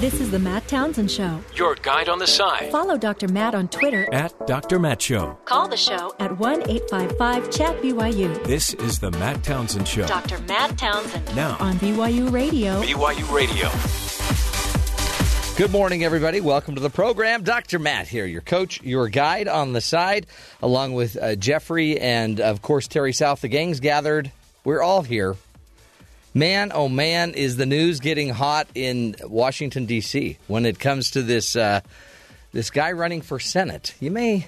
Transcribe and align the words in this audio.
This 0.00 0.20
is 0.20 0.30
the 0.30 0.38
Matt 0.38 0.68
Townsend 0.68 1.10
Show. 1.10 1.40
Your 1.56 1.74
guide 1.74 2.08
on 2.08 2.20
the 2.20 2.26
side. 2.28 2.70
Follow 2.70 2.96
Dr. 2.96 3.26
Matt 3.26 3.56
on 3.56 3.66
Twitter. 3.66 4.06
At 4.12 4.46
Dr. 4.46 4.78
Matt 4.78 5.02
Show. 5.02 5.36
Call 5.44 5.66
the 5.66 5.76
show 5.76 6.14
at 6.20 6.38
1 6.38 6.70
855 6.70 7.50
Chat 7.50 7.82
BYU. 7.82 8.44
This 8.44 8.74
is 8.74 9.00
the 9.00 9.10
Matt 9.10 9.42
Townsend 9.42 9.88
Show. 9.88 10.06
Dr. 10.06 10.38
Matt 10.42 10.78
Townsend. 10.78 11.34
Now. 11.34 11.56
On 11.58 11.74
BYU 11.80 12.30
Radio. 12.30 12.80
BYU 12.80 13.34
Radio. 13.34 13.68
Good 15.56 15.72
morning, 15.72 16.04
everybody. 16.04 16.40
Welcome 16.40 16.76
to 16.76 16.80
the 16.80 16.90
program. 16.90 17.42
Dr. 17.42 17.80
Matt 17.80 18.06
here, 18.06 18.24
your 18.24 18.42
coach, 18.42 18.80
your 18.84 19.08
guide 19.08 19.48
on 19.48 19.72
the 19.72 19.80
side, 19.80 20.28
along 20.62 20.92
with 20.94 21.16
uh, 21.20 21.34
Jeffrey 21.34 21.98
and, 21.98 22.40
of 22.40 22.62
course, 22.62 22.86
Terry 22.86 23.12
South. 23.12 23.40
The 23.40 23.48
gang's 23.48 23.80
gathered. 23.80 24.30
We're 24.62 24.80
all 24.80 25.02
here. 25.02 25.34
Man, 26.34 26.70
oh 26.74 26.88
man, 26.88 27.32
is 27.34 27.56
the 27.56 27.66
news 27.66 28.00
getting 28.00 28.28
hot 28.28 28.68
in 28.74 29.16
Washington 29.24 29.86
D.C. 29.86 30.38
when 30.46 30.66
it 30.66 30.78
comes 30.78 31.12
to 31.12 31.22
this 31.22 31.56
uh, 31.56 31.80
this 32.52 32.70
guy 32.70 32.92
running 32.92 33.22
for 33.22 33.40
Senate. 33.40 33.94
You 33.98 34.10
may 34.10 34.46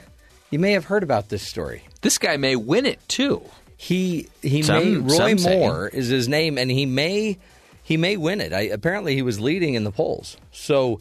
you 0.51 0.59
may 0.59 0.73
have 0.73 0.85
heard 0.85 1.03
about 1.03 1.29
this 1.29 1.43
story. 1.43 1.83
This 2.03 2.19
guy 2.19 2.37
may 2.37 2.57
win 2.57 2.87
it 2.87 3.01
too. 3.09 3.43
He 3.77 4.29
he 4.43 4.63
Some- 4.63 4.85
may 4.85 4.97
Roy 4.99 5.17
some 5.17 5.39
say. 5.39 5.59
Moore 5.59 5.89
is 5.89 6.09
his 6.09 6.29
name, 6.29 6.59
and 6.59 6.71
he 6.71 6.87
may 6.87 7.39
he 7.83 7.97
may 7.97 8.17
win 8.17 8.41
it. 8.41 8.53
I, 8.53 8.63
apparently, 8.63 9.15
he 9.15 9.23
was 9.23 9.41
leading 9.41 9.75
in 9.75 9.83
the 9.85 9.91
polls. 9.91 10.37
So, 10.53 11.01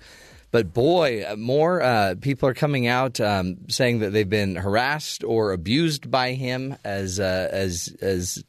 but 0.49 0.73
boy, 0.73 1.23
uh, 1.23 1.35
more 1.35 1.81
uh, 1.83 2.15
people 2.19 2.49
are 2.49 2.53
coming 2.55 2.87
out 2.87 3.19
um, 3.19 3.57
saying 3.67 3.99
that 3.99 4.11
they've 4.11 4.27
been 4.29 4.55
harassed 4.55 5.23
or 5.23 5.51
abused 5.51 6.09
by 6.09 6.31
him 6.31 6.75
as 6.83 7.19
uh, 7.19 7.49
as 7.51 7.95
as 8.01 8.43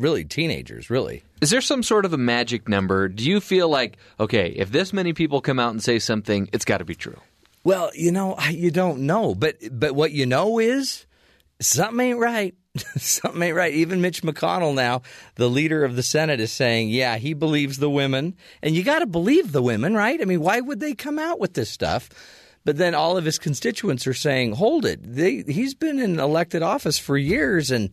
really 0.00 0.24
teenagers. 0.24 0.90
Really, 0.90 1.22
Is 1.40 1.50
there 1.50 1.60
some 1.60 1.82
sort 1.82 2.04
of 2.04 2.12
a 2.12 2.18
magic 2.18 2.68
number? 2.68 3.08
Do 3.08 3.28
you 3.28 3.40
feel 3.40 3.68
like, 3.68 3.98
okay, 4.18 4.48
if 4.48 4.70
this 4.72 4.92
many 4.92 5.12
people 5.12 5.40
come 5.40 5.58
out 5.58 5.70
and 5.70 5.82
say 5.82 5.98
something, 5.98 6.48
it's 6.52 6.64
got 6.64 6.78
to 6.78 6.84
be 6.84 6.94
true? 6.94 7.18
Well, 7.62 7.90
you 7.94 8.10
know, 8.10 8.38
you 8.50 8.70
don't 8.70 9.00
know, 9.00 9.34
but 9.34 9.56
but 9.70 9.94
what 9.94 10.12
you 10.12 10.26
know 10.26 10.58
is 10.58 11.06
something 11.60 12.00
ain't 12.00 12.18
right. 12.18 12.54
something 12.96 13.42
ain't 13.42 13.56
right. 13.56 13.74
Even 13.74 14.00
Mitch 14.00 14.22
McConnell 14.22 14.74
now, 14.74 15.02
the 15.34 15.48
leader 15.48 15.84
of 15.84 15.96
the 15.96 16.02
Senate, 16.02 16.40
is 16.40 16.52
saying, 16.52 16.88
yeah, 16.88 17.16
he 17.18 17.34
believes 17.34 17.78
the 17.78 17.90
women, 17.90 18.36
and 18.62 18.74
you 18.74 18.82
got 18.82 19.00
to 19.00 19.06
believe 19.06 19.52
the 19.52 19.62
women, 19.62 19.94
right? 19.94 20.20
I 20.20 20.24
mean, 20.24 20.40
why 20.40 20.60
would 20.60 20.80
they 20.80 20.94
come 20.94 21.18
out 21.18 21.38
with 21.38 21.54
this 21.54 21.70
stuff? 21.70 22.08
But 22.64 22.76
then 22.76 22.94
all 22.94 23.16
of 23.16 23.24
his 23.24 23.38
constituents 23.38 24.06
are 24.06 24.14
saying, 24.14 24.52
hold 24.52 24.84
it. 24.84 25.00
They, 25.02 25.42
he's 25.42 25.74
been 25.74 25.98
in 25.98 26.20
elected 26.20 26.62
office 26.62 26.98
for 26.98 27.16
years, 27.16 27.70
and 27.70 27.90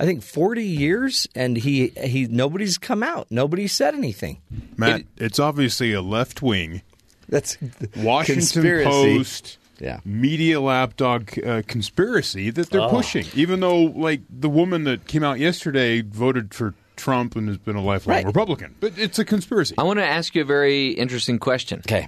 I 0.00 0.04
think 0.04 0.22
forty 0.22 0.64
years, 0.64 1.28
and 1.34 1.56
he 1.56 1.88
he 2.02 2.26
nobody's 2.26 2.78
come 2.78 3.02
out. 3.02 3.26
Nobody 3.30 3.66
said 3.68 3.94
anything. 3.94 4.38
Matt, 4.76 5.02
it's 5.16 5.38
obviously 5.38 5.92
a 5.92 6.02
left 6.02 6.42
wing 6.42 6.82
That's 7.28 7.56
Washington 7.96 8.40
conspiracy. 8.40 9.16
Post 9.18 9.58
Yeah. 9.78 10.00
media 10.04 10.60
lapdog 10.60 11.38
uh, 11.44 11.62
conspiracy 11.66 12.50
that 12.50 12.70
they're 12.70 12.88
pushing. 12.88 13.26
Even 13.34 13.60
though, 13.60 13.82
like, 13.84 14.20
the 14.30 14.48
woman 14.48 14.84
that 14.84 15.06
came 15.06 15.22
out 15.24 15.38
yesterday 15.38 16.00
voted 16.02 16.52
for 16.54 16.74
Trump 16.96 17.34
and 17.36 17.48
has 17.48 17.58
been 17.58 17.74
a 17.76 17.82
lifelong 17.82 18.16
Right. 18.18 18.26
Republican, 18.26 18.74
but 18.80 18.92
it's 18.98 19.18
a 19.18 19.24
conspiracy. 19.24 19.74
I 19.78 19.82
want 19.82 19.98
to 19.98 20.04
ask 20.06 20.34
you 20.34 20.42
a 20.42 20.44
very 20.44 20.88
interesting 20.90 21.38
question. 21.38 21.80
Okay. 21.80 22.06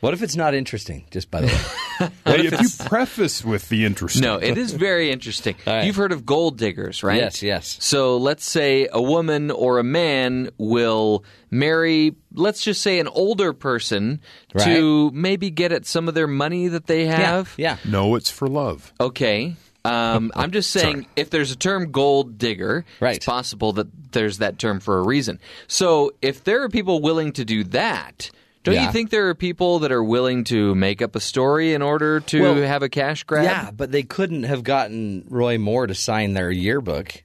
What 0.00 0.14
if 0.14 0.22
it's 0.22 0.36
not 0.36 0.54
interesting? 0.54 1.06
Just 1.10 1.30
by 1.30 1.40
the 1.42 1.46
way. 1.48 2.08
Hey, 2.24 2.46
if 2.46 2.52
you 2.60 2.68
preface 2.86 3.44
with 3.44 3.68
the 3.70 3.84
interesting, 3.84 4.22
No, 4.22 4.36
it 4.36 4.56
is 4.56 4.72
very 4.72 5.10
interesting. 5.10 5.56
All 5.66 5.72
right. 5.74 5.84
You've 5.84 5.96
heard 5.96 6.12
of 6.12 6.24
gold 6.24 6.56
diggers, 6.56 7.02
right? 7.02 7.16
Yes, 7.16 7.42
yes. 7.42 7.76
So 7.80 8.18
let's 8.18 8.48
say 8.48 8.86
a 8.92 9.02
woman 9.02 9.50
or 9.50 9.80
a 9.80 9.82
man 9.82 10.50
will 10.58 11.24
marry, 11.50 12.14
let's 12.32 12.62
just 12.62 12.82
say, 12.82 13.00
an 13.00 13.08
older 13.08 13.52
person 13.52 14.20
to 14.58 15.10
maybe 15.12 15.50
get 15.50 15.72
at 15.72 15.86
some 15.86 16.06
of 16.06 16.14
their 16.14 16.28
money 16.28 16.68
that 16.68 16.86
they 16.86 17.06
have. 17.06 17.52
Yeah. 17.56 17.78
no, 17.84 18.14
it's 18.14 18.30
for 18.30 18.46
love. 18.46 18.92
Okay. 19.00 19.56
Um, 19.84 20.30
I'm 20.36 20.52
just 20.52 20.70
saying, 20.70 20.94
Sorry. 21.02 21.06
if 21.16 21.30
there's 21.30 21.50
a 21.50 21.56
term 21.56 21.90
gold 21.90 22.38
digger, 22.38 22.84
Right. 23.00 23.16
it's 23.16 23.26
possible 23.26 23.72
that 23.72 24.12
there's 24.12 24.38
that 24.38 24.60
term 24.60 24.78
for 24.78 24.98
a 25.00 25.02
reason. 25.02 25.40
So 25.66 26.12
if 26.22 26.44
there 26.44 26.62
are 26.62 26.68
people 26.68 27.00
willing 27.00 27.32
to 27.32 27.44
do 27.44 27.64
that, 27.64 28.30
don't 28.64 28.74
Yeah. 28.74 28.86
you 28.86 28.92
think 28.92 29.10
there 29.10 29.28
are 29.28 29.34
people 29.34 29.78
that 29.80 29.92
are 29.92 30.02
willing 30.04 30.44
to 30.44 30.74
make 30.74 31.00
up 31.02 31.14
a 31.16 31.20
story 31.20 31.72
in 31.74 31.82
order 31.82 32.20
to 32.20 32.40
Well, 32.42 32.54
have 32.56 32.82
a 32.82 32.88
cash 32.88 33.24
grab? 33.24 33.44
Yeah, 33.44 33.70
but 33.70 33.92
they 33.92 34.02
couldn't 34.02 34.42
have 34.44 34.62
gotten 34.64 35.24
Roy 35.28 35.58
Moore 35.58 35.86
to 35.86 35.94
sign 35.94 36.34
their 36.34 36.50
yearbook 36.50 37.22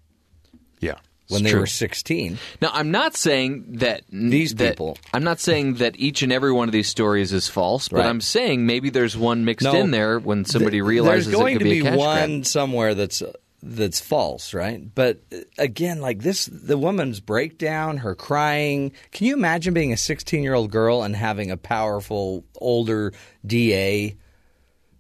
Yeah. 0.80 0.96
when 1.30 1.40
It's 1.42 1.44
they 1.44 1.50
true. 1.52 1.60
were 1.62 1.66
16. 1.68 2.38
Now, 2.62 2.70
I'm 2.74 2.92
not 2.92 3.16
saying 3.16 3.66
that 3.80 4.04
These 4.12 4.56
that- 4.56 4.72
people. 4.74 4.98
I'm 5.14 5.24
not 5.24 5.40
saying 5.40 5.76
that 5.76 5.96
each 5.98 6.22
and 6.22 6.32
every 6.32 6.52
one 6.52 6.68
of 6.70 6.74
these 6.74 6.88
stories 6.88 7.34
is 7.34 7.48
false, 7.48 7.88
but 7.90 7.98
Right. 8.00 8.06
I'm 8.08 8.22
saying 8.22 8.66
maybe 8.66 8.90
there's 8.90 9.18
one 9.18 9.44
mixed 9.46 9.64
No, 9.66 9.74
in 9.76 9.92
there 9.92 10.20
when 10.20 10.46
somebody 10.46 10.78
Th- 10.78 10.84
realizes 10.84 11.26
There's 11.28 11.38
going 11.38 11.56
it 11.56 11.60
could 11.60 11.64
to 11.66 11.70
be, 11.70 11.82
be, 11.82 11.88
a 11.88 11.92
cash 11.92 11.98
one 11.98 12.30
grab. 12.38 12.46
somewhere 12.46 12.94
that's 12.96 13.24
that's 13.64 14.02
false, 14.02 14.54
right? 14.54 14.94
But 14.94 15.22
uh, 15.32 15.38
again, 15.58 16.02
like 16.02 16.20
this, 16.20 16.46
the 16.46 16.78
woman's 16.78 17.20
breakdown, 17.20 17.98
her 17.98 18.14
crying. 18.14 18.92
Can 19.12 19.28
you 19.28 19.34
imagine 19.34 19.74
being 19.74 19.94
a 19.94 19.98
16 19.98 20.44
year 20.44 20.54
old 20.54 20.70
girl 20.70 21.02
and 21.02 21.16
having 21.16 21.50
a 21.50 21.58
powerful 21.58 22.44
older 22.58 23.14
DA, 23.46 24.16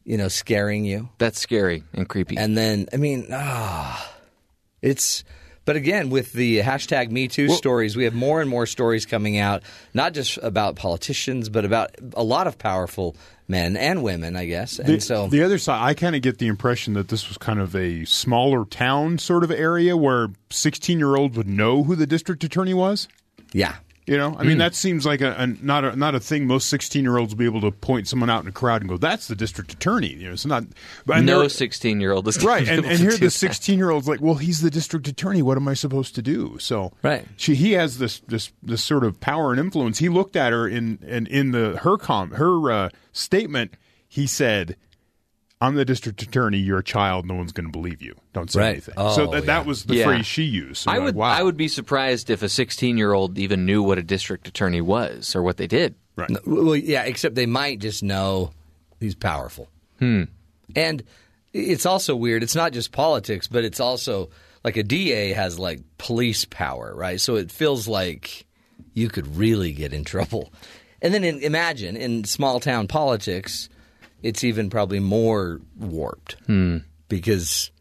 you 0.06 0.18
know, 0.18 0.29
scaring 0.29 0.85
you? 0.85 1.09
That's 1.18 1.40
scary 1.40 1.84
and 1.94 2.07
creepy. 2.07 2.38
And 2.38 2.57
then, 2.57 2.88
I 2.94 2.97
mean, 2.97 3.28
ah, 3.31 4.13
it's. 4.81 5.24
But 5.66 5.78
again, 5.78 6.09
with 6.09 6.34
the 6.34 6.59
hashtag 6.59 7.09
Me 7.09 7.30
Too 7.30 7.47
stories, 7.47 7.95
we 7.95 8.03
have 8.03 8.13
more 8.13 8.41
and 8.41 8.50
more 8.50 8.66
stories 8.66 9.06
coming 9.06 9.38
out, 9.38 9.63
not 9.94 10.13
just 10.13 10.38
about 10.44 10.75
politicians, 10.75 11.47
but 11.47 11.63
about 11.63 11.95
a 12.16 12.24
lot 12.24 12.47
of 12.47 12.57
powerful 12.57 13.16
men 13.47 13.75
and 13.77 14.03
women, 14.03 14.35
I 14.35 14.45
guess. 14.45 14.79
And 14.79 14.87
The, 14.87 14.99
so, 15.01 15.27
the 15.27 15.43
other 15.43 15.57
side, 15.57 15.81
I 15.83 15.93
kind 15.93 16.15
of 16.15 16.21
get 16.21 16.37
the 16.37 16.47
impression 16.47 16.93
that 16.93 17.09
this 17.09 17.27
was 17.27 17.37
kind 17.37 17.59
of 17.59 17.75
a 17.75 18.05
smaller 18.05 18.65
town 18.65 19.17
sort 19.17 19.43
of 19.43 19.51
area 19.51 19.95
where 19.97 20.29
16 20.49 20.97
year 20.97 21.15
olds 21.15 21.37
would 21.37 21.47
know 21.47 21.83
who 21.83 21.95
the 21.95 22.07
district 22.07 22.43
attorney 22.43 22.73
was. 22.73 23.07
yeah, 23.51 23.75
You 24.05 24.17
know, 24.17 24.35
I 24.37 24.43
mean, 24.43 24.57
that 24.57 24.75
seems 24.75 25.05
like 25.05 25.21
a, 25.21 25.33
a 25.37 25.47
not 25.47 25.85
a 25.85 25.95
not 25.95 26.13
a 26.13 26.19
thing 26.19 26.45
most 26.45 26.67
16 26.69 27.03
year 27.03 27.17
olds 27.17 27.33
will 27.33 27.39
be 27.39 27.45
able 27.45 27.61
to 27.61 27.71
point 27.71 28.07
someone 28.07 28.29
out 28.29 28.41
in 28.43 28.49
a 28.49 28.51
crowd 28.51 28.81
and 28.81 28.89
go, 28.89 28.97
"That's 28.97 29.27
the 29.27 29.35
district 29.35 29.71
attorney." 29.71 30.13
You 30.13 30.27
know, 30.27 30.33
it's 30.33 30.45
not. 30.45 30.65
But 31.05 31.17
and 31.17 31.25
no 31.25 31.47
16 31.47 32.01
year 32.01 32.11
old 32.11 32.27
is 32.27 32.43
Right, 32.43 32.67
and, 32.67 32.85
and 32.85 32.99
here 32.99 33.15
the 33.15 33.29
16 33.29 33.77
year 33.77 33.91
old's 33.91 34.07
like, 34.07 34.19
well, 34.19 34.35
he's 34.35 34.59
the 34.59 34.69
district 34.69 35.07
attorney. 35.07 35.41
What 35.41 35.55
am 35.55 35.67
I 35.69 35.73
supposed 35.73 36.15
to 36.15 36.21
do? 36.21 36.57
So, 36.59 36.91
Right. 37.01 37.25
she 37.37 37.55
he 37.55 37.71
has 37.73 37.97
this 37.97 38.19
this 38.27 38.51
this 38.61 38.83
sort 38.83 39.05
of 39.05 39.21
power 39.21 39.51
and 39.51 39.59
influence. 39.59 39.99
He 39.99 40.09
looked 40.09 40.35
at 40.35 40.51
her 40.51 40.67
in 40.67 40.99
and 41.07 41.27
in 41.29 41.51
the 41.51 41.77
her 41.83 41.97
com 41.97 42.31
her 42.31 42.71
uh, 42.71 42.89
statement. 43.13 43.75
He 44.09 44.27
said, 44.27 44.75
"I'm 45.63 45.75
the 45.75 45.85
district 45.85 46.22
attorney. 46.22 46.57
You're 46.57 46.79
a 46.79 46.84
child. 46.84 47.25
No 47.25 47.34
one's 47.35 47.51
going 47.51 47.66
to 47.66 47.72
believe 47.72 48.01
you. 48.01 48.16
Don't 48.34 48.51
say 48.51 48.59
Right. 48.59 48.69
anything." 48.72 48.94
Oh, 48.97 49.16
so 49.16 49.25
that, 49.28 49.41
yeah. 49.44 49.46
that 49.47 49.66
was 49.66 49.85
the 49.85 49.96
Yeah. 49.96 50.06
phrase 50.06 50.25
she 50.25 50.44
used. 50.44 50.84
So 50.84 50.91
I 50.91 51.00
would 51.00 51.16
like, 51.16 51.16
wow. 51.16 51.29
I 51.31 51.44
would 51.44 51.57
be 51.57 51.68
surprised 51.68 52.29
if 52.29 52.41
a 52.44 52.50
16 52.50 52.97
year 52.97 53.13
old 53.13 53.38
even 53.40 53.66
knew 53.66 53.81
what 53.81 53.97
a 53.97 54.03
district 54.03 54.47
attorney 54.47 54.81
was 54.81 55.35
or 55.35 55.41
what 55.41 55.57
they 55.57 55.68
did. 55.68 55.96
right. 56.16 56.29
No, 56.29 56.40
Well, 56.46 56.75
yeah, 56.75 57.03
except 57.03 57.34
they 57.35 57.47
might 57.47 57.79
just 57.79 58.03
know 58.03 58.51
he's 59.00 59.16
powerful. 59.16 59.68
Hmm. 60.00 60.24
And 60.75 61.01
it's 61.53 61.85
also 61.88 62.16
weird. 62.16 62.44
It's 62.44 62.56
not 62.56 62.72
just 62.74 62.91
politics, 62.91 63.47
but 63.47 63.63
it's 63.63 63.80
also 63.80 64.30
like 64.63 64.78
a 64.78 64.84
DA 64.84 65.34
has 65.34 65.57
like 65.59 65.80
police 65.97 66.45
power, 66.45 66.94
right? 66.95 67.19
So 67.19 67.35
it 67.35 67.51
feels 67.51 67.88
like 67.88 68.45
you 68.94 69.09
could 69.09 69.35
really 69.38 69.72
get 69.72 69.91
in 69.94 70.03
trouble. 70.03 70.53
And 71.01 71.13
then 71.13 71.24
in, 71.24 71.40
imagine 71.40 71.97
in 71.97 72.24
small 72.25 72.59
town 72.59 72.88
politics, 72.88 73.68
it's 74.23 74.44
even 74.44 74.69
probably 74.69 75.00
more 75.00 75.61
warped 75.78 76.38
hmm. 76.45 76.78
because 77.09 77.72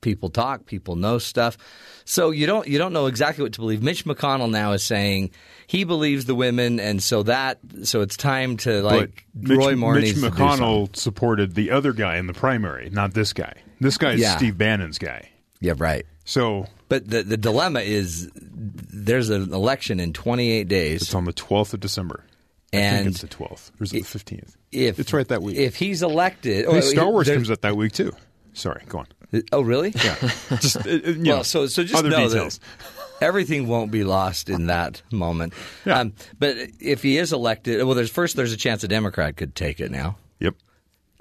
people 0.00 0.30
talk, 0.30 0.66
people 0.66 0.96
know 0.96 1.18
stuff. 1.18 1.56
So 2.04 2.30
you 2.30 2.46
don't 2.46 2.66
you 2.66 2.78
don't 2.78 2.92
know 2.92 3.06
exactly 3.06 3.42
what 3.42 3.52
to 3.54 3.60
believe. 3.60 3.82
Mitch 3.82 4.04
McConnell 4.04 4.50
now 4.50 4.72
is 4.72 4.82
saying 4.82 5.30
he 5.66 5.84
believes 5.84 6.24
the 6.24 6.34
women, 6.34 6.80
and 6.80 7.02
so 7.02 7.22
that 7.24 7.58
so 7.84 8.00
it's 8.00 8.16
time 8.16 8.56
to 8.58 8.82
like 8.82 9.26
but 9.34 9.48
Mitch, 9.48 9.58
Roy 9.58 9.76
Moore 9.76 9.94
Mitch 9.94 10.04
needs 10.04 10.22
to 10.22 10.30
do 10.30 10.36
McConnell 10.36 10.94
supported 10.96 11.54
the 11.54 11.70
other 11.70 11.92
guy 11.92 12.16
in 12.16 12.26
the 12.26 12.34
primary, 12.34 12.90
not 12.90 13.14
this 13.14 13.32
guy. 13.32 13.54
This 13.80 13.96
guy 13.96 14.12
is 14.12 14.20
Yeah. 14.20 14.36
Steve 14.36 14.58
Bannon's 14.58 14.98
guy. 14.98 15.30
Yeah, 15.60 15.74
right. 15.76 16.04
So 16.24 16.66
But 16.88 17.08
the 17.08 17.22
the 17.22 17.36
dilemma 17.36 17.80
is 17.80 18.30
there's 18.34 19.30
an 19.30 19.52
election 19.52 20.00
in 20.00 20.12
28 20.12 20.68
days, 20.68 21.02
it's 21.02 21.14
on 21.14 21.24
the 21.24 21.32
12th 21.32 21.74
of 21.74 21.80
December. 21.80 22.24
I 22.72 22.76
think 22.76 23.08
it's 23.08 23.20
the 23.20 23.28
12th. 23.28 23.70
Or 23.80 23.84
is 23.84 23.92
it 23.92 24.04
the 24.04 24.18
15th? 24.18 24.54
If 24.72 24.98
it's 24.98 25.12
right 25.12 25.26
that 25.28 25.42
week. 25.42 25.56
if 25.56 25.76
he's 25.76 26.02
elected, 26.02 26.66
oh, 26.66 26.80
Star 26.80 27.08
Wars 27.10 27.28
comes 27.28 27.50
out 27.50 27.60
that 27.62 27.76
week 27.76 27.92
too. 27.92 28.12
Sorry, 28.52 28.82
go 28.88 28.98
on. 29.00 29.06
Oh, 29.52 29.60
really? 29.60 29.90
Yeah, 29.94 30.16
just 30.60 30.84
uh, 30.86 30.90
you 30.90 31.30
well, 31.32 31.44
so 31.44 31.66
so 31.66 31.82
just 31.84 31.94
other 31.94 32.10
know 32.10 32.28
details. 32.28 32.58
that 32.58 33.24
everything 33.26 33.68
won't 33.68 33.90
be 33.92 34.02
lost 34.02 34.48
in 34.48 34.66
that 34.66 35.02
moment. 35.12 35.52
Yeah. 35.84 36.00
Um, 36.00 36.14
but 36.38 36.56
if 36.80 37.02
he 37.02 37.16
is 37.16 37.32
elected, 37.32 37.84
well, 37.84 37.94
there's 37.94 38.10
first 38.10 38.34
there's 38.36 38.52
a 38.52 38.56
chance 38.56 38.82
a 38.82 38.88
Democrat 38.88 39.36
could 39.36 39.54
take 39.54 39.78
it 39.80 39.90
now. 39.90 40.16
Yep. 40.40 40.54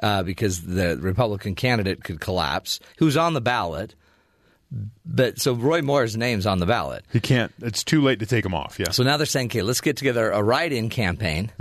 uh, 0.01 0.23
because 0.23 0.61
the 0.61 0.97
Republican 0.97 1.53
candidate 1.55 2.03
could 2.03 2.19
collapse, 2.19 2.79
who's 2.97 3.15
on 3.17 3.33
the 3.33 3.41
ballot. 3.41 3.93
But 5.05 5.39
so 5.39 5.53
Roy 5.53 5.81
Moore's 5.81 6.15
name's 6.15 6.45
on 6.45 6.59
the 6.59 6.65
ballot. 6.67 7.03
He 7.11 7.19
can't. 7.19 7.51
It's 7.61 7.83
too 7.83 8.01
late 8.01 8.19
to 8.19 8.25
take 8.25 8.45
him 8.45 8.53
off. 8.53 8.79
Yeah. 8.79 8.91
So 8.91 9.03
now 9.03 9.17
they're 9.17 9.25
saying, 9.25 9.47
okay, 9.47 9.61
let's 9.63 9.81
get 9.81 9.97
together 9.97 10.29
a 10.31 10.41
write-in 10.43 10.89
campaign, 10.89 11.51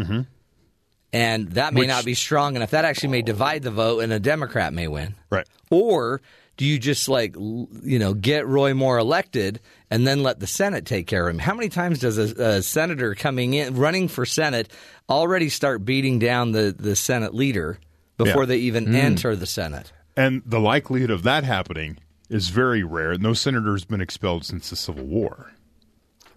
and 1.13 1.49
that 1.53 1.75
may 1.75 1.81
Which- 1.81 1.89
not 1.89 2.05
be 2.05 2.15
strong 2.15 2.57
enough. 2.57 2.71
That 2.71 2.85
actually 2.85 3.11
may 3.11 3.23
divide 3.23 3.63
the 3.63 3.71
vote, 3.71 4.01
and 4.01 4.13
a 4.13 4.21
Democrat 4.21 4.73
may 4.73 4.89
win. 4.89 5.15
Right. 5.31 5.47
Or 5.71 6.21
do 6.57 6.65
you 6.65 6.79
just 6.79 7.09
like 7.09 7.35
you 7.37 7.99
know 7.99 8.15
get 8.15 8.47
Roy 8.47 8.75
Moore 8.75 8.99
elected 8.99 9.61
and 9.91 10.07
then 10.07 10.23
let 10.23 10.41
the 10.41 10.47
Senate 10.47 10.85
take 10.85 11.07
care 11.07 11.27
of 11.29 11.35
him? 11.35 11.39
How 11.39 11.55
many 11.55 11.69
times 11.69 12.01
does 12.01 12.19
a, 12.19 12.43
a 12.43 12.63
senator 12.63 13.15
coming 13.15 13.55
in 13.55 13.77
running 13.77 14.09
for 14.09 14.27
Senate 14.27 14.71
already 15.09 15.49
start 15.49 15.85
beating 15.85 16.19
down 16.19 16.53
the 16.53 16.75
the 16.77 16.97
Senate 16.97 17.35
leader 17.35 17.79
before 18.17 18.43
Yeah. 18.43 18.47
they 18.47 18.57
even 18.59 18.87
hmm. 18.87 18.95
enter 18.97 19.37
the 19.37 19.47
Senate? 19.47 19.93
And 20.17 20.43
the 20.45 20.59
likelihood 20.59 21.11
of 21.11 21.23
that 21.23 21.45
happening 21.45 21.99
is 22.29 22.49
very 22.49 22.83
rare. 22.83 23.17
No 23.17 23.33
senator 23.33 23.73
has 23.73 23.85
been 23.85 24.01
expelled 24.01 24.45
since 24.45 24.69
the 24.69 24.77
Civil 24.77 25.05
War. 25.05 25.53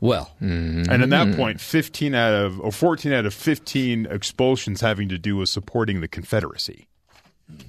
Well, 0.01 0.31
And 0.39 0.89
at 0.89 1.09
that 1.11 1.35
point, 1.35 1.61
15 1.61 2.13
out 2.15 2.33
of 2.33 2.59
or 2.59 2.71
14 2.71 3.13
out 3.13 3.25
of 3.25 3.33
15 3.33 4.07
expulsions 4.07 4.81
having 4.81 5.07
to 5.09 5.17
do 5.17 5.37
with 5.37 5.47
supporting 5.47 6.01
the 6.01 6.07
Confederacy. 6.07 6.87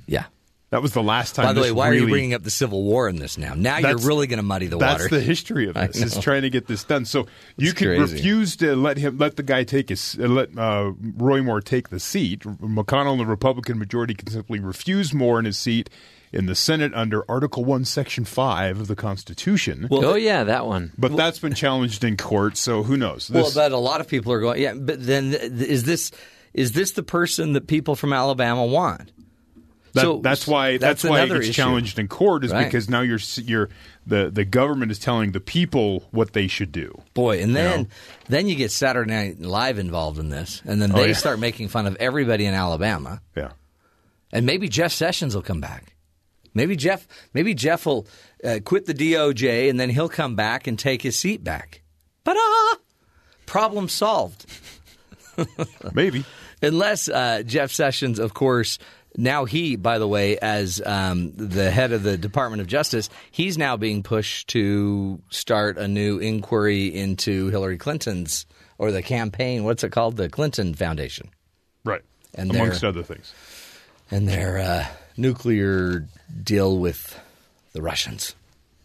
yeah. 0.07 0.25
That 0.71 0.81
was 0.81 0.95
the 0.95 1.03
last 1.03 1.35
time. 1.35 1.45
By 1.45 1.53
the 1.53 1.61
way, 1.61 1.71
why 1.71 1.91
are 1.91 1.95
you 1.95 2.09
bringing 2.09 2.33
up 2.33 2.45
the 2.45 2.51
Civil 2.51 2.83
War 2.83 3.07
in 3.07 3.17
this 3.17 3.37
now? 3.37 3.53
Now 3.53 3.77
you're 3.77 3.99
really 3.99 4.27
going 4.27 4.39
to 4.39 4.43
muddy 4.43 4.69
the 4.69 4.79
That's 4.79 5.03
water. 5.03 5.03
That's 5.11 5.11
the 5.11 5.21
history 5.21 5.69
of 5.69 5.75
this. 5.93 6.01
Is 6.01 6.19
trying 6.19 6.43
to 6.43 6.51
get 6.51 6.67
this 6.67 6.83
done. 6.83 7.05
So 7.05 7.27
you 7.59 7.75
can 7.75 7.89
refuse 7.89 8.57
to 8.57 8.75
let 8.75 8.97
him 8.97 9.19
let 9.19 9.37
the 9.37 9.43
guy 9.43 9.65
take 9.65 9.91
his 9.91 10.17
uh, 10.19 10.29
let 10.29 10.57
uh, 10.57 10.93
Roy 11.19 11.43
Moore 11.43 11.61
take 11.61 11.91
the 11.91 12.01
seat. 12.01 12.41
McConnell 12.41 13.11
and 13.13 13.21
the 13.21 13.27
Republican 13.27 13.79
majority 13.79 14.15
can 14.15 14.29
simply 14.31 14.61
refuse 14.61 15.13
Moore 15.13 15.39
in 15.39 15.45
his 15.45 15.59
seat 15.59 15.91
in 16.33 16.47
the 16.47 16.55
Senate 16.55 16.93
under 16.95 17.25
Article 17.31 17.65
One, 17.65 17.85
Section 17.85 18.25
Five 18.25 18.81
of 18.81 18.87
the 18.89 18.97
Constitution. 18.97 19.87
oh 19.91 20.15
yeah, 20.15 20.45
that 20.45 20.67
one. 20.67 20.93
but 20.99 21.17
that's 21.17 21.39
been 21.39 21.55
challenged 21.55 22.03
in 22.05 22.17
court. 22.17 22.57
So 22.57 22.83
who 22.83 22.97
knows? 22.97 23.31
Well, 23.31 23.45
This- 23.45 23.55
but 23.55 23.73
a 23.73 23.77
lot 23.79 24.01
of 24.01 24.09
people 24.09 24.33
are 24.33 24.41
going. 24.41 24.61
Yeah, 24.61 24.75
but 24.75 25.05
then 25.05 25.35
is 25.35 25.85
this 25.85 26.11
is 26.55 26.73
this 26.73 26.93
the 26.93 27.03
person 27.03 27.53
that 27.55 27.67
people 27.67 27.95
from 27.97 28.13
Alabama 28.13 28.65
want? 28.67 29.13
That, 29.95 30.01
So 30.03 30.21
that's 30.23 30.47
why 30.47 30.79
that's, 30.79 31.05
why 31.05 31.23
it 31.25 31.29
gets 31.29 31.51
challenged 31.51 31.99
in 31.99 32.09
court 32.09 32.45
is 32.45 32.51
Right. 32.53 32.65
because 32.65 32.89
now 32.89 33.03
you're 33.03 33.19
you're 33.37 33.69
the 34.07 34.31
the 34.33 34.47
government 34.47 34.91
is 34.91 34.99
telling 34.99 35.33
the 35.33 35.41
people 35.41 36.05
what 36.13 36.33
they 36.33 36.47
should 36.47 36.73
do. 36.73 36.99
Boy, 37.13 37.43
and 37.43 37.55
then 37.55 37.83
know? 37.83 37.87
then 38.31 38.49
you 38.49 38.55
get 38.55 38.71
Saturday 38.71 39.11
Night 39.13 39.41
Live 39.43 39.79
involved 39.79 40.19
in 40.19 40.31
this, 40.31 40.63
and 40.65 40.81
then 40.81 40.93
Oh, 40.93 40.95
they 40.97 41.09
yeah. 41.09 41.13
start 41.15 41.39
making 41.39 41.69
fun 41.69 41.87
of 41.87 41.95
everybody 41.97 42.47
in 42.47 42.55
Alabama, 42.55 43.21
Yeah. 43.37 43.51
and 44.33 44.47
maybe 44.47 44.67
Jeff 44.67 44.93
Sessions 44.93 45.35
will 45.35 45.43
come 45.43 45.61
back. 45.61 45.92
Maybe 46.55 46.77
Jeff 46.77 47.07
maybe 47.35 47.55
Jeff 47.55 47.87
will 47.87 48.07
uh, 48.45 48.59
quit 48.65 48.87
the 48.87 48.95
DOJ, 48.95 49.71
and 49.71 49.79
then 49.81 49.91
he'll 49.91 50.09
come 50.09 50.37
back 50.37 50.67
and 50.67 50.79
take 50.79 51.03
his 51.03 51.19
seat 51.19 51.43
back. 51.43 51.83
Ta-da! 52.25 52.79
Problem 53.47 53.89
solved. 53.89 54.47
Maybe. 55.95 56.25
Unless 56.63 57.09
uh, 57.09 57.43
Jeff 57.45 57.71
Sessions, 57.73 58.19
of 58.19 58.35
course, 58.35 58.79
now 59.17 59.45
he, 59.45 59.77
by 59.77 59.99
the 59.99 60.07
way, 60.09 60.39
as 60.39 60.81
um, 60.85 61.33
the 61.35 61.71
head 61.71 61.93
of 61.93 62.03
the 62.03 62.17
Department 62.17 62.61
of 62.63 62.67
Justice, 62.69 63.11
he's 63.31 63.59
now 63.59 63.77
being 63.77 64.03
pushed 64.03 64.49
to 64.49 65.21
start 65.31 65.77
a 65.79 65.89
new 65.89 66.19
inquiry 66.19 66.87
into 66.95 67.49
Hillary 67.49 67.79
Clinton's 67.79 68.47
or 68.79 68.91
the 68.93 69.03
campaign. 69.03 69.65
What's 69.65 69.85
it 69.85 69.91
called? 69.91 70.17
The 70.17 70.29
Clinton 70.29 70.75
Foundation 70.75 71.29
Right. 71.85 72.03
And 72.35 72.51
amongst 72.55 72.81
they're- 72.83 72.89
other 72.91 73.03
things. 73.03 73.33
and 74.11 74.29
their 74.29 74.59
uh, 74.59 74.87
nuclear 75.17 76.07
deal 76.43 76.79
with 76.79 77.19
the 77.73 77.83
Russians. 77.83 78.35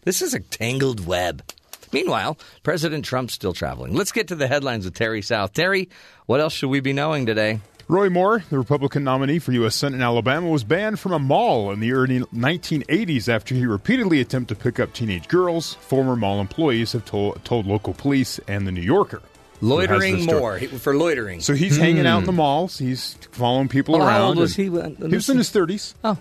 This 0.04 0.22
is 0.22 0.34
a 0.34 0.40
tangled 0.40 1.06
web. 1.06 1.44
Meanwhile, 1.92 2.38
President 2.64 3.06
Trump's 3.06 3.34
still 3.34 3.54
traveling. 3.54 3.94
Let's 3.94 4.12
get 4.12 4.28
to 4.30 4.36
the 4.36 4.48
headlines 4.48 4.86
with 4.86 4.94
Terry 4.94 5.22
South. 5.22 5.54
Terry, 5.54 5.90
what 6.26 6.40
else 6.40 6.54
should 6.54 6.70
we 6.70 6.80
be 6.80 6.94
knowing 6.94 7.26
today? 7.26 7.62
Roy 7.90 8.10
Moore, 8.10 8.44
the 8.50 8.58
Republican 8.58 9.06
nominee 9.06 9.40
for 9.40 9.54
U.S. 9.54 9.76
Senate 9.76 9.96
in 9.96 10.02
Alabama, 10.02 10.50
was 10.50 10.66
banned 10.66 11.00
from 11.00 11.14
a 11.14 11.20
mall 11.20 11.72
in 11.72 11.80
the 11.80 11.94
early 11.94 12.20
1980s 12.20 13.30
after 13.30 13.56
he 13.56 13.66
repeatedly 13.66 14.20
attempted 14.20 14.58
to 14.58 14.62
pick 14.62 14.78
up 14.78 14.92
teenage 14.92 15.30
girls. 15.30 15.76
Former 15.76 16.18
mall 16.18 16.42
employees 16.42 16.92
have 16.92 17.06
told, 17.06 17.44
told 17.46 17.66
local 17.66 17.94
police 17.94 18.42
and 18.50 18.68
the 18.68 18.74
New 18.74 18.82
Yorker. 18.82 19.22
Who 19.60 19.78
has 19.78 19.90
Loitering 19.90 20.26
more 20.26 20.60
for 20.60 20.96
loitering. 20.96 21.42
So 21.42 21.54
he's 21.54 21.78
hanging 21.78 22.06
out 22.06 22.20
in 22.20 22.26
the 22.26 22.32
malls. 22.32 22.78
He's 22.78 23.16
following 23.32 23.68
people 23.68 23.98
Well, 23.98 24.08
around. 24.08 24.22
how 24.22 24.28
old 24.28 24.38
was 24.38 24.56
he 24.56 24.70
when- 24.70 24.96
He 24.96 25.16
was 25.16 25.30
in 25.30 25.38
his 25.38 25.50
30s. 25.52 25.94
Oh. 26.04 26.18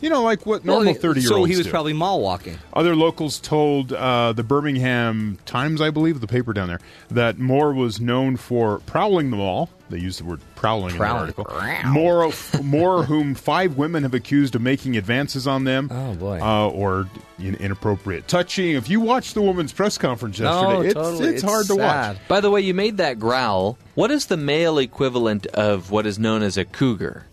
You 0.00 0.10
know, 0.10 0.22
like 0.24 0.44
what 0.46 0.64
normal 0.64 0.86
Well, 0.92 0.94
30 1.00 1.20
year 1.20 1.28
So 1.28 1.44
he 1.44 1.56
was 1.56 1.66
do. 1.66 1.70
probably 1.70 1.92
mall 1.92 2.20
walking. 2.20 2.58
Other 2.72 2.96
locals 2.96 3.38
told 3.38 3.92
uh, 3.92 4.32
the 4.32 4.42
Birmingham 4.42 5.38
Times, 5.46 5.80
I 5.80 5.90
believe, 5.90 6.20
the 6.20 6.26
paper 6.26 6.52
down 6.52 6.66
there, 6.66 6.80
that 7.12 7.38
Moore 7.38 7.72
was 7.72 8.00
known 8.00 8.36
for 8.36 8.80
prowling 8.80 9.30
the 9.30 9.36
mall. 9.36 9.70
They 9.92 9.98
use 9.98 10.16
the 10.18 10.24
word 10.24 10.40
prowling, 10.54 10.96
Prowling. 10.96 11.28
in 11.28 11.34
the 11.36 11.44
article. 11.44 11.90
Moore, 11.90 12.32
Moore, 12.62 13.04
whom 13.04 13.34
five 13.34 13.76
women 13.76 14.02
have 14.04 14.14
accused 14.14 14.54
of 14.54 14.62
making 14.62 14.96
advances 14.96 15.46
on 15.46 15.64
them. 15.64 15.88
Oh, 15.92 16.14
boy. 16.14 16.40
Uh, 16.40 16.68
or 16.70 17.08
in, 17.38 17.54
inappropriate 17.56 18.26
touching. 18.26 18.70
If 18.74 18.88
you 18.88 19.00
watched 19.00 19.34
the 19.34 19.42
woman's 19.42 19.72
press 19.72 19.98
conference 19.98 20.38
yesterday, 20.38 20.72
No, 20.72 20.80
it's, 20.80 20.94
totally. 20.94 21.28
it's 21.28 21.42
hard 21.42 21.66
to 21.66 21.76
watch. 21.76 22.16
By 22.26 22.40
the 22.40 22.50
way, 22.50 22.62
you 22.62 22.72
made 22.72 22.96
that 22.96 23.18
growl. 23.20 23.76
What 23.94 24.10
is 24.10 24.26
the 24.26 24.38
male 24.38 24.78
equivalent 24.78 25.46
of 25.48 25.90
what 25.90 26.06
is 26.06 26.18
known 26.18 26.42
as 26.42 26.56
a 26.56 26.64
cougar? 26.64 27.26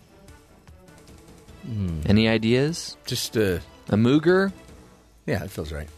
Any 2.06 2.28
ideas? 2.28 2.96
Just 3.06 3.36
uh, 3.36 3.60
A 3.88 3.96
mooger? 3.96 4.52
yeah, 5.26 5.44
it 5.44 5.50
feels 5.50 5.72
right. 5.72 5.88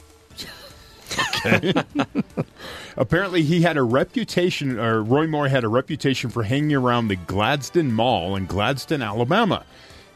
Apparently, 2.97 3.43
he 3.43 3.63
had 3.63 3.77
a 3.77 3.83
reputation, 3.83 4.79
or 4.79 5.03
Roy 5.03 5.27
Moore 5.27 5.49
had 5.49 5.65
a 5.65 5.69
reputation 5.69 6.31
for 6.31 6.43
hanging 6.43 6.75
around 6.75 7.09
the 7.09 7.17
Gadsden 7.17 7.93
Mall 7.93 8.37
in 8.37 8.47
Gadsden, 8.47 9.03
Alabama, 9.03 9.65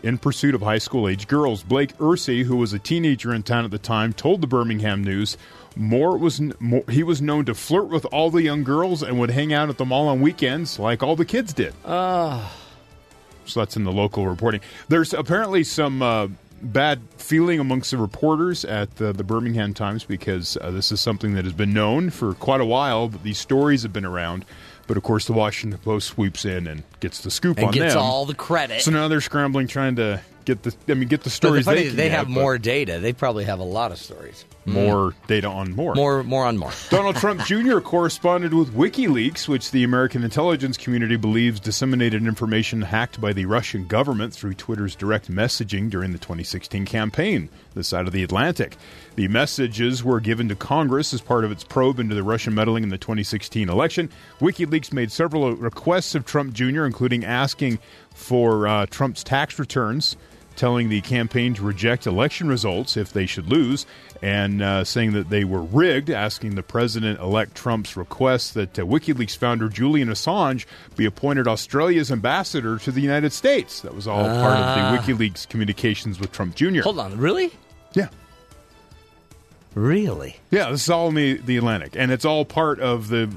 in 0.02 0.18
pursuit 0.18 0.54
of 0.54 0.62
high 0.62 0.78
school 0.78 1.08
age 1.08 1.26
girls. 1.26 1.62
Blake 1.62 1.96
Usry, 1.98 2.44
who 2.44 2.56
was 2.56 2.72
a 2.72 2.78
teenager 2.78 3.34
in 3.34 3.42
town 3.42 3.64
at 3.64 3.70
the 3.70 3.78
time, 3.78 4.12
told 4.12 4.40
the 4.40 4.46
Birmingham 4.46 5.02
News 5.02 5.36
Moore 5.76 6.16
was 6.16 6.40
Moore, 6.58 6.84
he 6.90 7.02
was 7.02 7.20
known 7.20 7.44
to 7.44 7.54
flirt 7.54 7.88
with 7.88 8.06
all 8.06 8.30
the 8.30 8.42
young 8.42 8.64
girls 8.64 9.02
and 9.02 9.18
would 9.20 9.30
hang 9.30 9.52
out 9.52 9.68
at 9.68 9.76
the 9.76 9.84
mall 9.84 10.08
on 10.08 10.20
weekends 10.22 10.78
like 10.78 11.02
all 11.02 11.16
the 11.16 11.24
kids 11.24 11.52
did. 11.52 11.74
So 13.44 13.60
that's 13.60 13.76
in 13.76 13.84
the 13.84 13.92
local 13.92 14.26
reporting. 14.26 14.60
There's 14.88 15.12
apparently 15.14 15.62
some 15.64 16.02
uh, 16.02 16.28
bad 16.62 17.00
feeling 17.18 17.60
amongst 17.60 17.90
the 17.90 17.98
reporters 17.98 18.64
at 18.64 18.96
the, 18.96 19.12
the 19.12 19.24
Birmingham 19.24 19.74
Times 19.74 20.04
because 20.04 20.56
uh, 20.60 20.70
this 20.70 20.90
is 20.92 21.00
something 21.00 21.34
that 21.34 21.44
has 21.44 21.52
been 21.54 21.72
known 21.72 22.10
for 22.10 22.34
quite 22.34 22.60
a 22.60 22.64
while. 22.64 23.08
But 23.08 23.22
these 23.22 23.38
stories 23.38 23.82
have 23.82 23.92
been 23.92 24.04
around. 24.04 24.44
But 24.86 24.96
of 24.96 25.02
course, 25.02 25.26
the 25.26 25.32
Washington 25.32 25.78
Post 25.80 26.08
sweeps 26.08 26.44
in 26.44 26.66
and 26.68 26.84
gets 27.00 27.20
the 27.22 27.30
scoop 27.30 27.58
And 27.58 27.66
on 27.68 27.72
gets 27.72 27.94
them. 27.94 28.02
all 28.02 28.24
the 28.24 28.34
credit. 28.34 28.82
so 28.82 28.90
now 28.92 29.08
they're 29.08 29.20
scrambling, 29.20 29.66
trying 29.66 29.96
to 29.96 30.20
get 30.44 30.62
the. 30.62 30.74
I 30.88 30.94
mean, 30.94 31.08
get 31.08 31.20
the 31.20 31.24
the 31.24 31.30
stories 31.30 31.64
funny 31.64 31.84
they 31.84 31.88
they 31.88 32.08
have 32.10 32.28
more 32.28 32.56
data. 32.56 33.00
They 33.00 33.12
probably 33.12 33.44
have 33.44 33.58
a 33.58 33.64
lot 33.64 33.90
of 33.90 33.98
stories. 33.98 34.44
More 34.66 35.14
data 35.26 35.48
on 35.48 35.74
more. 35.74 35.94
More, 35.94 36.22
more 36.22 36.44
on 36.44 36.58
more. 36.58 36.72
Donald 36.90 37.16
Trump 37.16 37.42
Jr. 37.44 37.78
corresponded 37.78 38.52
with 38.52 38.74
WikiLeaks, 38.74 39.48
which 39.48 39.70
the 39.70 39.84
American 39.84 40.24
intelligence 40.24 40.76
community 40.76 41.16
believes 41.16 41.60
disseminated 41.60 42.26
information 42.26 42.82
hacked 42.82 43.20
by 43.20 43.32
the 43.32 43.46
Russian 43.46 43.86
government 43.86 44.34
through 44.34 44.54
Twitter's 44.54 44.96
direct 44.96 45.30
messaging 45.30 45.88
during 45.88 46.12
the 46.12 46.18
2016 46.18 46.84
campaign, 46.84 47.48
this 47.74 47.88
side 47.88 48.06
of 48.06 48.12
the 48.12 48.22
Atlantic. 48.22 48.76
The 49.14 49.28
messages 49.28 50.04
were 50.04 50.20
given 50.20 50.48
to 50.48 50.56
Congress 50.56 51.14
as 51.14 51.20
part 51.20 51.44
of 51.44 51.52
its 51.52 51.64
probe 51.64 52.00
into 52.00 52.14
the 52.14 52.22
Russian 52.22 52.54
meddling 52.54 52.82
in 52.82 52.90
the 52.90 52.98
2016 52.98 53.68
election. 53.68 54.10
WikiLeaks 54.40 54.92
made 54.92 55.12
several 55.12 55.54
requests 55.54 56.14
of 56.14 56.24
Trump 56.24 56.52
Jr., 56.52 56.84
including 56.84 57.24
asking 57.24 57.78
for 58.12 58.66
uh, 58.66 58.86
Trump's 58.86 59.22
tax 59.22 59.58
returns 59.58 60.16
telling 60.56 60.88
the 60.88 61.00
campaign 61.02 61.54
to 61.54 61.62
reject 61.62 62.06
election 62.06 62.48
results 62.48 62.96
if 62.96 63.12
they 63.12 63.26
should 63.26 63.46
lose, 63.48 63.86
and 64.22 64.62
uh, 64.62 64.84
saying 64.84 65.12
that 65.12 65.28
they 65.30 65.44
were 65.44 65.62
rigged, 65.62 66.10
asking 66.10 66.54
the 66.54 66.62
president 66.62 67.20
elect 67.20 67.54
Trump's 67.54 67.96
request 67.96 68.54
that 68.54 68.78
uh, 68.78 68.82
WikiLeaks 68.82 69.36
founder 69.36 69.68
Julian 69.68 70.08
Assange 70.08 70.66
be 70.96 71.04
appointed 71.04 71.46
Australia's 71.46 72.10
ambassador 72.10 72.78
to 72.78 72.90
the 72.90 73.00
United 73.00 73.32
States. 73.32 73.80
That 73.80 73.94
was 73.94 74.06
all 74.08 74.24
part 74.24 74.56
of 74.58 75.06
the 75.06 75.12
WikiLeaks 75.12 75.48
communications 75.48 76.18
with 76.18 76.32
Trump 76.32 76.54
Jr. 76.54 76.82
Hold 76.82 76.98
on, 76.98 77.16
really? 77.18 77.52
Yeah. 77.94 78.08
Really? 79.74 80.40
Yeah, 80.50 80.70
this 80.70 80.84
is 80.84 80.90
all 80.90 81.08
in 81.10 81.14
the, 81.16 81.34
the 81.34 81.58
Atlantic, 81.58 81.96
and 81.96 82.10
it's 82.10 82.24
all 82.24 82.46
part 82.46 82.80
of 82.80 83.08
the. 83.08 83.28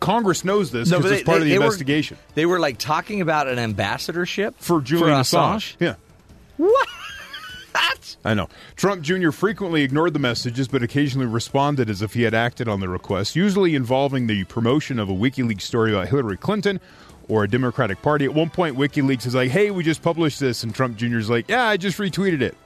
Congress 0.00 0.44
knows 0.44 0.72
this 0.72 0.88
because 0.88 1.04
but 1.04 1.12
it's 1.12 1.22
part 1.22 1.38
of 1.38 1.44
the 1.44 1.50
they 1.50 1.58
were- 1.58 1.66
investigation 1.66 2.18
they 2.34 2.46
were 2.46 2.58
like 2.58 2.78
talking 2.78 3.20
about 3.20 3.46
an 3.46 3.60
ambassadorship 3.60 4.56
for 4.58 4.80
Julian 4.80 5.20
Assange. 5.20 5.76
Assange. 5.76 5.76
Yeah. 5.78 5.94
What? 6.56 6.88
I 8.24 8.34
know. 8.34 8.48
Trump 8.76 9.02
Jr. 9.02 9.30
frequently 9.30 9.82
ignored 9.82 10.12
the 10.12 10.18
messages, 10.18 10.68
but 10.68 10.82
occasionally 10.82 11.26
responded 11.26 11.90
as 11.90 12.00
if 12.00 12.14
he 12.14 12.22
had 12.22 12.34
acted 12.34 12.68
on 12.68 12.80
the 12.80 12.88
request, 12.88 13.36
usually 13.36 13.74
involving 13.74 14.26
the 14.26 14.44
promotion 14.44 14.98
of 14.98 15.10
a 15.10 15.12
WikiLeaks 15.12 15.62
story 15.62 15.92
about 15.92 16.08
Hillary 16.08 16.36
Clinton 16.36 16.80
or 17.28 17.44
a 17.44 17.48
Democratic 17.48 18.00
Party. 18.00 18.24
At 18.24 18.34
one 18.34 18.50
point, 18.50 18.76
WikiLeaks 18.76 19.26
is 19.26 19.34
like, 19.34 19.50
hey, 19.50 19.70
we 19.70 19.82
just 19.82 20.02
published 20.02 20.40
this, 20.40 20.62
and 20.62 20.74
Trump 20.74 20.96
Jr. 20.96 21.18
is 21.18 21.28
like, 21.28 21.48
yeah, 21.48 21.64
I 21.64 21.76
just 21.76 21.98
retweeted 21.98 22.40
it. 22.40 22.56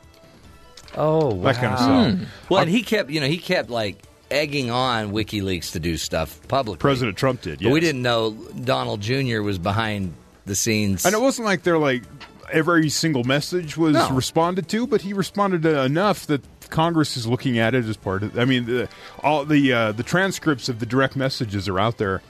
Oh, 0.97 1.35
wow. 1.35 1.52
That 1.52 1.57
kind 1.57 1.73
of 1.73 1.78
stuff. 1.78 2.28
Well, 2.49 2.61
and 2.61 2.71
he 2.71 2.83
kept, 2.83 3.11
you 3.11 3.21
know, 3.21 3.26
he 3.26 3.38
kept 3.38 3.71
like 3.71 4.02
egging 4.30 4.71
on 4.71 5.12
WikiLeaks 5.12 5.73
to 5.73 5.80
do 5.80 5.97
stuff 5.97 6.47
publicly. 6.49 6.80
President 6.80 7.16
Trump 7.16 7.42
did, 7.42 7.61
But 7.61 7.73
we 7.73 7.80
didn't 7.80 8.02
know 8.02 8.33
Donald 8.64 9.00
Jr. 9.00 9.40
was 9.42 9.59
behind 9.59 10.14
the 10.45 10.54
scenes. 10.54 11.04
And 11.04 11.14
it 11.14 11.21
wasn't 11.21 11.47
like 11.47 11.62
they're 11.62 11.78
like 11.78 12.04
every 12.52 12.88
single 12.88 13.25
message 13.25 13.76
was 13.76 13.95
No. 13.95 14.11
responded 14.11 14.69
to, 14.69 14.87
but 14.87 15.02
he 15.02 15.12
responded 15.12 15.64
enough 15.67 16.26
that 16.26 16.43
Congress 16.71 17.17
is 17.17 17.26
looking 17.26 17.59
at 17.59 17.75
it 17.75 17.85
as 17.87 17.97
part 17.97 18.23
of. 18.23 18.38
I 18.38 18.45
mean, 18.45 18.67
the, 18.67 18.88
all 19.23 19.45
the 19.45 19.73
uh, 19.73 19.93
the 19.93 20.02
transcripts 20.02 20.69
of 20.69 20.81
the 20.81 20.87
direct 20.87 21.17
messages 21.17 21.69
are 21.69 21.78
out 21.78 21.99
there 21.99 22.21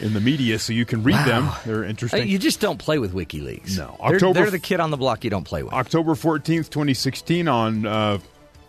in 0.00 0.14
the 0.14 0.20
media, 0.20 0.58
so 0.58 0.72
you 0.72 0.84
can 0.84 1.02
read 1.04 1.24
them. 1.26 1.48
They're 1.64 1.84
interesting. 1.84 2.26
You 2.26 2.38
just 2.38 2.60
don't 2.60 2.78
play 2.78 2.98
with 2.98 3.12
WikiLeaks. 3.14 3.78
No. 3.78 3.96
They're, 4.00 4.14
October 4.16 4.40
they're 4.40 4.50
the 4.50 4.58
kid 4.58 4.80
on 4.80 4.90
the 4.90 4.96
block 4.96 5.22
you 5.22 5.30
don't 5.30 5.44
play 5.44 5.62
with. 5.62 5.72
October 5.72 6.14
fourteenth, 6.16 6.70
twenty 6.70 6.94
sixteen, 6.94 7.46
on 7.46 7.86
uh, 7.86 8.18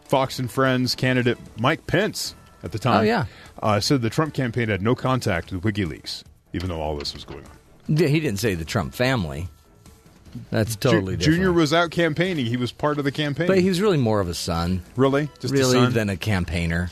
Fox 0.05 0.37
and 0.37 0.51
Friends 0.51 0.93
candidate 0.95 1.37
Mike 1.57 1.87
Pence 1.87 2.35
at 2.61 2.71
the 2.71 2.77
time. 2.79 2.99
Oh, 2.99 3.01
yeah. 3.01 3.25
uh, 3.63 3.79
said 3.79 4.01
the 4.03 4.09
Trump 4.11 4.33
campaign 4.35 4.69
had 4.69 4.81
no 4.83 4.93
contact 4.93 5.51
with 5.51 5.63
WikiLeaks, 5.63 6.23
even 6.53 6.69
though 6.69 6.79
all 6.81 6.95
this 6.97 7.13
was 7.15 7.25
going 7.25 7.43
on. 7.45 7.97
Yeah, 7.97 8.07
he 8.07 8.19
didn't 8.19 8.39
say 8.39 8.53
the 8.53 8.63
Trump 8.63 8.93
family. 8.93 9.47
That's 10.51 10.75
Ju- 10.75 10.89
totally 10.89 11.17
different. 11.17 11.35
Junior 11.35 11.53
was 11.53 11.73
out 11.73 11.91
campaigning; 11.91 12.45
he 12.45 12.57
was 12.57 12.71
part 12.71 12.97
of 12.97 13.03
the 13.03 13.11
campaign. 13.11 13.47
but 13.47 13.59
he 13.59 13.69
was 13.69 13.81
really 13.81 13.97
more 13.97 14.19
of 14.19 14.27
a 14.27 14.33
son, 14.33 14.81
really 14.95 15.29
just 15.39 15.53
a 15.53 15.57
really, 15.57 15.73
son? 15.73 15.93
than 15.93 16.09
a 16.09 16.17
campaigner. 16.17 16.89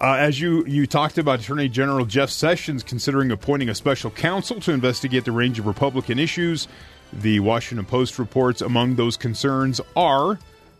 Uh, 0.00 0.14
as 0.14 0.40
you, 0.40 0.64
you 0.64 0.86
talked 0.86 1.18
about 1.18 1.40
Attorney 1.40 1.68
General 1.68 2.04
Jeff 2.04 2.30
Sessions 2.30 2.84
considering 2.84 3.32
appointing 3.32 3.68
a 3.68 3.74
special 3.74 4.12
counsel 4.12 4.60
to 4.60 4.70
investigate 4.70 5.24
the 5.24 5.32
range 5.32 5.58
of 5.58 5.66
Republican 5.66 6.20
issues, 6.20 6.68
the 7.12 7.40
Washington 7.40 7.84
Post 7.84 8.18
reports 8.18 8.60
among 8.60 8.94
those 8.94 9.16
concerns 9.16 9.80
are 9.96 10.38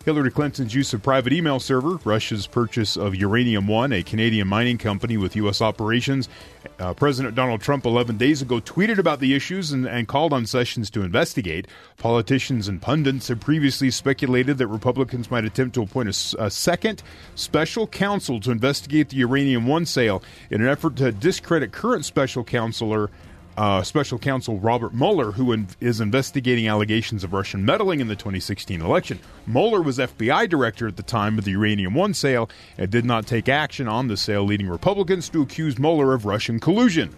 Hillary 0.08 0.30
Clinton's 0.30 0.74
use 0.74 0.94
of 0.94 1.02
private 1.02 1.34
email 1.34 1.60
server, 1.60 1.96
Russia's 2.02 2.46
purchase 2.46 2.96
of 2.96 3.14
Uranium 3.14 3.66
One, 3.66 3.92
a 3.92 4.02
Canadian 4.02 4.48
mining 4.48 4.78
company 4.78 5.18
with 5.18 5.36
U.S. 5.36 5.60
operations. 5.60 6.30
Uh, 6.78 6.94
President 6.94 7.34
Donald 7.34 7.60
Trump 7.60 7.84
11 7.84 8.16
days 8.16 8.40
ago 8.40 8.58
tweeted 8.58 8.96
about 8.96 9.20
the 9.20 9.34
issues 9.34 9.70
and, 9.70 9.86
and 9.86 10.08
called 10.08 10.32
on 10.32 10.46
Sessions 10.46 10.88
to 10.92 11.02
investigate. 11.02 11.66
Politicians 11.98 12.68
and 12.68 12.80
pundits 12.80 13.28
have 13.28 13.40
previously 13.40 13.90
speculated 13.90 14.56
that 14.56 14.68
Republicans 14.68 15.30
might 15.30 15.44
attempt 15.44 15.74
to 15.74 15.82
appoint 15.82 16.08
a 16.38 16.50
second 16.50 17.02
special 17.34 17.86
counsel 17.86 18.40
to 18.40 18.50
investigate 18.50 19.10
the 19.10 19.18
Uranium 19.18 19.66
One 19.66 19.84
sale 19.84 20.22
in 20.50 20.62
an 20.62 20.68
effort 20.68 20.96
to 20.96 21.12
discredit 21.12 21.70
current 21.70 22.06
special 22.06 22.44
counselor 22.44 23.10
uh, 23.58 23.82
special 23.82 24.18
counsel 24.18 24.60
Robert 24.60 24.94
Mueller, 24.94 25.32
who 25.32 25.52
in, 25.52 25.66
is 25.80 26.00
investigating 26.00 26.68
allegations 26.68 27.24
of 27.24 27.32
Russian 27.32 27.64
meddling 27.64 27.98
in 27.98 28.06
the 28.06 28.14
2016 28.14 28.80
election. 28.80 29.18
Mueller 29.48 29.82
was 29.82 29.98
FBI 29.98 30.48
director 30.48 30.86
at 30.86 30.96
the 30.96 31.02
time 31.02 31.38
of 31.38 31.44
the 31.44 31.50
Uranium 31.50 31.92
One 31.92 32.14
sale 32.14 32.48
and 32.78 32.88
did 32.88 33.04
not 33.04 33.26
take 33.26 33.48
action 33.48 33.88
on 33.88 34.06
the 34.06 34.16
sale, 34.16 34.44
leading 34.44 34.68
Republicans 34.68 35.28
to 35.30 35.42
accuse 35.42 35.76
Mueller 35.76 36.14
of 36.14 36.24
Russian 36.24 36.60
collusion. 36.60 37.14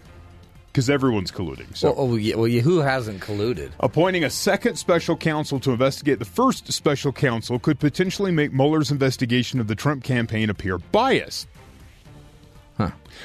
Because 0.68 0.88
everyone's 0.88 1.32
colluding. 1.32 1.76
So. 1.76 1.92
Well, 1.92 2.12
oh, 2.12 2.14
yeah, 2.14 2.36
well, 2.36 2.46
yeah, 2.48 2.62
who 2.62 2.78
hasn't 2.78 3.20
colluded? 3.20 3.72
Appointing 3.80 4.24
a 4.24 4.30
second 4.30 4.76
special 4.76 5.16
counsel 5.16 5.60
to 5.60 5.72
investigate 5.72 6.20
the 6.20 6.24
first 6.24 6.72
special 6.72 7.12
counsel 7.12 7.58
could 7.58 7.80
potentially 7.80 8.30
make 8.30 8.52
Mueller's 8.52 8.92
investigation 8.92 9.58
of 9.60 9.66
the 9.66 9.74
Trump 9.74 10.04
campaign 10.04 10.48
appear 10.48 10.78
biased. 10.78 11.48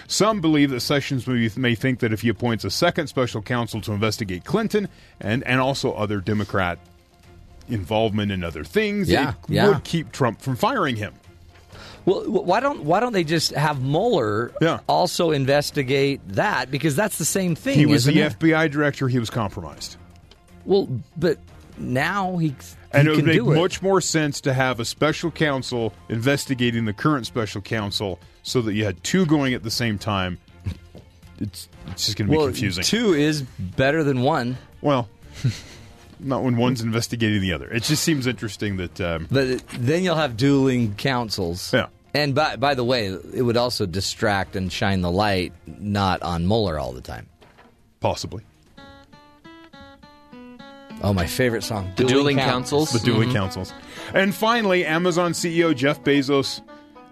Some 0.08 0.42
believe 0.42 0.70
that 0.72 0.80
Sessions 0.82 1.28
may, 1.28 1.50
may 1.56 1.76
think 1.76 2.00
that 2.00 2.12
if 2.14 2.22
he 2.22 2.30
appoints 2.30 2.64
a 2.64 2.70
second 2.72 3.08
special 3.08 3.42
counsel 3.42 3.82
to 3.82 3.92
investigate 3.92 4.44
Clinton 4.46 4.88
and, 5.20 5.44
and 5.46 5.60
also 5.60 5.94
other 5.94 6.20
Democrat 6.22 6.80
involvement 7.70 8.32
in 8.32 8.44
other 8.44 8.64
things, 8.64 9.10
Yeah, 9.10 9.30
it 9.30 9.36
yeah. 9.50 9.68
would 9.70 9.84
keep 9.84 10.12
Trump 10.12 10.42
from 10.42 10.56
firing 10.56 10.96
him. 10.96 11.14
Well, 12.06 12.22
why 12.30 12.60
don't 12.60 12.84
why 12.84 13.00
don't 13.00 13.14
they 13.14 13.24
just 13.24 13.52
have 13.56 13.82
Mueller 13.82 14.52
Yeah. 14.62 14.80
also 14.88 15.32
investigate 15.32 16.22
that 16.30 16.70
because 16.70 16.96
that's 16.96 17.18
the 17.18 17.26
same 17.26 17.56
thing. 17.56 17.76
He 17.80 17.88
was 17.88 18.06
the 18.06 18.20
it? 18.20 18.38
FBI 18.40 18.70
director. 18.70 19.08
He 19.08 19.18
was 19.18 19.32
compromised. 19.32 19.98
Well, 20.66 20.88
but 21.18 21.40
now 21.78 22.38
he, 22.38 22.50
he 22.50 22.56
And 22.92 23.08
it 23.08 23.16
would 23.16 23.26
make 23.26 23.38
it. 23.38 23.44
much 23.44 23.82
more 23.82 24.02
sense 24.02 24.42
to 24.42 24.54
have 24.54 24.80
a 24.80 24.86
special 24.86 25.32
counsel 25.32 25.94
investigating 26.10 26.86
the 26.86 26.94
current 26.94 27.26
special 27.26 27.62
counsel 27.62 28.20
so 28.44 28.62
that 28.62 28.74
you 28.74 28.86
had 28.86 29.04
two 29.04 29.26
going 29.26 29.54
at 29.54 29.64
the 29.64 29.72
same 29.72 29.98
time. 29.98 30.40
It's, 31.40 31.68
it's 31.88 32.06
just 32.06 32.18
going 32.18 32.28
to 32.28 32.32
be 32.32 32.38
well, 32.38 32.48
confusing. 32.48 32.84
two 32.84 33.14
is 33.14 33.42
better 33.60 34.04
than 34.04 34.22
one, 34.22 34.58
well, 34.82 35.10
not 36.20 36.44
when 36.44 36.56
one's 36.56 36.82
investigating 36.82 37.42
the 37.42 37.52
other. 37.52 37.70
It 37.70 37.84
just 37.84 38.04
seems 38.04 38.26
interesting 38.28 38.78
that. 38.78 39.02
Um, 39.02 39.28
but 39.30 39.68
then 39.70 40.04
you'll 40.04 40.16
have 40.16 40.38
dueling 40.38 40.96
counsels. 40.96 41.74
Yeah. 41.74 41.88
And 42.14 42.34
by 42.34 42.56
by 42.56 42.76
the 42.76 42.86
way, 42.86 43.08
it 43.08 43.42
would 43.42 43.58
also 43.58 43.86
distract 43.86 44.56
and 44.56 44.72
shine 44.72 45.02
the 45.02 45.12
light 45.12 45.52
not 45.68 46.22
on 46.22 46.48
Mueller 46.48 46.80
all 46.80 46.94
the 46.94 47.02
time. 47.02 47.28
Possibly. 48.00 48.44
Oh, 51.02 51.14
my 51.14 51.26
favorite 51.26 51.64
song, 51.64 51.92
The 51.98 52.06
dueling 52.06 52.38
counsels. 52.38 52.92
The 52.92 53.00
dueling 53.00 53.30
mm-hmm. 53.30 53.38
counsels. 53.38 53.74
And 54.14 54.34
finally, 54.34 54.86
Amazon 54.86 55.34
CEO 55.34 55.76
Jeff 55.76 56.04
Bezos 56.04 56.62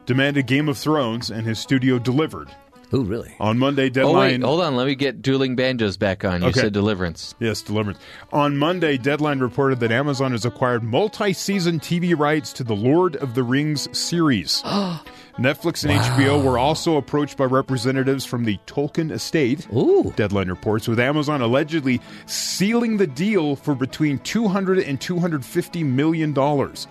demanded 0.05 0.47
Game 0.47 0.69
of 0.69 0.77
Thrones, 0.77 1.29
and 1.29 1.45
his 1.45 1.59
studio 1.59 1.99
delivered. 1.99 2.49
Ooh, 2.93 3.03
really? 3.03 3.33
On 3.39 3.57
Monday, 3.57 3.87
Oh 3.87 3.89
deadline. 3.89 4.41
wait, 4.41 4.43
hold 4.43 4.61
on. 4.61 4.75
Let 4.75 4.85
me 4.85 4.93
get 4.93 5.21
dueling 5.21 5.55
banjos 5.55 5.97
back 5.97 6.23
on. 6.23 6.41
You 6.41 6.49
Okay. 6.49 6.61
said 6.61 6.73
deliverance. 6.73 7.33
Yes, 7.39 7.61
Deliverance. 7.61 7.99
On 8.31 8.55
Monday, 8.55 8.97
Deadline 8.97 9.39
reported 9.39 9.79
that 9.79 9.91
Amazon 9.91 10.31
has 10.31 10.45
acquired 10.45 10.83
multi 10.83 11.33
season 11.33 11.79
TV 11.79 12.17
rights 12.17 12.53
to 12.53 12.63
the 12.63 12.75
Lord 12.75 13.15
of 13.15 13.33
the 13.33 13.41
Rings 13.43 13.87
series. 13.97 14.61
Netflix 15.37 15.83
and 15.83 15.99
HBO 15.99 16.43
were 16.43 16.59
also 16.59 16.97
approached 16.97 17.37
by 17.37 17.45
representatives 17.45 18.23
from 18.23 18.43
the 18.45 18.57
Tolkien 18.67 19.11
estate. 19.11 19.67
Ooh. 19.73 20.13
Deadline 20.15 20.47
reports, 20.49 20.87
with 20.87 20.99
Amazon 20.99 21.41
allegedly 21.41 21.99
sealing 22.27 22.97
the 22.97 23.07
deal 23.07 23.55
for 23.55 23.73
between 23.73 24.19
200 24.19 24.79
and 24.79 25.01
250 25.01 25.83
million 25.83 26.33
dollars. 26.33 26.87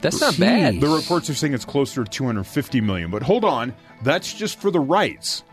That's 0.00 0.20
not 0.20 0.34
Jeez. 0.34 0.40
bad. 0.40 0.80
The 0.80 0.88
reports 0.88 1.30
are 1.30 1.34
saying 1.34 1.54
it's 1.54 1.64
closer 1.64 2.04
to 2.04 2.10
250 2.10 2.80
million. 2.80 3.10
But 3.10 3.22
hold 3.22 3.44
on, 3.44 3.74
that's 4.02 4.34
just 4.34 4.60
for 4.60 4.70
the 4.70 4.80
rights. 4.80 5.44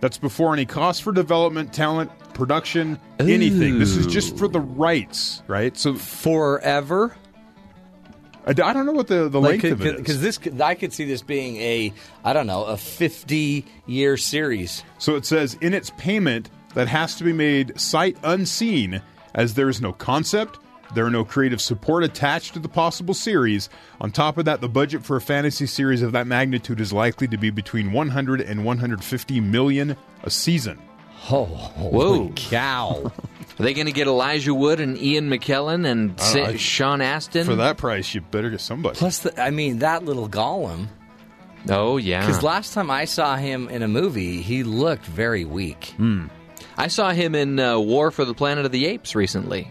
That's 0.00 0.18
before 0.18 0.52
any 0.52 0.66
cost 0.66 1.02
for 1.02 1.12
development, 1.12 1.72
talent, 1.72 2.10
production, 2.34 2.98
anything. 3.18 3.78
This 3.78 3.96
is 3.96 4.06
just 4.06 4.36
for 4.36 4.48
the 4.48 4.60
rights, 4.60 5.42
right? 5.46 5.76
So 5.76 5.94
Forever? 5.94 7.14
I, 8.46 8.50
I 8.50 8.72
don't 8.72 8.86
know 8.86 8.92
what 8.92 9.08
the, 9.08 9.28
the 9.28 9.40
length 9.40 9.64
of 9.64 9.84
it 9.84 9.94
is. 9.94 9.96
Because 10.00 10.20
this, 10.22 10.38
could- 10.38 10.60
I 10.60 10.74
could 10.74 10.92
see 10.92 11.04
this 11.04 11.22
being 11.22 11.56
a, 11.56 11.92
I 12.24 12.32
don't 12.32 12.46
know, 12.46 12.64
a 12.64 12.76
fifty-year 12.76 14.16
series. 14.16 14.82
So 14.98 15.16
it 15.16 15.24
says 15.26 15.54
in 15.60 15.74
its 15.74 15.90
payment 15.96 16.50
that 16.74 16.88
has 16.88 17.16
to 17.16 17.24
be 17.24 17.32
made 17.32 17.78
sight 17.80 18.16
unseen, 18.22 19.02
as 19.34 19.54
there 19.54 19.68
is 19.68 19.80
no 19.80 19.92
concept, 19.92 20.58
there 20.94 21.04
are 21.06 21.10
no 21.10 21.24
creative 21.24 21.60
support 21.60 22.02
attached 22.02 22.54
to 22.54 22.58
the 22.58 22.68
possible 22.68 23.14
series. 23.14 23.68
On 24.00 24.10
top 24.10 24.38
of 24.38 24.44
that, 24.46 24.60
the 24.60 24.68
budget 24.68 25.04
for 25.04 25.16
a 25.16 25.20
fantasy 25.20 25.66
series 25.66 26.02
of 26.02 26.12
that 26.12 26.26
magnitude 26.26 26.80
is 26.80 26.92
likely 26.92 27.28
to 27.28 27.36
be 27.36 27.50
between 27.50 27.92
100 27.92 28.40
and 28.40 28.64
150 28.64 29.40
million 29.40 29.96
a 30.24 30.30
season. 30.30 30.78
Oh, 31.30 31.44
Whoa. 31.44 32.14
holy 32.16 32.32
cow! 32.34 33.12
Are 33.60 33.64
they 33.64 33.74
going 33.74 33.86
to 33.86 33.92
get 33.92 34.06
Elijah 34.06 34.54
Wood 34.54 34.80
and 34.80 34.96
Ian 34.98 35.28
McKellen 35.30 35.86
and 35.86 36.18
Sa- 36.20 36.46
I- 36.46 36.56
Sean 36.56 37.00
Astin? 37.00 37.44
For 37.46 37.56
that 37.56 37.76
price, 37.76 38.14
you 38.14 38.20
better 38.22 38.50
get 38.50 38.60
somebody. 38.60 38.96
Plus, 38.96 39.20
the, 39.20 39.40
I 39.40 39.50
mean, 39.50 39.80
that 39.80 40.04
little 40.04 40.28
Gollum. 40.28 40.88
Oh 41.68 41.98
yeah. 41.98 42.20
Because 42.26 42.42
last 42.42 42.72
time 42.72 42.90
I 42.90 43.04
saw 43.04 43.36
him 43.36 43.68
in 43.68 43.82
a 43.82 43.88
movie, 43.88 44.40
he 44.40 44.62
looked 44.64 45.04
very 45.04 45.44
weak. 45.44 45.94
I 46.78 46.86
saw 46.88 47.10
him 47.12 47.34
in 47.34 47.60
uh, 47.60 47.78
War 47.78 48.10
for 48.10 48.24
the 48.24 48.32
Planet 48.32 48.64
of 48.64 48.72
the 48.72 48.86
Apes 48.86 49.14
recently. 49.14 49.70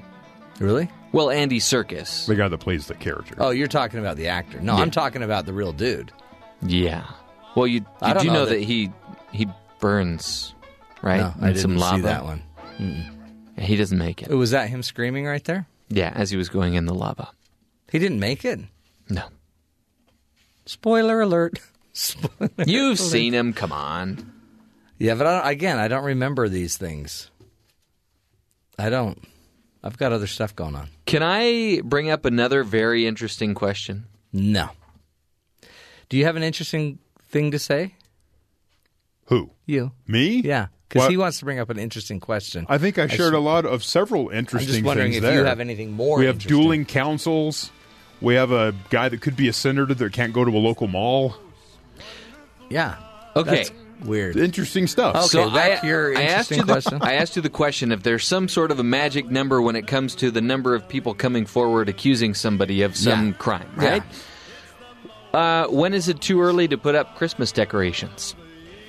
Really? 0.59 0.87
Well, 1.11 1.31
Andy 1.31 1.59
Serkis. 1.59 2.27
the 2.27 2.35
guy 2.35 2.47
that 2.47 2.59
plays 2.59 2.85
the 2.85 2.93
character. 2.93 3.33
Oh, 3.39 3.49
you're 3.49 3.67
talking 3.67 3.99
about 3.99 4.17
the 4.17 4.27
actor. 4.27 4.59
No, 4.59 4.75
Yeah. 4.75 4.83
I'm 4.83 4.91
talking 4.91 5.23
about 5.23 5.47
the 5.47 5.53
real 5.53 5.73
dude. 5.73 6.11
Yeah. 6.61 7.05
Well, 7.55 7.65
you, 7.65 7.79
you 7.79 8.13
don't 8.13 8.19
do 8.21 8.27
know 8.27 8.33
know 8.33 8.45
that- 8.45 8.59
that, 8.59 8.63
he 8.63 8.91
he 9.31 9.47
burns, 9.79 10.53
right? 11.01 11.21
No, 11.21 11.33
In 11.39 11.43
I 11.43 11.47
didn't 11.47 11.61
some 11.61 11.77
lava. 11.77 11.95
see 11.95 12.01
that 12.03 12.23
one. 12.23 12.43
He 13.59 13.75
doesn't 13.75 13.97
make 13.97 14.21
it. 14.21 14.29
Was 14.29 14.51
that 14.51 14.69
him 14.69 14.81
screaming 14.83 15.25
right 15.25 15.43
there? 15.43 15.67
Yeah, 15.89 16.11
as 16.15 16.29
he 16.31 16.37
was 16.37 16.49
going 16.49 16.75
in 16.75 16.85
the 16.85 16.93
lava. 16.93 17.29
He 17.91 17.99
didn't 17.99 18.19
make 18.19 18.45
it. 18.45 18.59
No. 19.09 19.23
Spoiler 20.65 21.21
alert. 21.21 21.59
Spoiler 21.93 22.49
You've 22.65 22.99
alert. 22.99 23.09
seen 23.11 23.33
him. 23.33 23.53
Come 23.53 23.71
on. 23.71 24.31
Yeah, 24.97 25.15
but 25.15 25.27
I 25.27 25.39
don't, 25.39 25.47
again, 25.51 25.79
I 25.79 25.87
don't 25.87 26.03
remember 26.03 26.47
these 26.47 26.77
things. 26.77 27.31
I 28.77 28.89
don't. 28.89 29.27
I've 29.83 29.97
got 29.97 30.11
other 30.11 30.27
stuff 30.27 30.55
going 30.55 30.75
on. 30.75 30.89
Can 31.05 31.23
I 31.23 31.81
bring 31.83 32.09
up 32.09 32.25
another 32.25 32.63
very 32.63 33.07
interesting 33.07 33.53
question? 33.55 34.05
No. 34.31 34.69
Do 36.09 36.17
you 36.17 36.25
have 36.25 36.35
an 36.35 36.43
interesting 36.43 36.99
thing 37.29 37.51
to 37.51 37.59
say? 37.59 37.95
Who? 39.29 39.49
You? 39.65 39.91
Me? 40.07 40.41
Yeah, 40.43 40.67
because 40.87 41.07
he 41.09 41.17
wants 41.17 41.39
to 41.39 41.45
bring 41.45 41.59
up 41.59 41.69
an 41.69 41.79
interesting 41.79 42.19
question. 42.19 42.65
I 42.69 42.77
think 42.77 42.97
I 42.99 43.07
shared 43.07 43.33
s- 43.33 43.37
a 43.37 43.39
lot 43.39 43.65
of 43.65 43.83
several 43.83 44.29
interesting 44.29 44.35
I'm 44.35 44.39
interesting 44.39 44.73
just 44.75 44.85
wondering 44.85 45.11
things 45.13 45.17
if 45.17 45.23
there. 45.23 45.39
you 45.39 45.45
have 45.45 45.59
anything 45.59 45.91
more. 45.93 46.17
we 46.19 46.25
have 46.25 46.39
dueling 46.39 46.85
counsels. 46.85 47.71
We 48.21 48.35
have 48.35 48.51
a 48.51 48.73
guy 48.89 49.07
that 49.09 49.21
could 49.21 49.35
be 49.37 49.47
a 49.47 49.53
senator 49.53 49.93
that 49.93 50.11
can't 50.13 50.33
go 50.33 50.43
to 50.43 50.51
a 50.51 50.59
local 50.59 50.87
mall. 50.87 51.35
Yeah. 52.69 52.95
Okay. 53.35 53.49
That's- 53.51 53.71
Weird. 54.05 54.37
Interesting 54.37 54.87
stuff. 54.87 55.13
Okay, 55.13 55.25
So 55.27 55.49
back 55.53 55.79
I, 55.79 55.81
to 55.81 55.87
your 55.87 56.17
I 56.17 56.21
asked 56.23 56.53
interesting 56.53 56.57
you 56.59 56.63
the, 56.63 56.71
question. 56.71 56.97
I 57.01 57.13
asked 57.15 57.35
you 57.35 57.41
the 57.41 57.49
question 57.49 57.91
if 57.91 58.01
there's 58.01 58.25
some 58.25 58.47
sort 58.47 58.71
of 58.71 58.79
a 58.79 58.83
magic 58.83 59.29
number 59.29 59.61
when 59.61 59.75
it 59.75 59.87
comes 59.87 60.15
to 60.15 60.31
the 60.31 60.39
number 60.39 60.73
of 60.73 60.87
people 60.87 61.13
coming 61.13 61.45
forward 61.45 61.89
accusing 61.89 62.33
somebody 62.33 62.81
of 62.83 62.95
some 62.95 63.27
Yeah. 63.27 63.33
crime, 63.33 63.69
Yeah. 63.77 63.89
right? 63.89 64.03
Uh, 65.33 65.67
when 65.67 65.93
is 65.93 66.07
it 66.07 66.21
too 66.21 66.41
early 66.41 66.65
to 66.69 66.77
put 66.77 66.95
up 66.95 67.17
Christmas 67.17 67.51
decorations? 67.51 68.35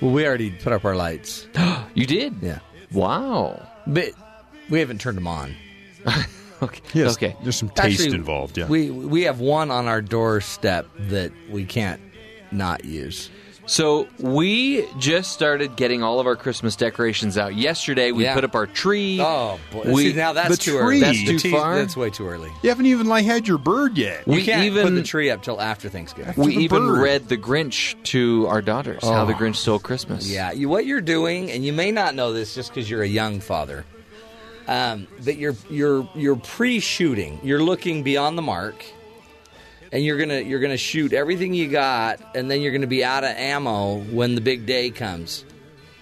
Well, 0.01 0.11
we 0.11 0.25
already 0.25 0.51
put 0.51 0.73
up 0.73 0.85
our 0.85 0.95
lights. 0.95 1.47
You 1.93 2.05
did? 2.05 2.35
Yeah. 2.41 2.59
Wow. 2.93 3.67
But 3.85 4.11
we 4.69 4.79
haven't 4.79 5.01
turned 5.01 5.17
them 5.17 5.27
on. 5.27 5.55
Okay. 6.63 6.81
Yes, 6.93 7.13
Okay. 7.13 7.35
There's 7.41 7.55
some 7.55 7.69
taste 7.69 8.01
Actually, 8.01 8.15
involved. 8.15 8.55
Yeah. 8.55 8.67
We 8.67 8.91
we 8.91 9.23
have 9.23 9.39
one 9.39 9.71
on 9.71 9.87
our 9.87 9.99
doorstep 9.99 10.85
that 11.09 11.31
we 11.49 11.65
can't 11.65 11.99
not 12.51 12.85
use. 12.85 13.31
So 13.71 14.05
we 14.19 14.85
just 14.99 15.31
started 15.31 15.77
getting 15.77 16.03
all 16.03 16.19
of 16.19 16.27
our 16.27 16.35
Christmas 16.35 16.75
decorations 16.75 17.37
out 17.37 17.55
yesterday. 17.55 18.11
We 18.11 18.23
Yeah. 18.25 18.33
put 18.33 18.43
up 18.43 18.53
our 18.53 18.67
tree. 18.67 19.17
Oh 19.21 19.61
boy! 19.71 19.83
We- 19.93 20.11
See, 20.11 20.13
now 20.13 20.33
that's 20.33 20.49
the 20.49 20.57
too 20.57 20.71
tree. 20.71 20.79
early. 20.81 20.99
That's 20.99 21.19
The 21.19 21.25
too 21.27 21.39
tea- 21.39 21.51
far? 21.51 21.77
That's 21.77 21.95
way 21.95 22.09
too 22.09 22.27
early. 22.27 22.49
you 22.63 22.69
haven't 22.69 22.87
even 22.87 23.07
like 23.07 23.23
had 23.23 23.47
your 23.47 23.57
bird 23.57 23.97
yet. 23.97 24.23
You 24.27 24.33
We 24.33 24.43
can't 24.43 24.65
even- 24.65 24.83
put 24.83 24.95
the 24.95 25.03
tree 25.03 25.29
up 25.29 25.41
till 25.41 25.61
after 25.61 25.87
Thanksgiving. 25.87 26.33
we 26.35 26.53
the 26.57 26.63
even 26.63 26.85
bird. 26.85 27.01
read 27.01 27.29
The 27.29 27.37
Grinch 27.37 27.95
to 28.03 28.45
our 28.49 28.61
daughters. 28.61 29.03
How 29.05 29.23
the 29.23 29.31
Grinch 29.33 29.55
Stole 29.55 29.79
Christmas. 29.79 30.27
Yeah, 30.29 30.51
you, 30.51 30.67
what 30.67 30.85
you're 30.85 30.99
doing, 30.99 31.49
and 31.49 31.63
you 31.63 31.71
may 31.71 31.91
not 31.91 32.13
know 32.13 32.33
this 32.33 32.53
just 32.53 32.73
because 32.73 32.89
you're 32.89 33.03
a 33.03 33.07
young 33.07 33.39
father, 33.39 33.85
um, 34.67 35.07
that 35.21 35.37
you're 35.37 35.55
you're 35.69 36.09
you're 36.13 36.35
pre-shooting. 36.35 37.39
You're 37.41 37.63
looking 37.63 38.03
beyond 38.03 38.37
the 38.37 38.41
mark, 38.41 38.83
and 39.91 40.03
you're 40.03 40.17
gonna 40.17 40.39
you're 40.39 40.59
gonna 40.59 40.77
shoot 40.77 41.13
everything 41.13 41.53
you 41.53 41.67
got, 41.67 42.19
and 42.35 42.49
then 42.49 42.61
you're 42.61 42.71
gonna 42.71 42.87
be 42.87 43.03
out 43.03 43.23
of 43.23 43.31
ammo 43.31 43.97
when 43.99 44.35
the 44.35 44.41
big 44.41 44.65
day 44.65 44.89
comes. 44.89 45.43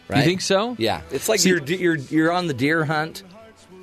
Right? 0.08 0.19
You 0.19 0.24
think 0.25 0.41
so? 0.41 0.75
Yeah, 0.79 1.01
it's 1.12 1.29
like 1.29 1.43
you're 1.46 1.63
you're 1.63 1.96
you're 1.96 2.31
on 2.31 2.48
the 2.48 2.53
deer 2.53 2.84
hunt, 2.86 3.24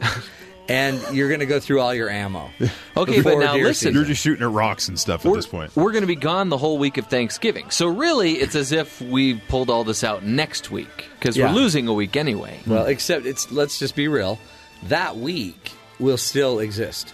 and 0.69 1.01
you're 1.13 1.31
gonna 1.31 1.47
go 1.47 1.61
through 1.61 1.81
all 1.81 1.95
your 1.95 2.09
ammo. 2.11 2.51
Okay, 2.99 3.21
but 3.21 3.39
now 3.39 3.53
deer 3.53 3.65
listen. 3.67 3.93
You're 3.93 4.07
just 4.07 4.23
shooting 4.23 4.43
at 4.43 4.51
rocks 4.51 4.89
and 4.89 4.99
stuff 4.99 5.27
at 5.27 5.31
we're, 5.31 5.37
this 5.37 5.47
point. 5.47 5.77
we're 5.77 5.93
going 5.93 6.01
to 6.01 6.07
be 6.07 6.17
gone 6.17 6.49
the 6.49 6.57
whole 6.57 6.79
week 6.79 6.97
of 6.97 7.09
Thanksgiving. 7.09 7.69
So 7.69 7.89
really, 7.89 8.37
it's 8.37 8.55
as 8.55 8.73
if 8.73 9.03
we 9.03 9.35
pulled 9.35 9.69
all 9.69 9.85
this 9.85 10.03
out 10.03 10.25
next 10.25 10.71
week 10.71 11.05
because 11.19 11.37
Yeah. 11.37 11.49
we're 11.53 11.57
losing 11.61 11.89
a 11.89 11.93
week 11.93 12.17
anyway. 12.17 12.59
Well, 12.67 12.87
except 12.87 13.27
it's 13.27 13.53
let's 13.53 13.79
just 13.79 13.97
be 13.97 14.09
real. 14.09 14.39
That 14.85 15.19
week 15.19 15.73
will 15.99 16.17
still 16.17 16.59
exist. 16.59 17.13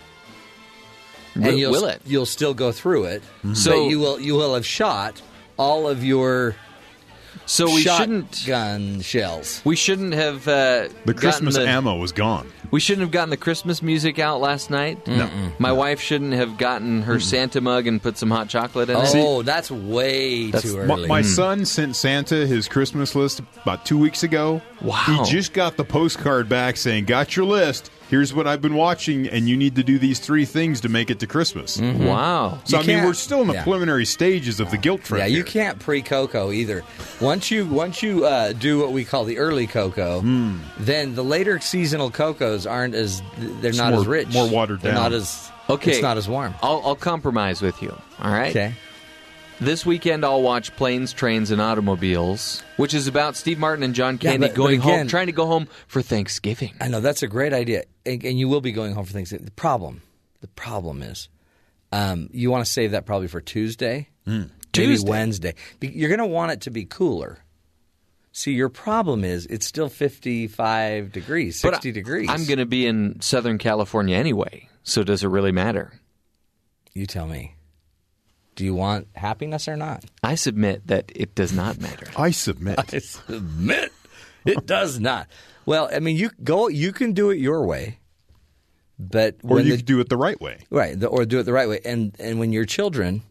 Will- 1.36 1.44
and 1.48 1.58
you'll, 1.58 1.72
will 1.72 1.84
it? 1.86 2.00
You'll 2.06 2.26
still 2.26 2.54
go 2.54 2.72
through 2.72 3.04
it. 3.04 3.22
So- 3.42 3.54
So 3.54 3.88
you 3.88 3.98
will 3.98 4.20
you 4.20 4.34
will 4.34 4.54
have 4.54 4.66
shot 4.66 5.20
all 5.58 5.88
of 5.88 6.04
your 6.04 6.54
So 7.46 7.66
we 7.66 7.82
shouldn't. 7.82 8.34
shotgun 8.34 9.00
shells. 9.00 9.60
We 9.64 9.74
shouldn't 9.76 10.14
have 10.14 10.46
uh, 10.46 10.88
The 11.04 11.14
gotten 11.14 11.14
Christmas 11.16 11.54
the- 11.56 11.66
ammo 11.68 11.96
was 11.96 12.12
gone. 12.12 12.46
We 12.70 12.80
shouldn't 12.80 13.02
have 13.02 13.10
gotten 13.10 13.28
the 13.30 13.36
Christmas 13.36 13.82
music 13.82 14.18
out 14.18 14.40
last 14.40 14.70
night. 14.70 15.06
No. 15.06 15.28
My 15.58 15.72
wife 15.72 16.00
shouldn't 16.00 16.32
have 16.32 16.56
gotten 16.56 17.02
her 17.02 17.20
Santa 17.20 17.60
mug 17.60 17.86
and 17.86 18.02
put 18.02 18.16
some 18.16 18.30
hot 18.30 18.48
chocolate 18.48 18.88
in 18.88 18.96
it. 18.96 19.12
Oh, 19.14 19.42
that's 19.42 19.70
way 19.70 20.46
That's- 20.50 20.62
too 20.72 20.78
My, 20.86 20.94
early. 20.94 21.08
my 21.08 21.20
son 21.22 21.64
sent 21.66 21.96
Santa 21.96 22.46
his 22.46 22.68
Christmas 22.68 23.14
list 23.14 23.40
about 23.62 23.84
two 23.84 23.98
weeks 23.98 24.22
ago. 24.22 24.62
Wow. 24.80 25.02
He 25.06 25.30
just 25.30 25.52
got 25.52 25.76
the 25.76 25.84
postcard 25.84 26.48
back 26.48 26.76
saying, 26.78 27.04
Got 27.04 27.36
your 27.36 27.44
list. 27.46 27.90
Here's 28.12 28.34
what 28.34 28.46
I've 28.46 28.60
been 28.60 28.74
watching, 28.74 29.26
and 29.26 29.48
you 29.48 29.56
need 29.56 29.74
to 29.76 29.82
do 29.82 29.98
these 29.98 30.18
three 30.18 30.44
things 30.44 30.82
to 30.82 30.90
make 30.90 31.08
it 31.10 31.18
to 31.20 31.26
Christmas. 31.26 31.80
Wow. 31.80 32.58
So, 32.64 32.76
You 32.76 32.82
I 32.82 32.86
mean, 32.86 33.04
we're 33.06 33.14
still 33.14 33.40
in 33.40 33.46
the 33.48 33.54
yeah. 33.54 33.62
preliminary 33.62 34.04
stages 34.04 34.60
of 34.60 34.70
the 34.70 34.76
guilt 34.76 35.02
trip. 35.02 35.20
yeah, 35.20 35.24
you 35.24 35.36
here. 35.36 35.44
can't 35.44 35.78
pre 35.78 36.02
cocoa 36.02 36.52
either. 36.52 36.84
Once 37.22 37.50
you 37.50 37.64
once 37.64 38.02
you 38.02 38.26
uh, 38.26 38.52
do 38.52 38.78
what 38.78 38.92
we 38.92 39.06
call 39.06 39.24
the 39.24 39.38
early 39.38 39.66
cocoa, 39.66 40.20
Hmm. 40.20 40.58
then 40.78 41.14
the 41.14 41.24
later 41.24 41.58
seasonal 41.58 42.10
cocos 42.10 42.66
aren't 42.66 42.94
as 42.94 43.22
they're 43.38 43.72
not 43.72 43.92
more- 43.92 44.02
as 44.02 44.06
rich, 44.06 44.28
more 44.28 44.46
watered 44.46 44.82
They're 44.82 44.92
down. 44.92 45.04
Not 45.04 45.12
as 45.14 45.50
Okay. 45.70 45.92
It's 45.92 46.02
not 46.02 46.18
as 46.18 46.28
warm. 46.28 46.54
I'll, 46.62 46.82
I'll 46.84 46.94
compromise 46.96 47.62
with 47.62 47.80
you. 47.80 47.96
All 48.20 48.30
right. 48.30 48.50
Okay. 48.50 48.74
This 49.62 49.86
weekend, 49.86 50.24
I'll 50.24 50.42
watch 50.42 50.74
Planes, 50.74 51.12
Trains, 51.12 51.52
and 51.52 51.60
Automobiles, 51.60 52.64
which 52.78 52.94
is 52.94 53.06
about 53.06 53.36
Steve 53.36 53.60
Martin 53.60 53.84
and 53.84 53.94
John 53.94 54.18
Yeah, 54.20 54.32
Candy 54.32 54.48
but- 54.48 54.54
but 54.54 54.56
going 54.56 54.80
home, 54.80 54.92
again- 54.94 55.08
trying 55.08 55.26
to 55.26 55.32
go 55.32 55.46
home 55.46 55.68
for 55.86 56.02
Thanksgiving. 56.02 56.74
I 56.80 56.88
know 56.88 57.00
that's 57.00 57.22
a 57.22 57.28
great 57.28 57.52
idea, 57.52 57.84
and, 58.04 58.24
and 58.24 58.36
you 58.38 58.48
will 58.48 58.60
be 58.60 58.72
going 58.72 58.92
home 58.92 59.04
for 59.04 59.12
Thanksgiving. 59.12 59.44
The 59.44 59.52
problem, 59.52 60.02
the 60.40 60.48
problem 60.48 61.00
is, 61.02 61.28
um, 61.92 62.28
you 62.32 62.50
want 62.50 62.64
to 62.66 62.70
save 62.70 62.90
that 62.90 63.06
probably 63.06 63.28
for 63.28 63.40
Tuesday, 63.40 64.08
maybe 64.26 64.48
Tuesday. 64.72 65.08
Wednesday. 65.10 65.54
Be- 65.78 65.88
You're 65.94 66.08
going 66.08 66.18
to 66.18 66.26
want 66.26 66.50
it 66.50 66.62
to 66.62 66.70
be 66.70 66.84
cooler. 66.84 67.38
See, 68.32 68.52
your 68.54 68.68
problem 68.70 69.22
is 69.22 69.46
it's 69.46 69.66
still 69.66 69.88
55 69.88 71.12
degrees, 71.12 71.62
But 71.62 71.74
60 71.74 71.90
I- 71.90 71.92
degrees. 71.92 72.28
I'm 72.28 72.46
going 72.46 72.58
to 72.58 72.66
be 72.66 72.86
in 72.86 73.20
Southern 73.20 73.58
California 73.58 74.16
anyway, 74.16 74.68
so 74.82 75.04
does 75.04 75.22
it 75.22 75.28
really 75.28 75.52
matter? 75.52 75.92
You 76.94 77.06
tell 77.06 77.28
me. 77.28 77.54
Do 78.62 78.66
you 78.66 78.76
want 78.76 79.08
happiness 79.16 79.66
or 79.66 79.76
not? 79.76 80.04
I 80.22 80.36
submit 80.36 80.86
that 80.86 81.10
it 81.16 81.34
does 81.34 81.52
not 81.52 81.80
matter. 81.80 82.06
I 82.16 82.30
submit. 82.30 82.78
I 82.78 83.00
submit 83.00 83.92
it 84.46 84.66
does 84.66 85.00
not. 85.00 85.26
Well, 85.66 85.90
I 85.92 85.98
mean, 85.98 86.14
you 86.14 86.30
go. 86.44 86.68
You 86.68 86.92
can 86.92 87.12
do 87.12 87.30
it 87.30 87.40
your 87.40 87.66
way, 87.66 87.98
but 89.00 89.38
or 89.42 89.58
you 89.58 89.72
the- 89.72 89.76
could 89.78 89.86
do 89.86 89.98
it 89.98 90.08
the 90.08 90.16
right 90.16 90.40
way. 90.40 90.58
Right, 90.70 90.96
the, 90.96 91.08
or 91.08 91.24
do 91.24 91.40
it 91.40 91.42
the 91.42 91.52
right 91.52 91.68
way. 91.68 91.80
And 91.84 92.14
and 92.20 92.38
when 92.38 92.52
your 92.52 92.64
children, 92.64 93.24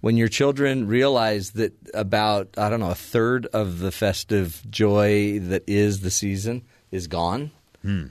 when 0.00 0.16
your 0.16 0.26
children 0.26 0.88
realize 0.88 1.52
that 1.52 1.72
about 1.94 2.58
I 2.58 2.68
don't 2.68 2.80
know 2.80 2.90
a 2.90 2.96
third 2.96 3.46
of 3.46 3.78
the 3.78 3.92
festive 3.92 4.62
joy 4.68 5.38
that 5.38 5.62
is 5.68 6.00
the 6.00 6.10
season 6.10 6.64
is 6.90 7.06
gone, 7.06 7.52
hmm. 7.82 8.06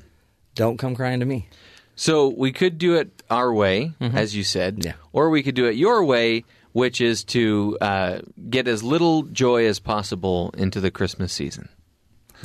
don't 0.54 0.78
come 0.78 0.96
crying 0.96 1.20
to 1.20 1.26
me. 1.26 1.50
So 1.96 2.28
we 2.30 2.52
could 2.52 2.78
do 2.78 2.96
it 2.96 3.24
our 3.30 3.54
way, 3.54 3.94
as 4.02 4.36
you 4.36 4.44
said, 4.44 4.76
Mm-hmm. 4.78 4.88
Yeah. 4.88 4.94
or 5.14 5.30
we 5.30 5.44
could 5.44 5.56
do 5.56 5.66
it 5.66 5.76
your 5.76 6.04
way, 6.04 6.44
which 6.74 7.00
is 7.00 7.24
to 7.26 7.78
uh, 7.82 8.20
get 8.50 8.68
as 8.68 8.84
little 8.84 9.24
joy 9.24 9.66
as 9.66 9.80
possible 9.80 10.54
into 10.58 10.82
the 10.82 10.92
Christmas 10.92 11.32
season. 11.32 11.70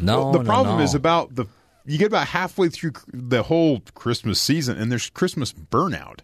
No, 0.00 0.20
Well, 0.20 0.32
the 0.32 0.38
no, 0.38 0.44
problem 0.44 0.78
no. 0.78 0.84
is 0.84 0.94
about 0.94 1.34
the 1.34 1.46
you 1.86 1.98
get 1.98 2.06
about 2.06 2.28
halfway 2.28 2.68
through 2.68 2.92
the 3.12 3.42
whole 3.42 3.80
Christmas 3.94 4.40
season, 4.40 4.76
and 4.78 4.92
there's 4.92 5.10
Christmas 5.10 5.52
burnout 5.52 6.20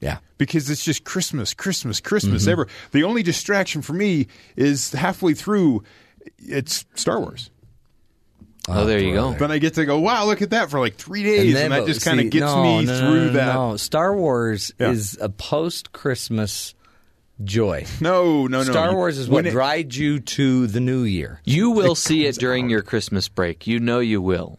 yeah. 0.00 0.18
because 0.38 0.70
it's 0.70 0.84
just 0.84 1.04
Christmas, 1.04 1.52
Christmas, 1.52 2.00
Christmas. 2.00 2.42
Mm-hmm. 2.42 2.50
Ever 2.52 2.68
the 2.92 3.02
only 3.04 3.22
distraction 3.22 3.82
for 3.82 3.92
me 3.92 4.28
is 4.56 4.92
halfway 4.92 5.34
through. 5.34 5.82
It's 6.38 6.86
Star 6.94 7.20
Wars. 7.20 7.50
Oh, 8.68 8.84
there 8.84 9.00
you 9.00 9.14
go. 9.14 9.32
Then 9.32 9.50
I 9.50 9.58
get 9.58 9.74
to 9.74 9.84
go, 9.86 9.98
wow, 10.00 10.26
look 10.26 10.42
at 10.42 10.50
that 10.50 10.70
for 10.70 10.78
like 10.80 10.96
three 10.96 11.22
days, 11.22 11.54
and, 11.54 11.56
then- 11.56 11.70
that 11.70 11.86
just 11.86 12.04
kind 12.04 12.20
of 12.20 12.30
gets 12.30 12.44
no, 12.44 12.62
me 12.62 12.84
no, 12.84 12.92
no, 12.92 12.98
through 13.00 13.26
no, 13.26 13.32
that. 13.32 13.54
No, 13.54 13.76
Star 13.76 14.14
Wars 14.16 14.72
Yeah. 14.78 14.90
is 14.90 15.18
a 15.20 15.28
post 15.28 15.92
Christmas 15.92 16.74
joy. 17.42 17.86
No, 18.00 18.46
no, 18.46 18.58
no. 18.62 18.70
Star 18.70 18.94
Wars 18.94 19.16
is 19.18 19.28
when 19.28 19.44
what 19.44 19.46
it- 19.46 19.50
drives 19.52 19.96
you 19.98 20.20
to 20.20 20.66
the 20.66 20.80
new 20.80 21.02
year. 21.04 21.40
You 21.44 21.70
will 21.70 21.94
see 21.94 22.26
it 22.26 22.36
during 22.36 22.68
your 22.70 22.82
Christmas 22.82 23.28
break. 23.28 23.66
You 23.66 23.80
know 23.80 23.98
you 24.00 24.20
will. 24.20 24.58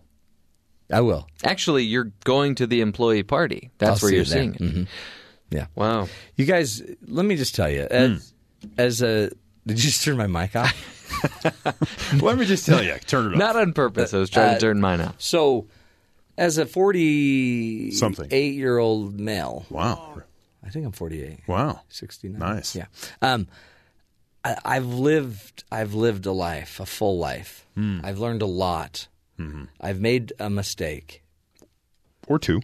I 0.91 0.99
will. 1.01 1.27
Actually, 1.45 1.83
you're 1.83 2.11
going 2.25 2.55
to 2.55 2.67
the 2.67 2.81
employee 2.81 3.23
party. 3.23 3.69
That's 3.77 4.03
I'll 4.03 4.07
where 4.07 4.09
see 4.09 4.15
you're 4.15 4.23
it 4.23 4.27
seeing 4.27 4.55
it. 4.55 4.61
Mhm. 4.61 4.87
Yeah. 5.51 5.67
Wow. 5.75 6.07
You 6.35 6.45
guys, 6.45 6.81
let 7.07 7.25
me 7.25 7.35
just 7.37 7.55
tell 7.55 7.69
you, 7.69 7.81
as, 7.83 8.33
as 8.77 9.01
a, 9.01 9.29
did 9.67 9.77
you 9.77 9.89
just 9.89 10.03
turn 10.03 10.17
my 10.17 10.27
mic 10.27 10.55
off? 10.55 10.97
Let 12.21 12.37
me 12.37 12.45
just 12.45 12.65
tell 12.65 12.83
you, 12.83 12.95
turn 13.07 13.27
it 13.27 13.27
off. 13.33 13.37
Not 13.39 13.55
on 13.55 13.73
purpose. 13.73 14.13
I 14.13 14.17
was 14.19 14.29
trying 14.29 14.49
Uh, 14.51 14.53
to 14.55 14.59
turn 14.59 14.81
mine 14.81 15.01
off. 15.01 15.15
So, 15.21 15.67
as 16.37 16.57
a 16.57 16.65
48 16.65 17.91
Something. 17.93 18.27
eight 18.31 18.55
year 18.55 18.77
old 18.77 19.19
male, 19.19 19.65
wow, 19.69 20.21
I 20.65 20.69
think 20.69 20.85
I'm 20.85 20.91
48. 20.91 21.39
wow. 21.47 21.81
69. 21.89 22.39
Nice. 22.39 22.75
Yeah. 22.75 22.85
Um, 23.21 23.47
I, 24.43 24.57
I've 24.65 24.85
lived. 24.87 25.63
I've 25.71 25.93
lived 25.93 26.25
a 26.25 26.31
life, 26.31 26.79
a 26.79 26.85
full 26.85 27.17
life. 27.19 27.65
Hmm. 27.75 27.99
I've 28.03 28.19
learned 28.19 28.41
a 28.41 28.47
lot. 28.47 29.07
Mm-hmm. 29.39 29.65
I've 29.79 29.99
made 29.99 30.33
a 30.39 30.49
mistake. 30.49 31.23
Or 32.27 32.37
two. 32.39 32.61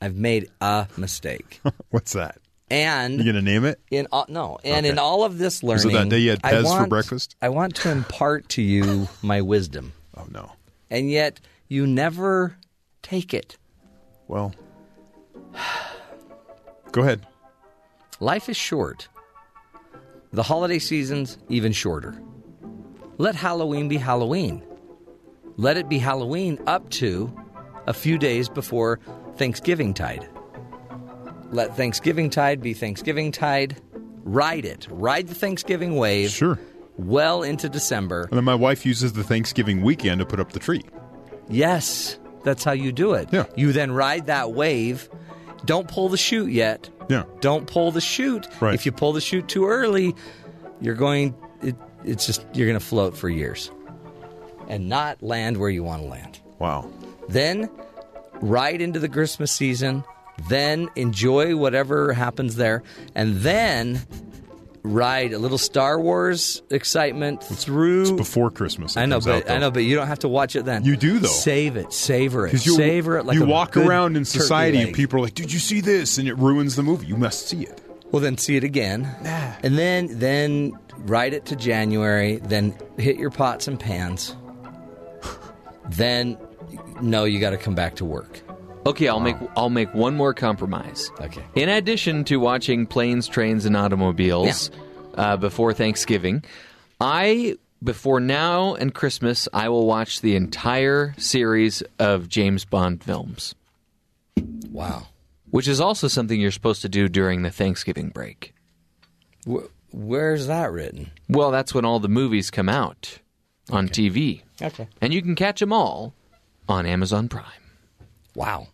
I've 0.00 0.16
made 0.16 0.50
a 0.60 0.86
mistake, 0.98 1.60
What's 1.90 2.12
that? 2.12 2.38
And 2.74 3.18
You 3.18 3.24
gonna 3.24 3.42
name 3.42 3.64
it? 3.64 3.80
in 3.90 4.06
all, 4.10 4.26
no, 4.28 4.58
and 4.64 4.84
Okay. 4.84 4.88
in 4.92 4.98
all 4.98 5.24
of 5.24 5.38
this 5.38 5.62
learning, 5.62 5.82
so 5.82 5.88
that 5.90 6.08
day 6.08 6.18
you 6.18 6.30
had 6.30 6.42
Pez 6.42 6.76
for 6.76 6.86
breakfast? 6.86 7.36
I 7.40 7.48
want 7.50 7.76
to 7.76 7.90
impart 7.90 8.48
to 8.50 8.62
you 8.62 9.08
my 9.22 9.40
wisdom, 9.40 9.92
Oh 10.16 10.26
no. 10.30 10.52
and 10.90 11.10
yet 11.10 11.40
you 11.68 11.86
never 11.86 12.56
take 13.02 13.32
it. 13.34 13.56
Well, 14.28 14.52
go 16.92 17.02
ahead. 17.02 17.26
Life 18.20 18.48
is 18.48 18.56
short. 18.56 19.08
The 20.32 20.42
holiday 20.42 20.78
season's 20.78 21.38
even 21.48 21.72
shorter. 21.72 22.20
Let 23.18 23.34
Halloween 23.36 23.88
be 23.88 23.96
Halloween. 23.98 24.62
Let 25.56 25.76
it 25.76 25.88
be 25.88 25.98
Halloween 25.98 26.58
up 26.66 26.88
to 26.90 27.32
a 27.86 27.92
few 27.94 28.18
days 28.18 28.48
before 28.48 28.98
Thanksgiving 29.36 29.94
tide. 29.94 30.28
Let 31.54 31.76
Thanksgiving 31.76 32.30
tide 32.30 32.60
be 32.60 32.74
Thanksgiving 32.74 33.30
tide. 33.30 33.76
Ride 34.24 34.64
it. 34.64 34.88
Ride 34.90 35.28
the 35.28 35.36
Thanksgiving 35.36 35.94
wave. 35.94 36.30
Sure. 36.30 36.58
well 36.96 37.44
into 37.44 37.68
December. 37.68 38.22
And 38.24 38.32
then 38.32 38.44
my 38.44 38.56
wife 38.56 38.84
uses 38.84 39.12
the 39.12 39.22
Thanksgiving 39.22 39.80
weekend 39.82 40.18
to 40.18 40.26
put 40.26 40.40
up 40.40 40.50
the 40.52 40.58
tree. 40.58 40.82
Yes, 41.48 42.18
that's 42.42 42.64
how 42.64 42.72
you 42.72 42.90
do 42.90 43.14
it. 43.14 43.28
Yeah. 43.30 43.46
You 43.54 43.72
then 43.72 43.92
ride 43.92 44.26
that 44.26 44.50
wave. 44.52 45.08
Don't 45.64 45.86
pull 45.86 46.08
the 46.08 46.16
chute 46.16 46.50
yet. 46.50 46.90
Yeah. 47.08 47.22
Don't 47.40 47.66
pull 47.68 47.92
the 47.92 48.00
chute. 48.00 48.48
Right. 48.60 48.74
If 48.74 48.84
you 48.84 48.90
pull 48.90 49.12
the 49.12 49.20
chute 49.20 49.46
too 49.46 49.66
early, 49.66 50.14
you're 50.80 50.94
going. 50.96 51.36
It, 51.62 51.76
it's 52.04 52.26
just 52.26 52.44
you're 52.52 52.66
going 52.66 52.78
to 52.78 52.84
float 52.84 53.16
for 53.16 53.28
years, 53.28 53.70
and 54.68 54.88
not 54.88 55.22
land 55.22 55.58
where 55.58 55.70
you 55.70 55.84
want 55.84 56.02
to 56.02 56.08
land. 56.08 56.40
Wow. 56.58 56.90
Then, 57.28 57.70
right 58.40 58.80
into 58.80 58.98
the 58.98 59.08
Christmas 59.08 59.52
season. 59.52 60.02
Then 60.48 60.88
enjoy 60.96 61.56
whatever 61.56 62.12
happens 62.12 62.56
there, 62.56 62.82
and 63.14 63.36
then 63.36 64.02
ride 64.84 65.32
a 65.32 65.38
little 65.38 65.58
Star 65.58 65.98
Wars 65.98 66.62
excitement 66.70 67.42
through 67.42 68.02
It's 68.02 68.10
Before 68.10 68.50
Christmas. 68.50 68.96
I 68.96 69.06
know, 69.06 69.18
but 69.18 69.48
out. 69.48 69.50
I 69.50 69.58
know, 69.58 69.70
but 69.70 69.80
you 69.80 69.96
don't 69.96 70.06
have 70.06 70.18
to 70.20 70.28
watch 70.28 70.54
it 70.54 70.64
then. 70.64 70.84
You 70.84 70.96
do, 70.96 71.18
though. 71.18 71.28
Save 71.28 71.76
it, 71.76 71.92
savor 71.92 72.46
it, 72.46 72.50
Because 72.50 72.66
you 72.66 72.76
savor 72.76 73.16
it 73.16 73.24
like 73.24 73.36
you 73.36 73.46
walk 73.46 73.76
around 73.76 74.16
in 74.16 74.24
society 74.24 74.78
and 74.82 74.94
people 74.94 75.18
are 75.18 75.22
like, 75.22 75.34
"Did 75.34 75.52
you 75.52 75.58
see 75.58 75.80
this?" 75.80 76.18
and 76.18 76.28
it 76.28 76.36
ruins 76.36 76.76
the 76.76 76.82
movie. 76.82 77.06
You 77.06 77.16
must 77.16 77.48
see 77.48 77.62
it. 77.62 77.80
Well, 78.12 78.20
then 78.20 78.38
see 78.38 78.56
it 78.56 78.62
again, 78.62 79.04
and 79.62 79.76
then 79.76 80.18
then 80.18 80.78
ride 80.98 81.34
it 81.34 81.46
to 81.46 81.56
January. 81.56 82.36
Then 82.36 82.76
hit 82.98 83.16
your 83.16 83.30
pots 83.30 83.66
and 83.66 83.80
pans. 83.80 84.36
then, 85.88 86.36
no, 87.00 87.24
you 87.24 87.40
got 87.40 87.50
to 87.50 87.56
come 87.56 87.74
back 87.74 87.96
to 87.96 88.04
work. 88.04 88.43
Okay, 88.86 89.08
I'll 89.08 89.20
make 89.20 89.36
I'll 89.56 89.70
make 89.70 89.92
one 89.94 90.14
more 90.14 90.34
compromise. 90.34 91.10
Okay. 91.20 91.42
In 91.54 91.68
addition 91.70 92.24
to 92.24 92.36
watching 92.36 92.86
planes, 92.86 93.26
trains, 93.28 93.64
and 93.64 93.76
automobiles 93.76 94.70
uh, 95.14 95.36
before 95.38 95.72
Thanksgiving, 95.72 96.44
I 97.00 97.56
before 97.82 98.20
now 98.20 98.74
and 98.74 98.94
Christmas 98.94 99.48
I 99.54 99.68
will 99.70 99.86
watch 99.86 100.20
the 100.20 100.36
entire 100.36 101.14
series 101.16 101.82
of 101.98 102.28
James 102.28 102.64
Bond 102.66 103.02
films, 103.02 103.54
Wow. 104.70 105.08
which 105.50 105.68
is 105.68 105.80
also 105.80 106.08
something 106.08 106.38
you're 106.40 106.50
supposed 106.50 106.82
to 106.82 106.88
do 106.88 107.08
during 107.08 107.42
the 107.42 107.50
Thanksgiving 107.50 108.08
break. 108.10 108.54
Wh- 109.46 109.66
where's 109.92 110.46
that 110.46 110.72
written? 110.72 111.10
Well, 111.28 111.50
that's 111.50 111.74
when 111.74 111.84
all 111.84 112.00
the 112.00 112.08
movies 112.08 112.50
come 112.50 112.68
out 112.68 113.18
on 113.70 113.88
TV, 113.88 114.42
Okay. 114.60 114.88
and 115.00 115.12
you 115.14 115.20
can 115.22 115.34
catch 115.34 115.60
them 115.60 115.72
all 115.72 116.14
on 116.68 116.84
Amazon 116.86 117.28
Prime. 117.28 117.44
Wow. 118.34 118.68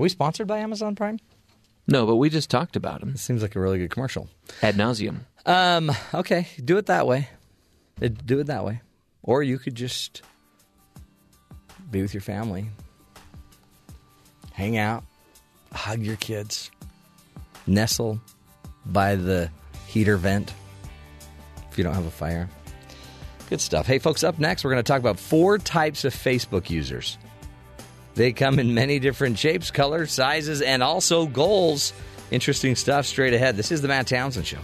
Are 0.00 0.02
we 0.02 0.08
sponsored 0.08 0.46
by 0.46 0.60
Amazon 0.60 0.94
Prime? 0.94 1.18
No, 1.86 2.06
but 2.06 2.16
we 2.16 2.30
just 2.30 2.48
talked 2.48 2.74
about 2.74 3.00
them 3.00 3.10
It 3.10 3.18
seems 3.18 3.42
like 3.42 3.54
a 3.54 3.60
really 3.60 3.76
good 3.78 3.90
commercial. 3.90 4.30
ad 4.62 4.76
nauseum. 4.76 5.26
Um. 5.44 5.92
Okay. 6.14 6.46
Do 6.64 6.78
it 6.78 6.86
that 6.86 7.06
way. 7.06 7.28
Uh, 8.02 8.08
Do 8.24 8.38
it 8.40 8.46
that 8.46 8.64
way, 8.64 8.80
or 9.22 9.42
you 9.42 9.58
could 9.58 9.74
just 9.74 10.22
be 11.90 12.00
with 12.00 12.14
your 12.14 12.22
family, 12.22 12.70
hang 14.52 14.78
out, 14.78 15.04
hug 15.70 16.00
your 16.00 16.16
kids, 16.16 16.70
nestle 17.66 18.22
by 18.86 19.16
the 19.16 19.50
heater 19.86 20.16
vent 20.16 20.54
if 21.70 21.76
you 21.76 21.84
don't 21.84 21.92
have 21.94 22.06
a 22.06 22.10
fire. 22.10 22.48
Good 23.50 23.60
stuff. 23.60 23.86
Hey, 23.86 23.98
folks. 23.98 24.24
Up 24.24 24.38
next, 24.38 24.64
we're 24.64 24.70
going 24.70 24.82
to 24.82 24.88
talk 24.90 25.00
about 25.00 25.18
four 25.18 25.58
types 25.58 26.06
of 26.06 26.14
Facebook 26.14 26.70
users. 26.70 27.18
They 28.14 28.32
come 28.32 28.58
in 28.58 28.74
many 28.74 28.98
different 28.98 29.38
shapes, 29.38 29.70
colors, 29.70 30.12
sizes, 30.12 30.62
and 30.62 30.82
also 30.82 31.26
goals. 31.26 31.92
Interesting 32.30 32.76
stuff 32.76 33.06
straight 33.06 33.34
ahead. 33.34 33.56
This 33.56 33.72
is 33.72 33.82
the 33.82 33.88
Matt 33.88 34.06
Townsend 34.06 34.46
Show. 34.46 34.58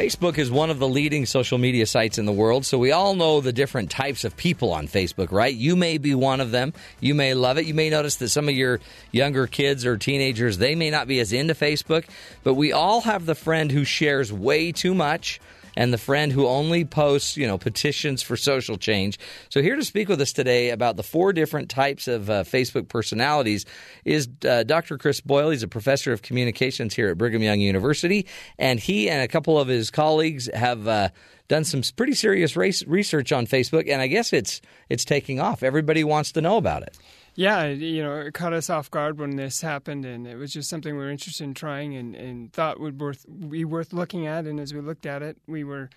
Facebook 0.00 0.38
is 0.38 0.50
one 0.50 0.70
of 0.70 0.78
the 0.78 0.88
leading 0.88 1.26
social 1.26 1.58
media 1.58 1.84
sites 1.84 2.16
in 2.16 2.24
the 2.24 2.32
world, 2.32 2.64
so 2.64 2.78
we 2.78 2.90
all 2.90 3.14
know 3.14 3.42
the 3.42 3.52
different 3.52 3.90
types 3.90 4.24
of 4.24 4.34
people 4.34 4.72
on 4.72 4.88
Facebook, 4.88 5.30
right? 5.30 5.54
You 5.54 5.76
may 5.76 5.98
be 5.98 6.14
one 6.14 6.40
of 6.40 6.52
them. 6.52 6.72
You 7.00 7.14
may 7.14 7.34
love 7.34 7.58
it. 7.58 7.66
You 7.66 7.74
may 7.74 7.90
notice 7.90 8.16
that 8.16 8.30
some 8.30 8.48
of 8.48 8.54
your 8.54 8.80
younger 9.12 9.46
kids 9.46 9.84
or 9.84 9.98
teenagers, 9.98 10.56
they 10.56 10.74
may 10.74 10.88
not 10.88 11.06
be 11.06 11.20
as 11.20 11.34
into 11.34 11.52
Facebook, 11.52 12.06
but 12.42 12.54
we 12.54 12.72
all 12.72 13.02
have 13.02 13.26
the 13.26 13.34
friend 13.34 13.70
who 13.70 13.84
shares 13.84 14.32
way 14.32 14.72
too 14.72 14.94
much 14.94 15.38
and 15.80 15.94
the 15.94 15.98
friend 15.98 16.30
who 16.30 16.46
only 16.46 16.84
posts, 16.84 17.38
you 17.38 17.46
know, 17.46 17.56
petitions 17.56 18.20
for 18.20 18.36
social 18.36 18.76
change. 18.76 19.18
So 19.48 19.62
here 19.62 19.76
to 19.76 19.82
speak 19.82 20.10
with 20.10 20.20
us 20.20 20.30
today 20.30 20.68
about 20.68 20.96
the 20.96 21.02
four 21.02 21.32
different 21.32 21.70
types 21.70 22.06
of 22.06 22.28
uh, 22.28 22.44
Facebook 22.44 22.88
personalities 22.88 23.64
is 24.04 24.28
uh, 24.46 24.64
Dr. 24.64 24.98
Kris 24.98 25.22
Boyle. 25.22 25.48
He's 25.48 25.62
a 25.62 25.68
professor 25.68 26.12
of 26.12 26.20
communications 26.20 26.92
here 26.92 27.08
at 27.08 27.16
Brigham 27.16 27.42
Young 27.42 27.60
University, 27.60 28.26
and 28.58 28.78
he 28.78 29.08
and 29.08 29.22
a 29.22 29.28
couple 29.28 29.58
of 29.58 29.68
his 29.68 29.90
colleagues 29.90 30.50
have 30.52 30.86
uh, 30.86 31.08
done 31.48 31.64
some 31.64 31.80
pretty 31.96 32.12
serious 32.12 32.58
research 32.58 33.32
on 33.32 33.46
Facebook, 33.46 33.88
and 33.90 34.02
I 34.02 34.06
guess 34.06 34.34
it's 34.34 34.60
it's 34.90 35.06
taking 35.06 35.40
off. 35.40 35.62
Everybody 35.62 36.04
wants 36.04 36.32
to 36.32 36.42
know 36.42 36.58
about 36.58 36.82
it. 36.82 36.94
Yeah, 37.34 37.66
you 37.66 38.02
know, 38.02 38.16
it 38.16 38.34
caught 38.34 38.52
us 38.52 38.68
off 38.68 38.90
guard 38.90 39.18
when 39.18 39.36
this 39.36 39.60
happened, 39.60 40.04
and 40.04 40.26
it 40.26 40.36
was 40.36 40.52
just 40.52 40.68
something 40.68 40.94
we 40.96 41.02
were 41.02 41.10
interested 41.10 41.44
in 41.44 41.54
trying 41.54 41.96
and, 41.96 42.14
and 42.14 42.52
thought 42.52 42.80
would 42.80 43.00
worth 43.00 43.24
be 43.48 43.64
worth 43.64 43.92
looking 43.92 44.26
at. 44.26 44.46
And 44.46 44.58
as 44.60 44.74
we 44.74 44.80
looked 44.80 45.06
at 45.06 45.22
it, 45.22 45.36
we 45.46 45.64
were 45.64 45.88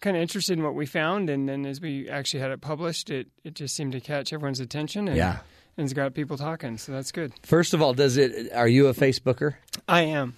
kind 0.00 0.16
of 0.16 0.22
interested 0.22 0.56
in 0.58 0.64
what 0.64 0.74
we 0.74 0.86
found, 0.86 1.28
and 1.30 1.48
then 1.48 1.66
as 1.66 1.80
we 1.80 2.08
actually 2.08 2.40
had 2.40 2.50
it 2.50 2.60
published, 2.60 3.10
it 3.10 3.28
it 3.44 3.54
just 3.54 3.74
seemed 3.76 3.92
to 3.92 4.00
catch 4.00 4.32
everyone's 4.32 4.60
attention. 4.60 5.08
And, 5.08 5.16
Yeah. 5.16 5.38
and 5.76 5.84
it's 5.84 5.92
got 5.92 6.14
people 6.14 6.36
talking, 6.36 6.78
so 6.78 6.92
that's 6.92 7.12
good. 7.12 7.32
First 7.42 7.74
of 7.74 7.82
all, 7.82 7.92
does 7.94 8.16
it? 8.16 8.52
Are 8.52 8.68
you 8.68 8.86
a 8.88 8.94
Facebooker? 8.94 9.54
I 9.88 10.02
am. 10.02 10.36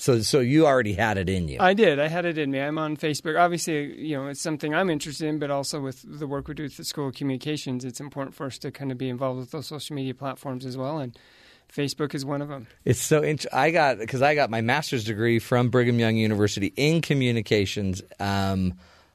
So 0.00 0.22
so 0.22 0.40
you 0.40 0.66
already 0.66 0.94
had 0.94 1.18
it 1.18 1.28
in 1.28 1.46
you. 1.46 1.58
I 1.60 1.74
did. 1.74 2.00
I 2.00 2.08
had 2.08 2.24
it 2.24 2.38
in 2.38 2.50
me. 2.50 2.58
I'm 2.58 2.78
on 2.78 2.96
Facebook. 2.96 3.38
Obviously, 3.38 4.00
you 4.00 4.16
know, 4.16 4.28
it's 4.28 4.40
something 4.40 4.74
I'm 4.74 4.88
interested 4.88 5.28
in, 5.28 5.38
but 5.38 5.50
also 5.50 5.78
with 5.78 6.02
the 6.06 6.26
work 6.26 6.48
we 6.48 6.54
do 6.54 6.62
with 6.62 6.78
the 6.78 6.84
School 6.84 7.08
of 7.08 7.14
Communications, 7.14 7.84
it's 7.84 8.00
important 8.00 8.34
for 8.34 8.46
us 8.46 8.56
to 8.60 8.70
kind 8.70 8.90
of 8.90 8.96
be 8.96 9.10
involved 9.10 9.40
with 9.40 9.50
those 9.50 9.66
social 9.66 9.94
media 9.94 10.14
platforms 10.14 10.64
as 10.64 10.74
well. 10.74 11.00
And 11.00 11.18
Facebook 11.70 12.14
is 12.14 12.24
one 12.24 12.40
of 12.40 12.48
them. 12.48 12.66
It's 12.86 12.98
so 12.98 13.20
int- 13.20 13.44
I 13.52 13.72
got 13.72 13.98
because 13.98 14.22
I 14.22 14.34
got 14.34 14.48
my 14.48 14.62
master's 14.62 15.04
degree 15.04 15.38
from 15.38 15.68
Brigham 15.68 15.98
Young 15.98 16.16
University 16.16 16.72
in 16.76 17.02
communications, 17.02 18.00
um, 18.18 18.72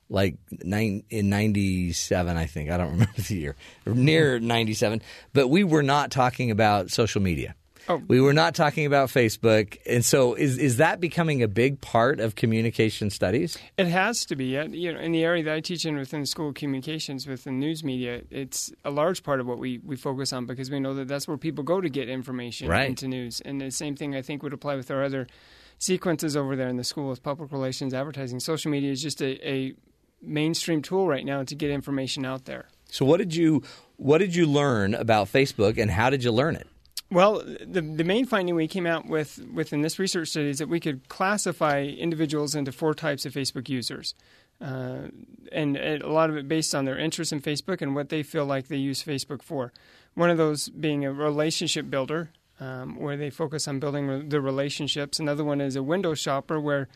like 0.08 0.36
nine, 0.64 1.04
in 1.10 1.30
'97, 1.30 2.38
I 2.38 2.46
think. 2.46 2.70
I 2.70 2.78
don't 2.78 2.92
remember 2.92 3.22
the 3.28 3.36
year, 3.36 3.56
near 3.88 4.40
'97. 4.40 5.02
But 5.34 5.48
we 5.48 5.64
were 5.64 5.82
not 5.82 6.12
talking 6.12 6.52
about 6.52 6.92
social 6.92 7.24
media. 7.24 7.56
Oh. 7.88 8.02
We 8.08 8.20
were 8.20 8.34
not 8.34 8.56
talking 8.56 8.86
about 8.86 9.10
Facebook, 9.10 9.78
and 9.86 10.04
so 10.04 10.34
is 10.34 10.58
is 10.58 10.78
that 10.78 11.00
becoming 11.00 11.44
a 11.44 11.48
big 11.48 11.82
part 11.82 12.20
of 12.20 12.36
communication 12.36 13.10
studies? 13.10 13.58
It 13.78 13.88
has 13.88 14.26
to 14.26 14.36
be. 14.36 14.46
You 14.46 14.94
know, 14.94 15.00
in 15.00 15.12
the 15.12 15.24
area 15.24 15.44
that 15.44 15.54
I 15.54 15.60
teach 15.60 15.86
in 15.86 15.96
within 15.96 16.22
the 16.22 16.28
School 16.28 16.50
of 16.50 16.56
Communications, 16.56 17.28
within 17.28 17.60
news 17.60 17.84
media, 17.84 18.22
it's 18.32 18.72
a 18.84 18.90
large 18.92 19.22
part 19.24 19.40
of 19.40 19.46
what 19.46 19.60
we, 19.60 19.78
we 19.86 19.96
focus 19.96 20.34
on 20.34 20.46
because 20.48 20.72
we 20.72 20.80
know 20.80 20.96
that 20.96 21.08
that's 21.08 21.28
where 21.28 21.38
people 21.38 21.64
go 21.64 21.80
to 21.80 21.90
get 21.90 22.10
information 22.10 22.68
Right. 22.70 22.90
into 22.90 23.08
news. 23.08 23.40
And 23.42 23.62
the 23.62 23.70
same 23.70 23.96
thing 23.96 24.16
I 24.16 24.22
think 24.24 24.42
would 24.42 24.54
apply 24.54 24.76
with 24.76 24.90
our 24.90 25.04
other 25.04 25.28
sequences 25.78 26.36
over 26.36 26.56
there 26.56 26.68
in 26.70 26.78
the 26.78 26.84
School 26.84 27.12
of 27.12 27.22
Public 27.22 27.52
Relations 27.52 27.94
Advertising. 27.94 28.40
Social 28.40 28.72
media 28.72 28.92
is 28.92 29.02
just 29.02 29.22
a, 29.22 29.48
a 29.48 29.74
mainstream 30.22 30.82
tool 30.82 31.08
right 31.08 31.26
now 31.26 31.44
to 31.44 31.54
get 31.56 31.70
information 31.70 32.26
out 32.26 32.46
there. 32.46 32.68
So 32.90 33.06
what 33.06 33.18
did 33.18 33.36
you 33.36 33.62
what 33.98 34.18
did 34.20 34.36
you 34.36 34.46
learn 34.46 34.94
about 34.94 35.28
Facebook, 35.32 35.78
and 35.82 35.90
how 35.92 36.10
did 36.10 36.24
you 36.24 36.32
learn 36.32 36.56
it? 36.56 36.68
Well, 37.12 37.44
the 37.46 37.82
the 37.82 38.04
main 38.04 38.26
finding 38.26 38.56
we 38.56 38.68
came 38.68 38.88
out 38.88 39.08
with 39.08 39.40
within 39.54 39.82
this 39.82 40.00
research 40.00 40.30
study 40.30 40.50
is 40.50 40.58
that 40.58 40.70
we 40.70 40.80
could 40.80 41.08
classify 41.08 41.84
individuals 41.84 42.56
into 42.56 42.72
four 42.72 42.94
types 42.96 43.26
of 43.26 43.34
Facebook 43.34 43.70
users, 43.70 44.16
uh, 44.60 45.10
and 45.52 45.78
a 45.78 46.08
lot 46.08 46.30
of 46.32 46.38
it 46.38 46.48
based 46.48 46.74
on 46.74 46.86
their 46.86 46.98
interest 46.98 47.32
in 47.32 47.42
Facebook 47.42 47.82
and 47.82 47.94
what 47.94 48.10
they 48.10 48.24
feel 48.24 48.46
like 48.46 48.68
they 48.68 48.78
use 48.78 49.04
Facebook 49.04 49.44
for. 49.44 49.72
One 50.16 50.32
of 50.32 50.38
those 50.38 50.70
being 50.70 51.06
a 51.06 51.14
relationship 51.14 51.90
builder, 51.90 52.32
um, 52.60 52.96
where 53.00 53.18
they 53.18 53.30
focus 53.30 53.68
on 53.68 53.80
building 53.80 54.08
re- 54.08 54.28
the 54.28 54.42
relationships. 54.42 55.20
Another 55.20 55.44
one 55.44 55.62
is 55.62 55.76
a 55.76 55.84
window 55.84 56.16
shopper, 56.16 56.60
where 56.60 56.88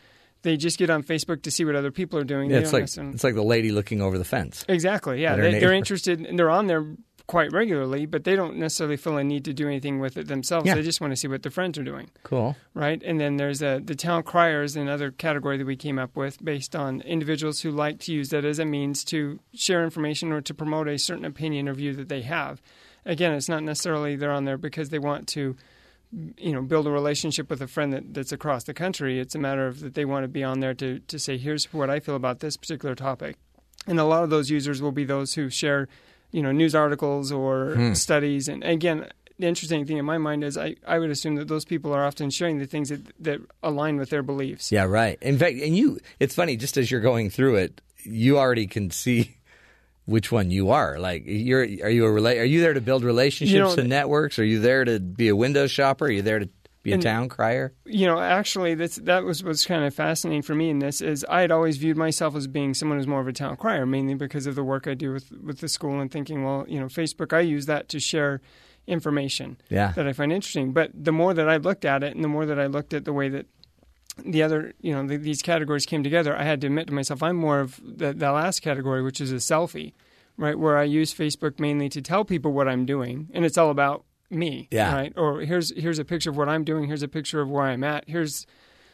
they 0.42 0.56
just 0.56 0.78
get 0.78 0.90
on 0.90 1.02
Facebook 1.02 1.42
to 1.42 1.50
see 1.50 1.64
what 1.64 1.76
other 1.76 1.90
people 1.90 2.18
are 2.18 2.24
doing. 2.24 2.48
They 2.48 2.56
it's 2.56 2.72
like 2.72 2.84
it's 2.84 3.24
like 3.24 3.34
the 3.34 3.42
lady 3.42 3.70
looking 3.70 4.00
over 4.00 4.18
the 4.18 4.24
fence. 4.24 4.64
Exactly. 4.68 5.22
Yeah, 5.22 5.36
they, 5.36 5.60
they're 5.60 5.72
interested. 5.72 6.20
And 6.20 6.38
they're 6.38 6.50
on 6.50 6.66
there 6.66 6.84
quite 7.30 7.52
regularly, 7.52 8.06
but 8.06 8.24
they 8.24 8.34
don't 8.34 8.56
necessarily 8.56 8.96
feel 8.96 9.16
a 9.16 9.22
need 9.22 9.44
to 9.44 9.52
do 9.52 9.68
anything 9.68 10.00
with 10.00 10.16
it 10.16 10.26
themselves. 10.26 10.66
Yeah. 10.66 10.74
They 10.74 10.82
just 10.82 11.00
want 11.00 11.12
to 11.12 11.16
see 11.16 11.28
what 11.28 11.44
their 11.44 11.52
friends 11.52 11.78
are 11.78 11.84
doing, 11.84 12.10
Cool. 12.24 12.56
right? 12.74 13.00
And 13.04 13.20
then 13.20 13.36
there's 13.36 13.62
a, 13.62 13.78
the 13.78 13.94
town 13.94 14.24
criers, 14.24 14.74
another 14.74 15.12
category 15.12 15.56
that 15.56 15.64
we 15.64 15.76
came 15.76 15.96
up 15.96 16.16
with 16.16 16.44
based 16.44 16.74
on 16.74 17.02
individuals 17.02 17.60
who 17.60 17.70
like 17.70 18.00
to 18.00 18.12
use 18.12 18.30
that 18.30 18.44
as 18.44 18.58
a 18.58 18.64
means 18.64 19.04
to 19.04 19.38
share 19.54 19.84
information 19.84 20.32
or 20.32 20.40
to 20.40 20.52
promote 20.52 20.88
a 20.88 20.98
certain 20.98 21.24
opinion 21.24 21.68
or 21.68 21.74
view 21.74 21.94
that 21.94 22.08
they 22.08 22.22
have. 22.22 22.60
Again, 23.06 23.32
it's 23.32 23.48
not 23.48 23.62
necessarily 23.62 24.16
they're 24.16 24.32
on 24.32 24.44
there 24.44 24.58
because 24.58 24.88
they 24.88 24.98
want 24.98 25.28
to 25.28 25.54
you 26.36 26.52
know 26.52 26.62
build 26.62 26.88
a 26.88 26.90
relationship 26.90 27.48
with 27.48 27.62
a 27.62 27.68
friend 27.68 27.92
that, 27.92 28.12
that's 28.12 28.32
across 28.32 28.64
the 28.64 28.74
country 28.74 29.20
it's 29.20 29.36
a 29.36 29.38
matter 29.38 29.68
of 29.68 29.78
that 29.78 29.94
they 29.94 30.04
want 30.04 30.24
to 30.24 30.28
be 30.28 30.42
on 30.42 30.58
there 30.58 30.74
to, 30.74 30.98
to 31.06 31.20
say 31.20 31.38
here's 31.38 31.72
what 31.72 31.88
i 31.88 32.00
feel 32.00 32.16
about 32.16 32.40
this 32.40 32.56
particular 32.56 32.96
topic 32.96 33.36
and 33.86 33.98
a 34.00 34.04
lot 34.04 34.24
of 34.24 34.30
those 34.30 34.50
users 34.50 34.82
will 34.82 34.92
be 34.92 35.04
those 35.04 35.34
who 35.34 35.48
share, 35.48 35.88
you 36.32 36.42
know, 36.42 36.52
news 36.52 36.74
articles 36.74 37.32
or 37.32 37.74
Hmm. 37.74 37.92
studies. 37.94 38.48
And 38.48 38.62
again, 38.64 39.06
the 39.38 39.46
interesting 39.46 39.86
thing 39.86 39.96
in 39.96 40.04
my 40.04 40.18
mind 40.18 40.44
is 40.44 40.58
I, 40.58 40.76
I 40.86 40.98
would 40.98 41.10
assume 41.10 41.36
that 41.36 41.48
those 41.48 41.64
people 41.64 41.92
are 41.94 42.04
often 42.04 42.28
sharing 42.30 42.58
the 42.58 42.66
things 42.66 42.90
that, 42.90 43.00
that 43.20 43.40
align 43.62 43.96
with 43.96 44.10
their 44.10 44.22
beliefs. 44.22 44.70
Yeah, 44.70 44.84
right. 44.84 45.18
In 45.22 45.38
fact, 45.38 45.56
and 45.60 45.76
you, 45.76 45.98
it's 46.18 46.34
funny, 46.34 46.56
just 46.56 46.76
as 46.76 46.90
you're 46.90 47.00
going 47.00 47.30
through 47.30 47.56
it, 47.56 47.80
you 48.02 48.38
already 48.38 48.66
can 48.66 48.90
see 48.90 49.36
which 50.04 50.30
one 50.30 50.50
you 50.50 50.70
are. 50.70 50.98
Like, 50.98 51.22
you're, 51.26 51.62
are 51.62 51.88
you 51.90 52.04
a 52.06 52.10
rela- 52.10 52.38
Are 52.40 52.44
you 52.44 52.60
there 52.60 52.74
to 52.74 52.80
build 52.80 53.02
relationships 53.04 53.54
You 53.54 53.60
know, 53.60 53.72
and 53.74 53.88
networks? 53.88 54.38
Are 54.38 54.44
you 54.44 54.60
there 54.60 54.84
to 54.84 55.00
be 55.00 55.28
a 55.28 55.36
window 55.36 55.66
shopper? 55.66 56.06
Are 56.06 56.10
you 56.10 56.22
there 56.22 56.40
to 56.40 56.48
be 56.82 56.90
a 56.92 56.94
And- 56.94 57.02
town 57.02 57.28
crier? 57.28 57.72
you 57.84 58.06
know, 58.06 58.18
actually, 58.20 58.74
that's, 58.74 58.96
that 58.96 59.24
was 59.24 59.44
what's 59.44 59.66
kind 59.66 59.84
of 59.84 59.94
fascinating 59.94 60.42
for 60.42 60.54
me 60.54 60.70
in 60.70 60.78
this 60.78 61.00
is 61.00 61.24
I 61.28 61.40
had 61.42 61.50
always 61.50 61.76
viewed 61.76 61.96
myself 61.96 62.34
as 62.34 62.46
being 62.46 62.72
someone 62.74 62.98
who's 62.98 63.06
more 63.06 63.20
of 63.20 63.28
a 63.28 63.32
town 63.32 63.56
crier, 63.56 63.84
mainly 63.86 64.14
because 64.14 64.46
of 64.46 64.54
the 64.54 64.64
work 64.64 64.86
I 64.86 64.94
do 64.94 65.12
with 65.12 65.30
with 65.42 65.58
the 65.60 65.68
school 65.68 66.00
and 66.00 66.10
thinking, 66.10 66.44
well, 66.44 66.64
you 66.68 66.80
know, 66.80 66.86
Facebook, 66.86 67.32
I 67.32 67.40
use 67.40 67.66
that 67.66 67.88
to 67.90 68.00
share 68.00 68.40
information 68.86 69.56
Yeah. 69.68 69.92
that 69.92 70.06
I 70.06 70.12
find 70.12 70.32
interesting. 70.32 70.72
But 70.72 70.90
the 70.94 71.12
more 71.12 71.34
that 71.34 71.48
I 71.48 71.56
looked 71.58 71.84
at 71.84 72.02
it, 72.02 72.14
and 72.14 72.24
the 72.24 72.28
more 72.28 72.46
that 72.46 72.58
I 72.58 72.66
looked 72.66 72.92
at 72.94 73.04
the 73.04 73.12
way 73.12 73.28
that 73.28 73.46
the 74.24 74.42
other, 74.42 74.72
you 74.80 74.92
know, 74.92 75.06
the, 75.06 75.16
these 75.16 75.42
categories 75.42 75.86
came 75.86 76.02
together, 76.02 76.36
I 76.36 76.42
had 76.44 76.60
to 76.62 76.66
admit 76.66 76.88
to 76.88 76.92
myself, 76.92 77.22
I'm 77.22 77.36
more 77.36 77.60
of 77.60 77.80
the, 77.82 78.12
the 78.12 78.32
last 78.32 78.60
category, 78.60 79.02
which 79.02 79.20
is 79.20 79.32
a 79.32 79.36
selfie, 79.36 79.92
right? 80.36 80.58
Where 80.58 80.76
I 80.76 80.82
use 80.84 81.14
Facebook 81.14 81.58
mainly 81.60 81.88
to 81.90 82.02
tell 82.02 82.24
people 82.24 82.52
what 82.52 82.68
I'm 82.68 82.84
doing, 82.84 83.28
and 83.32 83.44
it's 83.44 83.56
all 83.56 83.70
about 83.70 84.04
me, 84.30 84.68
Yeah. 84.70 84.94
right? 84.94 85.12
Or 85.16 85.40
here's 85.40 85.72
here's 85.76 85.98
a 85.98 86.04
picture 86.04 86.30
of 86.30 86.36
what 86.36 86.48
I'm 86.48 86.64
doing. 86.64 86.84
Here's 86.86 87.02
a 87.02 87.08
picture 87.08 87.40
of 87.40 87.50
where 87.50 87.64
I'm 87.64 87.82
at. 87.84 88.04
Here's 88.08 88.46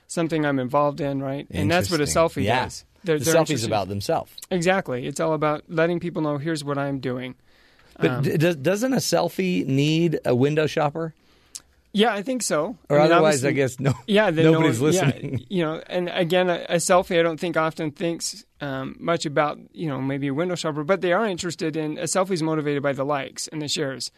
something 0.06 0.44
I'm 0.46 0.58
involved 0.58 1.00
in, 1.00 1.20
right? 1.22 1.46
And 1.50 1.70
that's 1.70 1.90
what 1.90 2.00
a 2.00 2.04
selfie 2.04 2.44
yeah. 2.44 2.64
does. 2.64 2.84
They're- 3.04 3.18
the 3.18 3.24
they're 3.24 3.34
selfie's 3.34 3.50
interested- 3.50 3.66
about 3.68 3.88
themselves. 3.88 4.32
exactly. 4.50 5.06
It's 5.06 5.20
all 5.20 5.32
about 5.34 5.64
letting 5.68 6.00
people 6.00 6.22
know 6.22 6.38
here's 6.38 6.64
what 6.64 6.78
I'm 6.78 6.98
doing. 7.00 7.34
But 7.98 8.10
Um, 8.10 8.22
d- 8.22 8.36
does, 8.36 8.56
doesn't 8.56 8.92
a 8.92 8.96
selfie 8.98 9.64
need 9.66 10.18
a 10.24 10.34
window 10.34 10.66
shopper? 10.66 11.14
Yeah, 11.92 12.12
I 12.12 12.20
think 12.22 12.42
so. 12.42 12.76
Or 12.90 12.98
I 12.98 13.04
mean, 13.04 13.12
otherwise, 13.12 13.42
I 13.44 13.52
guess 13.52 13.80
no. 13.80 13.94
Yeah, 14.06 14.30
then 14.30 14.44
no 14.44 14.52
nobody's 14.52 14.80
one- 14.80 14.92
yeah, 14.92 15.06
listening. 15.06 15.44
you 15.48 15.62
know, 15.64 15.82
and 15.86 16.10
again, 16.10 16.50
a, 16.50 16.66
a 16.68 16.76
selfie, 16.76 17.18
I 17.18 17.22
don't 17.22 17.40
think 17.40 17.56
often 17.56 17.90
thinks 17.90 18.44
um, 18.60 18.96
much 18.98 19.24
about 19.24 19.58
you 19.72 19.88
know 19.88 20.00
maybe 20.02 20.26
a 20.26 20.34
window 20.34 20.56
shopper, 20.56 20.84
but 20.84 21.00
they 21.00 21.12
are 21.14 21.26
interested 21.26 21.74
in 21.76 21.96
a 21.96 22.02
selfie 22.02 22.32
is 22.32 22.42
motivated 22.42 22.82
by 22.82 22.92
the 22.92 23.04
likes 23.04 23.48
and 23.48 23.62
the 23.62 23.68
shares. 23.68 24.10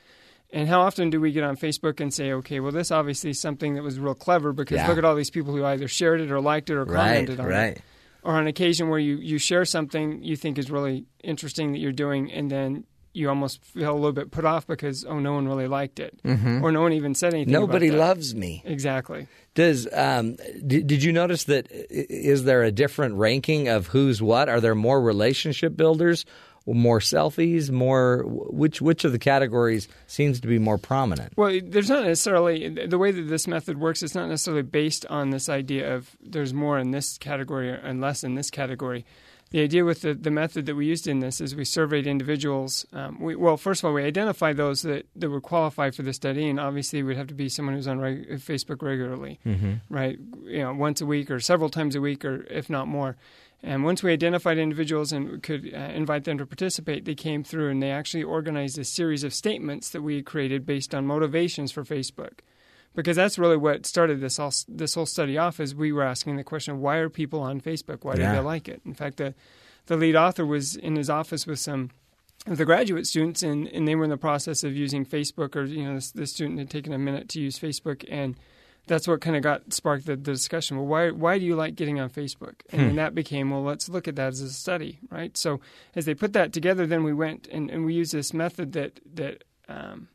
And 0.51 0.67
how 0.69 0.81
often 0.81 1.11
do 1.11 1.21
we 1.21 1.33
get 1.33 1.45
on 1.45 1.57
Facebook 1.57 2.01
and 2.01 2.13
say, 2.13 2.33
okay, 2.33 2.59
well, 2.61 2.73
this 2.73 2.91
obviously 2.91 3.31
is 3.31 3.41
something 3.41 3.75
that 3.75 3.83
was 3.83 3.99
real 3.99 4.15
clever 4.15 4.53
because 4.53 4.77
Yeah. 4.77 4.89
look 4.89 4.97
at 4.99 5.05
all 5.05 5.15
these 5.15 5.31
people 5.31 5.55
who 5.55 5.65
either 5.65 5.89
shared 5.89 6.21
it 6.23 6.31
or 6.31 6.41
liked 6.41 6.71
it 6.71 6.75
or 6.75 6.85
Right, 6.85 7.27
commented 7.27 7.41
on 7.41 7.53
it. 7.53 7.83
Or 8.23 8.33
on 8.35 8.47
occasion 8.47 8.89
where 8.89 8.99
you, 8.99 9.17
you 9.17 9.39
share 9.39 9.65
something 9.65 10.23
you 10.23 10.37
think 10.37 10.59
is 10.59 10.71
really 10.71 11.05
interesting 11.23 11.73
that 11.73 11.79
you're 11.79 11.93
doing, 11.93 12.33
and 12.33 12.51
then 12.51 12.85
you 13.15 13.29
almost 13.29 13.65
feel 13.65 13.93
a 13.93 13.95
little 13.95 14.13
bit 14.13 14.31
put 14.31 14.45
off 14.45 14.67
because, 14.67 15.05
oh, 15.05 15.19
no 15.19 15.33
one 15.35 15.47
really 15.49 15.67
liked 15.67 15.99
it. 15.99 16.19
Or 16.25 16.71
no 16.73 16.83
one 16.83 16.93
even 16.93 17.15
said 17.15 17.35
anything. 17.35 17.55
about 17.55 17.67
Nobody 17.69 17.91
loves 17.91 18.35
me. 18.35 18.63
Exactly. 18.65 19.27
Does 19.55 19.89
um, 19.93 20.37
did, 20.65 20.87
did 20.87 21.03
you 21.03 21.13
notice 21.13 21.45
that? 21.45 21.67
Is 21.71 22.45
there 22.45 22.63
a 22.63 22.71
different 22.71 23.17
ranking 23.17 23.69
of 23.69 23.89
who's 23.89 24.23
what? 24.23 24.49
Are 24.49 24.61
there 24.61 24.75
more 24.75 25.01
relationship 25.01 25.77
builders, 25.77 26.25
more 26.75 27.01
selfies, 27.01 27.71
more 27.71 28.23
which 28.27 28.81
which 28.81 29.05
of 29.05 29.13
the 29.13 29.19
categories 29.19 29.89
seems 30.07 30.41
to 30.41 30.49
be 30.49 30.59
more 30.59 30.79
prominent? 30.79 31.33
Well, 31.37 31.61
there's 31.63 31.91
not 31.91 32.05
necessarily 32.05 32.69
the 32.69 32.99
way 32.99 33.11
that 33.11 33.23
this 33.23 33.47
method 33.47 33.79
works. 33.79 34.03
It's 34.03 34.15
not 34.15 34.29
necessarily 34.29 34.63
based 34.63 35.07
on 35.07 35.31
this 35.31 35.49
idea 35.49 35.95
of 35.95 36.17
there's 36.21 36.53
more 36.53 36.79
in 36.79 36.91
this 36.91 37.19
category 37.19 37.71
and 37.71 38.01
less 38.01 38.25
in 38.25 38.35
this 38.35 38.51
category. 38.51 39.05
The 39.51 39.63
idea 39.63 39.83
with 39.83 40.03
the, 40.03 40.13
the 40.13 40.31
method 40.31 40.67
that 40.67 40.75
we 40.75 40.85
used 40.85 41.07
in 41.07 41.21
this 41.21 41.41
is 41.41 41.57
we 41.57 41.65
surveyed 41.65 42.07
individuals. 42.07 42.85
Um, 42.93 43.19
we, 43.19 43.35
well, 43.35 43.57
first 43.57 43.81
of 43.81 43.87
all, 43.87 43.95
we 43.95 44.05
identified 44.05 44.59
those 44.59 44.83
that, 44.83 45.07
that 45.17 45.31
would 45.31 45.43
qualify 45.43 45.91
for 45.91 46.03
the 46.03 46.13
study, 46.13 46.51
and 46.51 46.61
obviously, 46.61 46.99
it 46.99 47.05
would 47.05 47.17
have 47.17 47.29
to 47.29 47.35
be 47.35 47.49
someone 47.49 47.75
who's 47.75 47.89
on 47.89 47.99
reg- 47.99 48.29
Facebook 48.41 48.83
regularly, 48.83 49.41
right? 49.89 50.19
You 50.43 50.59
know, 50.65 50.75
once 50.75 51.01
a 51.01 51.07
week 51.07 51.31
or 51.31 51.41
several 51.41 51.71
times 51.71 51.95
a 51.95 52.01
week, 52.03 52.27
or 52.27 52.45
if 52.51 52.69
not 52.69 52.89
more. 52.89 53.17
And 53.63 53.85
once 53.85 54.03
we 54.03 54.13
identified 54.13 54.57
individuals 54.59 55.13
and 55.13 55.43
could 55.43 55.73
uh, 55.75 55.79
invite 55.79 56.25
them 56.25 56.39
to 56.39 56.47
participate, 56.47 57.05
they 57.05 57.15
came 57.17 57.43
through 57.43 57.71
and 57.71 57.83
they 57.83 57.91
actually 57.91 58.23
organized 58.23 58.79
a 58.79 58.85
series 58.85 59.25
of 59.25 59.35
statements 59.35 59.91
that 59.91 60.03
we 60.03 60.17
had 60.17 60.27
created 60.27 60.65
based 60.65 60.95
on 60.95 61.07
motivations 61.07 61.73
for 61.73 61.83
Facebook. 61.85 62.39
Because 62.95 63.17
that's 63.17 63.39
really 63.39 63.57
what 63.57 63.85
started 63.85 64.21
this 64.21 64.39
all, 64.39 64.53
this 64.69 64.95
whole 64.95 65.07
study 65.07 65.37
off. 65.37 65.61
Is 65.61 65.75
we 65.75 65.93
were 65.93 66.03
asking 66.03 66.37
the 66.37 66.45
question, 66.45 66.81
why 66.81 66.97
are 66.97 67.09
people 67.09 67.41
on 67.41 67.61
Facebook? 67.61 67.99
Why 68.03 68.15
Yeah. 68.15 68.31
do 68.31 68.37
they 68.37 68.43
like 68.43 68.69
it? 68.69 68.81
In 68.85 68.95
fact, 68.95 69.19
the 69.19 69.35
the 69.87 69.97
lead 69.97 70.17
author 70.17 70.45
was 70.45 70.77
in 70.77 70.97
his 70.97 71.09
office 71.09 71.47
with 71.47 71.59
some 71.59 71.91
of 72.47 72.59
the 72.59 72.65
graduate 72.65 73.07
students, 73.07 73.43
and, 73.43 73.67
and 73.69 73.89
they 73.89 73.95
were 73.95 74.05
in 74.05 74.11
the 74.11 74.17
process 74.17 74.63
of 74.63 74.77
using 74.77 75.05
Facebook, 75.05 75.57
or 75.57 75.65
you 75.65 75.85
know, 75.85 75.95
this, 75.95 76.11
this 76.13 76.33
student 76.33 76.59
had 76.59 76.71
taken 76.71 76.93
a 76.93 76.99
minute 76.99 77.29
to 77.31 77.41
use 77.41 77.59
Facebook, 77.59 78.05
and 78.11 78.37
that's 78.89 79.07
what 79.07 79.21
kind 79.21 79.37
of 79.37 79.43
got 79.43 79.73
sparked 79.73 80.07
the, 80.07 80.17
the 80.17 80.33
discussion. 80.33 80.77
Well, 80.77 80.87
why 80.87 81.11
why 81.11 81.39
do 81.39 81.45
you 81.45 81.55
like 81.55 81.77
getting 81.77 82.01
on 82.01 82.11
Facebook? 82.11 82.55
And 82.71 82.81
then 82.81 82.97
that 82.97 83.15
became 83.15 83.51
well, 83.51 83.63
let's 83.63 83.89
look 83.89 84.09
at 84.09 84.17
that 84.17 84.29
as 84.29 84.41
a 84.41 84.53
study, 84.53 84.99
right? 85.11 85.37
So 85.37 85.61
as 85.95 86.05
they 86.05 86.15
put 86.15 86.33
that 86.33 86.53
together, 86.53 86.87
then 86.87 87.05
we 87.05 87.15
went 87.15 87.47
and, 87.49 87.71
and 87.71 87.85
we 87.85 87.95
used 87.95 88.13
this 88.13 88.35
method 88.35 88.73
that 88.73 89.01
that 89.15 89.45
um, 89.69 90.09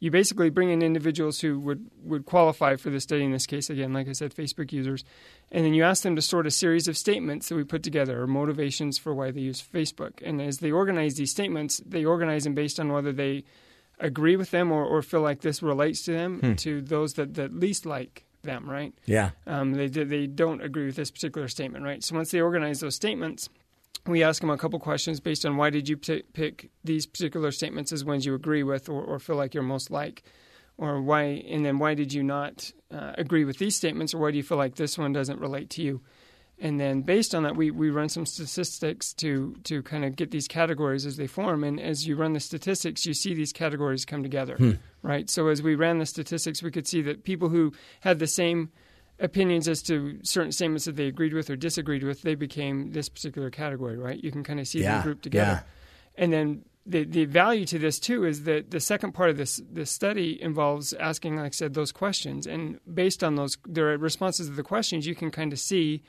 you 0.00 0.10
basically 0.10 0.50
bring 0.50 0.70
in 0.70 0.82
individuals 0.82 1.40
who 1.40 1.58
would, 1.58 1.90
would 2.04 2.24
qualify 2.24 2.76
for 2.76 2.90
the 2.90 3.00
study 3.00 3.24
in 3.24 3.32
this 3.32 3.46
case 3.46 3.70
again 3.70 3.92
like 3.92 4.08
i 4.08 4.12
said 4.12 4.34
facebook 4.34 4.72
users 4.72 5.04
and 5.50 5.64
then 5.64 5.74
you 5.74 5.82
ask 5.82 6.02
them 6.02 6.16
to 6.16 6.22
sort 6.22 6.46
a 6.46 6.50
series 6.50 6.88
of 6.88 6.96
statements 6.96 7.48
that 7.48 7.56
we 7.56 7.64
put 7.64 7.82
together 7.82 8.22
or 8.22 8.26
motivations 8.26 8.98
for 8.98 9.14
why 9.14 9.30
they 9.30 9.40
use 9.40 9.62
facebook 9.62 10.22
and 10.22 10.40
as 10.40 10.58
they 10.58 10.70
organize 10.70 11.14
these 11.16 11.30
statements 11.30 11.80
they 11.86 12.04
organize 12.04 12.44
them 12.44 12.54
based 12.54 12.78
on 12.78 12.92
whether 12.92 13.12
they 13.12 13.44
agree 14.00 14.36
with 14.36 14.50
them 14.50 14.70
or, 14.72 14.84
or 14.84 15.02
feel 15.02 15.20
like 15.20 15.40
this 15.40 15.62
relates 15.62 16.02
to 16.04 16.12
them 16.12 16.56
to 16.56 16.80
those 16.80 17.14
that, 17.14 17.34
that 17.34 17.54
least 17.54 17.86
like 17.86 18.24
them 18.42 18.70
right 18.70 18.94
Yeah, 19.04 19.30
um, 19.46 19.74
they 19.74 19.88
they 19.88 20.26
don't 20.26 20.62
agree 20.62 20.86
with 20.86 20.96
this 20.96 21.10
particular 21.10 21.48
statement, 21.48 21.84
right? 21.84 22.02
So 22.04 22.14
once 22.14 22.30
they 22.30 22.40
organize 22.40 22.80
those 22.80 22.94
statements, 22.94 23.48
we 24.06 24.22
ask 24.22 24.40
them 24.40 24.50
a 24.50 24.56
couple 24.56 24.78
questions 24.78 25.20
based 25.20 25.44
on 25.44 25.56
why 25.56 25.70
did 25.70 25.88
you 25.88 25.96
p- 25.96 26.22
pick 26.32 26.70
these 26.84 27.04
particular 27.04 27.50
statements 27.50 27.92
as 27.92 28.04
ones 28.04 28.24
you 28.24 28.34
agree 28.34 28.62
with 28.62 28.88
or, 28.88 29.02
or 29.02 29.18
feel 29.18 29.36
like 29.36 29.54
you're 29.54 29.62
most 29.62 29.90
like, 29.90 30.22
or 30.78 31.02
why, 31.02 31.22
and 31.48 31.64
then 31.64 31.78
why 31.78 31.94
did 31.94 32.12
you 32.12 32.22
not 32.22 32.72
uh, 32.92 33.12
agree 33.18 33.44
with 33.44 33.58
these 33.58 33.76
statements, 33.76 34.14
or 34.14 34.18
why 34.18 34.30
do 34.30 34.36
you 34.36 34.42
feel 34.44 34.56
like 34.56 34.76
this 34.76 34.96
one 34.96 35.12
doesn't 35.12 35.40
relate 35.40 35.68
to 35.70 35.82
you? 35.82 36.00
And 36.60 36.80
then 36.80 37.02
based 37.02 37.34
on 37.34 37.44
that, 37.44 37.56
we, 37.56 37.70
we 37.70 37.90
run 37.90 38.08
some 38.08 38.26
statistics 38.26 39.14
to 39.14 39.54
to 39.64 39.82
kind 39.82 40.04
of 40.04 40.16
get 40.16 40.32
these 40.32 40.48
categories 40.48 41.06
as 41.06 41.16
they 41.16 41.28
form. 41.28 41.62
And 41.62 41.78
as 41.78 42.06
you 42.06 42.16
run 42.16 42.32
the 42.32 42.40
statistics, 42.40 43.06
you 43.06 43.14
see 43.14 43.32
these 43.32 43.52
categories 43.52 44.04
come 44.04 44.22
together, 44.22 44.56
hmm. 44.56 44.72
right? 45.02 45.30
So 45.30 45.48
as 45.48 45.62
we 45.62 45.76
ran 45.76 45.98
the 45.98 46.06
statistics, 46.06 46.62
we 46.62 46.72
could 46.72 46.88
see 46.88 47.02
that 47.02 47.22
people 47.22 47.48
who 47.48 47.72
had 48.00 48.18
the 48.18 48.26
same 48.26 48.70
opinions 49.20 49.68
as 49.68 49.82
to 49.82 50.18
certain 50.22 50.52
statements 50.52 50.84
that 50.84 50.96
they 50.96 51.06
agreed 51.06 51.32
with 51.32 51.50
or 51.50 51.56
disagreed 51.56 52.02
with, 52.02 52.22
they 52.22 52.34
became 52.34 52.92
this 52.92 53.08
particular 53.08 53.50
category, 53.50 53.96
right? 53.96 54.22
You 54.22 54.30
can 54.30 54.44
kind 54.44 54.60
of 54.60 54.66
see 54.66 54.82
Yeah, 54.82 54.94
them 54.94 55.02
grouped 55.02 55.22
together. 55.22 55.64
And 56.16 56.32
then 56.32 56.64
the 56.84 57.04
the 57.04 57.26
value 57.26 57.66
to 57.66 57.78
this 57.78 58.00
too 58.00 58.24
is 58.24 58.44
that 58.44 58.70
the 58.70 58.80
second 58.80 59.12
part 59.12 59.30
of 59.30 59.36
this 59.36 59.60
this 59.70 59.90
study 59.90 60.42
involves 60.42 60.92
asking, 60.94 61.36
like 61.36 61.46
I 61.46 61.50
said, 61.50 61.74
those 61.74 61.92
questions, 61.92 62.46
and 62.46 62.80
based 62.92 63.22
on 63.22 63.36
those 63.36 63.58
their 63.64 63.96
responses 63.96 64.48
to 64.48 64.54
the 64.54 64.64
questions, 64.64 65.06
you 65.06 65.14
can 65.14 65.30
kind 65.30 65.52
of 65.52 65.60
see. 65.60 66.02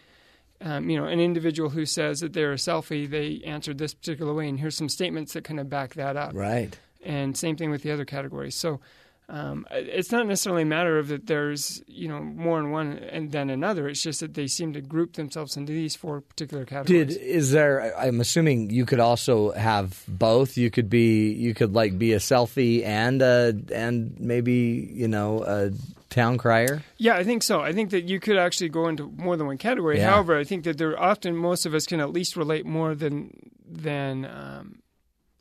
Um, 0.61 0.89
you 0.89 0.99
know, 0.99 1.05
an 1.05 1.21
individual 1.21 1.69
who 1.69 1.85
says 1.85 2.19
that 2.19 2.33
they're 2.33 2.51
a 2.51 2.57
selfie, 2.57 3.09
they 3.09 3.41
answered 3.45 3.77
this 3.77 3.93
particular 3.93 4.33
way, 4.33 4.49
and 4.49 4.59
here's 4.59 4.75
some 4.75 4.89
statements 4.89 5.31
that 5.33 5.45
kind 5.45 5.59
of 5.59 5.69
back 5.69 5.93
that 5.93 6.17
up 6.17 6.31
right. 6.33 6.77
and 7.01 7.37
same 7.37 7.55
thing 7.55 7.71
with 7.71 7.81
the 7.81 7.91
other 7.91 8.03
categories. 8.03 8.55
So 8.55 8.81
um, 9.29 9.67
it's 9.69 10.11
not 10.11 10.25
necessarily 10.25 10.63
a 10.63 10.65
matter 10.65 10.97
of 10.97 11.09
that 11.09 11.27
there's 11.27 11.83
you 11.85 12.07
know 12.07 12.19
more 12.19 12.59
in 12.59 12.71
one 12.71 12.97
and 12.97 13.31
than 13.31 13.51
another. 13.51 13.87
It's 13.87 14.01
just 14.01 14.21
that 14.21 14.33
they 14.33 14.47
seem 14.47 14.73
to 14.73 14.81
group 14.81 15.13
themselves 15.13 15.55
into 15.55 15.71
these 15.71 15.95
four 15.95 16.21
particular 16.21 16.65
categories. 16.65 17.15
Did 17.15 17.21
is 17.21 17.51
there? 17.51 17.95
I'm 17.95 18.21
assuming 18.21 18.71
you 18.71 18.87
could 18.87 18.99
also 18.99 19.51
have 19.51 20.03
both. 20.07 20.57
You 20.57 20.71
could 20.71 20.89
be 20.89 21.31
you 21.31 21.53
could 21.53 21.73
like 21.73 21.99
be 21.99 22.13
a 22.13 22.17
selfie 22.17 22.83
and 22.83 23.21
uh 23.21 23.53
and 23.71 24.19
maybe 24.19 24.89
you 24.91 25.07
know 25.07 25.43
a 25.43 25.71
town 26.09 26.37
crier. 26.37 26.83
yeah, 26.97 27.15
I 27.15 27.23
think 27.23 27.43
so. 27.43 27.61
I 27.61 27.73
think 27.73 27.91
that 27.91 28.03
you 28.03 28.19
could 28.19 28.37
actually 28.37 28.69
go 28.69 28.87
into 28.87 29.11
more 29.17 29.37
than 29.37 29.47
one 29.47 29.57
category. 29.57 29.97
Yeah. 29.97 30.11
However, 30.11 30.37
I 30.37 30.43
think 30.43 30.63
that 30.63 30.77
there 30.77 30.99
often 30.99 31.35
most 31.35 31.65
of 31.65 31.73
us 31.73 31.85
can 31.85 31.99
at 31.99 32.11
least 32.11 32.35
relate 32.35 32.65
more 32.65 32.95
than 32.95 33.51
than. 33.65 34.25
Um, 34.25 34.79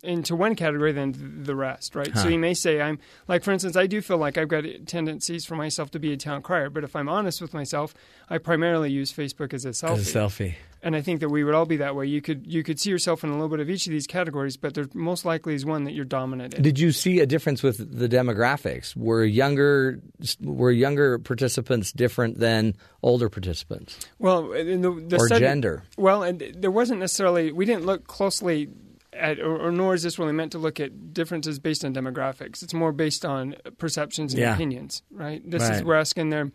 into 0.05 0.37
one 0.37 0.55
category 0.55 0.93
than 0.93 1.43
the 1.43 1.57
rest, 1.57 1.97
right? 1.97 2.17
So 2.17 2.29
you 2.29 2.39
may 2.39 2.55
say 2.55 2.81
I'm 2.81 3.01
like, 3.27 3.43
for 3.43 3.51
instance, 3.51 3.77
I 3.77 3.89
do 3.89 4.01
feel 4.01 4.19
like 4.19 4.39
I've 4.39 4.49
got 4.49 4.65
tendencies 4.87 5.45
for 5.45 5.57
myself 5.57 5.91
to 5.91 5.99
be 5.99 6.13
a 6.13 6.17
town 6.17 6.43
crier, 6.43 6.71
but 6.71 6.85
if 6.85 6.95
I'm 6.95 7.09
honest 7.09 7.41
with 7.43 7.53
myself, 7.53 7.95
I 8.31 8.39
primarily 8.39 8.93
use 8.93 9.13
Facebook 9.13 9.53
as 9.53 9.65
a 9.65 9.71
selfie. 9.71 9.99
As 9.99 10.15
a 10.15 10.19
selfie. 10.19 10.55
And 10.83 10.95
I 10.95 11.01
think 11.01 11.21
that 11.21 11.29
we 11.29 11.43
would 11.43 11.55
all 11.55 11.67
be 11.67 11.79
that 11.79 11.97
way. 11.97 12.07
You 12.07 12.21
could 12.23 12.47
you 12.47 12.63
could 12.63 12.79
see 12.79 12.91
yourself 12.91 13.25
in 13.25 13.31
a 13.31 13.33
little 13.33 13.49
bit 13.49 13.59
of 13.61 13.69
each 13.69 13.87
of 13.87 13.91
these 13.93 14.07
categories, 14.07 14.57
but 14.57 14.75
there 14.75 14.87
most 14.95 15.25
likely 15.25 15.55
is 15.55 15.67
one 15.67 15.85
that 15.85 15.93
you're 15.93 16.05
dominant 16.05 16.55
in. 16.55 16.63
Did 16.63 16.79
you 16.79 16.93
see 16.93 17.19
a 17.21 17.27
difference 17.27 17.63
with 17.63 17.99
the 17.99 18.09
demographics? 18.09 18.95
Were 18.97 19.25
younger 19.25 20.01
were 20.41 20.71
younger 20.71 21.19
participants 21.19 21.91
different 21.93 22.39
than 22.39 22.75
older 23.03 23.29
participants? 23.29 23.99
Well, 24.21 24.53
uh, 24.53 24.57
in 24.57 24.83
the, 24.83 24.91
the 24.93 25.17
Or 25.17 25.27
study- 25.27 25.41
gender. 25.45 25.83
Well, 25.97 26.23
and 26.23 26.41
there 26.57 26.71
wasn't 26.71 27.01
necessarily. 27.01 27.51
We 27.51 27.65
didn't 27.67 27.85
look 27.85 28.07
closely 28.07 28.69
at, 29.13 29.41
or, 29.41 29.59
or 29.67 29.73
nor 29.73 29.95
is 29.95 30.05
this 30.05 30.17
really 30.19 30.33
meant 30.33 30.53
to 30.53 30.59
look 30.59 30.79
at 30.79 31.13
differences 31.13 31.59
based 31.59 31.85
on 31.85 31.93
demographics. 31.93 32.63
It's 32.63 32.75
more 32.75 32.93
based 32.93 33.25
on 33.25 33.57
perceptions 33.79 34.33
and 34.33 34.41
Yeah. 34.41 34.55
opinions, 34.55 35.03
right? 35.11 35.43
This 35.45 35.69
is 35.69 35.83
we're 35.83 35.97
asking 35.97 36.31
them 36.31 36.53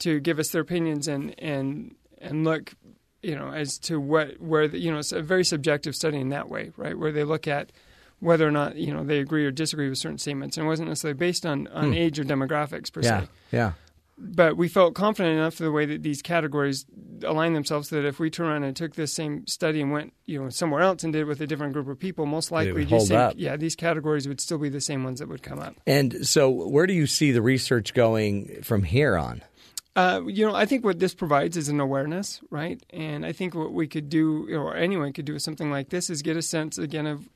to 0.00 0.20
give 0.20 0.38
us 0.38 0.50
their 0.50 0.60
opinions 0.60 1.08
and 1.08 1.34
and 1.38 1.94
and 2.20 2.44
look, 2.44 2.74
you 3.22 3.36
know, 3.36 3.52
as 3.52 3.78
to 3.78 4.00
what 4.00 4.40
where 4.40 4.68
the, 4.68 4.78
you 4.78 4.90
know 4.92 4.98
it's 4.98 5.12
a 5.12 5.22
very 5.22 5.44
subjective 5.44 5.94
study 5.94 6.18
in 6.18 6.30
that 6.30 6.48
way, 6.48 6.72
right? 6.76 6.98
Where 6.98 7.12
they 7.12 7.24
look 7.24 7.46
at 7.46 7.72
whether 8.20 8.46
or 8.46 8.50
not 8.50 8.76
you 8.76 8.92
know 8.92 9.04
they 9.04 9.18
agree 9.18 9.44
or 9.44 9.50
disagree 9.50 9.88
with 9.88 9.98
certain 9.98 10.18
statements, 10.18 10.56
and 10.56 10.66
it 10.66 10.68
wasn't 10.68 10.88
necessarily 10.88 11.16
based 11.16 11.46
on 11.46 11.68
on 11.68 11.94
age 11.94 12.18
or 12.18 12.24
demographics 12.24 12.92
per 12.92 13.00
Hmm. 13.00 13.06
Yeah, 13.06 13.20
se 13.20 13.28
yeah. 13.52 13.72
but 14.18 14.56
we 14.56 14.68
felt 14.68 14.94
confident 14.94 15.36
enough 15.36 15.54
for 15.54 15.64
the 15.64 15.72
way 15.72 15.86
that 15.86 16.02
these 16.02 16.22
categories 16.22 16.84
align 17.24 17.52
themselves 17.52 17.88
so 17.88 17.96
that 17.96 18.06
if 18.06 18.18
we 18.18 18.30
turn 18.30 18.46
around 18.46 18.64
and 18.64 18.74
took 18.76 18.94
this 18.96 19.12
same 19.12 19.46
study 19.46 19.80
and 19.80 19.92
went 19.92 20.12
you 20.26 20.42
know 20.42 20.48
somewhere 20.50 20.82
else 20.82 21.04
and 21.04 21.12
did 21.12 21.20
it 21.20 21.24
with 21.24 21.40
a 21.40 21.46
different 21.46 21.72
group 21.72 21.88
of 21.88 21.98
people, 21.98 22.26
most 22.26 22.50
likely 22.50 22.72
would 22.72 22.88
these 22.88 23.08
same, 23.08 23.32
yeah 23.36 23.56
these 23.56 23.76
categories 23.76 24.26
would 24.26 24.40
still 24.40 24.58
be 24.58 24.68
the 24.68 24.80
same 24.80 25.04
ones 25.04 25.20
that 25.20 25.28
would 25.28 25.42
come 25.42 25.60
up. 25.60 25.74
And 25.86 26.26
so, 26.26 26.50
where 26.50 26.86
do 26.86 26.92
you 26.94 27.06
see 27.06 27.30
the 27.30 27.42
research 27.42 27.94
going 27.94 28.62
from 28.62 28.82
here 28.82 29.16
on? 29.16 29.42
Uh, 29.94 30.22
you 30.26 30.46
know, 30.46 30.54
I 30.54 30.64
think 30.64 30.84
what 30.84 30.98
this 31.00 31.14
provides 31.14 31.56
is 31.56 31.68
an 31.68 31.78
awareness, 31.78 32.40
right? 32.50 32.82
And 32.90 33.26
I 33.26 33.32
think 33.32 33.54
what 33.54 33.72
we 33.72 33.86
could 33.86 34.08
do, 34.08 34.48
or 34.56 34.74
anyone 34.74 35.12
could 35.12 35.26
do 35.26 35.34
with 35.34 35.42
something 35.42 35.70
like 35.70 35.90
this, 35.90 36.08
is 36.08 36.22
get 36.22 36.36
a 36.36 36.42
sense 36.42 36.78
again 36.78 37.06
of 37.06 37.28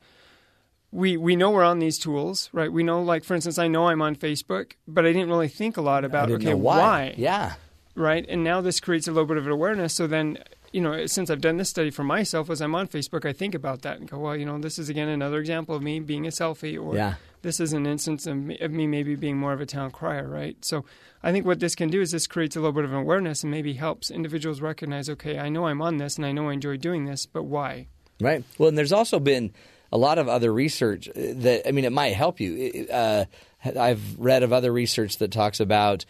we 0.91 1.17
we 1.17 1.35
know 1.35 1.51
we're 1.51 1.63
on 1.63 1.79
these 1.79 1.99
tools, 1.99 2.49
right? 2.53 2.71
We 2.71 2.81
know, 2.81 3.01
like 3.01 3.23
for 3.23 3.35
instance, 3.35 3.59
I 3.59 3.67
know 3.67 3.87
I'm 3.89 4.01
on 4.01 4.15
Facebook, 4.15 4.71
but 4.87 5.05
I 5.05 5.11
didn't 5.11 5.29
really 5.29 5.49
think 5.49 5.77
a 5.77 5.81
lot 5.81 6.03
about 6.03 6.31
okay 6.31 6.51
know 6.51 6.57
why. 6.57 7.13
Yeah, 7.17 7.53
right? 7.95 8.25
And 8.27 8.43
now 8.43 8.61
this 8.61 8.79
creates 8.79 9.07
a 9.07 9.11
little 9.11 9.27
bit 9.27 9.37
of 9.37 9.45
an 9.45 9.51
awareness. 9.51 9.93
So 9.93 10.07
then, 10.07 10.39
you 10.71 10.81
know, 10.81 11.05
since 11.05 11.29
I've 11.29 11.41
done 11.41 11.57
this 11.57 11.69
study 11.69 11.91
for 11.91 12.03
myself, 12.03 12.49
as 12.49 12.61
I'm 12.61 12.73
on 12.73 12.87
Facebook, 12.87 13.25
I 13.25 13.33
think 13.33 13.53
about 13.53 13.81
that 13.83 13.99
and 13.99 14.09
go, 14.09 14.17
well, 14.17 14.35
you 14.35 14.45
know, 14.45 14.57
this 14.57 14.79
is 14.79 14.89
again 14.89 15.09
another 15.09 15.39
example 15.39 15.75
of 15.75 15.83
me 15.83 15.99
being 15.99 16.25
a 16.25 16.31
selfie, 16.31 16.81
or 16.81 16.95
Yeah. 16.95 17.15
this 17.43 17.59
is 17.59 17.73
an 17.73 17.85
instance 17.85 18.25
of 18.25 18.37
me, 18.37 18.57
of 18.59 18.71
me 18.71 18.87
maybe 18.87 19.13
being 19.15 19.37
more 19.37 19.53
of 19.53 19.61
a 19.61 19.65
town 19.67 19.91
crier, 19.91 20.27
right? 20.27 20.55
So 20.65 20.85
I 21.23 21.31
think 21.31 21.45
what 21.45 21.59
this 21.59 21.75
can 21.75 21.89
do 21.89 22.01
is 22.01 22.11
this 22.11 22.27
creates 22.27 22.55
a 22.55 22.59
little 22.59 22.73
bit 22.73 22.85
of 22.85 22.93
awareness 22.93 23.43
and 23.43 23.51
maybe 23.51 23.73
helps 23.73 24.11
individuals 24.11 24.61
recognize, 24.61 25.09
okay, 25.09 25.39
I 25.39 25.49
know 25.49 25.65
I'm 25.65 25.81
on 25.81 25.97
this 25.97 26.17
and 26.17 26.25
I 26.25 26.31
know 26.31 26.49
I 26.49 26.53
enjoy 26.53 26.77
doing 26.77 27.05
this, 27.05 27.25
but 27.25 27.43
why? 27.43 27.87
right. 28.19 28.43
Well, 28.57 28.69
and 28.69 28.77
there's 28.77 28.91
also 28.91 29.19
been 29.19 29.53
a 29.91 29.97
lot 29.97 30.17
of 30.17 30.27
other 30.27 30.51
research 30.51 31.09
that 31.15 31.67
I 31.67 31.71
mean, 31.71 31.85
it 31.85 31.91
might 31.91 32.13
help 32.13 32.39
you. 32.39 32.87
Uh, 32.91 33.25
I've 33.63 34.19
read 34.19 34.43
of 34.43 34.53
other 34.53 34.71
research 34.71 35.17
that 35.17 35.31
talks 35.31 35.59
about. 35.59 36.05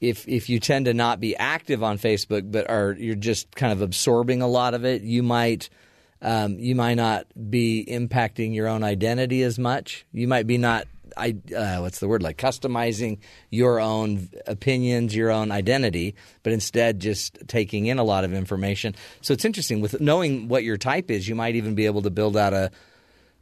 If, 0.00 0.26
if 0.26 0.48
you 0.48 0.60
tend 0.60 0.86
to 0.86 0.94
not 0.94 1.20
be 1.20 1.36
active 1.36 1.82
on 1.82 1.98
Facebook, 1.98 2.50
but 2.50 2.70
are 2.70 2.96
you're 2.98 3.14
just 3.14 3.54
kind 3.54 3.70
of 3.70 3.82
absorbing 3.82 4.40
a 4.40 4.48
lot 4.48 4.72
of 4.72 4.86
it, 4.86 5.02
you 5.02 5.22
might 5.22 5.68
um, 6.22 6.58
you 6.58 6.74
might 6.74 6.94
not 6.94 7.26
be 7.50 7.86
impacting 7.88 8.54
your 8.54 8.66
own 8.66 8.82
identity 8.82 9.42
as 9.42 9.58
much. 9.58 10.06
You 10.12 10.26
might 10.26 10.46
be 10.46 10.58
not 10.58 10.86
I 11.16 11.36
uh, 11.56 11.78
what's 11.78 11.98
the 11.98 12.08
word 12.08 12.22
like 12.22 12.36
customizing 12.36 13.18
your 13.50 13.80
own 13.80 14.28
opinions, 14.46 15.14
your 15.14 15.30
own 15.30 15.50
identity, 15.50 16.14
but 16.42 16.52
instead 16.52 17.00
just 17.00 17.38
taking 17.46 17.86
in 17.86 17.98
a 17.98 18.04
lot 18.04 18.24
of 18.24 18.32
information. 18.32 18.94
So 19.20 19.32
it's 19.32 19.44
interesting 19.44 19.80
with 19.80 20.00
knowing 20.00 20.48
what 20.48 20.64
your 20.64 20.76
type 20.76 21.10
is, 21.10 21.28
you 21.28 21.34
might 21.34 21.54
even 21.56 21.74
be 21.74 21.86
able 21.86 22.02
to 22.02 22.10
build 22.10 22.36
out 22.36 22.52
a 22.52 22.70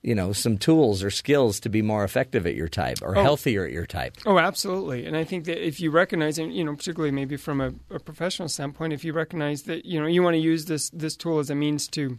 you 0.02 0.14
know 0.14 0.32
some 0.32 0.58
tools 0.58 1.02
or 1.02 1.10
skills 1.10 1.60
to 1.60 1.68
be 1.68 1.82
more 1.82 2.04
effective 2.04 2.46
at 2.46 2.54
your 2.54 2.68
type 2.68 2.98
or 3.02 3.14
healthier 3.14 3.64
at 3.64 3.72
your 3.72 3.86
type. 3.86 4.16
Oh, 4.26 4.38
absolutely. 4.38 5.06
And 5.06 5.16
I 5.16 5.24
think 5.24 5.44
that 5.46 5.64
if 5.64 5.80
you 5.80 5.90
recognize, 5.90 6.38
and 6.38 6.54
you 6.54 6.64
know, 6.64 6.74
particularly 6.74 7.10
maybe 7.10 7.36
from 7.36 7.60
a, 7.60 7.72
a 7.90 7.98
professional 7.98 8.48
standpoint, 8.48 8.92
if 8.92 9.04
you 9.04 9.12
recognize 9.12 9.62
that 9.62 9.84
you 9.84 10.00
know 10.00 10.06
you 10.06 10.22
want 10.22 10.34
to 10.34 10.40
use 10.40 10.66
this 10.66 10.90
this 10.90 11.16
tool 11.16 11.38
as 11.38 11.50
a 11.50 11.54
means 11.54 11.88
to 11.88 12.18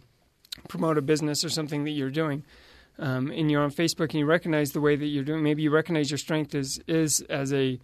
promote 0.68 0.98
a 0.98 1.02
business 1.02 1.44
or 1.44 1.48
something 1.48 1.84
that 1.84 1.90
you're 1.90 2.10
doing, 2.10 2.44
um, 3.00 3.30
and 3.30 3.50
you're 3.50 3.62
on 3.62 3.70
Facebook 3.72 4.10
and 4.10 4.14
you 4.20 4.26
recognize 4.26 4.70
the 4.72 4.80
way 4.80 4.94
that 4.94 5.06
you're 5.06 5.24
doing, 5.24 5.42
maybe 5.42 5.62
you 5.62 5.70
recognize 5.70 6.10
your 6.10 6.18
strength 6.18 6.54
is 6.54 6.80
is 6.86 7.20
as 7.22 7.52
a 7.52 7.80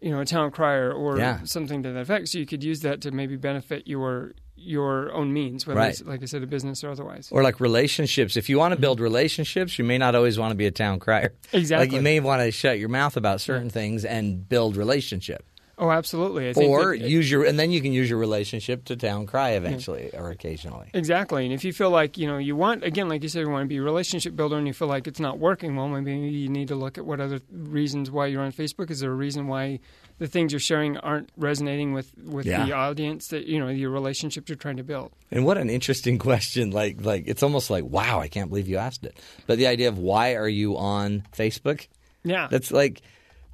you 0.00 0.10
know 0.10 0.20
a 0.20 0.24
town 0.24 0.50
crier 0.50 0.92
or 0.92 1.18
Yeah. 1.18 1.42
something 1.44 1.82
to 1.82 1.92
that 1.92 2.00
effect. 2.00 2.28
So 2.28 2.38
you 2.38 2.46
could 2.46 2.62
use 2.64 2.80
that 2.80 3.00
to 3.02 3.10
maybe 3.10 3.36
benefit 3.36 3.86
your 3.86 4.32
your 4.60 5.12
own 5.12 5.32
means, 5.32 5.66
whether 5.66 5.78
Right. 5.78 5.90
it's 5.90 6.02
like 6.04 6.20
I 6.22 6.26
said, 6.26 6.42
a 6.42 6.46
business 6.46 6.82
or 6.82 6.90
otherwise. 6.90 7.28
Or 7.30 7.42
like 7.44 7.60
relationships. 7.60 8.36
If 8.36 8.48
you 8.48 8.58
want 8.58 8.74
to 8.74 8.80
build 8.80 8.98
relationships, 9.00 9.78
you 9.78 9.84
may 9.84 9.98
not 9.98 10.14
always 10.16 10.36
want 10.38 10.50
to 10.50 10.56
be 10.56 10.66
a 10.66 10.72
town 10.72 10.98
crier. 10.98 11.32
Exactly. 11.52 11.86
Like 11.86 11.94
you 11.94 12.02
may 12.02 12.18
want 12.20 12.42
to 12.42 12.50
shut 12.50 12.78
your 12.78 12.88
mouth 12.88 13.16
about 13.16 13.40
certain 13.40 13.70
things 13.70 14.04
and 14.04 14.48
build 14.48 14.76
relationship. 14.76 15.44
Oh, 15.80 15.90
absolutely. 15.92 16.52
Or 16.56 16.96
that- 16.98 17.08
use 17.08 17.30
your 17.30 17.44
and 17.44 17.56
then 17.58 17.70
you 17.70 17.80
can 17.80 17.92
use 17.92 18.10
your 18.10 18.18
relationship 18.18 18.84
to 18.86 18.96
town 18.96 19.26
cry 19.26 19.50
eventually 19.50 20.10
or 20.12 20.30
occasionally. 20.30 20.90
Exactly. 20.92 21.44
And 21.44 21.54
if 21.54 21.62
you 21.64 21.72
feel 21.72 21.90
like, 21.90 22.18
you 22.18 22.26
know, 22.26 22.36
you 22.38 22.56
want, 22.56 22.82
again, 22.82 23.08
like 23.08 23.22
you 23.22 23.28
said, 23.28 23.40
you 23.42 23.48
want 23.50 23.62
to 23.64 23.68
be 23.68 23.76
a 23.76 23.82
relationship 23.82 24.34
builder 24.34 24.56
and 24.58 24.66
you 24.66 24.72
feel 24.72 24.88
like 24.88 25.06
it's 25.06 25.20
not 25.20 25.38
working, 25.38 25.76
well, 25.76 25.86
maybe 25.88 26.12
you 26.28 26.48
need 26.48 26.66
to 26.68 26.74
look 26.74 26.98
at 26.98 27.06
what 27.06 27.20
other 27.20 27.40
reasons 27.52 28.10
why 28.10 28.26
you're 28.26 28.42
on 28.42 28.50
Facebook. 28.50 28.90
Is 28.90 28.98
there 29.00 29.10
a 29.12 29.14
reason 29.14 29.46
why 29.46 29.78
the 30.18 30.26
things 30.26 30.52
you're 30.52 30.58
sharing 30.58 30.96
aren't 30.96 31.30
resonating 31.36 31.92
with, 31.92 32.10
with 32.24 32.44
Yeah. 32.44 32.66
the 32.66 32.72
audience 32.72 33.28
that, 33.28 33.46
you 33.46 33.60
know, 33.60 33.68
your 33.68 33.90
relationships 33.90 34.48
you're 34.48 34.56
trying 34.56 34.78
to 34.78 34.82
build? 34.84 35.12
And 35.30 35.44
what 35.44 35.58
an 35.58 35.70
interesting 35.70 36.18
question. 36.28 36.72
Like 36.72 37.04
like 37.04 37.24
it's 37.28 37.44
almost 37.44 37.70
like, 37.70 37.84
wow, 37.84 38.18
I 38.18 38.26
can't 38.26 38.48
believe 38.48 38.66
you 38.68 38.78
asked 38.78 39.04
it. 39.04 39.16
But 39.46 39.58
the 39.58 39.68
idea 39.68 39.88
of 39.88 39.96
why 39.98 40.34
are 40.34 40.48
you 40.48 40.76
on 40.76 41.22
Facebook? 41.36 41.86
Yeah. 42.24 42.48
That's 42.50 42.72
like 42.72 43.00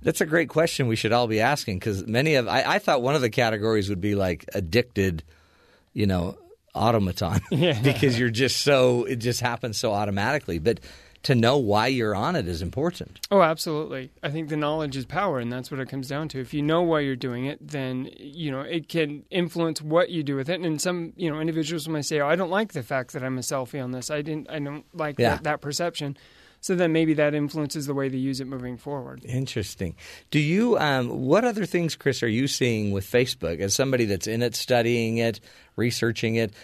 that's 0.05 0.21
a 0.21 0.27
great 0.27 0.49
question 0.49 0.87
we 0.87 0.97
should 0.97 1.13
all 1.13 1.27
be 1.27 1.41
asking 1.41 1.79
because 1.81 2.07
many 2.07 2.37
of 2.37 2.47
I, 2.47 2.63
I 2.75 2.79
thought 2.79 3.03
one 3.03 3.15
of 3.17 3.21
the 3.23 3.31
categories 3.31 3.89
would 3.89 4.01
be 4.01 4.15
like 4.15 4.45
addicted, 4.55 5.25
you 5.93 6.07
know, 6.07 6.37
automaton. 6.75 7.41
Yeah. 7.51 7.81
because 7.83 8.19
you're 8.19 8.31
just 8.31 8.59
so 8.63 9.05
it 9.05 9.17
just 9.17 9.41
happens 9.41 9.77
so 9.79 9.93
automatically. 9.93 10.59
But 10.59 10.81
to 11.25 11.35
know 11.35 11.57
why 11.57 11.87
you're 11.87 12.15
on 12.15 12.37
it 12.37 12.47
is 12.47 12.61
important. 12.61 13.19
Oh, 13.31 13.41
absolutely. 13.41 14.11
I 14.23 14.29
think 14.31 14.51
the 14.51 14.59
knowledge 14.59 14.95
is 14.95 15.07
power, 15.07 15.39
and 15.39 15.51
that's 15.51 15.71
what 15.71 15.81
it 15.81 15.89
comes 15.89 16.07
down 16.07 16.29
to. 16.29 16.39
If 16.39 16.53
you 16.53 16.61
know 16.61 16.83
why 16.83 17.01
you're 17.01 17.17
doing 17.17 17.47
it, 17.47 17.67
then 17.67 18.11
you 18.19 18.51
know 18.51 18.61
it 18.61 18.91
can 18.91 19.25
influence 19.31 19.81
what 19.81 20.11
you 20.11 20.23
do 20.23 20.37
with 20.37 20.51
it. 20.51 20.61
And 20.61 20.79
some, 20.83 21.15
you 21.17 21.31
know, 21.31 21.41
individuals 21.41 21.89
might 21.89 22.05
say, 22.05 22.21
"Oh, 22.21 22.29
I 22.29 22.37
don't 22.37 22.51
like 22.51 22.75
the 22.75 22.83
fact 22.83 23.15
that 23.15 23.23
I'm 23.25 23.39
a 23.39 23.41
selfie 23.41 23.83
on 23.83 23.93
this. 23.93 24.11
I 24.11 24.21
didn't. 24.21 24.51
I 24.51 24.59
don't 24.59 24.85
like 24.95 25.19
Yeah. 25.19 25.37
that, 25.37 25.45
that 25.45 25.61
perception." 25.63 26.19
So 26.65 26.75
then 26.75 26.93
maybe 26.93 27.13
that 27.13 27.35
influences 27.35 27.85
the 27.85 27.93
way 27.93 28.09
they 28.09 28.17
use 28.17 28.41
it 28.41 28.47
moving 28.47 28.79
forward. 28.79 29.23
Interesting. 29.27 29.97
Do 30.31 30.39
you? 30.39 30.79
Um, 30.79 31.27
what 31.27 31.45
other 31.45 31.67
things, 31.67 31.95
Kris, 31.95 32.23
are 32.23 32.27
you 32.27 32.49
seeing 32.49 32.91
with 32.91 33.05
Facebook 33.05 33.61
as 33.61 33.75
somebody 33.75 34.07
that's 34.07 34.27
in 34.27 34.41
it, 34.41 34.55
studying 34.55 35.19
it, 35.19 35.41
researching 35.77 36.37
it? 36.37 36.55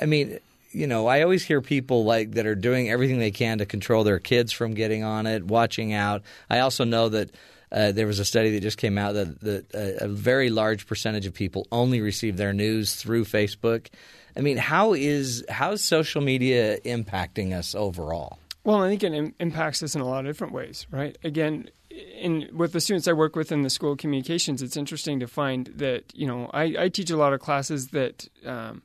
I 0.00 0.06
mean, 0.06 0.40
you 0.72 0.88
know, 0.88 1.06
I 1.06 1.22
always 1.22 1.44
hear 1.44 1.60
people 1.60 2.04
like 2.04 2.32
that 2.32 2.44
are 2.44 2.56
doing 2.56 2.90
everything 2.90 3.20
they 3.20 3.30
can 3.30 3.58
to 3.58 3.66
control 3.66 4.02
their 4.02 4.18
kids 4.18 4.50
from 4.50 4.74
getting 4.74 5.04
on 5.04 5.28
it, 5.28 5.44
watching 5.44 5.92
out. 5.92 6.22
I 6.50 6.58
also 6.58 6.82
know 6.82 7.08
that. 7.10 7.30
Uh, 7.72 7.90
there 7.90 8.06
was 8.06 8.20
a 8.20 8.24
study 8.24 8.52
that 8.52 8.60
just 8.60 8.78
came 8.78 8.96
out 8.96 9.14
that, 9.14 9.40
that 9.40 9.74
uh, 9.74 10.04
a 10.04 10.08
very 10.08 10.50
large 10.50 10.86
percentage 10.86 11.26
of 11.26 11.34
people 11.34 11.66
only 11.72 12.00
receive 12.00 12.36
their 12.36 12.52
news 12.52 12.94
through 12.94 13.24
Facebook. 13.24 13.88
I 14.36 14.40
mean, 14.40 14.56
how 14.56 14.94
is 14.94 15.44
how 15.48 15.72
is 15.72 15.82
social 15.82 16.22
media 16.22 16.78
impacting 16.82 17.52
us 17.52 17.74
overall? 17.74 18.38
Well, 18.66 18.82
I 18.82 18.88
think 18.88 19.04
it 19.04 19.14
Im- 19.14 19.34
impacts 19.38 19.80
us 19.84 19.94
in 19.94 20.00
a 20.00 20.04
lot 20.04 20.26
of 20.26 20.26
different 20.26 20.52
ways, 20.52 20.88
right? 20.90 21.16
Again, 21.22 21.70
in 21.88 22.48
with 22.52 22.72
the 22.72 22.80
students 22.80 23.06
I 23.06 23.12
work 23.12 23.36
with 23.36 23.52
in 23.52 23.62
the 23.62 23.70
School 23.70 23.92
of 23.92 23.98
Communications, 23.98 24.60
it's 24.60 24.76
interesting 24.76 25.20
to 25.20 25.28
find 25.28 25.68
that 25.76 26.12
you 26.16 26.26
know 26.26 26.50
I, 26.52 26.74
I 26.76 26.88
teach 26.88 27.08
a 27.10 27.16
lot 27.16 27.32
of 27.32 27.38
classes 27.38 27.88
that 27.88 28.28
um, 28.44 28.82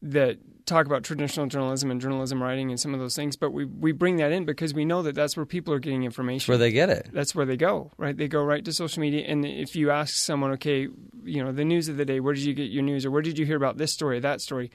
that 0.00 0.38
talk 0.64 0.86
about 0.86 1.02
traditional 1.02 1.46
journalism 1.46 1.90
and 1.90 2.00
journalism 2.00 2.42
writing 2.42 2.70
and 2.70 2.80
some 2.80 2.94
of 2.94 3.00
those 3.00 3.14
things, 3.14 3.36
but 3.36 3.50
we 3.50 3.66
we 3.66 3.92
bring 3.92 4.16
that 4.16 4.32
in 4.32 4.46
because 4.46 4.72
we 4.72 4.86
know 4.86 5.02
that 5.02 5.14
that's 5.14 5.36
where 5.36 5.44
people 5.44 5.74
are 5.74 5.78
getting 5.78 6.04
information. 6.04 6.50
Where 6.50 6.56
they 6.56 6.72
get 6.72 6.88
it? 6.88 7.10
that's 7.12 7.34
where 7.34 7.44
they 7.44 7.58
go, 7.58 7.90
right? 7.98 8.16
They 8.16 8.28
go 8.28 8.42
right 8.42 8.64
to 8.64 8.72
social 8.72 9.02
media, 9.02 9.26
and 9.26 9.44
if 9.44 9.76
you 9.76 9.90
ask 9.90 10.14
someone, 10.14 10.52
okay, 10.52 10.88
you 11.22 11.44
know, 11.44 11.52
the 11.52 11.66
news 11.66 11.90
of 11.90 11.98
the 11.98 12.06
day, 12.06 12.18
where 12.18 12.32
did 12.32 12.44
you 12.44 12.54
get 12.54 12.70
your 12.70 12.82
news, 12.82 13.04
or 13.04 13.10
where 13.10 13.20
did 13.20 13.38
you 13.38 13.44
hear 13.44 13.56
about 13.56 13.76
this 13.76 13.92
story, 13.92 14.20
that 14.20 14.40
story? 14.40 14.70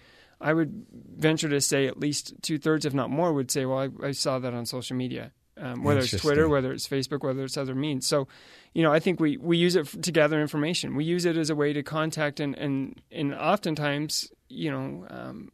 I 0.45 0.53
would 0.53 0.85
venture 1.17 1.49
to 1.49 1.59
say 1.59 1.87
at 1.87 1.99
least 1.99 2.35
two 2.43 2.59
thirds, 2.59 2.85
if 2.85 2.93
not 2.93 3.09
more, 3.09 3.33
would 3.33 3.49
say, 3.49 3.65
"Well, 3.65 3.79
I, 3.79 4.07
I 4.07 4.11
saw 4.11 4.37
that 4.37 4.53
on 4.53 4.67
social 4.67 4.95
media, 4.95 5.31
um, 5.57 5.83
whether 5.83 6.01
it's 6.01 6.11
Twitter, 6.21 6.47
whether 6.47 6.71
it's 6.71 6.87
Facebook, 6.87 7.23
whether 7.23 7.43
it's 7.43 7.57
other 7.57 7.73
means." 7.73 8.05
So, 8.05 8.27
you 8.75 8.83
know, 8.83 8.93
I 8.93 8.99
think 8.99 9.19
we, 9.19 9.37
we 9.37 9.57
use 9.57 9.75
it 9.75 9.87
f- 9.87 9.99
to 10.01 10.11
gather 10.11 10.39
information. 10.39 10.95
We 10.95 11.03
use 11.03 11.25
it 11.25 11.35
as 11.35 11.49
a 11.49 11.55
way 11.55 11.73
to 11.73 11.81
contact 11.81 12.39
and 12.39 12.55
and 12.57 13.01
and 13.11 13.33
oftentimes, 13.33 14.31
you 14.47 14.69
know, 14.69 15.07
um, 15.09 15.51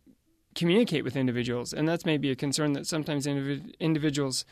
communicate 0.55 1.05
with 1.05 1.15
individuals, 1.15 1.71
and 1.71 1.87
that's 1.87 2.05
maybe 2.05 2.29
a 2.29 2.35
concern 2.35 2.73
that 2.73 2.85
sometimes 2.85 3.25
individ- 3.25 3.73
individuals 3.79 4.43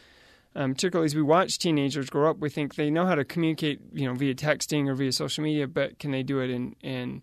um, 0.56 0.74
particularly 0.74 1.06
as 1.06 1.16
we 1.16 1.22
watch 1.22 1.60
teenagers 1.60 2.10
grow 2.10 2.30
up, 2.30 2.40
we 2.40 2.50
think 2.50 2.76
they 2.76 2.90
know 2.90 3.06
how 3.06 3.14
to 3.16 3.24
communicate, 3.24 3.82
you 3.94 4.08
know, 4.08 4.16
via 4.16 4.34
texting 4.34 4.88
or 4.88 4.96
via 4.96 5.12
social 5.12 5.44
media, 5.44 5.68
but 5.68 6.00
can 6.00 6.12
they 6.12 6.24
do 6.24 6.40
it 6.40 6.50
in, 6.50 6.76
in 6.82 7.22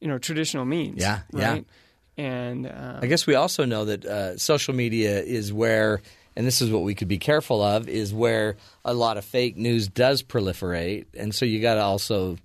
you 0.00 0.06
know, 0.06 0.18
traditional 0.18 0.64
means? 0.64 1.00
Yeah, 1.00 1.22
yeah. 1.32 1.60
And 2.22 2.68
uh, 2.68 3.00
I 3.02 3.06
guess 3.06 3.26
we 3.26 3.34
also 3.34 3.64
know 3.64 3.84
that 3.86 4.04
uh, 4.04 4.36
social 4.38 4.74
media 4.74 5.20
is 5.20 5.52
where, 5.52 6.00
and 6.36 6.46
this 6.46 6.62
is 6.62 6.70
what 6.70 6.84
we 6.84 6.94
could 6.94 7.08
be 7.08 7.18
careful 7.18 7.60
of, 7.60 7.88
is 7.88 8.14
where 8.14 8.56
a 8.84 8.94
lot 8.94 9.16
of 9.16 9.24
fake 9.24 9.56
news 9.56 9.88
does 9.88 10.22
proliferate, 10.22 11.06
and 11.18 11.34
so 11.34 11.44
you 11.44 11.60
got 11.60 11.74
to 11.74 11.82
also 11.82 12.36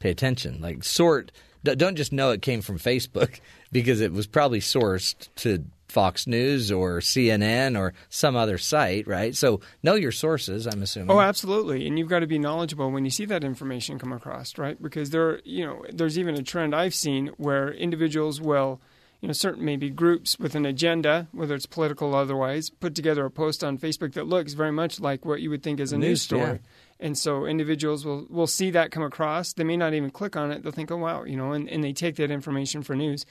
pay 0.00 0.10
attention. 0.10 0.60
Like 0.60 0.84
sort, 0.84 1.32
don't 1.64 1.96
just 1.96 2.12
know 2.12 2.30
it 2.32 2.42
came 2.42 2.60
from 2.60 2.78
Facebook 2.78 3.40
because 3.72 4.02
it 4.02 4.12
was 4.12 4.26
probably 4.26 4.60
sourced 4.60 5.28
to 5.36 5.64
Fox 5.88 6.26
News 6.26 6.70
or 6.70 6.98
CNN 6.98 7.78
or 7.78 7.94
some 8.10 8.36
other 8.36 8.58
site, 8.58 9.06
right? 9.06 9.34
So 9.34 9.60
know 9.82 9.94
your 9.94 10.12
sources. 10.12 10.66
I'm 10.66 10.82
assuming. 10.82 11.10
Oh, 11.10 11.20
absolutely. 11.20 11.86
And 11.86 11.98
you've 11.98 12.10
got 12.10 12.18
to 12.18 12.26
be 12.26 12.38
knowledgeable 12.38 12.90
when 12.90 13.06
you 13.06 13.10
see 13.10 13.24
that 13.24 13.44
information 13.44 13.98
come 13.98 14.12
across, 14.12 14.58
right? 14.58 14.80
Because 14.80 15.08
there, 15.08 15.40
you 15.44 15.64
know, 15.64 15.86
there's 15.90 16.18
even 16.18 16.34
a 16.34 16.42
trend 16.42 16.74
I've 16.74 16.94
seen 16.94 17.28
where 17.38 17.72
individuals 17.72 18.42
will, 18.42 18.78
you 19.20 19.28
know, 19.28 19.32
certain 19.32 19.64
maybe 19.64 19.88
groups 19.90 20.38
with 20.38 20.54
an 20.54 20.66
agenda, 20.66 21.26
whether 21.32 21.54
it's 21.54 21.66
political 21.66 22.14
or 22.14 22.20
otherwise, 22.20 22.70
put 22.70 22.94
together 22.94 23.24
a 23.24 23.30
post 23.30 23.64
on 23.64 23.78
Facebook 23.78 24.12
that 24.14 24.26
looks 24.26 24.52
very 24.52 24.72
much 24.72 25.00
like 25.00 25.24
what 25.24 25.40
you 25.40 25.50
would 25.50 25.62
think 25.62 25.80
is 25.80 25.92
a 25.92 25.98
news, 25.98 26.08
News, 26.08 26.22
story. 26.22 26.42
yeah. 26.42 26.58
And 27.00 27.16
so 27.16 27.44
individuals 27.46 28.04
will, 28.04 28.26
will 28.30 28.46
see 28.46 28.70
that 28.70 28.90
come 28.90 29.02
across. 29.02 29.52
They 29.52 29.64
may 29.64 29.76
not 29.76 29.94
even 29.94 30.10
click 30.10 30.36
on 30.36 30.50
it. 30.50 30.62
They'll 30.62 30.72
think, 30.72 30.90
oh, 30.90 30.96
wow, 30.96 31.24
you 31.24 31.36
know, 31.36 31.52
and, 31.52 31.68
and 31.68 31.82
they 31.82 31.92
take 31.92 32.16
that 32.16 32.30
information 32.30 32.82
for 32.82 32.94
news. 32.94 33.26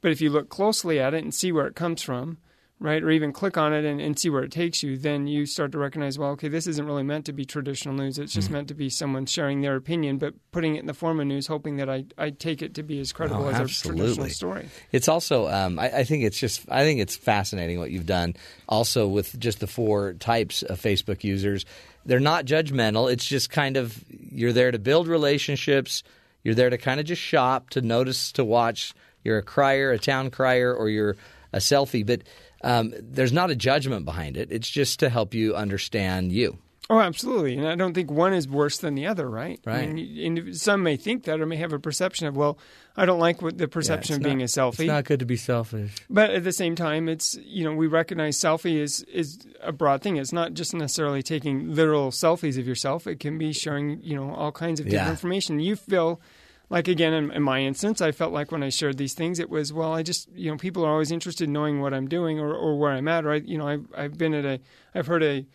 But 0.00 0.12
if 0.12 0.20
you 0.20 0.30
look 0.30 0.48
closely 0.48 1.00
at 1.00 1.14
it 1.14 1.22
and 1.22 1.32
see 1.34 1.52
where 1.52 1.66
it 1.66 1.74
comes 1.74 2.02
from, 2.02 2.38
right, 2.78 3.02
or 3.02 3.10
even 3.10 3.32
click 3.32 3.56
on 3.56 3.72
it 3.72 3.84
and, 3.84 4.00
and 4.00 4.18
see 4.18 4.28
where 4.28 4.42
it 4.42 4.50
takes 4.50 4.82
you, 4.82 4.98
then 4.98 5.26
you 5.26 5.46
start 5.46 5.72
to 5.72 5.78
recognize, 5.78 6.18
well, 6.18 6.30
okay, 6.30 6.48
this 6.48 6.66
isn't 6.66 6.84
really 6.84 7.02
meant 7.02 7.24
to 7.24 7.32
be 7.32 7.44
traditional 7.44 7.94
news. 7.94 8.18
It's 8.18 8.34
just 8.34 8.50
meant 8.50 8.68
to 8.68 8.74
be 8.74 8.90
someone 8.90 9.24
sharing 9.24 9.62
their 9.62 9.76
opinion, 9.76 10.18
but 10.18 10.34
putting 10.52 10.76
it 10.76 10.80
in 10.80 10.86
the 10.86 10.94
form 10.94 11.18
of 11.18 11.26
news, 11.26 11.46
hoping 11.46 11.76
that 11.76 11.88
I, 11.88 12.04
I 12.18 12.30
take 12.30 12.60
it 12.60 12.74
to 12.74 12.82
be 12.82 13.00
as 13.00 13.12
credible 13.12 13.46
Oh, 13.46 13.48
as 13.48 13.82
a 13.82 13.88
traditional 13.88 14.28
story. 14.28 14.68
It's 14.92 15.08
also, 15.08 15.48
um, 15.48 15.78
I, 15.78 15.90
I 15.90 16.04
think 16.04 16.24
it's 16.24 16.38
just, 16.38 16.66
I 16.70 16.84
think 16.84 17.00
it's 17.00 17.16
fascinating 17.16 17.78
what 17.78 17.90
you've 17.90 18.06
done. 18.06 18.34
Also, 18.68 19.08
with 19.08 19.38
just 19.38 19.60
the 19.60 19.66
four 19.66 20.12
types 20.12 20.62
of 20.62 20.78
Facebook 20.78 21.24
users, 21.24 21.64
they're 22.04 22.20
not 22.20 22.44
judgmental. 22.44 23.10
It's 23.10 23.24
just 23.24 23.50
kind 23.50 23.76
of 23.76 24.04
you're 24.08 24.52
there 24.52 24.70
to 24.70 24.78
build 24.78 25.08
relationships. 25.08 26.02
You're 26.44 26.54
there 26.54 26.70
to 26.70 26.78
kind 26.78 27.00
of 27.00 27.06
just 27.06 27.22
shop, 27.22 27.70
to 27.70 27.80
notice, 27.80 28.32
to 28.32 28.44
watch. 28.44 28.94
You're 29.24 29.38
a 29.38 29.42
crier, 29.42 29.90
a 29.90 29.98
town 29.98 30.30
crier, 30.30 30.72
or 30.72 30.88
you're 30.88 31.16
a 31.52 31.58
selfie. 31.58 32.06
But 32.06 32.22
um, 32.66 32.92
there's 33.00 33.32
not 33.32 33.50
a 33.50 33.56
judgment 33.56 34.04
behind 34.04 34.36
it. 34.36 34.50
It's 34.50 34.68
just 34.68 34.98
to 35.00 35.08
help 35.08 35.34
you 35.34 35.54
understand 35.54 36.32
you. 36.32 36.58
Oh, 36.88 37.00
absolutely. 37.00 37.56
And 37.58 37.66
I 37.66 37.74
don't 37.74 37.94
think 37.94 38.12
one 38.12 38.32
is 38.32 38.46
worse 38.46 38.78
than 38.78 38.94
the 38.94 39.06
other, 39.08 39.28
right? 39.28 39.58
I 39.66 39.70
Right. 39.70 39.92
mean, 39.92 40.36
you- 40.36 40.52
some 40.54 40.84
may 40.84 40.96
think 40.96 41.24
that 41.24 41.40
or 41.40 41.46
may 41.46 41.56
have 41.56 41.72
a 41.72 41.80
perception 41.80 42.28
of, 42.28 42.36
well, 42.36 42.58
I 42.96 43.06
don't 43.06 43.18
like 43.18 43.42
what 43.42 43.58
the 43.58 43.66
perception 43.66 44.12
Yeah, 44.12 44.16
of 44.18 44.22
being 44.22 44.38
not- 44.38 44.44
a 44.44 44.46
selfie. 44.60 44.80
It's 44.84 44.88
not 44.88 45.04
good 45.04 45.18
to 45.18 45.26
be 45.26 45.36
selfish. 45.36 45.96
But 46.08 46.30
at 46.30 46.44
the 46.44 46.52
same 46.52 46.76
time, 46.76 47.08
it's 47.08 47.36
you 47.44 47.64
know 47.64 47.74
we 47.74 47.88
recognize 47.88 48.38
selfie 48.38 48.76
is 48.76 49.02
is 49.12 49.38
a 49.62 49.72
broad 49.72 50.00
thing. 50.02 50.16
It's 50.16 50.32
not 50.32 50.54
just 50.54 50.74
necessarily 50.74 51.22
taking 51.24 51.74
literal 51.74 52.10
selfies 52.12 52.56
of 52.56 52.68
yourself. 52.68 53.06
It 53.08 53.18
can 53.18 53.36
be 53.36 53.52
sharing 53.52 54.00
you 54.02 54.14
know 54.14 54.30
all 54.32 54.52
kinds 54.52 54.78
of 54.78 54.86
different 54.86 55.06
Yeah. 55.06 55.10
information. 55.10 55.58
You 55.58 55.74
feel 55.76 56.20
like 56.68 56.88
again 56.88 57.12
in, 57.12 57.30
in 57.30 57.42
my 57.42 57.60
instance, 57.60 58.00
I 58.00 58.12
felt 58.12 58.32
like 58.32 58.50
when 58.50 58.62
I 58.62 58.70
shared 58.70 58.98
these 58.98 59.14
things, 59.14 59.38
it 59.38 59.50
was 59.50 59.72
well, 59.72 59.92
I 59.92 60.02
just 60.02 60.28
you 60.34 60.50
know 60.50 60.56
people 60.56 60.84
are 60.84 60.90
always 60.90 61.10
interested 61.10 61.44
in 61.44 61.52
knowing 61.52 61.80
what 61.80 61.94
I'm 61.94 62.08
doing 62.08 62.38
or, 62.38 62.52
or 62.52 62.78
where 62.78 62.92
I'm 62.92 63.08
at. 63.08 63.24
Or 63.24 63.32
I, 63.32 63.36
you 63.36 63.58
know 63.58 63.68
I've 63.68 63.86
I've 63.96 64.18
been 64.18 64.34
at 64.34 64.44
a 64.44 64.60
I've 64.94 65.06
heard 65.06 65.22
a 65.22 65.46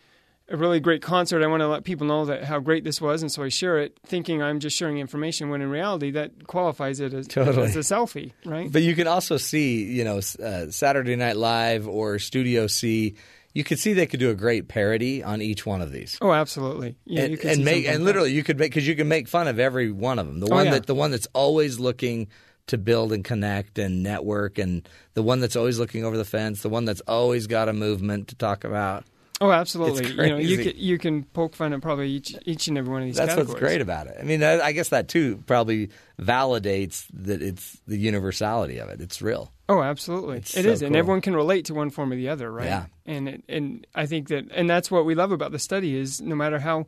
a 0.48 0.56
really 0.56 0.80
great 0.80 1.02
concert. 1.02 1.42
I 1.42 1.46
want 1.46 1.60
to 1.60 1.68
let 1.68 1.84
people 1.84 2.06
know 2.06 2.26
that 2.26 2.44
how 2.44 2.58
great 2.60 2.84
this 2.84 3.00
was, 3.00 3.22
and 3.22 3.30
so 3.30 3.42
I 3.42 3.48
share 3.48 3.78
it, 3.78 3.98
thinking 4.04 4.42
I'm 4.42 4.60
just 4.60 4.76
sharing 4.76 4.98
information. 4.98 5.50
When 5.50 5.62
in 5.62 5.70
reality, 5.70 6.10
that 6.12 6.46
qualifies 6.46 7.00
it 7.00 7.14
as, 7.14 7.26
Totally. 7.26 7.66
as 7.66 7.76
a 7.76 7.80
selfie, 7.80 8.32
right? 8.44 8.70
But 8.70 8.82
you 8.82 8.94
can 8.94 9.06
also 9.06 9.36
see, 9.36 9.84
you 9.84 10.04
know, 10.04 10.18
uh, 10.18 10.70
Saturday 10.70 11.16
Night 11.16 11.36
Live 11.36 11.88
or 11.88 12.18
Studio 12.18 12.66
C. 12.66 13.14
You 13.54 13.64
could 13.64 13.78
see 13.78 13.92
they 13.92 14.06
could 14.06 14.20
do 14.20 14.30
a 14.30 14.34
great 14.34 14.68
parody 14.68 15.22
on 15.22 15.42
each 15.42 15.66
one 15.66 15.82
of 15.82 15.92
these. 15.92 16.16
Oh, 16.22 16.32
absolutely. 16.32 16.96
Yeah, 17.04 17.24
and, 17.24 17.38
and 17.44 17.64
make 17.64 17.86
and 17.86 18.00
that. 18.00 18.04
literally 18.04 18.32
you 18.32 18.42
could 18.42 18.58
make 18.58 18.70
because 18.70 18.86
you 18.88 18.96
can 18.96 19.08
make 19.08 19.28
fun 19.28 19.46
of 19.48 19.58
every 19.58 19.90
one 19.92 20.18
of 20.18 20.26
them. 20.26 20.40
The 20.40 20.46
Oh, 20.50 20.54
one 20.56 20.64
yeah. 20.66 20.70
that 20.72 20.86
the 20.86 20.94
one 20.94 21.10
that's 21.10 21.28
always 21.34 21.78
looking 21.78 22.28
to 22.68 22.78
build 22.78 23.12
and 23.12 23.24
connect 23.24 23.78
and 23.78 24.02
network, 24.02 24.56
and 24.56 24.88
the 25.14 25.22
one 25.22 25.40
that's 25.40 25.56
always 25.56 25.78
looking 25.78 26.04
over 26.04 26.16
the 26.16 26.24
fence, 26.24 26.62
the 26.62 26.68
one 26.68 26.84
that's 26.84 27.00
always 27.08 27.46
got 27.46 27.68
a 27.68 27.72
movement 27.72 28.28
to 28.28 28.34
talk 28.36 28.64
about. 28.64 29.04
Oh, 29.42 29.50
absolutely. 29.50 30.08
You 30.08 30.30
know, 30.30 30.36
you 30.36 30.56
can 30.58 30.72
you 30.76 30.98
can 30.98 31.24
poke 31.24 31.56
fun 31.56 31.72
at 31.72 31.82
probably 31.82 32.08
each 32.08 32.36
each 32.46 32.68
and 32.68 32.78
every 32.78 32.92
one 32.92 33.02
of 33.02 33.08
these. 33.08 33.16
That's 33.16 33.30
categories. 33.30 33.48
what's 33.48 33.60
great 33.60 33.80
about 33.80 34.06
it. 34.06 34.16
I 34.20 34.22
mean, 34.22 34.44
I, 34.44 34.60
I 34.60 34.70
guess 34.72 34.90
that 34.90 35.08
too 35.08 35.42
probably 35.46 35.90
validates 36.20 37.06
that 37.12 37.42
it's 37.42 37.80
the 37.88 37.98
universality 37.98 38.78
of 38.78 38.88
it. 38.88 39.00
It's 39.00 39.20
real. 39.20 39.52
Oh, 39.68 39.82
absolutely. 39.82 40.38
It's 40.38 40.56
It 40.56 40.62
so 40.62 40.70
is, 40.70 40.82
and 40.82 40.94
everyone 40.94 41.22
can 41.22 41.34
relate 41.34 41.64
to 41.66 41.74
one 41.74 41.90
form 41.90 42.12
or 42.12 42.16
the 42.16 42.28
other, 42.28 42.52
right? 42.52 42.66
Yeah. 42.66 42.84
And 43.04 43.28
it, 43.28 43.42
and 43.48 43.84
I 43.96 44.06
think 44.06 44.28
that, 44.28 44.44
and 44.52 44.70
that's 44.70 44.90
what 44.90 45.04
we 45.04 45.16
love 45.16 45.32
about 45.32 45.50
the 45.50 45.58
study 45.58 45.96
is 45.96 46.20
no 46.20 46.36
matter 46.36 46.60
how 46.60 46.86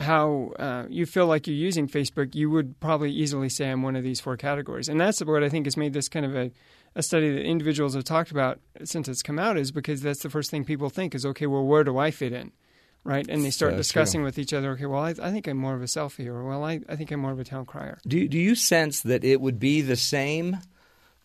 how 0.00 0.52
uh, 0.58 0.84
you 0.88 1.06
feel 1.06 1.26
like 1.26 1.46
you're 1.46 1.56
using 1.56 1.88
Facebook, 1.88 2.34
you 2.34 2.50
would 2.50 2.78
probably 2.80 3.10
easily 3.10 3.48
say 3.48 3.70
I'm 3.70 3.82
one 3.82 3.96
of 3.96 4.04
these 4.04 4.20
four 4.20 4.36
categories, 4.36 4.88
and 4.88 5.00
that's 5.00 5.20
what 5.20 5.42
I 5.42 5.48
think 5.48 5.66
has 5.66 5.76
made 5.76 5.92
this 5.92 6.08
kind 6.08 6.24
of 6.24 6.36
a 6.36 6.50
a 6.94 7.02
study 7.02 7.30
that 7.30 7.42
individuals 7.42 7.94
have 7.94 8.04
talked 8.04 8.30
about 8.30 8.58
since 8.82 9.08
it's 9.08 9.22
come 9.22 9.38
out 9.38 9.58
is 9.58 9.70
because 9.70 10.00
that's 10.00 10.22
the 10.22 10.30
first 10.30 10.50
thing 10.50 10.64
people 10.64 10.88
think 10.88 11.14
is 11.14 11.24
okay, 11.26 11.46
well, 11.46 11.64
where 11.64 11.84
do 11.84 11.98
I 11.98 12.10
fit 12.10 12.32
in? 12.32 12.50
Right, 13.04 13.26
and 13.28 13.44
they 13.44 13.50
start 13.50 13.72
So 13.72 13.76
discussing 13.76 14.22
with 14.22 14.38
each 14.38 14.52
other. 14.52 14.72
Okay, 14.72 14.86
well, 14.86 15.02
I, 15.02 15.10
I 15.10 15.30
think 15.30 15.46
I'm 15.46 15.56
more 15.56 15.74
of 15.74 15.80
a 15.80 15.86
selfie, 15.86 16.26
or 16.26 16.44
well, 16.44 16.64
I, 16.64 16.80
I 16.88 16.96
think 16.96 17.10
I'm 17.10 17.20
more 17.20 17.30
of 17.30 17.38
a 17.38 17.44
town 17.44 17.64
crier. 17.64 17.98
Do 18.06 18.28
do 18.28 18.38
you 18.38 18.54
sense 18.54 19.00
that 19.02 19.24
it 19.24 19.40
would 19.40 19.58
be 19.58 19.80
the 19.80 19.96
same 19.96 20.58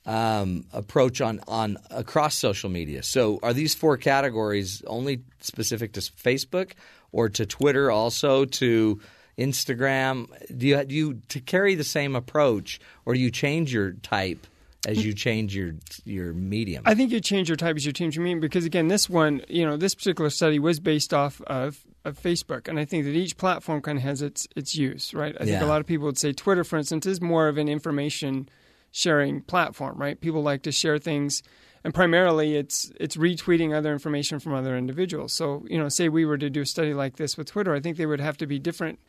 um, 0.06 0.66
approach 0.74 1.22
on 1.22 1.42
on 1.48 1.78
across 1.92 2.36
social 2.36 2.70
media? 2.70 3.04
So 3.04 3.40
are 3.44 3.54
these 3.54 3.74
four 3.74 3.98
categories 3.98 4.84
only 4.88 5.22
specific 5.40 5.94
to 5.94 6.02
Facebook 6.02 6.72
or 7.12 7.30
to 7.30 7.46
Twitter 7.46 7.92
also 7.92 8.46
to 8.46 9.02
Instagram? 9.38 10.28
Do 10.58 10.68
you 10.68 10.84
do 10.84 10.96
you 10.96 11.14
to 11.30 11.40
carry 11.40 11.76
the 11.76 11.84
same 11.84 12.16
approach 12.16 12.80
or 13.06 13.14
do 13.14 13.20
you 13.20 13.32
change 13.32 13.74
your 13.74 13.92
type 13.92 14.48
as 14.86 15.06
you 15.06 15.14
change 15.14 15.56
your 15.56 15.76
your 16.06 16.34
medium? 16.34 16.84
I 16.86 16.96
think 16.96 17.12
you 17.12 17.20
change 17.20 17.50
your 17.50 17.56
type 17.56 17.76
as 17.76 17.86
you 17.86 17.94
change 17.94 18.16
your 18.16 18.24
medium 18.24 18.40
because 18.40 18.66
again, 18.66 18.88
this 18.88 19.10
one, 19.10 19.42
you 19.48 19.66
know, 19.66 19.78
this 19.78 19.96
particular 19.96 20.30
study 20.30 20.60
was 20.60 20.80
based 20.80 21.14
off 21.14 21.42
of, 21.42 21.80
of 22.06 22.20
Facebook, 22.20 22.68
and 22.68 22.80
I 22.80 22.86
think 22.86 23.06
that 23.06 23.12
each 23.12 23.38
platform 23.38 23.82
kind 23.82 23.98
of 23.98 24.04
has 24.04 24.22
its 24.22 24.48
its 24.56 24.76
use, 24.76 25.14
right? 25.14 25.36
I 25.40 25.46
think 25.46 25.62
a 25.62 25.66
lot 25.66 25.80
of 25.80 25.88
people 25.88 26.06
would 26.06 26.18
say 26.18 26.34
Twitter, 26.34 26.64
for 26.64 26.78
instance, 26.78 27.06
is 27.06 27.22
more 27.22 27.48
of 27.48 27.58
an 27.58 27.70
information 27.70 28.50
sharing 28.94 29.42
platform, 29.42 29.98
right? 29.98 30.22
People 30.22 30.44
like 30.44 30.62
to 30.62 30.72
share 30.72 31.00
things, 31.00 31.42
and 31.84 31.94
primarily 31.94 32.56
it's 32.56 32.94
it's 33.00 33.18
retweeting 33.18 33.76
other 33.76 33.92
information 33.92 34.40
from 34.40 34.54
other 34.54 34.78
individuals. 34.78 35.34
So, 35.34 35.66
you 35.68 35.78
know, 35.78 35.90
say 35.90 36.08
we 36.08 36.24
were 36.24 36.38
to 36.38 36.50
do 36.50 36.62
a 36.62 36.66
study 36.66 36.94
like 36.94 37.18
this 37.18 37.36
with 37.36 37.48
Twitter, 37.48 37.74
I 37.74 37.82
think 37.82 37.98
they 37.98 38.06
would 38.06 38.22
have 38.22 38.38
to 38.38 38.48
be 38.48 38.60
different. 38.60 39.00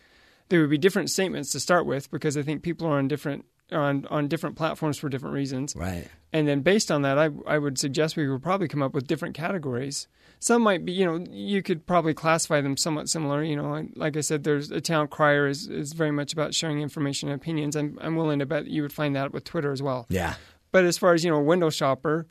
There 0.49 0.61
would 0.61 0.71
be 0.71 0.79
different 0.79 1.11
statements 1.11 1.51
to 1.53 1.61
start 1.61 1.87
with 1.87 2.11
because 2.11 2.37
I 2.37 2.43
think 2.43 2.63
people 2.63 2.89
are 2.89 2.99
on 2.99 3.09
different 3.09 3.45
on 3.73 4.07
on 4.11 4.29
different 4.29 4.57
platforms 4.57 4.99
for 4.99 5.09
different 5.09 5.35
reasons. 5.35 5.75
right. 5.77 6.09
And 6.33 6.49
then 6.49 6.63
based 6.63 6.91
on 6.91 7.03
that, 7.03 7.17
I, 7.17 7.31
I 7.47 7.59
would 7.59 7.79
suggest 7.79 8.17
we 8.17 8.29
would 8.29 8.43
probably 8.43 8.67
come 8.67 8.83
up 8.83 8.93
with 8.93 9.07
different 9.07 9.37
categories. 9.37 10.09
Some 10.41 10.63
might 10.63 10.85
be, 10.85 10.91
you 10.91 11.05
know, 11.05 11.25
you 11.31 11.63
could 11.63 11.87
probably 11.87 12.13
classify 12.13 12.61
them 12.61 12.77
somewhat 12.77 13.09
similar. 13.09 13.45
You 13.45 13.55
know, 13.55 13.71
like- 13.71 13.91
like 13.95 14.17
I 14.17 14.21
said, 14.21 14.43
there's 14.43 14.73
a 14.73 14.81
town 14.81 15.07
crier 15.07 15.47
is, 15.47 15.69
is 15.69 15.93
very 15.93 16.11
much 16.11 16.33
about 16.33 16.53
sharing 16.53 16.83
information 16.83 17.29
and 17.29 17.41
opinions. 17.41 17.77
I'm, 17.77 17.97
I'm 18.03 18.17
willing 18.17 18.41
to 18.41 18.47
bet 18.47 18.67
you 18.67 18.83
would 18.83 18.93
find 18.93 19.15
that 19.15 19.33
with 19.33 19.45
Twitter 19.45 19.71
as 19.71 19.81
well. 19.81 20.07
Yeah. 20.09 20.35
But 20.73 20.85
as 20.85 20.99
far 20.99 21.15
as, 21.15 21.25
you 21.25 21.31
know, 21.31 21.37
a 21.37 21.43
window 21.43 21.71
shopper, 21.71 22.27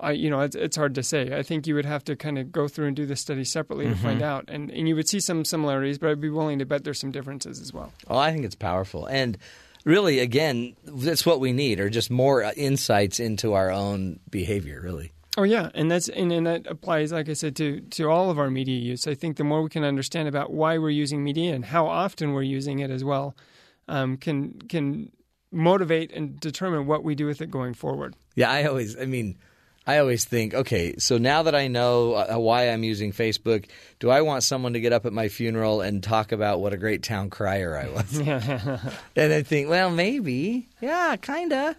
I, 0.00 0.12
you 0.12 0.30
know, 0.30 0.40
it's, 0.40 0.56
it's 0.56 0.76
hard 0.76 0.96
to 0.96 1.04
say. 1.04 1.38
I 1.38 1.44
think 1.44 1.68
you 1.68 1.76
would 1.76 1.86
have 1.86 2.02
to 2.04 2.16
kind 2.16 2.38
of 2.38 2.50
go 2.50 2.66
through 2.66 2.88
and 2.88 2.96
do 2.96 3.06
the 3.06 3.14
study 3.14 3.44
separately 3.44 3.86
to 3.86 3.94
find 3.94 4.20
mm-hmm. 4.20 4.28
out. 4.28 4.44
And, 4.48 4.68
and 4.72 4.88
you 4.88 4.96
would 4.96 5.08
see 5.08 5.20
some 5.20 5.44
similarities, 5.44 5.98
but 5.98 6.10
I'd 6.10 6.20
be 6.20 6.28
willing 6.28 6.58
to 6.58 6.66
bet 6.66 6.82
there's 6.82 6.98
some 6.98 7.12
differences 7.12 7.60
as 7.60 7.72
well. 7.72 7.92
Oh, 8.08 8.18
I 8.18 8.32
think 8.32 8.44
it's 8.44 8.56
powerful. 8.56 9.06
And 9.06 9.38
really, 9.88 10.20
again, 10.20 10.76
that's 10.84 11.24
what 11.24 11.40
we 11.40 11.52
need, 11.52 11.80
are 11.80 11.90
just 11.90 12.10
more 12.10 12.44
uh, 12.44 12.52
insights 12.56 13.18
into 13.18 13.54
our 13.54 13.70
own 13.70 14.20
behavior, 14.30 14.80
really. 14.80 15.12
Oh 15.36 15.44
yeah, 15.44 15.70
and 15.74 15.90
that's 15.90 16.08
and, 16.08 16.32
and 16.32 16.46
that 16.46 16.66
applies, 16.66 17.12
like 17.12 17.28
I 17.28 17.32
said, 17.32 17.54
to 17.56 17.80
to 17.80 18.10
all 18.10 18.30
of 18.30 18.38
our 18.38 18.50
media 18.50 18.78
use. 18.78 19.06
I 19.06 19.14
think 19.14 19.36
the 19.36 19.44
more 19.44 19.62
we 19.62 19.68
can 19.68 19.84
understand 19.84 20.28
about 20.28 20.52
why 20.52 20.78
we're 20.78 20.90
using 20.90 21.22
media 21.22 21.54
and 21.54 21.64
how 21.64 21.86
often 21.86 22.32
we're 22.32 22.42
using 22.42 22.80
it 22.80 22.90
as 22.90 23.04
well, 23.04 23.36
um, 23.86 24.16
can 24.16 24.60
can 24.68 25.10
motivate 25.52 26.12
and 26.12 26.38
determine 26.40 26.86
what 26.86 27.04
we 27.04 27.14
do 27.14 27.26
with 27.26 27.40
it 27.40 27.50
going 27.50 27.72
forward. 27.72 28.14
Yeah, 28.34 28.50
I 28.50 28.64
always, 28.64 28.98
I 28.98 29.06
mean, 29.06 29.38
I 29.88 30.00
always 30.00 30.26
think, 30.26 30.52
okay, 30.52 30.96
so 30.98 31.16
now 31.16 31.44
that 31.44 31.54
I 31.54 31.68
know 31.68 32.12
uh, 32.12 32.38
why 32.38 32.68
I'm 32.68 32.84
using 32.84 33.10
Facebook, 33.10 33.70
do 34.00 34.10
I 34.10 34.20
want 34.20 34.42
someone 34.42 34.74
to 34.74 34.80
get 34.80 34.92
up 34.92 35.06
at 35.06 35.14
my 35.14 35.28
funeral 35.28 35.80
and 35.80 36.02
talk 36.02 36.30
about 36.30 36.60
what 36.60 36.74
a 36.74 36.76
great 36.76 37.02
town 37.02 37.30
crier 37.30 37.74
I 37.74 37.88
was? 37.88 38.18
and 39.16 39.32
I 39.32 39.42
think, 39.42 39.70
well, 39.70 39.90
maybe, 39.90 40.68
yeah, 40.82 41.16
kind 41.16 41.54
of, 41.54 41.74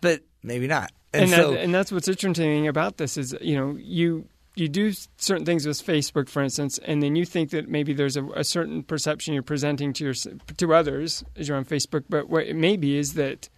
but 0.00 0.22
maybe 0.42 0.66
not. 0.66 0.90
And, 1.12 1.22
And 1.22 1.30
so, 1.30 1.52
that, 1.52 1.60
and 1.60 1.72
that's 1.72 1.92
what's 1.92 2.08
interesting 2.08 2.66
about 2.66 2.96
this 2.96 3.16
is 3.16 3.36
you 3.40 3.56
know 3.56 3.78
you 3.78 4.26
you 4.56 4.68
do 4.68 4.92
certain 5.18 5.46
things 5.46 5.64
with 5.64 5.80
Facebook, 5.80 6.28
for 6.28 6.42
instance, 6.42 6.78
and 6.78 7.04
then 7.04 7.14
you 7.14 7.24
think 7.24 7.50
that 7.50 7.68
maybe 7.68 7.92
there's 7.92 8.16
a, 8.16 8.24
a 8.30 8.42
certain 8.42 8.82
perception 8.82 9.32
you're 9.32 9.44
presenting 9.44 9.92
to 9.92 10.04
your 10.04 10.14
to 10.56 10.74
others 10.74 11.22
as 11.36 11.46
you're 11.46 11.56
on 11.56 11.64
Facebook, 11.64 12.02
but 12.08 12.28
what 12.28 12.48
it 12.48 12.56
may 12.56 12.76
be 12.76 12.98
is 12.98 13.14
that 13.14 13.48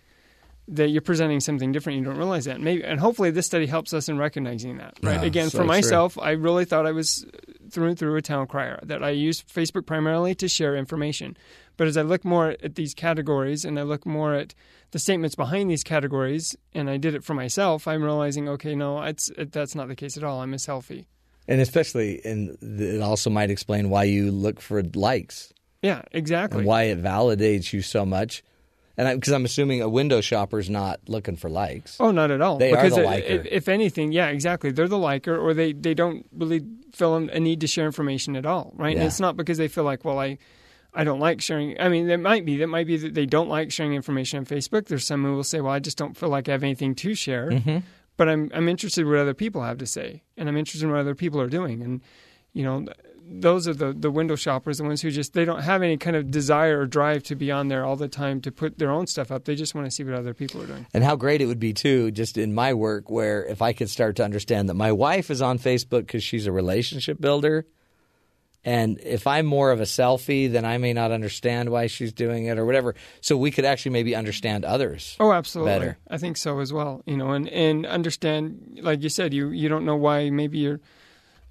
that 0.69 0.89
you're 0.89 1.01
presenting 1.03 1.41
something 1.41 1.71
different. 1.73 1.99
You 1.99 2.05
don't 2.05 2.17
realize 2.17 2.45
that. 2.47 2.61
Maybe, 2.61 2.83
and 2.85 2.99
hopefully, 2.99 3.31
this 3.31 3.47
study 3.47 3.67
helps 3.67 3.95
us 3.95 4.09
in 4.09 4.19
recognizing 4.19 4.79
that. 4.79 4.95
Right. 5.03 5.21
Yeah, 5.21 5.23
Again, 5.27 5.45
so 5.51 5.59
for 5.59 5.65
true. 5.65 5.67
myself, 5.67 6.19
I 6.19 6.33
really 6.33 6.65
thought 6.65 6.87
I 6.87 6.93
was 6.93 7.25
through 7.71 7.89
and 7.89 7.99
through 7.99 8.17
a 8.17 8.23
town 8.23 8.47
crier. 8.47 8.81
That 8.83 9.03
I 9.05 9.11
used 9.11 9.49
Facebook 9.49 9.87
primarily 9.87 10.35
to 10.37 10.49
share 10.49 10.77
information. 10.77 11.37
But 11.77 11.87
as 11.89 11.97
I 11.97 12.03
look 12.03 12.25
more 12.25 12.57
at 12.63 12.75
these 12.75 12.95
categories 12.95 13.65
and 13.65 13.79
I 13.79 13.83
look 13.83 14.07
more 14.07 14.35
at 14.35 14.55
the 14.93 14.99
statements 14.99 15.37
behind 15.37 15.71
these 15.71 15.85
categories, 15.85 16.57
and 16.75 16.89
I 16.89 16.97
did 16.97 17.15
it 17.15 17.23
for 17.23 17.35
myself, 17.35 17.87
I'm 17.87 18.03
realizing, 18.03 18.49
okay, 18.49 18.75
no, 18.75 19.03
it's 19.03 19.29
it, 19.37 19.53
that's 19.53 19.75
not 19.75 19.89
the 19.89 19.97
case 19.97 20.17
at 20.17 20.25
all. 20.25 20.41
I'm 20.41 20.55
a 20.55 20.57
selfie. 20.57 21.05
And 21.49 21.61
especially, 21.61 22.21
and 22.25 22.57
it 22.81 23.01
also 23.03 23.31
might 23.31 23.51
explain 23.51 23.89
why 23.91 24.05
you 24.05 24.33
look 24.33 24.61
for 24.61 24.83
likes 24.83 25.53
Yeah, 25.81 26.03
exactly. 26.11 26.59
and 26.61 26.67
why 26.67 26.85
it 26.85 27.01
validates 27.01 27.73
you 27.73 27.83
so 27.83 28.05
much. 28.05 28.43
And 28.99 29.21
because 29.21 29.33
I'm 29.33 29.45
assuming 29.45 29.83
a 29.83 29.89
window 29.89 30.21
shopper's 30.21 30.71
not 30.71 31.01
looking 31.07 31.37
for 31.37 31.51
likes. 31.51 31.97
Oh, 32.01 32.11
not 32.11 32.31
at 32.31 32.41
all. 32.41 32.57
They 32.57 32.73
are 32.73 32.77
because 32.77 32.95
the 32.95 33.03
it- 33.03 33.05
liker. 33.05 33.27
If, 33.27 33.47
if 33.47 33.69
anything, 33.69 34.13
yeah, 34.13 34.29
exactly. 34.29 34.71
They're 34.71 34.89
the 34.89 34.99
liker, 34.99 35.37
or 35.37 35.53
they, 35.53 35.73
they 35.73 35.93
don't 35.95 36.27
really 36.33 36.63
feel 36.95 37.15
a 37.17 37.41
need 37.41 37.61
to 37.61 37.67
share 37.67 37.85
information 37.87 38.37
at 38.37 38.47
all, 38.47 38.73
right? 38.75 38.97
And 38.97 39.05
it's 39.05 39.21
not 39.21 39.37
because 39.37 39.59
they 39.59 39.69
feel 39.69 39.85
like, 39.85 40.05
well, 40.05 40.19
I, 40.19 40.39
I 40.95 41.05
don't 41.05 41.21
like 41.21 41.43
sharing. 41.43 41.79
I 41.79 41.91
mean, 41.91 42.09
it 42.09 42.21
might 42.21 42.47
be 42.47 42.57
that 42.57 42.69
might 42.69 42.87
be 42.87 42.97
that 42.97 43.13
they 43.13 43.27
don't 43.27 43.51
like 43.51 43.71
sharing 43.71 43.93
information 43.93 44.39
on 44.39 44.47
Facebook. 44.47 44.87
There's 44.87 45.07
some 45.07 45.23
who 45.25 45.35
will 45.35 45.45
say, 45.45 45.61
well, 45.61 45.73
I 45.73 45.79
just 45.79 45.99
don't 45.99 46.17
feel 46.17 46.31
like 46.31 46.49
I 46.49 46.53
have 46.53 46.63
anything 46.63 46.95
to 46.95 47.15
share. 47.15 47.51
Mm-hmm. 47.51 47.79
But 48.17 48.31
I'm 48.31 48.51
I'm 48.55 48.67
interested 48.67 49.03
in 49.03 49.09
what 49.09 49.19
other 49.19 49.35
people 49.35 49.63
have 49.63 49.77
to 49.77 49.87
say, 49.87 50.23
and 50.39 50.49
I'm 50.49 50.57
interested 50.57 50.87
in 50.87 50.91
what 50.91 51.01
other 51.01 51.15
people 51.15 51.39
are 51.39 51.49
doing, 51.49 51.83
and 51.83 52.01
you 52.55 52.65
know. 52.65 52.87
Those 53.29 53.67
are 53.67 53.75
the, 53.75 53.93
the 53.93 54.11
window 54.11 54.37
shoppers, 54.37 54.79
the 54.79 54.85
ones 54.85 55.03
who 55.03 55.11
just 55.11 55.33
they 55.33 55.45
don't 55.45 55.63
have 55.63 55.83
any 55.83 55.97
kind 55.97 56.15
of 56.15 56.31
desire 56.31 56.81
or 56.81 56.87
drive 56.87 57.25
to 57.25 57.35
be 57.35 57.51
on 57.51 57.69
there 57.69 57.85
all 57.85 57.97
the 57.97 58.09
time 58.09 58.41
to 58.43 58.53
put 58.53 58.79
their 58.79 58.91
own 58.91 59.07
stuff 59.07 59.33
up. 59.33 59.45
They 59.45 59.57
just 59.57 59.75
want 59.75 59.87
to 59.87 59.91
see 59.91 60.05
what 60.05 60.15
other 60.15 60.33
people 60.33 60.63
are 60.63 60.67
doing. 60.67 60.87
And 60.95 61.03
how 61.03 61.17
great 61.17 61.41
it 61.41 61.47
would 61.47 61.59
be 61.59 61.73
too, 61.73 62.13
just 62.13 62.39
in 62.39 62.55
my 62.55 62.73
work, 62.73 63.11
where 63.11 63.45
if 63.45 63.63
I 63.63 63.73
could 63.73 63.91
start 63.91 64.17
to 64.17 64.25
understand 64.25 64.69
that 64.69 64.75
my 64.75 64.93
wife 64.93 65.31
is 65.31 65.43
on 65.43 65.59
Facebook 65.59 66.07
because 66.07 66.23
she's 66.23 66.47
a 66.47 66.53
relationship 66.53 67.21
builder, 67.21 67.67
and 68.67 68.99
if 69.05 69.29
I'm 69.29 69.47
more 69.47 69.71
of 69.71 69.81
a 69.81 69.85
selfie, 69.85 70.51
then 70.51 70.65
I 70.65 70.77
may 70.79 70.93
not 70.93 71.13
understand 71.13 71.71
why 71.71 71.87
she's 71.87 72.13
doing 72.13 72.47
it 72.47 72.59
or 72.59 72.67
whatever. 72.67 72.97
So 73.21 73.37
we 73.37 73.53
could 73.53 73.65
actually 73.65 73.93
maybe 73.93 74.17
understand 74.17 74.65
others. 74.65 75.17
Oh, 75.21 75.33
absolutely. 75.33 75.73
better. 75.73 75.99
I 76.11 76.19
think 76.19 76.37
so 76.37 76.59
as 76.59 76.73
well. 76.73 77.01
You 77.07 77.17
know, 77.17 77.31
and, 77.31 77.49
and 77.49 77.87
understand, 77.87 78.81
like 78.83 79.05
you 79.05 79.09
said, 79.09 79.33
you, 79.33 79.51
you 79.51 79.69
don't 79.69 79.85
know 79.85 79.95
why 79.95 80.31
maybe 80.31 80.59
you're 80.59 80.81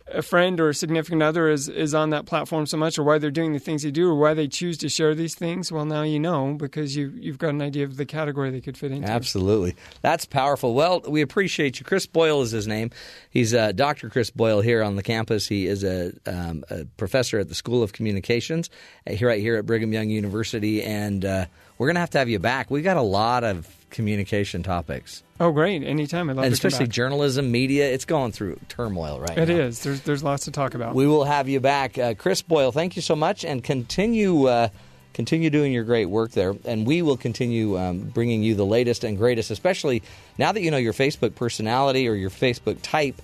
a 0.08 0.22
friend 0.22 0.60
or 0.60 0.70
a 0.70 0.74
significant 0.74 1.24
other 1.24 1.50
is, 1.50 1.68
is 1.68 1.96
on 1.96 2.12
that 2.12 2.28
platform 2.28 2.68
so 2.68 2.78
much 2.78 3.00
or 3.00 3.04
why 3.04 3.18
they're 3.18 3.32
doing 3.32 3.54
the 3.54 3.60
things 3.60 3.82
they 3.82 3.90
do 3.90 4.08
or 4.08 4.16
why 4.16 4.36
they 4.36 4.48
choose 4.48 4.78
to 4.78 4.88
share 4.88 5.16
these 5.16 5.34
things. 5.34 5.72
Well, 5.72 5.86
now 5.86 6.04
you 6.04 6.20
know 6.20 6.54
because 6.54 6.96
you, 6.96 7.12
you've 7.16 7.40
got 7.40 7.50
an 7.50 7.62
idea 7.62 7.86
of 7.86 7.98
the 7.98 8.06
category 8.06 8.52
they 8.52 8.62
could 8.62 8.78
fit 8.78 8.92
into. 8.92 9.10
Absolutely. 9.10 9.76
That's 10.02 10.26
powerful. 10.26 10.76
Well, 10.76 11.02
we 11.08 11.22
appreciate 11.22 11.80
you. 11.80 11.86
Kris 11.86 12.06
Boyle 12.06 12.44
is 12.44 12.52
his 12.52 12.68
name. 12.68 12.92
He's 13.32 13.54
uh, 13.54 13.72
Dr. 13.72 14.10
Kris 14.10 14.30
Boyle 14.30 14.62
here 14.62 14.84
on 14.84 14.96
the 14.96 15.04
campus. 15.04 15.48
He 15.48 15.66
is 15.66 15.84
a, 15.84 16.14
um, 16.28 16.64
a 16.70 16.86
professor 16.98 17.40
at 17.40 17.50
the 17.50 17.56
School 17.56 17.82
of 17.82 17.94
Communications 17.94 18.70
uh, 19.08 19.14
here 19.14 19.28
right 19.28 19.42
here 19.42 19.56
at 19.56 19.66
Brigham 19.66 19.92
Young 19.92 20.10
University. 20.10 20.84
And 20.84 21.26
uh, 21.26 21.46
we're 21.80 21.88
going 21.88 21.96
to 21.96 22.02
have 22.02 22.12
to 22.12 22.20
have 22.20 22.30
you 22.30 22.38
back. 22.38 22.70
We've 22.70 22.84
got 22.84 22.98
a 22.98 23.02
lot 23.02 23.44
of 23.44 23.75
communication 23.90 24.64
topics, 24.64 25.24
Oh, 25.40 25.52
great. 25.52 25.84
Anytime. 25.84 26.30
I'd 26.30 26.38
love 26.38 26.46
and 26.46 26.54
especially 26.54 26.88
journalism, 26.88 27.52
media. 27.52 27.92
It's 27.92 28.06
going 28.06 28.32
through 28.32 28.58
turmoil 28.70 29.20
right 29.20 29.38
It 29.38 29.50
now. 29.50 29.56
is. 29.56 29.82
There's, 29.84 30.00
there's 30.02 30.24
lots 30.24 30.46
to 30.46 30.52
talk 30.52 30.76
about. 30.76 30.96
We 30.96 31.08
will 31.08 31.26
have 31.26 31.50
you 31.50 31.60
back, 31.60 31.98
uh, 31.98 32.14
Kris 32.14 32.42
Boyle. 32.42 32.72
Thank 32.72 32.96
you 32.96 33.02
so 33.02 33.16
much, 33.18 33.44
and 33.44 33.62
continue 33.64 34.46
uh, 34.48 34.70
continue 35.14 35.50
doing 35.50 35.74
your 35.74 35.84
great 35.84 36.06
work 36.06 36.32
there. 36.32 36.56
And 36.66 36.88
we 36.88 37.02
will 37.02 37.18
continue 37.18 37.78
um, 37.78 38.00
bringing 38.00 38.44
you 38.44 38.56
the 38.56 38.66
latest 38.66 39.04
and 39.04 39.18
greatest, 39.18 39.52
especially 39.52 40.04
now 40.38 40.52
that 40.54 40.62
you 40.62 40.72
know 40.72 40.78
your 40.78 40.94
Facebook 40.94 41.36
personality 41.36 42.08
or 42.08 42.14
your 42.14 42.30
Facebook 42.30 42.78
type. 42.82 43.22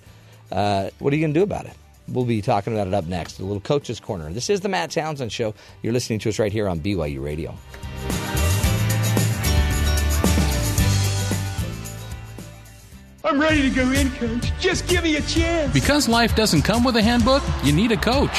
Uh, 0.51 0.89
what 0.99 1.14
are 1.14 1.16
you 1.16 1.22
going 1.22 1.34
to 1.34 1.39
do 1.39 1.43
about 1.43 1.66
it? 1.66 1.74
We'll 2.09 2.26
be 2.26 2.41
talking 2.41 2.74
about 2.74 2.88
it 2.88 2.93
up 2.93 3.05
next. 3.05 3.39
A 3.39 3.43
little 3.43 3.62
coach's 3.62 4.01
corner. 4.01 4.30
This 4.34 4.49
is 4.49 4.59
the 4.59 4.68
Matt 4.70 4.91
Townsend 4.91 5.32
Show. 5.32 5.53
You're 5.82 5.93
listening 5.93 6.20
to 6.20 6.30
us 6.30 6.39
right 6.39 6.51
here 6.51 6.68
on 6.68 6.82
BYU 6.82 7.24
Radio. 7.24 7.55
I'm 13.24 13.39
ready 13.39 13.61
to 13.61 13.69
go 13.69 13.91
in, 13.91 14.09
coach. 14.11 14.51
Just 14.59 14.88
give 14.88 15.03
me 15.03 15.15
a 15.15 15.22
chance. 15.22 15.72
Because 15.74 16.09
life 16.09 16.36
doesn't 16.36 16.63
come 16.63 16.84
with 16.84 16.95
a 16.95 17.01
handbook, 17.03 17.43
you 17.63 17.72
need 17.72 17.91
a 17.91 17.97
coach. 17.97 18.36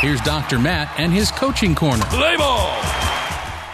Here's 0.00 0.20
Dr. 0.22 0.58
Matt 0.58 0.92
and 0.98 1.12
his 1.12 1.30
coaching 1.30 1.74
corner. 1.74 2.04
Play 2.06 2.36
ball. 2.36 2.76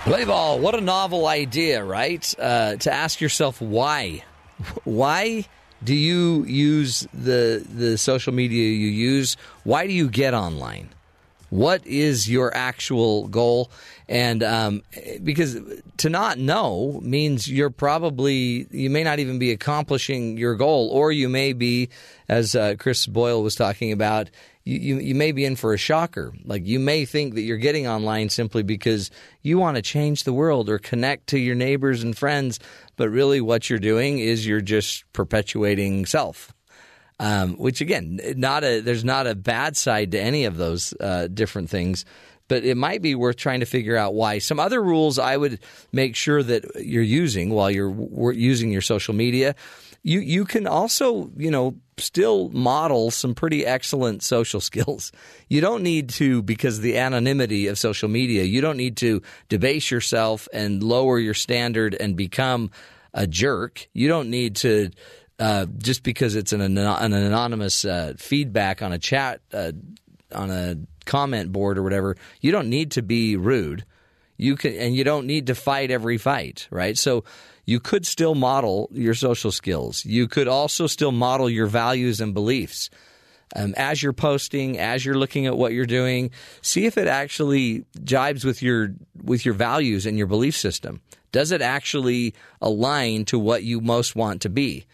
Play 0.04 0.24
ball. 0.24 0.58
What 0.58 0.74
a 0.74 0.80
novel 0.80 1.26
idea, 1.26 1.82
right? 1.82 2.34
Uh, 2.38 2.76
to 2.76 2.92
ask 2.92 3.20
yourself 3.20 3.60
why. 3.60 4.22
Why 4.84 5.46
do 5.82 5.94
you 5.94 6.44
use 6.44 7.08
the 7.14 7.64
the 7.74 7.96
social 7.96 8.34
media 8.34 8.68
you 8.68 8.88
use? 8.88 9.36
Why 9.64 9.86
do 9.86 9.92
you 9.92 10.08
get 10.08 10.34
online? 10.34 10.90
What 11.50 11.84
is 11.86 12.30
your 12.30 12.54
actual 12.56 13.28
goal? 13.28 13.70
And 14.08 14.42
um, 14.42 14.82
because 15.22 15.58
to 15.98 16.08
not 16.08 16.38
know 16.38 17.00
means 17.02 17.50
you're 17.50 17.70
probably 17.70 18.66
you 18.70 18.88
may 18.88 19.04
not 19.04 19.18
even 19.18 19.38
be 19.38 19.50
accomplishing 19.50 20.36
your 20.38 20.54
goal, 20.54 20.88
or 20.90 21.12
you 21.12 21.28
may 21.28 21.52
be, 21.52 21.90
as 22.28 22.54
uh, 22.54 22.76
Kris 22.78 23.06
Boyle 23.06 23.42
was 23.42 23.56
talking 23.56 23.92
about, 23.92 24.30
you, 24.64 24.78
you 24.78 24.98
you 24.98 25.14
may 25.14 25.32
be 25.32 25.44
in 25.44 25.56
for 25.56 25.74
a 25.74 25.78
shocker. 25.78 26.32
Like 26.44 26.66
you 26.66 26.78
may 26.78 27.04
think 27.04 27.34
that 27.34 27.42
you're 27.42 27.56
getting 27.56 27.86
online 27.86 28.28
simply 28.28 28.62
because 28.62 29.10
you 29.42 29.58
want 29.58 29.76
to 29.76 29.82
change 29.82 30.24
the 30.24 30.32
world 30.32 30.68
or 30.68 30.78
connect 30.78 31.28
to 31.28 31.38
your 31.38 31.56
neighbors 31.56 32.02
and 32.02 32.16
friends, 32.16 32.60
but 32.96 33.08
really 33.08 33.40
what 33.40 33.68
you're 33.68 33.78
doing 33.80 34.20
is 34.20 34.46
you're 34.46 34.60
just 34.60 35.04
perpetuating 35.12 36.06
self 36.06 36.52
um, 37.20 37.56
which 37.56 37.82
again, 37.82 38.18
not 38.36 38.64
a 38.64 38.80
there's 38.80 39.04
not 39.04 39.26
a 39.26 39.34
bad 39.34 39.76
side 39.76 40.12
to 40.12 40.20
any 40.20 40.46
of 40.46 40.56
those 40.56 40.94
uh, 40.98 41.28
different 41.28 41.68
things, 41.68 42.06
but 42.48 42.64
it 42.64 42.78
might 42.78 43.02
be 43.02 43.14
worth 43.14 43.36
trying 43.36 43.60
to 43.60 43.66
figure 43.66 43.94
out 43.94 44.14
why. 44.14 44.38
Some 44.38 44.58
other 44.58 44.82
rules 44.82 45.18
I 45.18 45.36
would 45.36 45.60
make 45.92 46.16
sure 46.16 46.42
that 46.42 46.64
you're 46.82 47.02
using 47.02 47.50
while 47.50 47.70
you're 47.70 48.32
using 48.32 48.72
your 48.72 48.80
social 48.80 49.12
media. 49.14 49.54
You 50.02 50.20
you 50.20 50.46
can 50.46 50.66
also 50.66 51.30
you 51.36 51.50
know 51.50 51.76
still 51.98 52.48
model 52.48 53.10
some 53.10 53.34
pretty 53.34 53.66
excellent 53.66 54.22
social 54.22 54.60
skills. 54.70 55.12
You 55.46 55.60
don't 55.60 55.82
need 55.82 56.08
to 56.20 56.40
because 56.40 56.80
the 56.80 56.96
anonymity 56.96 57.66
of 57.66 57.78
social 57.78 58.08
media. 58.08 58.44
You 58.44 58.62
don't 58.62 58.78
need 58.78 58.96
to 58.98 59.20
debase 59.50 59.90
yourself 59.90 60.48
and 60.54 60.82
lower 60.82 61.18
your 61.18 61.34
standard 61.34 61.94
and 61.94 62.16
become 62.16 62.70
a 63.12 63.26
jerk. 63.26 63.88
You 63.92 64.08
don't 64.08 64.30
need 64.30 64.56
to 64.56 64.90
uh, 65.40 65.64
just 65.78 66.02
because 66.02 66.36
it's 66.36 66.52
an, 66.52 66.60
an 66.60 66.78
anonymous 66.78 67.86
uh, 67.86 68.12
feedback 68.18 68.82
on 68.82 68.92
a 68.92 68.98
chat 68.98 69.40
uh, 69.54 69.72
on 70.32 70.50
a 70.50 70.76
comment 71.06 71.50
board 71.50 71.78
or 71.78 71.82
whatever, 71.82 72.16
you 72.40 72.52
don't 72.52 72.68
need 72.68 72.92
to 72.92 73.02
be 73.02 73.36
rude. 73.36 73.84
You 74.36 74.56
can, 74.56 74.74
and 74.74 74.94
you 74.94 75.02
don't 75.02 75.26
need 75.26 75.48
to 75.48 75.54
fight 75.54 75.90
every 75.90 76.18
fight, 76.18 76.68
right? 76.70 76.96
So 76.96 77.24
you 77.64 77.80
could 77.80 78.06
still 78.06 78.34
model 78.34 78.88
your 78.92 79.14
social 79.14 79.50
skills. 79.50 80.04
You 80.04 80.28
could 80.28 80.46
also 80.46 80.86
still 80.86 81.12
model 81.12 81.48
your 81.48 81.66
values 81.66 82.20
and 82.20 82.34
beliefs. 82.34 82.90
Um, 83.56 83.74
as 83.76 84.02
you're 84.02 84.12
posting, 84.12 84.78
as 84.78 85.04
you're 85.04 85.18
looking 85.18 85.46
at 85.46 85.56
what 85.56 85.72
you're 85.72 85.84
doing, 85.84 86.30
see 86.62 86.86
if 86.86 86.96
it 86.96 87.08
actually 87.08 87.84
jibes 88.04 88.44
with 88.44 88.62
your 88.62 88.94
with 89.22 89.44
your 89.44 89.54
values 89.54 90.06
and 90.06 90.16
your 90.16 90.28
belief 90.28 90.56
system. 90.56 91.00
Does 91.32 91.50
it 91.50 91.60
actually 91.62 92.34
align 92.60 93.24
to 93.26 93.38
what 93.38 93.64
you 93.64 93.80
most 93.80 94.14
want 94.14 94.42
to 94.42 94.48
be? 94.48 94.86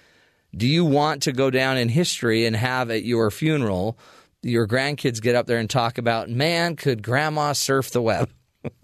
Do 0.56 0.66
you 0.66 0.84
want 0.84 1.22
to 1.24 1.32
go 1.32 1.50
down 1.50 1.76
in 1.76 1.88
history 1.88 2.46
and 2.46 2.56
have 2.56 2.90
at 2.90 3.04
your 3.04 3.30
funeral 3.30 3.98
your 4.42 4.66
grandkids 4.66 5.20
get 5.20 5.34
up 5.34 5.46
there 5.46 5.58
and 5.58 5.68
talk 5.68 5.98
about, 5.98 6.30
man, 6.30 6.76
could 6.76 7.02
grandma 7.02 7.52
surf 7.52 7.90
the 7.90 8.02
web? 8.02 8.30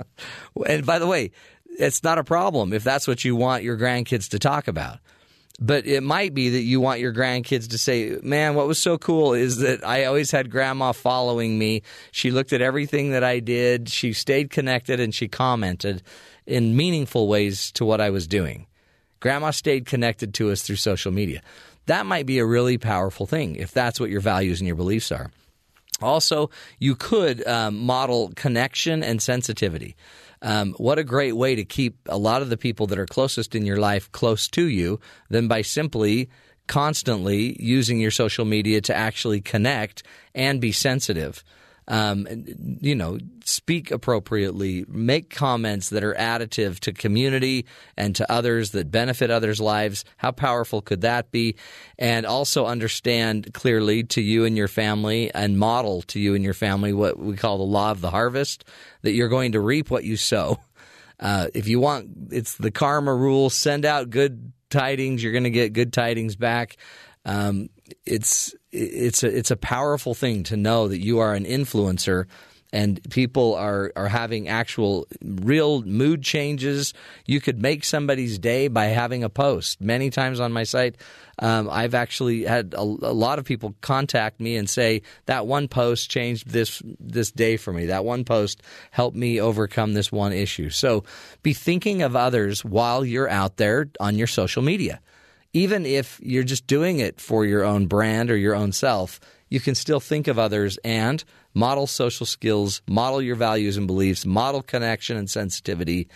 and 0.66 0.84
by 0.84 0.98
the 0.98 1.06
way, 1.06 1.30
it's 1.78 2.02
not 2.02 2.18
a 2.18 2.24
problem 2.24 2.72
if 2.72 2.84
that's 2.84 3.06
what 3.08 3.24
you 3.24 3.36
want 3.36 3.62
your 3.62 3.76
grandkids 3.76 4.28
to 4.30 4.38
talk 4.38 4.68
about. 4.68 4.98
But 5.60 5.86
it 5.86 6.02
might 6.02 6.34
be 6.34 6.48
that 6.50 6.62
you 6.62 6.80
want 6.80 7.00
your 7.00 7.12
grandkids 7.12 7.68
to 7.70 7.78
say, 7.78 8.18
man, 8.22 8.54
what 8.54 8.66
was 8.66 8.78
so 8.78 8.98
cool 8.98 9.34
is 9.34 9.58
that 9.58 9.86
I 9.86 10.06
always 10.06 10.30
had 10.30 10.50
grandma 10.50 10.92
following 10.92 11.58
me. 11.58 11.82
She 12.10 12.30
looked 12.30 12.52
at 12.52 12.62
everything 12.62 13.12
that 13.12 13.22
I 13.22 13.38
did, 13.38 13.88
she 13.88 14.12
stayed 14.12 14.50
connected, 14.50 14.98
and 14.98 15.14
she 15.14 15.28
commented 15.28 16.02
in 16.46 16.76
meaningful 16.76 17.28
ways 17.28 17.70
to 17.72 17.84
what 17.84 18.00
I 18.00 18.10
was 18.10 18.26
doing. 18.26 18.66
Grandma 19.22 19.52
stayed 19.52 19.86
connected 19.86 20.34
to 20.34 20.50
us 20.50 20.62
through 20.62 20.76
social 20.76 21.12
media. 21.12 21.42
That 21.86 22.06
might 22.06 22.26
be 22.26 22.40
a 22.40 22.44
really 22.44 22.76
powerful 22.76 23.24
thing 23.24 23.54
if 23.54 23.70
that's 23.70 24.00
what 24.00 24.10
your 24.10 24.20
values 24.20 24.60
and 24.60 24.66
your 24.66 24.76
beliefs 24.76 25.12
are. 25.12 25.30
Also, 26.00 26.50
you 26.80 26.96
could 26.96 27.46
um, 27.46 27.78
model 27.78 28.32
connection 28.34 29.04
and 29.04 29.22
sensitivity. 29.22 29.94
Um, 30.42 30.72
what 30.72 30.98
a 30.98 31.04
great 31.04 31.36
way 31.36 31.54
to 31.54 31.64
keep 31.64 31.96
a 32.06 32.18
lot 32.18 32.42
of 32.42 32.50
the 32.50 32.56
people 32.56 32.88
that 32.88 32.98
are 32.98 33.06
closest 33.06 33.54
in 33.54 33.64
your 33.64 33.76
life 33.76 34.10
close 34.10 34.48
to 34.48 34.66
you 34.66 34.98
than 35.30 35.46
by 35.46 35.62
simply 35.62 36.28
constantly 36.66 37.56
using 37.62 38.00
your 38.00 38.10
social 38.10 38.44
media 38.44 38.80
to 38.80 38.96
actually 38.96 39.40
connect 39.40 40.02
and 40.34 40.60
be 40.60 40.72
sensitive. 40.72 41.44
Um, 41.88 42.26
you 42.80 42.94
know, 42.94 43.18
speak 43.44 43.90
appropriately, 43.90 44.84
make 44.88 45.30
comments 45.30 45.90
that 45.90 46.04
are 46.04 46.14
additive 46.14 46.78
to 46.80 46.92
community 46.92 47.66
and 47.96 48.14
to 48.16 48.30
others 48.30 48.70
that 48.70 48.90
benefit 48.90 49.30
others' 49.30 49.60
lives. 49.60 50.04
How 50.16 50.30
powerful 50.30 50.80
could 50.80 51.00
that 51.00 51.30
be? 51.32 51.56
And 51.98 52.24
also 52.24 52.66
understand 52.66 53.52
clearly 53.52 54.04
to 54.04 54.20
you 54.20 54.44
and 54.44 54.56
your 54.56 54.68
family 54.68 55.32
and 55.34 55.58
model 55.58 56.02
to 56.02 56.20
you 56.20 56.34
and 56.34 56.44
your 56.44 56.54
family 56.54 56.92
what 56.92 57.18
we 57.18 57.36
call 57.36 57.58
the 57.58 57.64
law 57.64 57.90
of 57.90 58.00
the 58.00 58.10
harvest 58.10 58.64
that 59.02 59.12
you're 59.12 59.28
going 59.28 59.52
to 59.52 59.60
reap 59.60 59.90
what 59.90 60.04
you 60.04 60.16
sow. 60.16 60.58
Uh, 61.20 61.46
if 61.54 61.68
you 61.68 61.78
want, 61.78 62.08
it's 62.32 62.56
the 62.56 62.72
karma 62.72 63.14
rule. 63.14 63.48
Send 63.48 63.84
out 63.84 64.10
good 64.10 64.52
tidings. 64.70 65.22
You're 65.22 65.30
going 65.30 65.44
to 65.44 65.50
get 65.50 65.72
good 65.72 65.92
tidings 65.92 66.34
back. 66.34 66.76
Um, 67.24 67.68
it's 68.04 68.56
it's 68.72 69.22
a 69.22 69.36
it's 69.36 69.50
a 69.50 69.56
powerful 69.56 70.14
thing 70.14 70.42
to 70.44 70.56
know 70.56 70.88
that 70.88 70.98
you 70.98 71.18
are 71.18 71.34
an 71.34 71.44
influencer 71.44 72.26
and 72.72 73.00
people 73.10 73.54
are 73.54 73.92
are 73.96 74.08
having 74.08 74.48
actual 74.48 75.06
real 75.22 75.82
mood 75.82 76.22
changes. 76.22 76.94
You 77.26 77.40
could 77.40 77.60
make 77.60 77.84
somebody's 77.84 78.38
day 78.38 78.68
by 78.68 78.86
having 78.86 79.22
a 79.22 79.28
post. 79.28 79.80
Many 79.80 80.08
times 80.08 80.40
on 80.40 80.52
my 80.52 80.62
site, 80.62 80.96
um, 81.38 81.68
I've 81.70 81.94
actually 81.94 82.44
had 82.44 82.72
a, 82.72 82.80
a, 82.80 83.14
lot 83.14 83.38
of 83.38 83.44
people 83.44 83.74
contact 83.82 84.40
me 84.40 84.56
and 84.56 84.68
say 84.68 85.02
that 85.26 85.46
one 85.46 85.68
post 85.68 86.10
changed 86.10 86.48
this 86.48 86.82
this 86.98 87.30
day 87.30 87.58
for 87.58 87.74
me. 87.74 87.86
That 87.86 88.06
one 88.06 88.24
post 88.24 88.62
helped 88.90 89.16
me 89.16 89.38
overcome 89.38 89.92
this 89.92 90.10
one 90.10 90.32
issue. 90.32 90.70
So 90.70 91.04
be 91.42 91.52
thinking 91.52 92.00
of 92.00 92.16
others 92.16 92.64
while 92.64 93.04
you're 93.04 93.28
out 93.28 93.58
there 93.58 93.90
on 94.00 94.16
your 94.16 94.26
social 94.26 94.62
media 94.62 95.00
even 95.52 95.84
if 95.84 96.18
you're 96.22 96.42
just 96.44 96.66
doing 96.66 96.98
it 96.98 97.20
for 97.20 97.44
your 97.44 97.64
own 97.64 97.86
brand 97.86 98.30
or 98.30 98.36
your 98.36 98.54
own 98.54 98.72
self, 98.72 99.20
you 99.48 99.60
can 99.60 99.74
still 99.74 100.00
think 100.00 100.28
of 100.28 100.38
others 100.38 100.78
and 100.84 101.22
model 101.54 101.86
social 101.86 102.24
skills, 102.24 102.80
model 102.88 103.20
your 103.20 103.36
values 103.36 103.76
and 103.76 103.86
beliefs, 103.86 104.24
model 104.24 104.62
connection 104.62 105.16
and 105.16 105.28
sensitivity, 105.28 106.08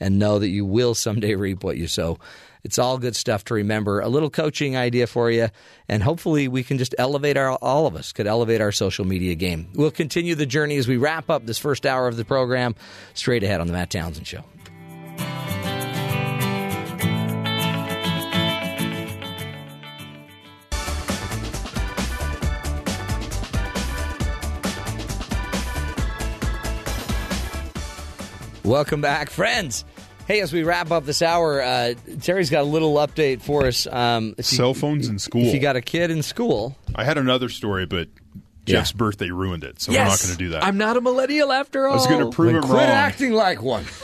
and 0.00 0.18
know 0.18 0.38
that 0.38 0.48
you 0.48 0.64
will 0.64 0.94
someday 0.94 1.34
reap 1.34 1.62
what 1.62 1.76
you 1.76 1.86
sow. 1.86 2.18
It's 2.64 2.78
all 2.78 2.98
good 2.98 3.16
stuff 3.16 3.44
to 3.44 3.54
remember. 3.54 4.00
A 4.00 4.08
little 4.08 4.28
coaching 4.28 4.76
idea 4.76 5.06
for 5.06 5.30
you, 5.30 5.48
and 5.88 6.02
hopefully 6.02 6.48
we 6.48 6.62
can 6.62 6.76
just 6.76 6.94
elevate 6.98 7.36
our 7.36 7.52
all 7.56 7.86
of 7.86 7.94
us 7.94 8.12
could 8.12 8.26
elevate 8.26 8.60
our 8.60 8.72
social 8.72 9.06
media 9.06 9.34
game. 9.34 9.68
We'll 9.74 9.90
continue 9.90 10.34
the 10.34 10.46
journey 10.46 10.76
as 10.76 10.88
we 10.88 10.96
wrap 10.96 11.30
up 11.30 11.46
this 11.46 11.58
first 11.58 11.86
hour 11.86 12.08
of 12.08 12.16
the 12.16 12.24
program 12.24 12.74
straight 13.14 13.44
ahead 13.44 13.60
on 13.60 13.66
the 13.66 13.72
Matt 13.72 13.90
Townsend 13.90 14.26
Show. 14.26 14.44
Welcome 28.70 29.00
back, 29.00 29.30
friends. 29.30 29.84
Hey, 30.28 30.40
as 30.42 30.52
we 30.52 30.62
wrap 30.62 30.92
up 30.92 31.04
this 31.04 31.22
hour, 31.22 31.60
uh, 31.60 31.94
Terry's 32.22 32.50
got 32.50 32.60
a 32.60 32.68
little 32.68 32.94
update 32.94 33.40
for 33.42 33.66
us. 33.66 33.84
Um, 33.88 34.36
if 34.38 34.52
you- 34.52 34.58
Cell 34.58 34.74
phones 34.74 35.08
in 35.08 35.18
school. 35.18 35.44
If 35.44 35.52
you 35.52 35.58
got 35.58 35.74
a 35.74 35.80
kid 35.80 36.12
in 36.12 36.22
school, 36.22 36.76
I 36.94 37.02
had 37.02 37.18
another 37.18 37.48
story, 37.48 37.84
but 37.84 38.06
Jeff's 38.70 38.92
birthday 38.92 39.30
ruined 39.30 39.64
it, 39.64 39.80
so 39.80 39.92
we're 39.92 39.98
not 39.98 40.20
going 40.20 40.32
to 40.32 40.36
do 40.38 40.48
that. 40.50 40.64
I'm 40.64 40.76
not 40.78 40.96
a 40.96 41.00
millennial 41.00 41.52
after 41.52 41.86
all. 41.86 41.92
I 41.92 41.96
was 41.96 42.06
going 42.06 42.24
to 42.24 42.30
prove 42.34 42.52
then 42.54 42.62
it 42.62 42.66
quit 42.66 42.72
wrong. 42.74 42.82
acting 42.88 43.32
like 43.32 43.62
one. 43.62 43.84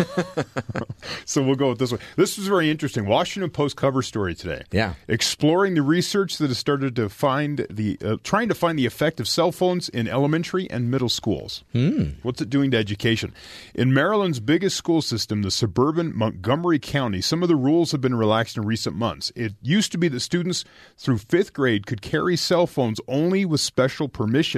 So 1.24 1.42
we'll 1.42 1.54
go 1.56 1.68
with 1.70 1.78
this 1.78 1.90
one. 1.92 2.00
This 2.16 2.36
was 2.36 2.46
very 2.48 2.70
interesting. 2.70 3.06
Washington 3.06 3.50
Post 3.50 3.76
cover 3.76 4.02
story 4.02 4.34
today. 4.34 4.62
Yeah. 4.72 4.94
exploring 5.08 5.74
the 5.74 5.82
research 5.82 6.38
that 6.38 6.48
has 6.48 6.58
started 6.58 6.96
to 6.96 7.08
find 7.08 7.66
the 7.70 7.98
uh, 8.04 8.16
trying 8.24 8.48
to 8.48 8.54
find 8.54 8.78
the 8.78 8.86
effect 8.86 9.20
of 9.20 9.28
cell 9.28 9.52
phones 9.52 9.88
in 9.88 10.08
elementary 10.08 10.68
and 10.70 10.90
middle 10.90 11.08
schools. 11.08 11.62
Hmm. 11.72 12.10
What's 12.22 12.40
it 12.40 12.50
doing 12.50 12.70
to 12.72 12.76
education? 12.76 13.32
In 13.74 13.92
Maryland's 13.94 14.40
biggest 14.40 14.76
school 14.76 15.00
system, 15.02 15.42
the 15.42 15.50
suburban 15.50 16.16
Montgomery 16.16 16.78
County, 16.78 17.20
some 17.20 17.42
of 17.42 17.48
the 17.48 17.56
rules 17.56 17.92
have 17.92 18.00
been 18.00 18.14
relaxed 18.16 18.56
in 18.56 18.64
recent 18.64 18.96
months. 18.96 19.30
It 19.36 19.54
used 19.62 19.92
to 19.92 19.98
be 19.98 20.08
that 20.08 20.20
students 20.20 20.64
through 20.96 21.18
fifth 21.18 21.52
grade 21.52 21.86
could 21.86 22.02
carry 22.02 22.36
cell 22.36 22.66
phones 22.66 23.00
only 23.06 23.44
with 23.44 23.60
special 23.60 24.08
permission. 24.08 24.55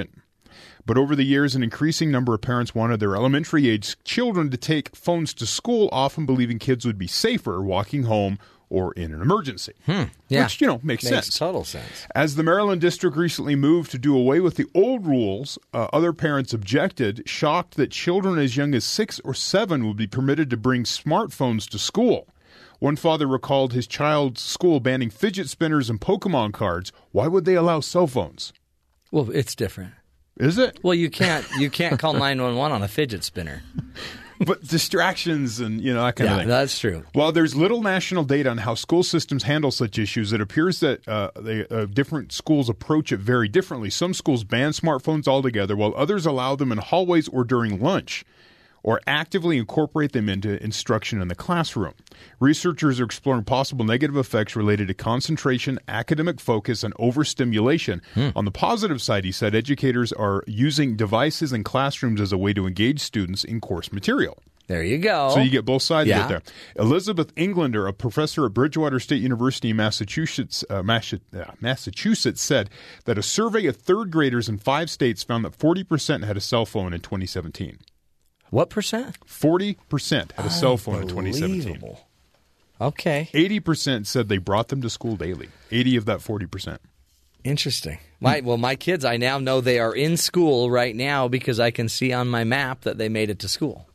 But 0.85 0.97
over 0.97 1.15
the 1.15 1.23
years, 1.23 1.55
an 1.55 1.63
increasing 1.63 2.09
number 2.09 2.33
of 2.33 2.41
parents 2.41 2.73
wanted 2.73 2.99
their 2.99 3.15
elementary 3.15 3.69
age 3.69 3.95
children 4.03 4.49
to 4.49 4.57
take 4.57 4.95
phones 4.95 5.33
to 5.35 5.45
school, 5.45 5.89
often 5.91 6.25
believing 6.25 6.57
kids 6.57 6.85
would 6.85 6.97
be 6.97 7.07
safer 7.07 7.61
walking 7.61 8.03
home 8.03 8.39
or 8.71 8.93
in 8.93 9.13
an 9.13 9.21
emergency. 9.21 9.73
Hmm. 9.85 10.03
Yeah. 10.27 10.43
Which, 10.43 10.61
you 10.61 10.67
know, 10.67 10.79
makes, 10.83 11.03
Makes 11.03 11.25
sense. 11.27 11.37
total 11.39 11.63
sense. 11.63 12.05
As 12.15 12.35
the 12.35 12.43
Maryland 12.43 12.81
district 12.81 13.17
recently 13.17 13.55
moved 13.55 13.91
to 13.91 13.97
do 13.97 14.15
away 14.15 14.39
with 14.39 14.55
the 14.55 14.67
old 14.75 15.05
rules, 15.07 15.57
uh, 15.73 15.87
other 15.91 16.13
parents 16.13 16.53
objected, 16.53 17.23
shocked 17.27 17.75
that 17.77 17.91
children 17.91 18.37
as 18.37 18.57
young 18.57 18.73
as 18.75 18.83
six 18.85 19.19
or 19.21 19.33
seven 19.33 19.87
would 19.87 19.97
be 19.97 20.07
permitted 20.07 20.49
to 20.51 20.57
bring 20.57 20.83
smartphones 20.83 21.67
to 21.69 21.79
school. 21.79 22.27
One 22.79 22.95
father 22.95 23.27
recalled 23.27 23.73
his 23.73 23.87
child's 23.87 24.41
school 24.41 24.79
banning 24.79 25.09
fidget 25.09 25.49
spinners 25.49 25.89
and 25.89 25.99
Pokemon 25.99 26.53
cards. 26.53 26.91
Why 27.11 27.27
would 27.27 27.45
they 27.45 27.55
allow 27.55 27.79
cell 27.81 28.07
phones? 28.07 28.53
Well, 29.11 29.29
it's 29.31 29.55
different. 29.55 29.93
Is 30.37 30.57
it? 30.57 30.79
Well, 30.83 30.93
you 30.93 31.09
can't 31.09 31.45
you 31.57 31.69
can't 31.69 31.99
call 31.99 32.13
nine 32.13 32.41
one 32.41 32.55
one 32.55 32.71
on 32.71 32.81
a 32.81 32.87
fidget 32.87 33.23
spinner. 33.23 33.63
But 34.45 34.65
distractions 34.65 35.59
and 35.59 35.81
you 35.81 35.93
know 35.93 36.05
that 36.05 36.15
kind 36.15 36.29
of 36.29 36.37
thing. 36.37 36.47
that's 36.47 36.79
true. 36.79 37.03
While 37.11 37.33
there's 37.33 37.57
little 37.57 37.81
national 37.81 38.23
data 38.23 38.49
on 38.49 38.59
how 38.59 38.73
school 38.73 39.03
systems 39.03 39.43
handle 39.43 39.69
such 39.69 39.99
issues, 39.99 40.31
it 40.31 40.39
appears 40.39 40.79
that 40.79 41.05
uh, 41.09 41.31
they, 41.37 41.67
uh, 41.67 41.87
different 41.87 42.31
schools 42.31 42.69
approach 42.69 43.11
it 43.11 43.19
very 43.19 43.49
differently. 43.49 43.89
Some 43.89 44.13
schools 44.13 44.45
ban 44.45 44.71
smartphones 44.71 45.27
altogether, 45.27 45.75
while 45.75 45.93
others 45.97 46.25
allow 46.25 46.55
them 46.55 46.71
in 46.71 46.77
hallways 46.77 47.27
or 47.27 47.43
during 47.43 47.81
lunch, 47.81 48.23
or 48.83 49.01
actively 49.07 49.57
incorporate 49.57 50.11
them 50.13 50.29
into 50.29 50.61
instruction 50.63 51.21
in 51.21 51.27
the 51.27 51.35
classroom. 51.35 51.93
Researchers 52.39 52.99
are 52.99 53.05
exploring 53.05 53.43
possible 53.43 53.85
negative 53.85 54.15
effects 54.17 54.55
related 54.55 54.87
to 54.87 54.93
concentration, 54.93 55.79
academic 55.87 56.39
focus, 56.39 56.83
and 56.83 56.93
overstimulation. 56.99 58.01
On 58.35 58.45
the 58.45 58.51
positive 58.51 59.01
side, 59.01 59.25
he 59.25 59.31
said 59.31 59.55
educators 59.55 60.11
are 60.13 60.43
using 60.47 60.95
devices 60.95 61.53
in 61.53 61.63
classrooms 61.63 62.21
as 62.21 62.31
a 62.31 62.37
way 62.37 62.53
to 62.53 62.65
engage 62.67 62.99
students 62.99 63.43
in 63.43 63.59
course 63.61 63.91
material. 63.91 64.37
There 64.67 64.83
you 64.83 64.99
go. 64.99 65.31
So 65.33 65.39
you 65.39 65.49
get 65.49 65.65
both 65.65 65.81
sides 65.81 66.09
Yeah. 66.09 66.25
of 66.25 66.25
it 66.25 66.43
there. 66.75 66.83
Elizabeth 66.85 67.33
Englander, 67.35 67.87
a 67.87 67.93
professor 67.93 68.45
at 68.45 68.53
Bridgewater 68.53 68.99
State 68.99 69.19
University 69.19 69.71
in 69.71 69.77
Massachusetts, 69.77 70.63
uh, 70.69 70.83
Massachusetts, 70.83 71.35
uh, 71.35 71.53
Massachusetts, 71.59 72.39
said 72.41 72.69
that 73.05 73.17
a 73.17 73.23
survey 73.23 73.65
of 73.65 73.75
third 73.77 74.11
graders 74.11 74.47
in 74.47 74.59
five 74.59 74.91
states 74.91 75.23
found 75.23 75.43
that 75.43 75.57
40% 75.57 76.23
had 76.23 76.37
a 76.37 76.41
cell 76.41 76.67
phone 76.67 76.93
in 76.93 76.99
2017. 77.01 77.79
What 78.49 78.69
percent? 78.69 79.17
40% 79.25 80.31
had 80.33 80.45
a 80.45 80.49
cell 80.49 80.77
phone 80.77 81.01
in 81.03 81.07
2017. 81.07 81.97
Okay, 82.81 83.29
80% 83.33 84.07
said 84.07 84.29
they 84.29 84.37
brought 84.37 84.69
them 84.69 84.81
to 84.81 84.89
school 84.89 85.15
daily. 85.17 85.49
80 85.71 85.97
of 85.97 86.05
that 86.05 86.19
40%. 86.19 86.77
interesting. 87.43 87.99
My 88.21 88.39
hmm. 88.39 88.45
well, 88.45 88.57
my 88.57 88.75
kids, 88.75 89.03
I 89.05 89.17
now 89.17 89.37
know 89.37 89.59
they 89.61 89.79
are 89.79 89.93
in 89.93 90.15
school 90.17 90.71
right 90.71 90.95
now 90.95 91.27
because 91.27 91.59
I 91.59 91.71
can 91.71 91.89
see 91.89 92.13
on 92.13 92.27
my 92.29 92.43
map 92.43 92.81
that 92.81 92.97
they 92.97 93.09
made 93.09 93.29
it 93.29 93.39
to 93.39 93.47
school. 93.49 93.87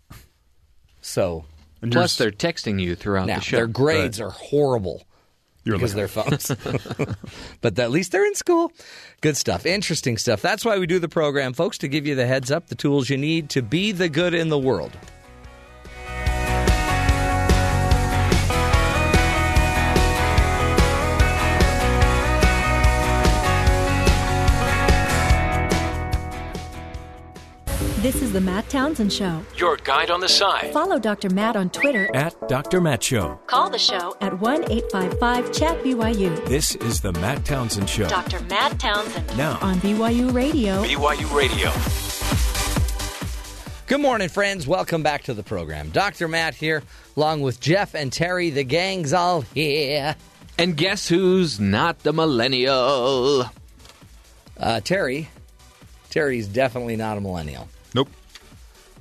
So 1.01 1.45
And 1.83 1.93
Plus, 1.93 2.19
yours- 2.19 2.37
they're 2.39 2.51
texting 2.51 2.81
you 2.81 2.95
throughout 2.95 3.27
now 3.27 3.37
the 3.37 3.41
show. 3.43 3.57
their 3.57 3.67
grades 3.67 4.21
are 4.21 4.31
horrible. 4.31 5.05
You're 5.65 5.77
because 5.79 5.95
like- 5.95 6.05
of 6.05 6.15
their 6.15 6.23
phones. 6.49 7.17
but 7.61 7.79
at 7.79 7.91
least 7.91 8.12
they're 8.12 8.27
in 8.27 8.35
school. 8.35 8.71
Good 9.21 9.37
stuff. 9.37 9.65
Interesting 9.67 10.19
stuff. 10.19 10.43
That's 10.43 10.65
why 10.65 10.79
we 10.79 10.87
do 10.87 10.99
the 10.99 11.09
program, 11.09 11.53
folks, 11.55 11.79
to 11.79 11.89
give 11.89 12.07
you 12.07 12.15
the 12.15 12.27
heads 12.27 12.51
up, 12.51 12.67
the 12.69 12.75
tools 12.75 13.09
you 13.09 13.17
need 13.17 13.49
to 13.51 13.62
be 13.62 13.93
the 13.93 14.09
good 14.09 14.35
in 14.35 14.49
the 14.51 14.59
world. 14.59 14.93
This 28.05 28.21
is 28.21 28.35
the 28.35 28.41
Matt 28.43 28.69
Townsend 28.69 29.11
Show. 29.11 29.41
Your 29.57 29.79
guide 29.79 30.11
on 30.11 30.21
the 30.21 30.29
side 30.29 30.75
Follow 30.75 30.99
Dr. 30.99 31.31
Matt 31.31 31.57
on 31.57 31.71
Twitter. 31.71 32.15
at 32.15 32.37
Dr. 32.51 32.83
Matt 32.83 33.03
Show. 33.03 33.41
Call 33.47 33.71
the 33.71 33.79
show 33.79 34.15
at 34.21 34.39
1 34.41 34.71
855 34.71 35.51
Chat 35.51 35.83
BYU. 35.83 36.45
This 36.47 36.75
is 36.75 37.01
the 37.01 37.15
Matt 37.15 37.47
Townsend 37.47 37.89
Show. 37.89 38.07
Dr. 38.07 38.41
Matt 38.41 38.79
Townsend 38.79 39.35
Now, 39.39 39.59
on 39.63 39.77
BYU 39.77 40.35
Radio. 40.35 40.85
BYU 40.85 41.35
Radio. 41.35 41.73
Good 43.87 44.03
morning, 44.03 44.29
friends. 44.29 44.67
Welcome 44.67 45.03
back 45.03 45.23
to 45.23 45.33
the 45.33 45.43
program. 45.43 45.89
Dr. 45.89 46.29
Matt 46.29 46.55
here, 46.55 46.83
along 47.17 47.41
with 47.41 47.59
Jeff 47.59 47.95
and 47.95 48.13
Terry. 48.13 48.51
The 48.51 48.65
gang's 48.65 49.15
all 49.15 49.41
here. 49.41 50.15
And 50.59 50.77
guess 50.77 51.09
who's 51.09 51.59
not 51.59 52.01
the 52.01 52.13
millennial? 52.13 53.47
Uh, 54.61 54.81
Terry. 54.81 55.31
Terry's 56.11 56.47
definitely 56.47 56.97
not 56.97 57.17
a 57.17 57.23
millennial. 57.23 57.67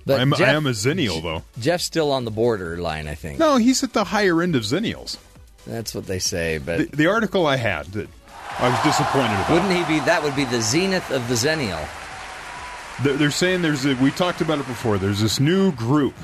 But 0.06 0.20
I'm, 0.20 0.32
Jeff, 0.34 0.48
I 0.50 0.52
am 0.54 0.68
a 0.68 0.72
Zennial, 0.72 1.22
though. 1.22 1.44
Jeff's 1.60 1.84
still 1.86 2.12
on 2.12 2.26
the 2.26 2.32
borderline, 2.32 3.08
I 3.08 3.16
think. 3.16 3.40
No, 3.40 3.56
he's 3.58 3.84
at 3.84 3.94
the 3.94 4.04
higher 4.06 4.42
end 4.42 4.56
of 4.56 4.64
Zennials. 4.64 5.18
That's 5.66 5.96
what 5.96 6.08
they 6.08 6.20
say. 6.20 6.58
But 6.58 6.92
The, 6.92 6.98
the 6.98 7.08
article 7.08 7.48
I 7.48 7.56
had 7.56 7.86
that 7.94 8.10
I 8.60 8.70
was 8.70 8.84
disappointed 8.84 9.34
about. 9.34 9.52
wouldn't 9.52 9.72
he 9.88 10.00
be? 10.00 10.06
That 10.06 10.22
would 10.24 10.36
be 10.36 10.44
the 10.46 10.62
zenith 10.62 11.10
of 11.12 11.28
the 11.30 11.36
zennial. 11.36 11.88
They're, 13.04 13.14
they're 13.18 13.32
saying 13.32 13.62
there's 13.62 13.86
a. 13.86 13.96
We 13.96 14.12
talked 14.12 14.42
about 14.42 14.60
it 14.60 14.68
before. 14.68 14.98
There's 14.98 15.22
this 15.22 15.40
new 15.40 15.72
group. 15.72 16.16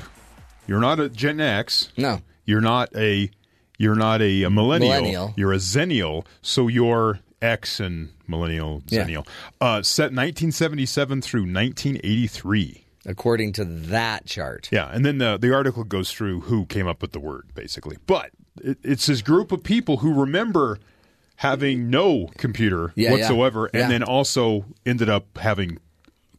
You're 0.66 0.80
not 0.80 1.00
a 1.00 1.08
Gen 1.08 1.40
X. 1.40 1.90
No. 1.96 2.20
You're 2.44 2.60
not 2.60 2.94
a. 2.94 3.30
You're 3.78 3.94
not 3.96 4.20
a, 4.20 4.42
a 4.42 4.50
millennial. 4.50 4.90
Millennial. 4.90 5.34
You're 5.36 5.52
a 5.54 5.56
zennial. 5.56 6.26
So 6.42 6.68
you're 6.68 7.20
X 7.40 7.80
and 7.80 8.10
millennial, 8.28 8.82
Yeah. 8.88 9.06
Uh, 9.60 9.80
set 9.82 10.12
1977 10.12 11.22
through 11.22 11.40
1983. 11.52 12.84
According 13.06 13.52
to 13.54 13.64
that 13.64 14.26
chart. 14.26 14.68
Yeah, 14.70 14.90
and 14.92 15.04
then 15.04 15.18
the 15.18 15.38
the 15.38 15.54
article 15.54 15.84
goes 15.84 16.10
through 16.12 16.40
who 16.42 16.66
came 16.66 16.86
up 16.86 17.02
with 17.02 17.12
the 17.12 17.20
word, 17.20 17.50
basically. 17.54 17.96
But 18.06 18.30
it, 18.62 18.78
it's 18.82 19.06
this 19.06 19.22
group 19.22 19.52
of 19.52 19.62
people 19.62 19.98
who 19.98 20.12
remember 20.12 20.78
having 21.36 21.88
no 21.88 22.28
computer 22.36 22.92
Yeah, 22.96 23.12
whatsoever, 23.12 23.70
Yeah. 23.72 23.82
and 23.82 23.90
then 23.90 24.02
also 24.02 24.66
ended 24.84 25.08
up 25.08 25.38
having 25.38 25.78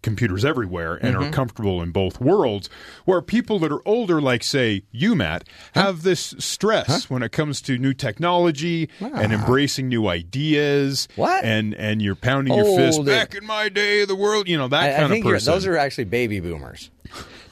computers 0.02 0.44
everywhere 0.44 0.96
and 0.96 1.16
Mm-hmm. 1.16 1.24
are 1.26 1.32
comfortable 1.32 1.82
in 1.82 1.92
both 1.92 2.20
worlds. 2.22 2.70
Where 3.06 3.22
people 3.22 3.60
that 3.60 3.72
are 3.72 3.82
older, 3.88 4.22
like 4.22 4.44
say 4.44 4.84
you, 4.92 5.16
Matt, 5.16 5.44
have 5.74 6.04
this 6.04 6.34
stress 6.40 7.10
when 7.10 7.22
it 7.24 7.32
comes 7.32 7.62
to 7.64 7.78
new 7.78 7.94
technology 7.94 8.90
and 9.00 9.32
embracing 9.34 9.90
new 9.90 10.08
ideas. 10.08 11.08
What? 11.16 11.44
And 11.44 11.74
and 11.76 12.02
you're 12.02 12.16
pounding 12.16 12.54
your 12.54 12.78
fist 12.78 12.98
Old. 13.00 13.08
back 13.08 13.36
in 13.36 13.46
my 13.46 13.70
day, 13.70 14.06
the 14.06 14.16
world. 14.16 14.48
You 14.48 14.58
know 14.58 14.68
that 14.70 14.84
I, 14.84 14.92
kind 14.94 15.06
I 15.06 15.08
think 15.10 15.26
of 15.26 15.32
person. 15.32 15.54
those 15.54 15.66
are 15.66 15.78
actually 15.78 16.06
baby 16.06 16.40
boomers. 16.40 16.90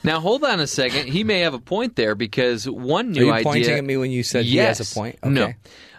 Now 0.03 0.21
hold 0.21 0.43
on 0.45 0.59
a 0.61 0.67
second. 0.67 1.09
He 1.09 1.23
may 1.25 1.39
have 1.41 1.53
a 1.53 1.59
point 1.59 1.97
there 1.97 2.15
because 2.15 2.69
one 2.69 3.11
new 3.11 3.23
Are 3.23 3.25
you 3.25 3.31
idea. 3.33 3.43
pointing 3.43 3.73
at 3.77 3.83
me 3.83 3.97
when 3.97 4.11
you 4.11 4.23
said 4.23 4.45
he 4.45 4.55
yes. 4.55 4.77
has 4.77 4.91
a 4.91 4.95
point? 4.95 5.19
No. 5.25 5.53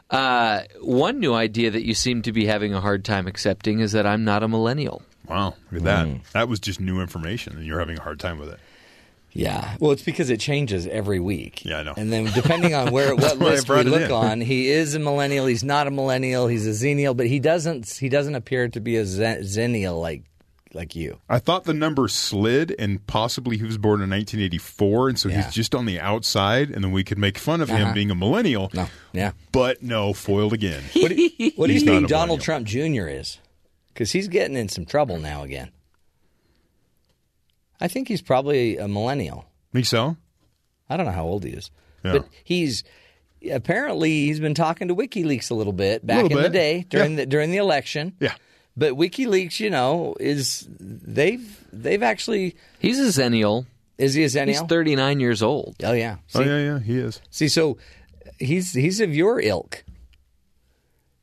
Uh, 0.09 0.63
one 0.81 1.21
new 1.21 1.35
idea 1.35 1.71
that 1.71 1.85
you 1.85 1.95
seem 1.95 2.23
to 2.23 2.33
be 2.33 2.47
having 2.47 2.75
a 2.75 2.81
hard 2.81 3.05
time 3.05 3.27
accepting 3.29 3.81
is 3.81 3.93
that 3.93 4.07
I'm 4.07 4.25
not 4.25 4.43
a 4.43 4.49
millennial. 4.49 5.03
Wow, 5.31 5.55
look 5.71 5.81
at 5.81 5.85
that. 5.85 6.07
Mm. 6.07 6.31
That 6.33 6.49
was 6.49 6.61
just 6.61 6.81
new 6.81 7.01
information, 7.01 7.57
and 7.57 7.65
you're 7.65 7.79
having 7.79 7.99
a 7.99 8.03
hard 8.03 8.19
time 8.21 8.39
with 8.39 8.49
it. 8.51 8.59
Yeah. 9.33 9.77
Well, 9.79 9.93
it's 9.93 10.03
because 10.03 10.29
it 10.29 10.41
changes 10.41 10.89
every 10.89 11.21
week. 11.21 11.65
Yeah, 11.65 11.79
I 11.79 11.83
know. 11.85 11.95
And 11.97 12.13
then 12.13 12.25
depending 12.35 12.75
on 12.75 12.91
where 12.91 13.15
what 13.15 13.39
list 13.39 13.69
we 13.69 13.85
look 13.85 14.03
in. 14.03 14.11
on, 14.11 14.41
he 14.41 14.69
is 14.69 14.97
a 14.97 14.99
millennial. 14.99 15.47
He's 15.47 15.63
not 15.63 15.87
a 15.87 15.91
millennial. 15.93 16.49
He's 16.49 16.67
a 16.67 16.71
zennial, 16.71 17.17
but 17.17 17.27
he 17.29 17.39
doesn't 17.39 17.89
he 17.89 18.09
doesn't 18.09 18.35
appear 18.35 18.69
to 18.69 18.81
be 18.81 18.97
a 18.97 19.05
zen- 19.05 19.43
zennial 19.43 20.01
like 20.01 20.25
like 20.75 20.97
you. 20.97 21.19
I 21.29 21.39
thought 21.39 21.63
the 21.65 21.75
number 21.75 22.09
slid, 22.09 22.75
and 22.77 23.05
possibly 23.07 23.57
he 23.57 23.63
was 23.65 23.79
born 23.79 24.03
in 24.03 24.11
1984, 24.11 25.09
and 25.11 25.19
so 25.19 25.29
Yeah. 25.29 25.43
he's 25.43 25.55
just 25.55 25.75
on 25.77 25.87
the 25.87 26.01
outside, 26.01 26.71
and 26.71 26.83
then 26.83 26.91
we 26.93 27.05
could 27.05 27.19
make 27.19 27.39
fun 27.39 27.61
of 27.61 27.69
him 27.69 27.83
Uh-huh. 27.83 27.93
being 27.95 28.11
a 28.11 28.15
millennial. 28.17 28.71
No. 28.75 28.89
Yeah. 29.13 29.33
But 29.53 29.81
no, 29.83 30.13
foiled 30.13 30.53
again. 30.53 30.83
What 30.95 31.09
do 31.09 31.15
you, 31.39 31.53
what 31.57 31.69
do 31.69 31.73
you 31.73 31.81
think 31.81 32.09
Donald. 32.09 32.41
Trump 32.41 32.67
Jr. 32.67 33.07
is? 33.09 33.39
Because 33.93 34.13
he's 34.13 34.29
getting 34.29 34.57
in 34.57 34.69
some 34.69 34.87
trouble 34.87 35.19
now 35.19 35.43
again. 35.43 35.71
I 37.81 37.89
think 37.89 38.09
he's 38.09 38.23
probably 38.23 38.77
a 38.77 38.89
millennial. 38.89 39.47
Think 39.73 39.87
so? 39.87 40.17
I 40.89 40.97
don't 40.97 41.07
know 41.07 41.13
how 41.13 41.25
old 41.25 41.45
he 41.45 41.51
is, 41.51 41.71
Yeah. 42.05 42.13
but 42.13 42.29
he's 42.45 42.85
apparently 43.51 44.27
he's 44.27 44.41
been 44.41 44.55
talking 44.55 44.89
to 44.89 44.95
WikiLeaks 44.95 45.51
a 45.51 45.55
little 45.55 45.73
bit 45.73 46.05
back 46.07 46.25
Little 46.25 46.39
in 46.39 46.45
the 46.45 46.51
day 46.51 46.85
during 46.89 47.13
Yeah. 47.13 47.17
the 47.19 47.27
during 47.27 47.51
the 47.51 47.57
election. 47.59 48.15
Yeah. 48.21 48.35
But 48.77 48.95
WikiLeaks, 48.95 49.61
you 49.61 49.71
know, 49.71 50.15
is 50.21 50.67
they've 50.79 51.65
they've 51.73 52.03
actually 52.03 52.57
He's 52.81 52.99
a 52.99 53.05
zennial. 53.23 53.67
is 53.99 54.15
he 54.15 54.25
a 54.25 54.27
zennial? 54.27 54.49
He's 54.49 54.61
39 54.63 55.21
years 55.21 55.43
old. 55.43 55.77
oh 55.85 55.93
yeah. 55.93 56.17
Oh, 56.19 56.23
see, 56.27 56.39
Oh 56.41 56.43
yeah, 56.57 56.65
yeah, 56.75 56.79
he 56.81 56.99
is. 56.99 57.21
see, 57.31 57.49
so 57.49 57.79
he's 58.39 58.73
he's 58.73 59.01
of 59.01 59.15
your 59.15 59.41
ilk. 59.41 59.85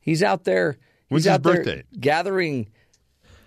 He's 0.00 0.22
out 0.22 0.44
there. 0.44 0.78
When's 1.08 1.24
he's 1.24 1.30
his 1.30 1.34
out 1.34 1.42
there 1.42 1.54
birthday? 1.56 1.82
gathering 1.98 2.68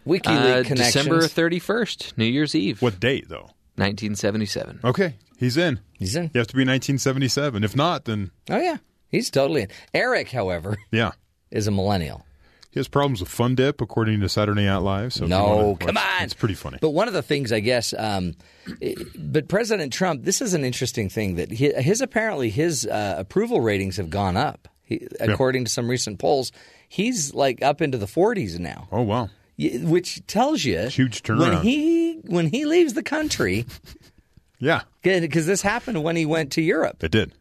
WikiLeaks 0.08 0.62
Uh, 0.62 0.64
connections. 0.64 0.94
December 0.94 1.20
31st, 1.28 2.18
New 2.18 2.26
Year's 2.26 2.56
Eve, 2.56 2.82
What 2.82 3.00
date 3.00 3.30
though? 3.30 3.50
1977. 3.76 4.80
Okay, 4.84 5.16
he's 5.38 5.58
in. 5.58 5.80
He's 5.98 6.16
in. 6.16 6.32
You 6.34 6.40
have 6.40 6.48
to 6.48 6.56
be 6.56 6.62
1977. 6.66 7.64
If 7.64 7.76
not, 7.76 8.06
then 8.06 8.32
Oh 8.50 8.58
yeah, 8.60 8.78
he's 9.10 9.30
totally 9.30 9.64
in. 9.64 9.68
Eric, 9.94 10.32
however, 10.32 10.78
yeah, 10.92 11.12
is 11.52 11.68
a 11.68 11.72
millennial. 11.72 12.26
he 12.72 12.80
has 12.80 12.88
problems 12.88 13.20
with 13.20 13.30
Fun 13.30 13.54
Dip, 13.56 13.80
according 13.82 14.20
to 14.22 14.30
Saturday 14.30 14.66
Night 14.66 14.78
Live. 14.78 15.14
So 15.14 15.26
No, 15.26 15.44
wanna 15.44 15.78
come 15.78 15.96
watch- 15.96 16.06
on. 16.20 16.24
it's 16.24 16.34
pretty 16.34 16.56
funny. 16.56 16.78
But 16.82 16.92
one 16.92 17.08
of 17.08 17.14
the 17.14 17.22
things, 17.24 17.52
I 17.52 17.60
guess, 17.60 17.94
um, 17.98 18.34
but 19.18 19.48
President 19.48 19.94
Trump, 19.94 20.24
this 20.24 20.42
is 20.42 20.54
an 20.54 20.64
interesting 20.64 21.10
thing 21.10 21.36
that 21.36 21.52
he, 21.52 21.72
his 21.74 22.02
apparently 22.02 22.50
his 22.50 22.86
uh, 22.88 23.16
approval 23.18 23.62
ratings 23.62 23.98
have 23.98 24.10
gone 24.10 24.36
up. 24.38 24.68
He, 24.84 25.08
according 25.20 25.66
to 25.66 25.72
some 25.72 25.88
recent 25.90 26.20
polls, 26.20 26.52
he's 26.92 27.34
like 27.34 27.62
up 27.64 27.82
into 27.82 27.98
the 27.98 28.06
40s 28.06 28.60
now, 28.60 28.88
oh 28.92 29.02
wow, 29.02 29.30
which 29.58 30.26
tells 30.28 30.64
you 30.66 30.88
Huge 30.88 31.22
when 31.30 31.62
he 31.62 32.20
when 32.26 32.48
he 32.48 32.66
leaves 32.66 32.94
the 32.94 33.04
country. 33.04 33.66
yeah, 34.60 34.82
Because 35.04 35.46
this 35.46 35.62
happened 35.62 36.04
when 36.04 36.16
he 36.16 36.26
went 36.26 36.52
to 36.54 36.62
Europe. 36.62 37.04
it 37.04 37.12
did. 37.12 37.34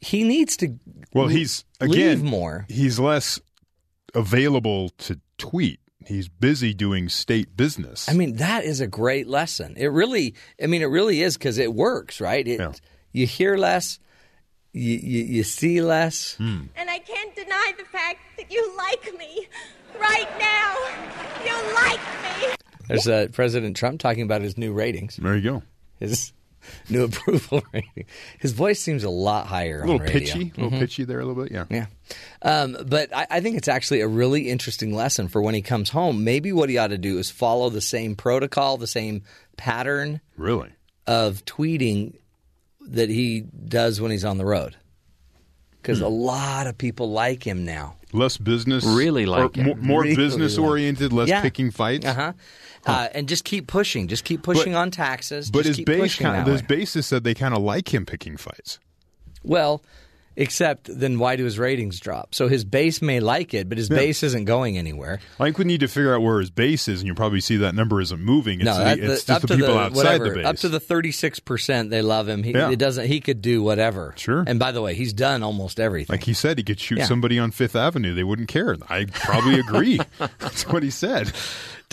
He 0.00 0.22
needs 0.24 0.56
to. 0.58 0.78
Well, 1.12 1.26
le- 1.26 1.32
he's 1.32 1.64
again 1.80 2.24
more. 2.24 2.66
He's 2.68 2.98
less 2.98 3.40
available 4.14 4.90
to 4.98 5.20
tweet. 5.38 5.80
He's 6.06 6.28
busy 6.28 6.74
doing 6.74 7.08
state 7.08 7.56
business. 7.56 8.08
I 8.08 8.12
mean, 8.12 8.36
that 8.36 8.64
is 8.64 8.80
a 8.80 8.86
great 8.86 9.26
lesson. 9.26 9.74
It 9.78 9.86
really, 9.86 10.34
I 10.62 10.66
mean, 10.66 10.82
it 10.82 10.86
really 10.86 11.22
is 11.22 11.38
because 11.38 11.56
it 11.56 11.72
works, 11.74 12.20
right? 12.20 12.46
It, 12.46 12.60
Yeah. 12.60 12.72
You 13.12 13.26
hear 13.26 13.56
less, 13.56 13.98
you, 14.74 14.98
you, 14.98 15.24
you 15.24 15.42
see 15.44 15.80
less. 15.80 16.34
Hmm. 16.34 16.64
And 16.76 16.90
I 16.90 16.98
can't 16.98 17.34
deny 17.34 17.72
the 17.78 17.84
fact 17.86 18.18
that 18.36 18.50
you 18.52 18.76
like 18.76 19.16
me. 19.18 19.46
Right 19.98 20.28
now. 20.38 20.74
You 21.46 21.74
like 21.74 22.00
me. 22.50 22.54
There's 22.88 23.06
uh, 23.08 23.28
President 23.32 23.76
Trump 23.76 24.00
talking 24.00 24.22
about 24.24 24.42
his 24.42 24.58
new 24.58 24.72
ratings, 24.72 25.16
there 25.16 25.36
you 25.36 25.42
go. 25.42 25.62
his 26.00 26.32
new 26.90 27.04
approval 27.04 27.62
rating. 27.72 28.04
His 28.38 28.52
voice 28.52 28.80
seems 28.80 29.04
a 29.04 29.10
lot 29.10 29.46
higher. 29.46 29.78
A 29.82 29.86
little 29.86 29.94
on 29.94 30.00
radio. 30.00 30.18
pitchy, 30.18 30.52
a 30.56 30.60
little 30.60 30.78
pitchy 30.78 31.04
there, 31.04 31.20
a 31.20 31.24
little 31.24 31.42
bit. 31.44 31.52
Yeah. 31.52 31.64
Yeah. 31.70 31.86
Um, 32.42 32.76
but 32.86 33.14
I, 33.14 33.26
I 33.30 33.40
think 33.40 33.56
it's 33.56 33.68
actually 33.68 34.00
a 34.00 34.08
really 34.08 34.48
interesting 34.50 34.92
lesson 34.94 35.28
for 35.28 35.40
when 35.40 35.54
he 35.54 35.62
comes 35.62 35.90
home. 35.90 36.24
Maybe 36.24 36.52
what 36.52 36.68
he 36.68 36.76
ought 36.78 36.88
to 36.88 36.98
do 36.98 37.18
is 37.18 37.30
follow 37.30 37.70
the 37.70 37.80
same 37.80 38.16
protocol, 38.16 38.76
the 38.78 38.86
same 38.86 39.22
pattern 39.56 40.20
Really. 40.36 40.70
of 41.06 41.44
tweeting 41.44 42.16
that 42.88 43.08
he 43.10 43.42
does 43.68 44.00
when 44.00 44.10
he's 44.10 44.24
on 44.24 44.38
the 44.38 44.44
road. 44.44 44.76
Because 45.80 45.98
Hmm. 45.98 46.04
a 46.04 46.08
lot 46.08 46.66
of 46.66 46.78
people 46.78 47.10
like 47.10 47.46
him 47.46 47.64
now. 47.64 47.96
Less 48.12 48.36
business, 48.36 48.84
Really 48.84 49.26
like 49.26 49.56
him. 49.56 49.66
more, 49.66 49.76
more 49.76 50.02
Really 50.02 50.14
business 50.16 50.56
like- 50.56 50.66
oriented, 50.68 51.12
less 51.12 51.28
Yeah. 51.28 51.42
picking 51.42 51.70
fights. 51.70 52.06
Uh-huh. 52.06 52.32
Uh, 52.86 53.08
and 53.14 53.28
just 53.28 53.44
keep 53.44 53.66
pushing. 53.66 54.08
Just 54.08 54.24
keep 54.24 54.42
pushing 54.42 54.74
on 54.74 54.90
taxes. 54.90 55.50
But 55.50 55.60
just 55.60 55.68
his 55.68 55.76
keep 55.78 55.86
base, 55.86 56.16
kind 56.16 56.46
that 56.46 56.50
his 56.50 56.60
way. 56.62 56.66
basis 56.68 57.06
said 57.06 57.24
they 57.24 57.34
kind 57.34 57.54
of 57.54 57.62
like 57.62 57.92
him 57.92 58.06
picking 58.06 58.36
fights. 58.36 58.78
Well, 59.42 59.82
except 60.36 60.88
then 60.92 61.18
why 61.18 61.36
do 61.36 61.44
his 61.44 61.58
ratings 61.58 62.00
drop? 62.00 62.34
So 62.34 62.48
his 62.48 62.64
base 62.64 63.00
may 63.02 63.20
like 63.20 63.54
it, 63.54 63.68
but 63.68 63.78
his 63.78 63.88
base 63.88 64.22
isn't 64.22 64.44
going 64.44 64.78
anywhere. 64.78 65.20
I 65.38 65.44
think 65.44 65.58
we 65.58 65.64
need 65.64 65.80
to 65.80 65.88
figure 65.88 66.14
out 66.14 66.22
where 66.22 66.40
his 66.40 66.50
base 66.50 66.88
is, 66.88 67.00
and 67.00 67.06
you 67.06 67.14
probably 67.14 67.40
see 67.40 67.56
that 67.58 67.74
number 67.74 68.00
isn't 68.00 68.20
moving. 68.20 68.60
It's, 68.60 68.66
no, 68.66 68.78
the, 68.78 69.12
it's 69.12 69.24
just 69.24 69.46
the 69.46 69.56
people 69.56 69.78
outside 69.78 69.96
whatever, 69.96 70.28
the 70.30 70.34
base. 70.36 70.46
Up 70.46 70.56
to 70.56 70.68
the 70.68 70.80
thirty 70.80 71.12
six 71.12 71.40
percent, 71.40 71.90
they 71.90 72.02
love 72.02 72.28
him. 72.28 72.42
He 72.42 72.52
Yeah. 72.52 72.70
it 72.70 72.78
doesn't. 72.78 73.06
He 73.06 73.20
could 73.20 73.42
do 73.42 73.62
whatever. 73.62 74.14
Sure. 74.16 74.44
And 74.46 74.58
by 74.58 74.72
the 74.72 74.82
way, 74.82 74.94
he's 74.94 75.12
done 75.12 75.42
almost 75.42 75.78
everything. 75.80 76.14
like 76.14 76.24
he 76.24 76.34
said, 76.34 76.58
he 76.58 76.64
could 76.64 76.80
shoot 76.80 76.98
Yeah. 76.98 77.06
somebody 77.06 77.38
on 77.38 77.50
Fifth 77.50 77.76
Avenue; 77.76 78.14
they 78.14 78.24
wouldn't 78.24 78.48
care. 78.48 78.76
I 78.88 79.04
probably 79.06 79.58
agree. 79.60 80.00
That's 80.38 80.66
what 80.66 80.82
he 80.82 80.90
said. 80.90 81.32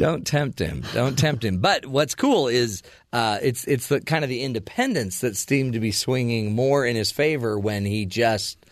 Don't 0.01 0.25
tempt 0.25 0.59
him. 0.59 0.83
Don't 0.93 1.17
tempt 1.17 1.45
him. 1.45 1.59
But 1.59 1.85
what's 1.85 2.15
cool 2.15 2.47
is 2.47 2.81
uh, 3.13 3.37
it's 3.41 3.65
it's 3.65 3.87
the 3.87 4.01
kind 4.01 4.23
of 4.23 4.29
the 4.29 4.41
independence 4.41 5.19
that 5.21 5.37
seemed 5.37 5.73
to 5.73 5.79
be 5.79 5.91
swinging 5.91 6.53
more 6.53 6.85
in 6.85 6.95
his 6.95 7.11
favor 7.11 7.59
when 7.59 7.85
he 7.85 8.05
just 8.05 8.65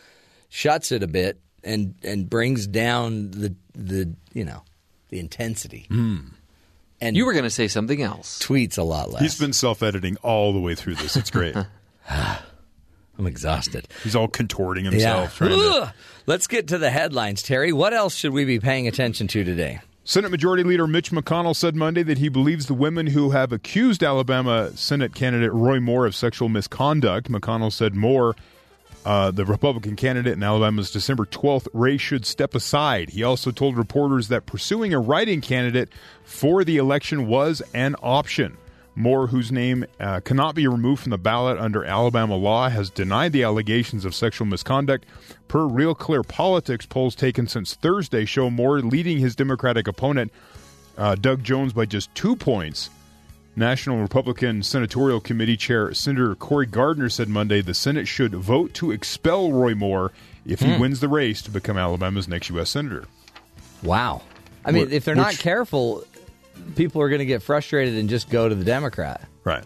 shuts 0.50 0.92
it 0.92 1.04
a 1.04 1.08
bit 1.08 1.40
and 1.64 1.94
and 2.04 2.30
brings 2.30 2.66
down 2.66 3.30
the 3.32 3.56
the 3.74 4.14
you 4.34 4.44
know 4.44 4.64
the 5.10 5.20
intensity. 5.20 5.86
And 7.02 7.16
You 7.16 7.26
were 7.26 7.34
going 7.34 7.44
to 7.46 7.50
say 7.50 7.68
something 7.68 8.02
else. 8.02 8.40
tweets 8.40 8.78
a 8.78 8.84
lot 8.84 9.10
less. 9.10 9.22
He's 9.22 9.40
been 9.40 9.54
self-editing 9.54 10.18
all 10.18 10.52
the 10.52 10.60
way 10.60 10.76
through 10.76 10.96
this. 10.96 11.16
It's 11.16 11.32
great. 11.32 11.56
I'm 12.10 13.28
exhausted. 13.28 13.88
He's 14.04 14.16
all 14.16 14.28
contorting 14.28 14.86
himself. 14.86 15.40
Yeah. 15.42 15.48
To, 15.50 15.94
Let's 16.26 16.48
get 16.48 16.70
to 16.70 16.78
the 16.78 16.90
headlines, 16.90 17.42
Terry. 17.44 17.72
What 17.72 17.94
else 17.94 18.16
should 18.16 18.34
we 18.34 18.46
be 18.46 18.60
paying 18.60 18.88
attention 18.88 19.28
to 19.30 19.44
today? 19.44 19.80
Senate 20.10 20.32
Majority 20.32 20.64
Leader 20.64 20.88
Mitch 20.88 21.12
McConnell 21.12 21.56
said 21.56 21.76
Monday 21.76 22.02
that 22.02 22.18
he 22.18 22.30
believes 22.30 22.66
the 22.66 22.74
women 22.74 23.06
who 23.06 23.30
have 23.30 23.52
accused 23.52 24.02
Alabama 24.02 24.76
Senate 24.76 25.14
candidate 25.14 25.54
Roy 25.54 25.80
Moore 25.80 26.08
of 26.08 26.16
sexual 26.16 26.50
misconduct. 26.50 27.32
McConnell 27.32 27.72
said 27.72 27.94
Moore, 27.94 28.36
uh, 29.06 29.30
the 29.30 29.46
Republican 29.46 29.96
candidate 29.96 30.34
in 30.34 30.42
Alabama's 30.42 30.90
December 30.90 31.26
12th 31.26 31.68
race, 31.74 32.02
should 32.02 32.26
step 32.26 32.56
aside. 32.56 33.12
He 33.12 33.22
also 33.22 33.52
told 33.52 33.78
reporters 33.78 34.30
that 34.30 34.48
pursuing 34.48 34.96
a 34.96 35.00
write-in 35.00 35.42
candidate 35.42 35.90
for 36.24 36.64
the 36.64 36.78
election 36.78 37.28
was 37.28 37.62
an 37.76 37.96
option. 38.02 38.58
Moore, 39.00 39.28
whose 39.28 39.52
name 39.52 39.86
uh, 40.00 40.20
cannot 40.20 40.54
be 40.56 40.68
removed 40.68 41.02
from 41.02 41.12
the 41.12 41.18
ballot 41.18 41.58
under 41.58 41.86
Alabama 41.86 42.36
law, 42.36 42.68
has 42.70 42.90
denied 42.90 43.32
the 43.32 43.44
allegations 43.44 44.04
of 44.04 44.14
sexual 44.14 44.46
misconduct. 44.46 45.06
Per 45.48 45.66
Real 45.66 45.96
Clear 45.96 46.22
Politics 46.22 46.86
polls 46.86 47.16
taken 47.16 47.48
since 47.48 47.74
Thursday 47.76 48.26
show 48.26 48.50
Moore 48.50 48.82
leading 48.82 49.18
his 49.20 49.36
Democratic 49.36 49.88
opponent, 49.88 50.32
uh, 50.98 51.16
Doug 51.16 51.44
Jones, 51.44 51.72
by 51.74 51.86
just 51.86 52.14
two 52.14 52.36
points 52.36 52.90
National 53.56 54.00
Republican 54.02 54.62
Senatorial 54.64 55.20
Committee 55.22 55.58
Chair 55.58 55.94
Senator 55.94 56.36
Cory 56.36 56.66
Gardner 56.66 57.10
said 57.10 57.30
Monday 57.30 57.62
the 57.62 57.74
Senate 57.74 58.08
should 58.08 58.36
vote 58.36 58.74
to 58.76 58.92
expel 58.92 59.52
Roy 59.52 59.74
Moore 59.76 60.12
if 60.46 60.60
he 60.60 60.74
Hmm. 60.76 60.80
wins 60.82 61.00
the 61.00 61.08
race 61.08 61.42
to 61.44 61.52
become 61.52 61.78
Alabama's 61.78 62.28
next 62.28 62.50
U.S. 62.50 62.70
Senator. 62.70 63.06
Wow. 63.82 64.22
I 64.66 64.72
mean, 64.72 64.90
Wh- 64.90 64.94
if 64.94 65.06
they're 65.06 65.16
not 65.16 65.32
which- 65.32 65.40
careful, 65.40 66.04
people 66.76 67.02
are 67.02 67.10
going 67.10 67.20
to 67.20 67.26
get 67.26 67.42
frustrated 67.42 67.96
and 67.96 68.10
just 68.10 68.30
go 68.30 68.48
to 68.48 68.56
the 68.56 68.66
Democrat. 68.66 69.22
Right. 69.44 69.64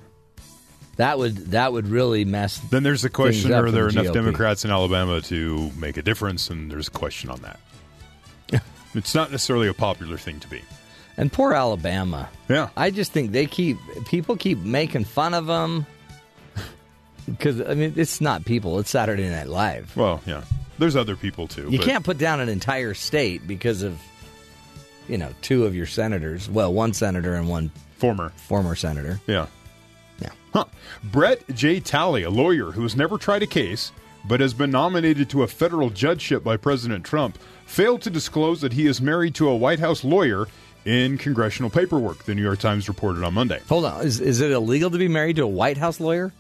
That 0.98 1.18
would 1.18 1.36
that 1.52 1.74
would 1.74 1.88
really 1.88 2.24
mess. 2.24 2.60
Then 2.60 2.84
there's 2.84 3.02
the 3.02 3.10
question: 3.10 3.52
Are 3.52 3.72
there 3.72 3.90
the 3.90 4.00
enough 4.00 4.12
GOP. 4.12 4.14
Democrats 4.14 4.64
in 4.64 4.72
Alabama 4.72 5.22
to 5.22 5.72
make 5.78 5.98
a 5.98 6.04
difference? 6.04 6.50
And 6.50 6.72
there's 6.72 6.88
a 6.88 6.92
question 6.92 7.32
on 7.32 7.42
that. 7.42 7.60
it's 8.94 9.16
not 9.16 9.32
necessarily 9.32 9.68
a 9.68 9.74
popular 9.74 10.18
thing 10.18 10.40
to 10.42 10.48
be. 10.48 10.62
And 11.18 11.32
poor 11.32 11.54
Alabama. 11.54 12.30
Yeah. 12.48 12.70
I 12.78 12.92
just 12.92 13.12
think 13.12 13.32
they 13.32 13.48
keep 13.48 13.78
people 14.06 14.36
keep 14.36 14.60
making 14.60 15.06
fun 15.06 15.34
of 15.34 15.48
them 15.48 15.88
because 17.26 17.60
I 17.68 17.74
mean 17.74 17.94
it's 17.96 18.22
not 18.22 18.46
people; 18.46 18.78
it's 18.80 18.92
Saturday 18.92 19.30
Night 19.30 19.48
Live. 19.48 19.96
Well, 19.98 20.22
yeah. 20.28 20.44
There's 20.78 20.96
other 20.96 21.16
people 21.16 21.48
too. 21.48 21.70
You 21.70 21.80
but- 21.80 21.88
can't 21.88 22.06
put 22.06 22.20
down 22.20 22.40
an 22.40 22.50
entire 22.50 22.94
state 22.94 23.48
because 23.48 23.82
of 23.82 24.00
you 25.08 25.18
know 25.18 25.30
two 25.42 25.66
of 25.66 25.76
your 25.76 25.86
senators. 25.86 26.50
Well, 26.50 26.74
one 26.74 26.94
senator 26.94 27.36
and 27.36 27.48
one 27.48 27.72
former 27.98 28.30
former 28.30 28.76
senator. 28.76 29.20
Yeah. 29.28 29.48
Yeah. 30.20 30.30
Huh. 30.54 30.66
Brett 31.04 31.44
J. 31.54 31.80
Talley, 31.80 32.24
a 32.24 32.30
lawyer 32.30 32.72
who 32.72 32.84
has 32.84 32.96
never 32.96 33.18
tried 33.18 33.44
a 33.44 33.48
case 33.48 33.92
but 34.26 34.40
has 34.40 34.54
been 34.54 34.72
nominated 34.72 35.30
to 35.30 35.44
a 35.44 35.48
federal 35.48 35.90
judgeship 35.90 36.44
by 36.44 36.58
President 36.58 37.06
Trump, 37.06 37.38
failed 37.66 38.02
to 38.02 38.10
disclose 38.10 38.62
that 38.62 38.74
he 38.74 38.88
is 38.88 39.02
married 39.02 39.36
to 39.36 39.50
a 39.50 39.56
White 39.56 39.80
House 39.80 40.04
lawyer 40.04 40.48
in 40.86 41.18
congressional 41.18 41.70
paperwork, 41.70 42.24
the 42.26 42.36
New 42.36 42.42
York 42.42 42.60
Times 42.60 42.88
reported 42.88 43.24
on 43.24 43.34
Monday. 43.34 43.60
Hold 43.70 43.86
on, 43.86 44.06
is 44.06 44.20
is 44.20 44.42
it 44.42 44.52
illegal 44.52 44.90
to 44.92 44.98
be 44.98 45.08
married 45.08 45.38
to 45.38 45.44
a 45.44 45.48
White 45.48 45.78
House 45.78 46.00
lawyer? 46.00 46.34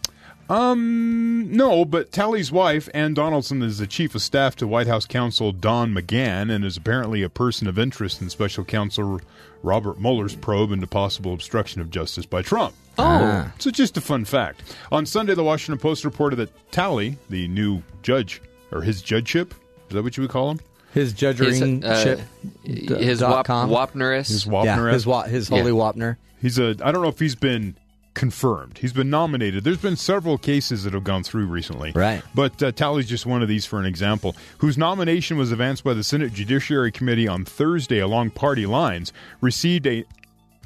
Um, 0.50 1.52
no, 1.52 1.86
but 1.86 2.12
Talley's 2.12 2.52
wife, 2.52 2.90
Ann 2.94 3.14
Donaldson, 3.14 3.62
is 3.62 3.78
the 3.78 3.88
chief 3.88 4.14
of 4.16 4.22
staff 4.22 4.56
to 4.58 4.68
White 4.68 4.88
House 4.88 5.06
counsel 5.06 5.52
Don 5.52 5.94
McGahn 5.94 6.52
and 6.52 6.66
is 6.66 6.78
apparently 6.78 7.24
a 7.24 7.30
person 7.30 7.68
of 7.68 7.80
interest 7.80 8.22
in 8.22 8.30
special 8.30 8.64
counsel 8.64 9.22
Robert 9.64 10.00
Mueller's 10.00 10.36
probe 10.36 10.72
into 10.72 10.88
possible 10.88 11.34
obstruction 11.34 11.82
of 11.82 11.90
justice 11.90 12.26
by 12.26 12.42
Trump. 12.42 12.76
Oh. 12.98 13.52
So 13.60 13.72
just 13.72 13.98
a 13.98 14.02
fun 14.02 14.26
fact. 14.26 14.76
On 14.92 15.06
Sunday, 15.06 15.34
the 15.34 15.44
Washington 15.44 15.80
Post 15.80 16.06
reported 16.06 16.36
that 16.36 16.72
Talley, 16.72 17.18
the 17.30 17.48
new 17.48 17.82
judge, 18.02 18.42
or 18.72 18.82
his 18.82 19.02
judgeship, 19.02 19.54
is 19.88 19.94
that 19.96 20.04
what 20.04 20.18
you 20.18 20.22
would 20.22 20.30
call 20.30 20.52
him? 20.52 20.60
His 20.94 21.14
judgering 21.14 21.84
uh, 21.84 22.04
ship. 22.04 22.20
his 22.64 23.20
dot 23.20 23.32
wap- 23.32 23.46
com? 23.48 23.70
Wapnerus. 23.72 24.28
His 24.28 24.46
Wapner. 24.46 24.66
Yeah, 24.66 24.92
his 24.92 25.08
wa- 25.08 25.24
his 25.24 25.48
holy 25.48 25.72
Wapner. 25.72 26.18
He's 26.40 26.60
a. 26.60 26.76
I 26.84 26.92
don't 26.92 27.02
know 27.02 27.08
if 27.08 27.18
he's 27.18 27.34
been 27.34 27.76
confirmed. 28.14 28.78
He's 28.78 28.94
been 28.94 29.10
nominated. 29.10 29.64
There's 29.64 29.82
been 29.82 29.96
several 29.96 30.38
cases 30.38 30.84
that 30.84 30.94
have 30.94 31.04
gone 31.04 31.24
through 31.24 31.48
recently. 31.48 31.92
Right. 31.92 32.22
But 32.36 32.62
uh, 32.62 32.72
Talley's 32.72 33.08
just 33.08 33.26
one 33.26 33.42
of 33.42 33.48
these 33.48 33.66
for 33.66 33.80
an 33.80 33.86
example, 33.86 34.36
whose 34.60 34.78
nomination 34.78 35.38
was 35.38 35.52
advanced 35.52 35.84
by 35.84 35.94
the 35.94 36.04
Senate 36.04 36.34
Judiciary 36.34 36.92
Committee 36.92 37.28
on 37.28 37.46
Thursday 37.46 38.00
along 38.00 38.32
party 38.32 38.66
lines, 38.66 39.14
received 39.42 39.88
a 39.88 40.06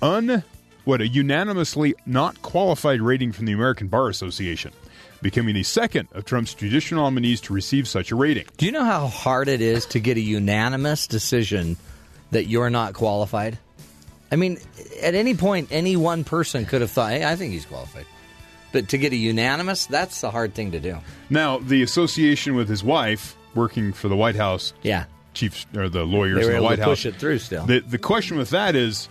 un 0.02 0.44
what 0.84 1.02
a 1.02 1.08
unanimously 1.08 1.96
not 2.06 2.42
qualified 2.42 3.02
rating 3.02 3.34
from 3.34 3.46
the 3.46 3.52
American 3.52 3.88
Bar 3.88 4.08
Association, 4.08 4.72
becoming 5.22 5.54
the 5.54 5.64
second 5.64 6.08
of 6.14 6.24
Trump's 6.24 6.54
judicial 6.54 6.98
nominees 6.98 7.42
to 7.42 7.54
receive 7.54 7.90
such 7.90 8.12
a 8.12 8.16
rating. 8.16 8.46
Do 8.56 8.66
you 8.66 8.72
know 8.72 8.86
how 8.86 9.08
hard 9.08 9.50
it 9.50 9.60
is 9.60 9.86
to 9.88 10.00
get 10.00 10.16
a 10.16 10.22
unanimous 10.22 11.06
decision 11.08 11.76
that 12.32 12.46
you're 12.46 12.70
not 12.70 12.94
qualified? 12.94 13.58
I 14.32 14.36
mean, 14.36 14.58
at 15.02 15.16
any 15.16 15.36
point, 15.36 15.70
any 15.72 15.96
one 15.96 16.24
person 16.24 16.66
could 16.66 16.82
have 16.82 16.92
thought, 16.92 17.12
"Hey, 17.12 17.24
I 17.26 17.36
think 17.36 17.54
he's 17.54 17.66
qualified," 17.66 18.06
but 18.72 18.90
to 18.90 18.98
get 18.98 19.14
a 19.14 19.16
unanimous, 19.16 19.86
that's 19.86 20.22
the 20.22 20.32
hard 20.32 20.54
thing 20.54 20.72
to 20.72 20.80
do. 20.80 20.98
Now, 21.30 21.60
the 21.60 21.82
association 21.84 22.56
with 22.56 22.68
his 22.70 22.84
wife, 22.84 23.36
working 23.56 23.94
for 23.94 24.08
the 24.10 24.16
White 24.16 24.36
House, 24.36 24.74
Yeah, 24.84 25.06
chiefs 25.34 25.66
or 25.76 25.90
the 25.90 26.04
lawyers 26.04 26.46
in 26.46 26.54
the 26.56 26.62
White 26.62 26.80
House 26.80 26.88
push 26.88 27.06
it 27.06 27.16
through 27.16 27.40
still. 27.40 27.66
The 27.66 27.80
the 27.80 27.98
question 27.98 28.38
with 28.38 28.50
that 28.50 28.76
is, 28.76 29.08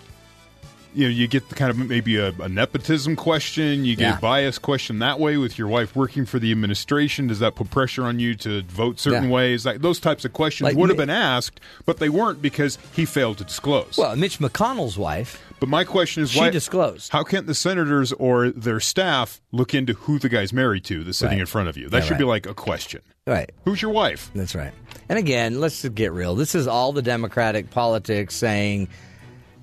you 0.96 1.04
know, 1.04 1.10
you 1.10 1.28
get 1.28 1.48
the 1.48 1.54
kind 1.54 1.70
of 1.70 1.78
maybe 1.78 2.16
a, 2.16 2.28
a 2.40 2.48
nepotism 2.48 3.14
question, 3.16 3.84
you 3.84 3.94
get 3.96 4.02
Yeah. 4.04 4.18
a 4.18 4.20
bias 4.20 4.58
question 4.58 4.98
that 5.00 5.20
way 5.20 5.36
with 5.36 5.58
your 5.58 5.68
wife 5.68 5.94
working 5.94 6.24
for 6.26 6.38
the 6.38 6.50
administration. 6.52 7.26
Does 7.26 7.38
that 7.40 7.54
put 7.54 7.70
pressure 7.70 8.04
on 8.04 8.18
you 8.18 8.34
to 8.36 8.62
vote 8.62 8.98
certain 8.98 9.24
Yeah. 9.24 9.30
ways? 9.30 9.66
Like 9.66 9.80
those 9.82 10.00
types 10.00 10.24
of 10.24 10.32
questions 10.32 10.66
Like 10.68 10.76
would 10.76 10.88
have 10.88 10.96
been 10.98 11.10
asked, 11.10 11.60
but 11.84 11.98
they 11.98 12.08
weren't 12.08 12.40
because 12.42 12.78
he 12.94 13.04
failed 13.04 13.38
to 13.38 13.44
disclose. 13.44 13.96
Well, 13.98 14.16
Mitch 14.16 14.38
McConnell's 14.38 14.96
wife, 14.98 15.40
but 15.60 15.68
my 15.68 15.84
question 15.84 16.22
is, 16.22 16.30
she 16.30 16.40
why 16.40 16.50
disclosed. 16.50 17.12
How 17.12 17.22
can't 17.22 17.46
the 17.46 17.54
senators 17.54 18.12
or 18.12 18.50
their 18.50 18.80
staff 18.80 19.40
look 19.52 19.74
into 19.74 19.92
who 19.94 20.18
the 20.18 20.28
guy's 20.28 20.52
married 20.52 20.84
to 20.84 21.04
that's 21.04 21.18
sitting 21.18 21.34
Right. 21.36 21.40
in 21.40 21.46
front 21.46 21.68
of 21.68 21.76
you? 21.76 21.88
That 21.88 21.98
Yeah, 22.02 22.08
should 22.08 22.18
be 22.18 22.24
like 22.24 22.46
a 22.46 22.54
question. 22.54 23.02
Right. 23.26 23.50
Who's 23.64 23.82
your 23.82 23.90
wife? 23.90 24.30
That's 24.34 24.54
right. 24.54 24.72
And 25.08 25.18
again, 25.18 25.60
let's 25.60 25.82
just 25.82 25.94
get 25.94 26.12
real. 26.12 26.34
This 26.36 26.54
is 26.54 26.66
all 26.66 26.92
the 26.92 27.02
Democratic 27.02 27.70
politics 27.70 28.34
saying 28.36 28.88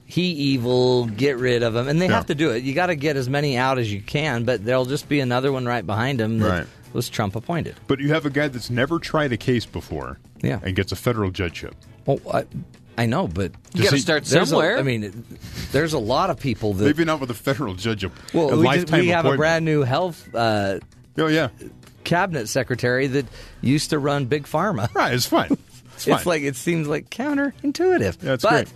he 0.06 0.32
evil, 0.32 1.06
get 1.08 1.38
rid 1.38 1.64
of 1.64 1.76
him, 1.76 1.88
and 1.88 2.01
they 2.01 2.08
Yeah. 2.08 2.14
have 2.16 2.28
to 2.28 2.36
do 2.36 2.51
it. 2.51 2.64
You 2.64 2.74
got 2.74 2.88
to 2.88 2.95
get 2.95 3.16
as 3.18 3.30
many 3.30 3.58
out 3.58 3.78
as 3.80 3.91
you 3.91 4.01
can, 4.01 4.43
but 4.43 4.64
there'll 4.66 4.86
just 4.86 5.08
be 5.10 5.20
another 5.20 5.51
one 5.51 5.66
right 5.66 5.86
behind 5.86 6.20
him 6.22 6.39
that 6.39 6.49
Right. 6.49 6.68
was 6.93 7.10
Trump 7.10 7.36
appointed. 7.36 7.76
But 7.88 7.99
you 7.99 8.10
have 8.10 8.26
a 8.26 8.30
guy 8.30 8.47
that's 8.49 8.70
never 8.70 8.99
tried 8.99 9.32
a 9.32 9.38
case 9.38 9.66
before, 9.66 10.20
Yeah. 10.41 10.60
and 10.64 10.76
gets 10.76 10.91
a 10.91 10.95
federal 10.95 11.32
judgeship. 11.32 11.76
Well, 12.06 12.20
I, 12.32 12.43
I 12.97 13.06
know, 13.08 13.28
but 13.28 13.54
You 13.74 13.84
gotta 13.86 13.97
start 13.97 14.28
somewhere. 14.28 14.78
I 14.78 14.84
mean, 14.84 15.04
it- 15.06 15.14
there's 15.72 15.93
a 15.93 15.99
lot 15.99 16.30
of 16.30 16.39
people 16.39 16.74
that. 16.76 16.84
Maybe 16.86 17.06
not 17.06 17.20
with 17.20 17.32
a 17.32 17.36
federal 17.36 17.74
judge. 17.74 18.06
Well, 18.34 18.51
a 18.51 18.58
we, 18.58 18.68
just, 18.76 18.91
we 18.91 19.08
have 19.08 19.26
a 19.26 19.36
brand 19.36 19.66
new 19.66 19.82
health 19.84 20.28
uh, 20.36 20.80
Oh 21.18 21.28
yeah, 21.28 21.47
cabinet 22.04 22.49
secretary 22.49 23.08
that 23.08 23.26
used 23.62 23.91
to 23.91 23.99
run 23.99 24.26
big 24.26 24.43
pharma. 24.43 24.93
right. 24.93 25.14
It's 25.14 25.26
fine. 25.26 25.58
It's, 25.95 26.08
It's 26.08 26.26
like 26.26 26.41
it 26.41 26.56
seems 26.56 26.88
like 26.88 27.12
counterintuitive. 27.12 28.18
Yeah, 28.24 28.34
it's 28.34 28.41
but, 28.43 28.49
great. 28.49 28.68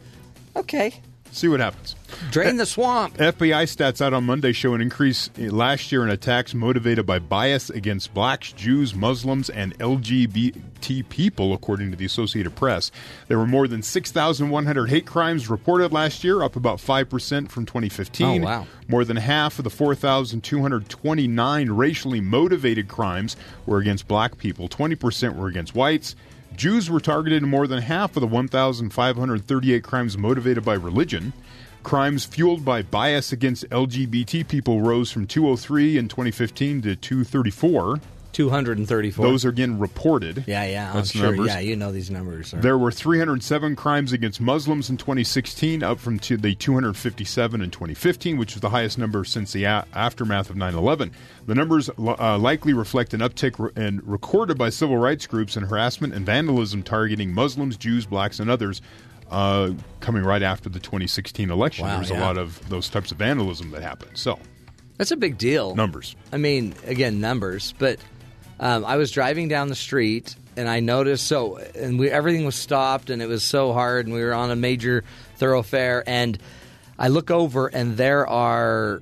Okay, 0.55 1.01
see 1.31 1.47
what 1.47 1.59
happens. 1.59 1.95
drain 2.31 2.57
the 2.57 2.65
swamp. 2.65 3.17
FBI 3.17 3.63
stats 3.63 4.01
out 4.01 4.13
on 4.13 4.25
Monday 4.25 4.51
show 4.51 4.73
an 4.73 4.81
increase 4.81 5.29
eh, 5.37 5.49
last 5.51 5.91
year 5.91 6.03
in 6.03 6.09
attacks 6.09 6.53
motivated 6.53 7.05
by 7.05 7.19
bias 7.19 7.69
against 7.69 8.13
blacks, 8.13 8.51
Jews, 8.51 8.95
Muslims, 8.95 9.49
and 9.49 9.77
LGBT 9.79 11.07
people, 11.09 11.53
according 11.53 11.91
to 11.91 11.97
the 11.97 12.05
Associated 12.05 12.55
Press. 12.55 12.91
There 13.27 13.37
were 13.37 13.47
more 13.47 13.67
than 13.67 13.83
6,100 13.83 14.89
hate 14.89 15.05
crimes 15.05 15.49
reported 15.49 15.91
last 15.91 16.23
year, 16.23 16.43
up 16.43 16.55
about 16.55 16.79
5% 16.79 17.49
from 17.49 17.65
2015. 17.65 18.41
Oh, 18.41 18.45
wow. 18.45 18.67
More 18.87 19.03
than 19.03 19.17
half 19.17 19.59
of 19.59 19.63
the 19.63 19.69
4,229 19.69 21.69
racially 21.69 22.21
motivated 22.21 22.87
crimes 22.87 23.35
were 23.65 23.79
against 23.79 24.07
black 24.07 24.37
people, 24.37 24.69
20% 24.69 25.35
were 25.35 25.47
against 25.47 25.75
whites. 25.75 26.15
Jews 26.55 26.89
were 26.89 26.99
targeted 26.99 27.43
in 27.43 27.49
more 27.49 27.67
than 27.67 27.81
half 27.81 28.15
of 28.15 28.21
the 28.21 28.27
1,538 28.27 29.83
crimes 29.83 30.17
motivated 30.17 30.65
by 30.65 30.73
religion. 30.73 31.33
Crimes 31.83 32.25
fueled 32.25 32.65
by 32.65 32.81
bias 32.81 33.31
against 33.31 33.69
LGBT 33.69 34.47
people 34.47 34.81
rose 34.81 35.11
from 35.11 35.27
203 35.27 35.97
in 35.97 36.07
2015 36.07 36.81
to 36.81 36.95
234. 36.95 37.99
234. 38.37 39.25
Those 39.25 39.43
are 39.45 39.49
again 39.49 39.79
reported. 39.79 40.43
Yeah, 40.45 40.63
yeah, 40.65 40.93
That's 40.93 41.15
I'm 41.15 41.19
sure. 41.19 41.27
numbers. 41.31 41.47
Yeah, 41.47 41.59
you 41.59 41.75
know 41.75 41.91
these 41.91 42.11
numbers. 42.11 42.53
Are, 42.53 42.57
There 42.57 42.77
were 42.77 42.91
307 42.91 43.75
crimes 43.75 44.13
against 44.13 44.39
Muslims 44.39 44.91
in 44.91 44.97
2016, 44.97 45.81
up 45.81 45.99
from 45.99 46.19
to 46.19 46.37
the 46.37 46.53
257 46.53 47.61
in 47.61 47.71
2015, 47.71 48.37
which 48.37 48.53
was 48.53 48.61
the 48.61 48.69
highest 48.69 48.99
number 48.99 49.25
since 49.25 49.53
the 49.53 49.63
a- 49.63 49.85
aftermath 49.93 50.51
of 50.51 50.55
9/11. 50.55 51.11
The 51.47 51.55
numbers 51.55 51.89
uh, 51.97 52.37
likely 52.37 52.73
reflect 52.73 53.15
an 53.15 53.21
uptick 53.21 53.55
re- 53.57 53.71
and 53.75 54.07
recorded 54.07 54.55
by 54.57 54.69
civil 54.69 54.97
rights 54.97 55.25
groups 55.25 55.57
in 55.57 55.63
harassment 55.63 56.13
and 56.13 56.23
vandalism 56.23 56.83
targeting 56.83 57.33
Muslims, 57.33 57.75
Jews, 57.75 58.05
blacks, 58.05 58.39
and 58.39 58.49
others. 58.51 58.81
Uh, 59.31 59.71
coming 59.99 60.23
right 60.23 60.41
after 60.43 60.69
the 60.69 60.79
2016 60.79 61.49
election, 61.49 61.83
Wow, 61.85 61.91
there 61.91 61.99
was 61.99 62.11
yeah. 62.11 62.19
a 62.19 62.21
lot 62.21 62.37
of 62.37 62.69
those 62.69 62.87
types 62.87 63.11
of 63.11 63.17
vandalism 63.17 63.71
that 63.71 63.81
happened. 63.81 64.11
So 64.13 64.39
That's 64.97 65.11
a 65.11 65.17
big 65.17 65.37
deal. 65.37 65.75
numbers. 65.75 66.15
I 66.31 66.37
mean, 66.37 66.73
again, 66.85 67.19
numbers. 67.19 67.73
But 67.77 67.99
um, 68.59 68.85
I 68.85 68.95
was 68.97 69.11
driving 69.11 69.47
down 69.47 69.67
the 69.69 69.75
street 69.75 70.35
and 70.55 70.67
I 70.67 70.79
noticed 70.79 71.27
so, 71.27 71.57
and 71.57 71.99
we 71.99 72.09
everything 72.09 72.45
was 72.45 72.55
stopped 72.55 73.09
and 73.09 73.21
it 73.21 73.27
was 73.27 73.43
so 73.43 73.73
hard, 73.73 74.05
and 74.07 74.15
we 74.15 74.23
were 74.23 74.33
on 74.33 74.49
a 74.51 74.55
major 74.55 75.03
thoroughfare, 75.37 76.03
and 76.07 76.37
I 76.97 77.09
look 77.09 77.29
over 77.29 77.67
and 77.67 77.95
there 77.97 78.25
are 78.27 79.01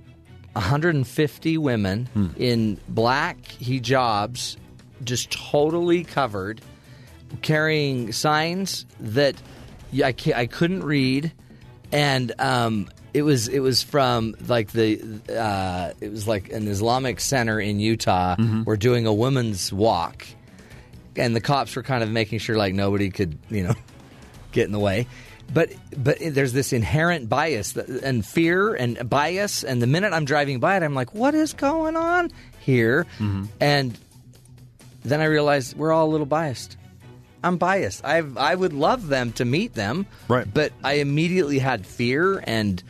150 0.53 1.57
women 1.57 2.07
Hmm. 2.13 2.27
in 2.37 2.77
black 2.89 3.41
hijabs, 3.61 4.57
just 5.03 5.31
totally 5.31 6.03
covered, 6.03 6.61
carrying 7.41 8.11
signs 8.11 8.85
that 8.99 9.35
I, 9.93 10.13
I 10.35 10.45
couldn't 10.47 10.83
read, 10.83 11.31
and 11.91 12.33
um, 12.39 12.89
it 13.15 13.21
was 13.23 13.47
it 13.47 13.59
was 13.59 13.81
from 13.81 14.35
like 14.47 14.71
the 14.71 15.01
uh, 15.29 15.93
it 16.01 16.11
was 16.11 16.27
like 16.27 16.51
an 16.51 16.67
Islamic 16.67 17.19
center 17.21 17.59
in 17.59 17.79
Utah. 17.79 18.35
We're 18.65 18.75
doing 18.77 19.07
a 19.07 19.13
women's 19.13 19.71
walk, 19.71 20.25
and 21.15 21.35
the 21.35 21.41
cops 21.41 21.75
were 21.75 21.83
kind 21.83 22.03
of 22.03 22.09
making 22.11 22.39
sure 22.39 22.57
like 22.57 22.73
nobody 22.73 23.09
could 23.09 23.37
you 23.49 23.63
know 23.63 23.73
get 24.51 24.65
in 24.65 24.71
the 24.73 24.79
way. 24.79 25.07
but 25.53 25.69
but 25.95 26.17
there's 26.21 26.53
this 26.53 26.73
inherent 26.73 27.29
bias 27.29 27.71
that- 27.73 27.87
and 27.89 28.25
fear 28.25 28.73
and 28.75 29.09
bias, 29.09 29.63
and 29.63 29.81
the 29.81 29.87
minute 29.87 30.11
I'm 30.11 30.25
driving 30.25 30.59
by 30.59 30.75
it, 30.77 30.83
I'm 30.83 30.95
like, 30.95 31.13
what 31.13 31.33
is 31.35 31.53
going 31.53 31.95
on 31.95 32.31
here? 32.59 33.05
Mm-hmm. 33.19 33.45
And 33.61 33.97
then 35.03 35.21
I 35.21 35.25
realized 35.25 35.77
we're 35.77 35.91
all 35.93 36.07
a 36.07 36.11
little 36.11 36.25
biased. 36.25 36.77
I'm 37.43 37.57
biased. 37.57 38.03
I 38.03 38.23
I 38.37 38.55
would 38.55 38.73
love 38.73 39.07
them 39.07 39.31
to 39.33 39.45
meet 39.45 39.75
them, 39.75 40.07
Right. 40.27 40.51
But 40.51 40.73
I 40.83 40.93
immediately 40.93 41.59
had 41.59 41.85
fear 41.85 42.43
and 42.43 42.81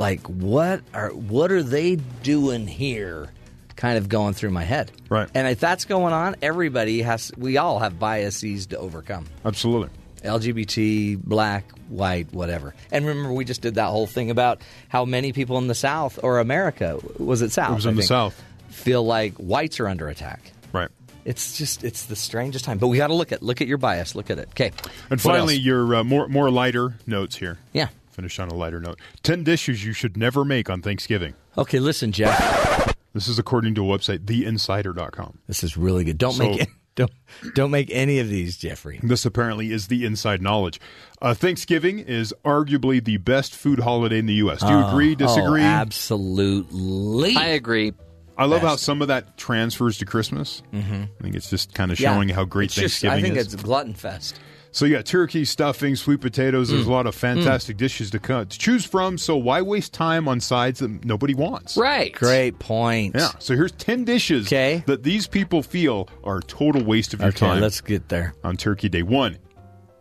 like, 0.00 0.26
what 0.26 0.80
are 0.94 1.10
what 1.10 1.52
are 1.52 1.62
they 1.62 1.96
doing 2.22 2.66
here? 2.66 3.30
Kind 3.76 3.96
of 3.96 4.08
going 4.08 4.34
through 4.34 4.50
my 4.50 4.64
head, 4.64 4.90
Right. 5.08 5.28
And 5.34 5.46
if 5.48 5.58
that's 5.60 5.84
going 5.86 6.12
on, 6.12 6.36
everybody 6.42 7.00
has. 7.02 7.32
We 7.38 7.56
all 7.56 7.78
have 7.78 7.98
biases 7.98 8.66
to 8.66 8.78
overcome. 8.78 9.26
Absolutely. 9.44 9.88
LGBT, 10.22 11.16
black, 11.22 11.64
white, 11.88 12.32
whatever. 12.32 12.74
And 12.92 13.06
remember, 13.06 13.32
we 13.32 13.44
just 13.44 13.62
did 13.62 13.76
that 13.76 13.86
whole 13.86 14.06
thing 14.06 14.30
about 14.30 14.60
how 14.88 15.04
many 15.06 15.32
people 15.32 15.56
in 15.58 15.66
the 15.66 15.74
South 15.74 16.18
or 16.22 16.40
America 16.40 16.98
was 17.18 17.42
it 17.42 17.52
South? 17.52 17.72
It 17.72 17.74
was 17.76 17.86
in 17.86 17.96
the 17.96 18.02
South. 18.02 18.40
Feel 18.68 19.02
like 19.04 19.34
whites 19.36 19.80
are 19.80 19.88
under 19.88 20.08
attack. 20.08 20.52
Right. 20.72 20.88
It's 21.24 21.56
just 21.58 21.82
it's 21.84 22.04
the 22.06 22.16
strangest 22.16 22.64
time. 22.64 22.78
But 22.78 22.88
we 22.88 22.96
got 22.98 23.08
to 23.08 23.14
look 23.14 23.32
at 23.32 23.42
look 23.42 23.60
at 23.60 23.66
your 23.68 23.78
bias. 23.78 24.14
Look 24.14 24.30
at 24.30 24.38
it. 24.38 24.48
Okay. 24.50 24.72
And 25.10 25.20
What 25.20 25.20
finally, 25.20 25.54
else? 25.54 25.62
your 25.64 25.94
uh, 25.96 26.04
more 26.04 26.28
more 26.28 26.50
lighter 26.50 26.94
notes 27.06 27.36
here. 27.36 27.58
Yeah. 27.72 27.88
Finish 28.20 28.38
on 28.38 28.48
a 28.50 28.54
lighter 28.54 28.80
note. 28.80 28.98
Ten 29.22 29.44
dishes 29.44 29.82
you 29.82 29.94
should 29.94 30.14
never 30.14 30.44
make 30.44 30.68
on 30.68 30.82
Thanksgiving. 30.82 31.32
Okay, 31.56 31.78
listen, 31.80 32.12
Jeff. 32.12 32.94
This 33.14 33.28
is 33.28 33.38
according 33.38 33.74
to 33.76 33.82
a 33.90 33.98
website, 33.98 34.26
theinsider.com. 34.26 35.38
This 35.46 35.64
is 35.64 35.78
really 35.78 36.04
good. 36.04 36.18
Don't 36.18 36.32
So- 36.34 36.50
make 36.50 36.68
don't 36.96 37.10
don't 37.54 37.70
make 37.70 37.88
any 37.90 38.18
of 38.18 38.28
these, 38.28 38.58
Jeffrey. 38.58 39.00
This 39.02 39.24
apparently 39.24 39.72
is 39.72 39.86
the 39.86 40.04
inside 40.04 40.42
knowledge. 40.42 40.78
Uh, 41.22 41.32
Thanksgiving 41.32 41.98
is 41.98 42.34
arguably 42.44 43.02
the 43.02 43.16
best 43.16 43.54
food 43.54 43.80
holiday 43.80 44.18
in 44.18 44.26
the 44.26 44.34
U.S. 44.34 44.60
Do 44.60 44.68
you 44.68 44.84
agree? 44.86 45.14
Disagree? 45.14 45.62
Oh, 45.62 45.64
absolutely. 45.64 47.36
I 47.36 47.46
agree. 47.46 47.94
I 48.36 48.44
love 48.44 48.60
how 48.60 48.76
some 48.76 49.00
of 49.00 49.08
that 49.08 49.38
transfers 49.38 49.96
to 49.98 50.04
Christmas. 50.04 50.62
Mm-hmm. 50.74 51.04
I 51.04 51.22
think 51.22 51.36
it's 51.36 51.48
just 51.48 51.72
kind 51.72 51.90
of 51.90 51.98
Yeah. 51.98 52.12
showing 52.14 52.28
how 52.28 52.44
great 52.44 52.66
It's 52.66 52.74
just- 52.74 53.00
Thanksgiving 53.00 53.32
I 53.32 53.34
think 53.34 53.46
is. 53.46 53.54
it's 53.54 53.62
glutton 53.62 53.94
fest. 53.94 54.38
So 54.72 54.84
yeah, 54.84 55.02
turkey, 55.02 55.44
stuffing, 55.44 55.96
sweet 55.96 56.20
potatoes. 56.20 56.68
Mm. 56.68 56.74
There's 56.74 56.86
a 56.86 56.92
lot 56.92 57.06
of 57.06 57.14
fantastic 57.14 57.76
dishes 57.76 58.10
to, 58.12 58.20
co- 58.20 58.44
to 58.44 58.58
choose 58.58 58.84
from. 58.84 59.18
So 59.18 59.36
why 59.36 59.62
waste 59.62 59.92
time 59.92 60.28
on 60.28 60.38
sides 60.40 60.78
that 60.80 61.04
nobody 61.04 61.34
wants? 61.34 61.76
Right. 61.76 62.12
Great 62.12 62.58
point. 62.60 63.16
Yeah. 63.16 63.30
So 63.40 63.56
here's 63.56 63.72
ten 63.72 64.04
dishes 64.04 64.46
Okay. 64.46 64.84
that 64.86 65.02
these 65.02 65.26
people 65.26 65.62
feel 65.62 66.08
are 66.22 66.38
a 66.38 66.42
total 66.42 66.84
waste 66.84 67.14
of 67.14 67.20
your 67.20 67.30
Okay, 67.30 67.46
time 67.46 67.60
let's 67.60 67.80
get 67.80 68.08
there. 68.08 68.32
on 68.44 68.56
Turkey 68.56 68.88
Day. 68.88 69.02
One, 69.02 69.38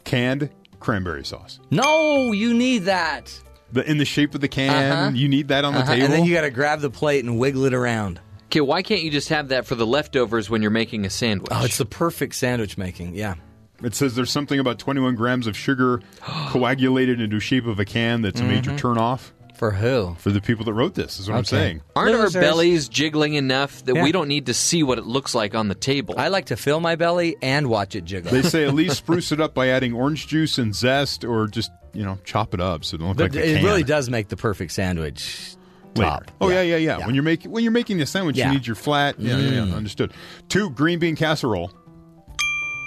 canned 0.03 0.49
cranberry 0.80 1.26
sauce. 1.26 1.59
No, 1.72 2.32
you 2.32 2.53
need 2.53 2.84
that. 2.86 3.34
The, 3.72 3.89
in 3.89 3.97
the 3.97 4.05
shape 4.05 4.34
of 4.36 4.41
the 4.41 4.47
can, 4.47 4.70
Uh-huh. 4.91 5.11
you 5.15 5.28
need 5.28 5.47
that 5.49 5.65
on 5.65 5.74
the 5.74 5.80
Uh-huh, 5.80 5.93
table. 5.93 6.05
And 6.05 6.13
then 6.13 6.26
you 6.26 6.34
got 6.34 6.41
to 6.41 6.51
grab 6.51 6.80
the 6.80 6.89
plate 6.89 7.24
and 7.26 7.38
wiggle 7.39 7.65
it 7.65 7.74
around. 7.74 8.20
Okay, 8.45 8.61
why 8.61 8.82
can't 8.82 9.01
you 9.03 9.11
just 9.11 9.30
have 9.30 9.49
that 9.49 9.65
for 9.67 9.76
the 9.76 9.86
leftovers 9.86 10.49
when 10.49 10.61
you're 10.63 10.72
making 10.72 11.05
a 11.05 11.09
sandwich? 11.09 11.49
Oh, 11.51 11.65
it's 11.65 11.78
the 11.78 11.86
perfect 11.86 12.34
sandwich 12.36 12.78
making. 12.78 13.13
Yeah. 13.13 13.36
It 13.84 13.96
says 13.96 14.16
there's 14.16 14.32
something 14.32 14.60
about 14.60 14.80
21 14.80 15.16
grams 15.16 15.48
of 15.48 15.56
sugar 15.58 16.02
coagulated 16.50 17.22
into 17.22 17.38
the 17.38 17.40
shape 17.42 17.66
of 17.66 17.80
a 17.80 17.86
can 17.86 18.22
that's 18.22 18.40
a 18.42 18.44
major 18.44 18.76
turn 18.78 18.98
off 18.98 19.34
For 19.56 19.72
who? 19.72 20.16
for 20.20 20.32
the 20.32 20.42
people 20.42 20.66
that 20.66 20.74
wrote 20.74 20.96
this. 20.96 21.20
Is 21.20 21.30
what 21.30 21.38
I'm 21.38 21.44
Mm-hmm. 21.44 21.56
Saying. 21.56 21.82
Aren't 21.96 22.12
Losers. 22.14 22.36
our 22.36 22.42
bellies 22.42 22.90
jiggling 22.90 23.34
enough 23.36 23.84
that 23.86 23.96
Yeah. 23.96 24.04
we 24.04 24.12
don't 24.12 24.28
need 24.28 24.48
to 24.48 24.54
see 24.54 24.84
what 24.84 24.98
it 24.98 25.06
looks 25.06 25.34
like 25.36 25.56
on 25.56 25.68
the 25.68 25.76
table? 25.76 26.16
I 26.18 26.28
like 26.30 26.48
to 26.48 26.56
fill 26.58 26.80
my 26.80 26.96
belly 26.96 27.36
and 27.42 27.68
watch 27.68 27.96
it 27.96 28.06
jiggle. 28.06 28.32
They 28.32 28.42
say 28.42 28.66
at 28.66 28.74
least 28.74 28.98
spruce 29.04 29.32
it 29.32 29.40
up 29.40 29.54
by 29.54 29.68
adding 29.70 29.94
orange 29.94 30.28
juice 30.28 30.58
and 30.58 30.74
zest, 30.76 31.24
or 31.24 31.48
just 31.48 31.72
you 31.94 32.04
know 32.06 32.20
chop 32.24 32.54
it 32.54 32.62
up 32.62 32.86
so 32.86 32.96
it 32.96 33.00
don't 33.00 33.08
look 33.10 33.18
but 33.18 33.32
like 33.36 33.44
a 33.44 33.58
it 33.60 33.64
really 33.64 33.84
does 33.84 34.10
make 34.10 34.28
the 34.28 34.38
perfect 34.38 34.72
sandwich. 34.72 35.56
later. 35.96 36.10
Top. 36.12 36.32
Oh 36.40 36.50
yeah, 36.50 36.62
yeah, 36.62 36.78
yeah. 36.78 37.06
When 37.06 37.16
you're 37.16 37.24
making 37.24 37.50
when 37.52 37.64
you're 37.64 37.72
making 37.72 37.98
the 37.98 38.06
sandwich, 38.06 38.38
Yeah. 38.38 38.46
Mm. 38.46 38.48
you 38.50 38.58
need 38.60 38.68
your 38.68 38.76
flat. 38.76 39.20
Yeah, 39.20 39.38
yeah, 39.38 39.66
yeah. 39.66 39.76
Understood. 39.76 40.14
Two 40.48 40.70
green 40.70 41.00
bean 41.00 41.16
casserole. 41.16 41.72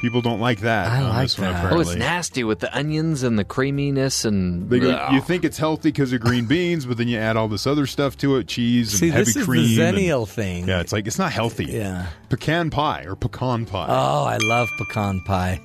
People 0.02 0.20
don't 0.20 0.40
like 0.40 0.60
that. 0.60 0.88
I 0.88 1.00
on 1.02 1.08
like 1.10 1.22
this 1.22 1.38
one, 1.38 1.52
that. 1.52 1.54
oh, 1.62 1.66
apparently. 1.68 1.92
it's 1.94 1.98
nasty 1.98 2.44
with 2.44 2.58
the 2.58 2.76
onions 2.76 3.22
and 3.22 3.38
the 3.38 3.44
creaminess 3.44 4.24
and. 4.26 4.68
They 4.68 4.80
go, 4.80 5.08
you 5.12 5.20
think 5.22 5.44
it's 5.44 5.56
healthy 5.56 5.88
because 5.90 6.12
of 6.12 6.20
green 6.20 6.44
beans, 6.46 6.84
but 6.84 6.96
then 6.98 7.06
you 7.08 7.16
add 7.18 7.36
all 7.36 7.46
this 7.48 7.66
other 7.66 7.86
stuff 7.86 8.18
to 8.18 8.36
it, 8.36 8.48
cheese 8.48 8.92
and 8.92 8.98
See, 8.98 9.08
heavy 9.10 9.24
this 9.24 9.36
is 9.36 9.44
cream. 9.46 9.62
the 9.76 9.82
and- 9.82 9.96
zennial 9.96 10.28
thing. 10.28 10.66
yeah, 10.68 10.80
it's 10.80 10.92
like 10.92 11.06
it's 11.06 11.18
not 11.18 11.32
healthy. 11.32 11.66
Yeah. 11.66 12.06
pecan 12.28 12.68
pie 12.70 13.04
or 13.06 13.14
pecan 13.16 13.64
pie. 13.64 13.86
Oh, 13.88 14.24
I 14.24 14.38
love 14.38 14.68
pecan 14.76 15.20
pie. 15.22 15.60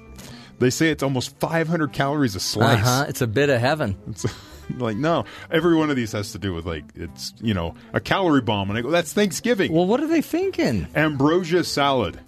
they 0.60 0.70
say 0.70 0.92
it's 0.92 1.02
almost 1.04 1.38
500 1.40 1.92
calories 1.92 2.36
a 2.36 2.38
Uh 2.38 2.40
slice. 2.40 2.80
huh. 2.86 3.06
It's 3.10 3.22
a 3.22 3.28
bit 3.28 3.50
of 3.50 3.60
heaven. 3.60 3.98
It's 4.08 4.26
like 4.78 4.98
no, 4.98 5.26
every 5.50 5.76
one 5.76 5.90
of 5.90 5.96
these 5.96 6.12
has 6.12 6.34
to 6.34 6.38
do 6.40 6.54
with 6.54 6.66
like 6.68 6.84
it's 6.96 7.34
you 7.42 7.56
know 7.56 7.74
a 7.94 8.00
calorie 8.00 8.42
bomb, 8.42 8.70
and 8.70 8.78
I 8.78 8.82
go 8.84 8.92
that's 8.92 9.14
Thanksgiving. 9.14 9.72
Well, 9.74 9.88
what 9.88 10.00
are 10.02 10.08
they 10.08 10.22
thinking? 10.22 10.88
Ambrosia 10.94 11.64
salad. 11.64 12.20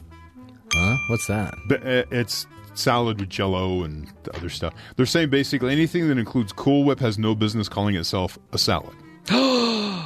Huh? 0.73 0.97
What's 1.09 1.27
that? 1.27 1.55
But, 1.67 1.81
uh, 1.85 2.03
It's 2.11 2.47
salad 2.73 3.19
with 3.19 3.29
Jello 3.29 3.83
and 3.83 4.07
the 4.23 4.35
other 4.35 4.49
stuff. 4.49 4.73
They're 4.95 5.05
saying 5.05 5.29
basically 5.29 5.71
anything 5.71 6.07
that 6.07 6.17
includes 6.17 6.53
Cool 6.53 6.83
Whip 6.85 6.99
has 6.99 7.17
no 7.19 7.35
business 7.35 7.67
calling 7.67 7.95
itself 7.95 8.37
a 8.53 8.57
salad. 8.57 8.95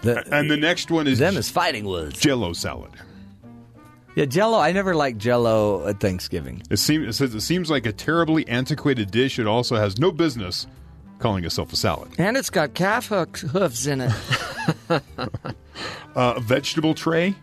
The, 0.00 0.22
And 0.32 0.48
the 0.48 0.56
next 0.56 0.92
one 0.92 1.08
is 1.08 1.18
them 1.18 1.36
is 1.36 1.50
fighting 1.50 1.84
words. 1.84 2.20
Jello 2.20 2.52
salad. 2.52 2.92
Yeah, 4.14 4.26
Jello. 4.26 4.56
I 4.58 4.70
never 4.70 4.94
liked 4.94 5.18
Jello 5.18 5.88
at 5.88 5.98
Thanksgiving. 5.98 6.62
It 6.70 6.76
seems 6.76 7.08
it 7.08 7.12
says 7.14 7.34
it 7.34 7.40
seems 7.40 7.68
like 7.68 7.84
a 7.84 7.90
terribly 7.92 8.46
antiquated 8.46 9.10
dish. 9.10 9.40
It 9.40 9.48
also 9.48 9.74
has 9.74 9.98
no 9.98 10.12
business 10.12 10.68
calling 11.18 11.44
itself 11.44 11.72
a 11.72 11.76
salad. 11.76 12.12
And 12.16 12.36
it's 12.36 12.48
got 12.48 12.74
calf 12.74 13.08
hooks, 13.08 13.40
hoofs 13.40 13.86
in 13.86 14.02
it. 14.02 14.12
Uh, 16.16 16.34
a 16.36 16.40
vegetable 16.40 16.94
tray. 16.94 17.34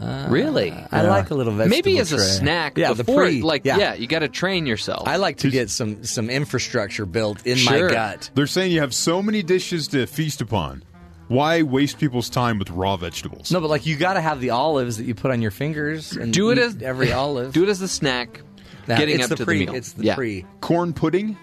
Uh, 0.00 0.26
really? 0.28 0.72
I 0.92 1.02
like 1.02 1.30
a 1.30 1.34
little 1.34 1.54
vegetable 1.54 1.76
Maybe 1.76 1.98
as 1.98 2.12
a 2.12 2.16
tray. 2.16 2.24
snack. 2.24 2.76
Yeah, 2.76 2.92
before, 2.92 3.24
the 3.24 3.30
pre. 3.30 3.42
like 3.42 3.64
yeah. 3.64 3.78
yeah, 3.78 3.94
you 3.94 4.06
got 4.06 4.18
to 4.18 4.28
train 4.28 4.66
yourself. 4.66 5.08
I 5.08 5.16
like 5.16 5.38
to 5.38 5.50
get 5.50 5.70
some 5.70 6.04
some 6.04 6.28
infrastructure 6.28 7.06
built 7.06 7.46
in 7.46 7.56
Sure. 7.56 7.88
my 7.88 7.94
gut. 7.94 8.30
They're 8.34 8.46
saying 8.46 8.72
you 8.72 8.80
have 8.80 8.94
so 8.94 9.22
many 9.22 9.42
dishes 9.42 9.88
to 9.88 10.06
feast 10.06 10.40
upon. 10.42 10.82
Why 11.28 11.62
waste 11.62 11.98
people's 11.98 12.28
time 12.30 12.58
with 12.58 12.70
raw 12.70 12.96
vegetables? 12.96 13.50
No, 13.50 13.60
but 13.60 13.68
like 13.70 13.86
you 13.86 13.96
got 13.96 14.14
to 14.14 14.20
have 14.20 14.40
the 14.40 14.50
olives 14.50 14.98
that 14.98 15.04
you 15.04 15.14
put 15.14 15.30
on 15.30 15.42
your 15.42 15.50
fingers 15.50 16.12
and 16.12 16.32
do 16.32 16.50
it 16.50 16.58
eat 16.58 16.62
as 16.62 16.82
every 16.82 17.12
olive. 17.12 17.52
Do 17.52 17.64
it 17.64 17.68
as 17.68 17.80
a 17.80 17.88
snack. 17.88 18.42
Now, 18.86 18.98
getting 18.98 19.16
it's 19.16 19.24
up 19.24 19.30
the 19.30 19.36
to 19.36 19.44
pre. 19.44 19.58
the 19.60 19.66
meal. 19.66 19.74
It's 19.74 19.92
the 19.92 20.04
yeah. 20.04 20.14
pre. 20.14 20.44
Corn 20.60 20.92
pudding. 20.92 21.36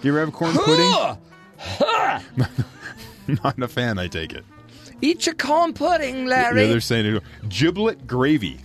Do 0.00 0.08
you 0.08 0.10
ever 0.12 0.20
have 0.20 0.32
corn 0.32 0.54
pudding? 0.54 1.18
Not 3.44 3.60
a 3.60 3.68
fan, 3.68 3.98
I 3.98 4.06
take 4.06 4.32
it. 4.32 4.44
Eat 5.00 5.26
your 5.26 5.34
corn 5.34 5.72
pudding, 5.72 6.26
Larry. 6.26 6.62
Yeah, 6.62 6.68
they're 6.68 6.80
saying 6.80 7.06
it. 7.06 7.22
giblet 7.48 8.06
gravy. 8.06 8.58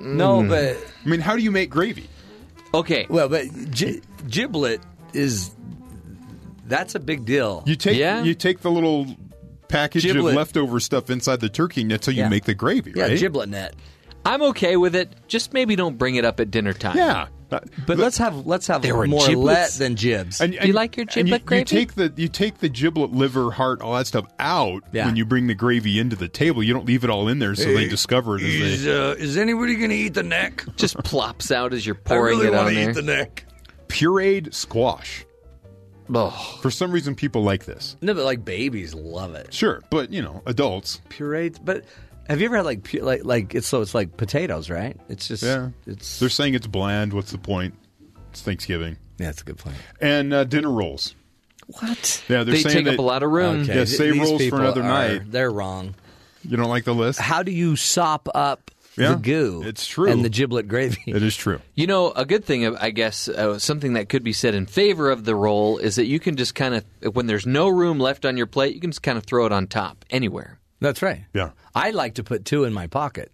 no, 0.00 0.42
hmm. 0.42 0.48
but 0.48 0.76
I 1.04 1.08
mean, 1.08 1.20
how 1.20 1.36
do 1.36 1.42
you 1.42 1.50
make 1.50 1.70
gravy? 1.70 2.08
Okay. 2.74 3.06
well, 3.08 3.28
but 3.28 3.46
gi- 3.70 4.02
giblet 4.28 4.80
is 5.12 5.50
that's 6.66 6.94
a 6.94 7.00
big 7.00 7.24
deal. 7.24 7.62
You 7.66 7.76
take 7.76 7.96
Yeah. 7.98 8.22
you 8.22 8.34
take 8.34 8.60
the 8.60 8.70
little 8.70 9.06
package 9.68 10.04
Giblet. 10.04 10.32
of 10.32 10.36
leftover 10.36 10.80
stuff 10.80 11.10
inside 11.10 11.40
the 11.40 11.48
turkey, 11.48 11.82
and 11.82 11.90
that's 11.90 12.06
how 12.06 12.12
you 12.12 12.20
Yeah. 12.22 12.28
make 12.28 12.44
the 12.44 12.54
gravy, 12.54 12.92
yeah, 12.94 13.04
right? 13.04 13.18
giblet 13.18 13.48
net. 13.48 13.74
I'm 14.24 14.42
okay 14.42 14.76
with 14.76 14.94
it. 14.94 15.14
Just 15.26 15.52
maybe 15.52 15.76
don't 15.76 15.98
bring 15.98 16.14
it 16.14 16.24
up 16.24 16.40
at 16.40 16.50
dinner 16.50 16.72
time. 16.72 16.96
Yeah, 16.96 17.26
Uh, 17.52 17.60
But 17.86 17.98
let's 17.98 18.16
have 18.18 18.46
let's 18.46 18.66
have 18.68 18.80
There 18.82 18.96
were 18.96 19.06
more 19.06 19.20
let 19.20 19.28
giblets? 19.28 19.78
than 19.78 19.94
jibs. 19.96 20.40
And, 20.40 20.54
you 20.54 20.72
like 20.72 20.96
your 20.96 21.04
and 21.04 21.16
you- 21.16 21.24
giblet 21.24 21.44
gravy? 21.46 21.60
You 21.60 21.64
take 21.64 21.94
the 21.94 22.12
you 22.16 22.28
take 22.28 22.58
the 22.58 22.68
giblet, 22.68 23.12
liver, 23.12 23.50
heart, 23.50 23.82
all 23.82 23.94
that 23.94 24.06
stuff 24.06 24.24
out 24.38 24.82
Yeah. 24.92 25.06
when 25.06 25.16
you 25.16 25.24
bring 25.26 25.46
the 25.48 25.54
gravy 25.54 25.98
into 25.98 26.16
the 26.16 26.28
table. 26.28 26.62
You 26.62 26.72
don't 26.72 26.86
leave 26.86 27.04
it 27.04 27.10
all 27.10 27.28
in 27.28 27.38
there 27.38 27.54
so 27.54 27.64
they 27.72 27.88
discover 27.88 28.36
it. 28.38 28.42
As 28.42 28.84
they, 28.84 28.92
uh, 28.92 29.12
is 29.14 29.36
anybody 29.36 29.76
going 29.76 29.90
to 29.90 29.96
eat 29.96 30.14
the 30.14 30.22
neck? 30.22 30.64
Just 30.76 30.96
plops 30.98 31.50
out 31.52 31.72
as 31.74 31.84
you're 31.84 31.94
pouring 31.94 32.40
it 32.40 32.54
on 32.54 32.72
there. 32.74 33.02
neck. 33.02 33.44
pureed 33.88 34.54
squash. 34.54 35.24
Ugh. 36.14 36.32
For 36.60 36.70
some 36.70 36.90
reason, 36.92 37.14
people 37.14 37.42
like 37.42 37.64
this. 37.64 37.96
No, 38.02 38.12
but 38.14 38.24
like 38.24 38.44
babies 38.44 38.94
love 38.94 39.34
it. 39.34 39.52
Sure, 39.54 39.82
but 39.90 40.12
you 40.12 40.20
know, 40.20 40.42
adults. 40.46 41.00
Pureed, 41.10 41.58
but 41.64 41.84
have 42.32 42.40
you 42.40 42.46
ever 42.46 42.56
had 42.56 42.64
like 42.64 42.82
pu- 42.82 43.00
like 43.02 43.24
like 43.24 43.54
it's 43.54 43.66
so 43.68 43.80
it's 43.82 43.94
like 43.94 44.16
potatoes, 44.16 44.68
right? 44.70 44.96
It's 45.08 45.28
just 45.28 45.42
Yeah, 45.42 45.68
It's 45.86 46.18
they're 46.18 46.28
saying 46.28 46.54
it's 46.54 46.66
bland. 46.66 47.12
What's 47.12 47.30
the 47.32 47.38
point? 47.38 47.74
It's 48.30 48.42
Thanksgiving 48.42 48.96
yeah, 49.18 49.26
that's 49.26 49.42
a 49.42 49.44
good 49.44 49.58
point. 49.58 49.76
and 50.00 50.32
uh, 50.32 50.44
dinner 50.44 50.70
rolls. 50.70 51.14
What? 51.66 52.22
Yeah, 52.28 52.42
they're 52.44 52.54
They 52.54 52.62
saying 52.62 52.74
take 52.76 52.84
that 52.86 52.94
up 52.94 52.98
a 52.98 53.02
lot 53.02 53.22
of 53.22 53.30
room. 53.30 53.60
Okay, 53.62 53.68
Yeah, 53.68 53.84
th- 53.84 53.88
save 53.88 54.14
these 54.14 54.22
rolls 54.22 54.32
for 54.32 54.38
people 54.44 54.58
another 54.60 54.82
are- 54.82 54.88
night. 54.88 55.30
They're 55.30 55.50
wrong. 55.50 55.94
You 56.48 56.56
don't 56.56 56.68
like 56.68 56.84
the 56.84 56.94
list? 56.94 57.20
How 57.20 57.42
do 57.44 57.52
you 57.52 57.76
sop 57.76 58.28
up 58.34 58.70
Yeah, 58.96 59.10
the 59.10 59.16
goo? 59.16 59.62
it's 59.64 59.86
true. 59.86 60.10
And 60.10 60.24
the 60.24 60.28
giblet 60.28 60.66
gravy. 60.66 61.02
It 61.06 61.22
is 61.22 61.36
true. 61.36 61.60
You 61.76 61.86
know, 61.86 62.10
a 62.10 62.24
good 62.24 62.44
thing, 62.44 62.66
I 62.76 62.90
guess, 62.90 63.28
uh, 63.28 63.58
something 63.60 63.92
that 63.92 64.08
could 64.08 64.24
be 64.24 64.32
said 64.32 64.54
in 64.54 64.66
favor 64.66 65.10
of 65.10 65.24
the 65.24 65.36
roll 65.36 65.78
is 65.78 65.94
that 65.96 66.06
you 66.06 66.18
can 66.18 66.36
just 66.36 66.54
kind 66.56 66.74
of, 66.74 67.14
when 67.14 67.26
there's 67.26 67.46
no 67.46 67.68
room 67.68 68.00
left 68.00 68.24
on 68.26 68.36
your 68.36 68.46
plate, 68.46 68.74
you 68.74 68.80
can 68.80 68.90
just 68.90 69.02
kind 69.02 69.16
of 69.16 69.24
throw 69.24 69.46
it 69.46 69.52
on 69.52 69.66
top 69.68 70.04
anywhere. 70.10 70.58
That's 70.82 71.02
right. 71.02 71.24
Yeah. 71.32 71.50
I 71.74 71.90
like 71.90 72.14
to 72.14 72.24
put 72.24 72.44
two 72.44 72.64
in 72.64 72.72
my 72.72 72.86
pocket. 72.86 73.32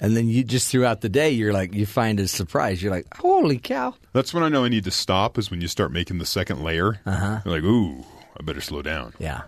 and 0.00 0.16
then 0.16 0.28
you 0.28 0.44
just 0.44 0.70
throughout 0.70 1.00
the 1.00 1.08
day, 1.08 1.30
you're 1.30 1.52
like, 1.52 1.72
you 1.74 1.86
find 1.86 2.20
a 2.20 2.28
surprise. 2.28 2.82
You're 2.82 2.92
like, 2.92 3.06
holy 3.16 3.58
cow! 3.58 3.94
That's 4.12 4.34
when 4.34 4.42
I 4.42 4.48
know 4.48 4.64
I 4.64 4.68
need 4.68 4.84
to 4.84 4.90
stop. 4.90 5.38
Is 5.38 5.50
when 5.50 5.60
you 5.60 5.68
start 5.68 5.92
making 5.92 6.18
the 6.18 6.26
second 6.26 6.62
layer. 6.62 7.00
Uh-huh. 7.06 7.40
You're 7.44 7.54
like, 7.54 7.64
ooh, 7.64 8.04
I 8.38 8.42
better 8.42 8.60
slow 8.60 8.82
down. 8.82 9.14
Yeah. 9.18 9.42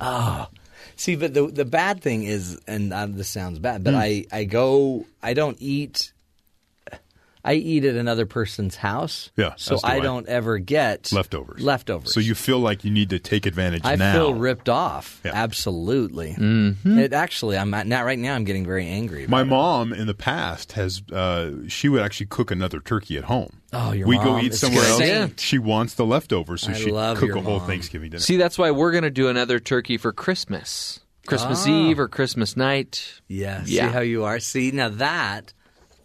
Oh, 0.00 0.48
see, 0.96 1.16
but 1.16 1.34
the 1.34 1.46
the 1.46 1.64
bad 1.64 2.02
thing 2.02 2.24
is, 2.24 2.58
and 2.66 2.92
uh, 2.92 3.06
this 3.06 3.28
sounds 3.28 3.58
bad, 3.58 3.84
but 3.84 3.94
I 3.94 4.24
I 4.32 4.44
go, 4.44 5.06
I 5.22 5.34
don't 5.34 5.56
eat. 5.60 6.12
I 7.44 7.54
eat 7.54 7.84
at 7.84 7.96
another 7.96 8.24
person's 8.24 8.76
house. 8.76 9.30
Yeah, 9.36 9.54
So 9.56 9.74
do 9.76 9.80
I 9.82 9.96
I. 9.96 10.00
don't 10.00 10.28
ever 10.28 10.58
get 10.58 11.10
Leftovers. 11.12 11.60
Leftovers. 11.60 12.14
So 12.14 12.20
you 12.20 12.34
feel 12.36 12.60
like 12.60 12.84
you 12.84 12.90
need 12.92 13.10
to 13.10 13.18
take 13.18 13.46
advantage 13.46 13.82
I 13.84 13.96
now. 13.96 14.12
feel 14.12 14.34
ripped 14.34 14.68
off. 14.68 15.20
Yeah. 15.24 15.32
Absolutely. 15.34 16.34
Mm-hmm. 16.34 16.98
It 16.98 17.12
actually, 17.12 17.58
I'm 17.58 17.74
at, 17.74 17.86
now 17.88 18.04
right 18.04 18.18
now. 18.18 18.34
I'm 18.36 18.44
getting 18.44 18.64
very 18.64 18.86
angry. 18.86 19.26
My 19.26 19.40
about 19.40 19.46
it. 19.46 19.50
mom 19.50 19.92
in 19.92 20.06
the 20.06 20.14
past 20.14 20.72
has 20.72 21.02
uh, 21.12 21.50
she 21.68 21.88
would 21.88 22.02
actually 22.02 22.26
cook 22.26 22.50
another 22.52 22.78
turkey 22.78 23.16
at 23.18 23.24
home. 23.24 23.60
Oh, 23.72 23.90
your 23.92 24.06
we 24.06 24.18
go 24.18 24.38
eat 24.38 24.52
is 24.52 24.60
somewhere 24.60 24.84
else. 24.84 24.98
saint. 24.98 25.40
She 25.40 25.58
wants 25.58 25.94
the 25.94 26.04
leftovers, 26.06 26.62
so 26.62 26.70
I 26.70 26.74
she 26.74 26.92
love 26.92 27.18
cook 27.18 27.28
your 27.28 27.38
a 27.38 27.40
whole. 27.40 27.58
Thanksgiving 27.60 28.10
dinner. 28.10 28.20
See, 28.20 28.36
that's 28.36 28.58
why 28.58 28.70
we're 28.70 28.92
going 28.92 29.04
to 29.04 29.10
do 29.10 29.28
another 29.28 29.58
turkey 29.58 29.96
for 29.96 30.12
Christmas. 30.12 31.00
Christmas 31.26 31.64
Ah. 31.66 31.70
Eve 31.70 31.98
or 31.98 32.06
Christmas 32.08 32.56
night. 32.56 33.20
Yeah. 33.28 33.62
Yeah. 33.66 33.86
See 33.88 33.92
how 33.92 34.00
you 34.00 34.24
are. 34.24 34.38
See 34.40 34.70
now 34.72 34.88
that 34.90 35.52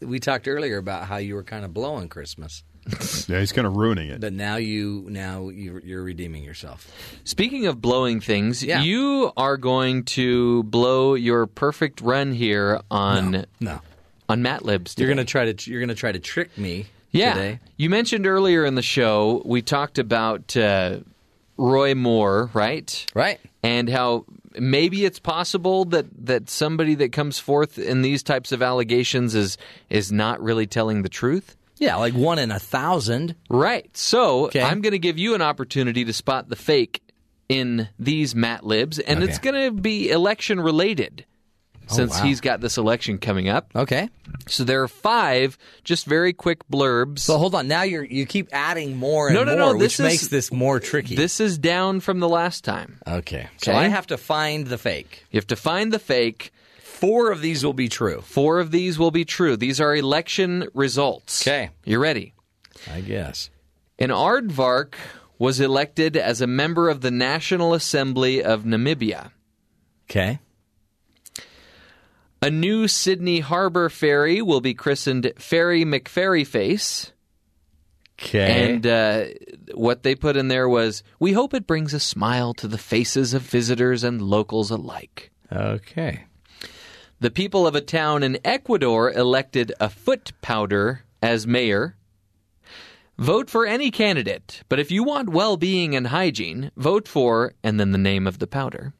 we 0.02 0.20
talked 0.20 0.48
earlier 0.48 0.78
about 0.78 1.06
how 1.08 1.18
you 1.18 1.36
were 1.36 1.44
kind 1.44 1.66
of 1.66 1.74
blowing 1.74 2.10
Christmas, 2.10 2.64
yeah, 3.28 3.40
he's 3.40 3.52
kind 3.52 3.68
of 3.68 3.76
ruining 3.76 4.10
it. 4.10 4.22
but 4.22 4.32
now 4.34 4.56
you 4.56 5.06
now 5.10 5.50
you, 5.50 5.82
you're 5.84 6.04
redeeming 6.04 6.44
yourself. 6.44 6.90
Speaking 7.24 7.66
of 7.68 7.82
blowing 7.82 8.20
things, 8.22 8.64
Yeah. 8.64 8.82
you 8.82 9.32
are 9.36 9.58
going 9.58 10.04
to 10.06 10.64
blow 10.64 11.14
your 11.16 11.48
perfect 11.48 12.00
run 12.02 12.32
here 12.32 12.80
on 12.90 13.46
No, 13.60 13.82
on 14.30 14.42
MatLibs. 14.42 14.98
you're 15.00 15.10
gonna 15.10 15.26
try 15.26 15.52
to 15.52 15.70
you're 15.72 15.82
gonna 15.82 15.96
try 15.96 16.12
to 16.12 16.20
trick 16.20 16.58
me. 16.58 16.86
Yeah. 17.12 17.34
Today. 17.34 17.60
You 17.78 17.90
mentioned 17.90 18.28
earlier 18.28 18.66
in 18.66 18.76
the 18.76 18.82
show, 18.82 19.42
we 19.46 19.62
talked 19.62 19.98
about 19.98 20.56
uh, 20.58 21.00
Roy 21.58 21.96
Moore, 21.96 22.50
right? 22.54 23.06
Right. 23.16 23.40
And 23.64 23.90
how 23.90 24.26
maybe 24.60 25.06
it's 25.06 25.20
possible 25.20 25.86
that, 25.86 26.06
that 26.26 26.50
somebody 26.50 26.96
that 26.96 27.12
comes 27.12 27.40
forth 27.40 27.78
in 27.78 28.02
these 28.02 28.24
types 28.24 28.52
of 28.52 28.62
allegations 28.62 29.36
is 29.36 29.58
is 29.90 30.12
not 30.12 30.42
really 30.42 30.68
telling 30.68 31.02
the 31.02 31.10
truth. 31.10 31.56
Yeah, 31.78 31.98
like 31.98 32.14
one 32.16 32.40
in 32.40 32.50
a 32.52 32.60
thousand. 32.60 33.36
Right. 33.50 33.96
So 33.96 34.46
Okay. 34.48 34.62
I'm 34.62 34.82
going 34.82 34.94
to 34.94 35.00
give 35.00 35.20
you 35.20 35.36
an 35.36 35.42
opportunity 35.44 36.04
to 36.06 36.14
spot 36.14 36.50
the 36.50 36.56
fake 36.56 37.04
in 37.50 37.88
these 38.00 38.34
Matt 38.36 38.66
Libs, 38.66 38.98
and 39.00 39.24
it's 39.24 39.38
going 39.38 39.56
to 39.56 39.72
be 39.72 40.10
election 40.10 40.60
related. 40.60 41.24
Oh, 41.90 41.96
since 41.96 42.12
wow. 42.20 42.24
he's 42.26 42.42
got 42.42 42.60
this 42.62 42.78
election 42.78 43.18
coming 43.18 43.48
up. 43.50 43.72
Okay. 43.76 44.10
So 44.48 44.64
there 44.64 44.82
are 44.84 44.88
five 44.88 45.58
just 45.84 46.06
very 46.06 46.34
quick 46.34 46.68
blurbs. 46.70 47.20
So 47.20 47.38
hold 47.38 47.56
on. 47.56 47.68
Now 47.68 47.84
you're 47.84 48.04
you 48.04 48.26
keep 48.26 48.50
adding 48.52 48.98
more 48.98 49.28
and 49.28 49.36
No, 49.36 49.44
no, 49.44 49.52
more, 49.58 49.74
no, 49.74 49.78
which 49.78 49.98
this 49.98 50.00
is- 50.00 50.06
makes 50.06 50.28
this 50.28 50.52
more 50.52 50.80
tricky. 50.80 51.16
This 51.16 51.40
is 51.40 51.58
down 51.58 52.00
from 52.02 52.20
the 52.20 52.30
last 52.30 52.64
time. 52.64 53.00
okay. 53.08 53.48
So 53.58 53.72
Okay. 53.72 53.80
I 53.80 53.88
have 53.88 54.08
to 54.08 54.18
find 54.18 54.68
the 54.68 54.78
fake. 54.78 55.26
You 55.32 55.38
have 55.38 55.48
to 55.48 55.56
find 55.56 55.92
the 55.94 56.00
fake. 56.00 56.52
Four 56.82 57.32
of 57.32 57.42
these 57.42 57.64
will 57.64 57.74
be 57.74 57.90
true. 57.90 58.22
Four 58.22 58.60
of 58.60 58.72
these 58.72 58.98
will 58.98 59.12
be 59.12 59.24
true. 59.24 59.56
These 59.56 59.80
are 59.80 59.96
election 59.96 60.68
results. 60.74 61.44
Okay. 61.48 61.70
You 61.86 62.00
ready? 62.00 62.34
I 62.92 63.02
guess. 63.02 63.50
An 64.00 64.10
aardvark 64.10 64.94
was 65.40 65.60
elected 65.60 66.18
as 66.18 66.42
a 66.42 66.48
member 66.48 66.90
of 66.90 67.02
the 67.02 67.12
National 67.12 67.74
Assembly 67.76 68.44
of 68.44 68.64
Namibia. 68.64 69.30
Okay. 70.10 70.40
A 72.42 72.52
new 72.52 72.88
Sydney 72.88 73.40
Harbor 73.40 73.90
ferry 73.90 74.44
will 74.44 74.62
be 74.62 74.76
christened 74.76 75.32
Ferry 75.38 75.84
McFerryface. 75.84 77.12
Okay. 78.20 78.74
And 78.74 78.86
uh, 78.86 79.26
what 79.74 80.04
they 80.04 80.14
put 80.14 80.38
in 80.38 80.48
there 80.48 80.70
was, 80.70 81.02
we 81.20 81.34
hope 81.34 81.54
it 81.54 81.66
brings 81.66 81.94
a 81.94 82.00
smile 82.00 82.54
to 82.56 82.68
the 82.68 82.78
faces 82.78 83.34
of 83.34 83.42
visitors 83.42 84.04
and 84.04 84.22
locals 84.22 84.70
alike. 84.70 85.32
okay. 85.52 86.26
The 87.20 87.32
people 87.32 87.66
of 87.66 87.74
a 87.74 87.82
town 87.82 88.22
in 88.22 88.38
Ecuador 88.46 89.12
elected 89.12 89.74
a 89.80 89.90
foot 89.90 90.34
powder 90.44 91.04
as 91.20 91.48
mayor. 91.48 91.96
Vote 93.18 93.50
for 93.50 93.66
any 93.66 93.90
candidate, 93.90 94.62
but 94.70 94.80
if 94.80 94.92
you 94.92 95.04
want 95.04 95.30
well 95.30 95.58
being 95.58 95.96
and 95.96 96.08
hygiene, 96.08 96.70
vote 96.78 97.08
for, 97.08 97.56
and 97.64 97.80
then 97.80 97.92
the 97.92 97.98
name 97.98 98.28
of 98.28 98.38
the 98.38 98.46
powder. 98.46 98.94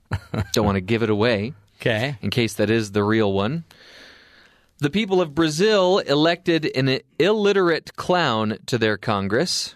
Don't 0.52 0.64
want 0.64 0.76
to 0.76 0.80
give 0.80 1.02
it 1.02 1.10
away 1.10 1.54
Okay. 1.84 2.16
in 2.22 2.30
case 2.30 2.54
that 2.54 2.70
is 2.70 2.92
the 2.92 3.04
real 3.04 3.30
one. 3.30 3.64
The 4.78 4.88
people 4.88 5.20
of 5.20 5.34
Brazil 5.34 5.98
elected 5.98 6.64
an 6.74 7.00
illiterate 7.18 7.94
clown 7.94 8.56
to 8.66 8.78
their 8.78 8.96
Congress. 8.96 9.74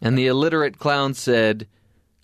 And 0.00 0.18
the 0.18 0.26
illiterate 0.26 0.78
clown 0.78 1.14
said, 1.14 1.68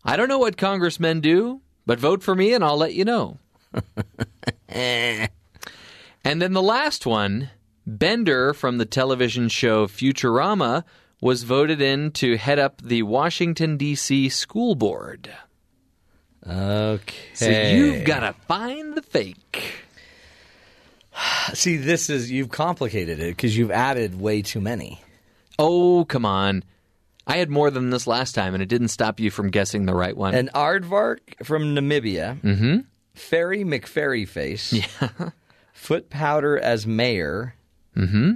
I 0.05 0.17
don't 0.17 0.29
know 0.29 0.39
what 0.39 0.57
congressmen 0.57 1.21
do, 1.21 1.61
but 1.87 2.01
vote 2.01 2.25
for 2.25 2.35
me 2.35 2.53
and 2.53 2.65
I'll 2.65 2.77
let 2.77 2.95
you 2.95 3.05
know. 3.05 3.39
and 4.69 5.31
then 6.25 6.53
the 6.53 6.61
last 6.61 7.07
one, 7.07 7.51
Bender 7.87 8.53
from 8.53 8.79
the 8.79 8.87
television 8.87 9.49
show 9.49 9.87
Futurama 9.87 10.83
was 11.21 11.45
voted 11.45 11.81
in 11.81 12.11
to 12.13 12.37
head 12.37 12.59
up 12.59 12.83
the 12.83 13.05
Washington, 13.05 13.77
D.C. 13.77 14.29
school 14.31 14.75
board. 14.75 15.31
Okay. 16.47 17.15
So 17.35 17.51
you've 17.51 18.05
got 18.05 18.21
to 18.21 18.33
find 18.47 18.95
the 18.95 19.03
fake. 19.03 19.85
see. 21.55 21.77
This 21.77 22.11
is 22.11 22.31
you've 22.31 22.51
complicated 22.51 23.21
it 23.21 23.37
because 23.37 23.57
you've 23.57 23.71
added 23.71 24.21
way 24.21 24.43
too 24.43 24.61
many. 24.61 25.01
Oh, 25.59 26.05
come 26.07 26.25
on. 26.25 26.65
I 27.27 27.37
had 27.37 27.51
more 27.51 27.71
than 27.71 27.91
this 27.91 28.07
last 28.07 28.35
time, 28.35 28.55
and 28.55 28.63
it 28.63 28.69
didn't 28.69 28.89
stop 28.89 29.21
you 29.21 29.31
from 29.31 29.51
guessing 29.51 29.87
the 29.87 29.95
right 29.95 30.17
one. 30.17 30.35
An 30.35 30.51
aardvark 30.55 31.45
from 31.45 31.75
Namibia. 31.75 32.41
Mm-hmm. 32.41 32.79
Ferry 33.15 33.65
McFerry 33.65 34.27
face. 34.27 34.73
Yeah. 35.01 35.31
Foot 35.73 36.11
powder 36.11 36.59
as 36.59 36.87
mayor. 36.87 37.55
Mm-hmm. 37.97 38.33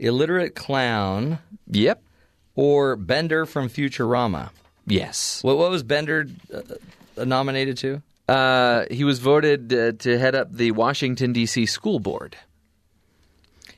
Illiterate 0.00 0.56
clown 0.56 1.38
yep. 1.70 2.02
or 2.56 2.96
Bender 2.96 3.46
from 3.46 3.68
Futurama. 3.68 4.50
Yes. 4.86 5.42
What, 5.42 5.58
what 5.58 5.70
was 5.70 5.82
Bender 5.82 6.26
uh, 6.52 7.24
nominated 7.24 7.76
to? 7.78 8.02
Uh, 8.28 8.84
he 8.90 9.04
was 9.04 9.18
voted 9.18 9.72
uh, 9.72 9.92
to 9.92 10.18
head 10.18 10.34
up 10.34 10.52
the 10.52 10.70
Washington, 10.72 11.32
D.C. 11.32 11.66
school 11.66 11.98
board. 12.00 12.36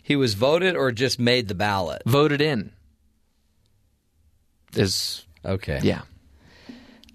He 0.02 0.16
was 0.16 0.34
voted 0.34 0.74
or 0.74 0.90
just 0.90 1.18
made 1.18 1.48
the 1.48 1.54
ballot. 1.54 2.02
Voted 2.06 2.40
in. 2.40 2.72
Is, 4.74 5.24
Okay. 5.44 5.80
yeah. 5.82 6.02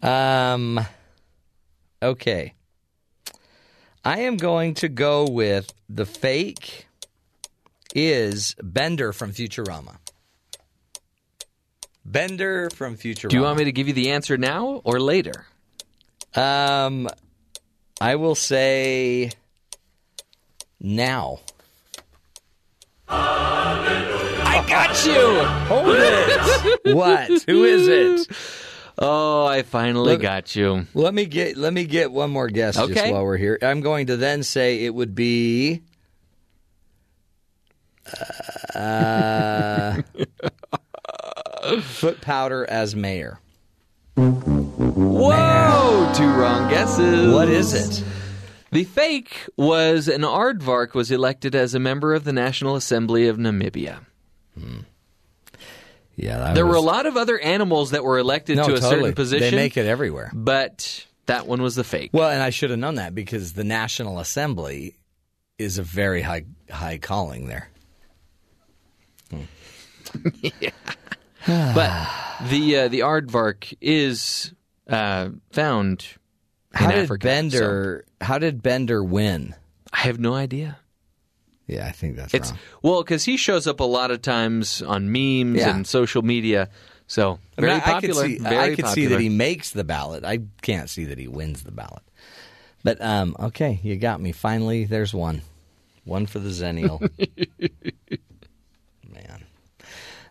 Um. 0.01 0.79
Okay. 2.01 2.53
I 4.05 4.19
am 4.21 4.37
going 4.37 4.73
to 4.75 4.89
go 4.89 5.25
with 5.27 5.73
the 5.87 6.05
fake 6.05 6.87
is 7.95 8.53
Bender 8.61 9.13
from 9.13 9.31
Futurama. 9.31 9.97
Bender 12.05 12.69
from 12.71 12.95
Future. 12.97 13.27
Do 13.27 13.35
you 13.35 13.41
want 13.43 13.57
me 13.57 13.65
to 13.65 13.71
give 13.71 13.87
you 13.87 13.93
the 13.93 14.11
answer 14.11 14.37
now 14.37 14.81
or 14.83 14.99
later? 14.99 15.45
Um, 16.35 17.07
I 18.01 18.15
will 18.15 18.35
say 18.35 19.31
now. 20.79 21.39
I 23.07 24.63
got 24.67 25.05
you! 25.05 25.43
Hold 25.67 25.95
it. 25.97 26.79
what? 26.95 27.29
Who 27.47 27.63
is 27.63 27.87
it? 27.87 28.35
Oh, 28.97 29.45
I 29.45 29.63
finally 29.63 30.11
Let- 30.13 30.21
got 30.21 30.55
you. 30.55 30.85
Let 30.93 31.13
me 31.13 31.25
get 31.25 31.57
let 31.57 31.73
me 31.73 31.85
get 31.85 32.11
one 32.11 32.29
more 32.31 32.47
guess 32.47 32.75
just 32.75 32.91
Okay. 32.91 33.11
while 33.11 33.23
we're 33.23 33.37
here. 33.37 33.57
I'm 33.61 33.81
going 33.81 34.07
to 34.07 34.17
then 34.17 34.43
say 34.43 34.85
it 34.85 34.93
would 34.93 35.15
be 35.15 35.81
uh, 38.75 40.01
foot 41.81 42.21
powder 42.21 42.65
as 42.69 42.95
mayor. 42.95 43.39
Whoa! 44.15 46.11
Two 46.15 46.27
wrong 46.33 46.69
guesses. 46.69 47.33
What 47.33 47.49
is 47.49 47.73
it? 47.73 48.03
The 48.71 48.83
fake 48.85 49.47
was 49.57 50.07
an 50.07 50.21
aardvark 50.21 50.93
was 50.93 51.11
elected 51.11 51.55
as 51.55 51.73
a 51.75 51.79
member 51.79 52.13
of 52.13 52.23
the 52.23 52.33
National 52.33 52.75
Assembly 52.75 53.27
of 53.27 53.37
Namibia. 53.37 53.99
Hmm. 54.59 54.79
Yeah, 56.15 56.37
that 56.37 56.55
There 56.55 56.65
were 56.65 56.75
a 56.75 56.81
lot 56.81 57.05
of 57.05 57.17
other 57.17 57.39
animals 57.39 57.91
that 57.91 58.03
were 58.03 58.17
elected 58.19 58.57
no, 58.57 58.67
to 58.67 58.73
a 58.73 58.79
totally. 58.79 59.01
certain 59.01 59.13
position. 59.15 59.51
They 59.51 59.55
make 59.55 59.77
it 59.77 59.85
everywhere. 59.87 60.31
but 60.33 61.05
that 61.25 61.47
one 61.47 61.61
was 61.61 61.75
the 61.75 61.83
fake. 61.83 62.11
Well, 62.13 62.29
and 62.29 62.41
I 62.43 62.49
should 62.51 62.69
have 62.69 62.79
known 62.79 62.95
that 62.95 63.15
because 63.15 63.53
the 63.53 63.63
National 63.63 64.19
Assembly 64.19 64.95
is 65.57 65.77
a 65.77 65.83
very 65.83 66.21
high 66.21 66.45
high 66.69 66.97
calling 66.97 67.47
there. 67.47 67.69
Hmm. 69.31 69.41
But 71.47 72.07
the 72.49 72.77
uh, 72.77 72.87
the 72.87 72.99
aardvark 73.01 73.73
is 73.81 74.53
uh, 74.87 75.29
found 75.51 76.05
in 76.79 76.89
did 76.89 76.99
Africa. 76.99 77.23
Bender? 77.27 78.05
How 78.21 78.37
did 78.39 78.61
Bender 78.63 79.03
win? 79.03 79.55
I 79.91 79.99
have 79.99 80.19
no 80.19 80.33
idea. 80.33 80.77
Yeah, 81.67 81.87
I 81.87 81.91
think 81.91 82.17
that's 82.17 82.33
It's 82.33 82.49
wrong. 82.49 82.59
well 82.81 83.03
because 83.03 83.23
he 83.25 83.37
shows 83.37 83.67
up 83.67 83.79
a 83.79 83.83
lot 83.85 84.11
of 84.11 84.21
times 84.21 84.81
on 84.81 85.11
memes 85.11 85.57
Yeah. 85.59 85.75
and 85.75 85.87
social 85.87 86.21
media. 86.21 86.69
So 87.07 87.39
I 87.57 87.61
mean, 87.61 87.69
very 87.69 87.75
I- 87.75 87.79
popular. 87.79 88.23
I 88.23 88.27
could, 88.27 88.37
see, 88.37 88.43
very 88.43 88.71
I 88.71 88.75
could 88.75 88.87
see 88.87 89.05
that 89.07 89.19
he 89.19 89.29
makes 89.29 89.71
the 89.71 89.83
ballot. 89.83 90.23
I 90.25 90.39
can't 90.61 90.89
see 90.89 91.05
that 91.05 91.17
he 91.17 91.27
wins 91.27 91.63
the 91.63 91.71
ballot. 91.71 92.03
But 92.83 93.01
um, 93.01 93.35
okay, 93.39 93.79
you 93.83 93.95
got 93.97 94.19
me. 94.19 94.31
Finally, 94.31 94.85
there's 94.85 95.13
one. 95.13 95.41
One 96.05 96.25
for 96.25 96.39
the 96.39 96.49
Zennial. 96.49 96.99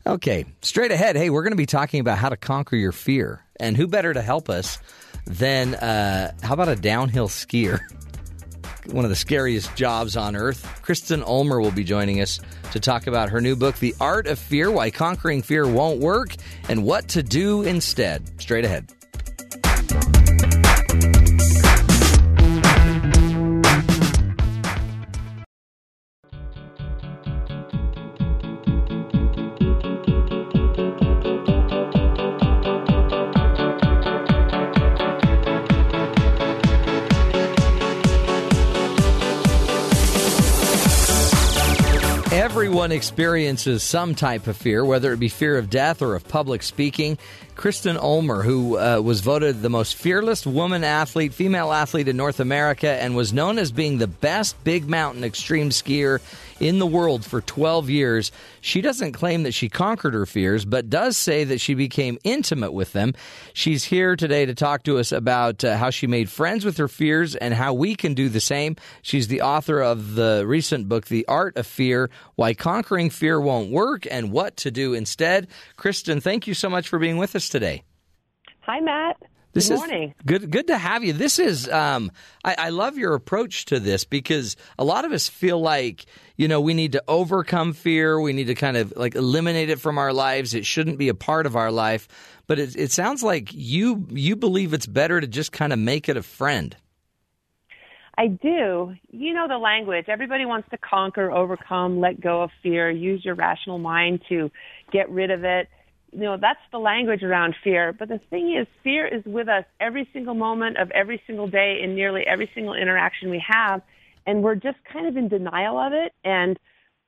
Okay, 0.05 0.47
straight 0.62 0.91
ahead. 0.91 1.15
Hey, 1.15 1.31
we're 1.31 1.43
going 1.43 1.53
to 1.53 1.57
be 1.57 1.66
talking 1.66 2.01
about 2.01 2.19
how 2.19 2.29
to 2.29 2.37
conquer 2.37 2.74
your 2.74 2.91
fear. 2.91 3.45
And 3.61 3.77
who 3.77 3.87
better 3.87 4.12
to 4.12 4.20
help 4.20 4.51
us 4.51 4.79
than, 5.27 5.77
uh, 5.77 6.33
how 6.43 6.55
about 6.55 6.69
a 6.69 6.74
downhill 6.74 7.29
skier? 7.29 7.79
One 8.91 9.05
of 9.05 9.11
the 9.11 9.16
scariest 9.16 9.77
jobs 9.77 10.16
on 10.16 10.35
earth. 10.35 10.66
Kristen 10.83 11.23
Ulmer 11.23 11.61
will 11.61 11.70
be 11.70 11.85
joining 11.85 12.20
us 12.20 12.41
to 12.73 12.81
talk 12.81 13.07
about 13.07 13.29
her 13.29 13.41
new 13.41 13.55
book, 13.55 13.77
The 13.77 13.95
Art 14.01 14.27
of 14.27 14.41
Fear 14.41 14.73
Why 14.73 14.91
Conquering 14.91 15.41
Fear 15.41 15.69
Won't 15.69 16.01
Work, 16.01 16.35
and 16.69 16.85
what 16.85 17.07
to 17.11 17.23
do 17.23 17.62
instead. 17.62 18.41
Straight 18.41 18.65
ahead. 18.65 18.93
Everyone 42.83 42.97
experiences 42.97 43.81
some 43.85 44.17
type 44.17 44.49
of 44.49 44.57
fear, 44.57 44.85
whether 44.85 45.13
it 45.13 45.21
be 45.21 45.29
fear 45.29 45.57
of 45.57 45.71
death 45.71 46.03
or 46.03 46.17
of 46.17 46.27
public 46.27 46.65
speaking. 46.65 47.17
Kristen 47.55 47.97
Ulmer, 47.97 48.43
who 48.43 48.77
uh, 48.77 48.99
was 49.01 49.21
voted 49.21 49.63
the 49.63 49.71
most 49.71 49.95
fearless 49.95 50.45
woman 50.45 50.83
athlete, 50.83 51.33
female 51.33 51.73
athlete 51.73 52.09
in 52.09 52.17
North 52.17 52.41
America, 52.41 52.89
and 52.89 53.15
was 53.15 53.33
known 53.33 53.61
as 53.61 53.71
being 53.71 53.99
the 53.99 54.09
best 54.09 54.57
big 54.65 54.89
mountain 54.89 55.23
extreme 55.23 55.71
skier 55.71 56.21
in 56.62 56.78
the 56.78 56.86
world 56.86 57.24
for 57.24 57.40
12 57.40 57.90
years. 57.90 58.30
She 58.60 58.80
doesn't 58.80 59.12
claim 59.12 59.43
that 59.43 59.52
she 59.52 59.68
conquered 59.68 60.14
her 60.14 60.26
fears, 60.26 60.64
but 60.64 60.89
does 60.89 61.16
say 61.16 61.43
that 61.43 61.60
she 61.60 61.74
became 61.74 62.18
intimate 62.22 62.72
with 62.72 62.93
them. 62.93 63.14
She's 63.52 63.84
here 63.84 64.14
today 64.14 64.47
to 64.47 64.55
talk 64.55 64.84
to 64.84 64.98
us 64.98 65.10
about 65.10 65.64
uh, 65.64 65.76
how 65.76 65.90
she 65.90 66.06
made 66.06 66.30
friends 66.30 66.64
with 66.64 66.76
her 66.76 66.86
fears 66.86 67.34
and 67.34 67.52
how 67.52 67.74
we 67.74 67.97
can 67.97 68.14
do 68.14 68.28
the 68.28 68.40
same. 68.40 68.76
She's 69.02 69.26
the 69.26 69.43
author 69.43 69.80
of 69.80 70.14
the 70.14 70.44
recent 70.47 70.89
book, 70.89 71.06
The 71.06 71.26
Art 71.26 71.56
of 71.56 71.66
Fear 71.66 72.10
Why 72.36 72.55
Conquering 72.55 73.10
Fear 73.10 73.40
Won't 73.40 73.72
Work 73.72 74.06
and 74.09 74.30
What 74.30 74.56
to 74.59 74.70
Do 74.70 74.94
Instead. 74.94 75.48
Kristen, 75.76 76.20
thank 76.20 76.47
you 76.47 76.55
so 76.55 76.70
much 76.70 76.89
for 76.89 77.01
being 77.01 77.16
with 77.16 77.34
us 77.34 77.48
today. 77.48 77.82
Hi, 78.60 78.78
Matt. 78.78 79.16
This 79.53 79.69
Good 79.69 79.74
is 79.74 79.81
morning. 79.81 80.15
good. 80.24 80.51
Good 80.51 80.66
to 80.69 80.79
have 80.79 81.05
you. 81.05 81.12
This 81.12 81.39
is. 81.39 81.69
Um, 81.69 82.11
I, 82.43 82.55
I 82.59 82.69
love 82.70 82.97
your 82.97 83.15
approach 83.15 83.66
to 83.66 83.79
this 83.79 84.05
because 84.05 84.57
a 84.79 84.85
lot 84.85 85.05
of 85.05 85.12
us 85.12 85.29
feel 85.29 85.61
like 85.61 86.07
you 86.37 86.49
know 86.49 86.61
we 86.61 86.73
need 86.73 86.93
to 86.93 87.05
overcome 87.07 87.74
fear. 87.74 88.19
We 88.19 88.33
need 88.33 88.47
to 88.47 88.55
kind 88.55 88.79
of 88.79 88.95
like 88.97 89.15
eliminate 89.15 89.69
it 89.69 89.79
from 89.79 89.99
our 89.99 90.12
lives. 90.12 90.55
It 90.55 90.65
shouldn't 90.65 90.97
be 90.97 91.09
a 91.09 91.15
part 91.15 91.45
of 91.45 91.55
our 91.55 91.70
life. 91.70 92.09
But 92.47 92.59
it, 92.59 92.77
it 92.77 92.93
sounds 92.93 93.23
like 93.23 93.51
you 93.53 94.07
you 94.11 94.37
believe 94.37 94.73
it's 94.73 94.87
better 94.87 95.20
to 95.20 95.27
just 95.27 95.53
kind 95.53 95.73
of 95.73 95.79
make 95.79 96.09
it 96.09 96.16
a 96.16 96.23
friend. 96.23 96.74
I 98.16 98.27
do. 98.29 98.95
You 99.11 99.33
know 99.35 99.49
the 99.49 99.59
language. 99.59 100.07
Everybody 100.09 100.45
wants 100.45 100.69
to 100.70 100.79
conquer, 100.79 101.31
overcome, 101.31 102.01
let 102.01 102.20
go 102.20 102.43
of 102.43 102.51
fear, 102.62 102.91
use 102.91 103.24
your 103.24 103.35
rational 103.35 103.79
mind 103.79 104.23
to 104.29 104.51
get 104.93 105.09
rid 105.11 105.31
of 105.31 105.45
it. 105.45 105.69
You 106.12 106.20
know, 106.20 106.36
that's 106.40 106.60
the 106.70 106.78
language 106.78 107.22
around 107.22 107.55
fear. 107.64 107.93
But 107.98 108.09
the 108.09 108.20
thing 108.30 108.55
is, 108.59 108.66
fear 108.84 109.06
is 109.06 109.24
with 109.24 109.48
us 109.48 109.64
every 109.80 110.09
single 110.12 110.34
moment 110.34 110.76
of 110.76 110.90
every 110.90 111.22
single 111.26 111.48
day 111.48 111.78
in 111.82 111.94
nearly 111.94 112.22
every 112.26 112.51
single 112.55 112.74
interaction 112.74 113.30
we 113.30 113.43
have. 113.48 113.80
And 114.26 114.43
we're 114.43 114.55
just 114.55 114.76
kind 114.93 115.06
of 115.06 115.16
in 115.16 115.28
denial 115.28 115.78
of 115.78 115.93
it. 115.94 116.12
And 116.22 116.59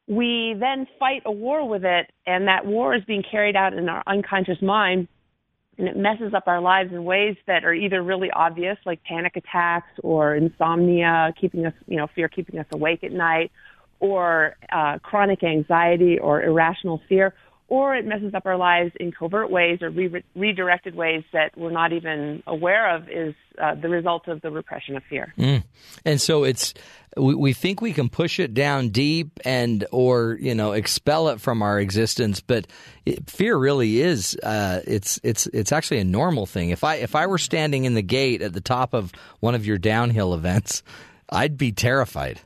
we 0.09 0.57
then 0.59 0.87
fight 0.99 1.23
a 1.27 1.33
war 1.33 1.69
with 1.69 1.85
it. 1.85 2.11
And 2.27 2.49
that 2.49 2.67
war 2.67 2.95
is 2.95 3.05
being 3.05 3.23
carried 3.31 3.57
out 3.57 3.75
in 3.75 3.89
our 3.89 4.03
unconscious 4.07 4.61
mind. 4.63 5.09
and 5.79 5.89
it 5.89 5.97
messes 5.97 6.35
up 6.35 6.45
our 6.47 6.61
lives 6.61 6.93
in 6.93 7.05
ways 7.05 7.37
that 7.47 7.65
are 7.65 7.75
either 7.75 8.03
really 8.03 8.31
obvious, 8.31 8.77
like 8.87 9.03
panic 9.03 9.37
attacks 9.37 9.91
or 10.03 10.35
insomnia, 10.35 11.33
keeping 11.41 11.67
us, 11.67 11.73
you 11.87 11.97
know, 11.97 12.07
fear 12.15 12.29
keeping 12.29 12.59
us 12.61 12.67
awake 12.73 13.03
at 13.03 13.13
night, 13.13 13.51
or 14.01 14.57
uh, 14.73 14.99
chronic 15.03 15.43
anxiety 15.43 16.19
or 16.19 16.43
irrational 16.43 17.01
fear, 17.09 17.35
or 17.69 17.97
it 17.97 18.05
messes 18.05 18.35
up 18.35 18.45
our 18.47 18.57
lives 18.57 18.93
in 19.01 19.11
covert 19.11 19.51
ways 19.51 19.81
or 19.81 19.91
re- 19.91 20.23
redirected 20.35 20.95
ways 20.95 21.25
that 21.33 21.57
we're 21.57 21.71
not 21.71 21.93
even 21.93 22.43
aware 22.47 22.95
of 22.95 23.09
is 23.09 23.35
uh, 23.61 23.75
the 23.75 23.89
result 23.89 24.29
of 24.29 24.41
the 24.43 24.51
repression 24.51 24.97
of 24.97 25.03
fear. 25.05 25.33
Mm. 25.39 25.65
And 26.05 26.21
so 26.21 26.45
it's 26.45 26.75
we, 27.17 27.35
we 27.35 27.53
think 27.53 27.81
we 27.81 27.93
can 27.93 28.09
push 28.09 28.39
it 28.39 28.55
down 28.55 28.91
deep 28.91 29.41
and 29.45 29.85
or 29.93 30.37
you 30.41 30.55
know 30.55 30.73
expel 30.73 31.29
it 31.29 31.41
from 31.41 31.63
our 31.63 31.81
existence, 31.81 32.41
but 32.41 32.67
it, 33.07 33.31
fear 33.31 33.57
really 33.57 34.01
is 34.01 34.37
uh, 34.43 34.81
it's 34.87 35.19
it's 35.23 35.47
it's 35.49 35.73
actually 35.73 36.01
a 36.01 36.05
normal 36.05 36.47
thing. 36.47 36.71
If 36.71 36.85
I 36.85 36.97
if 36.97 37.15
I 37.15 37.27
were 37.27 37.39
standing 37.39 37.85
in 37.85 37.95
the 37.95 38.03
gate 38.03 38.43
at 38.43 38.53
the 38.53 38.61
top 38.61 38.95
of 38.95 39.13
one 39.41 39.55
of 39.55 39.65
your 39.65 39.79
downhill 39.79 40.35
events, 40.35 40.83
I'd 41.31 41.57
be 41.57 41.73
terrified. 41.73 42.41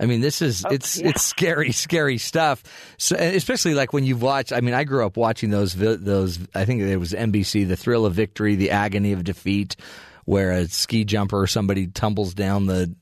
I 0.00 0.06
mean, 0.06 0.22
this 0.22 0.40
is 0.40 0.64
oh, 0.64 0.70
it's 0.70 0.98
it's 0.98 1.22
scary, 1.22 1.72
scary 1.72 2.16
stuff. 2.16 2.62
So, 2.96 3.16
especially 3.16 3.74
like 3.74 3.92
when 3.92 4.04
you've 4.04 4.22
watched. 4.22 4.52
I 4.52 4.62
mean, 4.62 4.74
I 4.74 4.84
grew 4.84 5.04
up 5.04 5.16
watching 5.18 5.50
those 5.50 5.74
those. 5.74 6.38
I 6.54 6.64
think 6.64 6.80
it 6.80 6.96
was 6.96 7.12
NBC, 7.12 7.68
the 7.68 7.76
thrill 7.76 8.06
of 8.06 8.14
victory, 8.14 8.56
the 8.56 8.70
agony 8.70 9.12
of 9.12 9.24
defeat, 9.24 9.76
where 10.24 10.52
a 10.52 10.68
ski 10.68 11.04
jumper 11.04 11.38
or 11.38 11.46
somebody 11.46 11.86
tumbles 11.86 12.32
down 12.32 12.66
the 12.66 12.94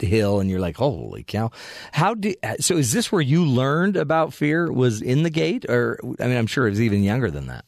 hill, 0.00 0.40
and 0.40 0.50
you're 0.50 0.60
like, 0.60 0.76
"Holy 0.76 1.22
cow!" 1.22 1.52
How 1.92 2.14
do? 2.14 2.34
So, 2.58 2.76
is 2.76 2.92
this 2.92 3.12
where 3.12 3.22
you 3.22 3.44
learned 3.44 3.96
about 3.96 4.34
fear? 4.34 4.72
Was 4.72 5.00
in 5.02 5.22
the 5.22 5.30
gate, 5.30 5.66
or 5.68 6.00
I 6.18 6.26
mean, 6.26 6.36
I'm 6.36 6.48
sure 6.48 6.66
it 6.66 6.70
was 6.70 6.82
even 6.82 7.04
younger 7.04 7.30
than 7.30 7.46
that. 7.46 7.64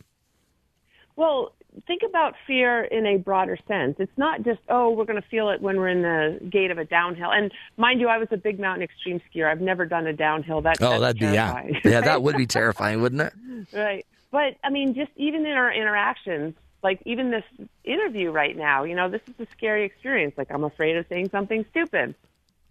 Well, 1.15 1.55
think 1.87 2.03
about 2.09 2.35
fear 2.47 2.83
in 2.85 3.07
a 3.07 3.17
broader 3.17 3.57
sense. 3.69 3.97
It's 3.99 4.17
not 4.17 4.43
just, 4.43 4.61
oh, 4.69 4.91
we're 4.91 5.05
going 5.07 5.21
to 5.21 5.29
feel 5.29 5.49
it 5.51 5.61
when 5.63 5.77
we're 5.79 5.89
in 5.89 6.03
the 6.03 6.39
gate 6.51 6.71
of 6.71 6.79
a 6.79 6.85
downhill. 6.85 7.31
And 7.33 7.51
mind 7.77 8.01
you, 8.01 8.09
I 8.09 8.19
was 8.19 8.29
a 8.31 8.37
big 8.37 8.61
mountain 8.61 8.83
extreme 8.83 9.21
skier. 9.33 9.51
I've 9.51 9.61
never 9.61 9.87
done 9.87 10.07
a 10.07 10.13
downhill. 10.13 10.61
That, 10.63 10.77
Oh, 10.83 11.01
that'd 11.01 11.19
be 11.19 11.27
yeah, 11.27 11.53
terrifying, 11.53 11.81
yeah, 11.85 12.01
that 12.03 12.23
would 12.25 12.37
be 12.37 12.47
terrifying, 12.47 13.01
wouldn't 13.01 13.23
it? 13.23 13.33
Right. 13.73 14.07
But 14.31 14.57
I 14.65 14.71
mean, 14.71 14.95
just 14.95 15.11
even 15.17 15.45
in 15.47 15.53
our 15.53 15.73
interactions, 15.73 16.55
like 16.83 17.01
even 17.07 17.31
this 17.31 17.45
interview 17.85 18.31
right 18.31 18.57
now, 18.57 18.85
you 18.85 18.95
know, 18.95 19.09
this 19.09 19.21
is 19.29 19.35
a 19.39 19.47
scary 19.57 19.85
experience. 19.85 20.35
Like 20.37 20.51
I'm 20.51 20.65
afraid 20.65 20.97
of 20.97 21.07
saying 21.09 21.31
something 21.31 21.65
stupid. 21.71 22.15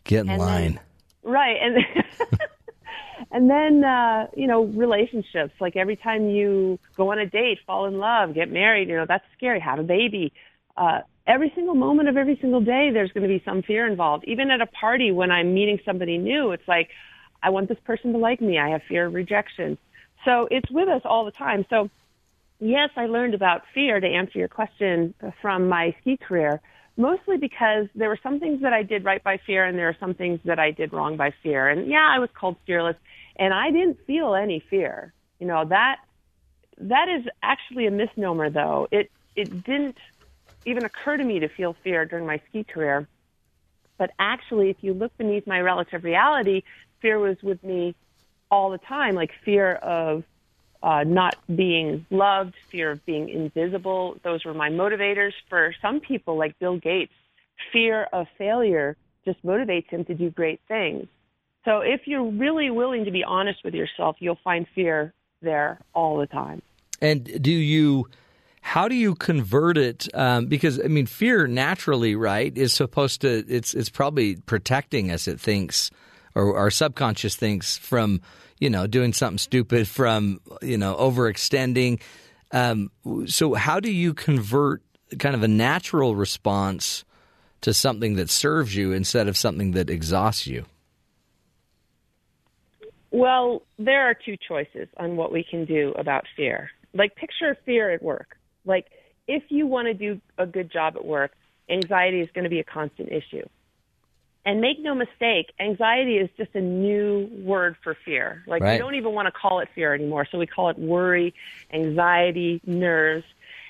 Get 0.03 0.21
in 0.21 0.29
And 0.29 0.41
then- 0.41 0.47
line. 0.47 0.79
Right. 1.23 1.57
And 1.61 1.77
and 3.29 3.49
then 3.49 3.83
uh, 3.83 4.27
you 4.35 4.47
know, 4.47 4.63
relationships. 4.65 5.53
Like 5.59 5.75
every 5.75 5.95
time 5.95 6.29
you 6.29 6.79
go 6.95 7.11
on 7.11 7.19
a 7.19 7.25
date, 7.25 7.59
fall 7.65 7.85
in 7.85 7.97
love, 7.97 8.33
get 8.33 8.51
married, 8.51 8.89
you 8.89 8.95
know, 8.95 9.05
that's 9.07 9.25
scary. 9.37 9.59
Have 9.59 9.79
a 9.79 9.83
baby. 9.83 10.33
Uh 10.77 11.01
every 11.27 11.51
single 11.55 11.75
moment 11.75 12.09
of 12.09 12.17
every 12.17 12.37
single 12.41 12.61
day 12.61 12.89
there's 12.91 13.11
going 13.11 13.23
to 13.23 13.27
be 13.27 13.41
some 13.45 13.61
fear 13.61 13.87
involved. 13.87 14.23
Even 14.27 14.49
at 14.51 14.61
a 14.61 14.65
party 14.65 15.11
when 15.11 15.31
I'm 15.31 15.53
meeting 15.53 15.79
somebody 15.85 16.17
new, 16.17 16.51
it's 16.51 16.67
like 16.67 16.89
I 17.43 17.49
want 17.49 17.69
this 17.69 17.77
person 17.85 18.13
to 18.13 18.17
like 18.17 18.41
me. 18.41 18.57
I 18.57 18.69
have 18.69 18.81
fear 18.87 19.07
of 19.07 19.13
rejection. 19.13 19.77
So 20.25 20.47
it's 20.51 20.69
with 20.71 20.87
us 20.87 21.01
all 21.05 21.25
the 21.25 21.31
time. 21.31 21.65
So 21.69 21.89
yes, 22.59 22.89
I 22.95 23.05
learned 23.07 23.33
about 23.33 23.63
fear 23.73 23.99
to 23.99 24.07
answer 24.07 24.39
your 24.39 24.47
question 24.47 25.13
from 25.41 25.67
my 25.67 25.95
ski 26.01 26.17
career, 26.17 26.61
mostly 26.97 27.37
because 27.37 27.87
there 27.95 28.09
were 28.09 28.19
some 28.21 28.39
things 28.39 28.61
that 28.61 28.73
I 28.73 28.83
did 28.83 29.03
right 29.03 29.23
by 29.23 29.39
fear 29.45 29.65
and 29.65 29.77
there 29.77 29.89
are 29.89 29.97
some 29.99 30.13
things 30.13 30.39
that 30.45 30.59
I 30.59 30.71
did 30.71 30.93
wrong 30.93 31.17
by 31.17 31.33
fear. 31.43 31.69
And 31.69 31.87
yeah, 31.87 32.07
I 32.09 32.19
was 32.19 32.29
called 32.33 32.57
fearless 32.65 32.97
and 33.37 33.53
I 33.53 33.71
didn't 33.71 33.97
feel 34.05 34.35
any 34.35 34.63
fear. 34.69 35.13
You 35.39 35.47
know, 35.47 35.65
that 35.65 35.97
that 36.77 37.07
is 37.09 37.25
actually 37.41 37.87
a 37.87 37.91
misnomer 37.91 38.49
though. 38.49 38.87
It 38.91 39.09
it 39.35 39.63
didn't 39.63 39.97
even 40.65 40.85
occur 40.85 41.17
to 41.17 41.23
me 41.23 41.39
to 41.39 41.49
feel 41.49 41.75
fear 41.83 42.05
during 42.05 42.25
my 42.25 42.41
ski 42.49 42.63
career. 42.63 43.07
But 43.97 44.11
actually, 44.19 44.69
if 44.69 44.77
you 44.81 44.93
look 44.93 45.15
beneath 45.17 45.47
my 45.47 45.59
relative 45.59 46.03
reality, 46.03 46.63
fear 47.01 47.19
was 47.19 47.37
with 47.41 47.63
me 47.63 47.95
all 48.49 48.69
the 48.71 48.77
time, 48.79 49.15
like 49.15 49.31
fear 49.45 49.75
of 49.75 50.23
uh, 50.83 51.03
not 51.05 51.35
being 51.55 52.05
loved, 52.09 52.53
fear 52.71 52.91
of 52.91 53.05
being 53.05 53.29
invisible. 53.29 54.17
Those 54.23 54.43
were 54.45 54.53
my 54.53 54.69
motivators. 54.69 55.31
For 55.49 55.73
some 55.81 55.99
people, 55.99 56.37
like 56.37 56.57
Bill 56.59 56.77
Gates, 56.77 57.13
fear 57.71 58.07
of 58.11 58.27
failure 58.37 58.97
just 59.23 59.43
motivates 59.45 59.87
him 59.87 60.05
to 60.05 60.15
do 60.15 60.29
great 60.31 60.59
things. 60.67 61.07
So 61.65 61.81
if 61.81 62.01
you're 62.05 62.25
really 62.25 62.71
willing 62.71 63.05
to 63.05 63.11
be 63.11 63.23
honest 63.23 63.59
with 63.63 63.75
yourself, 63.75 64.15
you'll 64.19 64.39
find 64.43 64.65
fear 64.73 65.13
there 65.41 65.79
all 65.93 66.17
the 66.17 66.25
time. 66.25 66.61
And 66.99 67.41
do 67.41 67.51
you, 67.51 68.07
how 68.61 68.87
do 68.87 68.95
you 68.95 69.13
convert 69.13 69.77
it? 69.77 70.07
Um, 70.15 70.47
because 70.47 70.79
I 70.79 70.87
mean, 70.87 71.05
fear 71.05 71.45
naturally, 71.45 72.15
right, 72.15 72.55
is 72.57 72.73
supposed 72.73 73.21
to. 73.21 73.45
It's 73.47 73.73
it's 73.73 73.89
probably 73.89 74.37
protecting 74.37 75.11
us. 75.11 75.27
It 75.27 75.39
thinks, 75.39 75.91
or 76.35 76.57
our 76.57 76.71
subconscious 76.71 77.35
thinks 77.35 77.77
from 77.77 78.21
you 78.61 78.69
know 78.69 78.87
doing 78.87 79.11
something 79.11 79.39
stupid, 79.39 79.89
from 79.89 80.39
you 80.61 80.77
know 80.77 80.95
overextending. 80.95 81.99
Um, 82.53 82.91
so 83.25 83.55
how 83.55 83.81
do 83.81 83.91
you 83.91 84.13
convert 84.13 84.81
kind 85.19 85.35
of 85.35 85.43
a 85.43 85.47
natural 85.47 86.15
response 86.15 87.03
to 87.61 87.73
something 87.73 88.15
that 88.15 88.29
serves 88.29 88.75
you 88.75 88.93
instead 88.93 89.27
of 89.27 89.35
something 89.35 89.71
that 89.71 89.89
exhausts 89.89 90.47
you? 90.47 90.65
Well, 93.11 93.63
there 93.77 94.09
are 94.09 94.13
two 94.13 94.37
choices 94.37 94.87
on 94.97 95.17
what 95.17 95.31
we 95.33 95.43
can 95.43 95.65
do 95.65 95.93
about 95.97 96.25
fear. 96.35 96.71
Like, 96.93 97.15
picture 97.15 97.57
fear 97.65 97.91
at 97.91 98.01
work. 98.01 98.37
Like, 98.65 98.87
if 99.27 99.43
you 99.49 99.67
want 99.67 99.87
to 99.87 99.93
do 99.93 100.21
a 100.37 100.45
good 100.45 100.71
job 100.71 100.95
at 100.95 101.05
work, 101.05 101.31
anxiety 101.69 102.21
is 102.21 102.29
going 102.33 102.45
to 102.45 102.49
be 102.49 102.59
a 102.59 102.63
constant 102.63 103.09
issue. 103.09 103.45
And 104.43 104.59
make 104.59 104.79
no 104.79 104.95
mistake, 104.95 105.51
anxiety 105.59 106.17
is 106.17 106.29
just 106.35 106.49
a 106.55 106.61
new 106.61 107.29
word 107.43 107.75
for 107.83 107.95
fear. 108.05 108.43
Like, 108.47 108.63
Right. 108.63 108.73
we 108.73 108.77
don't 108.79 108.95
even 108.95 109.13
want 109.13 109.27
to 109.27 109.31
call 109.31 109.59
it 109.59 109.69
fear 109.75 109.93
anymore. 109.93 110.25
So 110.31 110.39
we 110.39 110.47
call 110.47 110.69
it 110.69 110.79
worry, 110.79 111.33
anxiety, 111.71 112.59
nerves. 112.65 113.25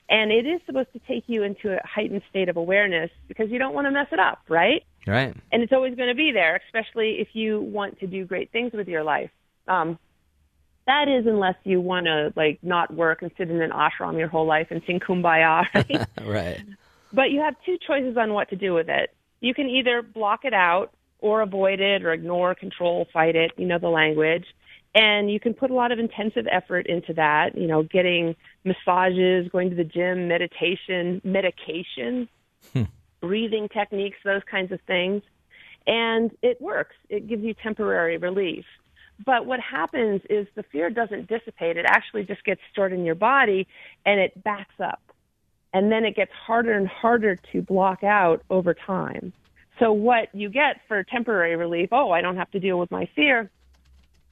And 0.08 0.32
it 0.32 0.46
is 0.46 0.62
supposed 0.66 0.92
to 0.94 1.00
take 1.08 1.26
you 1.28 1.44
into 1.44 1.74
a 1.74 1.80
heightened 1.86 2.22
state 2.30 2.48
of 2.50 2.56
awareness 2.58 3.12
because 3.28 3.50
you 3.50 3.60
don't 3.60 3.74
want 3.74 3.88
to 3.88 3.92
mess 3.92 4.08
it 4.12 4.20
up, 4.20 4.40
right? 4.50 4.84
Right. 5.08 5.36
and 5.52 5.64
it's 5.64 5.74
always 5.74 5.96
going 5.96 6.10
to 6.10 6.16
be 6.16 6.32
there, 6.32 6.62
especially 6.68 7.20
if 7.20 7.30
you 7.34 7.60
want 7.60 8.00
to 8.02 8.08
do 8.08 8.24
great 8.24 8.52
things 8.52 8.72
with 8.72 8.88
your 8.88 9.04
life. 9.04 9.32
Um, 9.68 9.98
that 10.86 11.08
is, 11.08 11.26
unless 11.26 11.56
you 11.64 11.82
want 11.82 12.06
to 12.06 12.32
like 12.36 12.60
not 12.62 12.94
work 12.94 13.24
and 13.24 13.32
sit 13.38 13.50
in 13.50 13.62
an 13.62 13.72
ashram 13.72 14.20
your 14.20 14.28
whole 14.28 14.46
life 14.46 14.68
and 14.70 14.82
sing 14.86 15.00
kumbaya. 15.00 15.66
Right? 15.74 16.08
Right. 16.26 16.62
but 17.12 17.32
you 17.32 17.40
have 17.42 17.56
two 17.66 17.78
choices 17.88 18.16
on 18.16 18.34
what 18.34 18.50
to 18.50 18.56
do 18.56 18.74
with 18.76 18.90
it. 18.90 19.12
You 19.42 19.54
can 19.54 19.68
either 19.68 20.02
block 20.02 20.46
it 20.46 20.54
out 20.54 20.94
or 21.20 21.42
avoid 21.42 21.80
it 21.80 22.04
or 22.04 22.14
ignore, 22.14 22.56
control, 22.56 23.08
fight 23.12 23.36
it. 23.36 23.52
You 23.58 23.66
know 23.66 23.80
the 23.80 23.90
language. 23.90 24.46
And 24.94 25.32
you 25.32 25.40
can 25.40 25.54
put 25.54 25.72
a 25.72 25.74
lot 25.74 25.92
of 25.92 26.00
intensive 26.00 26.48
effort 26.52 26.88
into 26.88 27.14
that, 27.14 27.58
you 27.58 27.68
know, 27.68 27.84
getting 27.84 28.36
massages, 28.66 29.50
going 29.50 29.70
to 29.70 29.76
the 29.76 29.86
gym, 29.86 30.28
meditation, 30.28 31.22
medication, 31.24 32.28
hmm. 32.74 32.84
breathing 33.22 33.70
techniques, 33.70 34.18
those 34.26 34.42
kinds 34.50 34.72
of 34.72 34.82
things. 34.88 35.22
And 35.88 36.32
it 36.42 36.62
works. 36.62 36.96
It 37.10 37.28
gives 37.28 37.44
you 37.44 37.54
temporary 37.54 38.18
relief. 38.18 38.66
But 39.26 39.46
what 39.46 39.60
happens 39.60 40.22
is 40.30 40.48
the 40.56 40.64
fear 40.64 40.90
doesn't 40.90 41.28
dissipate. 41.28 41.78
It 41.78 41.86
actually 41.88 42.24
just 42.24 42.44
gets 42.44 42.62
stored 42.72 42.92
in 42.92 43.06
your 43.06 43.16
body 43.16 43.68
and 44.06 44.20
it 44.20 44.44
backs 44.44 44.80
up. 44.84 45.02
And 45.74 45.92
then 45.92 46.04
it 46.04 46.16
gets 46.16 46.32
harder 46.32 46.74
and 46.74 46.88
harder 46.88 47.38
to 47.52 47.62
block 47.62 48.04
out 48.04 48.44
over 48.50 48.74
time. 48.74 49.34
So 49.80 49.92
what 49.92 50.34
you 50.34 50.50
get 50.50 50.82
for 50.88 51.04
temporary 51.04 51.56
relief, 51.56 51.90
oh, 51.92 52.12
I 52.12 52.22
don't 52.22 52.38
have 52.38 52.52
to 52.52 52.60
deal 52.60 52.78
with 52.78 52.92
my 52.92 53.10
fear, 53.16 53.50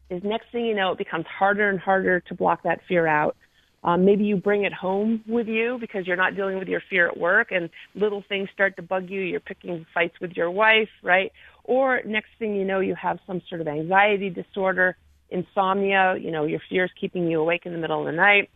is 0.10 0.22
next 0.24 0.52
thing 0.52 0.66
you 0.66 0.76
know, 0.76 0.92
it 0.92 0.98
becomes 0.98 1.26
harder 1.26 1.70
and 1.70 1.80
harder 1.80 2.20
to 2.20 2.36
block 2.36 2.64
that 2.64 2.82
fear 2.88 3.08
out. 3.08 3.36
Um, 3.84 4.04
maybe 4.04 4.26
you 4.26 4.36
bring 4.36 4.66
it 4.66 4.74
home 4.74 5.24
with 5.26 5.48
you 5.48 5.78
because 5.80 6.06
you're 6.06 6.18
not 6.18 6.36
dealing 6.36 6.60
with 6.60 6.68
your 6.68 6.82
fear 6.90 7.08
at 7.08 7.18
work 7.18 7.52
and 7.52 7.70
little 7.96 8.24
things 8.28 8.50
start 8.54 8.76
to 8.76 8.82
bug 8.82 9.10
you. 9.10 9.22
You're 9.22 9.40
picking 9.40 9.86
fights 9.94 10.20
with 10.20 10.34
your 10.34 10.52
wife, 10.52 10.90
right? 11.02 11.32
Or 11.64 12.02
next 12.06 12.30
thing 12.40 12.56
you 12.56 12.66
know, 12.66 12.82
you 12.82 12.96
have 12.96 13.20
some 13.26 13.42
sort 13.48 13.62
of 13.62 13.68
anxiety 13.68 14.30
disorder, 14.30 14.98
insomnia, 15.30 16.18
you 16.20 16.32
know, 16.32 16.46
your 16.46 16.60
fear 16.70 16.86
is 16.86 16.92
keeping 17.00 17.28
you 17.28 17.40
awake 17.40 17.66
in 17.66 17.72
the 17.72 17.78
middle 17.78 18.02
of 18.02 18.06
the 18.06 18.12
night. 18.12 18.50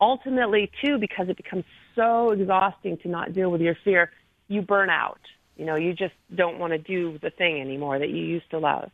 Ultimately, 0.00 0.70
too, 0.82 0.98
because 0.98 1.28
it 1.28 1.36
becomes 1.36 1.64
so 1.94 2.30
exhausting 2.30 2.98
to 2.98 3.08
not 3.08 3.32
deal 3.32 3.50
with 3.50 3.60
your 3.60 3.76
fear, 3.84 4.10
you 4.46 4.62
burn 4.62 4.90
out. 4.90 5.20
You 5.56 5.66
know, 5.66 5.74
you 5.74 5.92
just 5.92 6.14
don't 6.34 6.58
want 6.58 6.72
to 6.72 6.78
do 6.78 7.18
the 7.20 7.30
thing 7.30 7.60
anymore 7.60 7.98
that 7.98 8.08
you 8.08 8.22
used 8.22 8.48
to 8.50 8.58
love. 8.58 8.90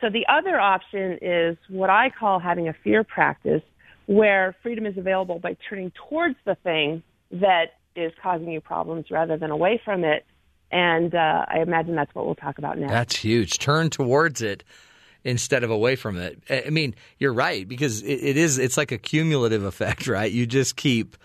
So 0.00 0.08
the 0.10 0.26
other 0.28 0.58
option 0.58 1.18
is 1.20 1.56
what 1.68 1.90
I 1.90 2.10
call 2.10 2.38
having 2.38 2.68
a 2.68 2.72
fear 2.72 3.04
practice 3.04 3.62
where 4.06 4.56
freedom 4.62 4.86
is 4.86 4.96
available 4.98 5.38
by 5.38 5.56
turning 5.68 5.92
towards 6.08 6.36
the 6.44 6.56
thing 6.56 7.02
that 7.30 7.74
is 7.94 8.12
causing 8.22 8.50
you 8.50 8.60
problems 8.60 9.10
rather 9.10 9.36
than 9.36 9.50
away 9.50 9.80
from 9.84 10.02
it. 10.02 10.24
And 10.72 11.14
uh, 11.14 11.44
I 11.46 11.60
imagine 11.60 11.94
that's 11.94 12.14
what 12.14 12.24
we'll 12.24 12.34
talk 12.34 12.58
about 12.58 12.78
next. 12.78 12.90
That's 12.90 13.16
huge. 13.16 13.58
Turn 13.58 13.90
towards 13.90 14.40
it 14.40 14.64
instead 15.24 15.64
of 15.64 15.70
away 15.70 15.96
from 15.96 16.18
it. 16.18 16.42
I 16.50 16.70
mean, 16.70 16.94
you're 17.18 17.32
right 17.32 17.66
because 17.66 18.02
it, 18.02 18.20
it 18.22 18.36
is. 18.36 18.58
It's 18.58 18.76
like 18.76 18.92
a 18.92 18.98
cumulative 18.98 19.64
effect, 19.64 20.06
right? 20.08 20.30
You 20.30 20.46
just 20.46 20.76
keep, 20.76 21.16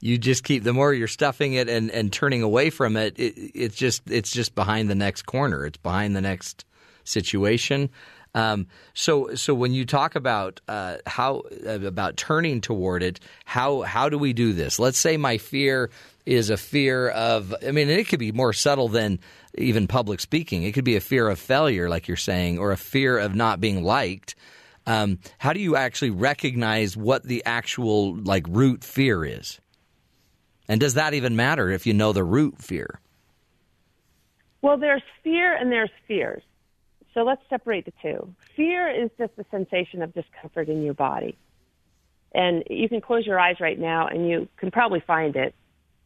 you 0.00 0.18
just 0.18 0.44
keep. 0.44 0.64
The 0.64 0.72
more 0.72 0.92
you're 0.92 1.08
stuffing 1.08 1.54
it 1.54 1.68
and, 1.68 1.90
and 1.90 2.12
turning 2.12 2.42
away 2.42 2.70
from 2.70 2.96
it, 2.96 3.18
it, 3.18 3.34
it's 3.54 3.76
just 3.76 4.02
it's 4.10 4.30
just 4.32 4.54
behind 4.54 4.90
the 4.90 4.94
next 4.94 5.22
corner. 5.22 5.66
It's 5.66 5.78
behind 5.78 6.16
the 6.16 6.20
next 6.20 6.64
situation. 7.04 7.90
Um, 8.34 8.66
so 8.94 9.34
so 9.34 9.54
when 9.54 9.72
you 9.72 9.84
talk 9.84 10.14
about 10.14 10.60
uh, 10.66 10.98
how 11.06 11.42
about 11.66 12.16
turning 12.16 12.60
toward 12.60 13.02
it, 13.02 13.20
how 13.44 13.82
how 13.82 14.08
do 14.08 14.18
we 14.18 14.32
do 14.32 14.52
this? 14.52 14.78
Let's 14.78 14.98
say 14.98 15.16
my 15.16 15.38
fear 15.38 15.90
is 16.24 16.50
a 16.50 16.56
fear 16.56 17.10
of. 17.10 17.54
I 17.66 17.72
mean, 17.72 17.90
it 17.90 18.08
could 18.08 18.18
be 18.18 18.32
more 18.32 18.52
subtle 18.52 18.88
than 18.88 19.18
even 19.56 19.86
public 19.86 20.20
speaking. 20.20 20.62
It 20.62 20.72
could 20.72 20.84
be 20.84 20.96
a 20.96 21.00
fear 21.00 21.28
of 21.28 21.38
failure, 21.38 21.88
like 21.88 22.08
you're 22.08 22.16
saying, 22.16 22.58
or 22.58 22.72
a 22.72 22.76
fear 22.76 23.18
of 23.18 23.34
not 23.34 23.60
being 23.60 23.82
liked. 23.82 24.34
Um, 24.86 25.18
how 25.38 25.52
do 25.52 25.60
you 25.60 25.76
actually 25.76 26.10
recognize 26.10 26.96
what 26.96 27.22
the 27.22 27.44
actual 27.44 28.16
like 28.16 28.46
root 28.48 28.82
fear 28.82 29.24
is? 29.24 29.60
And 30.68 30.80
does 30.80 30.94
that 30.94 31.14
even 31.14 31.36
matter 31.36 31.70
if 31.70 31.86
you 31.86 31.94
know 31.94 32.12
the 32.12 32.24
root 32.24 32.58
fear? 32.58 33.00
Well, 34.62 34.78
there's 34.78 35.02
fear 35.22 35.54
and 35.54 35.70
there's 35.70 35.90
fears. 36.06 36.42
So 37.14 37.24
let's 37.24 37.42
separate 37.50 37.84
the 37.84 37.92
two. 38.00 38.34
Fear 38.56 38.88
is 38.88 39.10
just 39.18 39.32
a 39.38 39.44
sensation 39.50 40.02
of 40.02 40.14
discomfort 40.14 40.68
in 40.68 40.82
your 40.82 40.94
body. 40.94 41.36
And 42.34 42.64
you 42.70 42.88
can 42.88 43.00
close 43.00 43.26
your 43.26 43.38
eyes 43.38 43.56
right 43.60 43.78
now 43.78 44.06
and 44.06 44.28
you 44.28 44.48
can 44.56 44.70
probably 44.70 45.00
find 45.00 45.36
it 45.36 45.54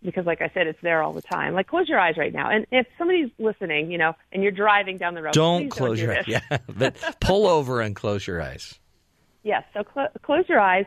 because, 0.02 0.26
like 0.26 0.40
I 0.40 0.50
said, 0.54 0.66
it's 0.66 0.80
there 0.82 1.02
all 1.02 1.12
the 1.12 1.22
time. 1.22 1.54
Like, 1.54 1.66
close 1.66 1.88
your 1.88 1.98
eyes 1.98 2.16
right 2.16 2.32
now. 2.32 2.50
And 2.50 2.66
if 2.70 2.86
somebody's 2.98 3.30
listening, 3.38 3.90
you 3.90 3.98
know, 3.98 4.14
and 4.32 4.42
you're 4.42 4.52
driving 4.52 4.98
down 4.98 5.14
the 5.14 5.22
road, 5.22 5.34
Don't 5.34 5.68
close 5.68 5.98
do 5.98 6.04
your 6.04 6.18
eyes. 6.18 6.24
Yeah, 6.26 6.40
but 6.68 6.96
pull 7.20 7.46
over 7.46 7.80
and 7.80 7.94
close 7.96 8.26
your 8.26 8.40
eyes. 8.42 8.78
Yes. 9.42 9.64
So 9.74 9.84
cl- 9.94 10.10
close 10.22 10.44
your 10.48 10.60
eyes 10.60 10.86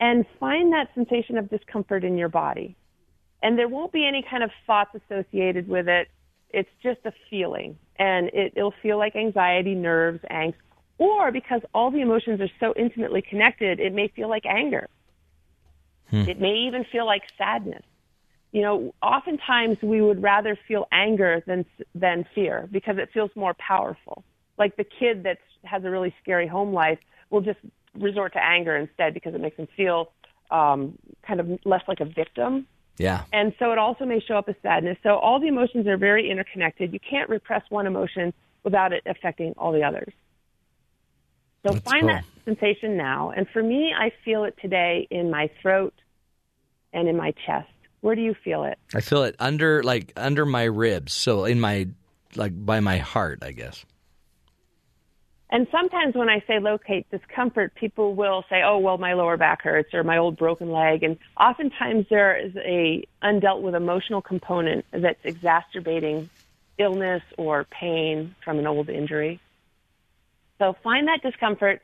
and 0.00 0.24
find 0.38 0.72
that 0.72 0.88
sensation 0.94 1.38
of 1.38 1.48
discomfort 1.48 2.04
in 2.04 2.16
your 2.18 2.28
body. 2.28 2.76
And 3.42 3.58
there 3.58 3.68
won't 3.68 3.92
be 3.92 4.06
any 4.06 4.24
kind 4.28 4.42
of 4.42 4.50
thoughts 4.66 4.90
associated 4.94 5.68
with 5.68 5.88
it. 5.88 6.08
It's 6.50 6.70
just 6.82 7.00
a 7.04 7.12
feeling. 7.28 7.76
And 7.96 8.28
it, 8.28 8.54
it'll 8.56 8.74
feel 8.82 8.98
like 8.98 9.16
anxiety, 9.16 9.74
nerves, 9.74 10.20
angst, 10.30 10.54
or 10.98 11.32
because 11.32 11.60
all 11.74 11.90
the 11.90 12.00
emotions 12.00 12.40
are 12.40 12.50
so 12.60 12.72
intimately 12.76 13.22
connected, 13.22 13.80
it 13.80 13.92
may 13.92 14.08
feel 14.08 14.28
like 14.28 14.46
anger. 14.46 14.88
Hmm. 16.10 16.28
It 16.28 16.40
may 16.40 16.66
even 16.68 16.84
feel 16.90 17.06
like 17.06 17.22
sadness. 17.36 17.82
You 18.54 18.62
know, 18.62 18.94
oftentimes 19.02 19.78
we 19.82 20.00
would 20.00 20.22
rather 20.22 20.56
feel 20.68 20.86
anger 20.92 21.42
than 21.44 21.66
than 21.92 22.24
fear 22.36 22.68
because 22.70 22.98
it 22.98 23.08
feels 23.12 23.32
more 23.34 23.52
powerful. 23.54 24.22
Like 24.56 24.76
the 24.76 24.84
kid 24.84 25.24
that 25.24 25.38
has 25.64 25.84
a 25.84 25.90
really 25.90 26.14
scary 26.22 26.46
home 26.46 26.72
life 26.72 27.00
will 27.30 27.40
just 27.40 27.58
resort 27.98 28.32
to 28.34 28.38
anger 28.40 28.76
instead 28.76 29.12
because 29.12 29.34
it 29.34 29.40
makes 29.40 29.56
them 29.56 29.66
feel 29.76 30.12
um, 30.52 30.96
kind 31.26 31.40
of 31.40 31.48
less 31.64 31.82
like 31.88 31.98
a 31.98 32.04
victim. 32.04 32.68
Yeah. 32.96 33.24
And 33.32 33.52
so 33.58 33.72
it 33.72 33.78
also 33.78 34.04
may 34.04 34.20
show 34.20 34.36
up 34.36 34.48
as 34.48 34.54
sadness. 34.62 34.98
So 35.02 35.16
all 35.16 35.40
the 35.40 35.48
emotions 35.48 35.88
are 35.88 35.96
very 35.96 36.30
interconnected. 36.30 36.92
You 36.92 37.00
can't 37.00 37.28
repress 37.28 37.62
one 37.70 37.88
emotion 37.88 38.32
without 38.62 38.92
it 38.92 39.02
affecting 39.04 39.54
all 39.58 39.72
the 39.72 39.82
others. 39.82 40.12
So 41.66 41.72
That's 41.72 41.84
find 41.84 42.02
cool. 42.02 42.10
that 42.10 42.24
sensation 42.44 42.96
now. 42.96 43.32
And 43.36 43.48
for 43.52 43.64
me, 43.64 43.92
I 43.98 44.12
feel 44.24 44.44
it 44.44 44.54
today 44.62 45.08
in 45.10 45.28
my 45.28 45.50
throat 45.60 45.94
and 46.92 47.08
in 47.08 47.16
my 47.16 47.32
chest. 47.44 47.66
Where 48.04 48.14
do 48.14 48.20
you 48.20 48.34
feel 48.34 48.64
it? 48.64 48.78
I 48.94 49.00
feel 49.00 49.22
it 49.22 49.34
under 49.38 49.82
like 49.82 50.12
under 50.14 50.44
my 50.44 50.64
ribs, 50.64 51.14
so 51.14 51.46
in 51.46 51.58
my 51.58 51.88
like 52.36 52.52
by 52.54 52.80
my 52.80 52.98
heart, 52.98 53.38
I 53.40 53.52
guess. 53.52 53.82
And 55.48 55.66
sometimes 55.72 56.14
when 56.14 56.28
I 56.28 56.44
say 56.46 56.58
locate 56.60 57.10
discomfort, 57.10 57.74
people 57.74 58.14
will 58.14 58.44
say, 58.50 58.60
"Oh, 58.62 58.76
well, 58.76 58.98
my 58.98 59.14
lower 59.14 59.38
back 59.38 59.62
hurts 59.62 59.94
or 59.94 60.04
my 60.04 60.18
old 60.18 60.36
broken 60.36 60.70
leg." 60.70 61.02
And 61.02 61.16
oftentimes 61.40 62.04
there 62.10 62.36
is 62.36 62.54
a 62.58 63.04
undealt 63.22 63.62
with 63.62 63.74
emotional 63.74 64.20
component 64.20 64.84
that's 64.92 65.24
exacerbating 65.24 66.28
illness 66.76 67.22
or 67.38 67.64
pain 67.64 68.34
from 68.44 68.58
an 68.58 68.66
old 68.66 68.90
injury. 68.90 69.40
So 70.58 70.76
find 70.84 71.08
that 71.08 71.22
discomfort 71.22 71.80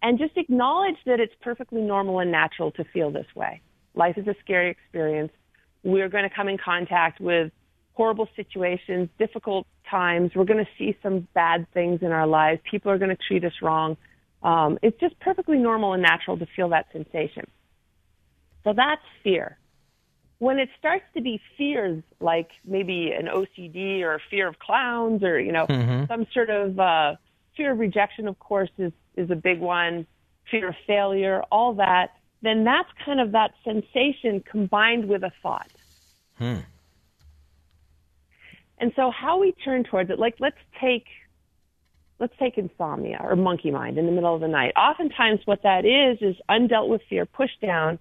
and 0.00 0.16
just 0.16 0.36
acknowledge 0.36 0.98
that 1.06 1.18
it's 1.18 1.34
perfectly 1.40 1.80
normal 1.80 2.20
and 2.20 2.30
natural 2.30 2.70
to 2.70 2.84
feel 2.84 3.10
this 3.10 3.26
way. 3.34 3.62
Life 3.96 4.16
is 4.16 4.28
a 4.28 4.36
scary 4.44 4.70
experience. 4.70 5.32
We're 5.82 6.08
going 6.08 6.28
to 6.28 6.34
come 6.34 6.48
in 6.48 6.58
contact 6.58 7.20
with 7.20 7.52
horrible 7.94 8.28
situations, 8.36 9.08
difficult 9.18 9.66
times. 9.88 10.32
We're 10.34 10.44
going 10.44 10.64
to 10.64 10.70
see 10.78 10.96
some 11.02 11.26
bad 11.34 11.66
things 11.72 12.02
in 12.02 12.12
our 12.12 12.26
lives. 12.26 12.60
People 12.70 12.90
are 12.90 12.98
going 12.98 13.10
to 13.10 13.22
treat 13.28 13.44
us 13.44 13.54
wrong. 13.62 13.96
Um, 14.42 14.78
it's 14.82 14.98
just 15.00 15.18
perfectly 15.20 15.58
normal 15.58 15.94
and 15.94 16.02
natural 16.02 16.36
to 16.38 16.46
feel 16.54 16.68
that 16.70 16.86
sensation. 16.92 17.46
So 18.64 18.72
that's 18.72 19.02
fear. 19.22 19.58
When 20.38 20.58
it 20.58 20.68
starts 20.78 21.04
to 21.14 21.22
be 21.22 21.40
fears 21.56 22.02
like 22.20 22.50
maybe 22.64 23.12
an 23.12 23.26
OCD 23.26 24.02
or 24.02 24.20
fear 24.30 24.48
of 24.48 24.58
clowns 24.58 25.22
or, 25.22 25.40
you 25.40 25.52
know, 25.52 25.66
Mhm. 25.66 26.08
some 26.08 26.26
sort 26.32 26.50
of 26.50 26.78
uh, 26.78 27.16
fear 27.56 27.72
of 27.72 27.78
rejection, 27.78 28.28
of 28.28 28.38
course, 28.38 28.70
is, 28.76 28.92
is 29.16 29.30
a 29.30 29.36
big 29.36 29.60
one, 29.60 30.06
fear 30.50 30.68
of 30.68 30.76
failure, 30.86 31.42
all 31.50 31.74
that, 31.74 32.15
then 32.42 32.64
that's 32.64 32.88
kind 33.04 33.20
of 33.20 33.32
that 33.32 33.52
sensation 33.64 34.42
combined 34.50 35.08
with 35.08 35.22
a 35.22 35.32
thought. 35.42 35.70
Hmm. 36.38 36.58
And 38.78 38.92
so 38.94 39.10
how 39.10 39.38
we 39.38 39.52
turn 39.64 39.84
towards 39.84 40.10
it, 40.10 40.18
like 40.18 40.36
let's 40.38 40.56
take 40.80 41.06
let's 42.18 42.32
take 42.38 42.56
insomnia 42.56 43.18
or 43.22 43.36
monkey 43.36 43.70
mind 43.70 43.98
in 43.98 44.06
the 44.06 44.12
middle 44.12 44.34
of 44.34 44.40
the 44.40 44.48
night. 44.48 44.72
Oftentimes 44.76 45.40
what 45.44 45.62
that 45.62 45.84
is 45.84 46.18
is 46.20 46.36
undealt 46.48 46.88
with 46.88 47.02
fear 47.08 47.26
pushed 47.26 47.60
down. 47.60 47.98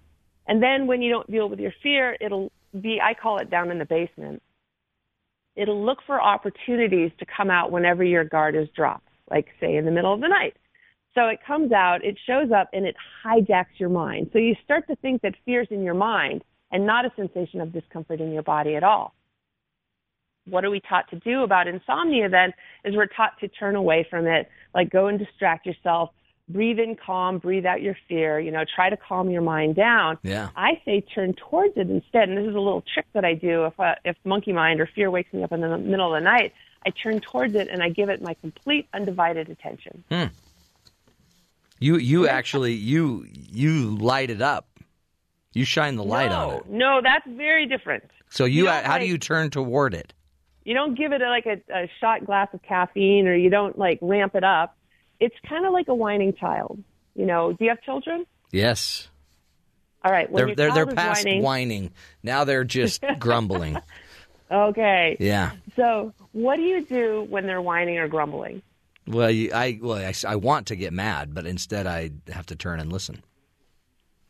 And 0.48 0.62
then 0.62 0.88
when 0.88 1.02
you 1.02 1.12
don't 1.12 1.30
deal 1.30 1.49
with 1.49 1.60
your 1.60 1.74
fear, 1.82 2.16
it'll 2.22 2.52
be 2.80 2.99
I 3.02 3.14
call 3.14 3.40
it 3.40 3.49
down 3.49 3.72
in 3.72 3.80
the 3.80 3.86
basement. 3.86 4.41
It'll 5.56 5.84
look 5.84 5.99
for 6.06 6.22
opportunities 6.22 7.12
to 7.20 7.26
come 7.26 7.49
out 7.49 7.72
whenever 7.72 8.03
your 8.03 8.26
guard 8.26 8.56
is 8.56 8.68
dropped, 8.76 9.07
like 9.32 9.48
say 9.62 9.76
in 9.76 9.86
the 9.86 9.91
middle 9.91 10.14
of 10.14 10.20
the 10.20 10.28
night. 10.28 10.56
So 11.15 11.27
it 11.27 11.39
comes 11.45 11.71
out, 11.71 12.03
it 12.03 12.17
shows 12.27 12.51
up, 12.51 12.69
and 12.73 12.85
it 12.85 12.95
hijacks 13.25 13.77
your 13.77 13.89
mind. 13.89 14.29
So 14.33 14.39
you 14.39 14.55
start 14.63 14.85
to 14.87 14.95
think 14.97 15.21
that 15.21 15.33
fear's 15.45 15.67
in 15.71 15.81
your 15.83 15.93
mind 15.93 16.43
and 16.71 16.85
not 16.85 17.05
a 17.05 17.11
sensation 17.15 17.61
of 17.61 17.71
discomfort 17.71 18.19
in 18.19 18.33
your 18.33 18.43
body 18.43 18.75
at 18.75 18.83
all. 18.83 19.15
What 20.47 20.65
are 20.65 20.69
we 20.69 20.81
taught 20.81 21.09
to 21.09 21.15
do 21.19 21.43
about 21.43 21.67
insomnia 21.67 22.29
then? 22.29 22.53
Is 22.83 22.95
we're 22.95 23.07
taught 23.07 23.39
to 23.39 23.47
turn 23.47 23.75
away 23.75 24.05
from 24.09 24.27
it, 24.27 24.49
like 24.75 24.91
go 24.91 25.07
and 25.07 25.17
distract 25.17 25.65
yourself, 25.65 26.11
breathe 26.49 26.79
in 26.79 26.95
calm, 26.95 27.39
breathe 27.39 27.65
out 27.65 27.81
your 27.81 27.97
fear, 28.07 28.39
you 28.39 28.51
know, 28.51 28.63
try 28.75 28.89
to 28.89 28.97
calm 28.97 29.29
your 29.29 29.41
mind 29.41 29.75
down. 29.75 30.17
Yeah. 30.21 30.49
I 30.55 30.81
say 30.85 31.01
turn 31.01 31.33
towards 31.33 31.77
it 31.77 31.89
instead. 31.89 32.29
And 32.29 32.37
this 32.37 32.47
is 32.47 32.55
a 32.55 32.59
little 32.59 32.83
trick 32.93 33.07
that 33.13 33.25
I 33.25 33.33
do 33.33 33.65
if, 33.65 33.79
uh, 33.79 33.95
if 34.03 34.17
monkey 34.23 34.53
mind 34.53 34.81
or 34.81 34.89
fear 34.93 35.09
wakes 35.09 35.33
me 35.33 35.43
up 35.43 35.51
in 35.51 35.61
the 35.61 35.77
middle 35.77 36.13
of 36.13 36.21
the 36.21 36.23
night. 36.23 36.53
I 36.85 36.91
turn 36.91 37.21
towards 37.21 37.55
it 37.55 37.67
and 37.69 37.81
I 37.81 37.89
give 37.89 38.09
it 38.09 38.21
my 38.21 38.35
complete 38.35 38.87
undivided 38.93 39.49
attention. 39.49 40.03
Hmm. 40.11 40.25
You 41.80 41.97
you 41.97 42.27
actually 42.27 42.73
you 42.73 43.27
you 43.31 43.95
light 43.97 44.30
it 44.30 44.41
up. 44.41 44.68
You 45.53 45.65
shine 45.65 45.95
the 45.95 46.03
light 46.03 46.31
no, 46.31 46.38
on 46.38 46.53
it. 46.56 46.69
No, 46.69 46.99
that's 47.02 47.26
very 47.27 47.65
different. 47.65 48.03
So 48.30 48.45
you, 48.45 48.65
You 48.65 48.69
how 48.69 48.97
do 48.97 49.06
you 49.06 49.18
turn 49.18 49.49
toward 49.49 49.93
it? 49.93 50.14
You 50.65 50.73
don't 50.73 50.95
give 50.97 51.14
it 51.14 51.22
a, 51.22 51.30
like 51.30 51.45
a, 51.45 51.61
a 51.73 51.89
shot 52.02 52.26
glass 52.26 52.49
of 52.53 52.61
caffeine 52.64 53.27
or 53.27 53.35
you 53.35 53.49
don't 53.49 53.77
like 53.77 53.99
ramp 54.02 54.35
it 54.35 54.43
up. 54.43 54.77
It's 55.19 55.35
kind 55.47 55.65
of 55.65 55.72
like 55.72 55.88
a 55.88 55.95
whining 55.95 56.34
child. 56.34 56.84
You 57.15 57.26
know, 57.26 57.53
do 57.53 57.64
you 57.64 57.69
have 57.69 57.81
children? 57.84 58.26
Yes. 58.52 59.07
All 60.03 60.11
right. 60.11 60.30
When 60.30 60.47
They're 60.47 60.56
they're 60.56 60.73
they're 60.73 60.93
past 60.93 61.26
whining, 61.26 61.41
whining. 61.41 61.91
Now 62.22 62.43
they're 62.43 62.64
just 62.64 63.03
grumbling. 63.19 63.77
Okay. 64.52 65.18
Yeah. 65.19 65.52
So, 65.76 66.14
what 66.31 66.57
do 66.57 66.61
you 66.64 66.85
do 66.85 67.26
when 67.30 67.47
they're 67.47 67.61
whining 67.61 67.97
or 67.97 68.07
grumbling? 68.07 68.61
Well, 69.07 69.30
I 69.30 69.80
well 69.82 69.98
I, 69.98 70.14
I 70.27 70.36
want 70.36 70.68
to 70.68 70.76
get 70.76 70.94
mad, 70.94 71.34
but 71.34 71.45
instead 71.45 71.86
I 71.88 72.11
have 72.30 72.45
to 72.48 72.56
turn 72.56 72.80
and 72.80 72.91
listen. 72.91 73.23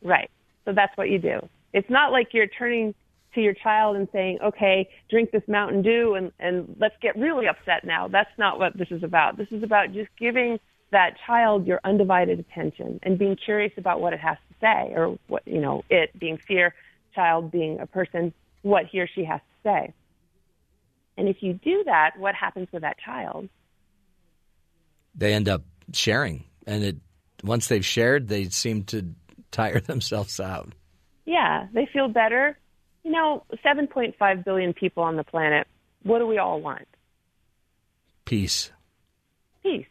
Right. 0.02 0.30
So 0.64 0.72
that's 0.72 0.96
what 0.96 1.08
you 1.08 1.18
do. 1.18 1.48
It's 1.72 1.88
not 1.90 2.12
like 2.12 2.28
you're 2.32 2.46
turning 2.46 2.94
to 3.34 3.40
your 3.40 3.54
child 3.54 3.96
and 3.96 4.08
saying, 4.12 4.38
"Okay, 4.42 4.88
drink 5.10 5.30
this 5.30 5.42
Mountain 5.48 5.82
Dew 5.82 6.14
and 6.14 6.32
and 6.38 6.76
let's 6.78 6.96
get 7.00 7.16
really 7.16 7.46
upset 7.46 7.84
now." 7.84 8.08
That's 8.08 8.30
not 8.38 8.58
what 8.58 8.76
this 8.76 8.88
is 8.90 9.02
about. 9.02 9.36
This 9.36 9.48
is 9.50 9.62
about 9.62 9.92
just 9.92 10.10
giving 10.18 10.58
that 10.92 11.16
child 11.26 11.66
your 11.66 11.80
undivided 11.84 12.38
attention 12.38 13.00
and 13.02 13.18
being 13.18 13.36
curious 13.36 13.72
about 13.76 14.00
what 14.00 14.12
it 14.12 14.20
has 14.20 14.36
to 14.48 14.54
say 14.60 14.92
or 14.94 15.18
what, 15.26 15.42
you 15.46 15.60
know, 15.60 15.84
it 15.90 16.16
being 16.18 16.38
fear, 16.38 16.74
child 17.14 17.50
being 17.50 17.80
a 17.80 17.86
person, 17.86 18.32
what 18.62 18.86
he 18.86 19.00
or 19.00 19.08
she 19.08 19.24
has 19.24 19.40
to 19.40 19.68
say. 19.68 19.92
And 21.16 21.28
if 21.28 21.42
you 21.42 21.54
do 21.54 21.82
that, 21.84 22.12
what 22.18 22.34
happens 22.34 22.68
with 22.72 22.82
that 22.82 22.98
child? 22.98 23.48
They 25.16 25.32
end 25.32 25.48
up 25.48 25.62
sharing, 25.92 26.44
and 26.66 26.84
it 26.84 26.96
once 27.42 27.68
they've 27.68 27.84
shared, 27.84 28.28
they 28.28 28.44
seem 28.46 28.84
to 28.84 29.14
tire 29.50 29.80
themselves 29.92 30.40
out. 30.40 30.72
Yeah, 31.24 31.66
they 31.72 31.88
feel 31.92 32.08
better. 32.08 32.58
You 33.02 33.12
know, 33.12 33.44
7.5 33.64 34.44
billion 34.44 34.72
people 34.72 35.02
on 35.02 35.16
the 35.16 35.24
planet. 35.24 35.66
What 36.02 36.18
do 36.18 36.26
we 36.26 36.38
all 36.38 36.60
want? 36.60 36.86
Peace. 38.24 38.70
Peace. 39.62 39.86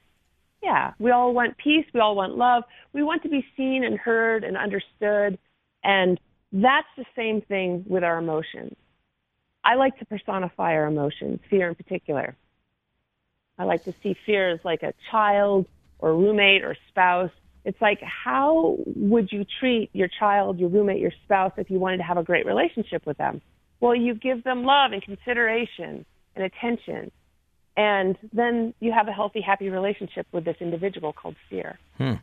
Yeah, 0.61 0.93
we 0.99 1.11
all 1.11 1.33
want 1.33 1.57
peace. 1.57 1.85
We 1.93 1.99
all 1.99 2.15
want 2.15 2.35
love. 2.37 2.63
We 2.93 3.03
want 3.03 3.21
to 3.23 3.29
be 3.29 3.45
seen 3.55 3.83
and 3.83 3.97
heard 3.97 4.43
and 4.43 4.57
understood. 4.57 5.37
And 5.83 6.19
that's 6.51 6.87
the 6.97 7.05
same 7.15 7.41
thing 7.41 7.85
with 7.87 8.03
our 8.03 8.17
emotions. 8.17 8.75
I 9.63 9.75
like 9.75 9.97
to 9.99 10.05
personify 10.05 10.73
our 10.73 10.87
emotions, 10.87 11.39
fear 11.49 11.69
in 11.69 11.75
particular. 11.75 12.35
I 13.57 13.63
like 13.63 13.83
to 13.85 13.93
see 14.03 14.15
fear 14.25 14.51
as 14.51 14.59
like 14.63 14.83
a 14.83 14.93
child 15.11 15.65
or 15.99 16.13
roommate 16.13 16.63
or 16.63 16.75
spouse. 16.89 17.31
It's 17.63 17.81
like, 17.81 17.99
how 18.01 18.77
would 18.85 19.31
you 19.31 19.45
treat 19.59 19.89
your 19.93 20.07
child, 20.07 20.59
your 20.59 20.69
roommate, 20.69 20.99
your 20.99 21.13
spouse 21.23 21.53
if 21.57 21.69
you 21.69 21.79
wanted 21.79 21.97
to 21.97 22.03
have 22.03 22.17
a 22.17 22.23
great 22.23 22.45
relationship 22.45 23.05
with 23.05 23.17
them? 23.17 23.41
Well, 23.79 23.95
you 23.95 24.13
give 24.13 24.43
them 24.43 24.63
love 24.63 24.91
and 24.91 25.01
consideration 25.01 26.05
and 26.35 26.45
attention. 26.45 27.11
And 27.77 28.17
then 28.31 28.73
you 28.79 28.91
have 28.91 29.07
a 29.07 29.11
healthy, 29.11 29.41
happy 29.41 29.69
relationship 29.69 30.27
with 30.31 30.45
this 30.45 30.57
individual 30.59 31.11
called 31.11 31.35
fear. 31.49 31.79
Hmm. 31.97 32.13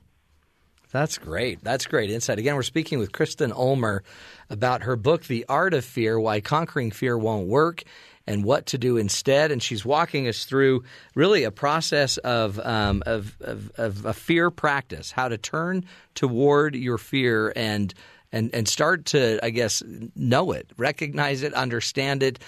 That's 0.92 1.16
great. 1.16 1.64
That's 1.64 1.86
great 1.86 2.10
insight. 2.10 2.38
Again, 2.38 2.54
we're 2.54 2.62
speaking 2.62 2.98
with 2.98 3.12
Kristen 3.12 3.50
Ulmer 3.50 4.02
about 4.50 4.82
her 4.82 4.94
book, 4.94 5.24
The 5.24 5.46
Art 5.48 5.72
of 5.72 5.86
Fear 5.86 6.20
Why 6.20 6.40
Conquering 6.42 6.90
Fear 6.90 7.16
Won't 7.16 7.48
Work 7.48 7.82
and 8.26 8.44
What 8.44 8.66
to 8.66 8.78
Do 8.78 8.96
Instead. 8.96 9.50
And 9.50 9.62
she's 9.62 9.84
walking 9.84 10.28
us 10.28 10.44
through 10.44 10.84
really 11.14 11.44
a 11.44 11.50
process 11.50 12.16
of, 12.18 12.58
um, 12.60 13.02
of, 13.06 13.36
of, 13.40 13.70
of 13.76 14.06
a 14.06 14.12
fear 14.12 14.50
practice, 14.50 15.10
how 15.10 15.28
to 15.28 15.38
turn 15.38 15.84
toward 16.14 16.74
your 16.74 16.98
fear 16.98 17.52
and, 17.54 17.92
and, 18.32 18.54
and 18.54 18.68
start 18.68 19.06
to, 19.06 19.44
I 19.44 19.50
guess, 19.50 19.82
know 20.14 20.52
it, 20.52 20.70
recognize 20.76 21.42
it, 21.42 21.54
understand 21.54 22.22
it. 22.22 22.38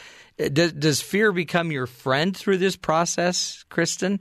Does, 0.53 0.73
does 0.73 1.01
fear 1.01 1.33
become 1.33 1.71
your 1.71 1.87
friend 1.87 2.37
through 2.37 2.59
this 2.59 2.77
process, 2.77 3.65
Kristen? 3.69 4.21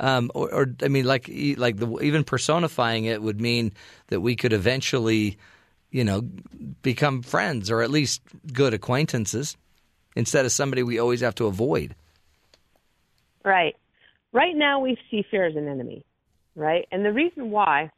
Um, 0.00 0.30
or, 0.34 0.52
or 0.52 0.74
I 0.82 0.88
mean, 0.88 1.04
like 1.04 1.30
like 1.56 1.76
the, 1.76 2.00
even 2.00 2.24
personifying 2.24 3.04
it 3.04 3.22
would 3.22 3.40
mean 3.40 3.72
that 4.08 4.20
we 4.20 4.34
could 4.34 4.52
eventually, 4.52 5.38
you 5.90 6.02
know, 6.02 6.22
become 6.82 7.22
friends 7.22 7.70
or 7.70 7.80
at 7.80 7.90
least 7.90 8.20
good 8.52 8.74
acquaintances 8.74 9.56
instead 10.14 10.44
of 10.44 10.52
somebody 10.52 10.82
we 10.82 10.98
always 10.98 11.20
have 11.20 11.34
to 11.36 11.46
avoid. 11.46 11.94
Right. 13.44 13.76
Right 14.32 14.56
now, 14.56 14.80
we 14.80 14.96
see 15.10 15.24
fear 15.30 15.46
as 15.46 15.54
an 15.54 15.68
enemy, 15.68 16.04
right? 16.56 16.88
And 16.90 17.04
the 17.04 17.12
reason 17.12 17.50
why 17.50 17.90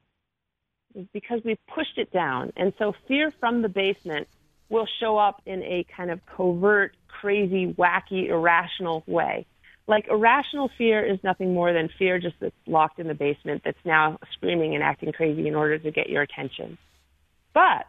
is 0.94 1.06
because 1.12 1.40
we've 1.44 1.64
pushed 1.74 1.98
it 1.98 2.12
down. 2.12 2.52
And 2.56 2.72
so 2.78 2.94
fear 3.06 3.32
from 3.38 3.62
the 3.62 3.68
basement 3.68 4.28
will 4.68 4.86
show 5.00 5.16
up 5.16 5.42
in 5.46 5.62
a 5.62 5.86
kind 5.96 6.10
of 6.10 6.20
covert, 6.26 6.96
crazy, 7.08 7.72
wacky, 7.74 8.28
irrational 8.28 9.04
way. 9.06 9.46
Like 9.86 10.08
irrational 10.08 10.68
fear 10.76 11.04
is 11.04 11.18
nothing 11.22 11.54
more 11.54 11.72
than 11.72 11.88
fear 11.96 12.18
just 12.18 12.34
that's 12.40 12.54
locked 12.66 12.98
in 12.98 13.06
the 13.06 13.14
basement 13.14 13.62
that's 13.64 13.78
now 13.84 14.18
screaming 14.32 14.74
and 14.74 14.82
acting 14.82 15.12
crazy 15.12 15.46
in 15.46 15.54
order 15.54 15.78
to 15.78 15.90
get 15.92 16.08
your 16.08 16.22
attention. 16.22 16.76
But 17.54 17.86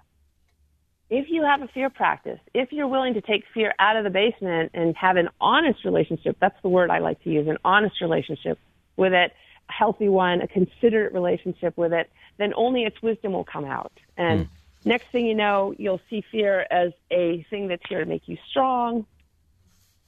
if 1.10 1.28
you 1.30 1.44
have 1.44 1.62
a 1.62 1.68
fear 1.70 1.90
practice, 1.90 2.40
if 2.54 2.72
you're 2.72 2.88
willing 2.88 3.14
to 3.14 3.22
take 3.22 3.44
fear 3.54 3.74
out 3.80 3.96
of 3.96 4.04
the 4.04 4.10
basement 4.10 4.72
and 4.74 4.96
have 4.98 5.16
an 5.16 5.30
honest 5.40 5.86
relationship, 5.86 6.38
that's 6.40 6.62
the 6.62 6.70
word 6.70 6.90
I 6.90 7.00
like 7.00 7.24
to 7.24 7.30
use, 7.30 7.48
an 7.48 7.58
honest 7.64 8.02
relationship 8.02 8.60
with 8.98 9.14
it, 9.14 9.32
a 9.70 9.72
healthy 9.72 10.10
one, 10.10 10.42
a 10.42 10.48
considerate 10.48 11.14
relationship 11.14 11.78
with 11.78 11.94
it, 11.94 12.10
then 12.38 12.54
only 12.56 12.84
its 12.84 13.02
wisdom 13.02 13.34
will 13.34 13.46
come 13.46 13.64
out. 13.64 13.94
And 14.18 14.50
next 14.84 15.08
thing 15.12 15.26
you 15.26 15.36
know, 15.36 15.74
you'll 15.78 16.02
see 16.10 16.24
fear 16.30 16.66
as 16.70 16.92
a 17.10 17.46
thing 17.50 17.68
that's 17.70 17.84
here 17.88 18.00
to 18.00 18.06
make 18.06 18.28
you 18.28 18.38
strong, 18.50 19.06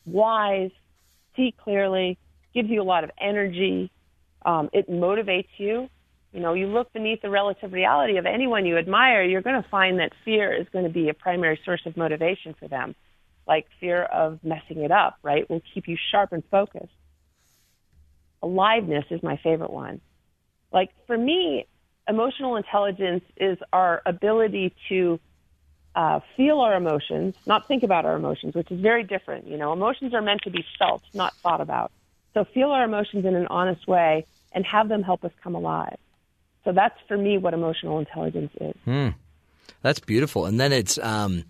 wise, 0.06 0.72
see 1.36 1.54
clearly, 1.58 2.18
gives 2.54 2.70
you 2.70 2.82
a 2.82 2.84
lot 2.84 3.06
of 3.06 3.12
energy. 3.22 3.90
Um, 4.46 4.70
it 4.74 4.90
motivates 4.90 5.50
you. 5.58 5.90
You 6.32 6.42
know, 6.42 6.54
you 6.54 6.68
look 6.68 6.94
beneath 6.94 7.22
the 7.22 7.30
relative 7.30 7.74
reality 7.74 8.18
of 8.18 8.26
anyone 8.26 8.66
you 8.66 8.78
admire, 8.78 9.24
you're 9.24 9.42
going 9.42 9.62
to 9.62 9.70
find 9.70 10.00
that 10.00 10.12
fear 10.24 10.54
is 10.54 10.68
going 10.72 10.86
to 10.86 10.92
be 10.92 11.10
a 11.10 11.14
primary 11.14 11.60
source 11.66 11.82
of 11.86 11.98
motivation 11.98 12.56
for 12.60 12.68
them. 12.68 12.96
Like 13.48 13.66
fear 13.80 14.04
of 14.04 14.40
messing 14.44 14.84
it 14.84 14.92
up, 14.92 15.18
right, 15.24 15.50
will 15.50 15.62
keep 15.74 15.88
you 15.88 15.98
sharp 16.12 16.32
and 16.32 16.44
focused. 16.52 16.94
Aliveness 18.44 19.06
is 19.10 19.24
my 19.24 19.38
favorite 19.38 19.72
one. 19.72 20.02
Like 20.72 20.92
for 21.08 21.18
me, 21.18 21.66
emotional 22.08 22.58
intelligence 22.58 23.24
is 23.38 23.58
our 23.74 24.04
ability 24.06 24.76
to 24.90 25.20
uh, 25.96 26.20
feel 26.38 26.60
our 26.60 26.76
emotions, 26.76 27.34
not 27.48 27.68
think 27.68 27.82
about 27.82 28.06
our 28.06 28.16
emotions, 28.16 28.54
which 28.54 28.70
is 28.72 28.80
very 28.80 29.04
different. 29.04 29.48
You 29.48 29.58
know, 29.58 29.74
emotions 29.74 30.14
are 30.14 30.22
meant 30.22 30.42
to 30.44 30.52
be 30.52 30.64
felt, 30.78 31.02
not 31.14 31.34
thought 31.42 31.60
about. 31.60 31.92
So 32.36 32.46
feel 32.54 32.70
our 32.70 32.84
emotions 32.84 33.26
in 33.26 33.36
an 33.36 33.48
honest 33.48 33.88
way 33.88 34.26
and 34.54 34.64
have 34.66 34.90
them 34.90 35.02
help 35.02 35.24
us 35.24 35.32
come 35.44 35.56
alive. 35.56 35.98
So 36.66 36.72
that's 36.72 36.96
for 37.08 37.18
me 37.18 37.38
what 37.38 37.54
emotional 37.54 38.00
intelligence 38.00 38.52
is. 38.60 38.76
Hmm. 38.86 39.10
That's 39.82 40.00
beautiful. 40.00 40.46
And 40.46 40.60
then 40.60 40.72
it's 40.72 40.98
um 40.98 41.46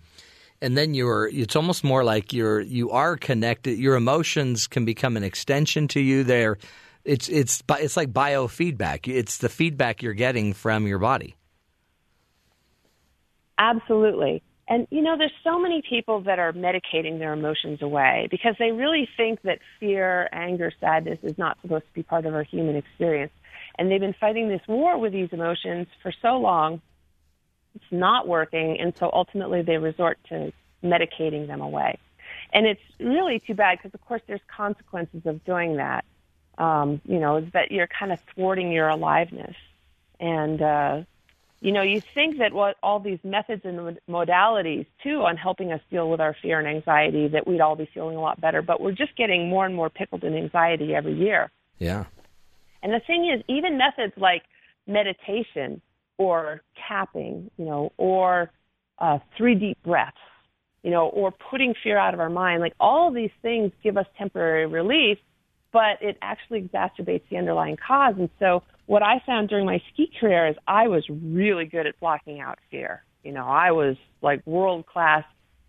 and 0.62 0.78
then 0.78 0.94
you're 0.94 1.28
it's 1.28 1.56
almost 1.56 1.84
more 1.84 2.04
like 2.04 2.34
you're 2.34 2.62
you 2.62 2.92
are 2.92 3.18
connected 3.18 3.80
your 3.80 3.96
emotions 3.96 4.68
can 4.68 4.86
become 4.86 5.16
an 5.18 5.24
extension 5.24 5.88
to 5.88 6.02
you 6.02 6.24
they're 6.24 6.58
it's 7.06 7.30
it's 7.30 7.64
it's 7.80 7.98
like 7.98 8.12
biofeedback. 8.12 9.08
It's 9.12 9.38
the 9.38 9.50
feedback 9.50 10.04
you're 10.04 10.14
getting 10.14 10.54
from 10.54 10.86
your 10.86 11.00
body. 11.00 11.36
Absolutely. 13.58 14.44
And 14.68 14.88
you 14.92 15.02
know, 15.02 15.18
there's 15.18 15.34
so 15.44 15.60
many 15.60 15.82
people 15.88 16.22
that 16.22 16.38
are 16.38 16.54
medicating 16.54 17.18
their 17.18 17.34
emotions 17.34 17.82
away 17.82 18.28
because 18.30 18.56
they 18.60 18.72
really 18.72 19.10
think 19.18 19.42
that 19.42 19.60
fear, 19.80 20.30
anger, 20.32 20.72
sadness 20.80 21.18
is 21.24 21.38
not 21.38 21.58
supposed 21.62 21.86
to 21.86 21.94
be 21.94 22.04
part 22.04 22.26
of 22.26 22.36
our 22.36 22.44
human 22.44 22.76
experience. 22.76 23.32
And 23.80 23.90
they've 23.90 24.00
been 24.00 24.14
fighting 24.20 24.50
this 24.50 24.62
war 24.68 24.98
with 25.00 25.14
these 25.14 25.30
emotions 25.32 25.88
for 26.04 26.12
so 26.22 26.38
long. 26.38 26.82
It's 27.74 27.92
not 27.92 28.28
working, 28.28 28.78
and 28.80 28.96
so 28.98 29.10
ultimately 29.12 29.62
they 29.62 29.78
resort 29.78 30.20
to 30.30 30.52
medicating 30.84 31.48
them 31.48 31.62
away. 31.62 31.98
And 32.52 32.66
it's 32.66 32.82
really 33.00 33.40
too 33.40 33.54
bad 33.54 33.78
because, 33.78 33.94
of 33.94 34.06
course, 34.06 34.22
there's 34.28 34.42
consequences 34.54 35.26
of 35.26 35.44
doing 35.46 35.78
that. 35.78 36.04
Um, 36.58 37.00
you 37.06 37.20
know, 37.20 37.40
that 37.54 37.72
you're 37.72 37.88
kind 37.88 38.12
of 38.12 38.20
thwarting 38.36 38.74
your 38.74 38.90
aliveness. 38.90 39.56
And 40.20 40.62
uh, 40.62 41.04
you 41.62 41.72
know, 41.72 41.82
you 41.82 42.02
think 42.02 42.40
that 42.40 42.54
what 42.54 42.76
all 42.84 43.00
these 43.00 43.20
methods 43.24 43.62
and 43.64 43.98
modalities 44.10 44.86
too 45.04 45.24
on 45.24 45.38
helping 45.38 45.72
us 45.72 45.82
deal 45.90 46.10
with 46.10 46.20
our 46.20 46.36
fear 46.42 46.60
and 46.60 46.68
anxiety 46.68 47.30
that 47.30 47.48
we'd 47.48 47.62
all 47.62 47.76
be 47.76 47.90
feeling 47.94 48.18
a 48.18 48.22
lot 48.22 48.42
better, 48.42 48.62
but 48.62 48.82
we're 48.82 48.92
just 48.92 49.16
getting 49.16 49.50
more 49.50 49.66
and 49.66 49.76
more 49.76 49.90
pickled 49.90 50.24
in 50.24 50.36
anxiety 50.36 50.96
every 50.96 51.14
year. 51.14 51.50
Yeah. 51.78 52.06
And 52.82 52.94
the 52.94 53.02
thing 53.06 53.30
is, 53.34 53.44
even 53.48 53.78
methods 53.78 54.14
like 54.18 54.44
meditation 54.88 55.82
or 56.18 56.62
tapping, 56.88 57.50
you 57.58 57.66
know, 57.66 57.92
or 57.98 58.52
uh, 59.00 59.20
three 59.38 59.56
deep 59.56 59.78
breaths, 59.84 60.18
you 60.84 60.92
know, 60.92 61.08
or 61.08 61.32
putting 61.50 61.74
fear 61.84 61.98
out 61.98 62.14
of 62.14 62.20
our 62.20 62.30
mind, 62.30 62.62
like 62.62 62.74
all 62.80 63.12
these 63.12 63.32
things 63.42 63.72
give 63.84 63.98
us 63.98 64.06
temporary 64.18 64.66
relief, 64.66 65.18
but 65.72 66.02
it 66.02 66.18
actually 66.22 66.62
exacerbates 66.62 67.22
the 67.30 67.38
underlying 67.38 67.78
cause. 67.86 68.16
And 68.18 68.30
so 68.40 68.64
what 68.86 69.04
I 69.04 69.22
found 69.26 69.50
during 69.50 69.66
my 69.66 69.82
ski 69.94 70.12
career 70.20 70.48
is 70.48 70.56
I 70.68 70.88
was 70.88 71.06
really 71.10 71.66
good 71.66 71.86
at 71.86 72.00
blocking 72.00 72.40
out 72.40 72.60
fear. 72.72 73.04
You 73.24 73.32
know, 73.34 73.46
I 73.46 73.72
was 73.72 73.96
like 74.22 74.46
world 74.48 74.86
class, 74.86 75.24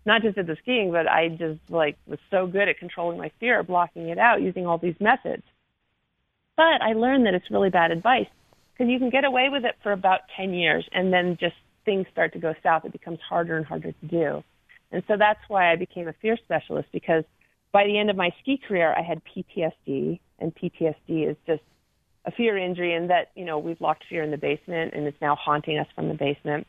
not 0.05 0.21
just 0.21 0.37
at 0.37 0.47
the 0.47 0.57
skiing, 0.61 0.91
but 0.91 1.07
I 1.07 1.29
just 1.29 1.59
like 1.69 1.97
was 2.07 2.19
so 2.31 2.47
good 2.47 2.67
at 2.67 2.79
controlling 2.79 3.17
my 3.17 3.31
fear, 3.39 3.61
blocking 3.63 4.09
it 4.09 4.17
out 4.17 4.41
using 4.41 4.65
all 4.65 4.77
these 4.77 4.95
methods. 4.99 5.43
But 6.61 6.83
I 6.83 6.93
learned 6.93 7.25
that 7.25 7.33
it's 7.33 7.49
really 7.49 7.71
bad 7.71 7.89
advice 7.89 8.27
because 8.71 8.87
you 8.87 8.99
can 8.99 9.09
get 9.09 9.25
away 9.25 9.49
with 9.51 9.65
it 9.65 9.77
for 9.81 9.93
about 9.93 10.19
10 10.37 10.53
years 10.53 10.87
and 10.91 11.11
then 11.11 11.35
just 11.39 11.55
things 11.85 12.05
start 12.11 12.33
to 12.33 12.39
go 12.39 12.53
south. 12.61 12.85
It 12.85 12.91
becomes 12.91 13.17
harder 13.27 13.57
and 13.57 13.65
harder 13.65 13.91
to 13.91 14.05
do. 14.05 14.43
And 14.91 15.01
so 15.07 15.17
that's 15.17 15.39
why 15.47 15.71
I 15.71 15.75
became 15.75 16.07
a 16.07 16.13
fear 16.21 16.37
specialist 16.45 16.89
because 16.93 17.23
by 17.71 17.85
the 17.85 17.97
end 17.97 18.11
of 18.11 18.15
my 18.15 18.29
ski 18.41 18.59
career, 18.67 18.93
I 18.95 19.01
had 19.01 19.23
PTSD, 19.25 20.19
and 20.37 20.53
PTSD 20.53 21.31
is 21.31 21.37
just 21.47 21.63
a 22.25 22.31
fear 22.31 22.55
injury, 22.59 22.93
and 22.93 23.09
that 23.09 23.31
you 23.33 23.45
know 23.45 23.57
we've 23.57 23.81
locked 23.81 24.03
fear 24.07 24.21
in 24.21 24.29
the 24.29 24.37
basement, 24.37 24.93
and 24.93 25.07
it's 25.07 25.19
now 25.19 25.35
haunting 25.35 25.79
us 25.79 25.87
from 25.95 26.09
the 26.09 26.13
basement. 26.13 26.67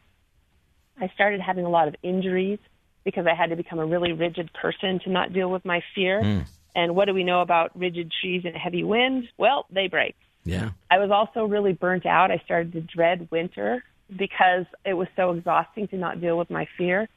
I 0.98 1.08
started 1.08 1.42
having 1.42 1.66
a 1.66 1.70
lot 1.70 1.88
of 1.88 1.96
injuries 2.02 2.60
because 3.04 3.26
I 3.26 3.34
had 3.34 3.50
to 3.50 3.56
become 3.56 3.78
a 3.78 3.84
really 3.84 4.12
rigid 4.12 4.50
person 4.54 5.00
to 5.00 5.10
not 5.10 5.34
deal 5.34 5.50
with 5.50 5.66
my 5.66 5.82
fear. 5.94 6.22
Mm. 6.22 6.46
And 6.74 6.94
what 6.94 7.06
do 7.06 7.14
we 7.14 7.24
know 7.24 7.40
about 7.40 7.78
rigid 7.78 8.12
trees 8.20 8.42
and 8.44 8.56
heavy 8.56 8.84
wind? 8.84 9.28
Well, 9.36 9.66
they 9.70 9.88
break. 9.88 10.16
Yeah. 10.44 10.70
I 10.90 10.98
was 10.98 11.10
also 11.10 11.44
really 11.44 11.72
burnt 11.72 12.06
out. 12.06 12.30
I 12.30 12.38
started 12.44 12.72
to 12.72 12.80
dread 12.80 13.28
winter 13.30 13.84
because 14.14 14.66
it 14.84 14.94
was 14.94 15.08
so 15.16 15.32
exhausting 15.32 15.88
to 15.88 15.96
not 15.96 16.20
deal 16.20 16.36
with 16.36 16.50
my 16.50 16.66
fear. 16.76 17.08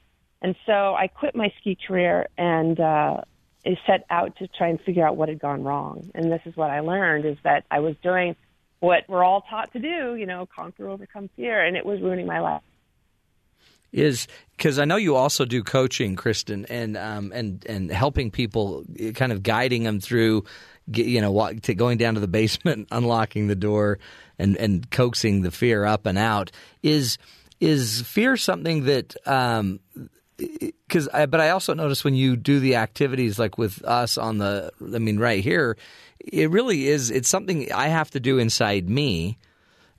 And 0.42 0.56
so 0.66 0.94
I 0.96 1.08
quit 1.08 1.36
my 1.36 1.52
ski 1.60 1.78
career 1.88 2.28
and 2.38 2.80
uh, 2.80 3.22
set 3.88 4.06
out 4.10 4.36
to 4.38 4.48
try 4.48 4.68
and 4.68 4.80
figure 4.82 5.08
out 5.08 5.18
what 5.18 5.30
had 5.30 5.40
gone 5.40 5.64
wrong. 5.64 6.12
And 6.14 6.32
this 6.32 6.42
is 6.46 6.56
what 6.56 6.70
I 6.70 6.82
learned 6.82 7.26
is 7.26 7.38
that 7.44 7.66
I 7.72 7.80
was 7.80 7.96
doing 8.04 8.36
what 8.80 9.04
we're 9.08 9.24
all 9.24 9.42
taught 9.42 9.74
to 9.74 9.80
do, 9.80 10.16
you 10.16 10.26
know, 10.26 10.48
conquer, 10.54 10.88
overcome 10.88 11.30
fear, 11.36 11.66
and 11.66 11.76
it 11.76 11.86
was 11.86 12.02
ruining 12.02 12.28
my 12.28 12.40
life. 12.40 12.62
Is 13.96 14.28
because 14.58 14.78
I 14.78 14.84
know 14.84 14.98
you 14.98 15.16
also 15.16 15.46
do 15.46 15.64
coaching, 15.64 16.18
Kristen, 16.18 16.66
and 16.66 16.98
um, 16.98 17.32
and 17.34 17.66
and 17.66 17.90
helping 17.90 18.30
people, 18.30 18.84
kind 19.14 19.32
of 19.32 19.42
guiding 19.42 19.84
them 19.84 20.02
through, 20.02 20.44
you 20.94 21.22
know, 21.22 21.54
going 21.54 21.98
down 21.98 22.16
to 22.16 22.20
the 22.20 22.28
basement, 22.28 22.90
unlocking 22.92 23.48
the 23.48 23.56
door, 23.56 24.00
and 24.38 24.58
and 24.58 24.92
coaxing 24.92 25.44
the 25.44 25.52
fear 25.52 25.86
up 25.86 26.06
and 26.06 26.18
out. 26.18 26.52
Is 26.84 27.18
is 27.62 28.02
fear 28.02 28.36
something 28.36 28.84
that 28.84 29.16
um, 29.26 29.80
because 30.38 31.08
but 31.14 31.40
I 31.40 31.52
also 31.52 31.74
notice 31.74 32.04
when 32.04 32.16
you 32.16 32.36
do 32.36 32.60
the 32.60 32.76
activities 32.76 33.40
like 33.40 33.58
with 33.58 33.82
us 33.86 34.18
on 34.18 34.40
the 34.40 34.72
I 34.82 35.00
mean 35.00 35.20
right 35.20 35.42
here 35.42 35.78
it 36.20 36.50
really 36.50 36.88
is 36.88 37.12
it's 37.12 37.30
something 37.30 37.72
I 37.72 37.88
have 37.88 38.12
to 38.12 38.20
do 38.20 38.40
inside 38.40 38.90
me 38.90 39.38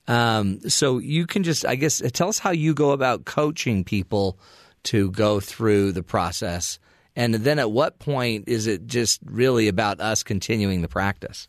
um, 0.08 0.60
so 0.68 0.98
you 0.98 1.26
can 1.26 1.42
just 1.42 1.64
I 1.66 1.76
guess 1.76 2.02
tell 2.12 2.28
us 2.28 2.38
how 2.38 2.50
you 2.50 2.74
go 2.74 2.90
about 2.90 3.24
coaching 3.24 3.84
people 3.84 4.38
to 4.84 5.10
go 5.10 5.40
through 5.40 5.92
the 5.92 6.02
process 6.02 6.78
and 7.14 7.34
then 7.34 7.58
at 7.58 7.70
what 7.70 7.98
point 7.98 8.44
is 8.48 8.66
it 8.66 8.86
just 8.86 9.20
really 9.24 9.68
about 9.68 10.00
us 10.00 10.22
continuing 10.22 10.82
the 10.82 10.88
practice 10.88 11.48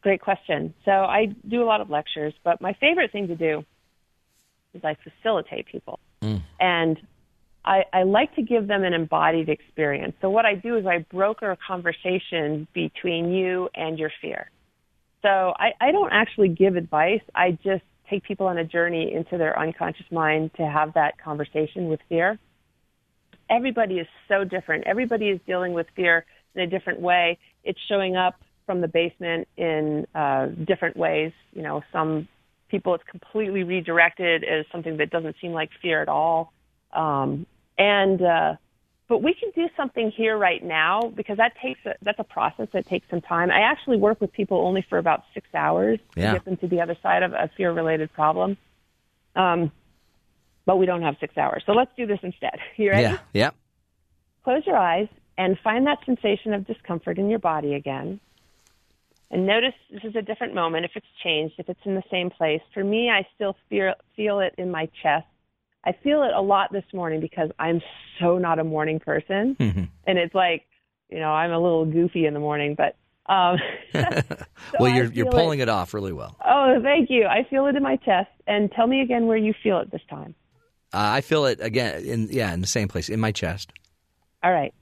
Great 0.00 0.20
question. 0.20 0.74
So 0.84 0.92
I 0.92 1.26
do 1.48 1.62
a 1.62 1.66
lot 1.66 1.80
of 1.80 1.90
lectures, 1.90 2.32
but 2.44 2.60
my 2.60 2.72
favorite 2.74 3.10
thing 3.10 3.28
to 3.28 3.34
do 3.34 3.64
is 4.72 4.84
I 4.84 4.96
facilitate 5.02 5.66
people. 5.66 5.98
Mm. 6.22 6.42
And 6.60 7.00
I, 7.64 7.84
I 7.92 8.04
like 8.04 8.34
to 8.36 8.42
give 8.42 8.68
them 8.68 8.84
an 8.84 8.94
embodied 8.94 9.48
experience. 9.48 10.14
So 10.20 10.30
what 10.30 10.46
I 10.46 10.54
do 10.54 10.76
is 10.76 10.86
I 10.86 11.04
broker 11.10 11.50
a 11.50 11.56
conversation 11.56 12.68
between 12.72 13.32
you 13.32 13.68
and 13.74 13.98
your 13.98 14.10
fear. 14.22 14.50
So 15.22 15.28
I, 15.28 15.72
I 15.80 15.92
don't 15.92 16.12
actually 16.12 16.48
give 16.48 16.76
advice. 16.76 17.22
I 17.34 17.52
just 17.64 17.82
take 18.08 18.22
people 18.24 18.46
on 18.46 18.58
a 18.58 18.64
journey 18.64 19.12
into 19.12 19.36
their 19.36 19.58
unconscious 19.58 20.06
mind 20.10 20.50
to 20.56 20.66
have 20.66 20.94
that 20.94 21.18
conversation 21.22 21.88
with 21.88 22.00
fear. 22.08 22.38
Everybody 23.50 23.94
is 23.98 24.06
so 24.28 24.44
different. 24.44 24.86
Everybody 24.86 25.28
is 25.28 25.40
dealing 25.46 25.72
with 25.72 25.86
fear 25.96 26.24
in 26.54 26.62
a 26.62 26.66
different 26.66 27.00
way. 27.00 27.38
It's 27.64 27.78
showing 27.88 28.16
up 28.16 28.36
from 28.66 28.80
the 28.80 28.88
basement 28.88 29.48
in 29.56 30.06
uh, 30.14 30.46
different 30.46 30.96
ways. 30.96 31.32
You 31.52 31.62
know, 31.62 31.82
some 31.92 32.28
people 32.68 32.94
it's 32.94 33.04
completely 33.10 33.62
redirected 33.62 34.44
as 34.44 34.66
something 34.70 34.98
that 34.98 35.10
doesn't 35.10 35.36
seem 35.40 35.52
like 35.52 35.70
fear 35.80 36.02
at 36.02 36.08
all. 36.08 36.52
Um, 36.92 37.46
and 37.78 38.20
uh, 38.20 38.54
but 39.08 39.22
we 39.22 39.32
can 39.34 39.50
do 39.54 39.68
something 39.76 40.10
here 40.10 40.36
right 40.36 40.62
now 40.62 41.00
because 41.16 41.38
that 41.38 41.52
takes 41.62 41.80
a, 41.86 41.94
that's 42.02 42.18
a 42.18 42.24
process 42.24 42.68
that 42.72 42.86
takes 42.86 43.08
some 43.08 43.20
time. 43.22 43.50
I 43.50 43.60
actually 43.60 43.96
work 43.96 44.20
with 44.20 44.32
people 44.32 44.58
only 44.66 44.84
for 44.88 44.98
about 44.98 45.24
six 45.34 45.46
hours 45.54 45.98
Yeah. 46.14 46.26
to 46.26 46.32
get 46.38 46.44
them 46.44 46.56
to 46.58 46.68
the 46.68 46.80
other 46.80 46.96
side 47.02 47.22
of 47.22 47.32
a 47.32 47.50
fear-related 47.56 48.12
problem. 48.12 48.56
Um, 49.34 49.72
but 50.66 50.76
we 50.76 50.84
don't 50.86 51.02
have 51.02 51.16
six 51.20 51.38
hours, 51.38 51.62
so 51.64 51.72
let's 51.72 51.90
do 51.96 52.06
this 52.06 52.18
instead. 52.22 52.58
You 52.76 52.90
ready? 52.90 53.02
yeah 53.02 53.18
yeah 53.32 53.50
Close 54.44 54.62
your 54.66 54.76
eyes 54.76 55.08
and 55.36 55.58
find 55.62 55.86
that 55.86 55.98
sensation 56.04 56.52
of 56.54 56.66
discomfort 56.66 57.18
in 57.18 57.28
your 57.30 57.38
body 57.38 57.74
again. 57.74 58.20
And 59.30 59.46
notice 59.46 59.74
this 59.90 60.04
is 60.04 60.16
a 60.16 60.22
different 60.22 60.54
moment 60.54 60.84
if 60.86 60.92
it's 60.94 61.06
changed, 61.22 61.54
if 61.58 61.68
it's 61.68 61.80
in 61.84 61.94
the 61.94 62.02
same 62.10 62.30
place. 62.30 62.62
For 62.72 62.82
me, 62.82 63.10
I 63.10 63.26
still 63.34 63.54
feel, 63.68 63.92
feel 64.16 64.40
it 64.40 64.54
in 64.56 64.70
my 64.70 64.88
chest. 65.02 65.26
I 65.84 65.92
feel 65.92 66.22
it 66.22 66.32
a 66.34 66.40
lot 66.40 66.72
this 66.72 66.84
morning 66.92 67.20
because 67.20 67.50
I'm 67.58 67.80
so 68.20 68.38
not 68.38 68.58
a 68.58 68.64
morning 68.64 69.00
person. 69.00 69.56
Mhm. 69.58 69.88
And 70.06 70.18
it's 70.18 70.34
like, 70.34 70.66
you 71.08 71.18
know, 71.18 71.30
I'm 71.30 71.52
a 71.52 71.58
little 71.58 71.86
goofy 71.86 72.26
in 72.26 72.34
the 72.34 72.40
morning, 72.40 72.74
but 72.74 72.96
um, 73.32 73.58
well 74.80 74.94
you're 74.94 75.12
you're 75.12 75.30
pulling 75.30 75.60
it 75.60 75.68
off 75.68 75.92
really 75.94 76.12
well 76.12 76.36
oh, 76.44 76.80
thank 76.82 77.10
you. 77.10 77.26
I 77.26 77.44
feel 77.48 77.66
it 77.66 77.76
in 77.76 77.82
my 77.82 77.96
chest. 77.96 78.30
And 78.46 78.70
tell 78.72 78.86
me 78.86 79.02
again 79.02 79.26
where 79.26 79.36
you 79.36 79.54
feel 79.62 79.78
it 79.80 79.90
this 79.90 80.00
time. 80.08 80.34
uh, 80.94 81.18
I 81.18 81.20
feel 81.20 81.44
it 81.46 81.60
again 81.60 82.02
in 82.04 82.28
yeah 82.30 82.52
in 82.54 82.60
the 82.60 82.66
same 82.66 82.88
place 82.88 83.08
in 83.08 83.20
my 83.20 83.32
chest 83.32 83.72
All 84.42 84.52
right. 84.52 84.72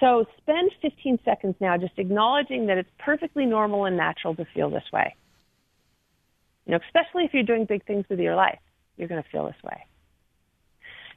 So 0.00 0.26
spend 0.38 0.70
15 0.82 1.18
seconds 1.24 1.54
now 1.60 1.76
just 1.76 1.98
acknowledging 1.98 2.66
that 2.66 2.78
it's 2.78 2.90
perfectly 2.98 3.46
normal 3.46 3.84
and 3.84 3.96
natural 3.96 4.34
to 4.34 4.44
feel 4.54 4.68
this 4.70 4.84
way. 4.92 5.14
You 6.66 6.72
know, 6.72 6.78
especially 6.86 7.24
if 7.24 7.32
you're 7.34 7.42
doing 7.44 7.64
big 7.66 7.84
things 7.86 8.04
with 8.08 8.18
your 8.18 8.34
life, 8.34 8.58
you're 8.96 9.08
going 9.08 9.22
to 9.22 9.28
feel 9.30 9.46
this 9.46 9.62
way. 9.62 9.84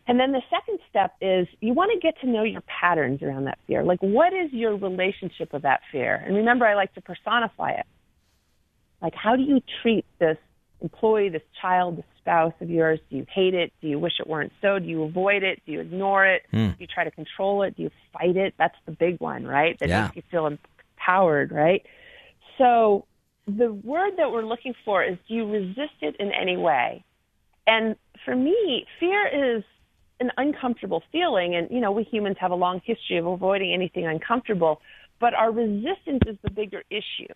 And 0.08 0.18
then 0.20 0.32
the 0.32 0.42
second 0.50 0.80
step 0.90 1.16
is 1.20 1.48
you 1.60 1.74
want 1.74 1.92
to 1.94 2.00
get 2.00 2.20
to 2.22 2.28
know 2.28 2.44
your 2.44 2.62
patterns 2.62 3.22
around 3.22 3.44
that 3.46 3.60
fear. 3.68 3.84
Like, 3.84 4.02
what 4.02 4.34
is 4.34 4.52
your 4.54 4.78
relationship 4.78 5.52
with 5.52 5.64
that 5.64 5.82
fear? 5.92 6.16
And 6.16 6.36
remember, 6.38 6.66
I 6.66 6.76
like 6.76 6.94
to 6.94 7.02
personify 7.02 7.72
it. 7.72 7.86
Like, 9.02 9.14
how 9.14 9.36
do 9.36 9.44
you 9.44 9.62
treat 9.82 10.06
this 10.20 10.38
employee, 10.82 11.30
this 11.30 11.42
child, 11.62 11.98
this 11.98 12.06
spouse 12.20 12.54
of 12.62 12.70
yours? 12.70 13.00
Do 13.10 13.18
you 13.18 13.26
hate 13.30 13.54
it? 13.54 13.74
Do 13.82 13.90
you 13.90 14.00
wish 14.00 14.14
it 14.20 14.28
weren't 14.28 14.54
so? 14.62 14.80
Do 14.80 14.86
you 14.86 15.04
avoid 15.04 15.44
it? 15.44 15.62
Do 15.66 15.74
you 15.74 15.82
ignore 15.82 16.26
it? 16.26 16.44
Hmm. 16.52 16.68
Do 16.68 16.76
you 16.80 16.88
try 16.88 17.04
to 17.04 17.12
control 17.12 17.64
it? 17.64 17.76
Do 17.76 17.84
you 17.84 17.92
fight 18.14 18.38
it? 18.38 18.54
That's 18.58 18.78
the 18.86 18.94
big 18.94 19.20
one, 19.20 19.46
right? 19.46 19.78
That 19.80 19.90
Yeah. 19.90 20.04
makes 20.04 20.16
you 20.16 20.22
feel 20.32 20.48
empowered, 20.48 21.52
right? 21.52 21.86
So 22.58 23.06
the 23.46 23.74
word 23.74 24.14
that 24.18 24.32
we're 24.32 24.46
looking 24.46 24.74
for 24.86 25.04
is 25.04 25.18
do 25.28 25.34
you 25.34 25.52
resist 25.52 26.02
it 26.02 26.16
in 26.18 26.32
any 26.32 26.56
way? 26.56 27.04
And 27.66 27.98
for 28.24 28.36
me, 28.36 28.86
fear 29.00 29.28
is 29.28 29.64
an 30.20 30.32
uncomfortable 30.38 31.04
feeling. 31.12 31.56
And, 31.56 31.70
you 31.70 31.80
know, 31.80 31.92
we 31.92 32.04
humans 32.04 32.38
have 32.40 32.52
a 32.52 32.56
long 32.56 32.82
history 32.84 33.18
of 33.18 33.26
avoiding 33.26 33.74
anything 33.74 34.08
uncomfortable, 34.08 34.82
but 35.20 35.34
our 35.34 35.52
resistance 35.52 36.24
is 36.26 36.38
the 36.44 36.52
bigger 36.52 36.84
issue. 36.90 37.34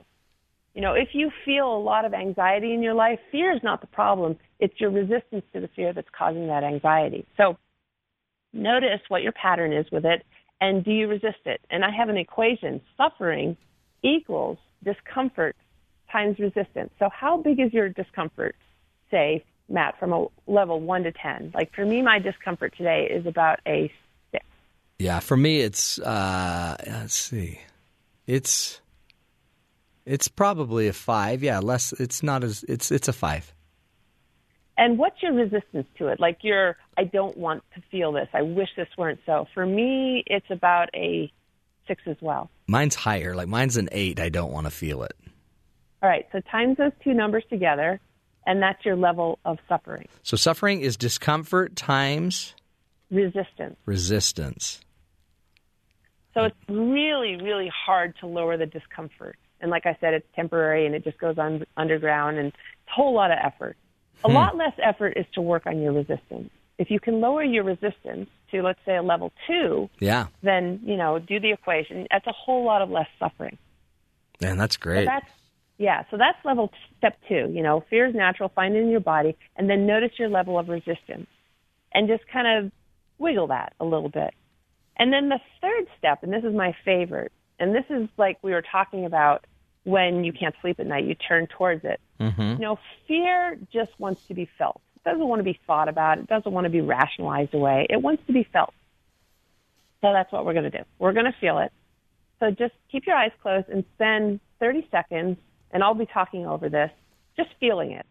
You 0.74 0.82
know, 0.82 0.94
if 0.94 1.10
you 1.14 1.30
feel 1.44 1.66
a 1.66 1.78
lot 1.78 2.06
of 2.06 2.14
anxiety 2.14 2.74
in 2.74 2.82
your 2.82 2.94
life, 2.94 3.20
fear 3.32 3.52
is 3.54 3.62
not 3.62 3.82
the 3.82 3.88
problem. 3.88 4.38
It's 4.60 4.80
your 4.80 4.90
resistance 4.90 5.44
to 5.54 5.60
the 5.60 5.70
fear 5.76 5.94
that's 5.94 6.08
causing 6.18 6.48
that 6.48 6.64
anxiety. 6.64 7.26
So 7.36 7.58
notice 8.54 9.02
what 9.10 9.22
your 9.22 9.34
pattern 9.34 9.74
is 9.74 9.86
with 9.92 10.06
it 10.06 10.24
and 10.62 10.86
do 10.86 10.92
you 10.92 11.08
resist 11.08 11.40
it? 11.46 11.60
And 11.72 11.84
I 11.84 11.90
have 11.92 12.08
an 12.08 12.18
equation. 12.18 12.80
Suffering 12.96 13.58
equals 14.04 14.60
discomfort 14.84 15.56
times 16.12 16.38
resistance. 16.40 16.92
So 17.00 17.10
how 17.12 17.42
big 17.42 17.60
is 17.60 17.74
your 17.74 17.90
discomfort, 17.90 18.56
say, 19.10 19.44
Matt, 19.72 20.00
from 20.00 20.14
a 20.14 20.28
level 20.48 20.80
1 20.80 21.04
to 21.04 21.12
10? 21.12 21.52
Like 21.54 21.74
for 21.74 21.86
me, 21.86 22.02
my 22.02 22.20
discomfort 22.20 22.76
today 22.78 23.08
is 23.12 23.26
about 23.26 23.60
a 23.68 23.92
6. 24.32 24.46
Yeah, 25.00 25.20
for 25.20 25.38
me, 25.38 25.62
it's, 25.62 26.00
uh, 26.00 26.78
let's 26.86 27.16
see, 27.16 27.60
it's. 28.28 28.82
It's 30.06 30.28
probably 30.28 30.88
a 30.88 30.94
five. 30.94 31.44
Yeah, 31.44 31.60
less. 31.60 31.94
It's 31.94 32.24
not 32.24 32.44
as. 32.44 32.64
It's 32.64 32.92
it's 32.92 33.08
a 33.08 33.14
five. 33.14 33.54
And 34.78 34.98
what's 34.98 35.22
your 35.22 35.34
resistance 35.34 35.88
to 36.00 36.08
it? 36.08 36.20
Like 36.20 36.40
your, 36.42 36.76
I 36.98 37.04
don't 37.04 37.38
want 37.38 37.64
to 37.76 37.84
feel 37.92 38.12
this. 38.12 38.28
I 38.34 38.42
wish 38.42 38.70
this 38.76 38.88
weren't 38.98 39.20
so. 39.28 39.46
For 39.54 39.66
me, 39.66 40.24
it's 40.26 40.50
about 40.50 40.90
a 40.96 41.32
six 41.88 42.02
as 42.08 42.18
well. 42.20 42.50
Mine's 42.68 42.96
higher. 42.96 43.36
Like 43.36 43.48
mine's 43.48 43.78
an 43.78 43.90
eight. 43.92 44.20
I 44.20 44.30
don't 44.30 44.52
want 44.52 44.66
to 44.66 44.72
feel 44.72 45.04
it. 45.04 45.14
All 46.02 46.10
right. 46.10 46.26
So 46.32 46.40
times 46.52 46.78
those 46.78 46.94
two 47.04 47.14
numbers 47.14 47.44
together, 47.50 48.00
and 48.46 48.62
that's 48.62 48.84
your 48.86 48.96
level 48.96 49.40
of 49.46 49.60
suffering. 49.68 50.08
So 50.24 50.38
suffering 50.38 50.82
is 50.82 50.98
discomfort 50.98 51.76
times 51.76 52.56
resistance. 53.10 53.78
Resistance. 53.86 54.82
So 56.34 56.46
it's 56.46 56.56
really, 56.70 57.36
really 57.36 57.70
hard 57.86 58.16
to 58.22 58.28
lower 58.28 58.58
the 58.58 58.66
discomfort. 58.66 59.38
And 59.60 59.70
like 59.70 59.86
I 59.86 59.98
said, 60.00 60.14
it's 60.14 60.28
temporary 60.36 60.86
and 60.86 60.96
it 60.96 61.04
just 61.04 61.20
goes 61.20 61.38
on 61.38 61.66
underground 61.78 62.38
and 62.38 62.48
it's 62.48 62.58
a 62.88 62.92
whole 62.92 63.14
lot 63.14 63.32
of 63.32 63.38
effort. 63.44 63.78
A 64.24 64.28
hmm. 64.28 64.36
lot 64.36 64.56
less 64.56 64.74
effort 64.82 65.14
is 65.18 65.26
to 65.34 65.42
work 65.42 65.68
on 65.68 65.82
your 65.82 65.94
resistance. 65.94 66.50
If 66.78 66.90
you 66.90 67.00
can 67.00 67.22
lower 67.22 67.44
your 67.44 67.64
resistance 67.64 68.30
to, 68.50 68.64
let's 68.64 68.80
say, 68.86 68.96
a 68.96 69.04
level 69.04 69.32
two, 69.46 69.90
yeah, 70.00 70.28
then 70.42 70.80
you 70.84 70.98
know 70.98 71.20
do 71.20 71.40
the 71.40 71.52
equation. 71.52 72.08
That's 72.10 72.26
a 72.26 72.32
whole 72.32 72.66
lot 72.66 72.82
of 72.82 72.90
less 72.90 73.08
suffering. 73.20 73.58
Man, 74.42 74.58
that's 74.58 74.78
great. 74.78 75.06
So 75.06 75.06
that's 75.06 75.30
yeah. 75.82 76.04
So 76.12 76.18
that's 76.18 76.38
level 76.46 76.68
t- 76.68 76.76
step 77.00 77.18
two. 77.28 77.52
You 77.52 77.64
know, 77.64 77.84
fear 77.90 78.06
is 78.06 78.14
natural. 78.14 78.50
Find 78.50 78.76
it 78.76 78.80
in 78.80 78.90
your 78.90 79.00
body, 79.00 79.36
and 79.56 79.70
then 79.70 79.88
notice 79.88 80.12
your 80.20 80.30
level 80.30 80.60
of 80.60 80.70
resistance, 80.70 81.28
and 81.94 82.08
just 82.08 82.24
kind 82.32 82.66
of 82.66 82.72
wiggle 83.18 83.48
that 83.48 83.74
a 83.80 83.86
little 83.86 84.10
bit. 84.10 84.34
And 84.98 85.12
then 85.12 85.30
the 85.30 85.40
third 85.60 85.88
step, 85.98 86.22
and 86.22 86.32
this 86.32 86.44
is 86.44 86.54
my 86.54 86.76
favorite, 86.86 87.32
and 87.60 87.74
this 87.74 87.86
is 87.90 88.08
like 88.18 88.38
we 88.44 88.52
were 88.52 88.62
talking 88.62 89.06
about 89.06 89.46
when 89.84 90.24
you 90.24 90.32
can't 90.32 90.54
sleep 90.62 90.80
at 90.80 90.86
night, 90.86 91.06
you 91.06 91.16
turn 91.16 91.48
towards 91.48 91.84
it. 91.84 92.00
Mm-hmm. 92.20 92.42
You 92.42 92.60
know, 92.60 92.80
fear 93.08 93.58
just 93.74 93.92
wants 93.98 94.22
to 94.28 94.36
be 94.36 94.48
felt. 94.60 94.80
It 94.98 95.10
doesn't 95.10 95.28
want 95.28 95.40
to 95.40 95.44
be 95.44 95.60
thought 95.66 95.90
about. 95.90 96.20
It 96.20 96.28
doesn't 96.28 96.52
want 96.52 96.66
to 96.66 96.70
be 96.70 96.82
rationalized 96.82 97.56
away. 97.56 97.88
It 97.90 98.00
wants 98.00 98.22
to 98.28 98.34
be 98.34 98.48
felt. 98.54 98.76
So 100.02 100.14
that's 100.14 100.32
what 100.32 100.46
we're 100.46 100.54
going 100.54 100.70
to 100.72 100.78
do. 100.78 100.84
We're 101.00 101.14
going 101.14 101.26
to 101.26 101.36
feel 101.42 101.58
it. 101.58 101.72
So 102.40 102.52
just 102.52 102.74
keep 102.92 103.08
your 103.08 103.16
eyes 103.16 103.32
closed 103.42 103.70
and 103.70 103.84
spend 103.96 104.40
30 104.60 104.88
seconds, 104.92 105.38
and 105.72 105.84
I'll 105.84 105.94
be 105.94 106.06
talking 106.06 106.46
over 106.46 106.70
this, 106.70 106.92
just 107.38 107.50
feeling 107.60 107.92
it. 107.92 108.06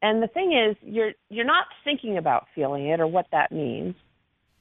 And 0.00 0.22
the 0.22 0.28
thing 0.28 0.52
is, 0.52 0.76
you're 0.82 1.12
you're 1.28 1.44
not 1.44 1.66
thinking 1.84 2.16
about 2.16 2.46
feeling 2.54 2.86
it 2.86 3.00
or 3.00 3.06
what 3.06 3.26
that 3.32 3.50
means. 3.50 3.94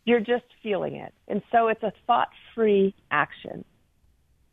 You're 0.06 0.20
just 0.20 0.46
feeling 0.64 0.96
it. 0.96 1.14
And 1.28 1.42
so 1.52 1.68
it's 1.68 1.84
a 1.84 1.92
thought-free 2.08 2.96
action. 3.12 3.66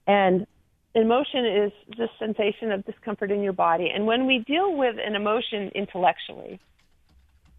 And 0.06 0.46
emotion 0.94 1.46
is 1.46 1.72
the 1.96 2.08
sensation 2.18 2.72
of 2.72 2.84
discomfort 2.84 3.30
in 3.30 3.42
your 3.42 3.52
body. 3.52 3.90
And 3.94 4.06
when 4.06 4.26
we 4.26 4.40
deal 4.40 4.76
with 4.76 4.96
an 5.04 5.14
emotion 5.14 5.70
intellectually, 5.74 6.60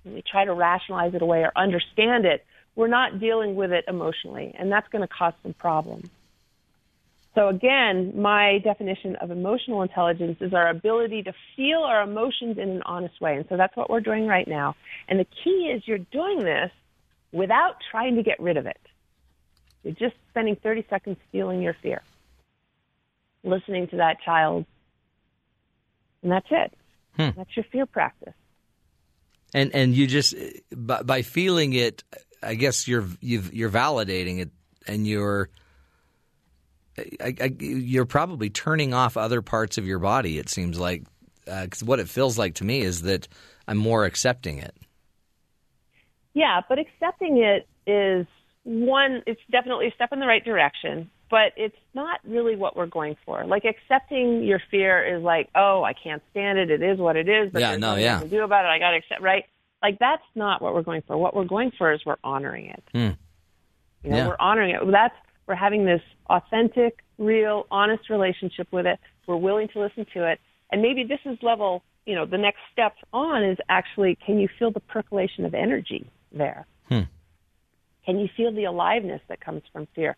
we 0.06 0.24
try 0.30 0.46
to 0.46 0.54
rationalize 0.54 1.16
it 1.16 1.22
away 1.22 1.40
or 1.40 1.52
understand 1.56 2.26
it, 2.26 2.46
we're 2.76 2.88
not 2.88 3.20
dealing 3.20 3.56
with 3.56 3.72
it 3.72 3.86
emotionally, 3.88 4.54
and 4.58 4.72
that's 4.72 4.88
going 4.90 5.02
to 5.02 5.08
cause 5.08 5.34
some 5.42 5.54
problems. 5.54 6.10
So, 7.36 7.50
again, 7.50 8.14
my 8.20 8.60
definition 8.64 9.18
of 9.18 9.30
emotional 9.30 9.82
intelligence 9.82 10.38
is 10.40 10.54
our 10.54 10.70
ability 10.70 11.24
to 11.24 11.34
feel 11.56 11.80
our 11.80 12.02
emotions 12.02 12.58
in 12.58 12.70
an 12.70 12.82
honest 12.86 13.20
way. 13.20 13.36
And 13.36 13.46
so 13.50 13.58
that's 13.58 13.76
what 13.76 13.90
we're 13.90 14.00
doing 14.00 14.26
right 14.26 14.48
now. 14.48 14.76
And 15.10 15.20
the 15.20 15.28
key 15.44 15.72
is 15.76 15.84
you're 15.86 15.98
doing 15.98 16.40
this 16.40 16.72
without 17.34 17.76
trying 17.92 18.16
to 18.16 18.24
get 18.24 18.40
rid 18.40 18.56
of 18.56 18.66
it. 18.66 18.80
You're 19.84 19.96
just 19.96 20.16
spending 20.30 20.56
30 20.56 20.86
seconds 20.90 21.18
feeling 21.32 21.62
your 21.62 21.76
fear 21.84 22.02
listening 23.44 23.88
to 23.90 23.98
that 23.98 24.18
child. 24.24 24.66
And 26.24 26.32
that's 26.32 26.48
it. 26.50 26.74
Hmm. 27.18 27.38
That's 27.38 27.56
your 27.56 27.66
fear 27.72 27.86
practice. 27.86 28.34
And 29.54 29.74
and 29.74 29.96
you 29.96 30.08
just 30.08 30.36
by, 30.76 31.04
by 31.04 31.22
feeling 31.22 31.74
it, 31.74 32.04
I 32.42 32.56
guess 32.56 32.88
you're 32.88 33.06
you 33.22 33.40
are 33.40 33.70
validating 33.70 34.40
it, 34.40 34.50
and 34.88 35.08
you're 35.08 35.50
I, 36.98 37.36
I, 37.42 37.56
you're 37.60 38.06
probably 38.06 38.50
turning 38.50 38.94
off 38.94 39.18
other 39.18 39.42
parts 39.42 39.78
of 39.78 39.86
your 39.86 40.00
body. 40.00 40.38
It 40.38 40.50
seems 40.50 40.80
like 40.80 41.04
because 41.46 41.84
uh, 41.84 41.86
what 41.86 42.00
it 42.00 42.10
feels 42.10 42.38
like 42.38 42.56
to 42.56 42.64
me 42.64 42.82
is 42.82 43.04
that 43.04 43.28
I'm 43.68 43.78
more 43.78 44.06
accepting 44.06 44.58
it. 44.58 44.76
Yeah, 46.34 46.62
but 46.68 46.80
accepting 46.80 47.38
it 47.38 47.68
is 47.90 48.26
one. 48.64 49.24
It's 49.28 49.42
definitely 49.52 49.88
a 49.88 49.92
step 49.92 50.10
in 50.12 50.20
the 50.20 50.28
right 50.28 50.44
direction 50.44 51.10
but 51.30 51.54
it's 51.56 51.76
not 51.94 52.20
really 52.26 52.56
what 52.56 52.76
we're 52.76 52.86
going 52.86 53.16
for. 53.26 53.46
Like 53.46 53.64
accepting 53.66 54.44
your 54.44 54.62
fear 54.70 55.18
is 55.18 55.24
like, 55.24 55.50
oh, 55.56 55.84
I 55.84 55.94
can't 55.94 56.22
stand 56.32 56.60
it. 56.60 56.70
It 56.70 56.84
is 56.84 57.00
what 57.00 57.16
it 57.16 57.28
is. 57.28 57.52
But 57.52 57.62
yeah, 57.62 57.70
there's 57.72 57.82
no, 57.82 57.96
yeah. 57.96 58.18
I 58.18 58.20
can 58.22 58.30
do 58.30 58.44
about 58.44 58.66
it. 58.66 58.70
I 58.70 58.80
got 58.80 58.92
to 58.92 58.98
accept, 58.98 59.22
right? 59.22 59.46
Like 59.82 60.00
that's 60.00 60.24
not 60.36 60.62
what 60.62 60.74
we're 60.74 60.84
going 60.84 61.04
for. 61.06 61.18
What 61.18 61.36
we're 61.36 61.46
going 61.46 61.72
for 61.78 61.94
is 61.94 62.02
we're 62.06 62.18
honoring 62.24 62.68
it. 62.68 62.84
Mm. 62.94 63.18
You 64.04 64.12
know, 64.12 64.18
yeah. 64.18 64.28
we're 64.28 64.38
honoring 64.40 64.76
it. 64.76 64.82
That's 64.92 65.16
we're 65.48 65.56
having 65.56 65.86
this 65.86 66.02
authentic, 66.30 67.04
real, 67.18 67.68
honest 67.72 68.10
relationship 68.10 68.68
with 68.72 68.86
it. 68.86 69.00
We're 69.28 69.38
willing 69.38 69.68
to 69.70 69.80
listen 69.80 70.06
to 70.14 70.32
it, 70.32 70.40
and 70.72 70.82
maybe 70.82 71.04
this 71.04 71.20
is 71.26 71.38
level. 71.42 71.84
You 72.06 72.16
know, 72.16 72.26
the 72.26 72.38
next 72.38 72.60
step 72.72 72.94
on 73.14 73.44
is 73.44 73.58
actually, 73.68 74.18
can 74.24 74.40
you 74.40 74.48
feel 74.60 74.72
the 74.72 74.80
percolation 74.80 75.46
of 75.46 75.56
energy 75.56 76.10
there? 76.32 76.68
Hmm. 76.88 77.02
Can 78.06 78.20
you 78.20 78.30
feel 78.38 78.54
the 78.54 78.66
aliveness 78.66 79.22
that 79.28 79.42
comes 79.42 79.64
from 79.74 79.88
fear? 79.96 80.16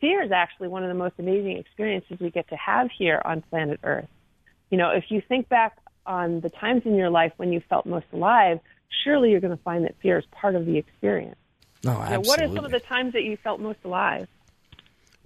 fear 0.00 0.22
is 0.22 0.32
actually 0.32 0.68
one 0.68 0.82
of 0.82 0.88
the 0.88 0.94
most 0.94 1.14
amazing 1.18 1.56
experiences 1.58 2.18
we 2.20 2.30
get 2.30 2.48
to 2.48 2.56
have 2.56 2.88
here 2.96 3.20
on 3.24 3.42
planet 3.42 3.80
Earth. 3.82 4.08
You 4.70 4.78
know, 4.78 4.90
if 4.90 5.04
you 5.08 5.22
think 5.26 5.48
back 5.48 5.78
on 6.06 6.40
the 6.40 6.50
times 6.50 6.82
in 6.84 6.94
your 6.94 7.10
life 7.10 7.32
when 7.36 7.52
you 7.52 7.62
felt 7.68 7.86
most 7.86 8.06
alive, 8.12 8.60
surely 9.04 9.30
you're 9.30 9.40
going 9.40 9.56
to 9.56 9.62
find 9.62 9.84
that 9.84 9.94
fear 10.02 10.18
is 10.18 10.24
part 10.30 10.54
of 10.54 10.66
the 10.66 10.76
experience. 10.76 11.36
No, 11.84 11.92
absolutely. 11.92 12.12
You 12.12 12.22
know, 12.22 12.28
what 12.28 12.42
are 12.42 12.54
some 12.54 12.64
of 12.64 12.70
the 12.70 12.80
times 12.80 13.12
that 13.12 13.22
you 13.22 13.36
felt 13.42 13.60
most 13.60 13.78
alive? 13.84 14.28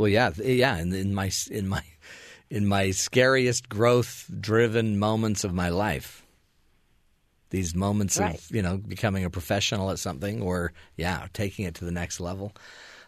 Well, 0.01 0.09
yeah, 0.09 0.31
yeah, 0.43 0.79
in, 0.79 0.95
in 0.95 1.13
my 1.13 1.31
in 1.51 1.69
my 1.69 1.83
in 2.49 2.67
my 2.67 2.91
scariest 2.91 3.69
growth-driven 3.69 4.99
moments 4.99 5.45
of 5.45 5.53
my 5.53 5.69
life. 5.69 6.25
These 7.51 7.75
moments 7.75 8.19
right. 8.19 8.35
of 8.35 8.51
you 8.51 8.63
know 8.63 8.79
becoming 8.79 9.27
a 9.27 9.31
professional 9.31 9.91
at 9.91 9.99
something, 9.99 10.41
or 10.41 10.73
yeah, 10.97 11.27
taking 11.35 11.67
it 11.67 11.75
to 11.75 11.85
the 11.85 11.91
next 11.91 12.19
level. 12.19 12.55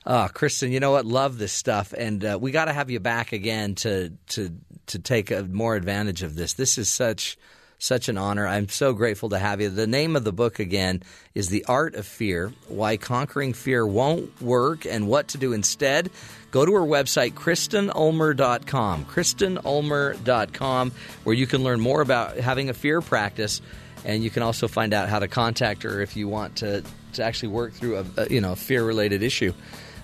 Oh, 0.05 0.29
Kristen, 0.35 0.71
you 0.71 0.81
know 0.81 0.91
what? 0.91 1.07
Love 1.07 1.39
this 1.39 1.55
stuff, 1.55 1.95
and 1.97 2.23
uh, 2.23 2.39
we 2.39 2.51
got 2.51 2.67
to 2.67 2.75
have 2.75 2.91
you 2.91 3.01
back 3.01 3.33
again 3.33 3.75
to 3.77 4.11
to 4.29 4.55
to 4.89 4.99
take 4.99 5.31
a, 5.31 5.45
more 5.45 5.77
advantage 5.77 6.23
of 6.23 6.35
this. 6.35 6.53
This 6.53 6.77
is 6.77 6.91
such 6.91 7.39
such 7.83 8.09
an 8.09 8.17
honor. 8.17 8.47
I'm 8.47 8.69
so 8.69 8.93
grateful 8.93 9.31
to 9.31 9.39
have 9.41 9.61
you. 9.61 9.69
The 9.69 9.89
name 9.89 10.15
of 10.15 10.23
the 10.23 10.33
book 10.33 10.61
again 10.61 11.03
is 11.35 11.49
The 11.49 11.65
Art 11.65 11.97
of 11.97 12.07
Fear: 12.07 12.53
Why 12.69 12.97
Conquering 12.97 13.55
Fear 13.55 13.85
Won't 13.87 14.41
Work 14.41 14.87
and 14.87 15.09
What 15.09 15.29
to 15.29 15.39
Do 15.39 15.53
Instead. 15.53 16.11
Go 16.53 16.65
to 16.65 16.73
her 16.75 16.81
website, 16.81 17.33
KristenUlmer.com, 17.33 19.07
KristenUlmer.com, 19.07 20.93
where 21.25 21.35
you 21.35 21.47
can 21.47 21.65
learn 21.65 21.81
more 21.81 22.03
about 22.03 22.37
having 22.37 22.69
a 22.71 22.75
fear 22.75 23.01
practice, 23.01 23.61
and 24.05 24.23
you 24.23 24.31
can 24.31 24.45
also 24.45 24.69
find 24.69 24.95
out 24.95 25.09
how 25.09 25.19
to 25.19 25.27
contact 25.27 25.83
her 25.83 26.01
if 26.01 26.15
you 26.15 26.29
want 26.29 26.57
to 26.57 26.85
to 27.15 27.25
actually 27.25 27.49
work 27.49 27.73
through 27.73 27.99
a, 27.99 28.05
a 28.19 28.29
you 28.29 28.41
know 28.41 28.55
fear 28.55 28.85
related 28.85 29.25
issue. 29.25 29.53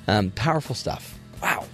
Um, 0.08 0.30
powerful 0.30 0.74
stuff. 0.74 1.16
Wow. 1.40 1.66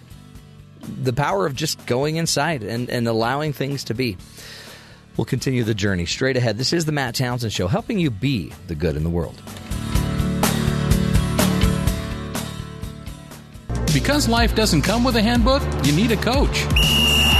The 1.02 1.14
power 1.14 1.46
of 1.46 1.54
just 1.54 1.86
going 1.86 2.16
inside 2.16 2.62
and, 2.62 2.90
and 2.90 3.08
allowing 3.08 3.54
things 3.54 3.84
to 3.84 3.94
be. 3.94 4.18
We'll 5.16 5.24
continue 5.24 5.62
the 5.62 5.74
journey 5.74 6.06
straight 6.06 6.36
ahead. 6.36 6.58
This 6.58 6.72
is 6.72 6.86
the 6.86 6.92
Matt 6.92 7.14
Townsend 7.14 7.52
Show, 7.52 7.68
helping 7.68 7.98
you 7.98 8.10
be 8.10 8.52
the 8.66 8.74
good 8.74 8.96
in 8.96 9.04
the 9.04 9.10
world. 9.10 9.40
Because 13.92 14.28
life 14.28 14.56
doesn't 14.56 14.82
come 14.82 15.04
with 15.04 15.14
a 15.14 15.22
handbook, 15.22 15.62
you 15.84 15.94
need 15.94 16.10
a 16.10 16.16
coach. 16.16 16.66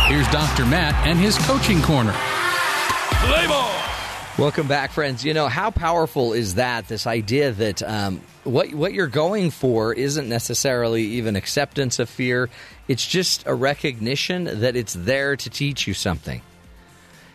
Here's 0.06 0.28
Dr. 0.28 0.64
Matt 0.66 0.94
and 1.05 1.18
his 1.18 1.36
coaching 1.38 1.82
corner. 1.82 2.14
Label! 3.28 3.64
Welcome 4.38 4.68
back, 4.68 4.92
friends. 4.92 5.24
You 5.24 5.34
know, 5.34 5.48
how 5.48 5.70
powerful 5.70 6.32
is 6.32 6.55
that? 6.55 6.86
This 6.86 7.09
idea 7.09 7.52
that 7.52 7.82
um, 7.82 8.20
what 8.44 8.72
what 8.74 8.92
you're 8.92 9.06
going 9.06 9.51
for 9.51 9.92
isn't 9.92 10.28
necessarily 10.28 11.02
even 11.02 11.36
acceptance 11.36 11.98
of 11.98 12.09
fear. 12.09 12.51
It's 12.86 13.06
just 13.06 13.46
a 13.46 13.55
recognition 13.55 14.60
that 14.60 14.76
it's 14.76 14.92
there 14.92 15.36
to 15.36 15.51
teach 15.51 15.86
you 15.86 15.94
something. 15.94 16.42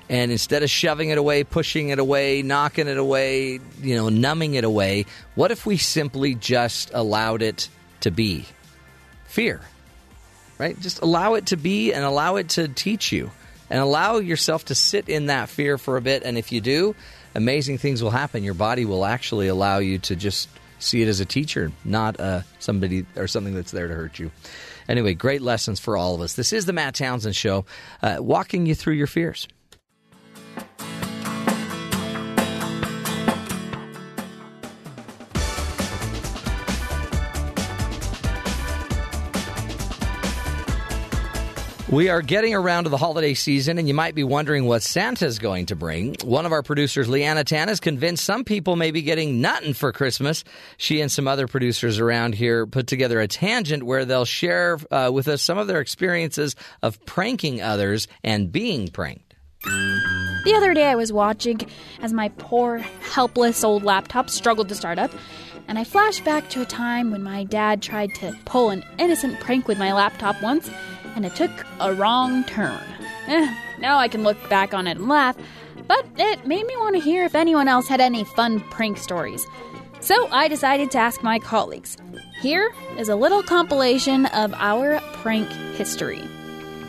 And 0.09 0.31
instead 0.31 0.63
of 0.63 0.71
shoving 0.71 1.09
it 1.09 1.19
away, 1.19 1.43
pushing 1.43 1.89
it 1.89 1.99
away, 1.99 2.41
knocking 2.41 2.87
it 2.87 2.97
away, 2.97 3.59
you 3.81 3.95
know, 3.95 4.09
numbing 4.09 4.55
it 4.55 4.63
away, 4.63 5.05
what 5.35 5.51
if 5.51 5.67
we 5.67 5.77
simply 5.77 6.33
just 6.33 6.91
allowed 6.93 7.43
it 7.43 7.69
to 8.01 8.09
be? 8.09 8.45
Fear. 9.27 9.61
Right? 10.57 10.79
Just 10.79 11.01
allow 11.01 11.35
it 11.35 11.47
to 11.47 11.57
be 11.57 11.93
and 11.93 12.03
allow 12.03 12.37
it 12.37 12.49
to 12.49 12.67
teach 12.67 13.11
you. 13.11 13.31
And 13.69 13.79
allow 13.79 14.17
yourself 14.17 14.65
to 14.65 14.75
sit 14.75 15.09
in 15.09 15.27
that 15.27 15.47
fear 15.47 15.77
for 15.77 15.95
a 15.95 16.01
bit. 16.01 16.23
And 16.23 16.39
if 16.39 16.51
you 16.51 16.59
do, 16.59 16.95
amazing 17.35 17.77
things 17.77 18.01
will 18.01 18.09
happen. 18.09 18.43
Your 18.43 18.55
body 18.55 18.83
will 18.83 19.05
actually 19.05 19.47
allow 19.47 19.77
you 19.77 19.99
to 19.99 20.15
just 20.15 20.49
see 20.79 21.03
it 21.03 21.07
as 21.07 21.19
a 21.19 21.25
teacher, 21.25 21.71
not 21.85 22.19
uh, 22.19 22.41
somebody 22.57 23.05
or 23.15 23.27
something 23.27 23.53
that's 23.53 23.69
there 23.69 23.87
to 23.87 23.93
hurt 23.93 24.17
you. 24.17 24.31
Anyway, 24.87 25.13
great 25.13 25.43
lessons 25.43 25.79
for 25.79 25.95
all 25.95 26.15
of 26.15 26.21
us. 26.21 26.33
This 26.33 26.51
is 26.51 26.65
the 26.65 26.73
Matt 26.73 26.95
Townsend 26.95 27.35
Show, 27.35 27.65
uh, 28.01 28.17
walking 28.19 28.65
you 28.65 28.73
through 28.73 28.95
your 28.95 29.05
fears. 29.05 29.47
We 41.91 42.07
are 42.09 42.21
getting 42.21 42.53
around 42.53 42.83
to 42.83 42.91
the 42.91 42.97
holiday 42.97 43.33
season, 43.33 43.79
and 43.79 43.87
you 43.87 43.95
might 43.95 44.13
be 44.13 44.23
wondering 44.23 44.65
what 44.65 44.83
Santa's 44.83 45.39
going 45.39 45.65
to 45.67 45.75
bring. 45.75 46.17
One 46.23 46.45
of 46.45 46.51
our 46.51 46.61
producers, 46.61 47.09
Leanna 47.09 47.43
Tan, 47.43 47.67
is 47.67 47.79
convinced 47.79 48.23
some 48.23 48.43
people 48.43 48.75
may 48.75 48.91
be 48.91 49.01
getting 49.01 49.41
nothing 49.41 49.73
for 49.73 49.91
Christmas. 49.91 50.43
She 50.77 51.01
and 51.01 51.11
some 51.11 51.27
other 51.27 51.47
producers 51.47 51.97
around 51.97 52.35
here 52.35 52.67
put 52.67 52.85
together 52.85 53.19
a 53.19 53.27
tangent 53.27 53.81
where 53.81 54.05
they'll 54.05 54.25
share 54.25 54.77
uh, 54.91 55.09
with 55.11 55.27
us 55.27 55.41
some 55.41 55.57
of 55.57 55.65
their 55.65 55.79
experiences 55.79 56.55
of 56.83 57.03
pranking 57.07 57.59
others 57.59 58.07
and 58.23 58.51
being 58.51 58.89
pranked. 58.89 59.33
The 59.63 60.53
other 60.55 60.75
day 60.75 60.85
I 60.85 60.95
was 60.95 61.11
watching 61.11 61.59
as 62.03 62.13
my 62.13 62.29
poor, 62.37 62.77
helpless 62.77 63.63
old 63.63 63.81
laptop 63.81 64.29
struggled 64.29 64.69
to 64.69 64.75
start 64.75 64.99
up, 64.99 65.09
and 65.67 65.79
I 65.79 65.85
flashed 65.85 66.23
back 66.23 66.49
to 66.49 66.61
a 66.61 66.65
time 66.65 67.09
when 67.09 67.23
my 67.23 67.45
dad 67.45 67.81
tried 67.81 68.13
to 68.15 68.37
pull 68.45 68.69
an 68.69 68.85
innocent 68.99 69.39
prank 69.39 69.67
with 69.67 69.79
my 69.79 69.91
laptop 69.91 70.39
once 70.43 70.69
and 71.15 71.25
it 71.25 71.35
took 71.35 71.51
a 71.79 71.93
wrong 71.93 72.43
turn. 72.45 72.81
Eh, 73.27 73.55
now 73.79 73.97
I 73.97 74.07
can 74.07 74.23
look 74.23 74.37
back 74.49 74.73
on 74.73 74.87
it 74.87 74.97
and 74.97 75.07
laugh, 75.07 75.37
but 75.87 76.05
it 76.17 76.47
made 76.47 76.65
me 76.65 76.75
want 76.77 76.95
to 76.95 77.01
hear 77.01 77.25
if 77.25 77.35
anyone 77.35 77.67
else 77.67 77.87
had 77.87 78.01
any 78.01 78.23
fun 78.23 78.59
prank 78.71 78.97
stories. 78.97 79.45
So 79.99 80.27
I 80.31 80.47
decided 80.47 80.91
to 80.91 80.97
ask 80.97 81.21
my 81.23 81.39
colleagues. 81.39 81.97
Here 82.41 82.73
is 82.97 83.09
a 83.09 83.15
little 83.15 83.43
compilation 83.43 84.25
of 84.27 84.53
our 84.53 84.99
prank 85.13 85.49
history. 85.75 86.23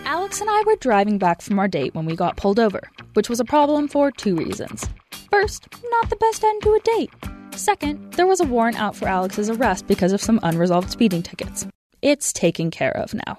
Alex 0.05 0.41
and 0.41 0.49
I 0.49 0.63
were 0.67 0.77
driving 0.77 1.19
back 1.19 1.43
from 1.43 1.59
our 1.59 1.69
date 1.69 1.95
when 1.95 2.07
we 2.07 2.17
got 2.17 2.37
pulled 2.37 2.61
over, 2.61 2.81
which 3.15 3.29
was 3.29 3.41
a 3.41 3.45
problem 3.45 3.89
for 3.89 4.11
two 4.11 4.37
reasons. 4.37 4.89
First, 5.31 5.69
not 5.91 6.11
the 6.11 6.17
best 6.17 6.43
end 6.45 6.63
to 6.63 6.75
a 6.75 6.81
date. 6.81 7.11
Second, 7.55 8.13
there 8.15 8.27
was 8.27 8.41
a 8.41 8.45
warrant 8.45 8.81
out 8.81 8.97
for 8.97 9.09
Alex's 9.09 9.51
arrest 9.51 9.87
because 9.87 10.13
of 10.13 10.23
some 10.23 10.41
unresolved 10.43 10.91
speeding 10.91 11.23
tickets. 11.23 11.67
It's 12.03 12.33
taken 12.33 12.71
care 12.71 12.97
of 12.97 13.13
now. 13.13 13.39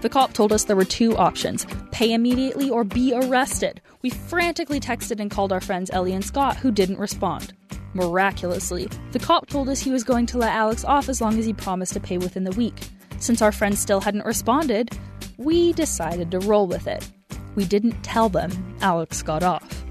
The 0.00 0.08
cop 0.08 0.32
told 0.32 0.50
us 0.50 0.64
there 0.64 0.76
were 0.76 0.84
two 0.84 1.14
options 1.18 1.66
pay 1.90 2.14
immediately 2.14 2.70
or 2.70 2.84
be 2.84 3.12
arrested. 3.14 3.82
We 4.00 4.08
frantically 4.08 4.80
texted 4.80 5.20
and 5.20 5.30
called 5.30 5.52
our 5.52 5.60
friends 5.60 5.90
Ellie 5.92 6.14
and 6.14 6.24
Scott, 6.24 6.56
who 6.56 6.70
didn't 6.70 6.98
respond. 6.98 7.52
Miraculously, 7.92 8.88
the 9.12 9.18
cop 9.18 9.48
told 9.48 9.68
us 9.68 9.80
he 9.80 9.90
was 9.90 10.04
going 10.04 10.24
to 10.26 10.38
let 10.38 10.54
Alex 10.54 10.84
off 10.84 11.10
as 11.10 11.20
long 11.20 11.38
as 11.38 11.44
he 11.44 11.52
promised 11.52 11.92
to 11.92 12.00
pay 12.00 12.16
within 12.16 12.44
the 12.44 12.52
week. 12.52 12.88
Since 13.18 13.42
our 13.42 13.52
friends 13.52 13.78
still 13.78 14.00
hadn't 14.00 14.24
responded, 14.24 14.88
we 15.36 15.74
decided 15.74 16.30
to 16.30 16.38
roll 16.38 16.66
with 16.66 16.86
it. 16.86 17.06
We 17.54 17.66
didn't 17.66 18.02
tell 18.02 18.30
them 18.30 18.78
Alex 18.80 19.22
got 19.22 19.42
off. 19.42 19.84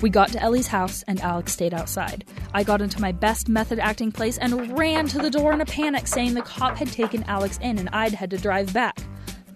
We 0.00 0.10
got 0.10 0.28
to 0.28 0.42
Ellie's 0.42 0.68
house 0.68 1.02
and 1.08 1.20
Alex 1.22 1.54
stayed 1.54 1.74
outside. 1.74 2.24
I 2.54 2.62
got 2.62 2.82
into 2.82 3.00
my 3.00 3.10
best 3.10 3.48
method 3.48 3.80
acting 3.80 4.12
place 4.12 4.38
and 4.38 4.78
ran 4.78 5.08
to 5.08 5.18
the 5.18 5.30
door 5.30 5.52
in 5.52 5.60
a 5.60 5.66
panic, 5.66 6.06
saying 6.06 6.34
the 6.34 6.42
cop 6.42 6.76
had 6.76 6.92
taken 6.92 7.24
Alex 7.24 7.58
in 7.62 7.78
and 7.78 7.88
I'd 7.88 8.12
had 8.12 8.30
to 8.30 8.38
drive 8.38 8.72
back 8.72 9.00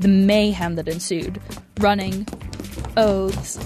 the 0.01 0.09
mayhem 0.09 0.77
that 0.77 0.89
ensued 0.89 1.41
running, 1.79 2.27
oaths, 2.97 3.59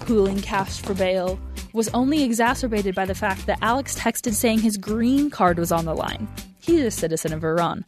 pooling 0.00 0.42
cash 0.42 0.80
for 0.80 0.94
bail 0.94 1.38
was 1.72 1.88
only 1.90 2.24
exacerbated 2.24 2.94
by 2.94 3.04
the 3.04 3.14
fact 3.14 3.46
that 3.46 3.58
Alex 3.62 3.96
texted 3.96 4.34
saying 4.34 4.58
his 4.58 4.76
green 4.76 5.30
card 5.30 5.58
was 5.58 5.70
on 5.70 5.84
the 5.84 5.94
line. 5.94 6.28
He's 6.60 6.80
a 6.80 6.90
citizen 6.90 7.32
of 7.32 7.44
Iran. 7.44 7.84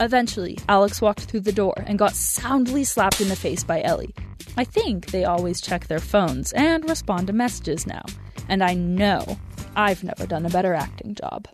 Eventually, 0.00 0.58
Alex 0.68 1.02
walked 1.02 1.22
through 1.22 1.40
the 1.40 1.52
door 1.52 1.74
and 1.86 1.98
got 1.98 2.14
soundly 2.14 2.84
slapped 2.84 3.20
in 3.20 3.28
the 3.28 3.36
face 3.36 3.64
by 3.64 3.82
Ellie. 3.82 4.14
I 4.56 4.64
think 4.64 5.06
they 5.06 5.24
always 5.24 5.60
check 5.60 5.88
their 5.88 6.00
phones 6.00 6.52
and 6.52 6.88
respond 6.88 7.26
to 7.26 7.34
messages 7.34 7.86
now, 7.86 8.02
and 8.48 8.62
I 8.62 8.72
know 8.72 9.38
I've 9.74 10.02
never 10.02 10.26
done 10.26 10.46
a 10.46 10.50
better 10.50 10.72
acting 10.72 11.14
job. 11.14 11.48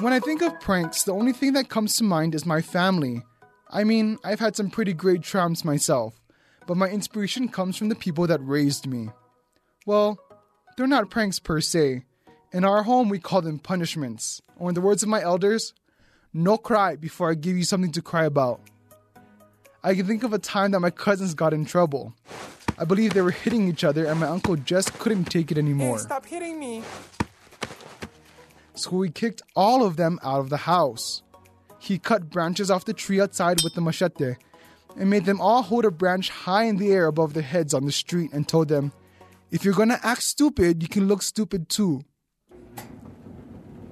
When 0.00 0.14
I 0.14 0.20
think 0.20 0.40
of 0.40 0.58
pranks, 0.60 1.02
the 1.02 1.12
only 1.12 1.32
thing 1.32 1.52
that 1.54 1.68
comes 1.68 1.96
to 1.96 2.04
mind 2.04 2.34
is 2.34 2.46
my 2.46 2.62
family. 2.62 3.22
I 3.68 3.84
mean, 3.84 4.18
I've 4.24 4.40
had 4.40 4.54
some 4.56 4.70
pretty 4.70 4.92
great 4.92 5.22
triumphs 5.22 5.64
myself, 5.64 6.20
but 6.66 6.76
my 6.76 6.88
inspiration 6.88 7.48
comes 7.48 7.76
from 7.76 7.88
the 7.88 7.94
people 7.94 8.26
that 8.26 8.40
raised 8.40 8.86
me. 8.86 9.10
Well, 9.86 10.18
they're 10.76 10.86
not 10.86 11.10
pranks 11.10 11.38
per 11.38 11.60
se. 11.60 12.04
In 12.52 12.64
our 12.64 12.84
home, 12.84 13.08
we 13.08 13.18
call 13.18 13.42
them 13.42 13.58
punishments. 13.58 14.40
Or, 14.56 14.68
in 14.68 14.74
the 14.74 14.80
words 14.80 15.02
of 15.02 15.08
my 15.08 15.20
elders, 15.20 15.74
no 16.32 16.56
cry 16.56 16.96
before 16.96 17.30
I 17.30 17.34
give 17.34 17.56
you 17.56 17.64
something 17.64 17.92
to 17.92 18.02
cry 18.02 18.24
about. 18.24 18.60
I 19.82 19.94
can 19.94 20.06
think 20.06 20.22
of 20.22 20.32
a 20.32 20.38
time 20.38 20.70
that 20.72 20.80
my 20.80 20.90
cousins 20.90 21.34
got 21.34 21.52
in 21.52 21.64
trouble. 21.64 22.14
I 22.78 22.84
believe 22.84 23.14
they 23.14 23.22
were 23.22 23.30
hitting 23.30 23.68
each 23.68 23.84
other, 23.84 24.06
and 24.06 24.20
my 24.20 24.26
uncle 24.26 24.56
just 24.56 24.98
couldn't 24.98 25.24
take 25.24 25.50
it 25.50 25.58
anymore. 25.58 25.96
Hey, 25.96 26.02
stop 26.02 26.26
hitting 26.26 26.58
me! 26.58 26.82
So 28.74 28.90
we 28.90 29.10
kicked 29.10 29.42
all 29.54 29.84
of 29.84 29.96
them 29.96 30.20
out 30.22 30.40
of 30.40 30.50
the 30.50 30.58
house. 30.58 31.22
He 31.86 31.98
cut 32.00 32.30
branches 32.30 32.68
off 32.68 32.84
the 32.84 32.92
tree 32.92 33.20
outside 33.20 33.62
with 33.62 33.74
the 33.74 33.80
machete 33.80 34.34
and 34.98 35.08
made 35.08 35.24
them 35.24 35.40
all 35.40 35.62
hold 35.62 35.84
a 35.84 35.90
branch 35.92 36.30
high 36.30 36.64
in 36.64 36.78
the 36.78 36.90
air 36.90 37.06
above 37.06 37.32
their 37.32 37.44
heads 37.44 37.72
on 37.72 37.84
the 37.84 37.92
street 37.92 38.32
and 38.32 38.48
told 38.48 38.66
them, 38.66 38.90
If 39.52 39.64
you're 39.64 39.72
gonna 39.72 40.00
act 40.02 40.24
stupid, 40.24 40.82
you 40.82 40.88
can 40.88 41.06
look 41.06 41.22
stupid 41.22 41.68
too. 41.68 42.02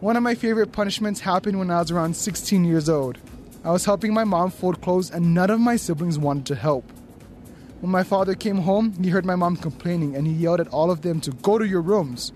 One 0.01 0.17
of 0.17 0.25
my 0.25 0.35
favorite 0.35 0.73
punishments 0.73 1.21
happened 1.21 1.57
when 1.57 1.71
I 1.71 1.79
was 1.79 1.93
around 1.93 2.17
16 2.17 2.65
years 2.65 2.89
old. 2.89 3.19
I 3.63 3.71
was 3.71 3.85
helping 3.85 4.13
my 4.13 4.25
mom 4.25 4.51
fold 4.51 4.83
clothes 4.83 5.13
and 5.13 5.33
none 5.33 5.51
of 5.51 5.61
my 5.61 5.77
siblings 5.77 6.19
wanted 6.19 6.47
to 6.47 6.57
help. 6.57 6.91
When 7.81 7.93
my 7.93 8.03
father 8.03 8.35
came 8.35 8.59
home, 8.59 8.93
he 9.01 9.11
heard 9.11 9.25
my 9.25 9.37
mom 9.37 9.57
complaining 9.57 10.17
and 10.17 10.27
he 10.27 10.33
yelled 10.33 10.61
at 10.61 10.69
all 10.69 10.91
of 10.91 11.03
them 11.03 11.21
to 11.21 11.31
go 11.31 11.59
to 11.59 11.67
your 11.67 11.81
rooms. 11.81 12.33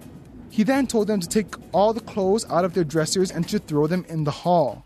He 0.51 0.63
then 0.63 0.87
told 0.87 1.09
them 1.09 1.19
to 1.19 1.29
take 1.29 1.57
all 1.73 1.93
the 1.93 2.01
clothes 2.01 2.49
out 2.49 2.65
of 2.65 2.75
their 2.75 2.85
dressers 2.85 3.33
and 3.33 3.49
to 3.49 3.59
throw 3.59 3.89
them 3.89 4.07
in 4.09 4.23
the 4.23 4.31
hall. 4.31 4.85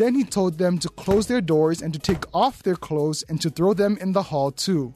Then 0.00 0.14
he 0.14 0.24
told 0.24 0.56
them 0.56 0.78
to 0.78 0.88
close 0.88 1.26
their 1.26 1.42
doors 1.42 1.82
and 1.82 1.92
to 1.92 1.98
take 1.98 2.24
off 2.32 2.62
their 2.62 2.74
clothes 2.74 3.22
and 3.28 3.38
to 3.42 3.50
throw 3.50 3.74
them 3.74 3.98
in 4.00 4.12
the 4.12 4.22
hall 4.22 4.50
too. 4.50 4.94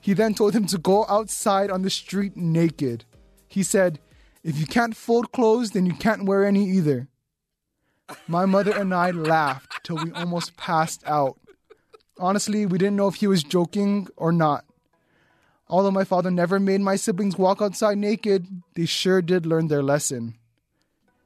He 0.00 0.14
then 0.14 0.32
told 0.32 0.54
them 0.54 0.64
to 0.68 0.78
go 0.78 1.04
outside 1.06 1.70
on 1.70 1.82
the 1.82 1.90
street 1.90 2.34
naked. 2.34 3.04
He 3.46 3.62
said, 3.62 4.00
If 4.42 4.58
you 4.58 4.64
can't 4.64 4.96
fold 4.96 5.32
clothes, 5.32 5.72
then 5.72 5.84
you 5.84 5.92
can't 5.92 6.24
wear 6.24 6.46
any 6.46 6.64
either. 6.64 7.08
My 8.26 8.46
mother 8.46 8.74
and 8.74 8.94
I 8.94 9.10
laughed 9.10 9.84
till 9.84 10.02
we 10.02 10.10
almost 10.12 10.56
passed 10.56 11.02
out. 11.06 11.38
Honestly, 12.18 12.64
we 12.64 12.78
didn't 12.78 12.96
know 12.96 13.08
if 13.08 13.16
he 13.16 13.26
was 13.26 13.42
joking 13.42 14.08
or 14.16 14.32
not. 14.32 14.64
Although 15.68 15.90
my 15.90 16.04
father 16.04 16.30
never 16.30 16.58
made 16.58 16.80
my 16.80 16.96
siblings 16.96 17.36
walk 17.36 17.60
outside 17.60 17.98
naked, 17.98 18.46
they 18.76 18.86
sure 18.86 19.20
did 19.20 19.44
learn 19.44 19.68
their 19.68 19.82
lesson. 19.82 20.38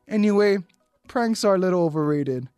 Anyway, 0.09 0.59
pranks 1.07 1.45
are 1.45 1.55
a 1.55 1.59
little 1.59 1.85
overrated 1.85 2.49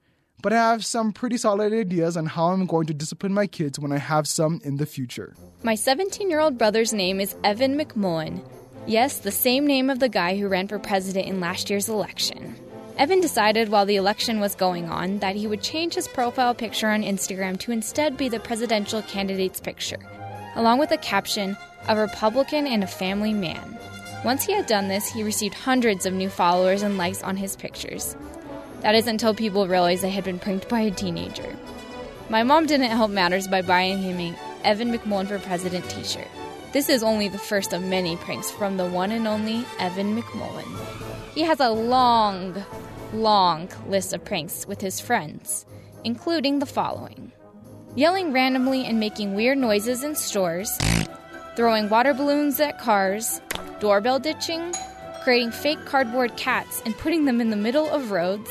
but 0.47 0.53
I 0.53 0.59
have 0.59 0.85
some 0.85 1.13
pretty 1.13 1.39
solid 1.39 1.73
ideas 1.73 2.17
on 2.17 2.27
how 2.27 2.53
I'm 2.53 2.67
going 2.67 2.87
to 2.87 2.95
discipline 2.95 3.35
my 3.35 3.49
kids 3.49 3.81
when 3.81 3.91
I 3.91 3.99
have 3.99 4.29
some 4.29 4.61
in 4.63 4.77
the 4.77 4.87
future. 4.87 5.35
My 5.65 5.75
17 5.75 6.31
year 6.31 6.39
old 6.39 6.57
brother's 6.57 6.93
name 6.93 7.21
is 7.21 7.35
Evan 7.43 7.77
McMullin. 7.77 8.49
Yes, 8.87 9.19
the 9.19 9.33
same 9.33 9.67
name 9.67 9.91
of 9.91 9.99
the 9.99 10.09
guy 10.09 10.39
who 10.39 10.47
ran 10.47 10.69
for 10.69 10.79
president 10.79 11.27
in 11.27 11.41
last 11.41 11.69
year's 11.69 11.89
election. 11.89 12.55
Evan 12.97 13.21
decided 13.21 13.71
while 13.71 13.87
the 13.87 13.97
election 13.97 14.39
was 14.39 14.55
going 14.55 14.89
on 14.89 15.19
that 15.19 15.35
he 15.35 15.49
would 15.49 15.63
change 15.63 15.95
his 15.95 16.07
profile 16.07 16.55
picture 16.55 16.91
on 16.91 17.03
Instagram 17.03 17.59
to 17.59 17.73
instead 17.73 18.17
be 18.17 18.29
the 18.29 18.39
presidential 18.39 19.03
candidate's 19.03 19.59
picture, 19.59 19.99
along 20.55 20.79
with 20.79 20.93
a 20.93 20.99
caption, 20.99 21.57
A 21.89 21.97
Republican 21.97 22.69
and 22.69 22.85
a 22.85 22.87
Family 22.87 23.33
Man. 23.33 23.77
Once 24.25 24.45
he 24.45 24.53
had 24.53 24.67
done 24.67 24.87
this, 24.87 25.13
he 25.13 25.25
received 25.25 25.55
hundreds 25.55 26.07
of 26.07 26.15
new 26.15 26.29
followers 26.29 26.83
and 26.83 26.97
likes 26.97 27.21
on 27.25 27.37
his 27.37 27.57
pictures. 27.57 28.17
That 28.87 28.95
is 28.95 29.09
until 29.09 29.35
people 29.35 29.67
realized 29.67 30.05
they 30.05 30.11
had 30.11 30.23
been 30.23 30.39
pranked 30.39 30.69
by 30.69 30.83
a 30.83 30.93
teenager. 30.93 31.57
My 32.29 32.45
mom 32.45 32.67
didn't 32.67 32.93
help 32.93 33.11
matters 33.11 33.49
by 33.49 33.61
buying 33.61 33.99
him 33.99 34.21
a 34.21 34.39
Evan 34.63 34.97
McMullin 34.97 35.27
for 35.27 35.41
President 35.41 35.91
t 35.91 36.05
shirt. 36.05 36.29
This 36.73 36.89
is 36.89 37.03
only 37.03 37.27
the 37.27 37.37
first 37.37 37.73
of 37.73 37.83
many 37.83 38.17
pranks 38.17 38.49
from 38.49 38.77
the 38.77 38.87
one 38.87 39.11
and 39.11 39.27
only 39.27 39.67
Evan 39.81 40.17
McMullin. 40.17 40.69
He 41.35 41.41
has 41.41 41.59
a 41.59 41.71
long, 41.71 42.65
long 43.13 43.69
list 43.89 44.13
of 44.13 44.25
pranks 44.25 44.69
with 44.69 44.81
his 44.81 45.01
friends, 45.01 45.67
including 46.05 46.61
the 46.61 46.65
following 46.65 47.33
yelling 47.97 48.33
randomly 48.33 48.85
and 48.85 49.01
making 49.01 49.35
weird 49.35 49.59
noises 49.59 50.05
in 50.05 50.15
stores, 50.15 50.71
throwing 51.57 51.89
water 51.89 52.15
balloons 52.15 52.61
at 52.61 52.79
cars, 52.79 53.41
doorbell 53.81 54.21
ditching, 54.21 54.73
creating 55.25 55.51
fake 55.51 55.85
cardboard 55.87 56.37
cats 56.37 56.81
and 56.87 56.97
putting 56.99 57.25
them 57.25 57.41
in 57.41 57.51
the 57.51 57.57
middle 57.57 57.91
of 57.91 58.13
roads, 58.13 58.49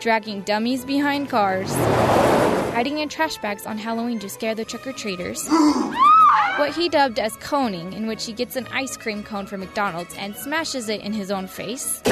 dragging 0.00 0.42
dummies 0.42 0.84
behind 0.84 1.28
cars, 1.28 1.72
hiding 2.72 2.98
in 2.98 3.08
trash 3.08 3.36
bags 3.38 3.66
on 3.66 3.78
Halloween 3.78 4.18
to 4.20 4.28
scare 4.28 4.54
the 4.54 4.64
trick 4.64 4.86
or 4.86 4.92
treaters. 4.92 5.48
What 6.58 6.74
he 6.74 6.88
dubbed 6.88 7.20
as 7.20 7.36
coning, 7.36 7.92
in 7.92 8.08
which 8.08 8.26
he 8.26 8.32
gets 8.32 8.56
an 8.56 8.66
ice 8.72 8.96
cream 8.96 9.22
cone 9.22 9.46
from 9.46 9.60
McDonald's 9.60 10.12
and 10.16 10.34
smashes 10.34 10.88
it 10.88 11.00
in 11.02 11.12
his 11.12 11.30
own 11.30 11.46
face. 11.46 12.02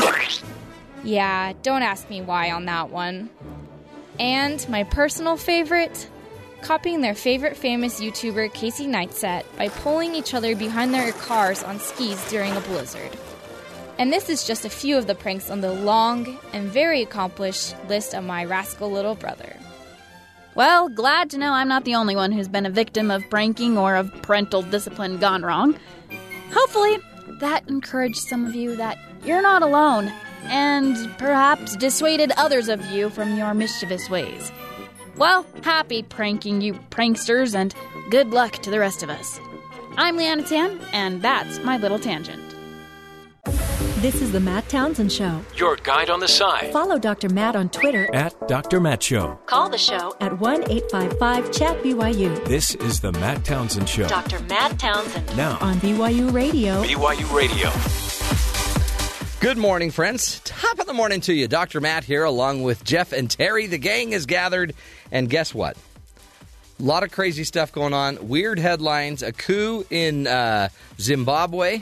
Yeah, 1.03 1.53
don't 1.63 1.83
ask 1.83 2.09
me 2.09 2.21
why 2.21 2.53
on 2.53 2.67
that 2.67 2.91
one. 2.91 3.29
And 4.21 4.67
my 4.69 4.85
personal 4.85 5.37
favorite, 5.37 6.09
copying 6.63 7.01
their 7.01 7.17
favorite 7.17 7.57
famous 7.57 8.01
YouTuber 8.01 8.55
Casey 8.55 8.87
Neistat 8.87 9.45
by 9.57 9.69
pulling 9.69 10.15
each 10.15 10.33
other 10.33 10.55
behind 10.55 10.95
their 10.95 11.11
cars 11.13 11.65
on 11.65 11.81
skis 11.81 12.25
during 12.31 12.57
a 12.57 12.61
blizzard. 12.61 13.11
And 13.99 14.13
this 14.13 14.29
is 14.29 14.47
just 14.47 14.65
a 14.65 14.71
few 14.71 14.99
of 14.99 15.07
the 15.07 15.15
pranks 15.15 15.51
on 15.51 15.63
the 15.63 15.73
long 15.73 16.39
and 16.53 16.69
very 16.69 17.03
accomplished 17.03 17.75
list 17.89 18.15
of 18.15 18.25
my 18.25 18.45
rascal 18.45 18.91
little 18.91 19.15
brother. 19.15 19.57
Well, 20.55 20.89
glad 20.89 21.31
to 21.31 21.39
know 21.39 21.53
I'm 21.53 21.69
not 21.69 21.85
the 21.85 21.95
only 21.95 22.17
one 22.17 22.33
who's 22.33 22.49
been 22.49 22.67
a 22.67 22.71
victim 22.71 23.11
of 23.11 23.29
pranking 23.29 23.77
or 23.77 23.97
of 23.97 24.11
parental 24.23 24.63
discipline 24.63 25.19
gone 25.19 25.43
wrong. 25.43 25.79
Hopefully, 26.53 26.99
that 27.41 27.69
encouraged 27.69 28.17
some 28.17 28.47
of 28.47 28.55
you 28.55 28.77
that 28.77 28.99
you're 29.25 29.43
not 29.43 29.63
alone, 29.63 30.13
and 30.45 30.97
perhaps 31.19 31.77
dissuaded 31.77 32.33
others 32.37 32.69
of 32.69 32.85
you 32.87 33.11
from 33.11 33.37
your 33.37 33.53
mischievous 33.53 34.09
ways. 34.09 34.51
Well, 35.17 35.45
happy 35.63 36.03
pranking, 36.03 36.61
you 36.61 36.75
pranksters, 36.91 37.55
and 37.55 37.75
good 38.11 38.29
luck 38.29 38.53
to 38.63 38.71
the 38.71 38.79
rest 38.79 39.03
of 39.03 39.11
us. 39.11 39.41
I'm 39.97 40.17
Leanna 40.17 40.45
Tan, 40.45 40.81
and 40.93 41.21
that's 41.23 41.59
my 41.61 41.77
little 41.77 41.99
tangent. 41.99 42.46
This 44.01 44.21
is 44.21 44.31
the 44.31 44.41
Matt 44.41 44.69
Townsend 44.69 45.11
Show. 45.11 45.41
Your 45.57 45.77
guide 45.77 46.11
on 46.11 46.21
the 46.21 46.29
side. 46.29 46.71
Follow 46.71 46.99
Dr. 46.99 47.31
Matt 47.31 47.57
on 47.57 47.71
Twitter 47.71 48.15
At 48.15 48.47
Dr. 48.47 48.79
Matt 48.79 49.03
Show. 49.03 49.39
Call 49.47 49.71
the 49.71 49.79
show 49.79 50.15
at 50.21 50.39
1 50.39 50.71
855 50.71 51.51
Chat 51.51 51.83
BYU. 51.83 52.45
This 52.45 52.75
is 52.75 53.01
the 53.01 53.13
Matt 53.13 53.43
Townsend 53.47 53.89
Show. 53.89 54.07
Dr. 54.07 54.39
Matt 54.41 54.79
Townsend. 54.79 55.35
Now. 55.35 55.57
On 55.63 55.77
BYU 55.77 56.31
Radio. 56.31 56.83
BYU 56.83 57.35
Radio. 57.35 57.71
Good 59.41 59.57
morning, 59.57 59.91
friends. 59.91 60.41
Top 60.45 60.79
of 60.79 60.85
the 60.87 60.93
morning 60.93 61.23
to 61.23 61.33
you. 61.33 61.49
Dr. 61.49 61.81
Matt 61.81 62.05
here, 62.05 62.25
along 62.25 62.65
with 62.65 62.85
Jeff 62.85 63.15
and 63.15 63.31
Terry. 63.31 63.67
The 63.67 63.79
gang 63.79 64.13
is 64.13 64.27
gathered, 64.27 64.75
and 65.11 65.31
guess 65.31 65.55
what? 65.55 65.79
A 66.79 66.83
lot 66.83 67.03
of 67.03 67.13
crazy 67.13 67.45
stuff 67.45 67.73
going 67.73 67.95
on. 67.95 68.29
Weird 68.29 68.59
headlines. 68.59 69.23
A 69.23 69.33
coup 69.33 69.87
in 69.89 70.27
uh, 70.27 70.69
Zimbabwe. 71.01 71.81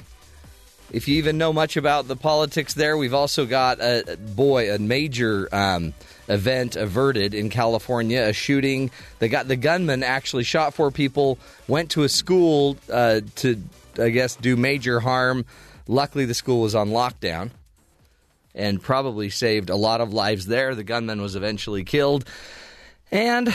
If 0.93 1.09
you 1.09 1.17
even 1.17 1.39
know 1.39 1.53
much 1.53 1.77
about 1.77 2.07
the 2.09 2.17
politics 2.17 2.75
there, 2.75 2.97
we've 2.97 3.15
also 3.15 3.47
got 3.47 3.81
a 3.81 4.17
boy, 4.17 4.73
a 4.73 4.79
major 4.79 5.49
um, 5.53 5.95
event 6.29 6.77
averted 6.77 7.35
in 7.35 7.51
California. 7.51 8.23
A 8.23 8.33
shooting. 8.33 8.91
They 9.19 9.29
got 9.29 9.49
the 9.49 9.57
gunman 9.57 10.03
actually 10.03 10.45
shot 10.45 10.75
four 10.75 10.91
people. 10.91 11.39
Went 11.67 11.91
to 11.93 12.05
a 12.05 12.09
school 12.09 12.77
uh, 12.93 13.23
to, 13.37 13.63
I 13.99 14.11
guess, 14.11 14.37
do 14.37 14.57
major 14.57 15.01
harm. 15.01 15.47
Luckily, 15.89 16.27
the 16.27 16.35
school 16.35 16.61
was 16.61 16.75
on 16.75 16.91
lockdown 16.91 17.51
and 18.55 18.81
probably 18.81 19.31
saved 19.31 19.71
a 19.71 19.77
lot 19.77 20.01
of 20.01 20.13
lives 20.13 20.47
there. 20.47 20.75
The 20.75 20.85
gunman 20.85 21.21
was 21.21 21.35
eventually 21.35 21.85
killed. 21.85 22.25
And 23.11 23.53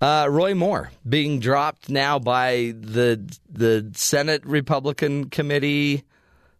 uh, 0.00 0.26
Roy 0.30 0.54
Moore 0.54 0.90
being 1.06 1.40
dropped 1.40 1.90
now 1.90 2.18
by 2.18 2.74
the 2.78 3.20
the 3.50 3.90
Senate 3.94 4.44
Republican 4.46 5.28
Committee 5.28 6.04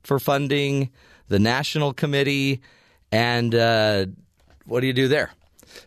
for 0.02 0.18
funding, 0.18 0.90
the 1.28 1.38
National 1.38 1.92
Committee, 1.92 2.60
and 3.12 3.54
uh, 3.54 4.06
what 4.64 4.80
do 4.80 4.86
you 4.86 4.92
do 4.92 5.08
there? 5.08 5.30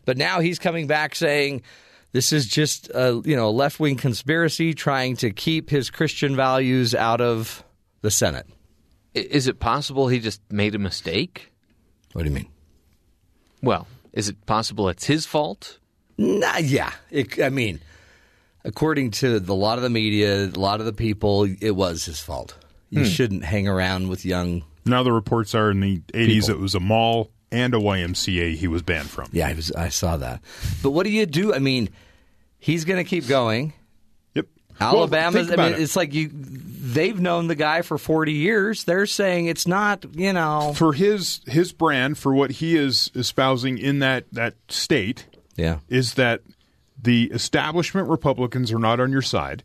But 0.06 0.18
now 0.18 0.40
he's 0.40 0.60
coming 0.60 0.88
back 0.88 1.16
saying 1.16 1.62
this 2.12 2.32
is 2.32 2.48
just 2.48 2.90
a 2.90 3.22
you 3.26 3.36
know 3.36 3.52
left 3.52 3.80
wing 3.80 3.98
conspiracy 3.98 4.74
trying 4.74 5.16
to 5.18 5.32
keep 5.32 5.70
his 5.70 5.90
Christian 5.90 6.36
values 6.36 6.96
out 6.96 7.22
of 7.22 7.64
the 8.02 8.12
Senate. 8.12 8.48
Is 9.14 9.48
it 9.48 9.60
possible 9.60 10.08
he 10.08 10.20
just 10.20 10.42
made 10.52 10.76
a 10.76 10.80
mistake? 10.80 11.52
What 12.14 12.24
do 12.24 12.30
you 12.30 12.36
mean? 12.36 12.48
Well, 13.62 13.88
is 14.12 14.30
it 14.30 14.46
possible 14.46 14.90
it's 14.90 15.06
his 15.06 15.26
fault? 15.26 15.80
Nah, 16.18 16.58
yeah. 16.58 16.92
It, 17.10 17.42
I 17.42 17.50
mean, 17.50 17.80
according 18.64 19.12
to 19.12 19.40
the, 19.40 19.54
a 19.54 19.56
lot 19.56 19.78
of 19.78 19.84
the 19.84 19.90
media, 19.90 20.46
a 20.46 20.60
lot 20.60 20.80
of 20.80 20.86
the 20.86 20.94
people, 20.94 21.48
it 21.60 21.76
was 21.76 22.06
his 22.06 22.20
fault. 22.20 22.56
You 22.94 23.00
Hmm. 23.04 23.10
shouldn't 23.10 23.44
hang 23.46 23.68
around 23.68 24.08
with 24.10 24.24
young. 24.26 24.64
Now 24.86 25.02
the 25.04 25.12
reports 25.12 25.56
are 25.56 25.72
in 25.72 25.80
the 25.80 26.02
80s 26.14 26.46
People. 26.48 26.50
it 26.52 26.60
was 26.62 26.76
a 26.76 26.80
mall 26.80 27.32
and 27.52 27.74
a 27.74 27.80
YMCA 27.80 28.56
he 28.56 28.68
was 28.68 28.82
banned 28.82 29.10
from. 29.10 29.30
Yeah, 29.32 29.48
I, 29.48 29.54
was, 29.54 29.72
I 29.72 29.90
saw 29.90 30.18
that. 30.18 30.42
But 30.82 30.92
what 30.92 31.06
do 31.06 31.12
you 31.12 31.26
do? 31.26 31.54
I 31.54 31.60
mean, 31.60 31.90
he's 32.60 32.84
going 32.86 33.04
to 33.04 33.10
keep 33.10 33.28
going. 33.28 33.74
Yep. 34.36 34.48
Alabama. 34.80 35.38
think 35.38 35.52
I 35.52 35.54
about 35.54 35.72
mean, 35.72 35.80
it. 35.80 35.84
it's 35.84 35.96
like 35.96 36.14
you. 36.14 36.30
They've 36.34 37.20
known 37.20 37.48
the 37.48 37.56
guy 37.56 37.82
for 37.84 37.98
forty 37.98 38.34
years. 38.34 38.84
They're 38.84 39.06
saying 39.06 39.46
it's 39.48 39.66
not. 39.68 40.04
You 40.14 40.34
know, 40.34 40.74
For 40.76 40.94
his 40.94 41.42
his 41.48 41.72
brand, 41.72 42.18
for 42.18 42.34
what 42.34 42.52
he 42.52 42.76
is 42.76 43.10
espousing 43.16 43.78
in 43.78 44.00
that, 44.00 44.26
that 44.34 44.56
state, 44.68 45.26
yeah, 45.56 45.80
is 45.90 46.16
that 46.16 46.42
the 47.02 47.26
establishment 47.32 48.10
Republicans 48.10 48.72
are 48.72 48.80
not 48.80 49.00
on 49.00 49.12
your 49.12 49.22
side. 49.22 49.64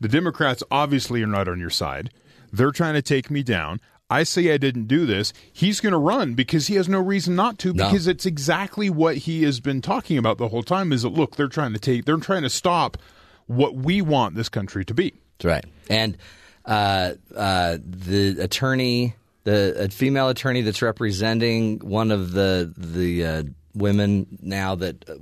The 0.00 0.08
Democrats 0.08 0.62
obviously 0.70 1.22
are 1.22 1.26
not 1.28 1.48
on 1.48 1.58
your 1.60 1.70
side. 1.70 2.10
They're 2.56 2.72
trying 2.72 2.94
to 2.94 3.02
take 3.02 3.30
me 3.30 3.42
down. 3.42 3.80
I 4.08 4.22
say 4.22 4.52
I 4.52 4.56
didn't 4.56 4.86
do 4.86 5.04
this. 5.04 5.32
He's 5.52 5.80
going 5.80 5.92
to 5.92 5.98
run 5.98 6.34
because 6.34 6.68
he 6.68 6.76
has 6.76 6.88
no 6.88 7.00
reason 7.00 7.34
not 7.34 7.58
to. 7.60 7.72
No. 7.72 7.86
Because 7.86 8.06
it's 8.06 8.24
exactly 8.24 8.88
what 8.88 9.16
he 9.16 9.42
has 9.42 9.58
been 9.58 9.82
talking 9.82 10.16
about 10.16 10.38
the 10.38 10.48
whole 10.48 10.62
time. 10.62 10.92
Is 10.92 11.02
that 11.02 11.08
look, 11.08 11.36
they're 11.36 11.48
trying 11.48 11.72
to 11.72 11.78
take, 11.78 12.04
they're 12.04 12.16
trying 12.18 12.42
to 12.42 12.50
stop 12.50 12.98
what 13.46 13.74
we 13.74 14.00
want 14.02 14.36
this 14.36 14.48
country 14.48 14.84
to 14.84 14.94
be. 14.94 15.12
That's 15.38 15.44
right. 15.44 15.64
And 15.90 16.16
uh, 16.64 17.14
uh, 17.34 17.78
the 17.84 18.38
attorney, 18.40 19.14
the 19.44 19.74
a 19.84 19.88
female 19.88 20.28
attorney 20.28 20.62
that's 20.62 20.82
representing 20.82 21.78
one 21.80 22.10
of 22.12 22.32
the 22.32 22.72
the 22.76 23.24
uh, 23.24 23.42
women 23.74 24.38
now 24.40 24.76
that 24.76 25.08
uh, 25.08 25.14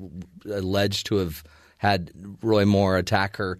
alleged 0.50 1.06
to 1.06 1.16
have 1.16 1.42
had 1.78 2.10
Roy 2.42 2.64
Moore 2.64 2.96
attack 2.96 3.36
her, 3.36 3.58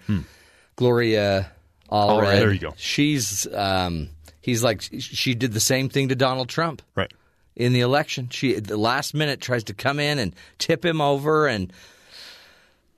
Gloria 0.76 1.50
Allred. 1.94 2.22
Allred, 2.24 2.38
there 2.40 2.52
you 2.52 2.58
go. 2.60 2.74
She's 2.76 3.46
um, 3.54 4.08
he's 4.40 4.62
like 4.62 4.82
she 4.98 5.34
did 5.34 5.52
the 5.52 5.60
same 5.60 5.88
thing 5.88 6.08
to 6.08 6.14
Donald 6.14 6.48
Trump. 6.48 6.82
Right. 6.94 7.12
In 7.56 7.72
the 7.72 7.80
election, 7.80 8.28
she 8.30 8.56
at 8.56 8.64
the 8.64 8.76
last 8.76 9.14
minute 9.14 9.40
tries 9.40 9.64
to 9.64 9.74
come 9.74 10.00
in 10.00 10.18
and 10.18 10.34
tip 10.58 10.84
him 10.84 11.00
over 11.00 11.46
and 11.46 11.72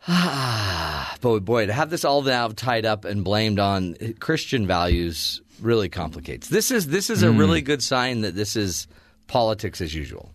Ah, 0.08 1.16
boy, 1.20 1.40
boy, 1.40 1.66
to 1.66 1.72
have 1.72 1.90
this 1.90 2.04
all 2.04 2.22
now 2.22 2.48
tied 2.48 2.86
up 2.86 3.04
and 3.04 3.24
blamed 3.24 3.58
on 3.58 3.96
Christian 4.20 4.66
values 4.66 5.40
really 5.60 5.88
complicates. 5.88 6.48
This 6.48 6.70
is 6.70 6.86
this 6.88 7.10
is 7.10 7.22
a 7.22 7.32
Hmm. 7.32 7.38
really 7.38 7.60
good 7.62 7.82
sign 7.82 8.20
that 8.22 8.34
this 8.34 8.56
is 8.56 8.86
politics 9.26 9.80
as 9.80 9.94
usual. 9.94 10.30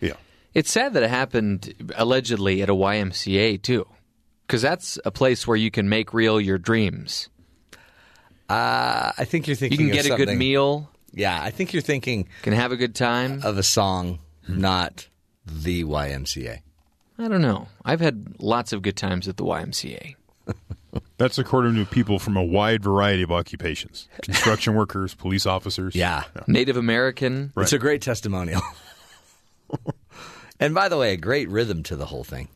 Yeah. 0.00 0.14
It's 0.54 0.70
sad 0.70 0.94
that 0.94 1.02
it 1.02 1.10
happened 1.10 1.72
allegedly 1.96 2.62
at 2.62 2.68
a 2.68 2.74
YMCA 2.74 3.62
too, 3.62 3.86
because 4.46 4.62
that's 4.62 4.98
a 5.04 5.10
place 5.10 5.46
where 5.46 5.56
you 5.56 5.70
can 5.70 5.88
make 5.88 6.12
real 6.12 6.40
your 6.40 6.58
dreams. 6.58 7.28
Uh, 8.52 9.12
I 9.16 9.24
think 9.24 9.46
you're 9.46 9.56
thinking 9.56 9.80
You 9.80 9.86
can 9.92 9.98
of 9.98 10.04
get 10.04 10.12
a 10.12 10.16
good 10.26 10.36
meal, 10.36 10.90
Yeah, 11.12 11.40
I 11.42 11.50
think 11.50 11.72
you're 11.72 11.82
thinking 11.82 12.28
can 12.42 12.52
have 12.52 12.72
a 12.72 12.76
good 12.76 12.94
time. 12.94 13.40
of 13.42 13.56
a 13.58 13.62
song, 13.62 14.18
not 14.46 15.08
the 15.46 15.84
YMCA. 15.84 16.60
I 17.18 17.28
don't 17.28 17.42
know. 17.42 17.68
I've 17.84 18.00
had 18.00 18.40
lots 18.40 18.72
of 18.72 18.82
good 18.82 18.96
times 18.96 19.28
at 19.28 19.36
the 19.36 19.44
YMCA. 19.44 20.16
That's 21.16 21.38
according 21.38 21.76
to 21.76 21.84
people 21.86 22.18
from 22.18 22.36
a 22.36 22.42
wide 22.44 22.82
variety 22.82 23.22
of 23.22 23.30
occupations 23.32 24.08
construction 24.22 24.74
workers, 24.74 25.14
police 25.14 25.46
officers. 25.46 25.94
Yeah, 25.94 26.24
Native 26.46 26.76
American. 26.76 27.52
it's 27.56 27.72
a 27.72 27.78
great 27.78 28.02
testimonial. 28.02 28.60
and 30.60 30.74
by 30.74 30.88
the 30.88 30.98
way, 30.98 31.12
a 31.12 31.16
great 31.16 31.48
rhythm 31.48 31.82
to 31.84 31.96
the 31.96 32.06
whole 32.06 32.24
thing. 32.24 32.48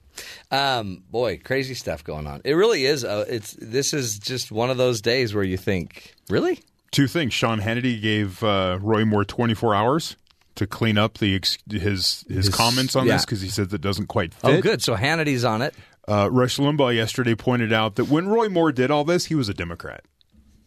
Um, 0.50 1.02
boy, 1.10 1.38
crazy 1.42 1.74
stuff 1.74 2.02
going 2.04 2.26
on. 2.26 2.40
It 2.44 2.52
really 2.54 2.84
is. 2.86 3.04
Uh, 3.04 3.24
it's 3.28 3.52
this 3.60 3.92
is 3.92 4.18
just 4.18 4.50
one 4.52 4.70
of 4.70 4.76
those 4.76 5.00
days 5.00 5.34
where 5.34 5.44
you 5.44 5.56
think, 5.56 6.14
really? 6.28 6.60
Two 6.92 7.06
things. 7.08 7.34
Sean 7.34 7.60
Hannity 7.60 8.00
gave 8.00 8.42
uh, 8.42 8.78
Roy 8.80 9.04
Moore 9.04 9.24
24 9.24 9.74
hours 9.74 10.16
to 10.54 10.66
clean 10.66 10.96
up 10.96 11.18
the 11.18 11.34
ex- 11.34 11.58
his, 11.70 12.24
his 12.28 12.46
His- 12.46 12.48
comments 12.48 12.96
on 12.96 13.06
yeah. 13.06 13.14
this 13.14 13.24
because 13.24 13.40
he 13.42 13.48
said 13.48 13.70
that 13.70 13.80
doesn't 13.80 14.06
quite 14.06 14.32
fit. 14.32 14.50
Oh, 14.50 14.60
good. 14.62 14.82
So 14.82 14.94
Hannity's 14.94 15.44
on 15.44 15.60
it. 15.62 15.74
Uh, 16.08 16.28
Rush 16.30 16.56
Limbaugh 16.58 16.94
yesterday 16.94 17.34
pointed 17.34 17.72
out 17.72 17.96
that 17.96 18.04
when 18.04 18.28
Roy 18.28 18.48
Moore 18.48 18.70
did 18.72 18.90
all 18.92 19.02
this, 19.04 19.26
he 19.26 19.34
was 19.34 19.48
a 19.48 19.54
Democrat. 19.54 20.04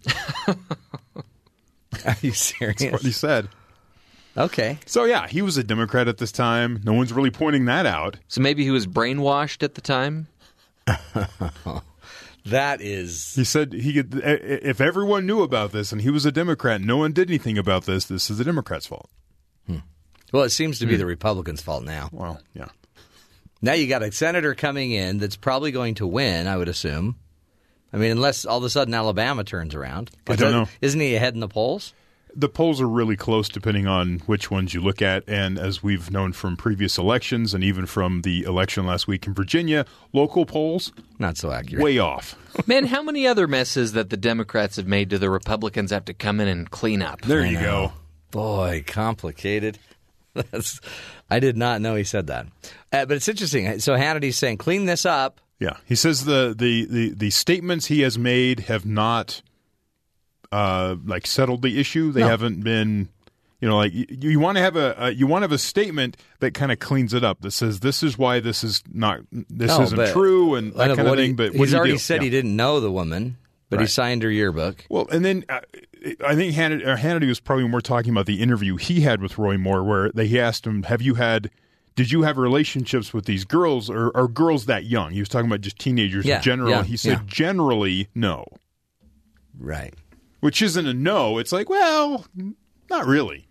Are 2.05 2.15
you 2.21 2.31
serious? 2.33 2.77
That's 2.81 2.91
what 2.91 3.01
he 3.01 3.11
said. 3.11 3.49
Okay. 4.37 4.77
So 4.85 5.05
yeah, 5.05 5.27
he 5.27 5.41
was 5.41 5.57
a 5.57 5.63
Democrat 5.63 6.07
at 6.07 6.17
this 6.17 6.31
time. 6.31 6.81
No 6.83 6.93
one's 6.93 7.11
really 7.11 7.31
pointing 7.31 7.65
that 7.65 7.85
out. 7.85 8.17
So 8.27 8.41
maybe 8.41 8.63
he 8.63 8.71
was 8.71 8.87
brainwashed 8.87 9.63
at 9.63 9.75
the 9.75 9.81
time. 9.81 10.27
That 12.45 12.81
is. 12.81 13.35
He 13.35 13.43
said 13.43 13.73
he 13.73 13.93
could, 13.93 14.21
if 14.23 14.81
everyone 14.81 15.25
knew 15.25 15.41
about 15.41 15.71
this 15.71 15.91
and 15.91 16.01
he 16.01 16.09
was 16.09 16.25
a 16.25 16.31
Democrat, 16.31 16.81
no 16.81 16.97
one 16.97 17.11
did 17.11 17.29
anything 17.29 17.57
about 17.57 17.85
this. 17.85 18.05
This 18.05 18.29
is 18.29 18.37
the 18.37 18.43
Democrats' 18.43 18.87
fault. 18.87 19.09
Hmm. 19.67 19.77
Well, 20.31 20.43
it 20.43 20.49
seems 20.49 20.79
to 20.79 20.85
be 20.85 20.93
hmm. 20.93 20.99
the 20.99 21.05
Republicans' 21.05 21.61
fault 21.61 21.83
now. 21.83 22.09
Well, 22.11 22.39
yeah. 22.53 22.69
Now 23.61 23.73
you 23.73 23.87
got 23.87 24.03
a 24.03 24.11
senator 24.11 24.55
coming 24.55 24.91
in 24.91 25.17
that's 25.17 25.35
probably 25.35 25.71
going 25.71 25.95
to 25.95 26.07
win, 26.07 26.47
I 26.47 26.55
would 26.57 26.69
assume. 26.69 27.17
I 27.91 27.97
mean, 27.97 28.11
unless 28.11 28.45
all 28.45 28.59
of 28.59 28.63
a 28.63 28.69
sudden 28.69 28.93
Alabama 28.93 29.43
turns 29.43 29.75
around. 29.75 30.11
I 30.27 30.35
don't 30.35 30.39
doesn't- 30.39 30.59
know. 30.59 30.69
Isn't 30.81 30.99
he 30.99 31.15
ahead 31.15 31.33
in 31.33 31.39
the 31.39 31.47
polls? 31.47 31.93
The 32.35 32.49
polls 32.49 32.79
are 32.79 32.87
really 32.87 33.15
close 33.15 33.49
depending 33.49 33.87
on 33.87 34.19
which 34.25 34.51
ones 34.51 34.73
you 34.73 34.81
look 34.81 35.01
at. 35.01 35.23
And 35.27 35.57
as 35.57 35.81
we've 35.83 36.11
known 36.11 36.33
from 36.33 36.55
previous 36.57 36.97
elections 36.97 37.53
and 37.53 37.63
even 37.63 37.85
from 37.85 38.21
the 38.21 38.43
election 38.43 38.85
last 38.85 39.07
week 39.07 39.25
in 39.27 39.33
Virginia, 39.33 39.85
local 40.13 40.45
polls, 40.45 40.91
not 41.17 41.37
so 41.37 41.51
accurate. 41.51 41.83
Way 41.83 41.97
off. 41.99 42.35
Man, 42.67 42.85
how 42.85 43.01
many 43.01 43.27
other 43.27 43.47
messes 43.47 43.93
that 43.93 44.09
the 44.09 44.17
Democrats 44.17 44.75
have 44.75 44.87
made 44.87 45.09
do 45.09 45.17
the 45.17 45.29
Republicans 45.29 45.91
have 45.91 46.05
to 46.05 46.13
come 46.13 46.39
in 46.39 46.47
and 46.47 46.69
clean 46.69 47.01
up? 47.01 47.21
There 47.21 47.41
I 47.41 47.45
you 47.47 47.55
know. 47.55 47.61
go. 47.61 47.93
Boy, 48.31 48.83
complicated. 48.85 49.79
That's, 50.33 50.79
I 51.29 51.39
did 51.39 51.57
not 51.57 51.81
know 51.81 51.95
he 51.95 52.03
said 52.03 52.27
that. 52.27 52.45
Uh, 52.91 53.05
but 53.05 53.11
it's 53.11 53.27
interesting. 53.27 53.79
So 53.79 53.95
Hannity's 53.95 54.37
saying, 54.37 54.57
clean 54.57 54.85
this 54.85 55.05
up. 55.05 55.41
Yeah, 55.59 55.75
he 55.85 55.95
says 55.95 56.23
the 56.23 56.55
the 56.57 56.85
the, 56.85 57.09
the 57.13 57.29
statements 57.31 57.87
he 57.87 57.99
has 58.01 58.17
made 58.17 58.61
have 58.61 58.85
not 58.85 59.41
uh, 60.51 60.95
like 61.05 61.27
settled 61.27 61.61
the 61.61 61.79
issue. 61.79 62.11
They 62.11 62.21
No. 62.21 62.27
haven't 62.27 62.63
been, 62.63 63.09
you 63.61 63.67
know, 63.67 63.77
like 63.77 63.93
you, 63.93 64.05
you 64.09 64.39
want 64.39 64.57
to 64.57 64.61
have 64.63 64.75
a, 64.75 64.95
a 64.97 65.09
you 65.11 65.27
want 65.27 65.41
to 65.41 65.45
have 65.45 65.51
a 65.51 65.57
statement 65.57 66.17
that 66.39 66.53
kind 66.53 66.71
of 66.71 66.79
cleans 66.79 67.13
it 67.13 67.23
up 67.23 67.41
that 67.41 67.51
says 67.51 67.81
this 67.81 68.01
is 68.03 68.17
why 68.17 68.39
this 68.39 68.63
is 68.63 68.81
not 68.91 69.19
this 69.31 69.69
No, 69.69 69.81
isn't 69.83 70.07
true 70.13 70.55
and 70.55 70.73
that 70.73 70.87
kind 70.89 70.99
of 71.01 71.05
what 71.07 71.17
thing. 71.17 71.29
he- 71.31 71.33
but 71.33 71.53
he's 71.53 71.73
already 71.75 71.97
said 71.97 72.17
Yeah. 72.17 72.23
he 72.23 72.29
didn't 72.29 72.55
know 72.55 72.79
the 72.79 72.91
woman, 72.91 73.37
but 73.69 73.79
he 73.81 73.85
signed 73.87 74.23
her 74.23 74.31
yearbook. 74.31 74.85
Well, 74.89 75.07
and 75.11 75.23
then 75.23 75.45
uh, 75.49 75.59
I 76.25 76.33
think 76.35 76.55
Hannity, 76.55 76.85
or 76.87 76.95
Hannity 76.95 77.27
was 77.27 77.39
probably 77.39 77.67
more 77.67 77.81
talking 77.81 78.11
about 78.11 78.25
the 78.25 78.41
interview 78.41 78.77
he 78.77 79.01
had 79.01 79.21
with 79.21 79.37
Roy 79.37 79.57
Moore, 79.57 79.83
where 79.83 80.11
they 80.11 80.27
he 80.27 80.39
asked 80.39 80.65
him, 80.65 80.83
"Have 80.83 81.01
you 81.01 81.15
had?" 81.15 81.51
Did 81.95 82.11
you 82.13 82.21
have 82.21 82.37
relationships 82.37 83.13
with 83.13 83.25
these 83.25 83.43
girls 83.43 83.89
or, 83.89 84.09
or 84.11 84.29
girls 84.29 84.67
that 84.67 84.85
young? 84.85 85.11
He 85.11 85.19
was 85.19 85.27
talking 85.27 85.47
about 85.47 85.59
just 85.59 85.77
teenagers 85.79 86.23
Yeah, 86.23 86.37
in 86.37 86.41
general. 86.43 86.69
yeah, 86.69 86.83
he 86.83 86.95
said 86.95 87.09
yeah. 87.11 87.19
generally 87.25 88.07
no. 88.15 88.45
Right. 89.59 89.93
Which 90.39 90.61
isn't 90.61 90.87
a 90.87 90.93
no. 90.93 91.37
It's 91.37 91.51
like, 91.51 91.69
well, 91.69 92.25
not 92.89 93.05
really. 93.05 93.49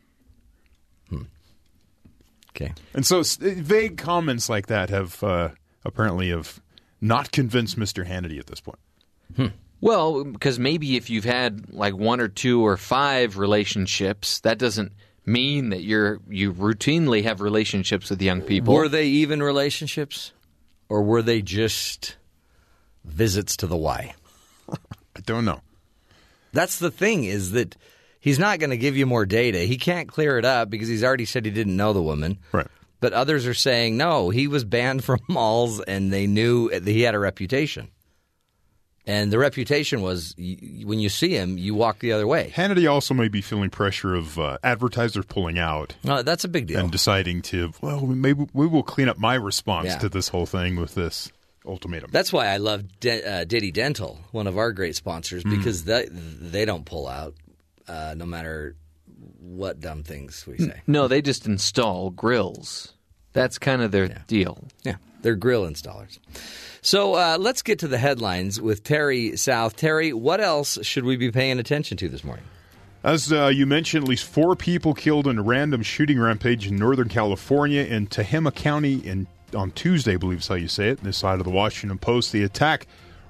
Okay. 2.61 2.73
And 2.93 3.07
so 3.07 3.23
vague 3.23 3.99
comments 3.99 4.49
like 4.49 4.67
that 4.67 4.91
have 4.91 5.23
uh, 5.23 5.51
apparently 5.85 6.31
have 6.31 6.61
not 7.01 7.31
convinced 7.31 7.79
Mr. 7.79 8.07
Hannity 8.07 8.39
at 8.39 8.47
this 8.47 8.61
point. 8.61 8.79
Well, 9.81 10.25
because 10.25 10.59
maybe 10.59 10.97
if 10.97 11.09
you've 11.09 11.25
had 11.25 11.73
like 11.73 11.95
one 11.95 12.21
or 12.21 12.27
two 12.27 12.67
or 12.67 12.77
five 12.77 13.39
relationships, 13.39 14.41
that 14.41 14.59
doesn't 14.59 14.93
mean 15.25 15.69
that 15.69 15.83
you're 15.83 16.19
you 16.29 16.53
routinely 16.53 17.23
have 17.23 17.41
relationships 17.41 18.11
with 18.11 18.21
young 18.21 18.43
people. 18.43 18.75
Were 18.75 18.89
they 18.89 19.07
even 19.07 19.41
relationships, 19.41 20.33
or 20.89 21.03
were 21.03 21.23
they 21.23 21.43
just 21.43 22.17
visits 23.05 23.57
to 23.59 23.69
the 23.69 23.77
Y? 23.77 24.15
I 24.69 25.21
don't 25.25 25.45
know. 25.45 25.61
That's 26.59 26.81
the 26.81 26.91
thing 26.91 27.23
is 27.23 27.53
that 27.53 27.77
he's 28.19 28.39
not 28.41 28.59
going 28.59 28.71
to 28.71 28.77
give 28.77 28.97
you 28.97 29.07
more 29.07 29.25
data. 29.27 29.59
He 29.61 29.77
can't 29.79 30.09
clear 30.09 30.39
it 30.39 30.45
up 30.45 30.69
because 30.71 30.89
he's 30.89 31.05
already 31.05 31.25
said 31.25 31.45
he 31.45 31.53
didn't 31.53 31.77
know 31.77 31.93
the 31.93 32.03
woman. 32.03 32.39
Right. 32.51 32.67
But 33.01 33.13
others 33.13 33.47
are 33.47 33.55
saying 33.55 33.97
no, 33.97 34.31
he 34.31 34.49
was 34.49 34.65
banned 34.65 35.05
from 35.05 35.21
malls, 35.29 35.81
and 35.81 36.13
they 36.13 36.27
knew 36.27 36.69
that 36.71 36.85
he 36.85 37.03
had 37.03 37.15
a 37.15 37.19
reputation. 37.21 37.91
And 39.07 39.33
the 39.33 39.39
reputation 39.39 40.03
was 40.03 40.35
when 40.37 40.99
you 40.99 41.09
see 41.09 41.31
him, 41.31 41.57
you 41.57 41.75
walk 41.75 42.01
the 42.01 42.13
other 42.13 42.27
way. 42.27 42.53
Hannity 42.55 42.91
also 42.91 43.15
may 43.15 43.29
be 43.29 43.41
feeling 43.41 43.71
pressure 43.71 44.15
of 44.15 44.39
uh, 44.39 44.59
advertisers 44.63 45.25
pulling 45.27 45.59
out. 45.59 45.95
No, 46.05 46.23
that's 46.23 46.45
a 46.45 46.49
big 46.49 46.67
deal. 46.67 46.81
And 46.81 46.91
deciding 46.91 47.41
to, 47.43 47.73
well, 47.81 48.01
maybe 48.05 48.47
we 48.53 48.67
will 48.67 48.83
clean 48.83 49.09
up 49.09 49.17
my 49.17 49.35
response 49.37 49.87
Yeah. 49.89 49.99
to 49.99 50.09
this 50.11 50.29
whole 50.29 50.45
thing 50.45 50.77
with 50.77 50.95
this 50.95 51.33
ultimatum. 51.69 52.11
That's 52.13 52.33
why 52.33 52.47
I 52.47 52.57
love 52.57 52.85
De- 53.01 53.23
uh, 53.25 53.45
Diddy 53.45 53.71
Dental, 53.71 54.19
one 54.33 54.47
of 54.47 54.57
our 54.59 54.73
great 54.73 54.97
sponsors, 54.97 55.45
Mm. 55.45 55.51
because 55.57 55.85
they 55.85 56.07
they 56.11 56.65
don't 56.65 56.85
pull 56.85 57.07
out 57.07 57.35
uh, 57.87 58.15
no 58.17 58.27
matter 58.27 58.75
what 59.41 59.81
dumb 59.81 60.03
things 60.03 60.45
we 60.47 60.59
say. 60.59 60.81
no, 60.87 61.09
they 61.09 61.23
just 61.23 61.47
install 61.47 62.11
grills. 62.11 62.95
That's 63.33 63.59
kind 63.59 63.83
of 63.83 63.93
their 63.93 64.09
deal. 64.27 64.65
Yeah, 64.85 64.97
they're 65.23 65.37
grill 65.37 65.67
installers. 65.69 66.19
So 66.81 67.15
uh, 67.15 67.37
let's 67.39 67.63
get 67.63 67.79
to 67.81 67.89
the 67.89 67.99
headlines 67.99 68.61
with 68.61 68.83
Terry 68.85 69.37
South. 69.37 69.77
Terry, 69.77 70.13
what 70.13 70.41
else 70.41 70.79
should 70.83 71.05
we 71.05 71.17
be 71.17 71.31
paying 71.31 71.59
attention 71.59 71.97
to 71.99 72.09
this 72.09 72.25
morning? 72.25 72.45
As 73.05 73.33
uh, 73.33 73.47
you 73.47 73.65
mentioned, 73.67 74.05
at 74.05 74.09
least 74.09 74.25
four 74.25 74.57
people 74.57 74.93
killed 74.95 75.27
in 75.29 75.39
a 75.39 75.43
random 75.43 75.83
shooting 75.83 76.19
rampage 76.19 76.67
in 76.67 76.77
Northern 76.77 77.09
California 77.09 77.83
in 77.83 78.07
Tehama 78.09 78.53
County 78.55 78.95
in, 79.07 79.27
on 79.55 79.71
Tuesday, 79.73 80.15
I 80.15 80.17
believe 80.17 80.41
is 80.41 80.49
how 80.49 80.55
you 80.55 80.69
say 80.69 80.91
it. 80.91 81.03
This 81.03 81.19
side 81.19 81.39
of 81.39 81.45
the 81.45 81.51
Washington 81.51 81.99
Post. 81.99 82.33
The 82.33 82.43
attack 82.43 82.87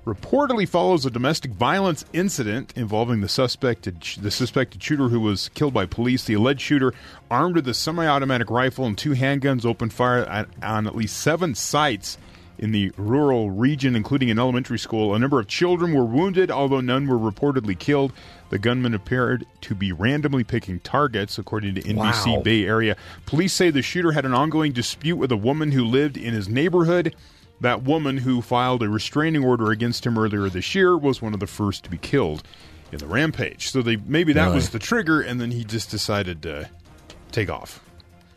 reportedly 0.06 0.66
follows 0.66 1.04
a 1.04 1.10
domestic 1.10 1.52
violence 1.52 2.04
incident 2.12 2.72
involving 2.76 3.20
the 3.20 3.28
suspected 3.28 4.00
the 4.20 4.30
suspected 4.30 4.82
shooter 4.82 5.08
who 5.08 5.20
was 5.20 5.50
killed 5.50 5.74
by 5.74 5.86
police. 5.86 6.24
The 6.24 6.34
alleged 6.34 6.62
shooter, 6.62 6.94
armed 7.30 7.56
with 7.56 7.68
a 7.68 7.74
semi-automatic 7.74 8.50
rifle 8.50 8.86
and 8.86 8.96
two 8.96 9.12
handguns, 9.12 9.66
opened 9.66 9.92
fire 9.92 10.24
at, 10.24 10.48
on 10.62 10.86
at 10.86 10.96
least 10.96 11.18
seven 11.18 11.54
sites 11.54 12.16
in 12.58 12.72
the 12.72 12.90
rural 12.96 13.50
region, 13.50 13.94
including 13.94 14.30
an 14.30 14.38
elementary 14.38 14.78
school. 14.78 15.14
A 15.14 15.18
number 15.18 15.38
of 15.38 15.46
children 15.46 15.92
were 15.94 16.04
wounded, 16.04 16.50
although 16.50 16.80
none 16.80 17.06
were 17.06 17.18
reportedly 17.18 17.78
killed. 17.78 18.12
The 18.50 18.58
gunman 18.58 18.94
appeared 18.94 19.46
to 19.62 19.74
be 19.74 19.92
randomly 19.92 20.42
picking 20.44 20.80
targets, 20.80 21.38
according 21.38 21.76
to 21.76 21.82
NBC 21.82 22.36
Wow. 22.36 22.42
Bay 22.42 22.64
Area. 22.64 22.96
Police 23.26 23.52
say 23.52 23.70
the 23.70 23.82
shooter 23.82 24.12
had 24.12 24.24
an 24.24 24.34
ongoing 24.34 24.72
dispute 24.72 25.16
with 25.16 25.30
a 25.30 25.36
woman 25.36 25.70
who 25.72 25.84
lived 25.84 26.16
in 26.16 26.34
his 26.34 26.48
neighborhood. 26.48 27.14
That 27.60 27.82
woman 27.82 28.18
who 28.18 28.40
filed 28.42 28.82
a 28.82 28.88
restraining 28.88 29.44
order 29.44 29.70
against 29.70 30.06
him 30.06 30.16
earlier 30.18 30.48
this 30.48 30.74
year 30.74 30.96
was 30.96 31.20
one 31.22 31.34
of 31.34 31.40
the 31.40 31.46
first 31.46 31.84
to 31.84 31.90
be 31.90 31.98
killed 31.98 32.42
in 32.92 32.98
the 32.98 33.06
rampage. 33.06 33.68
So 33.70 33.82
they 33.82 33.96
maybe 33.96 34.32
that 34.32 34.44
Really? 34.44 34.54
was 34.56 34.70
the 34.70 34.78
trigger, 34.78 35.20
and 35.20 35.40
then 35.40 35.50
he 35.50 35.64
just 35.64 35.90
decided 35.90 36.42
to 36.42 36.70
take 37.32 37.50
off. 37.50 37.80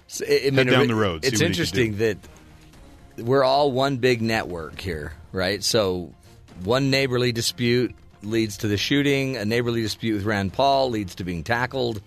So, 0.07 0.26
I- 0.26 0.41
mean, 0.45 0.56
Head 0.56 0.68
down 0.68 0.88
the 0.88 0.95
road, 0.95 1.23
It's 1.23 1.31
what 1.31 1.31
he 1.34 1.38
could 1.38 1.45
interesting 1.45 1.98
that 1.98 2.18
we're 3.22 3.43
all 3.43 3.72
one 3.72 3.98
big 3.98 4.22
network 4.22 4.80
here, 4.80 5.14
right? 5.31 5.64
So 5.64 6.14
one 6.64 6.89
neighborly 6.89 7.31
dispute 7.31 7.95
leads 8.23 8.57
to 8.57 8.68
the 8.68 8.77
shooting. 8.77 9.38
A 9.38 9.45
neighborly 9.45 9.81
dispute 9.81 10.15
with 10.15 10.26
Rand 10.26 10.53
Paul 10.53 10.89
leads 10.89 11.15
to 11.15 11.23
being 11.23 11.43
tackled. 11.43 12.02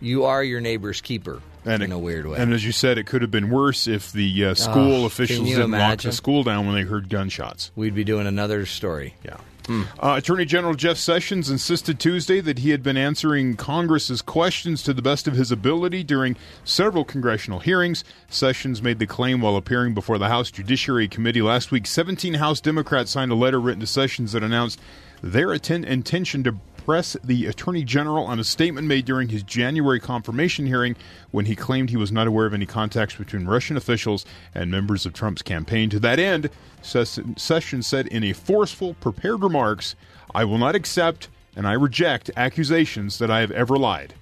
You 0.00 0.24
are 0.24 0.42
your 0.42 0.60
neighbor's 0.60 1.00
keeper 1.00 1.40
And 1.64 1.82
in 1.82 1.92
a 1.92 1.98
weird 1.98 2.26
way. 2.26 2.38
And 2.38 2.52
as 2.52 2.64
you 2.64 2.72
said, 2.72 2.98
it 2.98 3.06
could 3.06 3.22
have 3.22 3.30
been 3.30 3.48
worse 3.50 3.86
if 3.86 4.10
the 4.12 4.46
uh, 4.46 4.54
school 4.54 5.02
Oh, 5.02 5.06
officials 5.06 5.48
didn't 5.48 5.70
lock 5.70 6.00
the 6.00 6.12
school 6.12 6.42
down 6.42 6.66
when 6.66 6.74
they 6.74 6.82
heard 6.82 7.08
gunshots. 7.08 7.70
We'd 7.76 7.94
be 7.94 8.04
doing 8.04 8.26
another 8.26 8.66
story. 8.66 9.14
Yeah. 9.24 9.36
Uh, 9.68 10.16
Attorney 10.18 10.44
General 10.44 10.74
Jeff 10.74 10.96
Sessions 10.96 11.48
insisted 11.48 12.00
Tuesday 12.00 12.40
that 12.40 12.58
he 12.58 12.70
had 12.70 12.82
been 12.82 12.96
answering 12.96 13.54
Congress's 13.54 14.20
questions 14.20 14.82
to 14.82 14.92
the 14.92 15.02
best 15.02 15.28
of 15.28 15.34
his 15.34 15.52
ability 15.52 16.02
during 16.02 16.34
several 16.64 17.04
congressional 17.04 17.60
hearings. 17.60 18.02
Sessions 18.28 18.82
made 18.82 18.98
the 18.98 19.06
claim 19.06 19.40
while 19.40 19.54
appearing 19.56 19.94
before 19.94 20.18
the 20.18 20.26
House 20.28 20.50
Judiciary 20.50 21.06
Committee 21.06 21.42
last 21.42 21.70
week. 21.70 21.86
17 21.86 22.34
House 22.34 22.60
Democrats 22.60 23.12
signed 23.12 23.30
a 23.30 23.36
letter 23.36 23.60
written 23.60 23.78
to 23.80 23.86
Sessions 23.86 24.32
that 24.32 24.42
announced 24.42 24.80
their 25.22 25.52
atten- 25.52 25.84
intention 25.84 26.42
to 26.42 26.56
press 26.84 27.16
the 27.24 27.46
Attorney 27.46 27.84
General 27.84 28.24
on 28.24 28.38
a 28.38 28.44
statement 28.44 28.86
made 28.86 29.04
during 29.04 29.28
his 29.28 29.42
January 29.42 30.00
confirmation 30.00 30.66
hearing 30.66 30.96
when 31.30 31.46
he 31.46 31.54
claimed 31.56 31.90
he 31.90 31.96
was 31.96 32.12
not 32.12 32.26
aware 32.26 32.46
of 32.46 32.54
any 32.54 32.66
contacts 32.66 33.14
between 33.14 33.46
Russian 33.46 33.76
officials 33.76 34.24
and 34.54 34.70
members 34.70 35.06
of 35.06 35.12
Trump's 35.12 35.42
campaign. 35.42 35.90
To 35.90 36.00
that 36.00 36.18
end, 36.18 36.50
Ses- 36.82 37.20
Sessions 37.36 37.86
said 37.86 38.06
in 38.08 38.24
a 38.24 38.32
forceful, 38.32 38.94
prepared 38.94 39.42
remarks, 39.42 39.94
I 40.34 40.44
will 40.44 40.58
not 40.58 40.74
accept 40.74 41.28
and 41.56 41.66
I 41.66 41.74
reject 41.74 42.30
accusations 42.36 43.18
that 43.18 43.30
I 43.30 43.40
have 43.40 43.50
ever 43.50 43.76
lied. 43.76 44.14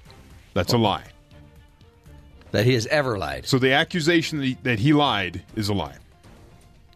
That's 0.54 0.72
a 0.72 0.78
lie. 0.78 1.04
That 2.50 2.64
he 2.64 2.74
has 2.74 2.86
ever 2.86 3.16
lied. 3.16 3.46
So 3.46 3.58
the 3.58 3.72
accusation 3.72 4.56
that 4.64 4.80
he 4.80 4.92
lied 4.92 5.42
is 5.54 5.68
a 5.68 5.74
lie. 5.74 5.96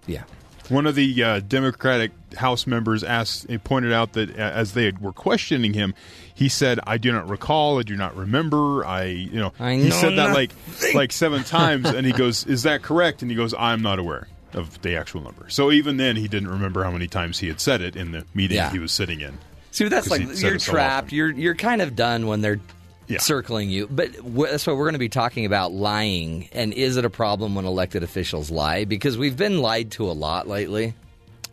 Yeah. 0.07 0.25
One 0.69 0.87
of 0.87 0.95
the 0.95 1.23
uh, 1.23 1.41
Democratic 1.41 2.13
House 2.37 2.67
members 2.67 3.05
asked, 3.05 3.47
pointed 3.65 3.93
out 3.93 4.15
that 4.15 4.31
uh, 4.31 4.35
as 4.41 4.73
they 4.73 4.93
were 4.93 5.13
questioning 5.13 5.75
him, 5.75 5.95
he 6.35 6.49
said, 6.49 6.81
"I 6.85 6.97
do 6.99 7.13
not 7.13 7.29
recall. 7.29 7.79
I 7.79 7.83
do 7.83 7.97
not 7.97 8.17
remember. 8.17 8.85
I, 8.85 9.05
you 9.05 9.41
know." 9.41 9.53
I 9.61 9.75
he 9.75 9.89
know 9.89 9.97
said 9.97 10.17
that 10.19 10.35
like 10.35 10.53
nothing. 10.67 10.97
like 10.97 11.13
seven 11.13 11.45
times, 11.45 11.87
and 11.87 12.07
he 12.07 12.13
goes, 12.13 12.47
"Is 12.47 12.63
that 12.63 12.83
correct?" 12.83 13.23
And 13.23 13.31
he 13.31 13.37
goes, 13.37 13.55
"I'm 13.59 13.83
not 13.83 13.99
aware 13.99 14.27
of 14.55 14.81
the 14.83 14.97
actual 14.97 15.21
number." 15.21 15.49
So 15.51 15.71
even 15.71 15.97
then, 15.99 16.17
he 16.17 16.29
didn't 16.29 16.49
remember 16.49 16.83
how 16.83 16.91
many 16.91 17.09
times 17.09 17.39
he 17.41 17.49
had 17.49 17.61
said 17.61 17.81
it 17.83 17.95
in 17.95 18.13
the 18.13 18.25
meeting 18.35 18.57
Yeah. 18.57 18.71
he 18.71 18.79
was 18.79 18.91
sitting 18.93 19.21
in. 19.21 19.39
See, 19.71 19.89
that's 19.89 20.09
like 20.09 20.23
you're 20.23 20.55
it 20.55 20.61
so 20.63 20.73
trapped. 20.73 21.13
You're 21.13 21.31
you're 21.33 21.57
kind 21.57 21.83
of 21.83 21.95
done 21.97 22.27
when 22.27 22.41
they're 22.41 22.61
Yeah. 23.07 23.19
circling 23.19 23.71
you. 23.71 23.87
But 23.87 24.15
wh- 24.17 24.49
that's 24.51 24.67
what 24.67 24.77
we're 24.77 24.85
going 24.85 24.95
to 24.95 24.99
be 24.99 25.09
talking 25.09 25.45
about 25.47 25.73
lying 25.73 26.49
and 26.53 26.73
is 26.73 26.97
it 26.97 27.05
a 27.05 27.11
problem 27.11 27.55
when 27.55 27.65
elected 27.67 28.03
officials 28.03 28.51
lie? 28.51 28.85
Because 28.85 29.19
we've 29.19 29.37
been 29.37 29.59
lied 29.61 29.91
to 29.93 30.11
a 30.11 30.13
lot 30.13 30.49
lately. 30.49 30.95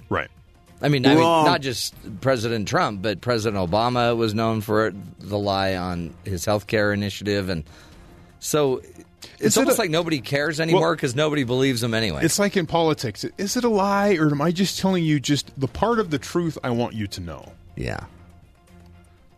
Right. 0.10 0.30
I 0.82 0.90
mean, 0.90 1.06
I 1.06 1.10
mean, 1.14 1.24
not 1.24 1.62
just 1.62 1.94
President 2.22 2.68
Trump, 2.68 3.02
but 3.04 3.22
President 3.22 3.70
Obama 3.70 4.18
was 4.18 4.34
known 4.34 4.62
for 4.62 4.92
the 5.20 5.38
lie 5.38 5.76
on 5.76 6.14
his 6.24 6.44
health 6.46 6.66
care 6.66 6.92
initiative, 6.92 7.50
and 7.50 7.66
so 8.40 8.78
it's 8.78 9.40
Is 9.40 9.58
it 9.58 9.60
almost 9.60 9.78
a- 9.78 9.82
like 9.82 9.92
nobody 9.92 10.22
cares 10.22 10.60
anymore 10.60 10.96
because 10.96 11.16
nobody 11.16 11.44
believes 11.44 11.84
him 11.84 11.94
anyway. 11.94 12.22
It's 12.24 12.40
like 12.40 12.58
in 12.58 12.66
politics. 12.66 13.24
Is 13.38 13.56
it 13.58 13.64
a 13.64 13.70
lie, 13.70 14.16
or 14.16 14.32
am 14.32 14.42
I 14.42 14.52
just 14.52 14.80
telling 14.80 15.04
you 15.04 15.20
just 15.20 15.52
the 15.60 15.68
part 15.68 16.00
of 16.00 16.10
the 16.10 16.18
truth 16.18 16.58
I 16.64 16.72
want 16.72 16.96
you 16.96 17.06
to 17.08 17.22
know? 17.22 17.52
yeah, 17.76 18.06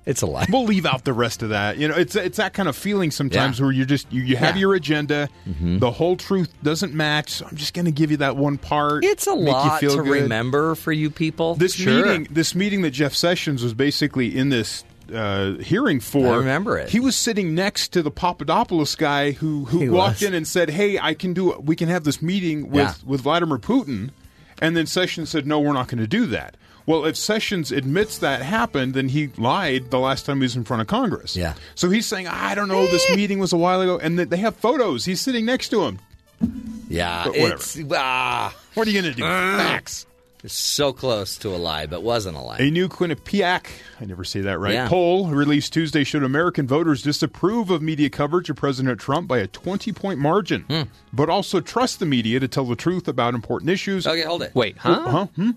it's 0.05 0.21
a 0.21 0.25
lie. 0.25 0.45
We'll 0.49 0.65
leave 0.65 0.85
out 0.85 1.05
the 1.05 1.13
rest 1.13 1.43
of 1.43 1.49
that. 1.49 1.77
You 1.77 1.87
know, 1.87 1.95
it's 1.95 2.15
it's 2.15 2.37
that 2.37 2.53
kind 2.53 2.67
of 2.67 2.75
feeling 2.75 3.09
sometimes 3.11 3.59
Yeah. 3.59 3.65
where 3.65 3.71
you're 3.73 3.85
just 3.85 4.11
you, 4.11 4.21
you 4.23 4.35
have 4.35 4.55
Yeah. 4.55 4.61
your 4.61 4.73
agenda, 4.75 5.29
the 5.45 5.91
whole 5.91 6.15
truth 6.17 6.53
doesn't 6.63 6.93
match. 6.93 7.29
So 7.31 7.45
I'm 7.49 7.55
just 7.55 7.73
going 7.73 7.85
to 7.85 7.91
give 7.91 8.11
you 8.11 8.17
that 8.17 8.35
one 8.35 8.57
part. 8.57 9.03
It's 9.05 9.27
a 9.27 9.33
lot 9.33 9.79
to 9.81 9.87
good. 9.87 10.07
remember 10.07 10.75
for 10.75 10.91
you 10.91 11.09
people. 11.09 11.55
This 11.55 11.75
Sure. 11.75 12.05
meeting, 12.05 12.27
this 12.31 12.53
meeting 12.55 12.81
that 12.81 12.91
Jeff 12.91 13.13
Sessions 13.13 13.63
was 13.63 13.73
basically 13.73 14.37
in 14.37 14.49
this 14.49 14.83
uh, 15.13 15.53
hearing 15.55 15.99
for. 15.99 16.33
I 16.33 16.37
remember 16.37 16.77
it. 16.77 16.89
He 16.89 16.99
was 16.99 17.15
sitting 17.15 17.53
next 17.53 17.89
to 17.93 18.01
the 18.01 18.09
Papadopoulos 18.09 18.95
guy 18.95 19.31
who 19.31 19.65
who 19.65 19.79
He 19.79 19.89
walked 19.89 20.21
was. 20.21 20.23
in 20.23 20.33
and 20.33 20.47
said, 20.47 20.69
"Hey, 20.69 20.97
I 20.97 21.13
can 21.13 21.33
do. 21.33 21.51
We 21.59 21.75
can 21.75 21.89
have 21.89 22.03
this 22.05 22.21
meeting 22.21 22.69
with 22.71 22.81
Yeah. 22.87 22.93
with 23.05 23.21
Vladimir 23.21 23.57
Putin." 23.57 24.09
And 24.61 24.77
then 24.77 24.85
Sessions 24.85 25.29
said, 25.29 25.45
"No, 25.45 25.59
we're 25.59 25.73
not 25.73 25.87
going 25.89 25.99
to 25.99 26.07
do 26.07 26.25
that." 26.27 26.55
Well, 26.85 27.05
if 27.05 27.15
Sessions 27.15 27.71
admits 27.71 28.17
that 28.17 28.41
happened, 28.41 28.93
then 28.93 29.09
he 29.09 29.27
lied 29.37 29.89
the 29.91 29.99
last 29.99 30.25
time 30.25 30.37
he 30.37 30.43
was 30.43 30.55
in 30.55 30.63
front 30.65 30.81
of 30.81 30.87
Congress. 30.87 31.35
Yeah. 31.35 31.53
So 31.75 31.89
he's 31.89 32.05
saying, 32.05 32.27
"I 32.27 32.55
don't 32.55 32.67
know. 32.67 32.85
This 32.87 33.09
meeting 33.15 33.39
was 33.39 33.53
a 33.53 33.57
while 33.57 33.79
ago," 33.81 33.97
and 34.01 34.19
they 34.19 34.37
have 34.37 34.55
photos. 34.57 35.05
He's 35.05 35.21
sitting 35.21 35.45
next 35.45 35.69
to 35.69 35.83
him. 35.85 35.99
yeah, 36.89 37.23
But 37.23 37.33
whatever. 37.33 37.53
it's 37.55 37.79
ah, 37.93 38.53
What 38.73 38.87
are 38.87 38.91
you 38.91 39.01
going 39.01 39.13
to 39.13 39.17
do? 39.17 39.23
Facts. 39.23 40.05
it's 40.43 40.53
so 40.53 40.91
close 40.91 41.37
to 41.37 41.55
a 41.55 41.57
lie, 41.57 41.85
but 41.85 42.03
wasn't 42.03 42.35
a 42.35 42.41
lie. 42.41 42.57
A 42.57 42.69
new 42.69 42.89
Quinnipiac, 42.89 43.67
I 44.01 44.05
never 44.05 44.25
say 44.25 44.41
that 44.41 44.59
right, 44.59 44.73
Yeah. 44.73 44.89
poll 44.89 45.27
released 45.29 45.71
Tuesday 45.71 46.03
showed 46.03 46.21
American 46.23 46.67
voters 46.67 47.01
disapprove 47.01 47.69
of 47.69 47.81
media 47.81 48.09
coverage 48.09 48.49
of 48.49 48.57
President 48.57 48.99
Trump 48.99 49.29
by 49.29 49.37
a 49.37 49.47
20 49.47 49.93
point 49.93 50.19
margin, 50.19 50.65
Hmm. 50.69 50.81
but 51.13 51.29
also 51.29 51.61
trust 51.61 51.99
the 51.99 52.05
media 52.05 52.41
to 52.41 52.47
tell 52.49 52.65
the 52.65 52.75
truth 52.75 53.07
about 53.07 53.35
important 53.35 53.69
issues. 53.71 54.05
Okay, 54.05 54.23
hold 54.23 54.43
it. 54.43 54.51
Wait, 54.53 54.77
huh? 54.79 54.99
Huh? 55.09 55.25
Hmm? 55.37 55.51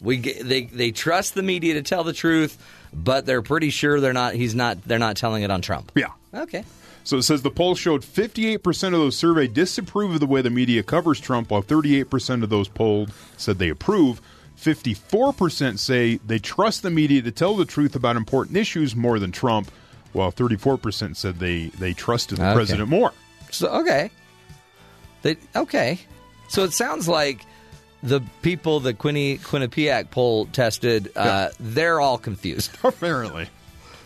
We 0.00 0.18
they 0.18 0.62
they 0.64 0.90
trust 0.92 1.34
the 1.34 1.42
media 1.42 1.74
to 1.74 1.82
tell 1.82 2.04
the 2.04 2.12
truth, 2.12 2.56
but 2.92 3.26
they're 3.26 3.42
pretty 3.42 3.70
sure 3.70 4.00
they're 4.00 4.12
not. 4.12 4.34
He's 4.34 4.54
not. 4.54 4.82
They're 4.84 4.98
not 4.98 5.16
telling 5.16 5.42
it 5.42 5.50
on 5.50 5.60
Trump. 5.62 5.90
Yeah. 5.94 6.12
Okay. 6.32 6.64
So 7.04 7.16
it 7.16 7.22
says 7.22 7.40
the 7.42 7.50
poll 7.50 7.74
showed 7.74 8.02
58% 8.02 8.58
of 8.88 8.92
those 8.92 9.16
surveyed 9.16 9.54
disapprove 9.54 10.12
of 10.12 10.20
the 10.20 10.26
way 10.26 10.42
the 10.42 10.50
media 10.50 10.82
covers 10.82 11.18
Trump, 11.18 11.50
while 11.50 11.62
38% 11.62 12.42
of 12.42 12.50
those 12.50 12.68
polled 12.68 13.10
said 13.38 13.58
they 13.58 13.70
approve. 13.70 14.20
54% 14.58 15.78
say 15.78 16.16
they 16.26 16.38
trust 16.38 16.82
the 16.82 16.90
media 16.90 17.22
to 17.22 17.30
tell 17.30 17.54
the 17.56 17.64
truth 17.64 17.94
about 17.96 18.16
important 18.16 18.56
issues 18.58 18.94
more 18.94 19.18
than 19.18 19.32
Trump, 19.32 19.70
while 20.12 20.30
34% 20.32 21.16
said 21.16 21.38
they, 21.38 21.66
they 21.78 21.94
trusted 21.94 22.38
the 22.38 22.44
Okay. 22.48 22.54
president 22.54 22.88
more. 22.90 23.12
So 23.50 23.68
okay. 23.80 24.10
They 25.22 25.36
okay. 25.56 25.98
So 26.48 26.64
it 26.64 26.72
sounds 26.72 27.08
like 27.08 27.46
the 28.02 28.20
people 28.42 28.80
the 28.80 28.94
Quinny 28.94 29.38
Quinnipiac 29.38 30.10
poll 30.10 30.46
tested, 30.46 31.10
uh, 31.16 31.48
they're 31.58 32.00
all 32.00 32.18
confused. 32.18 32.70
Apparently. 32.84 33.48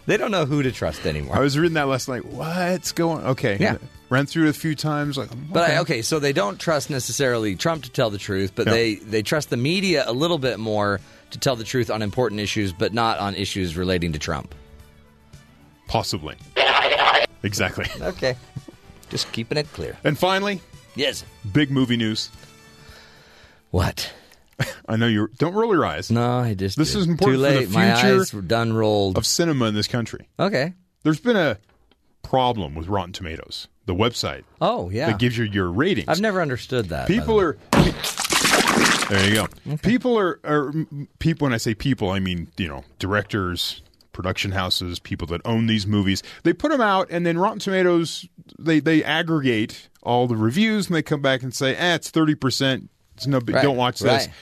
They 0.06 0.16
don't 0.16 0.30
know 0.32 0.46
who 0.46 0.62
to 0.64 0.72
trust 0.72 1.06
anymore. 1.06 1.36
I 1.36 1.40
was 1.40 1.56
reading 1.56 1.74
that 1.74 1.86
last 1.86 2.08
night. 2.08 2.24
What's 2.24 2.90
going? 2.90 3.24
Okay, 3.24 3.56
Yeah. 3.60 3.76
ran 4.08 4.26
through 4.26 4.46
it 4.46 4.50
a 4.50 4.52
few 4.52 4.74
times. 4.74 5.16
Like, 5.16 5.28
But 5.52 5.70
I, 5.70 5.78
okay, 5.78 6.02
so 6.02 6.18
they 6.18 6.32
don't 6.32 6.58
trust 6.58 6.90
necessarily 6.90 7.54
Trump 7.54 7.84
to 7.84 7.90
tell 7.90 8.10
the 8.10 8.18
truth, 8.18 8.52
but 8.56 8.66
Yeah. 8.66 8.72
they 8.72 8.94
they 8.96 9.22
trust 9.22 9.50
the 9.50 9.56
media 9.56 10.02
a 10.06 10.12
little 10.12 10.38
bit 10.38 10.58
more 10.58 11.00
to 11.30 11.38
tell 11.38 11.54
the 11.54 11.62
truth 11.64 11.88
on 11.90 12.02
important 12.02 12.40
issues, 12.40 12.72
but 12.72 12.92
not 12.92 13.18
on 13.20 13.34
issues 13.36 13.76
relating 13.76 14.12
to 14.14 14.18
Trump. 14.18 14.54
possibly. 15.86 16.34
Exactly. 17.42 17.84
Okay, 18.00 18.36
just 19.10 19.30
keeping 19.32 19.58
it 19.58 19.70
clear. 19.72 19.96
And 20.04 20.18
finally, 20.18 20.60
Yes. 20.96 21.24
big 21.52 21.70
movie 21.70 21.96
news. 21.96 22.30
What? 23.72 24.12
I 24.88 24.94
know 24.96 25.06
you 25.08 25.28
don't 25.38 25.54
roll 25.54 25.74
your 25.74 25.84
eyes. 25.84 26.10
No, 26.10 26.38
I 26.38 26.54
just 26.54 26.78
This 26.78 26.92
did. 26.92 26.98
is 27.00 27.06
important 27.08 27.40
Too 27.42 27.48
for 27.48 27.52
the 27.52 27.60
late. 27.60 27.70
My 27.70 27.94
future 28.00 28.20
eyes 28.20 28.32
were 28.32 28.42
done 28.42 28.72
rolled. 28.72 29.18
of 29.18 29.26
cinema 29.26 29.64
in 29.66 29.74
this 29.74 29.88
country. 29.88 30.28
Okay. 30.38 30.74
There's 31.02 31.18
been 31.20 31.36
a 31.36 31.58
problem 32.22 32.74
with 32.76 32.86
Rotten 32.86 33.12
Tomatoes, 33.12 33.66
the 33.86 33.94
website 33.94 34.44
Oh 34.60 34.88
yeah. 34.90 35.06
that 35.06 35.18
gives 35.18 35.36
you 35.36 35.44
your 35.44 35.68
ratings. 35.72 36.06
I've 36.08 36.20
never 36.20 36.40
understood 36.40 36.90
that. 36.90 37.08
by 37.08 37.14
people 37.14 37.36
way. 37.38 37.44
are. 37.44 37.56
There 39.08 39.28
you 39.28 39.34
go. 39.34 39.76
People 39.82 40.18
are, 40.18 40.38
are 40.44 40.72
people. 41.18 41.44
When 41.46 41.52
I 41.52 41.58
say 41.58 41.74
people, 41.74 42.10
I 42.10 42.18
mean 42.20 42.48
you 42.56 42.68
know 42.68 42.84
directors, 42.98 43.82
production 44.12 44.52
houses, 44.52 44.98
people 44.98 45.26
that 45.28 45.40
own 45.44 45.66
these 45.66 45.86
movies. 45.86 46.22
They 46.44 46.52
put 46.54 46.70
them 46.70 46.80
out, 46.80 47.08
and 47.10 47.26
then 47.26 47.36
Rotten 47.36 47.58
Tomatoes 47.58 48.26
they 48.58 48.80
they 48.80 49.02
aggregate 49.04 49.88
all 50.02 50.26
the 50.28 50.36
reviews, 50.36 50.86
and 50.86 50.96
they 50.96 51.02
come 51.02 51.20
back 51.20 51.42
and 51.42 51.52
say, 51.54 51.74
"Eh, 51.76 51.96
it's 51.96 52.08
thirty 52.10 52.34
percent. 52.34 52.88
It's 53.22 53.26
no 53.28 53.40
big. 53.40 53.56
Right, 53.56 53.62
Don't 53.62 53.76
watch 53.76 54.00
this." 54.00 54.26
right. 54.26 54.34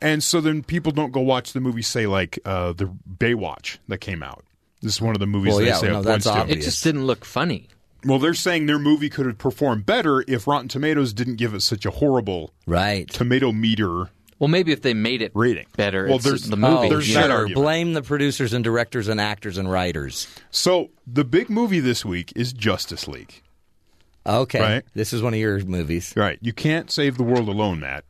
And 0.00 0.22
so 0.22 0.40
then 0.40 0.62
people 0.62 0.92
don't 0.92 1.10
go 1.10 1.20
watch 1.20 1.52
the 1.52 1.60
movie. 1.60 1.82
Say 1.82 2.06
like 2.06 2.38
uh, 2.44 2.72
the 2.72 2.86
Baywatch 3.18 3.78
that 3.88 3.98
came 3.98 4.22
out. 4.22 4.44
This 4.80 4.94
is 4.94 5.00
one 5.00 5.16
of 5.16 5.18
the 5.20 5.26
movies 5.26 5.54
Well, 5.54 5.58
they 5.58 5.66
yeah, 5.66 5.76
say 5.76 5.88
no, 5.88 6.00
it 6.00 6.02
that's 6.04 6.26
obvious. 6.26 6.58
It 6.58 6.62
just 6.62 6.84
didn't 6.84 7.04
look 7.04 7.24
funny. 7.24 7.66
Well, 8.04 8.20
they're 8.20 8.32
saying 8.34 8.66
their 8.66 8.78
movie 8.78 9.10
could 9.10 9.26
have 9.26 9.38
performed 9.38 9.84
better 9.84 10.24
if 10.28 10.46
Rotten 10.46 10.68
Tomatoes 10.68 11.12
didn't 11.12 11.34
give 11.34 11.52
it 11.52 11.62
such 11.62 11.84
a 11.84 11.90
horrible 11.90 12.52
right. 12.64 13.10
tomato 13.10 13.50
meter 13.50 14.10
Well, 14.38 14.46
maybe 14.46 14.70
if 14.70 14.82
they 14.82 14.94
made 14.94 15.20
it 15.20 15.32
rating. 15.34 15.66
better, 15.76 16.06
Well, 16.06 16.20
there's 16.20 16.44
the 16.44 16.56
movie. 16.56 16.86
Oh, 16.86 16.88
There's 16.88 17.08
you 17.08 17.14
that 17.14 17.26
sure. 17.26 17.48
Blame 17.48 17.94
the 17.94 18.02
producers 18.02 18.52
and 18.52 18.62
directors 18.62 19.08
and 19.08 19.20
actors 19.20 19.58
and 19.58 19.68
writers. 19.68 20.28
So 20.52 20.90
the 21.08 21.24
big 21.24 21.50
movie 21.50 21.80
this 21.80 22.04
week 22.04 22.32
is 22.36 22.52
Justice 22.52 23.08
League. 23.08 23.42
Okay. 24.24 24.60
Right. 24.60 24.84
This 24.94 25.12
is 25.12 25.20
one 25.20 25.34
of 25.34 25.40
your 25.40 25.58
movies. 25.64 26.14
Right. 26.16 26.38
You 26.40 26.52
can't 26.52 26.92
save 26.92 27.16
the 27.16 27.24
world 27.24 27.48
alone, 27.48 27.80
Matt. 27.80 28.04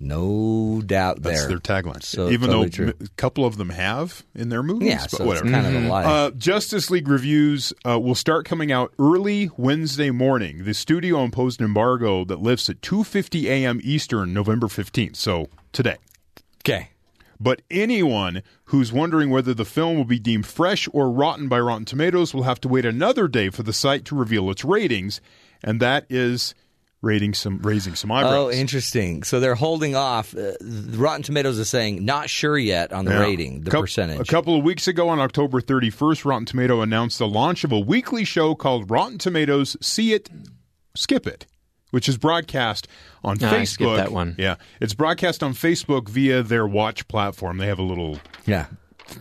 No 0.00 0.80
doubt 0.84 1.22
That's 1.22 1.40
there. 1.40 1.48
their 1.48 1.58
tagline. 1.58 2.02
So, 2.02 2.30
Even 2.30 2.48
totally 2.50 2.66
though 2.66 2.70
true. 2.70 2.86
m- 2.88 2.94
a 3.00 3.08
couple 3.16 3.44
of 3.44 3.56
them 3.56 3.70
have 3.70 4.24
in 4.34 4.48
their 4.48 4.62
movies, 4.62 4.88
Yeah, 4.88 5.00
but 5.02 5.10
so 5.10 5.16
it's 5.24 5.26
whatever. 5.42 5.50
kind 5.50 5.66
of 5.76 5.84
a 5.84 5.88
lie. 5.88 6.04
Uh, 6.04 6.30
Justice 6.30 6.90
League 6.90 7.08
reviews 7.08 7.72
uh, 7.88 7.98
will 7.98 8.14
start 8.14 8.44
coming 8.46 8.70
out 8.70 8.92
early 8.98 9.50
Wednesday 9.56 10.10
morning. 10.10 10.64
The 10.64 10.74
studio 10.74 11.22
imposed 11.24 11.60
an 11.60 11.66
embargo 11.66 12.24
that 12.26 12.40
lifts 12.40 12.70
at 12.70 12.80
2:50 12.80 13.44
a.m. 13.46 13.80
Eastern, 13.82 14.32
November 14.32 14.68
15th. 14.68 15.16
So 15.16 15.48
today. 15.72 15.96
okay. 16.64 16.90
But 17.40 17.62
anyone 17.70 18.42
who's 18.64 18.92
wondering 18.92 19.30
whether 19.30 19.54
the 19.54 19.64
film 19.64 19.96
will 19.96 20.04
be 20.04 20.18
deemed 20.18 20.44
fresh 20.46 20.88
or 20.92 21.08
rotten 21.10 21.46
by 21.48 21.60
Rotten 21.60 21.84
Tomatoes 21.84 22.34
will 22.34 22.42
have 22.42 22.60
to 22.62 22.68
wait 22.68 22.84
another 22.84 23.28
day 23.28 23.48
for 23.50 23.62
the 23.62 23.72
site 23.72 24.04
to 24.06 24.16
reveal 24.16 24.50
its 24.50 24.64
ratings, 24.64 25.20
and 25.62 25.78
that 25.80 26.04
is 26.10 26.54
rating 27.00 27.32
some 27.34 27.58
raising 27.62 27.94
some 27.94 28.10
eyebrows. 28.10 28.34
Oh, 28.34 28.50
interesting. 28.50 29.22
So 29.22 29.38
they're 29.40 29.54
holding 29.54 29.94
off. 29.94 30.34
Uh, 30.36 30.52
Rotten 30.62 31.22
Tomatoes 31.22 31.58
is 31.58 31.68
saying 31.68 32.04
not 32.04 32.28
sure 32.28 32.58
yet 32.58 32.92
on 32.92 33.04
the 33.04 33.12
Yeah. 33.12 33.20
rating, 33.20 33.60
the 33.62 33.70
Coup- 33.70 33.82
percentage. 33.82 34.20
A 34.20 34.24
couple 34.24 34.56
of 34.56 34.64
weeks 34.64 34.88
ago, 34.88 35.08
on 35.08 35.20
October 35.20 35.60
31st, 35.60 36.24
Rotten 36.24 36.44
Tomato 36.46 36.80
announced 36.80 37.18
the 37.18 37.28
launch 37.28 37.62
of 37.64 37.70
a 37.72 37.78
weekly 37.78 38.24
show 38.24 38.54
called 38.54 38.90
Rotten 38.90 39.18
Tomatoes 39.18 39.76
See 39.80 40.12
It, 40.12 40.28
Skip 40.96 41.26
It, 41.26 41.46
which 41.92 42.08
is 42.08 42.16
broadcast 42.16 42.88
on 43.22 43.36
Ah, 43.42 43.48
I 43.50 43.54
Facebook. 43.60 43.66
skipped 43.68 43.96
that 43.96 44.12
one. 44.12 44.34
Yeah, 44.36 44.56
it's 44.80 44.94
broadcast 44.94 45.42
on 45.44 45.54
Facebook 45.54 46.08
via 46.08 46.42
their 46.42 46.66
Watch 46.66 47.06
platform. 47.06 47.58
They 47.58 47.66
have 47.66 47.78
a 47.78 47.82
little 47.84 48.18
yeah. 48.44 48.66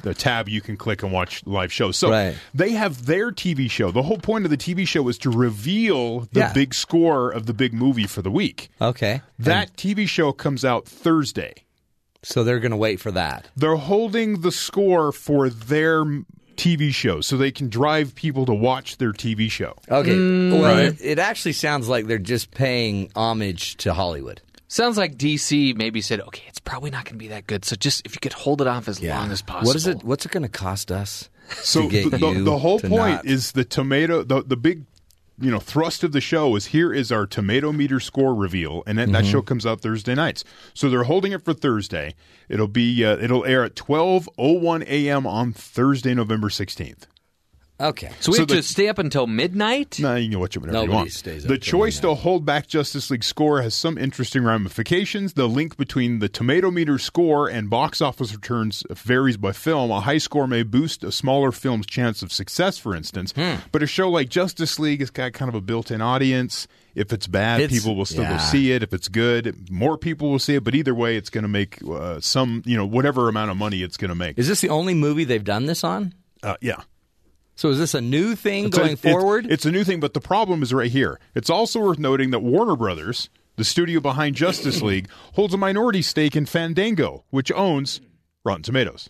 The 0.04 0.14
tab 0.14 0.48
you 0.50 0.62
can 0.62 0.78
click 0.78 1.04
and 1.04 1.12
watch 1.12 1.42
live 1.46 1.72
shows. 1.72 1.98
So 1.98 2.10
Right. 2.12 2.36
they 2.54 2.72
have 2.72 3.06
their 3.06 3.32
TV 3.32 3.70
show. 3.70 3.92
The 3.92 4.04
whole 4.04 4.18
point 4.18 4.46
of 4.46 4.52
the 4.52 4.58
TV 4.58 4.86
show 4.88 5.08
is 5.08 5.18
to 5.20 5.30
reveal 5.30 6.22
the 6.32 6.40
Yeah. 6.42 6.54
big 6.54 6.74
score 6.74 7.30
of 7.32 7.46
the 7.46 7.54
big 7.54 7.74
movie 7.74 8.08
for 8.08 8.22
the 8.22 8.32
week. 8.32 8.70
Okay. 8.82 9.22
That 9.40 9.76
TV 9.78 10.06
show 10.08 10.32
comes 10.32 10.64
out 10.66 10.88
Thursday. 10.88 11.54
So 12.24 12.44
they're 12.44 12.60
going 12.60 12.72
to 12.72 12.78
wait 12.78 13.00
for 13.00 13.12
that. 13.12 13.48
They're 13.56 13.76
holding 13.76 14.42
the 14.42 14.52
score 14.52 15.12
for 15.12 15.50
their 15.50 16.04
TV 16.58 16.92
show 16.92 17.22
so 17.22 17.38
they 17.38 17.52
can 17.52 17.70
drive 17.70 18.16
people 18.16 18.46
to 18.48 18.54
watch 18.54 18.98
their 18.98 19.14
TV 19.14 19.48
show. 19.50 19.76
Okay. 19.90 20.10
Mm. 20.16 20.52
well, 20.54 20.64
Right. 20.64 20.86
it, 20.86 20.98
it 21.02 21.20
actually 21.20 21.54
sounds 21.54 21.88
like 21.88 22.08
they're 22.08 22.18
just 22.18 22.50
paying 22.52 23.12
homage 23.16 23.78
to 23.78 23.94
Hollywood. 23.94 24.42
Sounds 24.68 24.98
like 24.98 25.16
DC 25.18 25.76
maybe 25.78 26.02
said, 26.02 26.20
okay, 26.22 26.44
it's 26.48 26.60
probably 26.60 26.90
not 26.92 27.06
going 27.06 27.14
to 27.16 27.20
be 27.20 27.30
that 27.30 27.48
good. 27.48 27.64
So 27.64 27.76
just 27.76 28.06
if 28.06 28.14
you 28.14 28.20
could 28.20 28.34
hold 28.34 28.62
it 28.62 28.68
off 28.68 28.88
as 28.88 29.02
long 29.02 29.32
as 29.32 29.42
possible. 29.42 29.68
What 29.68 29.76
is 29.78 29.88
it? 29.88 30.04
What's 30.04 30.26
it 30.26 30.32
going 30.32 30.44
to 30.44 30.50
cost 30.50 30.92
us? 30.92 31.30
So 31.62 31.84
to 31.84 31.88
get 31.90 32.12
the, 32.12 32.18
the, 32.18 32.30
you 32.32 32.44
the 32.44 32.58
whole 32.58 32.80
to 32.80 32.90
point 32.90 33.14
not- 33.16 33.26
is 33.26 33.54
the 33.54 33.64
tomato 33.64 34.24
the, 34.24 34.44
the 34.44 34.58
big 34.58 34.84
you 35.40 35.50
know 35.50 35.60
thrust 35.60 36.04
of 36.04 36.12
the 36.12 36.20
show 36.20 36.54
is 36.58 36.66
here 36.68 36.92
is 36.92 37.10
our 37.12 37.26
tomato 37.26 37.72
meter 37.72 38.00
score 38.02 38.36
reveal 38.36 38.84
and 38.86 38.98
that, 38.98 39.12
that 39.14 39.24
Mm-hmm. 39.24 39.32
show 39.32 39.42
comes 39.44 39.66
out 39.66 39.80
thursday 39.80 40.16
nights 40.16 40.44
so 40.74 40.90
they're 40.90 41.04
holding 41.04 41.32
it 41.32 41.46
for 41.46 41.54
thursday 41.54 42.16
it'll 42.50 42.68
be 42.68 43.06
uh, 43.06 43.18
it'll 43.18 43.46
air 43.46 43.64
at 43.64 43.76
12.01 43.76 44.84
a.m 44.88 45.28
on 45.28 45.54
thursday 45.54 46.14
november 46.16 46.50
16th 46.50 47.04
Okay. 47.80 48.10
So 48.20 48.32
we 48.32 48.38
So 48.38 48.42
have 48.42 48.48
the- 48.48 48.56
to 48.56 48.64
stay 48.64 48.88
up 48.88 48.98
until 48.98 49.28
midnight? 49.28 50.00
No, 50.00 50.16
you 50.16 50.30
can 50.32 50.40
watch 50.40 50.56
it 50.56 50.60
whenever 50.60 50.78
Nobody 50.80 50.92
you 50.92 50.98
want. 50.98 51.12
stays 51.12 51.46
up 51.46 51.50
the 51.50 51.58
till 51.60 51.80
choice 51.80 52.00
to 52.00 52.16
hold 52.16 52.44
back 52.44 52.68
Justice 52.68 53.12
League 53.12 53.24
score 53.24 53.62
has 53.62 53.76
some 53.76 53.98
interesting 54.00 54.44
ramifications. 54.44 55.34
The 55.34 55.48
link 55.48 55.78
between 55.78 56.18
the 56.18 56.28
tomato 56.28 56.72
meter 56.72 56.98
score 56.98 57.48
and 57.48 57.70
box 57.70 58.02
office 58.02 58.34
returns 58.34 58.84
varies 58.90 59.38
by 59.38 59.52
film. 59.52 59.92
A 59.92 60.00
high 60.02 60.18
score 60.18 60.48
may 60.48 60.64
boost 60.64 61.04
a 61.04 61.12
smaller 61.12 61.52
film's 61.52 61.86
chance 61.86 62.24
of 62.24 62.32
success, 62.32 62.80
for 62.80 62.96
instance. 62.96 63.32
Hmm. 63.36 63.56
But 63.72 63.84
a 63.84 63.88
show 63.88 64.10
like 64.10 64.30
Justice 64.30 64.80
League 64.80 65.02
has 65.02 65.12
got 65.12 65.34
kind 65.34 65.50
of 65.50 65.54
a 65.56 65.62
built-in 65.62 66.02
audience. 66.02 66.68
If 66.96 67.14
it's 67.14 67.28
bad, 67.28 67.62
It's- 67.62 67.80
people 67.80 67.96
will 67.96 68.06
still 68.06 68.24
yeah. 68.24 68.38
go 68.38 68.44
see 68.44 68.72
it. 68.72 68.82
If 68.82 68.92
it's 68.92 69.08
good, 69.08 69.70
more 69.70 70.00
people 70.00 70.32
will 70.32 70.40
see 70.40 70.56
it. 70.56 70.64
But 70.64 70.74
either 70.74 70.96
way, 70.96 71.16
it's 71.16 71.30
going 71.30 71.44
to 71.44 71.48
make 71.48 71.78
uh, 71.88 72.20
some, 72.22 72.64
you 72.66 72.76
know, 72.76 72.88
whatever 72.88 73.30
amount 73.30 73.52
of 73.52 73.58
money 73.58 73.84
it's 73.84 73.98
going 73.98 74.10
to 74.10 74.16
make. 74.16 74.40
Is 74.40 74.48
this 74.48 74.62
the 74.62 74.70
only 74.70 74.96
movie 74.96 75.24
they've 75.24 75.44
done 75.44 75.68
this 75.68 75.84
on? 75.84 76.16
Uh, 76.42 76.56
yeah. 76.60 76.82
So 77.58 77.70
is 77.70 77.80
this 77.80 77.96
a 77.96 78.02
new 78.02 78.36
thing 78.36 78.66
It's 78.68 78.78
going 78.78 78.92
it's- 78.92 79.12
forward? 79.14 79.48
It's, 79.52 79.66
a 79.66 79.72
new 79.72 79.84
thing, 79.84 80.00
but 80.00 80.14
the 80.14 80.22
problem 80.22 80.62
is 80.62 80.72
right 80.74 80.92
here. 80.92 81.20
It's 81.34 81.50
also 81.50 81.80
worth 81.80 81.98
noting 81.98 82.30
that 82.30 82.40
Warner 82.44 82.76
Brothers, 82.76 83.30
the 83.56 83.64
studio 83.64 84.00
behind 84.00 84.36
Justice 84.36 84.82
League, 84.90 85.10
holds 85.34 85.56
a 85.56 85.58
minority 85.58 86.04
stake 86.04 86.36
in 86.36 86.46
Fandango, 86.46 87.24
which 87.32 87.52
owns 87.52 88.00
Rotten 88.46 88.62
Tomatoes. 88.62 89.10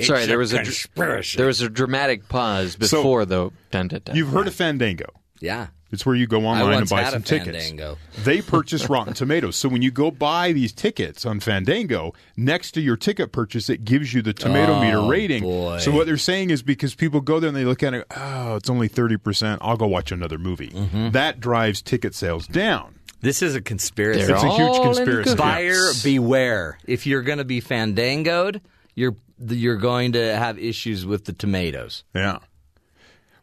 Sorry, 0.00 0.26
there 0.26 0.38
was 0.38 0.52
a 0.52 0.62
conspiracy. 0.62 1.36
there 1.36 1.46
was 1.46 1.60
a 1.60 1.68
dramatic 1.68 2.28
pause 2.28 2.74
before 2.74 3.24
the 3.24 3.50
dun, 3.70 3.86
dun, 3.88 4.00
dun. 4.04 4.16
You've 4.16 4.30
heard 4.30 4.48
of 4.48 4.54
Fandango. 4.54 5.06
yeah. 5.40 5.68
It's 5.94 6.04
where 6.04 6.14
you 6.14 6.26
go 6.26 6.44
online 6.44 6.80
and 6.80 6.88
buy 6.90 7.02
had 7.02 7.12
some 7.14 7.22
a 7.22 7.24
tickets. 7.24 7.56
Fandango. 7.56 7.96
They 8.24 8.42
purchase 8.42 8.88
Rotten 8.90 9.14
Tomatoes. 9.14 9.56
So 9.56 9.68
when 9.70 9.80
you 9.82 9.90
go 9.90 10.10
buy 10.10 10.52
these 10.52 10.72
tickets 10.72 11.24
on 11.26 11.40
Fandango, 11.40 12.12
next 12.36 12.72
to 12.72 12.80
your 12.82 12.96
ticket 12.98 13.32
purchase, 13.32 13.68
it 13.70 13.84
gives 13.84 14.12
you 14.14 14.20
the 14.22 14.32
tomato 14.34 14.74
Oh, 14.74 14.80
meter 14.80 15.02
rating. 15.02 15.42
boy. 15.42 15.78
So 15.78 15.90
what 15.90 16.06
they're 16.06 16.16
saying 16.18 16.50
is 16.50 16.62
because 16.62 16.94
people 16.94 17.20
go 17.22 17.40
there 17.40 17.48
and 17.48 17.56
they 17.56 17.64
look 17.64 17.82
at 17.82 17.94
it, 17.94 18.06
oh, 18.16 18.56
it's 18.56 18.68
only 18.70 18.88
30%, 18.88 19.58
I'll 19.62 19.76
go 19.76 19.86
watch 19.86 20.12
another 20.12 20.38
movie. 20.38 20.68
Mm-hmm. 20.70 21.10
That 21.10 21.40
drives 21.40 21.80
ticket 21.82 22.14
sales 22.14 22.46
down. 22.46 22.94
This 23.20 23.40
is 23.40 23.54
a 23.54 23.60
conspiracy. 23.62 24.26
They're 24.26 24.34
It's 24.34 24.44
a 24.44 24.50
huge 24.54 24.82
conspiracy. 24.82 25.30
good. 25.30 25.38
Buyer 25.38 25.92
beware. 26.02 26.78
If 26.86 27.06
you're 27.06 27.22
going 27.22 27.38
to 27.38 27.44
be 27.44 27.60
fandangoed, 27.60 28.60
you're 28.94 29.16
you're 29.40 29.76
going 29.78 30.12
to 30.12 30.36
have 30.36 30.58
issues 30.58 31.04
with 31.06 31.24
the 31.24 31.32
tomatoes. 31.32 32.04
Yeah. 32.14 32.38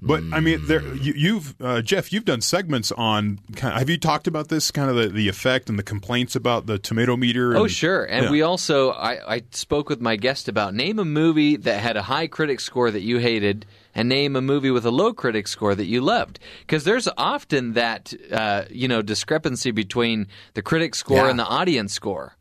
But 0.03 0.23
I 0.33 0.39
mean, 0.39 0.65
there 0.65 0.81
you, 0.95 1.13
you've 1.15 1.55
uh, 1.61 1.81
Jeff, 1.83 2.11
you've 2.11 2.25
done 2.25 2.41
segments 2.41 2.91
on. 2.93 3.39
Kind 3.55 3.77
have 3.77 3.87
you 3.87 3.97
talked 3.99 4.25
about 4.25 4.47
this 4.49 4.71
kind 4.71 4.89
of 4.89 4.95
the, 4.95 5.09
the 5.09 5.27
effect 5.29 5.69
and 5.69 5.77
the 5.77 5.83
complaints 5.83 6.35
about 6.35 6.65
the 6.65 6.79
tomato 6.79 7.15
meter? 7.15 7.55
Oh, 7.55 7.63
and- 7.63 7.71
sure. 7.71 8.03
And 8.05 8.25
Yeah. 8.25 8.31
we 8.31 8.41
also, 8.41 8.89
I, 8.91 9.35
I 9.35 9.41
spoke 9.51 9.89
with 9.89 10.01
my 10.01 10.15
guest 10.15 10.47
about 10.47 10.73
name 10.73 10.97
a 10.97 11.05
movie 11.05 11.55
that 11.57 11.79
had 11.81 11.97
a 11.97 12.01
high 12.01 12.25
critic 12.25 12.59
score 12.61 12.89
that 12.89 13.01
you 13.01 13.19
hated, 13.19 13.67
and 13.93 14.09
name 14.09 14.35
a 14.35 14.41
movie 14.41 14.71
with 14.71 14.85
a 14.87 14.91
low 14.91 15.13
critic 15.13 15.47
score 15.47 15.75
that 15.75 15.85
you 15.85 16.01
loved. 16.01 16.39
Because 16.61 16.83
there's 16.83 17.07
often 17.17 17.73
that, 17.73 18.11
uh, 18.31 18.63
you 18.71 18.87
know, 18.87 19.03
discrepancy 19.03 19.69
between 19.69 20.27
the 20.55 20.63
critic 20.63 20.95
score 20.95 21.17
Yeah. 21.25 21.29
and 21.29 21.37
the 21.37 21.45
audience 21.45 21.93
score. 21.93 22.35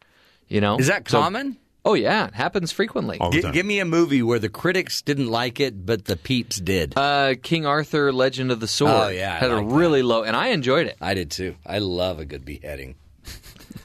You 0.48 0.62
know, 0.62 0.78
Is 0.78 0.86
that 0.86 1.06
So- 1.08 1.20
common? 1.20 1.58
Oh 1.84 1.94
yeah, 1.94 2.26
it 2.28 2.34
happens 2.34 2.72
frequently. 2.72 3.18
All 3.18 3.30
the 3.30 3.36
Gi- 3.38 3.42
time. 3.42 3.52
give 3.52 3.66
me 3.66 3.78
a 3.80 3.84
movie 3.84 4.22
where 4.22 4.38
the 4.38 4.48
critics 4.48 5.02
didn't 5.02 5.28
like 5.28 5.60
it, 5.60 5.84
but 5.86 6.04
the 6.06 6.16
peeps 6.16 6.56
did. 6.56 6.94
Uh, 6.96 7.34
King 7.42 7.66
Arthur: 7.66 8.12
Legend 8.12 8.50
of 8.52 8.60
the 8.60 8.68
Sword. 8.68 8.92
Oh, 8.92 9.08
yeah, 9.08 9.32
I 9.34 9.36
had 9.38 9.50
a 9.50 9.56
like 9.56 9.68
that. 9.68 9.74
really 9.74 10.02
low, 10.02 10.22
and 10.22 10.36
I 10.36 10.48
enjoyed 10.48 10.86
it. 10.86 10.96
I 11.00 11.14
did 11.14 11.30
too. 11.30 11.54
I 11.66 11.78
love 11.78 12.18
a 12.18 12.24
good 12.24 12.44
beheading. 12.44 12.96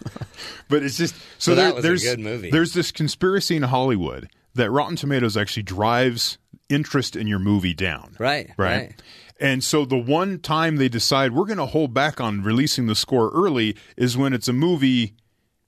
But 0.67 0.81
it's 0.81 0.97
just 0.97 1.13
so, 1.37 1.51
So 1.51 1.55
that 1.55 1.61
there- 1.61 1.73
was 1.75 1.79
a 1.79 1.87
there's 1.87 2.03
good 2.03 2.19
movie. 2.19 2.49
there's 2.49 2.73
this 2.73 2.91
conspiracy 2.91 3.55
in 3.55 3.61
Hollywood 3.63 4.29
that 4.55 4.71
Rotten 4.71 4.95
Tomatoes 4.95 5.37
actually 5.37 5.61
drives 5.63 6.39
interest 6.69 7.15
in 7.15 7.27
your 7.27 7.37
movie 7.37 7.75
down. 7.75 8.15
Right, 8.17 8.49
Right. 8.57 8.77
right. 8.77 9.01
And 9.39 9.63
so 9.63 9.85
the 9.85 9.97
one 9.97 10.39
time 10.39 10.77
they 10.77 10.89
decide 10.89 11.33
we're 11.33 11.45
going 11.45 11.57
to 11.59 11.65
hold 11.67 11.93
back 11.93 12.19
on 12.19 12.41
releasing 12.41 12.87
the 12.87 12.95
score 12.95 13.29
early 13.31 13.75
is 13.95 14.17
when 14.17 14.33
it's 14.33 14.47
a 14.47 14.53
movie 14.53 15.13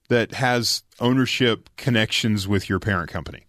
that 0.10 0.34
has 0.34 0.84
ownership 1.00 1.70
connections 1.78 2.48
with 2.48 2.70
your 2.70 2.80
parent 2.80 3.10
company. 3.10 3.44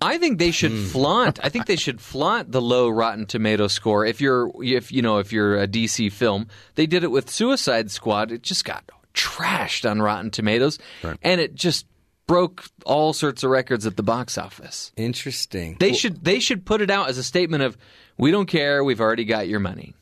I 0.00 0.18
think 0.18 0.38
they 0.38 0.52
should 0.52 0.70
Hmm. 0.70 0.84
flaunt. 0.86 1.40
I 1.42 1.48
think 1.48 1.66
they 1.66 1.76
should 1.76 2.00
flaunt 2.00 2.52
the 2.52 2.62
low 2.62 2.88
Rotten 2.88 3.26
Tomato 3.26 3.66
score. 3.66 4.06
If 4.06 4.20
you're, 4.20 4.50
if 4.62 4.92
you 4.92 5.02
know, 5.02 5.18
if 5.18 5.32
you're 5.32 5.56
a 5.60 5.66
DC 5.66 6.12
film, 6.12 6.46
they 6.76 6.86
did 6.86 7.02
it 7.02 7.10
with 7.10 7.28
Suicide 7.30 7.90
Squad. 7.90 8.30
It 8.30 8.42
just 8.42 8.64
got 8.64 8.84
trashed 9.14 9.88
on 9.90 10.00
Rotten 10.00 10.30
Tomatoes, 10.30 10.78
and 11.22 11.40
it 11.40 11.54
just 11.56 11.86
broke 12.28 12.66
all 12.84 13.12
sorts 13.12 13.42
of 13.42 13.50
records 13.50 13.86
at 13.86 13.96
the 13.96 14.02
box 14.04 14.38
office. 14.38 14.92
Interesting. 14.96 15.76
They 15.80 15.94
should 15.94 16.22
they 16.24 16.38
should 16.38 16.64
put 16.64 16.80
it 16.80 16.90
out 16.90 17.08
as 17.08 17.18
a 17.18 17.24
statement 17.24 17.64
of 17.64 17.76
we 18.16 18.30
don't 18.30 18.46
care. 18.46 18.84
We've 18.84 19.00
already 19.00 19.24
got 19.24 19.48
your 19.48 19.60
money. 19.60 19.94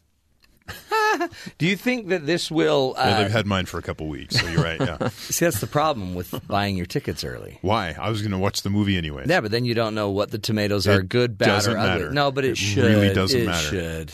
Do 1.59 1.67
you 1.67 1.77
think 1.77 2.09
that 2.09 2.27
this 2.27 2.51
will? 2.51 2.95
Uh, 2.97 3.03
Well, 3.07 3.23
they've 3.23 3.31
had 3.31 3.47
mine 3.47 3.67
for 3.67 3.79
a 3.79 3.83
couple 3.83 4.09
weeks, 4.09 4.39
so 4.41 4.47
you're 4.49 4.63
right. 4.63 4.81
Yeah. 4.81 5.09
see, 5.17 5.45
that's 5.45 5.61
the 5.61 5.67
problem 5.67 6.15
with 6.15 6.35
buying 6.47 6.77
your 6.77 6.87
tickets 6.87 7.25
early. 7.25 7.59
Why? 7.63 7.95
I 7.99 8.11
was 8.11 8.23
going 8.23 8.33
to 8.33 8.39
watch 8.39 8.63
the 8.63 8.71
movie 8.71 8.97
anyway. 8.97 9.25
Yeah, 9.27 9.41
but 9.41 9.51
then 9.51 9.65
you 9.65 9.75
don't 9.75 9.95
know 9.95 10.11
what 10.11 10.31
the 10.31 10.39
tomatoes 10.39 10.87
It 10.87 10.93
are 10.93 11.03
good, 11.03 11.37
bad, 11.39 11.47
doesn't 11.47 11.75
or 11.75 11.79
ugly. 11.79 11.89
matter. 11.91 12.11
No, 12.13 12.31
but 12.31 12.45
it, 12.45 12.51
It 12.53 12.57
should. 12.59 12.85
really 12.85 13.13
doesn't 13.15 13.41
it 13.41 13.47
matter. 13.47 13.69
should. 13.69 14.13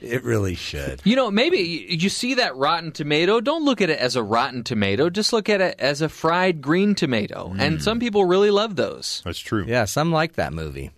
It 0.00 0.22
really 0.22 0.54
should. 0.54 1.00
You 1.04 1.16
know, 1.16 1.30
maybe 1.30 1.58
you 1.58 1.96
you 1.96 2.08
see 2.10 2.34
that 2.34 2.54
rotten 2.56 2.92
tomato. 2.92 3.40
Don't 3.40 3.64
look 3.64 3.80
at 3.80 3.88
it 3.88 3.98
as 3.98 4.16
a 4.16 4.22
rotten 4.22 4.62
tomato. 4.62 5.08
Just 5.08 5.32
look 5.32 5.48
at 5.48 5.62
it 5.62 5.76
as 5.78 6.02
a 6.02 6.10
fried 6.10 6.60
green 6.60 6.94
tomato. 6.94 7.54
And 7.58 7.82
some 7.82 8.00
people 8.00 8.26
really 8.26 8.50
love 8.50 8.76
those. 8.76 9.22
That's 9.24 9.38
true. 9.38 9.64
Yeah, 9.66 9.86
some 9.86 10.12
like 10.12 10.34
that 10.34 10.52
movie. 10.52 10.90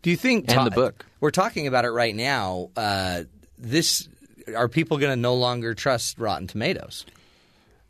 Do 0.00 0.08
you 0.10 0.16
think? 0.16 0.50
And 0.50 0.66
the 0.66 0.70
book. 0.70 1.04
We're 1.20 1.30
talking 1.30 1.66
about 1.66 1.84
it 1.84 1.90
right 1.90 2.14
now. 2.14 2.70
Uh, 2.74 3.24
this 3.58 4.08
are 4.56 4.68
people 4.68 4.98
going 4.98 5.12
to 5.12 5.20
no 5.20 5.34
longer 5.34 5.74
trust 5.74 6.18
Rotten 6.18 6.46
Tomatoes? 6.46 7.06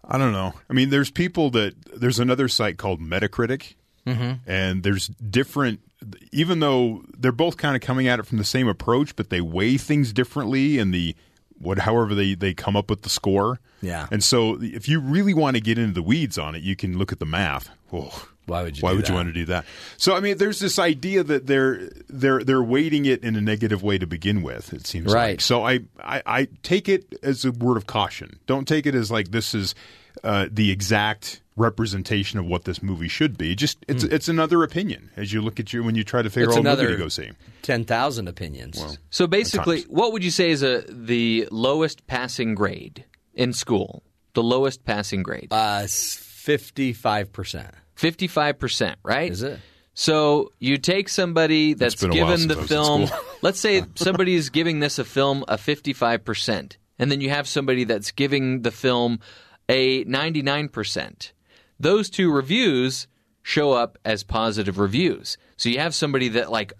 I 0.04 0.18
don't 0.18 0.32
know. 0.32 0.54
I 0.68 0.72
mean, 0.72 0.90
there's 0.90 1.10
people 1.10 1.50
that 1.50 1.74
there's 1.94 2.18
another 2.18 2.48
site 2.48 2.76
called 2.76 3.00
Metacritic, 3.00 3.74
mm-hmm. 4.06 4.32
and 4.50 4.82
there's 4.82 5.08
different. 5.08 5.80
Even 6.32 6.58
though 6.58 7.04
they're 7.16 7.30
both 7.30 7.56
kind 7.56 7.76
of 7.76 7.82
coming 7.82 8.08
at 8.08 8.18
it 8.18 8.26
from 8.26 8.38
the 8.38 8.44
same 8.44 8.66
approach, 8.66 9.14
but 9.14 9.30
they 9.30 9.40
weigh 9.40 9.76
things 9.76 10.12
differently 10.12 10.78
in 10.78 10.90
the 10.90 11.14
what, 11.58 11.78
however 11.78 12.14
they 12.14 12.34
they 12.34 12.52
come 12.52 12.76
up 12.76 12.90
with 12.90 13.02
the 13.02 13.08
score. 13.08 13.60
Yeah. 13.80 14.08
And 14.10 14.22
so, 14.22 14.58
if 14.60 14.88
you 14.88 15.00
really 15.00 15.34
want 15.34 15.56
to 15.56 15.60
get 15.60 15.78
into 15.78 15.94
the 15.94 16.02
weeds 16.02 16.38
on 16.38 16.54
it, 16.54 16.62
you 16.62 16.74
can 16.74 16.98
look 16.98 17.12
at 17.12 17.20
the 17.20 17.26
math. 17.26 17.70
Why 18.46 18.62
would 18.62 18.76
you? 18.76 18.82
why 18.82 18.90
do 18.90 18.96
would 18.96 19.08
you 19.08 19.14
want 19.14 19.28
to 19.28 19.32
do 19.32 19.44
that? 19.46 19.64
So, 19.96 20.16
I 20.16 20.20
mean, 20.20 20.36
there's 20.38 20.58
this 20.58 20.78
idea 20.78 21.22
that 21.22 21.46
they're 21.46 21.88
they're 22.08 22.42
they're 22.42 22.62
weighting 22.62 23.04
it 23.06 23.22
in 23.22 23.36
a 23.36 23.40
negative 23.40 23.82
way 23.82 23.98
to 23.98 24.06
begin 24.06 24.42
with. 24.42 24.72
It 24.72 24.86
seems 24.86 25.12
Right. 25.12 25.32
like. 25.32 25.40
So, 25.40 25.64
I, 25.64 25.80
I 26.00 26.22
I 26.26 26.48
take 26.62 26.88
it 26.88 27.14
as 27.22 27.44
a 27.44 27.52
word 27.52 27.76
of 27.76 27.86
caution. 27.86 28.40
Don't 28.46 28.66
take 28.66 28.86
it 28.86 28.94
as 28.94 29.10
like 29.10 29.30
this 29.30 29.54
is 29.54 29.74
uh, 30.24 30.46
the 30.50 30.70
exact 30.70 31.40
representation 31.54 32.38
of 32.38 32.46
what 32.46 32.64
this 32.64 32.82
movie 32.82 33.08
should 33.08 33.36
be. 33.38 33.54
Just 33.54 33.78
it's 33.86 34.04
it's 34.04 34.26
another 34.28 34.62
opinion 34.62 35.10
as 35.16 35.32
you 35.32 35.40
look 35.42 35.60
at 35.60 35.72
you 35.72 35.84
when 35.84 35.94
you 35.94 36.02
try 36.02 36.22
to 36.22 36.30
figure. 36.30 36.48
It's 36.48 36.56
out 36.56 36.64
what 36.64 36.70
movie 36.70 36.80
another 36.82 36.96
to 36.96 37.02
go 37.02 37.08
see. 37.08 37.30
ten 37.62 37.84
thousand 37.84 38.26
opinions. 38.28 38.98
So 39.10 39.26
basically, 39.26 39.82
what 39.82 40.12
would 40.12 40.24
you 40.24 40.30
say 40.30 40.50
is 40.50 40.62
a 40.62 40.82
the 40.88 41.46
lowest 41.50 42.06
passing 42.06 42.54
grade 42.54 43.04
in 43.34 43.52
school? 43.52 44.02
The 44.34 44.42
lowest 44.42 44.84
passing 44.84 45.22
grade. 45.22 45.48
Uh, 45.50 45.86
fifty-five 45.86 47.32
percent. 47.32 47.68
Fifty-five 48.02 48.58
percent, 48.58 48.98
right? 49.04 49.30
Is 49.30 49.44
it? 49.44 49.60
So 49.94 50.50
you 50.58 50.76
take 50.76 51.08
somebody 51.08 51.74
that's 51.74 51.94
been 51.94 52.10
a 52.10 52.24
while 52.24 52.32
given 52.36 52.48
the 52.48 52.54
I 52.56 52.58
was 52.58 52.70
in 52.70 52.76
film. 52.76 53.08
let's 53.42 53.60
say 53.60 53.84
somebody 53.94 54.34
is 54.34 54.50
giving 54.50 54.80
this 54.80 54.98
a 54.98 55.04
film 55.04 55.44
a 55.46 55.56
fifty-five 55.56 56.24
percent, 56.24 56.78
and 56.98 57.12
then 57.12 57.20
you 57.20 57.30
have 57.30 57.46
somebody 57.46 57.84
that's 57.84 58.10
giving 58.10 58.62
the 58.62 58.72
film 58.72 59.20
a 59.68 60.02
ninety-nine 60.02 60.68
percent. 60.68 61.32
Those 61.78 62.10
two 62.10 62.32
reviews 62.32 63.06
show 63.42 63.70
up 63.70 63.98
as 64.04 64.24
positive 64.24 64.78
reviews. 64.80 65.36
So 65.56 65.68
you 65.68 65.78
have 65.78 65.94
somebody 65.94 66.28
that 66.30 66.50
like 66.50 66.72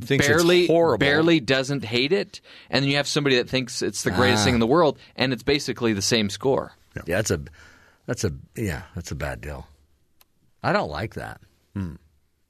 Thinks 0.00 0.26
it's 0.26 0.42
barely 0.42 0.66
barely 0.98 1.38
doesn't 1.38 1.84
hate 1.84 2.12
it, 2.12 2.40
and 2.68 2.82
then 2.82 2.90
you 2.90 2.96
have 2.96 3.06
somebody 3.06 3.36
that 3.36 3.48
thinks 3.48 3.80
it's 3.80 4.02
the 4.02 4.10
greatest 4.10 4.42
Ah. 4.42 4.46
thing 4.46 4.54
in 4.54 4.60
the 4.60 4.66
world, 4.66 4.98
and 5.14 5.32
it's 5.32 5.44
basically 5.44 5.92
the 5.92 6.02
same 6.02 6.28
score. 6.30 6.72
Yeah, 6.96 7.02
that's 7.06 7.30
a 7.30 7.42
that's 8.06 8.24
a 8.24 8.32
yeah, 8.56 8.82
that's 8.96 9.12
a 9.12 9.14
bad 9.14 9.40
deal. 9.40 9.68
I 10.64 10.72
don't 10.72 10.90
like 10.90 11.14
that. 11.14 11.42
Hmm. 11.74 11.96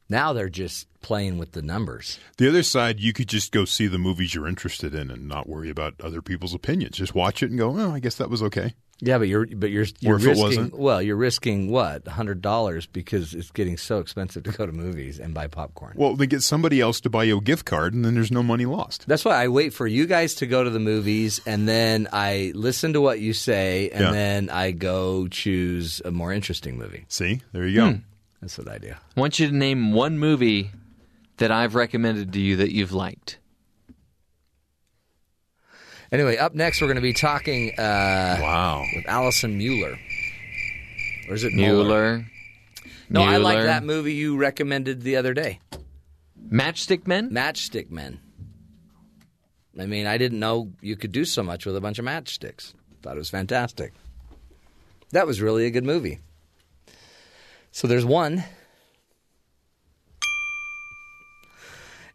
Now 0.08 0.32
they're 0.32 0.48
just 0.48 0.86
playing 1.00 1.36
with 1.36 1.52
the 1.52 1.62
numbers. 1.62 2.20
The 2.36 2.48
other 2.48 2.62
side, 2.62 3.00
you 3.00 3.12
could 3.12 3.28
just 3.28 3.50
go 3.50 3.64
see 3.64 3.88
the 3.88 3.98
movies 3.98 4.34
you're 4.34 4.46
interested 4.46 4.94
in 4.94 5.10
and 5.10 5.26
not 5.26 5.48
worry 5.48 5.68
about 5.68 6.00
other 6.00 6.22
people's 6.22 6.54
opinions. 6.54 6.98
Just 6.98 7.14
watch 7.14 7.42
it 7.42 7.50
and 7.50 7.58
go, 7.58 7.76
oh, 7.76 7.92
I 7.92 7.98
guess 7.98 8.14
that 8.16 8.30
was 8.30 8.42
okay. 8.42 8.74
Yeah, 9.04 9.18
but 9.18 9.28
you're 9.28 9.46
but 9.46 9.70
you're 9.70 9.86
you're 10.00 10.16
if 10.16 10.22
it 10.24 10.28
risking 10.28 10.42
wasn't? 10.44 10.78
well, 10.78 11.02
you're 11.02 11.16
risking 11.16 11.70
what 11.70 12.08
hundred 12.08 12.40
dollars 12.40 12.86
because 12.86 13.34
it's 13.34 13.50
getting 13.50 13.76
so 13.76 13.98
expensive 13.98 14.42
to 14.44 14.52
go 14.52 14.64
to 14.66 14.72
movies 14.72 15.20
and 15.20 15.34
buy 15.34 15.46
popcorn. 15.46 15.92
Well, 15.96 16.16
then 16.16 16.28
get 16.28 16.42
somebody 16.42 16.80
else 16.80 17.00
to 17.02 17.10
buy 17.10 17.24
you 17.24 17.38
a 17.38 17.40
gift 17.40 17.66
card, 17.66 17.92
and 17.94 18.04
then 18.04 18.14
there's 18.14 18.30
no 18.32 18.42
money 18.42 18.64
lost. 18.66 19.06
That's 19.06 19.24
why 19.24 19.42
I 19.42 19.48
wait 19.48 19.74
for 19.74 19.86
you 19.86 20.06
guys 20.06 20.34
to 20.36 20.46
go 20.46 20.64
to 20.64 20.70
the 20.70 20.80
movies, 20.80 21.40
and 21.46 21.68
then 21.68 22.08
I 22.12 22.52
listen 22.54 22.94
to 22.94 23.00
what 23.00 23.20
you 23.20 23.32
say, 23.34 23.90
and 23.90 24.04
Yeah. 24.04 24.12
then 24.12 24.50
I 24.50 24.70
go 24.70 25.28
choose 25.28 26.00
a 26.04 26.10
more 26.10 26.32
interesting 26.32 26.78
movie. 26.78 27.04
See, 27.08 27.42
there 27.52 27.66
you 27.66 27.76
go. 27.76 27.90
Hmm. 27.90 27.96
That's 28.40 28.58
what 28.58 28.68
I 28.68 28.78
do. 28.78 28.92
I 29.16 29.20
want 29.20 29.38
you 29.38 29.48
to 29.48 29.54
name 29.54 29.92
one 29.92 30.18
movie 30.18 30.70
that 31.38 31.50
I've 31.50 31.74
recommended 31.74 32.32
to 32.34 32.40
you 32.40 32.56
that 32.56 32.72
you've 32.72 32.92
liked. 32.92 33.38
Anyway, 36.14 36.36
up 36.36 36.54
next 36.54 36.80
we're 36.80 36.86
going 36.86 36.94
to 36.94 37.00
be 37.02 37.12
talking. 37.12 37.76
Uh, 37.76 38.38
wow. 38.40 38.84
With 38.94 39.04
Allison 39.08 39.58
Mueller. 39.58 39.98
Or 41.28 41.34
is 41.34 41.42
it 41.42 41.52
Mueller? 41.52 42.24
No, 43.10 43.20
I 43.20 43.38
like 43.38 43.54
Mueller. 43.54 43.66
that 43.66 43.82
movie 43.82 44.14
you 44.14 44.36
recommended 44.36 45.02
the 45.02 45.16
other 45.16 45.34
day. 45.34 45.58
Matchstick 46.48 47.08
Men. 47.08 47.30
Matchstick 47.30 47.90
Men. 47.90 48.20
I 49.76 49.86
mean, 49.86 50.06
I 50.06 50.16
didn't 50.16 50.38
know 50.38 50.70
you 50.80 50.94
could 50.94 51.10
do 51.10 51.24
so 51.24 51.42
much 51.42 51.66
with 51.66 51.74
a 51.74 51.80
bunch 51.80 51.98
of 51.98 52.04
matchsticks. 52.04 52.74
Thought 53.02 53.16
it 53.16 53.18
was 53.18 53.30
fantastic. 53.30 53.92
That 55.10 55.26
was 55.26 55.42
really 55.42 55.66
a 55.66 55.70
good 55.72 55.84
movie. 55.84 56.20
So 57.72 57.88
there's 57.88 58.04
one. 58.04 58.44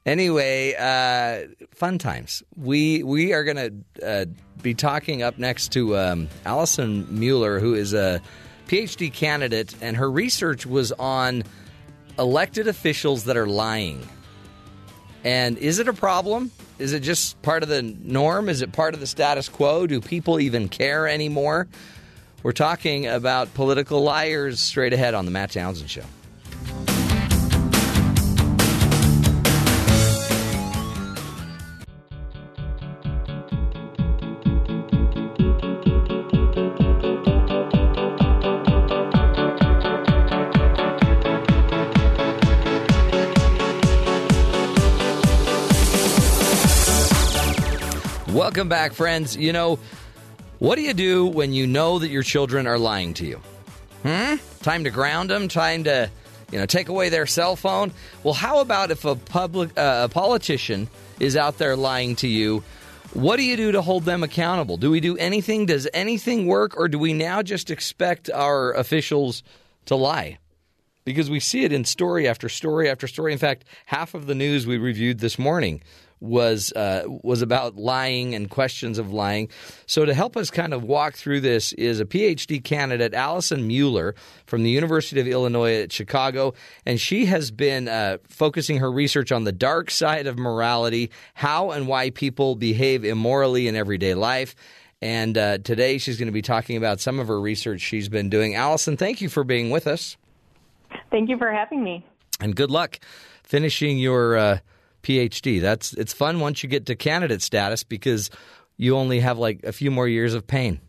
Anyway, 0.05 0.73
uh, 0.80 1.47
fun 1.76 1.97
times. 1.97 2.41
We 2.55 3.03
we 3.03 3.34
are 3.34 3.43
going 3.43 3.57
to 3.57 4.07
uh, 4.07 4.26
be 4.61 4.73
talking 4.73 5.21
up 5.21 5.38
next 5.38 5.73
to 5.73 5.97
um, 5.97 6.30
Allison 6.45 7.05
Mueller, 7.19 7.59
who 7.59 7.73
is 7.73 7.93
a 7.93 8.21
PhD 8.67 9.13
candidate, 9.13 9.76
and 9.81 9.97
her 9.97 10.09
research 10.09 10.65
was 10.65 10.91
on 10.93 11.43
elected 12.17 12.67
officials 12.67 13.26
that 13.26 13.38
are 13.38 13.47
lying. 13.47 14.07
And 15.23 15.57
is 15.57 15.80
it 15.80 15.88
a 15.88 15.93
problem? 15.93 16.51
Is 16.77 16.93
it 16.93 17.01
just 17.01 17.41
part 17.41 17.61
of 17.63 17.69
the 17.69 17.81
norm? 17.81 18.47
Is 18.47 18.61
it 18.61 18.71
part 18.71 18.93
of 18.93 19.01
the 19.01 19.07
status 19.07 19.49
quo? 19.49 19.85
Do 19.85 19.99
people 19.99 20.39
even 20.39 20.69
care 20.69 21.07
anymore? 21.07 21.67
We're 22.41 22.53
talking 22.53 23.05
about 23.05 23.53
political 23.53 24.01
liars 24.01 24.61
straight 24.61 24.93
ahead 24.93 25.13
on 25.13 25.26
the 25.26 25.31
Matt 25.31 25.51
Townsend 25.51 25.89
Show. 25.89 26.05
Welcome 48.49 48.67
back, 48.67 48.93
friends. 48.93 49.38
You 49.38 49.53
know, 49.53 49.77
what 50.57 50.77
do 50.77 50.81
you 50.81 50.95
do 50.95 51.27
when 51.27 51.53
you 51.53 51.67
know 51.67 51.99
that 51.99 52.07
your 52.07 52.23
children 52.23 52.65
are 52.65 52.80
lying 52.80 53.13
to 53.13 53.26
you? 53.27 53.39
Hmm? 54.01 54.38
Time 54.63 54.85
to 54.85 54.89
ground 54.89 55.30
them? 55.30 55.49
Time 55.49 55.84
to, 55.84 56.09
you 56.51 56.57
know, 56.57 56.65
take 56.65 56.89
away 56.89 57.09
their 57.09 57.27
cell 57.27 57.55
phone? 57.55 57.91
Well, 58.23 58.34
how 58.34 58.59
about 58.59 58.89
if 58.89 59.05
a 59.05 59.13
public 59.15 59.77
uh, 59.77 60.01
a 60.05 60.09
politician 60.09 60.89
is 61.19 61.38
out 61.38 61.59
there 61.59 61.76
lying 61.76 62.15
to 62.15 62.27
you? 62.27 62.63
What 63.13 63.38
do 63.38 63.43
you 63.43 63.55
do 63.55 63.71
to 63.71 63.84
hold 63.84 64.05
them 64.05 64.23
accountable? 64.23 64.77
Do 64.77 64.89
we 64.89 64.99
do 64.99 65.15
anything? 65.17 65.67
Does 65.67 65.88
anything 65.93 66.47
work, 66.47 66.76
or 66.76 66.88
do 66.88 66.97
we 66.97 67.13
now 67.13 67.43
just 67.43 67.69
expect 67.69 68.31
our 68.31 68.73
officials 68.73 69.43
to 69.85 69.95
lie? 69.95 70.39
Because 71.05 71.30
we 71.30 71.39
see 71.39 71.65
it 71.65 71.71
in 71.71 71.85
story 71.85 72.27
after 72.27 72.49
story 72.49 72.89
after 72.89 73.07
story. 73.07 73.31
In 73.31 73.38
fact, 73.38 73.63
half 73.85 74.15
of 74.15 74.26
the 74.26 74.34
news 74.34 74.65
we 74.65 74.80
reviewed 74.80 75.19
this 75.19 75.38
morning 75.38 75.84
was 76.22 76.74
uh, 76.74 77.04
was 77.24 77.41
about 77.41 77.76
lying 77.78 78.36
and 78.36 78.50
questions 78.50 78.98
of 78.98 79.14
lying. 79.14 79.50
So 79.86 80.06
to 80.06 80.14
help 80.14 80.36
us 80.36 80.50
kind 80.50 80.74
of 80.74 80.84
walk 80.84 81.14
through 81.16 81.41
this 81.41 81.74
is 81.74 82.00
a 82.00 82.06
PhD 82.06 82.64
candidate, 82.64 83.14
Allison 83.14 83.68
Mueller 83.68 84.16
from 84.46 84.64
the 84.64 84.70
University 84.70 85.22
of 85.22 85.28
Illinois 85.28 85.82
at 85.82 85.91
Chicago, 85.91 86.54
and 86.86 87.00
she 87.00 87.26
has 87.28 87.52
been 87.52 87.88
uh, 87.88 88.18
focusing 88.28 88.78
her 88.78 88.91
research 88.91 89.32
on 89.32 89.44
the 89.46 89.52
dark 89.52 89.91
side 89.91 90.28
of 90.28 90.38
morality, 90.38 91.10
how 91.34 91.72
and 91.72 91.88
why 91.88 92.10
people 92.10 92.56
behave 92.56 93.06
immorally 93.06 93.68
in 93.68 93.76
everyday 93.76 94.14
life. 94.14 94.56
And 95.02 95.38
uh, 95.38 95.60
today 95.60 95.98
she's 95.98 96.18
going 96.18 96.28
to 96.28 96.34
be 96.34 96.41
talking 96.41 96.76
about 96.76 97.00
some 97.00 97.20
of 97.20 97.30
her 97.30 97.40
research 97.40 97.80
she's 97.80 98.10
been 98.10 98.30
doing. 98.30 98.56
Allison, 98.56 98.98
thank 98.98 99.22
you 99.22 99.30
for 99.30 99.46
being 99.46 99.70
with 99.70 99.88
us, 99.88 100.18
Thank 101.12 101.30
you 101.30 101.38
for 101.38 101.52
having 101.52 101.84
me. 101.84 102.06
and 102.41 102.56
good 102.56 102.70
luck 102.72 103.00
finishing 103.44 103.98
your 103.98 104.38
uh, 104.38 104.60
PhD. 105.03 105.61
That's 105.61 105.93
it's 105.93 106.13
fun 106.13 106.39
once 106.39 106.63
you 106.63 106.69
get 106.69 106.85
to 106.88 106.95
candidate 106.95 107.41
status 107.41 107.84
because 107.84 108.30
you 108.77 108.95
only 108.95 109.19
have 109.19 109.38
like 109.38 109.63
a 109.63 109.71
few 109.71 109.91
more 109.91 110.07
years 110.07 110.34
of 110.34 110.47
pain. 110.47 110.80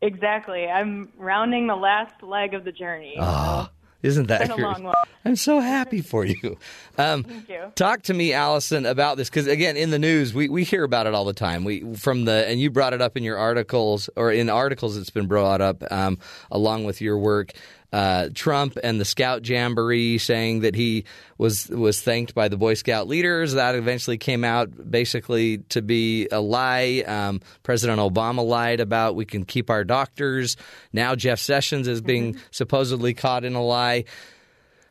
Exactly. 0.00 0.66
I'm 0.66 1.12
rounding 1.16 1.66
the 1.66 1.74
last 1.74 2.22
leg 2.22 2.54
of 2.54 2.64
the 2.64 2.72
journey. 2.72 3.16
Ah, 3.18 3.70
isn't 4.02 4.28
that 4.28 4.42
It's 4.42 4.54
been 4.54 4.64
a 4.64 4.68
long 4.68 4.84
one. 4.84 4.94
I'm 5.24 5.34
so 5.34 5.58
happy 5.58 6.00
for 6.00 6.24
you. 6.24 6.56
Um, 6.96 7.24
Thank 7.24 7.48
you. 7.48 7.72
Talk 7.74 8.02
to 8.04 8.14
me, 8.14 8.32
Allison, 8.32 8.86
about 8.86 9.16
this 9.16 9.28
because 9.28 9.46
again, 9.46 9.76
in 9.76 9.90
the 9.90 9.98
news, 9.98 10.32
we, 10.32 10.48
we 10.48 10.64
hear 10.64 10.84
about 10.84 11.06
it 11.06 11.14
all 11.14 11.24
the 11.24 11.32
time. 11.32 11.64
We 11.64 11.94
from 11.94 12.24
the 12.24 12.46
and 12.48 12.60
you 12.60 12.70
brought 12.70 12.92
it 12.92 13.02
up 13.02 13.16
in 13.16 13.24
your 13.24 13.36
articles 13.36 14.08
or 14.16 14.30
in 14.30 14.48
articles 14.48 14.96
it's 14.96 15.10
been 15.10 15.26
brought 15.26 15.60
up 15.60 15.82
um, 15.90 16.18
along 16.50 16.84
with 16.84 17.00
your 17.00 17.18
work. 17.18 17.52
Uh, 17.90 18.28
Trump 18.34 18.76
and 18.82 19.00
the 19.00 19.04
Scout 19.04 19.48
Jamboree 19.48 20.18
saying 20.18 20.60
that 20.60 20.74
he 20.74 21.04
was 21.38 21.68
was 21.68 22.02
thanked 22.02 22.34
by 22.34 22.48
the 22.48 22.58
Boy 22.58 22.74
Scout 22.74 23.08
leaders. 23.08 23.54
That 23.54 23.74
eventually 23.74 24.18
came 24.18 24.44
out 24.44 24.90
basically 24.90 25.58
to 25.70 25.80
be 25.80 26.28
a 26.30 26.40
lie. 26.40 27.02
Um, 27.06 27.40
President 27.62 27.98
Obama 27.98 28.46
lied 28.46 28.80
about 28.80 29.16
we 29.16 29.24
can 29.24 29.46
keep 29.46 29.70
our 29.70 29.84
doctors. 29.84 30.58
Now 30.92 31.14
Jeff 31.14 31.38
Sessions 31.38 31.88
is 31.88 32.02
being 32.02 32.38
supposedly 32.50 33.14
caught 33.14 33.44
in 33.44 33.54
a 33.54 33.62
lie. 33.62 34.04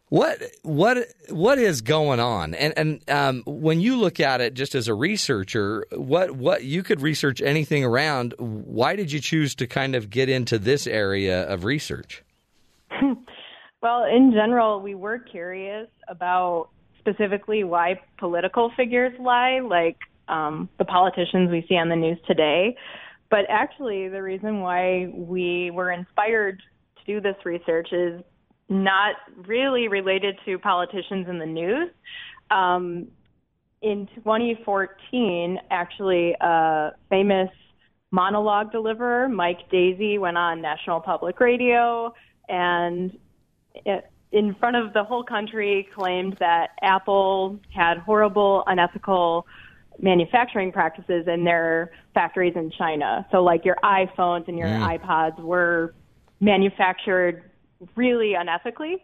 What 0.09 0.41
what 0.63 0.97
what 1.29 1.59
is 1.59 1.81
going 1.81 2.19
on? 2.19 2.55
And 2.55 2.73
and 2.77 3.09
um, 3.09 3.43
when 3.45 3.81
you 3.81 3.97
look 3.97 4.19
at 4.19 4.39
it 4.39 4.53
just 4.53 4.73
as 4.73 4.87
a 4.87 4.93
researcher, 4.93 5.85
what 5.91 6.31
what 6.31 6.63
you 6.63 6.81
could 6.81 7.01
research 7.01 7.41
anything 7.41 7.83
around. 7.83 8.33
Why 8.39 8.95
did 8.95 9.11
you 9.11 9.19
choose 9.19 9.53
to 9.55 9.67
kind 9.67 9.95
of 9.95 10.09
get 10.09 10.29
into 10.29 10.57
this 10.57 10.87
area 10.87 11.43
of 11.43 11.65
research? 11.65 12.23
Well, 13.81 14.05
in 14.05 14.31
general, 14.33 14.81
we 14.81 14.95
were 14.95 15.19
curious 15.19 15.87
about 16.07 16.69
specifically 16.99 17.63
why 17.63 17.99
political 18.17 18.71
figures 18.75 19.13
lie, 19.19 19.59
like 19.59 19.97
um, 20.27 20.67
the 20.79 20.85
politicians 20.85 21.51
we 21.51 21.65
see 21.69 21.75
on 21.75 21.89
the 21.89 21.95
news 21.95 22.17
today. 22.27 22.75
But 23.29 23.41
actually, 23.49 24.07
the 24.07 24.23
reason 24.23 24.61
why 24.61 25.11
we 25.13 25.69
were 25.71 25.91
inspired 25.91 26.61
to 26.97 27.05
do 27.05 27.21
this 27.21 27.35
research 27.45 27.89
is 27.91 28.21
not 28.69 29.15
really 29.45 29.87
related 29.87 30.37
to 30.45 30.57
politicians 30.57 31.27
in 31.29 31.37
the 31.39 31.45
news. 31.45 31.89
Um, 32.49 33.07
in 33.81 34.07
2014, 34.15 35.59
actually, 35.69 36.35
a 36.41 36.91
famous 37.09 37.49
monologue 38.11 38.71
deliverer, 38.71 39.29
Mike 39.29 39.69
Daisey, 39.71 40.19
went 40.19 40.37
on 40.37 40.61
National 40.61 40.99
Public 40.99 41.39
Radio 41.39 42.13
and 42.49 43.11
in 44.31 44.55
front 44.55 44.75
of 44.75 44.93
the 44.93 45.03
whole 45.03 45.23
country 45.23 45.87
claimed 45.95 46.35
that 46.39 46.71
Apple 46.81 47.59
had 47.73 47.97
horrible, 47.99 48.63
unethical 48.67 49.45
manufacturing 49.99 50.71
practices 50.71 51.25
in 51.27 51.43
their 51.43 51.91
factories 52.13 52.53
in 52.55 52.69
China. 52.77 53.25
So, 53.31 53.43
like 53.43 53.65
your 53.65 53.77
iPhones 53.83 54.47
and 54.47 54.57
your 54.57 54.67
Mm. 54.69 54.99
iPods 54.99 55.39
were 55.39 55.95
manufactured 56.39 57.49
really 57.95 58.33
unethically. 58.33 58.95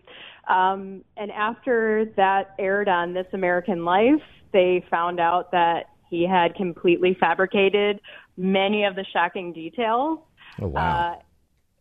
Um, 0.47 1.03
and 1.17 1.31
after 1.31 2.05
that 2.17 2.51
aired 2.59 2.89
on 2.89 3.13
This 3.13 3.27
American 3.33 3.85
Life, 3.85 4.21
they 4.51 4.83
found 4.89 5.19
out 5.19 5.51
that 5.51 5.85
he 6.09 6.27
had 6.27 6.53
completely 6.55 7.15
fabricated 7.19 7.99
many 8.37 8.83
of 8.83 8.95
the 8.95 9.05
shocking 9.05 9.53
details. 9.53 10.19
Oh 10.61 10.75
Uh, 10.75 11.15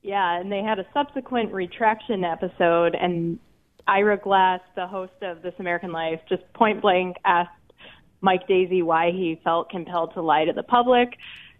yeah, 0.02 0.38
and 0.40 0.50
they 0.50 0.62
had 0.62 0.78
a 0.78 0.86
subsequent 0.92 1.52
retraction 1.52 2.24
episode, 2.24 2.94
and 2.94 3.38
Ira 3.86 4.16
Glass, 4.16 4.60
the 4.76 4.86
host 4.86 5.12
of 5.22 5.42
This 5.42 5.54
American 5.58 5.92
Life, 5.92 6.20
just 6.28 6.42
point 6.54 6.82
blank 6.82 7.16
asked 7.24 7.50
Mike 8.20 8.46
Daisey 8.48 8.82
why 8.82 9.10
he 9.10 9.40
felt 9.42 9.70
compelled 9.70 10.14
to 10.14 10.22
lie 10.22 10.44
to 10.44 10.52
the 10.52 10.62
public. 10.62 11.16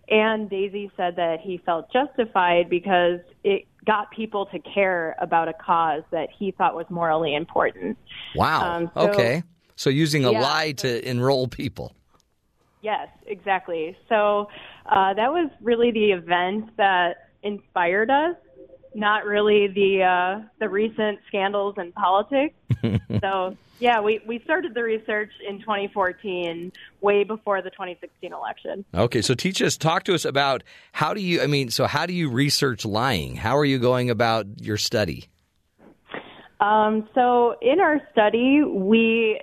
And 0.08 0.50
Daisey 0.50 0.90
said 0.96 1.16
that 1.16 1.40
he 1.40 1.58
felt 1.64 1.92
justified 1.92 2.68
because 2.68 3.20
it 3.44 3.66
got 3.84 4.10
people 4.10 4.46
to 4.46 4.58
care 4.58 5.16
about 5.20 5.48
a 5.48 5.52
cause 5.54 6.02
that 6.10 6.28
he 6.36 6.50
thought 6.52 6.74
was 6.74 6.86
morally 6.90 7.34
important. 7.34 7.96
Wow. 8.36 8.76
Um, 8.76 8.90
so- 8.94 9.08
okay. 9.10 9.42
So 9.74 9.90
using 9.90 10.24
a 10.24 10.32
Yeah. 10.32 10.42
lie 10.42 10.72
to 10.72 11.08
enroll 11.08 11.48
people. 11.48 11.92
Yes, 12.82 13.08
exactly. 13.26 13.96
So 14.08 14.48
uh, 14.86 15.14
that 15.14 15.32
was 15.32 15.50
really 15.60 15.90
the 15.92 16.12
event 16.12 16.76
that 16.76 17.30
inspired 17.42 18.10
us, 18.10 18.36
not 18.94 19.24
really 19.24 19.68
the 19.68 20.02
uh, 20.02 20.46
the 20.60 20.68
recent 20.68 21.18
scandals 21.28 21.76
in 21.78 21.92
politics. 21.92 22.54
so 23.20 23.56
yeah, 23.82 24.00
we, 24.00 24.20
we 24.24 24.38
started 24.44 24.74
the 24.74 24.82
research 24.84 25.32
in 25.46 25.58
2014, 25.58 26.72
way 27.00 27.24
before 27.24 27.60
the 27.62 27.70
2016 27.70 28.32
election. 28.32 28.84
Okay, 28.94 29.20
so 29.22 29.34
teach 29.34 29.60
us, 29.60 29.76
talk 29.76 30.04
to 30.04 30.14
us 30.14 30.24
about 30.24 30.62
how 30.92 31.12
do 31.12 31.20
you, 31.20 31.42
I 31.42 31.48
mean, 31.48 31.68
so 31.70 31.86
how 31.86 32.06
do 32.06 32.12
you 32.12 32.30
research 32.30 32.84
lying? 32.84 33.34
How 33.34 33.58
are 33.58 33.64
you 33.64 33.80
going 33.80 34.08
about 34.08 34.46
your 34.60 34.76
study? 34.76 35.24
Um, 36.60 37.08
so 37.12 37.56
in 37.60 37.80
our 37.80 38.00
study, 38.12 38.62
we 38.62 39.40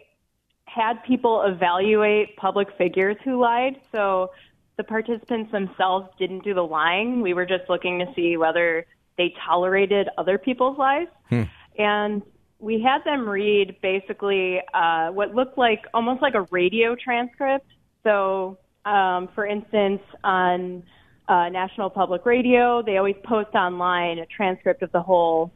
had 0.63 1.03
people 1.03 1.43
evaluate 1.45 2.37
public 2.37 2.69
figures 2.77 3.17
who 3.25 3.41
lied. 3.41 3.75
So 3.91 4.31
the 4.79 4.83
participants 4.85 5.51
themselves 5.51 6.07
didn't 6.17 6.41
do 6.45 6.53
the 6.53 6.63
lying. 6.63 7.19
We 7.21 7.33
were 7.33 7.45
just 7.45 7.69
looking 7.69 7.99
to 7.99 8.05
see 8.15 8.37
whether 8.37 8.85
they 9.17 9.33
tolerated 9.45 10.07
other 10.17 10.37
people's 10.37 10.77
lies. 10.77 11.09
Hmm. 11.27 11.43
And 11.77 12.21
we 12.59 12.81
had 12.81 13.03
them 13.03 13.27
read 13.27 13.75
basically 13.81 14.61
uh, 14.73 15.09
what 15.09 15.35
looked 15.35 15.57
like 15.57 15.81
almost 15.93 16.21
like 16.21 16.33
a 16.33 16.43
radio 16.49 16.95
transcript. 16.95 17.67
So, 18.05 18.57
um, 18.85 19.27
for 19.35 19.45
instance, 19.45 20.01
on 20.23 20.83
uh, 21.27 21.49
National 21.49 21.89
Public 21.89 22.25
Radio, 22.25 22.81
they 22.81 22.95
always 22.95 23.17
post 23.25 23.53
online 23.55 24.19
a 24.19 24.25
transcript 24.27 24.81
of 24.81 24.93
the 24.93 25.01
whole 25.01 25.51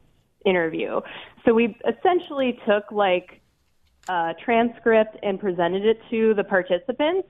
interview. 0.46 1.00
So 1.46 1.54
we 1.54 1.78
essentially 1.88 2.60
took 2.68 2.92
like 2.92 3.40
a 4.10 4.36
transcript 4.44 5.16
and 5.24 5.40
presented 5.40 5.86
it 5.86 6.02
to 6.10 6.34
the 6.34 6.44
participants. 6.44 7.30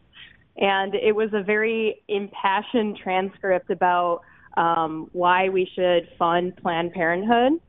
And 0.58 0.94
it 0.94 1.16
was 1.16 1.30
a 1.34 1.42
very 1.42 2.04
impassioned 2.08 2.98
transcript 2.98 3.70
about 3.70 4.22
um, 4.56 5.10
why 5.14 5.50
we 5.50 5.70
should 5.74 6.08
fund 6.18 6.56
Planned 6.58 6.94
Parenthood. 6.94 7.60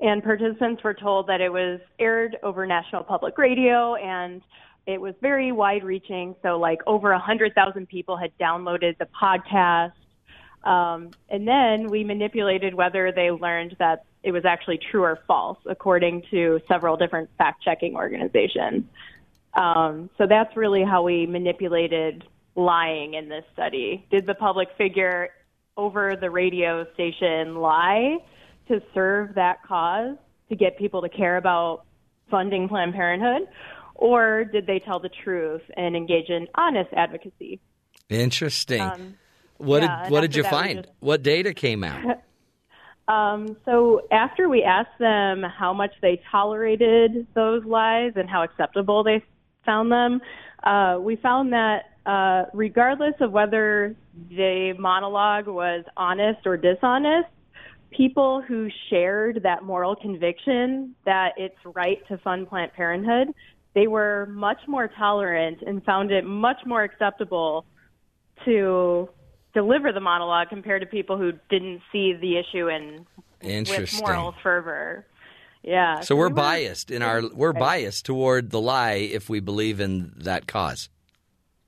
And 0.00 0.22
participants 0.22 0.82
were 0.82 0.94
told 0.94 1.26
that 1.26 1.40
it 1.40 1.52
was 1.52 1.80
aired 1.98 2.36
over 2.42 2.66
National 2.66 3.02
Public 3.02 3.36
Radio 3.36 3.96
and 3.96 4.40
it 4.86 5.00
was 5.00 5.14
very 5.20 5.52
wide 5.52 5.84
reaching. 5.84 6.34
So, 6.42 6.58
like, 6.58 6.80
over 6.86 7.10
100,000 7.10 7.86
people 7.86 8.16
had 8.16 8.32
downloaded 8.38 8.96
the 8.98 9.06
podcast. 9.20 9.92
Um, 10.64 11.10
and 11.28 11.46
then 11.46 11.88
we 11.88 12.04
manipulated 12.04 12.74
whether 12.74 13.12
they 13.12 13.30
learned 13.30 13.76
that 13.78 14.04
it 14.22 14.32
was 14.32 14.44
actually 14.44 14.78
true 14.90 15.02
or 15.02 15.18
false, 15.26 15.58
according 15.66 16.22
to 16.30 16.60
several 16.68 16.96
different 16.96 17.30
fact 17.38 17.62
checking 17.62 17.94
organizations. 17.94 18.84
Um, 19.54 20.10
so 20.16 20.26
that's 20.28 20.56
really 20.56 20.84
how 20.84 21.02
we 21.02 21.26
manipulated 21.26 22.24
lying 22.54 23.14
in 23.14 23.28
this 23.28 23.44
study. 23.52 24.06
Did 24.10 24.26
the 24.26 24.34
public 24.34 24.68
figure 24.78 25.30
over 25.76 26.16
the 26.20 26.30
radio 26.30 26.86
station 26.94 27.56
lie 27.56 28.18
to 28.68 28.80
serve 28.94 29.34
that 29.34 29.62
cause, 29.66 30.16
to 30.48 30.56
get 30.56 30.78
people 30.78 31.02
to 31.02 31.08
care 31.08 31.36
about 31.36 31.84
funding 32.30 32.68
Planned 32.68 32.94
Parenthood? 32.94 33.48
Or 33.94 34.44
did 34.44 34.66
they 34.66 34.78
tell 34.78 35.00
the 35.00 35.10
truth 35.24 35.62
and 35.76 35.96
engage 35.96 36.28
in 36.28 36.46
honest 36.54 36.90
advocacy? 36.94 37.60
Interesting. 38.08 38.80
Um, 38.80 39.14
what 39.58 39.82
yeah, 39.82 40.04
did 40.04 40.12
what 40.12 40.20
did 40.22 40.34
you 40.34 40.44
find? 40.44 40.84
just- 40.84 40.94
What 41.00 41.22
data 41.22 41.52
came 41.54 41.84
out? 41.84 42.18
Um, 43.08 43.56
so 43.64 44.02
after 44.12 44.48
we 44.48 44.62
asked 44.62 44.98
them 45.00 45.42
how 45.42 45.72
much 45.72 45.90
they 46.00 46.22
tolerated 46.30 47.26
those 47.34 47.64
lies 47.64 48.12
and 48.14 48.30
how 48.30 48.44
acceptable 48.44 49.02
they 49.02 49.24
found 49.64 49.90
them, 49.90 50.20
uh, 50.64 50.98
we 51.00 51.16
found 51.16 51.52
that 51.52 51.90
uh, 52.06 52.44
regardless 52.54 53.14
of 53.20 53.32
whether 53.32 53.94
the 54.30 54.74
monologue 54.78 55.46
was 55.46 55.84
honest 55.96 56.46
or 56.46 56.56
dishonest, 56.56 57.28
people 57.90 58.42
who 58.46 58.68
shared 58.88 59.40
that 59.42 59.62
moral 59.62 59.96
conviction 59.96 60.94
that 61.04 61.30
it's 61.36 61.58
right 61.74 61.98
to 62.08 62.18
fund 62.18 62.48
Planned 62.48 62.72
Parenthood, 62.72 63.34
they 63.74 63.86
were 63.86 64.26
much 64.30 64.60
more 64.66 64.88
tolerant 64.88 65.58
and 65.66 65.84
found 65.84 66.10
it 66.10 66.24
much 66.24 66.58
more 66.66 66.82
acceptable 66.82 67.64
to 68.44 69.08
deliver 69.54 69.92
the 69.92 70.00
monologue 70.00 70.48
compared 70.48 70.80
to 70.80 70.86
people 70.86 71.16
who 71.16 71.32
didn't 71.48 71.80
see 71.92 72.14
the 72.14 72.36
issue 72.36 72.68
in 72.68 73.06
with 73.42 74.00
moral 74.00 74.34
fervor. 74.42 75.06
Yeah. 75.62 76.00
So 76.00 76.16
we're 76.16 76.28
we 76.28 76.34
biased 76.34 76.90
in 76.90 77.02
our 77.02 77.22
we're 77.34 77.52
biased 77.52 78.06
toward 78.06 78.50
the 78.50 78.60
lie 78.60 78.92
if 79.12 79.28
we 79.28 79.40
believe 79.40 79.80
in 79.80 80.12
that 80.18 80.46
cause. 80.46 80.88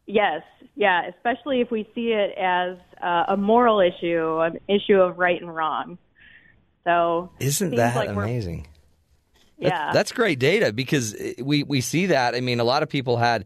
Yes, 0.07 0.43
yeah, 0.75 1.07
especially 1.09 1.61
if 1.61 1.71
we 1.71 1.89
see 1.95 2.09
it 2.13 2.37
as 2.39 2.77
uh, 3.03 3.25
a 3.29 3.37
moral 3.37 3.81
issue, 3.81 4.41
an 4.41 4.59
issue 4.69 4.97
of 5.01 5.19
right 5.19 5.41
and 5.41 5.55
wrong. 5.55 5.99
So 6.85 7.31
Isn't 7.39 7.77
that 7.77 7.95
like 7.97 8.09
amazing? 8.09 8.63
That- 8.63 8.69
Yeah, 9.69 9.93
that's 9.93 10.11
great 10.11 10.39
data 10.41 10.73
because 10.73 11.15
we 11.41 11.63
we 11.63 11.81
see 11.81 12.07
that. 12.07 12.35
I 12.35 12.41
mean, 12.41 12.59
a 12.61 12.65
lot 12.65 12.83
of 12.83 12.89
people 12.89 13.17
had, 13.19 13.45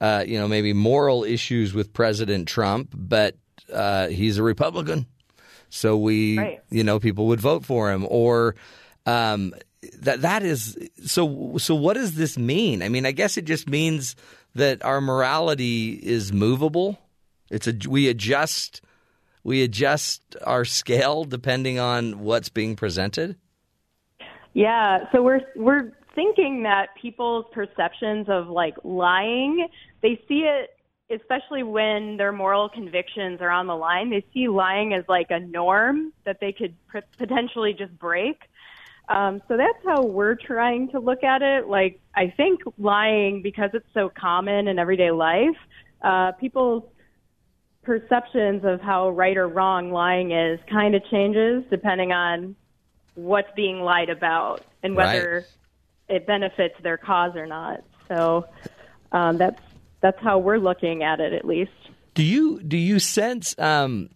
uh, 0.00 0.24
you 0.26 0.38
know, 0.38 0.46
maybe 0.46 0.72
moral 0.72 1.24
issues 1.24 1.74
with 1.74 1.92
President 1.92 2.46
Trump, 2.46 2.90
but 2.94 3.34
uh, 3.72 4.06
he's 4.08 4.38
a 4.38 4.44
Republican, 4.44 5.06
so 5.70 5.96
we, 5.96 6.38
Right. 6.38 6.60
you 6.70 6.84
know, 6.84 7.00
people 7.00 7.26
would 7.28 7.40
vote 7.40 7.64
for 7.64 7.90
him. 7.90 8.06
Or 8.08 8.54
um, 9.06 9.54
that 10.00 10.22
that 10.22 10.42
is 10.42 10.78
so. 11.04 11.56
So 11.58 11.74
what 11.74 11.94
does 11.94 12.14
this 12.14 12.38
mean? 12.38 12.82
I 12.82 12.88
mean, 12.88 13.06
I 13.06 13.12
guess 13.12 13.36
it 13.36 13.44
just 13.44 13.68
means 13.68 14.16
that 14.54 14.84
our 14.84 15.00
morality 15.00 15.94
is 15.94 16.32
movable. 16.32 16.98
It's 17.50 17.66
a 17.66 17.74
we 17.88 18.08
adjust 18.08 18.80
we 19.44 19.62
adjust 19.62 20.22
our 20.44 20.64
scale 20.64 21.24
depending 21.24 21.78
on 21.78 22.20
what's 22.20 22.48
being 22.48 22.76
presented. 22.76 23.36
Yeah, 24.54 25.10
so 25.12 25.22
we're 25.22 25.42
we're 25.54 25.92
thinking 26.14 26.62
that 26.62 26.88
people's 27.00 27.44
perceptions 27.52 28.26
of 28.28 28.48
like 28.48 28.74
lying, 28.82 29.68
they 30.02 30.20
see 30.26 30.40
it 30.40 30.70
especially 31.10 31.62
when 31.62 32.16
their 32.16 32.32
moral 32.32 32.68
convictions 32.68 33.40
are 33.40 33.50
on 33.50 33.66
the 33.66 33.76
line. 33.76 34.10
They 34.10 34.24
see 34.34 34.48
lying 34.48 34.92
as 34.92 35.04
like 35.08 35.28
a 35.30 35.38
norm 35.38 36.12
that 36.24 36.38
they 36.40 36.52
could 36.52 36.74
potentially 37.16 37.72
just 37.72 37.96
break. 37.98 38.40
Um, 39.08 39.40
so 39.46 39.56
that's 39.56 39.78
how 39.84 40.02
we're 40.02 40.34
trying 40.34 40.90
to 40.90 40.98
look 40.98 41.22
at 41.22 41.42
it. 41.42 41.68
Like 41.68 42.00
I 42.14 42.32
think 42.36 42.60
lying 42.78 43.42
because 43.42 43.70
it's 43.72 43.86
so 43.94 44.08
common 44.08 44.68
in 44.68 44.78
everyday 44.78 45.10
life, 45.10 45.56
uh, 46.02 46.32
people's 46.32 46.82
perceptions 47.82 48.64
of 48.64 48.80
how 48.80 49.10
right 49.10 49.36
or 49.36 49.46
wrong 49.46 49.92
lying 49.92 50.32
is 50.32 50.58
kind 50.68 50.96
of 50.96 51.04
changes 51.08 51.62
depending 51.70 52.10
on 52.10 52.56
what's 53.14 53.48
being 53.54 53.80
lied 53.80 54.10
about 54.10 54.62
and 54.82 54.96
whether 54.96 55.46
it 56.08 56.26
benefits 56.26 56.74
their 56.82 56.96
cause 56.96 57.36
or 57.36 57.46
not. 57.46 57.84
So 58.08 58.46
um, 59.12 59.38
that's 59.38 59.60
that's 60.00 60.20
how 60.20 60.38
we're 60.38 60.58
looking 60.58 61.02
at 61.02 61.20
it, 61.20 61.32
at 61.32 61.44
least. 61.44 61.70
Do 62.14 62.22
you 62.22 62.62
do 62.62 62.76
you 62.76 62.98
sense, 62.98 63.54
um, 63.58 64.10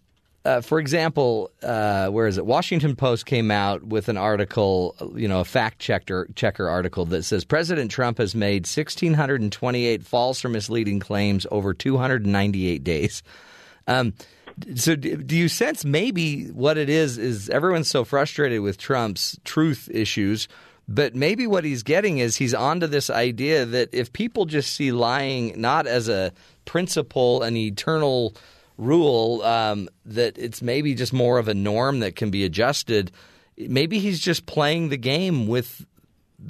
uh, 0.44 0.60
for 0.62 0.78
example, 0.78 1.50
uh, 1.62 2.08
where 2.08 2.26
is 2.26 2.38
it? 2.38 2.46
Washington 2.46 2.96
Post 2.96 3.26
came 3.26 3.50
out 3.50 3.82
with 3.82 4.08
an 4.08 4.16
article, 4.16 4.96
you 5.14 5.28
know, 5.28 5.40
a 5.40 5.44
fact 5.44 5.78
checker 5.78 6.28
checker 6.34 6.68
article 6.68 7.04
that 7.06 7.24
says 7.24 7.44
President 7.44 7.90
Trump 7.90 8.18
has 8.18 8.34
made 8.34 8.66
sixteen 8.66 9.14
hundred 9.14 9.42
and 9.42 9.52
twenty 9.52 9.86
eight 9.86 10.02
false 10.02 10.42
or 10.44 10.48
misleading 10.48 10.98
claims 10.98 11.46
over 11.50 11.74
two 11.74 11.98
hundred 11.98 12.22
and 12.22 12.32
ninety 12.32 12.68
eight 12.68 12.82
days. 12.82 13.22
Um, 13.86 14.14
so, 14.74 14.96
do 14.96 15.36
you 15.36 15.48
sense 15.48 15.84
maybe 15.84 16.46
what 16.46 16.78
it 16.78 16.88
is 16.88 17.18
is 17.18 17.48
everyone's 17.50 17.88
so 17.88 18.04
frustrated 18.04 18.60
with 18.60 18.78
Trump's 18.78 19.38
truth 19.44 19.88
issues, 19.92 20.48
but 20.88 21.14
maybe 21.14 21.46
what 21.46 21.64
he's 21.64 21.82
getting 21.82 22.18
is 22.18 22.36
he's 22.36 22.54
onto 22.54 22.86
this 22.86 23.10
idea 23.10 23.64
that 23.66 23.90
if 23.92 24.12
people 24.12 24.44
just 24.46 24.74
see 24.74 24.90
lying 24.90 25.60
not 25.60 25.86
as 25.86 26.08
a 26.08 26.32
principle, 26.64 27.42
an 27.42 27.56
eternal 27.56 28.34
rule, 28.80 29.42
um, 29.42 29.88
that 30.04 30.38
it's 30.38 30.62
maybe 30.62 30.94
just 30.94 31.12
more 31.12 31.38
of 31.38 31.48
a 31.48 31.54
norm 31.54 32.00
that 32.00 32.16
can 32.16 32.30
be 32.30 32.44
adjusted. 32.44 33.12
Maybe 33.56 33.98
he's 33.98 34.18
just 34.18 34.46
playing 34.46 34.88
the 34.88 34.96
game 34.96 35.46
with 35.46 35.86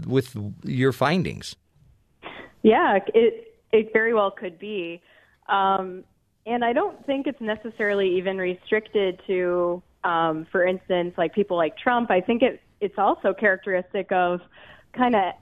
with 0.06 0.36
your 0.64 0.92
findings. 0.92 1.56
Yeah, 2.62 2.98
it 3.14 3.54
it 3.72 3.92
very 3.92 4.14
well 4.14 4.30
could 4.30 4.58
be, 4.58 5.02
um, 5.48 6.04
and 6.46 6.64
I 6.64 6.72
don't 6.72 7.04
think 7.06 7.26
it's 7.26 7.40
necessarily 7.40 8.16
even 8.18 8.38
restricted 8.38 9.20
to, 9.26 9.82
um, 10.04 10.46
for 10.52 10.64
instance, 10.64 11.14
like 11.18 11.34
people 11.34 11.56
like 11.56 11.76
Trump. 11.76 12.10
I 12.10 12.20
think 12.20 12.42
it 12.42 12.60
it's 12.80 12.98
also 12.98 13.34
characteristic 13.34 14.12
of 14.12 14.40
kind 14.92 15.14
of 15.14 15.34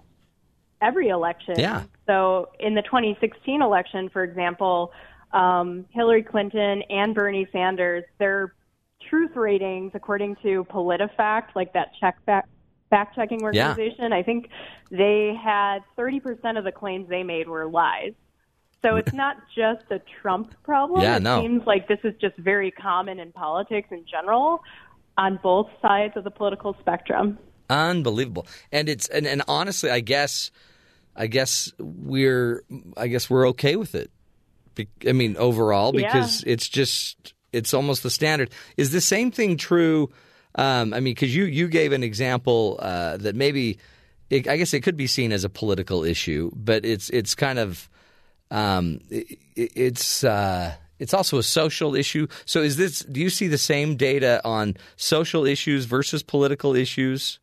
every 0.81 1.09
election. 1.09 1.55
Yeah. 1.59 1.85
So 2.07 2.51
in 2.59 2.75
the 2.75 2.83
2016 2.83 3.63
election, 3.63 4.09
for 4.09 4.25
example, 4.25 4.93
um, 5.33 5.87
Hillary 5.91 6.23
Clinton 6.23 6.83
and 6.91 7.15
Bernie 7.15 7.47
Sanders, 7.53 8.05
their 8.19 8.55
truth 9.09 9.37
ratings, 9.37 9.93
according 9.95 10.37
to 10.43 10.65
PolitiFact, 10.65 11.55
like 11.55 11.73
that 11.75 11.89
check 12.01 12.17
fact 12.27 12.49
fact 12.91 13.15
checking 13.15 13.41
Yeah. 13.41 13.69
organization, 13.69 14.13
I 14.13 14.23
think 14.23 14.49
they 14.91 15.35
had 15.43 15.81
30% 15.99 16.57
of 16.57 16.65
the 16.65 16.73
claims 16.73 17.09
they 17.09 17.23
made 17.23 17.47
were 17.47 17.69
lies. 17.69 18.15
So 18.83 18.97
it's 18.97 19.13
not 19.13 19.37
just 19.55 19.91
a 19.91 20.01
Trump 20.23 20.55
problem. 20.63 21.03
Yeah, 21.03 21.17
it 21.17 21.23
no. 21.23 21.43
seems 21.43 21.67
like 21.67 21.89
this 21.89 21.99
is 22.05 22.15
just 22.21 22.37
very 22.39 22.71
common 22.71 23.19
in 23.19 23.33
politics 23.33 23.89
in 23.91 24.05
general 24.11 24.63
on 25.19 25.39
both 25.43 25.69
sides 25.83 26.17
of 26.17 26.25
the 26.25 26.31
political 26.31 26.77
spectrum. 26.81 27.39
Unbelievable. 27.69 28.47
And 28.73 28.89
it's 28.89 29.09
and, 29.09 29.27
and 29.27 29.43
honestly, 29.49 29.91
I 29.91 30.01
guess 30.01 30.51
I 31.17 31.27
guess 31.27 31.73
we're 31.79 32.63
I 32.97 33.09
guess 33.09 33.29
we're 33.29 33.49
okay 33.49 33.77
with 33.77 33.95
it. 33.95 34.11
I 35.07 35.13
mean, 35.13 35.37
overall, 35.37 35.95
Yeah. 35.95 36.07
because 36.07 36.45
it's 36.47 36.69
just 36.69 37.35
it's 37.53 37.73
almost 37.73 38.03
the 38.03 38.11
standard. 38.11 38.51
Is 38.77 38.91
the 38.91 39.01
same 39.01 39.31
thing 39.31 39.57
true? 39.57 40.11
Um, 40.55 40.93
I 40.93 41.01
mean, 41.01 41.15
because 41.15 41.35
you 41.35 41.45
you 41.45 41.69
gave 41.69 41.93
an 41.93 42.03
example 42.03 42.79
uh, 42.81 43.17
that 43.19 43.35
maybe 43.35 43.79
it, 44.31 44.49
I 44.49 44.57
guess 44.57 44.75
it 44.75 44.81
could 44.81 44.97
be 44.97 45.07
seen 45.07 45.33
as 45.33 45.45
a 45.45 45.49
political 45.49 46.05
issue, 46.05 46.51
but 46.55 46.85
it's 46.85 47.11
it's 47.11 47.35
kind 47.35 47.59
of 47.59 47.89
um, 48.51 49.01
it, 49.11 49.39
it's 49.57 50.25
uh, 50.25 50.75
it's 50.99 51.15
also 51.15 51.39
a 51.39 51.43
social 51.43 51.95
issue. 51.95 52.27
So 52.45 52.61
is 52.63 52.77
this? 52.77 53.01
Do 53.01 53.21
you 53.21 53.31
see 53.31 53.47
the 53.47 53.59
same 53.59 53.97
data 53.97 54.41
on 54.45 54.77
social 54.97 55.47
issues 55.47 55.85
versus 55.85 56.23
political 56.23 56.75
issues? 56.75 57.39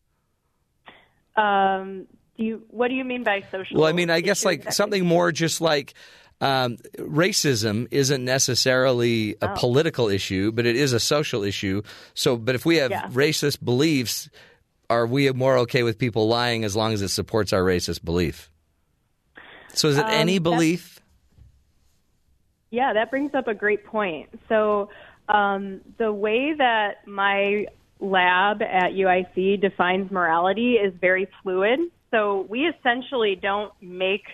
Um, 1.35 2.07
do 2.37 2.43
you? 2.43 2.63
What 2.69 2.89
do 2.89 2.95
you 2.95 3.03
mean 3.05 3.23
by 3.23 3.43
social? 3.51 3.79
Well, 3.79 3.87
I 3.87 3.93
mean, 3.93 4.09
I 4.09 4.21
guess 4.21 4.45
like 4.45 4.71
something 4.73 5.05
more 5.05 5.31
just 5.31 5.61
like 5.61 5.93
um, 6.41 6.77
racism 6.97 7.87
isn't 7.91 8.23
necessarily 8.23 9.35
a 9.41 9.49
Oh. 9.49 9.53
political 9.55 10.09
issue, 10.09 10.51
but 10.51 10.65
it 10.65 10.75
is 10.75 10.93
a 10.93 10.99
social 10.99 11.43
issue. 11.43 11.81
So, 12.13 12.35
but 12.37 12.55
if 12.55 12.65
we 12.65 12.77
have 12.77 12.91
Yeah. 12.91 13.07
racist 13.09 13.63
beliefs, 13.63 14.29
are 14.89 15.07
we 15.07 15.31
more 15.31 15.57
okay 15.59 15.83
with 15.83 15.97
people 15.97 16.27
lying 16.27 16.63
as 16.63 16.75
long 16.75 16.93
as 16.93 17.01
it 17.01 17.09
supports 17.09 17.53
our 17.53 17.61
racist 17.63 18.03
belief? 18.03 18.51
So, 19.69 19.87
is 19.87 19.97
it 19.97 20.05
Um, 20.05 20.11
any 20.11 20.39
belief? 20.39 20.99
Yeah, 22.71 22.93
that 22.93 23.09
brings 23.09 23.33
up 23.33 23.47
a 23.47 23.53
great 23.53 23.85
point. 23.85 24.29
So, 24.49 24.89
um, 25.29 25.81
the 25.97 26.11
way 26.11 26.53
that 26.53 27.07
my 27.07 27.67
lab 27.99 28.61
at 28.61 28.93
UIC 28.93 29.57
defines 29.57 30.11
morality 30.11 30.73
is 30.73 30.93
very 30.99 31.27
fluid. 31.41 31.79
So, 32.11 32.41
we 32.49 32.67
essentially 32.67 33.35
don't 33.35 33.71
make 33.81 34.25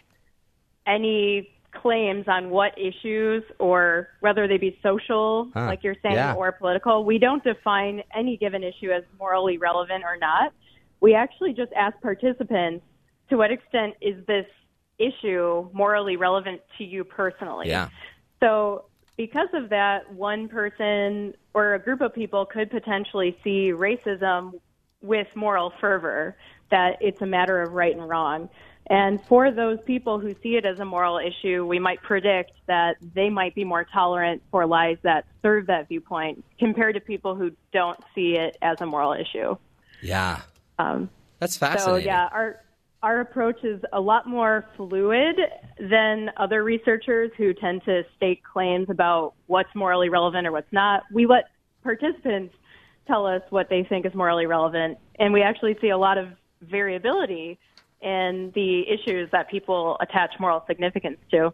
any 0.85 1.49
claims 1.71 2.27
on 2.27 2.49
what 2.49 2.77
issues 2.77 3.43
or 3.59 4.09
whether 4.19 4.47
they 4.47 4.57
be 4.57 4.77
social, 4.83 5.49
Huh, 5.53 5.65
like 5.65 5.83
you're 5.83 5.95
saying, 6.01 6.15
yeah. 6.15 6.33
or 6.33 6.51
political. 6.51 7.05
We 7.05 7.17
don't 7.17 7.43
define 7.43 8.03
any 8.13 8.37
given 8.37 8.63
issue 8.63 8.91
as 8.91 9.03
morally 9.17 9.57
relevant 9.57 10.03
or 10.03 10.17
not. 10.17 10.53
We 10.99 11.15
actually 11.15 11.53
just 11.53 11.71
ask 11.73 11.99
participants 12.01 12.85
to 13.29 13.37
what 13.37 13.51
extent 13.51 13.95
is 14.01 14.25
this 14.27 14.45
issue 15.01 15.69
morally 15.73 16.15
relevant 16.15 16.61
to 16.77 16.83
you 16.83 17.03
personally? 17.03 17.67
Yeah. 17.67 17.89
So, 18.39 18.85
because 19.17 19.49
of 19.53 19.69
that, 19.69 20.11
one 20.13 20.47
person 20.47 21.33
or 21.53 21.73
a 21.73 21.79
group 21.79 22.01
of 22.01 22.13
people 22.13 22.45
could 22.45 22.71
potentially 22.71 23.37
see 23.43 23.71
racism 23.71 24.53
with 25.01 25.27
moral 25.35 25.73
fervor, 25.81 26.37
that 26.71 26.97
it's 27.01 27.21
a 27.21 27.25
matter 27.25 27.61
of 27.61 27.73
right 27.73 27.95
and 27.95 28.07
wrong. 28.07 28.49
And 28.87 29.23
for 29.27 29.51
those 29.51 29.77
people 29.85 30.19
who 30.19 30.33
see 30.41 30.55
it 30.57 30.65
as 30.65 30.79
a 30.79 30.85
moral 30.85 31.17
issue, 31.19 31.65
we 31.65 31.79
might 31.79 32.01
predict 32.01 32.51
that 32.67 32.97
they 33.13 33.29
might 33.29 33.53
be 33.55 33.63
more 33.63 33.85
tolerant 33.85 34.41
for 34.51 34.65
lies 34.65 34.97
that 35.03 35.25
serve 35.41 35.67
that 35.67 35.87
viewpoint 35.87 36.43
compared 36.59 36.95
to 36.95 36.99
people 37.01 37.35
who 37.35 37.51
don't 37.71 37.99
see 38.15 38.35
it 38.35 38.57
as 38.61 38.81
a 38.81 38.85
moral 38.85 39.13
issue. 39.13 39.55
Yeah, 40.01 40.41
Um, 40.79 41.09
that's 41.39 41.57
fascinating. 41.57 42.01
so 42.03 42.05
yeah, 42.05 42.27
our 42.31 42.59
our 43.03 43.21
approach 43.21 43.63
is 43.63 43.81
a 43.93 43.99
lot 44.01 44.27
more 44.27 44.65
fluid 44.77 45.35
than 45.79 46.29
other 46.37 46.63
researchers 46.63 47.31
who 47.35 47.51
tend 47.53 47.83
to 47.85 48.03
state 48.15 48.43
claims 48.43 48.89
about 48.91 49.33
what's 49.47 49.73
morally 49.73 50.09
relevant 50.09 50.45
or 50.45 50.51
what's 50.51 50.71
not. 50.71 51.03
We 51.11 51.25
let 51.25 51.45
participants 51.81 52.53
tell 53.07 53.25
us 53.25 53.41
what 53.49 53.69
they 53.69 53.83
think 53.83 54.05
is 54.05 54.13
morally 54.13 54.45
relevant, 54.45 54.99
and 55.17 55.33
we 55.33 55.41
actually 55.41 55.77
see 55.81 55.89
a 55.89 55.97
lot 55.97 56.17
of 56.19 56.27
variability 56.61 57.59
in 58.01 58.51
the 58.55 58.83
issues 58.87 59.29
that 59.31 59.49
people 59.49 59.97
attach 59.99 60.31
moral 60.39 60.63
significance 60.67 61.17
to. 61.31 61.53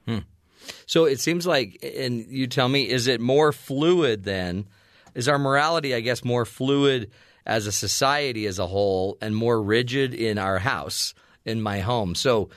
So 0.85 1.05
it 1.05 1.19
seems 1.19 1.45
like, 1.45 1.77
and 1.83 2.25
you 2.27 2.47
tell 2.47 2.69
me, 2.69 2.89
is 2.89 3.07
it 3.07 3.19
more 3.19 3.51
fluid 3.51 4.23
then? 4.23 4.67
Is 5.13 5.27
our 5.27 5.39
morality, 5.39 5.93
I 5.93 5.99
guess, 5.99 6.23
more 6.23 6.45
fluid 6.45 7.11
as 7.45 7.67
a 7.67 7.71
society 7.71 8.45
as 8.45 8.59
a 8.59 8.67
whole 8.67 9.17
and 9.21 9.35
more 9.35 9.61
rigid 9.61 10.13
in 10.13 10.37
our 10.37 10.59
house, 10.59 11.13
in 11.45 11.61
my 11.61 11.79
home? 11.79 12.15
So 12.15 12.49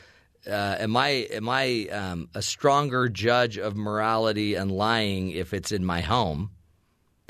uh, 0.47 0.77
am 0.79 0.97
I 0.97 1.09
am 1.33 1.49
I 1.49 1.89
um, 1.91 2.29
a 2.35 2.43
stronger 2.43 3.09
judge 3.09 3.59
of 3.59 3.77
morality 3.77 4.55
and 4.55 4.71
lying 4.71 5.31
if 5.31 5.53
it's 5.53 5.73
in 5.73 5.85
my 5.85 6.01
home? 6.01 6.51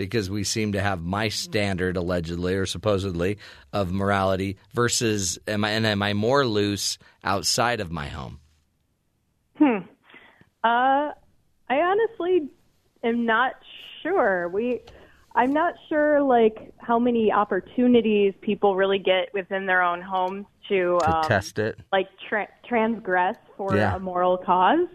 Because 0.01 0.31
we 0.31 0.45
seem 0.45 0.73
to 0.73 0.81
have 0.81 1.03
my 1.03 1.29
standard, 1.29 1.99
allegedly 1.99 2.55
or 2.55 2.65
supposedly, 2.65 3.37
of 3.71 3.93
morality 3.93 4.57
versus 4.73 5.39
am 5.47 5.63
I 5.63 5.73
and 5.73 5.85
am 5.87 6.03
I 6.03 6.15
more 6.15 6.47
loose 6.47 6.97
outside 7.23 7.81
of 7.81 7.91
my 7.91 8.07
home? 8.07 8.41
Hmm. 9.59 9.81
Uh, 10.65 11.13
I 11.13 11.15
honestly 11.69 12.49
am 13.05 13.27
not 13.27 13.53
sure. 14.03 14.49
We, 14.49 14.81
I'm 15.35 15.53
not 15.53 15.75
sure 15.91 16.23
like 16.23 16.73
how 16.79 16.99
many 16.99 17.31
opportunities 17.31 18.33
people 18.41 18.77
really 18.77 18.99
get 18.99 19.35
within 19.35 19.67
their 19.67 19.83
own 19.83 20.01
homes 20.01 20.47
to, 20.71 20.99
um, 21.05 21.25
test 21.25 21.59
it. 21.59 21.79
like 21.93 22.09
tra- 22.27 22.49
transgress 22.67 23.37
for 23.59 23.77
Yeah. 23.77 23.97
a 23.97 23.99
moral 23.99 24.39
cause. 24.39 24.89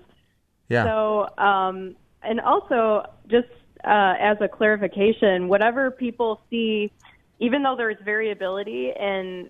Yeah. 0.67 0.85
So, 0.85 1.27
um, 1.37 1.95
and 2.23 2.41
also 2.41 3.03
just 3.27 3.49
uh, 3.85 4.15
as 4.19 4.37
a 4.41 4.47
clarification, 4.47 5.47
whatever 5.47 5.91
people 5.91 6.41
see, 6.49 6.91
even 7.39 7.63
though 7.63 7.75
there's 7.75 7.97
variability 8.03 8.91
in 8.97 9.49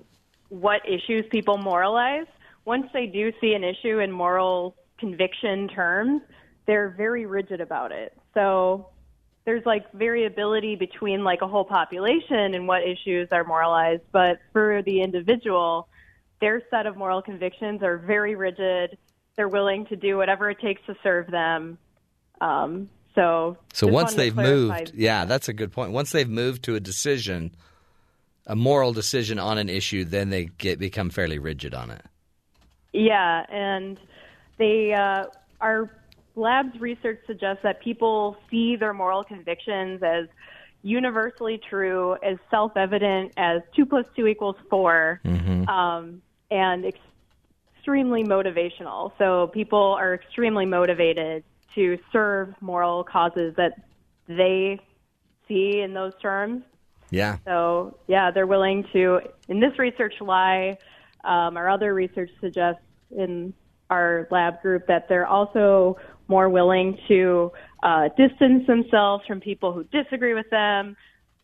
what 0.50 0.82
issues 0.88 1.26
people 1.30 1.58
moralize, 1.58 2.28
once 2.66 2.88
they 2.94 3.06
do 3.06 3.32
see 3.40 3.54
an 3.54 3.64
issue 3.64 4.00
in 4.00 4.12
moral 4.12 4.76
conviction 5.00 5.68
terms, 5.68 6.22
they're 6.66 6.90
very 6.90 7.26
rigid 7.26 7.62
about 7.62 7.92
it. 7.92 8.18
So 8.34 8.90
there's 9.46 9.66
like 9.66 9.92
variability 9.94 10.76
between 10.76 11.24
like 11.24 11.42
a 11.42 11.48
whole 11.48 11.66
population 11.66 12.56
and 12.56 12.68
what 12.68 12.82
issues 12.84 13.30
are 13.32 13.44
moralized, 13.44 14.02
but 14.12 14.40
for 14.52 14.82
the 14.82 15.02
individual, 15.02 15.88
their 16.42 16.62
set 16.72 16.88
of 16.88 16.98
moral 16.98 17.22
convictions 17.22 17.84
are 17.84 17.98
very 17.98 18.36
rigid. 18.36 18.98
They're 19.38 19.48
willing 19.48 19.86
to 19.88 19.96
do 19.96 20.18
whatever 20.18 20.50
it 20.50 20.60
takes 20.60 20.82
to 20.88 20.96
serve 21.04 21.28
them. 21.28 21.78
Um, 22.42 22.90
so, 23.16 23.58
So 23.74 23.88
once 23.88 24.14
they've 24.14 24.36
moved, 24.36 24.92
yeah, 24.94 25.26
that's 25.26 25.50
a 25.50 25.54
good 25.54 25.72
point. 25.72 25.92
Once 25.92 26.12
they've 26.12 26.30
moved 26.30 26.64
to 26.64 26.76
a 26.76 26.80
decision, 26.80 27.56
a 28.46 28.56
moral 28.56 28.94
decision 28.94 29.40
on 29.40 29.58
an 29.58 29.70
issue, 29.70 30.04
then 30.04 30.30
they 30.30 30.46
get 30.46 30.78
become 30.78 31.10
fairly 31.10 31.40
rigid 31.40 31.74
on 31.74 31.92
it. 31.92 32.04
Yeah, 32.94 33.46
and 33.50 33.98
they 34.58 34.94
uh, 34.94 35.26
our 35.62 35.90
lab's 36.36 36.80
research 36.80 37.20
suggests 37.26 37.64
that 37.64 37.82
people 37.82 38.38
see 38.52 38.76
their 38.76 38.94
moral 38.94 39.24
convictions 39.24 40.04
as 40.04 40.28
universally 40.84 41.60
true, 41.70 42.16
as 42.24 42.38
self-evident 42.52 43.32
as 43.38 43.62
two 43.76 43.86
plus 43.86 44.06
two 44.16 44.28
equals 44.28 44.56
4 44.70 45.20
um, 45.68 46.22
and 46.52 46.86
ex- 46.86 47.00
extremely 47.76 48.24
motivational. 48.24 49.12
So 49.18 49.48
people 49.48 49.96
are 50.00 50.14
extremely 50.14 50.66
motivated 50.66 51.44
to 51.76 51.98
serve 52.12 52.54
moral 52.62 53.04
causes 53.04 53.54
that 53.58 53.74
they 54.28 54.80
see 55.48 55.82
in 55.82 55.94
those 55.94 56.14
terms. 56.22 56.64
Yeah. 57.12 57.38
So, 57.46 58.00
yeah, 58.08 58.32
they're 58.32 58.48
willing 58.48 58.86
to, 58.94 59.20
in 59.48 59.60
this 59.60 59.78
research, 59.78 60.16
lie. 60.20 60.78
Um, 61.24 61.58
our 61.58 61.70
other 61.70 61.94
research 61.94 62.32
suggests 62.42 62.82
in 63.16 63.54
our 63.90 64.28
lab 64.32 64.62
group 64.62 64.88
that 64.88 65.08
they're 65.08 65.28
also 65.28 65.98
more 66.28 66.50
willing 66.50 66.98
to 67.08 67.52
uh, 67.84 68.10
distance 68.18 68.66
themselves 68.66 69.24
from 69.28 69.40
people 69.40 69.72
who 69.74 69.84
disagree 69.86 70.34
with 70.34 70.50
them, 70.50 70.98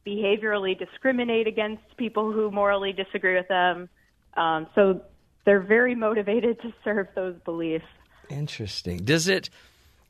behaviorally 0.05 0.77
discriminate 0.77 1.47
against 1.47 1.83
people 1.97 2.31
who 2.31 2.49
morally 2.49 2.91
disagree 2.91 3.35
with 3.35 3.47
them. 3.47 3.87
Um, 4.35 4.67
so 4.73 5.01
they're 5.45 5.61
very 5.61 5.93
motivated 5.93 6.59
to 6.61 6.73
serve 6.83 7.07
those 7.15 7.35
beliefs. 7.45 7.85
Interesting. 8.29 8.97
Does 9.03 9.27
it? 9.27 9.49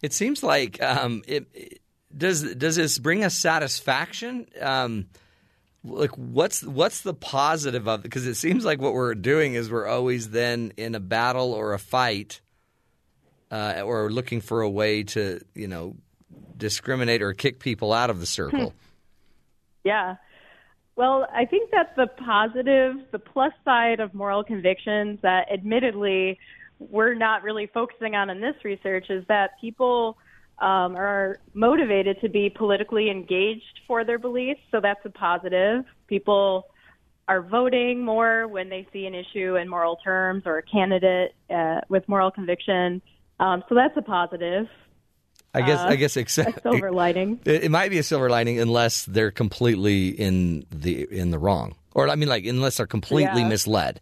It 0.01 0.13
seems 0.13 0.43
like 0.43 0.81
um, 0.81 1.23
it, 1.27 1.47
it- 1.53 1.81
does. 2.15 2.55
Does 2.55 2.75
this 2.75 2.99
bring 2.99 3.23
us 3.23 3.35
satisfaction? 3.35 4.45
Um, 4.59 5.07
like 5.83 6.11
what's 6.17 6.61
what's 6.61 7.01
the 7.01 7.13
positive 7.13 7.87
of 7.87 8.01
it? 8.01 8.03
Because 8.03 8.27
it 8.27 8.35
seems 8.35 8.65
like 8.65 8.81
what 8.81 8.93
we're 8.93 9.15
doing 9.15 9.53
is 9.53 9.71
we're 9.71 9.87
always 9.87 10.29
then 10.31 10.73
in 10.75 10.93
a 10.93 10.99
battle 10.99 11.53
or 11.53 11.73
a 11.73 11.79
fight, 11.79 12.41
uh, 13.49 13.81
or 13.85 14.11
looking 14.11 14.41
for 14.41 14.61
a 14.61 14.69
way 14.69 15.03
to 15.03 15.39
you 15.55 15.67
know 15.67 15.95
discriminate 16.57 17.21
or 17.21 17.33
kick 17.33 17.59
people 17.59 17.93
out 17.93 18.09
of 18.09 18.19
the 18.19 18.25
circle. 18.25 18.73
Yeah. 19.85 20.17
Well, 20.97 21.27
I 21.33 21.45
think 21.45 21.71
that 21.71 21.95
the 21.95 22.07
positive, 22.07 22.97
the 23.11 23.19
plus 23.19 23.53
side 23.63 23.99
of 24.01 24.13
moral 24.13 24.43
convictions 24.43 25.19
that 25.23 25.49
admittedly 25.51 26.37
we're 26.89 27.13
not 27.13 27.43
really 27.43 27.67
focusing 27.73 28.15
on 28.15 28.29
in 28.29 28.41
this 28.41 28.55
research 28.63 29.05
is 29.09 29.23
that 29.27 29.51
people 29.61 30.17
um, 30.59 30.95
are 30.95 31.39
motivated 31.53 32.19
to 32.21 32.29
be 32.29 32.49
politically 32.49 33.09
engaged 33.09 33.81
for 33.87 34.03
their 34.03 34.19
beliefs. 34.19 34.61
So 34.71 34.79
that's 34.81 35.03
a 35.05 35.09
positive. 35.09 35.85
People 36.07 36.67
are 37.27 37.41
voting 37.41 38.03
more 38.03 38.47
when 38.47 38.69
they 38.69 38.87
see 38.91 39.05
an 39.05 39.15
issue 39.15 39.55
in 39.55 39.69
moral 39.69 39.97
terms 39.97 40.43
or 40.45 40.57
a 40.57 40.63
candidate 40.63 41.35
uh, 41.49 41.81
with 41.87 42.07
moral 42.07 42.31
conviction. 42.31 43.01
Um, 43.39 43.63
so 43.69 43.75
that's 43.75 43.95
a 43.95 44.01
positive. 44.01 44.67
I 45.53 45.61
guess 45.61 45.79
Uh, 45.79 45.87
I 45.89 45.95
guess 45.97 46.15
except 46.17 46.57
a 46.57 46.61
silver 46.61 46.91
lining. 46.91 47.39
It, 47.45 47.65
it 47.65 47.71
might 47.71 47.89
be 47.89 47.97
a 47.97 48.03
silver 48.03 48.29
lining 48.29 48.59
unless 48.59 49.05
they're 49.05 49.31
completely 49.31 50.09
in 50.09 50.65
the 50.71 51.07
in 51.11 51.31
the 51.31 51.39
wrong, 51.39 51.75
or 51.93 52.07
I 52.07 52.15
mean, 52.15 52.29
like 52.29 52.45
unless 52.45 52.77
they're 52.77 52.87
completely 52.87 53.41
Yeah. 53.41 53.49
misled. 53.49 54.01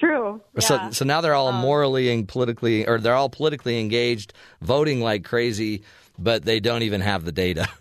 True. 0.00 0.40
So, 0.58 0.74
yeah. 0.74 0.90
so 0.90 1.04
now 1.04 1.20
they're 1.20 1.34
all 1.34 1.48
Um, 1.48 1.56
morally 1.60 2.10
and 2.12 2.26
politically, 2.26 2.86
or 2.86 2.98
they're 2.98 3.14
all 3.14 3.30
politically 3.30 3.80
engaged, 3.80 4.32
voting 4.60 5.00
like 5.00 5.24
crazy, 5.24 5.82
but 6.18 6.44
they 6.44 6.60
don't 6.60 6.82
even 6.82 7.00
have 7.00 7.24
the 7.24 7.32
data. 7.32 7.68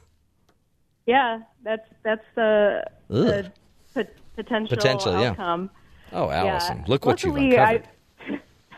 Yeah, 1.05 1.39
that's 1.65 1.85
that's 2.03 2.23
the, 2.35 2.85
the 3.09 3.51
pot- 3.93 4.07
potential, 4.37 4.77
Potential, 4.77 5.11
yeah. 5.19 5.31
outcome. 5.31 5.69
Oh, 6.13 6.29
Allison, 6.29 6.77
Yeah. 6.77 6.83
look 6.87 7.05
what 7.05 7.21
you've 7.25 7.33
Luckily, 7.33 7.55
uncovered. 7.57 7.89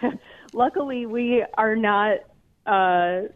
I, 0.02 0.12
luckily, 0.54 1.06
we 1.06 1.46
are 1.56 1.76
not 1.76 2.18
uh, 2.66 3.28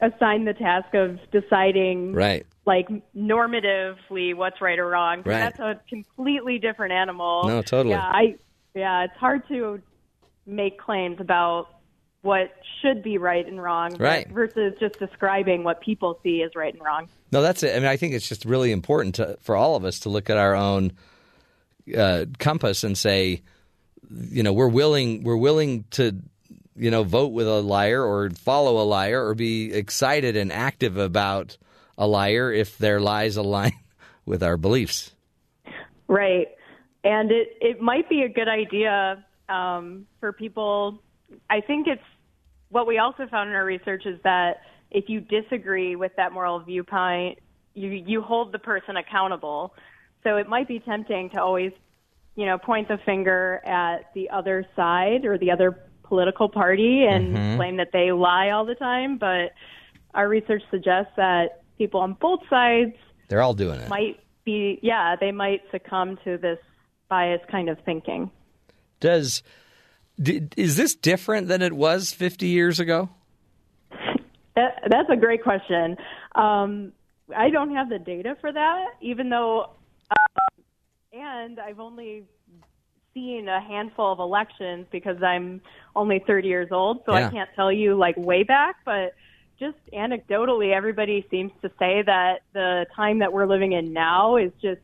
assigned 0.00 0.46
the 0.48 0.54
task 0.54 0.94
of 0.94 1.18
deciding, 1.30 2.14
Right. 2.14 2.46
like 2.64 2.88
normatively, 3.14 4.34
what's 4.34 4.62
right 4.62 4.78
or 4.78 4.88
wrong. 4.88 5.18
Right. 5.18 5.40
That's 5.40 5.58
a 5.58 5.80
completely 5.88 6.58
different 6.58 6.92
animal. 6.94 7.44
No, 7.46 7.60
totally. 7.60 7.94
Yeah, 7.96 8.02
I 8.02 8.36
yeah, 8.78 9.04
it's 9.04 9.16
hard 9.16 9.46
to 9.48 9.80
make 10.46 10.78
claims 10.78 11.20
about 11.20 11.66
what 12.22 12.50
should 12.82 13.02
be 13.02 13.16
right 13.18 13.46
and 13.46 13.62
wrong, 13.62 13.94
Right. 13.96 14.28
versus 14.28 14.74
just 14.80 14.98
describing 14.98 15.62
what 15.64 15.80
people 15.80 16.18
see 16.22 16.42
as 16.42 16.50
right 16.56 16.72
and 16.72 16.82
wrong. 16.82 17.08
No, 17.30 17.42
that's 17.42 17.62
it. 17.62 17.76
I 17.76 17.78
mean, 17.78 17.88
I 17.88 17.96
think 17.96 18.14
it's 18.14 18.28
just 18.28 18.44
really 18.44 18.72
important 18.72 19.16
to, 19.16 19.36
for 19.40 19.54
all 19.56 19.76
of 19.76 19.84
us 19.84 20.00
to 20.00 20.08
look 20.08 20.28
at 20.30 20.36
our 20.36 20.54
own 20.54 20.92
uh, 21.96 22.24
compass 22.38 22.82
and 22.84 22.96
say, 22.98 23.42
you 24.30 24.42
know, 24.42 24.52
we're 24.52 24.68
willing 24.68 25.22
we're 25.22 25.36
willing 25.36 25.84
to, 25.90 26.20
you 26.74 26.90
know, 26.90 27.02
vote 27.04 27.28
with 27.32 27.46
a 27.46 27.60
liar 27.60 28.02
or 28.02 28.30
follow 28.30 28.82
a 28.82 28.84
liar 28.86 29.24
or 29.26 29.34
be 29.34 29.72
excited 29.72 30.36
and 30.36 30.50
active 30.52 30.96
about 30.96 31.56
a 31.96 32.06
liar 32.06 32.52
if 32.52 32.78
their 32.78 33.00
lies 33.00 33.36
align 33.36 33.72
with 34.26 34.42
our 34.42 34.56
beliefs. 34.56 35.12
Right. 36.08 36.48
And 37.04 37.30
it, 37.30 37.48
it 37.60 37.80
might 37.80 38.08
be 38.08 38.22
a 38.22 38.28
good 38.28 38.48
idea 38.48 39.24
um, 39.48 40.06
for 40.20 40.32
people. 40.32 41.00
I 41.48 41.60
think 41.60 41.86
it's 41.86 42.02
what 42.70 42.86
we 42.86 42.98
also 42.98 43.26
found 43.30 43.48
in 43.50 43.56
our 43.56 43.64
research 43.64 44.04
is 44.04 44.18
that 44.24 44.62
if 44.90 45.08
you 45.08 45.20
disagree 45.20 45.96
with 45.96 46.12
that 46.16 46.32
moral 46.32 46.60
viewpoint, 46.60 47.38
you, 47.74 47.90
you 47.90 48.20
hold 48.22 48.52
the 48.52 48.58
person 48.58 48.96
accountable. 48.96 49.74
So 50.24 50.36
it 50.36 50.48
might 50.48 50.66
be 50.66 50.80
tempting 50.80 51.30
to 51.30 51.40
always, 51.40 51.72
you 52.34 52.46
know, 52.46 52.58
point 52.58 52.88
the 52.88 52.98
finger 53.06 53.60
at 53.64 54.12
the 54.14 54.28
other 54.30 54.66
side 54.74 55.24
or 55.24 55.38
the 55.38 55.50
other 55.50 55.78
political 56.02 56.48
party 56.48 57.04
and 57.04 57.36
Mhm. 57.36 57.56
claim 57.56 57.76
that 57.76 57.90
they 57.92 58.12
lie 58.12 58.50
all 58.50 58.64
the 58.64 58.74
time. 58.74 59.18
But 59.18 59.52
our 60.14 60.26
research 60.28 60.62
suggests 60.70 61.12
that 61.16 61.62
people 61.76 62.00
on 62.00 62.14
both 62.14 62.40
sides 62.50 62.94
They're 63.28 63.42
all 63.42 63.54
doing 63.54 63.78
it. 63.80 63.88
might 63.88 64.18
be 64.44 64.78
yeah 64.82 65.14
they 65.14 65.30
might 65.30 65.60
succumb 65.70 66.18
to 66.24 66.38
this 66.38 66.58
bias 67.08 67.40
kind 67.50 67.68
of 67.68 67.78
thinking 67.84 68.30
Does 69.00 69.42
is 70.56 70.76
this 70.76 70.94
different 70.94 71.46
than 71.48 71.62
it 71.62 71.72
was 71.72 72.12
50 72.12 72.46
years 72.46 72.80
ago? 72.80 73.08
that, 74.56 74.82
that's 74.88 75.08
a 75.10 75.16
great 75.16 75.42
question 75.42 75.96
um, 76.34 76.92
i 77.36 77.48
don't 77.50 77.74
have 77.74 77.88
the 77.88 77.98
data 77.98 78.36
for 78.40 78.52
that 78.52 78.86
even 79.00 79.28
though 79.28 79.70
um, 80.10 80.64
and 81.12 81.60
i've 81.60 81.78
only 81.80 82.24
seen 83.14 83.48
a 83.48 83.60
handful 83.60 84.12
of 84.12 84.18
elections 84.18 84.86
because 84.90 85.22
i'm 85.22 85.60
only 85.94 86.22
30 86.26 86.48
years 86.48 86.68
old 86.72 87.02
so 87.06 87.12
Yeah. 87.14 87.28
i 87.28 87.30
can't 87.30 87.50
tell 87.54 87.70
you 87.72 87.96
like 87.96 88.16
way 88.16 88.42
back 88.42 88.76
but 88.84 89.14
just 89.58 89.76
anecdotally 89.92 90.74
everybody 90.74 91.26
seems 91.30 91.52
to 91.62 91.68
say 91.78 92.02
that 92.06 92.40
the 92.52 92.86
time 92.94 93.20
that 93.20 93.32
we're 93.32 93.46
living 93.46 93.72
in 93.72 93.92
now 93.92 94.36
is 94.36 94.52
just 94.60 94.80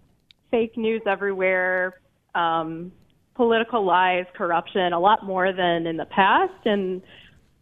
fake 0.50 0.76
news 0.76 1.02
everywhere 1.06 1.94
um, 2.34 2.92
political 3.34 3.84
lies 3.84 4.26
corruption 4.36 4.92
a 4.92 4.98
lot 5.00 5.24
more 5.24 5.52
than 5.52 5.86
in 5.86 5.96
the 5.96 6.04
past 6.06 6.52
and 6.66 7.02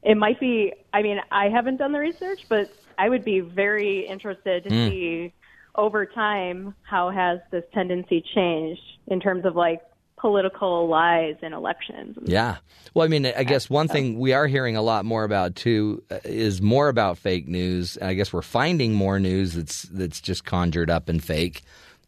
it 0.03 0.17
might 0.17 0.39
be 0.41 0.73
i 0.93 1.01
mean 1.03 1.19
i 1.31 1.49
haven't 1.49 1.77
done 1.79 1.93
the 1.93 1.99
research 1.99 2.41
but 2.49 2.71
i 2.99 3.09
would 3.09 3.25
be 3.25 3.41
very 3.41 4.07
interested 4.07 4.65
to 4.65 4.71
Mm. 4.71 4.89
see 4.91 5.33
over 5.75 6.05
time 6.05 6.75
how 6.83 7.09
has 7.11 7.39
this 7.51 7.65
tendency 7.73 8.23
changed 8.35 8.83
in 9.07 9.19
terms 9.21 9.45
of 9.47 9.57
like 9.57 9.81
political 10.19 10.87
lies 10.89 11.35
in 11.43 11.53
elections 11.53 12.17
Yeah. 12.25 12.59
Well, 12.95 13.05
I 13.05 13.09
mean, 13.09 13.27
I 13.27 13.43
guess 13.43 13.69
one 13.71 13.89
thing 13.89 14.19
we 14.21 14.33
are 14.35 14.47
hearing 14.47 14.77
a 14.77 14.83
lot 14.83 15.05
more 15.05 15.25
about 15.25 15.57
too 15.57 16.03
uh, 16.11 16.19
is 16.25 16.61
more 16.63 16.89
about 16.89 17.17
fake 17.19 17.49
news. 17.49 17.97
I 18.01 18.13
guess 18.15 18.33
we're 18.33 18.43
finding 18.43 18.93
more 18.93 19.19
news 19.19 19.55
that's 19.55 19.83
that's 19.85 20.21
just 20.21 20.45
conjured 20.45 20.91
up 20.91 21.09
and 21.09 21.25
fake, 21.25 21.63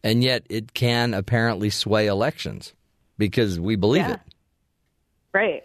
and 0.05 0.23
yet 0.23 0.45
it 0.49 0.73
can 0.73 1.13
apparently 1.13 1.69
sway 1.69 2.05
elections 2.07 2.73
because 3.17 3.59
we 3.59 3.75
believe 3.75 4.07
Yeah. 4.07 4.17
right 5.33 5.63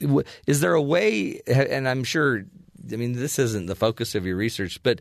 it. 0.00 0.06
W- 0.06 0.24
Is 0.46 0.60
there 0.60 0.74
a 0.74 0.82
way? 0.82 1.40
And 1.46 1.88
I'm 1.88 2.04
sure. 2.04 2.44
I 2.92 2.96
mean, 2.96 3.12
this 3.14 3.38
isn't 3.38 3.66
the 3.66 3.74
focus 3.74 4.14
of 4.14 4.26
your 4.26 4.36
research, 4.36 4.80
but 4.82 5.00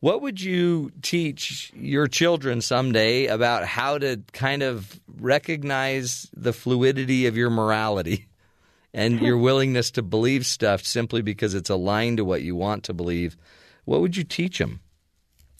what 0.00 0.20
would 0.20 0.40
you 0.42 0.90
teach 1.00 1.72
your 1.76 2.08
children 2.08 2.60
someday 2.60 3.26
about 3.26 3.64
how 3.64 3.98
to 3.98 4.20
kind 4.32 4.62
of 4.62 5.00
recognize 5.20 6.28
the 6.36 6.52
fluidity 6.52 7.26
of 7.26 7.36
your 7.36 7.50
morality 7.50 8.26
and 8.94 9.20
your 9.20 9.38
willingness 9.48 9.90
to 9.92 10.02
believe 10.02 10.44
stuff 10.44 10.84
simply 10.84 11.22
because 11.22 11.54
it's 11.54 11.70
aligned 11.70 12.16
to 12.18 12.24
what 12.24 12.42
you 12.42 12.56
want 12.56 12.84
to 12.84 12.92
believe? 12.94 13.36
What 13.84 14.00
would 14.00 14.16
you 14.16 14.24
teach 14.24 14.58
them 14.58 14.80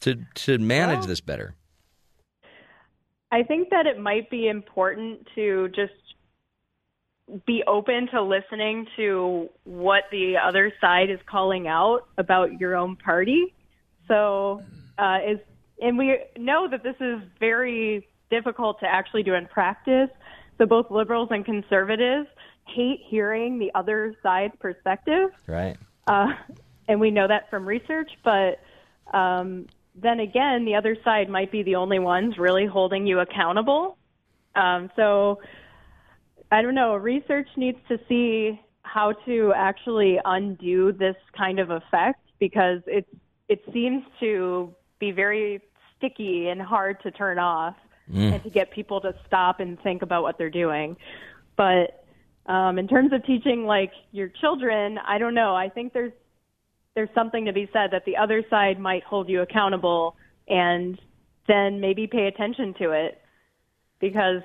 to 0.01 0.15
to 0.45 0.57
manage 0.57 0.99
Well- 0.99 1.07
this 1.07 1.21
better? 1.21 1.55
I 3.33 3.41
think 3.41 3.71
that 3.71 3.87
it 3.87 3.99
might 3.99 4.29
be 4.29 4.47
important 4.47 5.27
to 5.33 5.67
just 5.69 5.91
be 7.47 7.63
open 7.65 8.07
to 8.11 8.21
listening 8.21 8.85
to 8.95 9.49
what 9.63 10.03
the 10.11 10.35
other 10.37 10.71
side 10.79 11.09
is 11.09 11.17
calling 11.25 11.67
out 11.67 12.01
about 12.19 12.59
your 12.59 12.75
own 12.75 12.95
party. 12.95 13.55
So, 14.07 14.61
uh, 14.99 15.17
is 15.27 15.39
and 15.81 15.97
we 15.97 16.19
know 16.37 16.67
that 16.69 16.83
this 16.83 16.95
is 16.99 17.21
very 17.39 18.07
difficult 18.29 18.79
to 18.81 18.85
actually 18.85 19.23
do 19.23 19.33
in 19.33 19.47
practice. 19.47 20.09
So 20.59 20.67
both 20.67 20.91
liberals 20.91 21.29
and 21.31 21.43
conservatives 21.43 22.27
hate 22.67 22.99
hearing 23.07 23.57
the 23.57 23.71
other 23.73 24.15
side's 24.21 24.53
perspective. 24.59 25.31
Right. 25.47 25.75
Uh, 26.05 26.27
and 26.87 26.99
we 26.99 27.09
know 27.09 27.27
that 27.27 27.49
from 27.49 27.65
research, 27.65 28.11
but 28.23 28.59
um, 29.11 29.65
then 29.95 30.19
again, 30.19 30.65
the 30.65 30.75
other 30.75 30.97
side 31.03 31.29
might 31.29 31.51
be 31.51 31.63
the 31.63 31.75
only 31.75 31.99
ones 31.99 32.37
really 32.37 32.65
holding 32.65 33.05
you 33.05 33.19
accountable. 33.19 33.97
Um, 34.55 34.89
so 34.95 35.39
I 36.51 36.61
don't 36.61 36.75
know. 36.75 36.95
Research 36.95 37.47
needs 37.57 37.77
to 37.87 37.99
see 38.07 38.59
how 38.83 39.13
to 39.25 39.53
actually 39.55 40.19
undo 40.25 40.91
this 40.91 41.15
kind 41.37 41.59
of 41.59 41.69
effect 41.71 42.19
because 42.39 42.79
it 42.87 43.07
it 43.49 43.61
seems 43.73 44.03
to 44.19 44.73
be 44.99 45.11
very 45.11 45.61
sticky 45.97 46.47
and 46.47 46.61
hard 46.61 47.01
to 47.03 47.11
turn 47.11 47.39
off 47.39 47.75
Mm. 48.11 48.33
and 48.33 48.43
to 48.43 48.49
get 48.49 48.69
people 48.71 48.99
to 49.01 49.15
stop 49.25 49.61
and 49.61 49.79
think 49.81 50.01
about 50.01 50.23
what 50.23 50.37
they're 50.37 50.49
doing. 50.49 50.97
But 51.55 52.03
um, 52.47 52.77
in 52.77 52.87
terms 52.87 53.13
of 53.13 53.25
teaching 53.25 53.65
like 53.65 53.93
your 54.11 54.27
children, 54.27 54.97
I 54.97 55.17
don't 55.17 55.33
know. 55.33 55.55
I 55.55 55.69
think 55.69 55.93
there's 55.93 56.11
there's 56.95 57.09
something 57.15 57.45
to 57.45 57.53
be 57.53 57.69
said 57.73 57.91
that 57.91 58.05
the 58.05 58.17
other 58.17 58.43
side 58.49 58.79
might 58.79 59.03
hold 59.03 59.29
you 59.29 59.41
accountable 59.41 60.15
and 60.47 60.99
then 61.47 61.79
maybe 61.79 62.07
pay 62.07 62.27
attention 62.27 62.73
to 62.75 62.91
it 62.91 63.21
because 63.99 64.41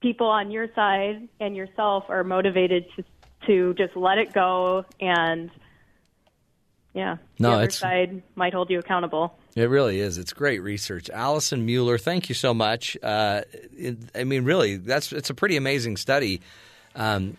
people 0.00 0.26
on 0.26 0.50
your 0.50 0.68
side 0.74 1.28
and 1.40 1.54
yourself 1.56 2.04
are 2.08 2.24
motivated 2.24 2.84
to 2.96 3.04
to 3.46 3.74
just 3.74 3.96
let 3.96 4.18
it 4.18 4.32
go 4.32 4.84
and 5.00 5.50
yeah 6.94 7.16
No, 7.38 7.50
the 7.50 7.56
other 7.56 7.70
side 7.70 8.22
might 8.36 8.52
hold 8.52 8.70
you 8.70 8.78
accountable 8.78 9.36
It 9.56 9.68
really 9.68 10.00
is. 10.00 10.16
It's 10.16 10.32
great 10.32 10.62
research. 10.62 11.10
Allison 11.10 11.66
Mueller, 11.66 11.98
thank 11.98 12.28
you 12.28 12.34
so 12.34 12.54
much. 12.54 12.96
Uh, 13.02 13.42
it, 13.76 13.98
I 14.14 14.24
mean, 14.24 14.44
really, 14.44 14.76
that's 14.76 15.12
it's 15.12 15.28
a 15.28 15.34
pretty 15.34 15.56
amazing 15.56 15.96
study. 15.98 16.40
Um, 16.94 17.36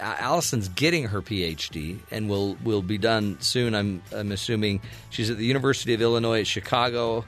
Allison's 0.00 0.68
getting 0.68 1.04
her 1.08 1.22
PhD 1.22 1.98
and 2.10 2.28
will 2.28 2.56
will 2.64 2.82
be 2.82 2.98
done 2.98 3.40
soon. 3.40 3.74
I'm 3.74 4.02
I'm 4.14 4.32
assuming 4.32 4.80
she's 5.10 5.30
at 5.30 5.36
the 5.36 5.46
University 5.46 5.94
of 5.94 6.02
Illinois 6.02 6.40
at 6.40 6.46
Chicago, 6.46 7.24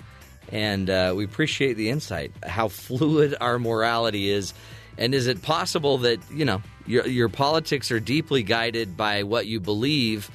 and 0.51 0.91
uh, 0.91 1.15
we 1.17 1.25
appreciate 1.25 1.75
the 1.75 1.91
insight 1.91 2.33
how 2.43 2.68
fluid 2.68 3.36
our 3.41 3.59
morality 3.59 4.31
is, 4.31 4.52
and 4.99 5.15
is 5.15 5.26
it 5.26 5.43
possible 5.43 5.99
that 5.99 6.18
you 6.31 6.44
know 6.44 6.62
your 6.86 7.07
your 7.07 7.28
politics 7.28 7.91
are 7.91 8.01
deeply 8.01 8.43
guided 8.43 8.97
by 8.97 9.23
what 9.23 9.47
you 9.47 9.60
believe 9.60 10.31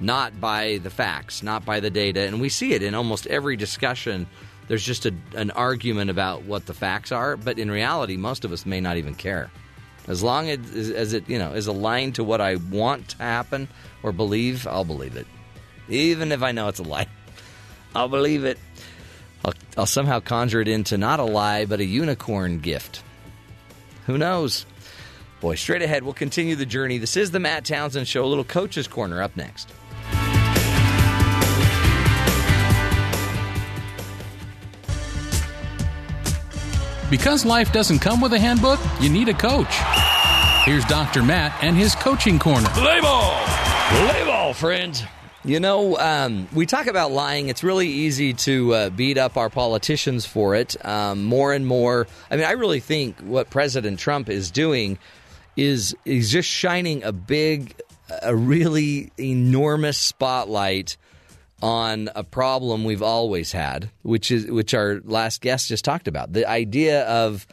not 0.00 0.40
by 0.40 0.78
the 0.82 0.90
facts, 0.90 1.42
not 1.42 1.64
by 1.64 1.80
the 1.80 1.90
data. 1.90 2.20
And 2.20 2.40
we 2.40 2.48
see 2.48 2.72
it 2.74 2.82
in 2.82 2.94
almost 2.94 3.26
every 3.26 3.56
discussion. 3.56 4.26
There's 4.68 4.84
just 4.84 5.06
a, 5.06 5.14
an 5.34 5.50
argument 5.52 6.10
about 6.10 6.42
what 6.42 6.66
the 6.66 6.74
facts 6.74 7.12
are, 7.12 7.36
but 7.36 7.58
in 7.58 7.70
reality, 7.70 8.16
most 8.16 8.44
of 8.44 8.52
us 8.52 8.66
may 8.66 8.80
not 8.80 8.96
even 8.96 9.14
care. 9.14 9.50
As 10.06 10.22
long 10.22 10.48
as, 10.48 10.90
as 10.90 11.12
it 11.12 11.28
you 11.28 11.38
know 11.38 11.52
is 11.52 11.66
aligned 11.66 12.16
to 12.16 12.24
what 12.24 12.40
I 12.40 12.56
want 12.56 13.10
to 13.10 13.18
happen 13.18 13.68
or 14.02 14.12
believe, 14.12 14.66
I'll 14.66 14.84
believe 14.84 15.16
it, 15.16 15.26
even 15.88 16.32
if 16.32 16.42
I 16.42 16.52
know 16.52 16.68
it's 16.68 16.78
a 16.78 16.84
lie. 16.84 17.08
I'll 17.94 18.08
believe 18.08 18.44
it. 18.44 18.58
I'll, 19.44 19.54
I'll 19.76 19.86
somehow 19.86 20.20
conjure 20.20 20.60
it 20.60 20.68
into 20.68 20.98
not 20.98 21.20
a 21.20 21.24
lie, 21.24 21.64
but 21.64 21.80
a 21.80 21.84
unicorn 21.84 22.58
gift. 22.60 23.02
Who 24.06 24.18
knows? 24.18 24.66
Boy, 25.40 25.54
straight 25.54 25.82
ahead, 25.82 26.02
we'll 26.02 26.14
continue 26.14 26.56
the 26.56 26.66
journey. 26.66 26.98
This 26.98 27.16
is 27.16 27.30
the 27.30 27.40
Matt 27.40 27.64
Townsend 27.64 28.08
Show. 28.08 28.24
A 28.24 28.26
little 28.26 28.44
coach's 28.44 28.88
corner 28.88 29.22
up 29.22 29.36
next. 29.36 29.70
Because 37.10 37.44
life 37.44 37.72
doesn't 37.72 38.00
come 38.00 38.20
with 38.20 38.32
a 38.32 38.38
handbook, 38.38 38.80
you 39.00 39.08
need 39.08 39.28
a 39.28 39.34
coach. 39.34 39.72
Here's 40.64 40.84
Dr. 40.86 41.22
Matt 41.22 41.56
and 41.62 41.76
his 41.76 41.94
coaching 41.94 42.40
corner. 42.40 42.68
Play 42.70 43.00
ball! 43.00 43.40
Play 43.88 44.24
ball, 44.24 44.52
friends. 44.52 45.04
You 45.44 45.60
know, 45.60 45.96
um, 45.98 46.48
we 46.52 46.66
talk 46.66 46.88
about 46.88 47.12
lying. 47.12 47.48
It's 47.48 47.62
really 47.62 47.86
easy 47.86 48.32
to 48.34 48.74
uh, 48.74 48.90
beat 48.90 49.16
up 49.16 49.36
our 49.36 49.48
politicians 49.48 50.26
for 50.26 50.56
it. 50.56 50.84
Um, 50.84 51.22
more 51.24 51.52
and 51.52 51.64
more. 51.64 52.08
I 52.28 52.34
mean, 52.34 52.44
I 52.44 52.52
really 52.52 52.80
think 52.80 53.20
what 53.20 53.50
President 53.50 54.00
Trump 54.00 54.28
is 54.28 54.50
doing 54.50 54.98
is 55.56 55.94
is 56.04 56.32
just 56.32 56.48
shining 56.48 57.04
a 57.04 57.12
big, 57.12 57.80
a 58.22 58.34
really 58.34 59.12
enormous 59.16 59.98
spotlight 59.98 60.96
on 61.62 62.10
a 62.14 62.22
problem 62.22 62.84
we've 62.84 63.02
always 63.02 63.52
had, 63.52 63.90
which 64.02 64.30
is 64.30 64.46
which 64.46 64.74
our 64.74 65.00
last 65.04 65.40
guest 65.40 65.68
just 65.68 65.84
talked 65.84 66.08
about. 66.08 66.32
The 66.32 66.48
idea 66.48 67.04
of 67.06 67.46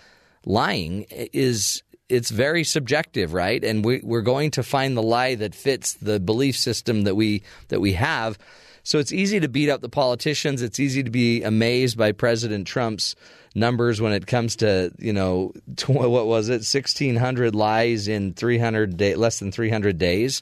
lying 0.45 1.05
is 1.09 1.83
it's 2.09 2.29
very 2.29 2.63
subjective, 2.63 3.33
right? 3.33 3.63
And 3.63 3.83
we, 3.83 4.01
we're 4.03 4.21
going 4.21 4.51
to 4.51 4.63
find 4.63 4.95
the 4.95 5.03
lie 5.03 5.35
that 5.35 5.55
fits 5.55 5.93
the 5.93 6.19
belief 6.19 6.57
system 6.57 7.03
that 7.03 7.15
we 7.15 7.43
that 7.69 7.79
we 7.79 7.93
have. 7.93 8.37
So 8.83 8.99
it's 8.99 9.13
easy 9.13 9.39
to 9.39 9.47
beat 9.47 9.69
up 9.69 9.79
the 9.79 9.89
politicians. 9.89 10.61
It's 10.61 10.79
easy 10.79 11.03
to 11.03 11.09
be 11.09 11.43
amazed 11.43 11.97
by 11.97 12.11
President 12.11 12.67
Trump's 12.67 13.15
numbers 13.55 14.01
when 14.01 14.11
it 14.11 14.27
comes 14.27 14.57
to 14.57 14.91
you 14.99 15.13
know 15.13 15.53
what 15.87 16.25
was 16.25 16.49
it, 16.49 16.65
sixteen 16.65 17.15
hundred 17.15 17.55
lies 17.55 18.07
in 18.09 18.33
three 18.33 18.57
hundred 18.57 18.97
day, 18.97 19.15
less 19.15 19.39
than 19.39 19.51
three 19.51 19.69
hundred 19.69 19.97
days. 19.97 20.41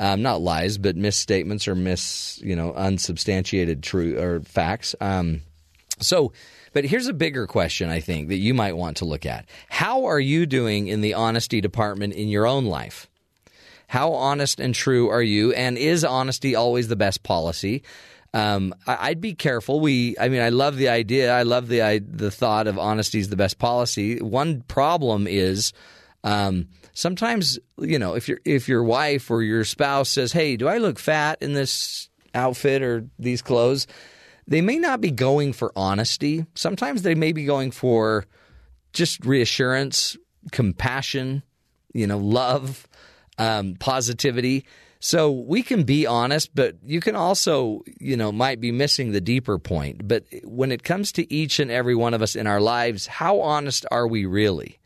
Um, 0.00 0.22
not 0.22 0.40
lies, 0.40 0.78
but 0.78 0.96
misstatements 0.96 1.68
or 1.68 1.76
mis 1.76 2.40
you 2.42 2.56
know 2.56 2.72
unsubstantiated 2.72 3.82
true 3.82 4.18
or 4.18 4.40
facts. 4.40 4.96
Um, 5.00 5.42
so 6.00 6.32
but 6.72 6.84
here's 6.84 7.08
a 7.08 7.12
bigger 7.12 7.46
question 7.46 7.90
I 7.90 8.00
think 8.00 8.28
that 8.28 8.38
you 8.38 8.54
might 8.54 8.76
want 8.76 8.98
to 8.98 9.04
look 9.04 9.26
at. 9.26 9.46
How 9.68 10.06
are 10.06 10.20
you 10.20 10.46
doing 10.46 10.86
in 10.86 11.00
the 11.00 11.14
honesty 11.14 11.60
department 11.60 12.14
in 12.14 12.28
your 12.28 12.46
own 12.46 12.64
life? 12.64 13.08
How 13.88 14.12
honest 14.12 14.60
and 14.60 14.74
true 14.74 15.08
are 15.08 15.22
you? 15.22 15.52
And 15.52 15.76
is 15.76 16.04
honesty 16.04 16.54
always 16.54 16.86
the 16.86 16.96
best 16.96 17.24
policy? 17.24 17.82
Um, 18.32 18.72
I'd 18.86 19.20
be 19.20 19.34
careful. 19.34 19.80
We, 19.80 20.14
I 20.16 20.28
mean, 20.28 20.40
I 20.40 20.50
love 20.50 20.76
the 20.76 20.88
idea. 20.88 21.34
I 21.34 21.42
love 21.42 21.66
the 21.66 21.82
I, 21.82 21.98
the 21.98 22.30
thought 22.30 22.68
of 22.68 22.78
honesty 22.78 23.18
is 23.18 23.28
the 23.28 23.36
best 23.36 23.58
policy. 23.58 24.22
One 24.22 24.62
problem 24.62 25.26
is 25.26 25.72
um, 26.22 26.68
sometimes, 26.92 27.58
you 27.78 27.98
know, 27.98 28.14
if 28.14 28.28
your 28.28 28.38
if 28.44 28.68
your 28.68 28.84
wife 28.84 29.30
or 29.30 29.42
your 29.42 29.64
spouse 29.64 30.08
says, 30.08 30.32
"Hey, 30.32 30.56
do 30.56 30.68
I 30.68 30.78
look 30.78 30.98
fat 30.98 31.38
in 31.40 31.54
this 31.54 32.08
outfit 32.34 32.82
or 32.82 33.06
these 33.18 33.42
clothes?" 33.42 33.86
they 34.50 34.60
may 34.60 34.78
not 34.78 35.00
be 35.00 35.12
going 35.12 35.52
for 35.52 35.72
honesty. 35.76 36.44
Sometimes 36.56 37.02
they 37.02 37.14
may 37.14 37.32
be 37.32 37.44
going 37.44 37.70
for 37.70 38.26
just 38.92 39.24
reassurance, 39.24 40.16
compassion, 40.50 41.44
you 41.94 42.06
know, 42.06 42.18
love, 42.18 42.88
um, 43.38 43.76
positivity. 43.78 44.66
So 44.98 45.30
we 45.30 45.62
can 45.62 45.84
be 45.84 46.04
honest, 46.04 46.52
but 46.52 46.74
you 46.84 47.00
can 47.00 47.14
also, 47.14 47.82
you 48.00 48.16
know, 48.16 48.32
might 48.32 48.60
be 48.60 48.72
missing 48.72 49.12
the 49.12 49.20
deeper 49.20 49.56
point. 49.56 50.06
But 50.06 50.24
when 50.42 50.72
it 50.72 50.82
comes 50.82 51.12
to 51.12 51.32
each 51.32 51.60
and 51.60 51.70
every 51.70 51.94
one 51.94 52.12
of 52.12 52.20
us 52.20 52.34
in 52.34 52.48
our 52.48 52.60
lives, 52.60 53.06
how 53.06 53.40
honest 53.40 53.86
are 53.92 54.08
we 54.08 54.26
really? 54.26 54.79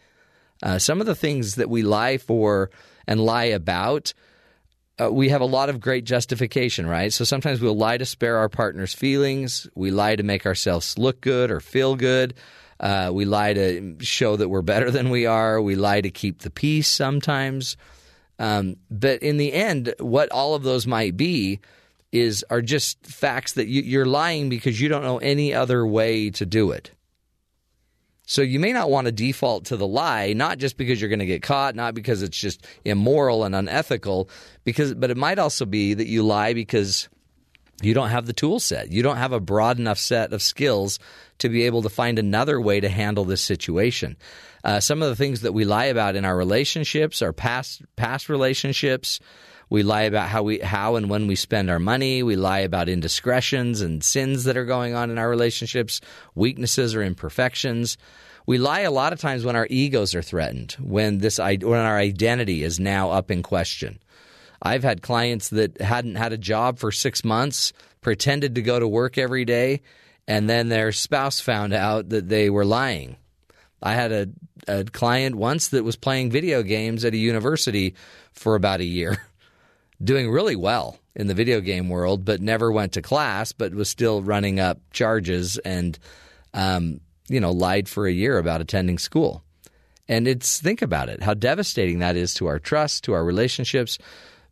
Uh, 0.65 0.79
some 0.79 1.01
of 1.01 1.07
the 1.07 1.15
things 1.15 1.55
that 1.55 1.71
we 1.71 1.83
lie 1.83 2.19
for 2.19 2.71
and 3.07 3.21
lie 3.21 3.45
about 3.45 4.15
uh, 5.03 5.11
we 5.11 5.29
have 5.29 5.41
a 5.41 5.47
lot 5.47 5.69
of 5.69 5.81
great 5.81 6.05
justification, 6.05 6.87
right? 6.87 7.13
So 7.13 7.25
sometimes 7.25 7.61
we'll 7.61 7.77
lie 7.77 7.99
to 7.99 8.05
spare 8.05 8.37
our 8.39 8.49
partner's 8.49 8.95
feelings. 8.95 9.69
We 9.75 9.91
lie 9.91 10.17
to 10.17 10.23
make 10.23 10.47
ourselves 10.47 10.97
look 10.99 11.21
good 11.21 11.51
or 11.51 11.61
feel 11.61 11.97
good. 11.97 12.35
Uh, 12.79 13.11
we 13.13 13.25
lie 13.25 13.55
to 13.55 13.97
show 14.01 14.37
that 14.37 14.49
we're 14.49 14.63
better 14.63 14.91
than 14.91 15.11
we 15.11 15.27
are. 15.27 15.61
We 15.61 15.75
lie 15.75 16.01
to 16.01 16.11
keep 16.11 16.41
the 16.41 16.51
peace 16.51 16.89
sometimes. 16.89 17.77
Um, 18.39 18.77
but 18.91 19.23
in 19.23 19.37
the 19.37 19.53
end, 19.53 19.95
what 19.99 20.31
all 20.31 20.55
of 20.55 20.63
those 20.63 20.87
might 20.87 21.17
be 21.17 21.61
is 22.13 22.45
are 22.49 22.63
just 22.63 23.05
facts 23.05 23.55
that 23.55 23.67
you, 23.67 23.83
you're 23.83 24.07
lying 24.07 24.49
because 24.49 24.81
you 24.81 24.89
don't 24.89 25.03
know 25.03 25.19
any 25.19 25.53
other 25.53 25.85
way 25.85 26.31
to 26.31 26.47
do 26.47 26.71
it. 26.71 26.93
So 28.27 28.41
you 28.43 28.59
may 28.59 28.73
not 28.73 28.91
want 28.91 29.07
to 29.07 29.13
default 29.13 29.67
to 29.67 29.77
the 29.77 29.87
lie, 29.87 30.33
not 30.33 30.59
just 30.59 30.77
because 30.77 31.01
you're 31.01 31.11
going 31.11 31.19
to 31.19 31.27
get 31.27 31.43
caught, 31.43 31.75
not 31.75 31.95
because 31.95 32.23
it's 32.23 32.39
just 32.39 32.67
immoral 32.85 33.45
and 33.45 33.55
unethical, 33.55 34.31
because 34.65 34.95
but 34.95 35.11
it 35.11 35.17
might 35.17 35.39
also 35.39 35.67
be 35.67 35.95
that 35.95 36.07
you 36.07 36.23
lie 36.23 36.55
because 36.55 37.09
you 37.83 37.93
don't 37.93 38.11
have 38.11 38.27
the 38.27 38.33
tool 38.33 38.61
set. 38.61 38.91
You 38.91 39.03
don't 39.03 39.17
have 39.17 39.33
a 39.33 39.41
broad 39.41 39.79
enough 39.79 39.99
set 39.99 40.33
of 40.33 40.43
skills 40.43 40.99
to 41.39 41.49
be 41.49 41.65
able 41.65 41.83
to 41.83 41.89
find 41.89 42.19
another 42.19 42.61
way 42.61 42.81
to 42.81 42.89
handle 42.89 43.25
this 43.25 43.43
situation. 43.43 44.17
Uh, 44.63 44.81
some 44.81 45.03
of 45.03 45.09
the 45.09 45.17
things 45.17 45.43
that 45.43 45.53
we 45.53 45.65
lie 45.65 45.87
about 45.87 46.17
in 46.17 46.25
our 46.25 46.37
relationships, 46.37 47.21
our 47.21 47.33
past 47.33 47.83
past 47.97 48.29
relationships, 48.31 49.21
we 49.71 49.83
lie 49.83 50.03
about 50.03 50.29
how 50.29 50.43
we 50.43 50.59
how 50.59 50.97
and 50.97 51.09
when 51.09 51.27
we 51.27 51.37
spend 51.37 51.71
our 51.71 51.79
money. 51.79 52.23
We 52.23 52.37
lie 52.37 52.61
about 52.61 52.89
indiscretions 52.89 53.81
and 53.81 54.05
sins 54.05 54.45
that 54.45 54.57
are 54.57 54.65
going 54.65 54.95
on 54.95 55.11
in 55.11 55.19
our 55.19 55.29
relationships, 55.29 56.01
weaknesses 56.35 56.95
or 56.95 57.03
imperfections. 57.03 57.97
We 58.47 58.59
lie 58.59 58.81
a 58.81 58.91
lot 58.91 59.13
of 59.13 59.21
times 59.21 59.45
when 59.45 59.57
our 59.57 59.67
egos 59.71 60.15
are 60.15 60.23
threatened, 60.23 60.73
when 60.81 61.19
this 61.19 61.39
when 61.39 61.63
our 61.73 61.97
identity 61.97 62.63
is 62.63 62.79
now 62.79 63.11
up 63.11 63.31
in 63.31 63.43
question. 63.43 63.99
I've 64.61 64.83
had 64.83 65.03
clients 65.03 65.51
that 65.51 65.81
hadn't 65.81 66.15
had 66.15 66.33
a 66.33 66.39
job 66.39 66.79
for 66.79 66.91
6 66.91 67.25
months, 67.25 67.73
pretended 68.01 68.55
to 68.55 68.63
go 68.63 68.79
to 68.79 68.89
work 68.89 69.19
every 69.19 69.45
day, 69.45 69.83
and 70.27 70.49
then 70.49 70.69
their 70.69 70.91
spouse 70.93 71.41
found 71.41 71.75
out 71.75 72.09
that 72.11 72.29
they 72.29 72.49
were 72.49 72.65
lying. 72.65 73.17
I 73.83 73.93
had 73.93 74.13
a, 74.13 74.27
a 74.67 74.85
client 74.85 75.35
once 75.35 75.69
that 75.69 75.85
was 75.85 75.97
playing 75.97 76.31
video 76.31 76.63
games 76.63 77.05
at 77.05 77.13
a 77.13 77.19
university 77.19 77.95
for 78.33 78.55
about 78.55 78.81
a 78.81 78.85
year. 78.85 79.23
doing 80.05 80.31
really 80.31 80.57
well 80.57 80.99
in 81.17 81.27
the 81.27 81.35
video 81.35 81.61
game 81.61 81.89
world, 81.89 82.25
but 82.25 82.41
never 82.41 82.71
went 82.71 82.93
to 82.93 83.03
class, 83.03 83.53
but 83.53 83.75
was 83.75 83.89
still 83.89 84.23
running 84.23 84.61
up 84.61 84.79
charges 84.93 85.59
and, 85.59 85.99
um, 86.53 87.01
you 87.29 87.41
know, 87.41 87.53
lied 87.53 87.89
for 87.89 88.07
a 88.07 88.13
year 88.13 88.39
about 88.39 88.61
attending 88.61 88.99
school. 88.99 89.43
And 90.09 90.29
it's 90.29 90.61
think 90.61 90.83
about 90.83 91.09
it, 91.09 91.23
how 91.23 91.35
devastating 91.35 92.01
that 92.01 92.17
is 92.17 92.35
to 92.35 92.47
our 92.47 92.59
trust, 92.59 93.05
to 93.05 93.15
our 93.15 93.25
relationships. 93.25 93.99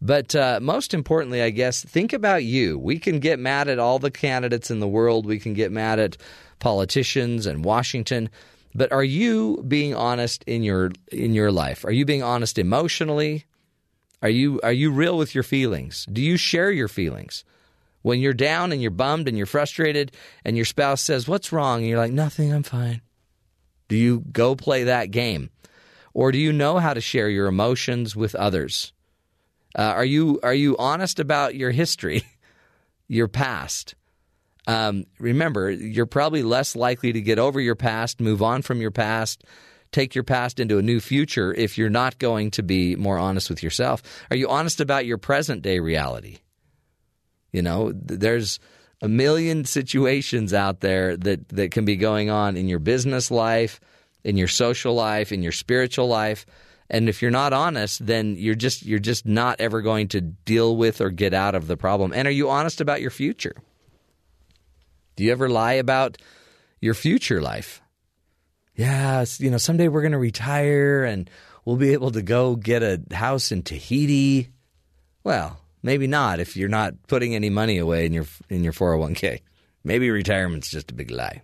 But 0.00 0.34
uh, 0.34 0.58
most 0.62 0.94
importantly, 0.94 1.42
I 1.42 1.50
guess, 1.50 1.84
think 1.84 2.12
about 2.12 2.44
you. 2.44 2.78
We 2.78 2.98
can 2.98 3.20
get 3.20 3.38
mad 3.38 3.68
at 3.68 3.78
all 3.78 3.98
the 3.98 4.10
candidates 4.10 4.70
in 4.70 4.80
the 4.80 4.88
world. 4.88 5.26
We 5.26 5.38
can 5.38 5.54
get 5.54 5.70
mad 5.70 5.98
at 5.98 6.16
politicians 6.58 7.46
and 7.46 7.64
Washington. 7.64 8.30
But 8.74 8.90
are 8.90 9.04
you 9.04 9.62
being 9.68 9.94
honest 9.94 10.42
in 10.44 10.62
your 10.62 10.92
in 11.12 11.34
your 11.34 11.52
life? 11.52 11.84
Are 11.84 11.92
you 11.92 12.04
being 12.04 12.22
honest 12.22 12.58
emotionally? 12.58 13.44
Are 14.22 14.30
you 14.30 14.60
are 14.62 14.72
you 14.72 14.90
real 14.90 15.18
with 15.18 15.34
your 15.34 15.44
feelings? 15.44 16.06
Do 16.10 16.22
you 16.22 16.36
share 16.36 16.70
your 16.70 16.88
feelings? 16.88 17.44
When 18.02 18.20
you're 18.20 18.34
down 18.34 18.72
and 18.72 18.80
you're 18.80 18.90
bummed 18.90 19.28
and 19.28 19.36
you're 19.36 19.46
frustrated 19.46 20.12
and 20.44 20.56
your 20.56 20.64
spouse 20.64 21.00
says, 21.00 21.28
"What's 21.28 21.52
wrong?" 21.52 21.80
and 21.80 21.88
you're 21.88 21.98
like, 21.98 22.12
"Nothing, 22.12 22.52
I'm 22.52 22.62
fine." 22.62 23.02
Do 23.88 23.96
you 23.96 24.20
go 24.32 24.54
play 24.54 24.84
that 24.84 25.10
game? 25.10 25.50
Or 26.14 26.32
do 26.32 26.38
you 26.38 26.52
know 26.52 26.78
how 26.78 26.94
to 26.94 27.00
share 27.00 27.28
your 27.28 27.46
emotions 27.46 28.14
with 28.14 28.34
others? 28.34 28.92
Uh, 29.76 29.82
are 29.82 30.04
you 30.04 30.38
are 30.42 30.54
you 30.54 30.76
honest 30.78 31.18
about 31.18 31.54
your 31.54 31.70
history, 31.70 32.24
your 33.08 33.28
past? 33.28 33.94
Um, 34.66 35.06
remember, 35.18 35.70
you're 35.70 36.06
probably 36.06 36.42
less 36.42 36.76
likely 36.76 37.12
to 37.12 37.20
get 37.20 37.38
over 37.38 37.60
your 37.60 37.74
past, 37.74 38.20
move 38.20 38.42
on 38.42 38.62
from 38.62 38.80
your 38.80 38.92
past, 38.92 39.44
take 39.92 40.14
your 40.14 40.24
past 40.24 40.58
into 40.58 40.78
a 40.78 40.82
new 40.82 41.00
future 41.00 41.54
if 41.54 41.78
you're 41.78 41.90
not 41.90 42.18
going 42.18 42.50
to 42.52 42.62
be 42.62 42.96
more 42.96 43.18
honest 43.18 43.48
with 43.48 43.62
yourself? 43.62 44.02
Are 44.30 44.36
you 44.36 44.48
honest 44.48 44.80
about 44.80 45.06
your 45.06 45.18
present 45.18 45.62
day 45.62 45.78
reality? 45.78 46.38
You 47.52 47.62
know, 47.62 47.92
there's 47.94 48.58
a 49.02 49.08
million 49.08 49.64
situations 49.64 50.54
out 50.54 50.80
there 50.80 51.16
that, 51.18 51.48
that 51.50 51.70
can 51.70 51.84
be 51.84 51.96
going 51.96 52.30
on 52.30 52.56
in 52.56 52.68
your 52.68 52.78
business 52.78 53.30
life, 53.30 53.80
in 54.24 54.36
your 54.36 54.48
social 54.48 54.94
life, 54.94 55.32
in 55.32 55.42
your 55.42 55.52
spiritual 55.52 56.08
life. 56.08 56.46
And 56.88 57.08
if 57.08 57.20
you're 57.20 57.30
not 57.30 57.52
honest, 57.52 58.04
then 58.06 58.36
you're 58.36 58.54
just 58.54 58.84
you're 58.84 58.98
just 58.98 59.26
not 59.26 59.60
ever 59.60 59.80
going 59.80 60.08
to 60.08 60.20
deal 60.20 60.76
with 60.76 61.00
or 61.00 61.10
get 61.10 61.34
out 61.34 61.54
of 61.54 61.66
the 61.66 61.76
problem. 61.76 62.12
And 62.14 62.28
are 62.28 62.32
you 62.32 62.50
honest 62.50 62.80
about 62.80 63.00
your 63.00 63.10
future? 63.10 63.54
Do 65.16 65.24
you 65.24 65.32
ever 65.32 65.48
lie 65.48 65.74
about 65.74 66.18
your 66.80 66.94
future 66.94 67.40
life? 67.40 67.81
Yeah, 68.74 69.24
you 69.38 69.50
know, 69.50 69.58
someday 69.58 69.88
we're 69.88 70.02
going 70.02 70.12
to 70.12 70.18
retire 70.18 71.04
and 71.04 71.28
we'll 71.64 71.76
be 71.76 71.92
able 71.92 72.10
to 72.12 72.22
go 72.22 72.56
get 72.56 72.82
a 72.82 73.00
house 73.12 73.52
in 73.52 73.62
Tahiti. 73.62 74.48
Well, 75.24 75.58
maybe 75.82 76.06
not 76.06 76.40
if 76.40 76.56
you're 76.56 76.68
not 76.68 76.94
putting 77.06 77.34
any 77.34 77.50
money 77.50 77.78
away 77.78 78.06
in 78.06 78.12
your 78.12 78.26
in 78.48 78.64
your 78.64 78.72
401k. 78.72 79.40
Maybe 79.84 80.10
retirement's 80.10 80.70
just 80.70 80.90
a 80.90 80.94
big 80.94 81.10
lie. 81.10 81.42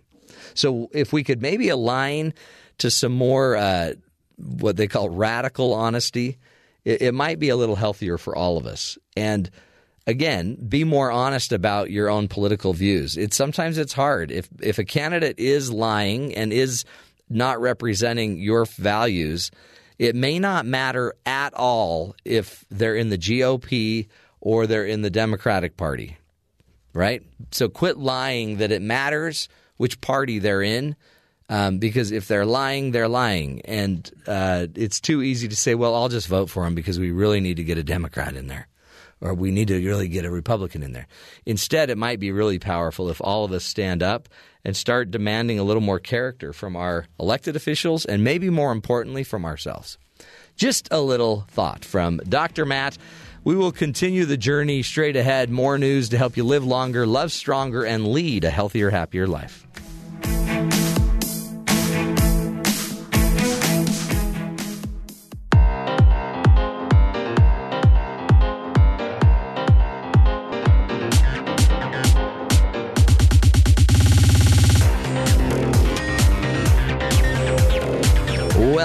So 0.53 0.89
if 0.93 1.13
we 1.13 1.23
could 1.23 1.41
maybe 1.41 1.69
align 1.69 2.33
to 2.79 2.89
some 2.89 3.11
more 3.11 3.55
uh, 3.55 3.93
what 4.37 4.77
they 4.77 4.87
call 4.87 5.09
radical 5.09 5.73
honesty, 5.73 6.37
it, 6.85 7.01
it 7.01 7.13
might 7.13 7.39
be 7.39 7.49
a 7.49 7.55
little 7.55 7.75
healthier 7.75 8.17
for 8.17 8.35
all 8.35 8.57
of 8.57 8.65
us. 8.65 8.97
And 9.17 9.49
again, 10.07 10.55
be 10.55 10.83
more 10.83 11.11
honest 11.11 11.51
about 11.51 11.91
your 11.91 12.09
own 12.09 12.27
political 12.27 12.73
views. 12.73 13.17
It's 13.17 13.35
sometimes 13.37 13.77
it's 13.77 13.93
hard 13.93 14.31
if 14.31 14.49
if 14.61 14.79
a 14.79 14.85
candidate 14.85 15.37
is 15.37 15.71
lying 15.71 16.33
and 16.35 16.51
is 16.51 16.85
not 17.29 17.61
representing 17.61 18.37
your 18.37 18.65
values. 18.65 19.51
It 19.97 20.15
may 20.15 20.39
not 20.39 20.65
matter 20.65 21.13
at 21.25 21.53
all 21.53 22.15
if 22.25 22.65
they're 22.69 22.95
in 22.95 23.09
the 23.09 23.17
GOP 23.17 24.07
or 24.41 24.67
they're 24.67 24.85
in 24.85 25.01
the 25.01 25.09
Democratic 25.09 25.77
Party, 25.77 26.17
right? 26.93 27.21
So 27.51 27.67
quit 27.69 27.97
lying 27.97 28.57
that 28.57 28.71
it 28.71 28.81
matters 28.81 29.49
which 29.77 30.01
party 30.01 30.39
they're 30.39 30.61
in. 30.61 30.95
Um, 31.51 31.79
because 31.79 32.11
if 32.11 32.27
they're 32.27 32.45
lying, 32.45 32.91
they're 32.91 33.07
lying, 33.07 33.61
and 33.61 34.07
uh, 34.27 34.67
it's 34.75 34.99
too 34.99 35.23
easy 35.23 35.47
to 35.47 35.55
say, 35.55 35.73
"Well, 35.73 35.95
I'll 35.95 36.07
just 36.07 36.27
vote 36.27 36.47
for 36.47 36.63
them 36.63 36.75
because 36.75 36.99
we 36.99 37.09
really 37.09 37.39
need 37.39 37.57
to 37.57 37.63
get 37.63 37.79
a 37.79 37.83
Democrat 37.83 38.35
in 38.35 38.45
there." 38.45 38.67
Or 39.21 39.33
we 39.33 39.51
need 39.51 39.67
to 39.67 39.85
really 39.85 40.07
get 40.07 40.25
a 40.25 40.31
Republican 40.31 40.83
in 40.83 40.93
there. 40.93 41.07
Instead, 41.45 41.89
it 41.89 41.97
might 41.97 42.19
be 42.19 42.31
really 42.31 42.59
powerful 42.59 43.09
if 43.09 43.21
all 43.21 43.45
of 43.45 43.51
us 43.51 43.63
stand 43.63 44.01
up 44.01 44.29
and 44.63 44.75
start 44.75 45.11
demanding 45.11 45.59
a 45.59 45.63
little 45.63 45.81
more 45.81 45.99
character 45.99 46.53
from 46.53 46.75
our 46.75 47.05
elected 47.19 47.55
officials 47.55 48.05
and 48.05 48.23
maybe 48.23 48.49
more 48.49 48.71
importantly 48.71 49.23
from 49.23 49.45
ourselves. 49.45 49.97
Just 50.55 50.87
a 50.91 50.99
little 50.99 51.45
thought 51.49 51.85
from 51.85 52.17
Dr. 52.27 52.65
Matt. 52.65 52.97
We 53.45 53.55
will 53.55 53.71
continue 53.71 54.25
the 54.25 54.35
journey 54.35 54.83
straight 54.83 55.15
ahead. 55.15 55.49
More 55.49 55.77
news 55.77 56.09
to 56.09 56.17
help 56.17 56.35
you 56.35 56.43
live 56.43 56.65
longer, 56.65 57.07
love 57.07 57.31
stronger, 57.31 57.85
and 57.85 58.07
lead 58.07 58.43
a 58.43 58.49
healthier, 58.49 58.89
happier 58.89 59.27
life. 59.27 59.65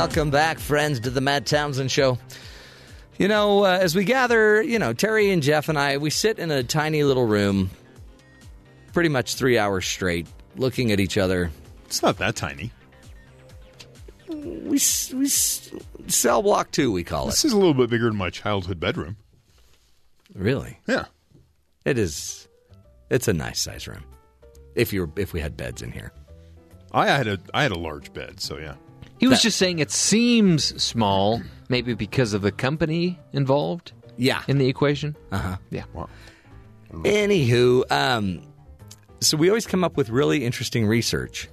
Welcome 0.05 0.29
back, 0.29 0.59
friends, 0.59 1.01
to 1.01 1.09
the 1.09 1.23
Matt 1.23 1.47
Townsend 1.47 1.91
Show. 1.91 2.19
You 3.17 3.27
know, 3.27 3.65
uh, 3.65 3.79
as 3.81 3.95
we 3.95 4.05
gather, 4.05 4.63
you 4.63 4.79
know, 4.79 4.93
Terry 4.93 5.31
and 5.31 5.43
Jeff 5.43 5.71
and 5.71 5.79
I, 5.79 5.97
we 5.97 6.11
sit 6.11 6.39
in 6.39 6.51
a 6.51 6.63
tiny 6.63 7.05
little 7.05 7.25
room, 7.25 7.71
pretty 8.93 9.09
much 9.09 9.37
three 9.37 9.57
hours 9.57 9.87
straight, 9.87 10.27
looking 10.57 10.93
at 10.93 11.01
each 11.01 11.17
other. 11.17 11.51
It's 11.87 12.03
not 12.03 12.19
that 12.19 12.37
tiny. 12.37 12.71
We, 14.29 14.79
we 15.15 15.27
cell 15.29 16.43
block 16.43 16.71
two, 16.71 16.93
we 16.93 17.03
call 17.03 17.29
it. 17.29 17.31
This 17.31 17.45
it. 17.47 17.49
is 17.49 17.53
a 17.55 17.57
little 17.57 17.73
bit 17.73 17.89
bigger 17.89 18.05
than 18.05 18.19
my 18.19 18.29
childhood 18.29 18.79
bedroom. 18.79 19.17
Really? 20.35 20.81
Yeah. 20.87 21.07
It 21.87 21.97
is. 21.97 22.47
It's 23.09 23.27
a 23.27 23.33
nice 23.33 23.59
size 23.59 23.89
room. 23.89 24.05
If 24.75 24.93
you're, 24.93 25.11
if 25.17 25.33
we 25.33 25.41
had 25.41 25.57
beds 25.57 25.81
in 25.81 25.93
here, 25.93 26.13
I 26.93 27.07
had 27.07 27.27
a 27.27 27.39
I 27.55 27.63
had 27.63 27.73
a 27.73 27.79
large 27.79 28.13
bed, 28.13 28.39
so 28.39 28.59
yeah. 28.59 28.75
He 29.25 29.29
was 29.29 29.41
just 29.41 29.57
saying 29.57 29.79
it 29.79 29.91
seems 29.91 30.83
small, 30.83 31.41
maybe 31.71 31.95
because 31.95 32.35
of 32.35 32.43
the 32.43 32.53
company 32.53 33.19
involved. 33.33 33.93
Yeah, 34.19 34.43
in 34.49 34.59
the 34.59 34.69
equation. 34.69 35.17
Uh 35.33 35.39
huh. 35.39 35.57
Yeah. 35.71 35.85
Well, 35.95 36.11
Anywho, 36.93 37.91
um, 37.91 38.43
so 39.23 39.39
we 39.39 39.49
always 39.49 39.67
come 39.67 39.83
up 39.83 39.97
with 39.97 40.11
really 40.11 40.45
interesting 40.45 40.87
research 40.87 41.49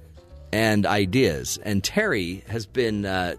and 0.52 0.84
ideas, 0.84 1.58
and 1.62 1.82
Terry 1.82 2.44
has 2.46 2.66
been 2.66 3.06
uh, 3.06 3.36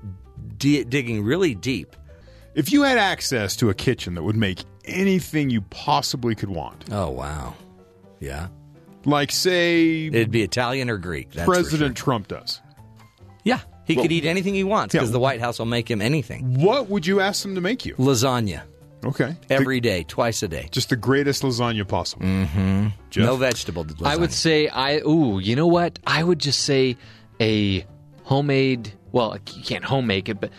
di- 0.58 0.84
digging 0.84 1.24
really 1.24 1.54
deep. 1.54 1.96
If 2.56 2.72
you 2.72 2.82
had 2.82 2.98
access 2.98 3.56
to 3.58 3.70
a 3.70 3.74
kitchen 3.76 4.16
that 4.16 4.24
would 4.24 4.36
make 4.36 4.64
anything 4.86 5.52
you 5.52 5.62
possibly 5.62 6.34
could 6.34 6.50
want, 6.50 6.86
oh 6.92 7.12
wow, 7.12 7.54
yeah, 8.20 8.48
like 9.06 9.32
say 9.32 10.08
it'd 10.08 10.32
be 10.32 10.42
Italian 10.42 10.90
or 10.90 10.98
Greek. 10.98 11.32
That's 11.32 11.46
for 11.46 11.54
President 11.54 11.96
Trump 11.96 12.30
does. 12.30 12.62
Yeah, 13.44 13.60
he 13.86 13.96
Well- 13.96 14.04
could 14.06 14.12
eat 14.12 14.26
anything 14.26 14.54
he 14.54 14.64
wants 14.64 14.94
because 14.94 15.10
Yeah. 15.10 15.14
the 15.14 15.20
White 15.20 15.40
House 15.42 15.60
will 15.60 15.66
make 15.66 15.90
him 15.90 16.02
anything. 16.02 16.60
What 16.62 16.90
would 16.90 17.06
you 17.06 17.20
ask 17.20 17.44
them 17.44 17.56
to 17.56 17.62
make 17.62 17.86
you? 17.86 17.96
Lasagna 17.96 18.62
Okay. 19.06 19.36
every 19.50 19.80
day, 19.82 20.04
twice 20.08 20.42
a 20.44 20.48
day. 20.48 20.70
Just 20.72 20.90
the 20.90 20.96
greatest 20.96 21.44
lasagna 21.44 21.88
possible. 21.88 22.26
Mm-hmm. 22.26 22.88
Jeff? 23.10 23.26
No 23.26 23.36
vegetable. 23.36 23.84
Lasagna. 23.86 24.08
I 24.08 24.16
would 24.18 24.32
say 24.32 24.68
I 24.70 24.98
ooh, 25.00 25.40
you 25.40 25.56
know 25.56 25.68
what? 25.68 26.00
I 26.08 26.24
would 26.24 26.40
just 26.40 26.60
say 26.62 26.96
a 27.42 27.86
homemade. 28.24 28.94
Well, 29.12 29.38
you 29.54 29.64
can't 29.64 29.84
home 29.84 30.08
make 30.08 30.30
it, 30.30 30.40
but 30.40 30.52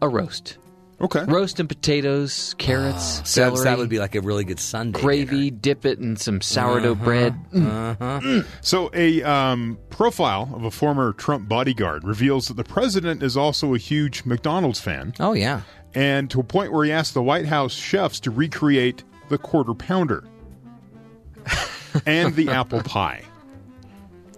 a 0.00 0.08
roast. 0.08 0.56
Okay. 1.02 1.24
Roast 1.24 1.58
and 1.58 1.68
potatoes, 1.68 2.54
carrots, 2.58 3.18
So 3.28 3.42
celery. 3.54 3.64
that 3.64 3.78
would 3.78 3.88
be 3.88 3.98
like 3.98 4.14
a 4.14 4.20
really 4.20 4.44
good 4.44 4.60
Sunday 4.60 5.00
gravy. 5.00 5.50
Dip 5.50 5.84
it 5.84 5.98
in 5.98 6.16
some 6.16 6.40
sourdough 6.40 6.92
Uh-huh. 6.92 7.04
bread. 7.04 7.34
Uh-huh. 7.52 8.42
So, 8.60 8.88
a 8.94 9.20
um, 9.24 9.78
profile 9.90 10.48
of 10.54 10.62
a 10.64 10.70
former 10.70 11.12
Trump 11.14 11.48
bodyguard 11.48 12.04
reveals 12.04 12.46
that 12.48 12.54
the 12.54 12.62
president 12.64 13.22
is 13.22 13.36
also 13.36 13.74
a 13.74 13.78
huge 13.78 14.24
McDonald's 14.24 14.78
fan. 14.80 15.12
Oh 15.18 15.32
yeah, 15.32 15.62
and 15.94 16.30
to 16.30 16.38
a 16.40 16.44
point 16.44 16.72
where 16.72 16.84
he 16.84 16.92
asked 16.92 17.14
the 17.14 17.22
White 17.22 17.46
House 17.46 17.74
chefs 17.74 18.20
to 18.20 18.30
recreate 18.30 19.02
the 19.28 19.38
quarter 19.38 19.74
pounder 19.74 20.22
and 22.06 22.34
the 22.36 22.48
apple 22.48 22.80
pie. 22.82 23.22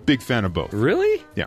Big 0.07 0.23
fan 0.23 0.45
of 0.45 0.53
both. 0.53 0.73
Really? 0.73 1.23
Yeah. 1.35 1.47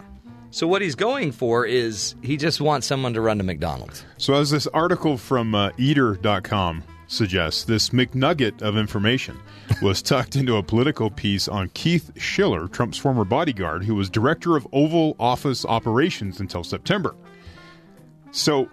So 0.51 0.67
what 0.67 0.81
he's 0.81 0.95
going 0.95 1.31
for 1.31 1.65
is 1.65 2.15
he 2.21 2.37
just 2.37 2.61
wants 2.61 2.87
someone 2.87 3.13
to 3.13 3.21
run 3.21 3.37
to 3.37 3.43
McDonald's. 3.43 4.03
So, 4.17 4.33
as 4.35 4.49
this 4.49 4.65
article 4.67 5.17
from 5.17 5.53
uh, 5.53 5.71
Eater.com 5.77 6.83
suggests, 7.07 7.63
this 7.65 7.89
McNugget 7.89 8.61
of 8.61 8.77
information 8.77 9.39
was 9.81 10.01
tucked 10.01 10.35
into 10.35 10.55
a 10.55 10.63
political 10.63 11.09
piece 11.09 11.47
on 11.47 11.69
Keith 11.69 12.11
Schiller, 12.19 12.67
Trump's 12.67 12.97
former 12.97 13.25
bodyguard, 13.25 13.83
who 13.83 13.95
was 13.95 14.09
director 14.09 14.55
of 14.55 14.67
Oval 14.71 15.15
Office 15.19 15.65
operations 15.65 16.39
until 16.39 16.63
September. 16.63 17.15
So, 18.31 18.69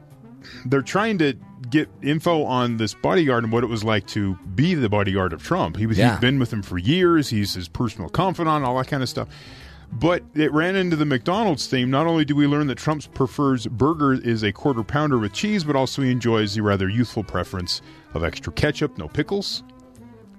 they're 0.67 0.83
trying 0.83 1.19
to 1.19 1.35
get 1.71 1.89
info 2.03 2.45
on 2.45 2.77
this 2.77 2.95
bodyguard 2.95 3.45
and 3.45 3.53
what 3.53 3.65
it 3.65 3.69
was 3.69 3.83
like 3.83 4.07
to 4.09 4.37
be 4.55 4.75
the 4.75 4.89
bodyguard 4.89 5.33
of 5.33 5.43
Trump. 5.43 5.77
He 5.77 5.87
was, 5.87 5.99
Yeah. 5.99 6.13
He's 6.13 6.21
been 6.21 6.39
with 6.39 6.53
him 6.53 6.63
for 6.63 6.79
years. 6.79 7.29
He's 7.31 7.55
his 7.55 7.69
personal 7.69 8.09
confidant, 8.11 8.65
all 8.65 8.77
that 8.79 8.89
kind 8.89 9.03
of 9.03 9.09
stuff. 9.09 9.29
But 9.95 10.25
it 10.35 10.53
ran 10.53 10.75
into 10.75 10.97
the 10.97 11.05
McDonald's 11.05 11.67
theme. 11.69 11.89
Not 11.91 12.07
only 12.07 12.25
do 12.25 12.35
we 12.35 12.47
learn 12.47 12.67
that 12.67 12.79
Trump's 12.79 13.07
prefers 13.07 13.67
burger 13.67 14.15
is 14.15 14.43
a 14.43 14.53
quarter 14.53 14.83
pounder 14.83 15.19
with 15.19 15.33
cheese, 15.33 15.63
but 15.63 15.77
also 15.77 16.03
he 16.03 16.11
enjoys 16.11 16.55
the 16.55 16.63
rather 16.63 16.89
youthful 16.89 17.23
preference 17.23 17.81
of 18.13 18.25
extra 18.25 18.53
ketchup, 18.53 18.99
no 18.99 19.07
pickles. 19.07 19.63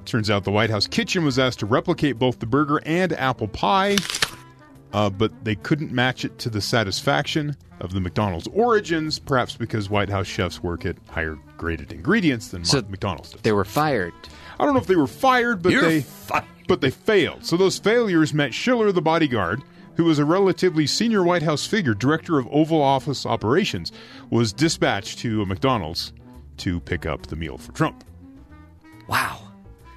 Turns 0.03 0.29
out 0.29 0.43
the 0.43 0.51
White 0.51 0.69
House 0.69 0.87
kitchen 0.87 1.23
was 1.23 1.39
asked 1.39 1.59
to 1.59 1.65
replicate 1.65 2.19
both 2.19 2.39
the 2.39 2.45
burger 2.45 2.81
and 2.85 3.13
apple 3.13 3.47
pie, 3.47 3.95
uh, 4.93 5.09
but 5.09 5.31
they 5.43 5.55
couldn't 5.55 5.91
match 5.91 6.25
it 6.25 6.37
to 6.39 6.49
the 6.49 6.61
satisfaction 6.61 7.55
of 7.79 7.93
the 7.93 7.99
McDonald's 7.99 8.47
origins, 8.53 9.19
perhaps 9.19 9.55
because 9.55 9.89
White 9.89 10.09
House 10.09 10.27
chefs 10.27 10.61
work 10.61 10.85
at 10.85 10.97
higher 11.09 11.37
graded 11.57 11.91
ingredients 11.91 12.49
than 12.49 12.63
So 12.63 12.81
McDonald's 12.89 13.31
does. 13.31 13.41
They 13.41 13.51
were 13.51 13.65
fired. 13.65 14.13
I 14.59 14.65
don't 14.65 14.73
know 14.73 14.79
if 14.79 14.87
they 14.87 14.95
were 14.95 15.07
fired, 15.07 15.61
but 15.61 15.71
You're 15.71 15.81
they 15.83 16.01
fired. 16.01 16.45
but 16.67 16.81
they 16.81 16.89
failed. 16.91 17.45
So 17.45 17.57
those 17.57 17.77
failures 17.79 18.33
meant 18.33 18.53
Schiller, 18.53 18.91
the 18.91 19.01
bodyguard, 19.01 19.61
who 19.95 20.03
was 20.05 20.19
a 20.19 20.25
relatively 20.25 20.87
senior 20.87 21.23
White 21.23 21.43
House 21.43 21.65
figure, 21.65 21.93
director 21.93 22.37
of 22.39 22.47
Oval 22.51 22.81
Office 22.81 23.25
operations, 23.25 23.91
was 24.29 24.51
dispatched 24.53 25.19
to 25.19 25.41
a 25.41 25.45
McDonald's 25.45 26.11
to 26.57 26.79
pick 26.81 27.05
up 27.05 27.27
the 27.27 27.35
meal 27.35 27.57
for 27.57 27.71
Trump. 27.73 28.03
Wow. 29.07 29.39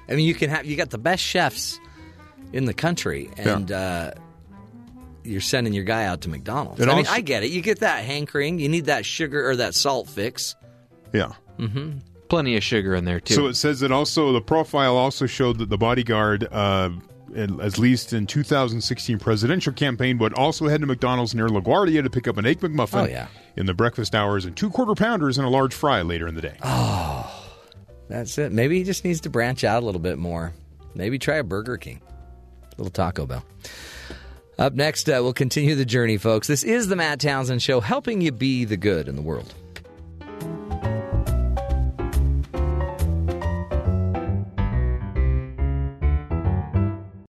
I 0.09 0.15
mean, 0.15 0.25
you 0.25 0.33
can 0.35 0.49
have 0.49 0.65
you 0.65 0.75
got 0.75 0.89
the 0.89 0.97
best 0.97 1.23
chefs 1.23 1.79
in 2.53 2.65
the 2.65 2.73
country, 2.73 3.29
and 3.37 3.71
uh, 3.71 4.11
you're 5.23 5.41
sending 5.41 5.73
your 5.73 5.83
guy 5.83 6.05
out 6.05 6.21
to 6.21 6.29
McDonald's. 6.29 6.81
And 6.81 6.89
I 6.89 6.95
mean, 6.95 7.05
also- 7.05 7.13
I 7.17 7.21
get 7.21 7.43
it. 7.43 7.51
You 7.51 7.61
get 7.61 7.79
that 7.81 8.03
hankering. 8.03 8.59
You 8.59 8.69
need 8.69 8.85
that 8.85 9.05
sugar 9.05 9.47
or 9.49 9.55
that 9.57 9.75
salt 9.75 10.09
fix. 10.09 10.55
Yeah. 11.13 11.33
Mm-hmm. 11.57 11.99
Plenty 12.29 12.55
of 12.55 12.63
sugar 12.63 12.95
in 12.95 13.05
there 13.05 13.19
too. 13.19 13.33
So 13.33 13.47
it 13.47 13.55
says 13.55 13.79
that 13.81 13.91
also 13.91 14.31
the 14.31 14.41
profile 14.41 14.95
also 14.95 15.25
showed 15.25 15.57
that 15.57 15.69
the 15.69 15.77
bodyguard, 15.77 16.47
uh, 16.51 16.91
at 17.35 17.77
least 17.79 18.13
in 18.13 18.25
2016 18.27 19.19
presidential 19.19 19.73
campaign, 19.73 20.17
would 20.19 20.33
also 20.33 20.67
head 20.67 20.81
to 20.81 20.87
McDonald's 20.87 21.33
near 21.35 21.47
LaGuardia 21.47 22.03
to 22.03 22.09
pick 22.09 22.27
up 22.27 22.37
an 22.37 22.45
egg 22.45 22.59
McMuffin 22.59 23.03
Oh, 23.03 23.07
yeah. 23.07 23.27
in 23.55 23.65
the 23.65 23.73
breakfast 23.73 24.13
hours 24.15 24.45
and 24.45 24.55
two 24.55 24.69
quarter 24.69 24.93
pounders 24.95 25.37
and 25.37 25.45
a 25.45 25.49
large 25.49 25.73
fry 25.73 26.01
later 26.03 26.27
in 26.27 26.35
the 26.35 26.41
day. 26.41 26.55
Oh, 26.63 27.47
that's 28.07 28.37
it. 28.37 28.51
Maybe 28.51 28.77
he 28.77 28.83
just 28.83 29.03
needs 29.03 29.21
to 29.21 29.29
branch 29.29 29.63
out 29.63 29.81
a 29.83 29.85
little 29.85 30.01
bit 30.01 30.17
more. 30.19 30.53
Maybe 30.95 31.17
try 31.19 31.35
a 31.37 31.43
Burger 31.43 31.77
King, 31.77 31.99
a 32.63 32.75
little 32.77 32.91
Taco 32.91 33.25
Bell. 33.25 33.43
Up 34.57 34.73
next, 34.73 35.07
uh, 35.09 35.19
we'll 35.21 35.33
continue 35.33 35.73
the 35.75 35.85
journey, 35.85 36.17
folks. 36.17 36.45
This 36.47 36.63
is 36.63 36.87
the 36.89 36.95
Matt 36.95 37.19
Townsend 37.21 37.61
Show, 37.61 37.79
helping 37.79 38.21
you 38.21 38.31
be 38.31 38.65
the 38.65 38.75
good 38.77 39.07
in 39.07 39.15
the 39.15 39.21
world. 39.21 39.53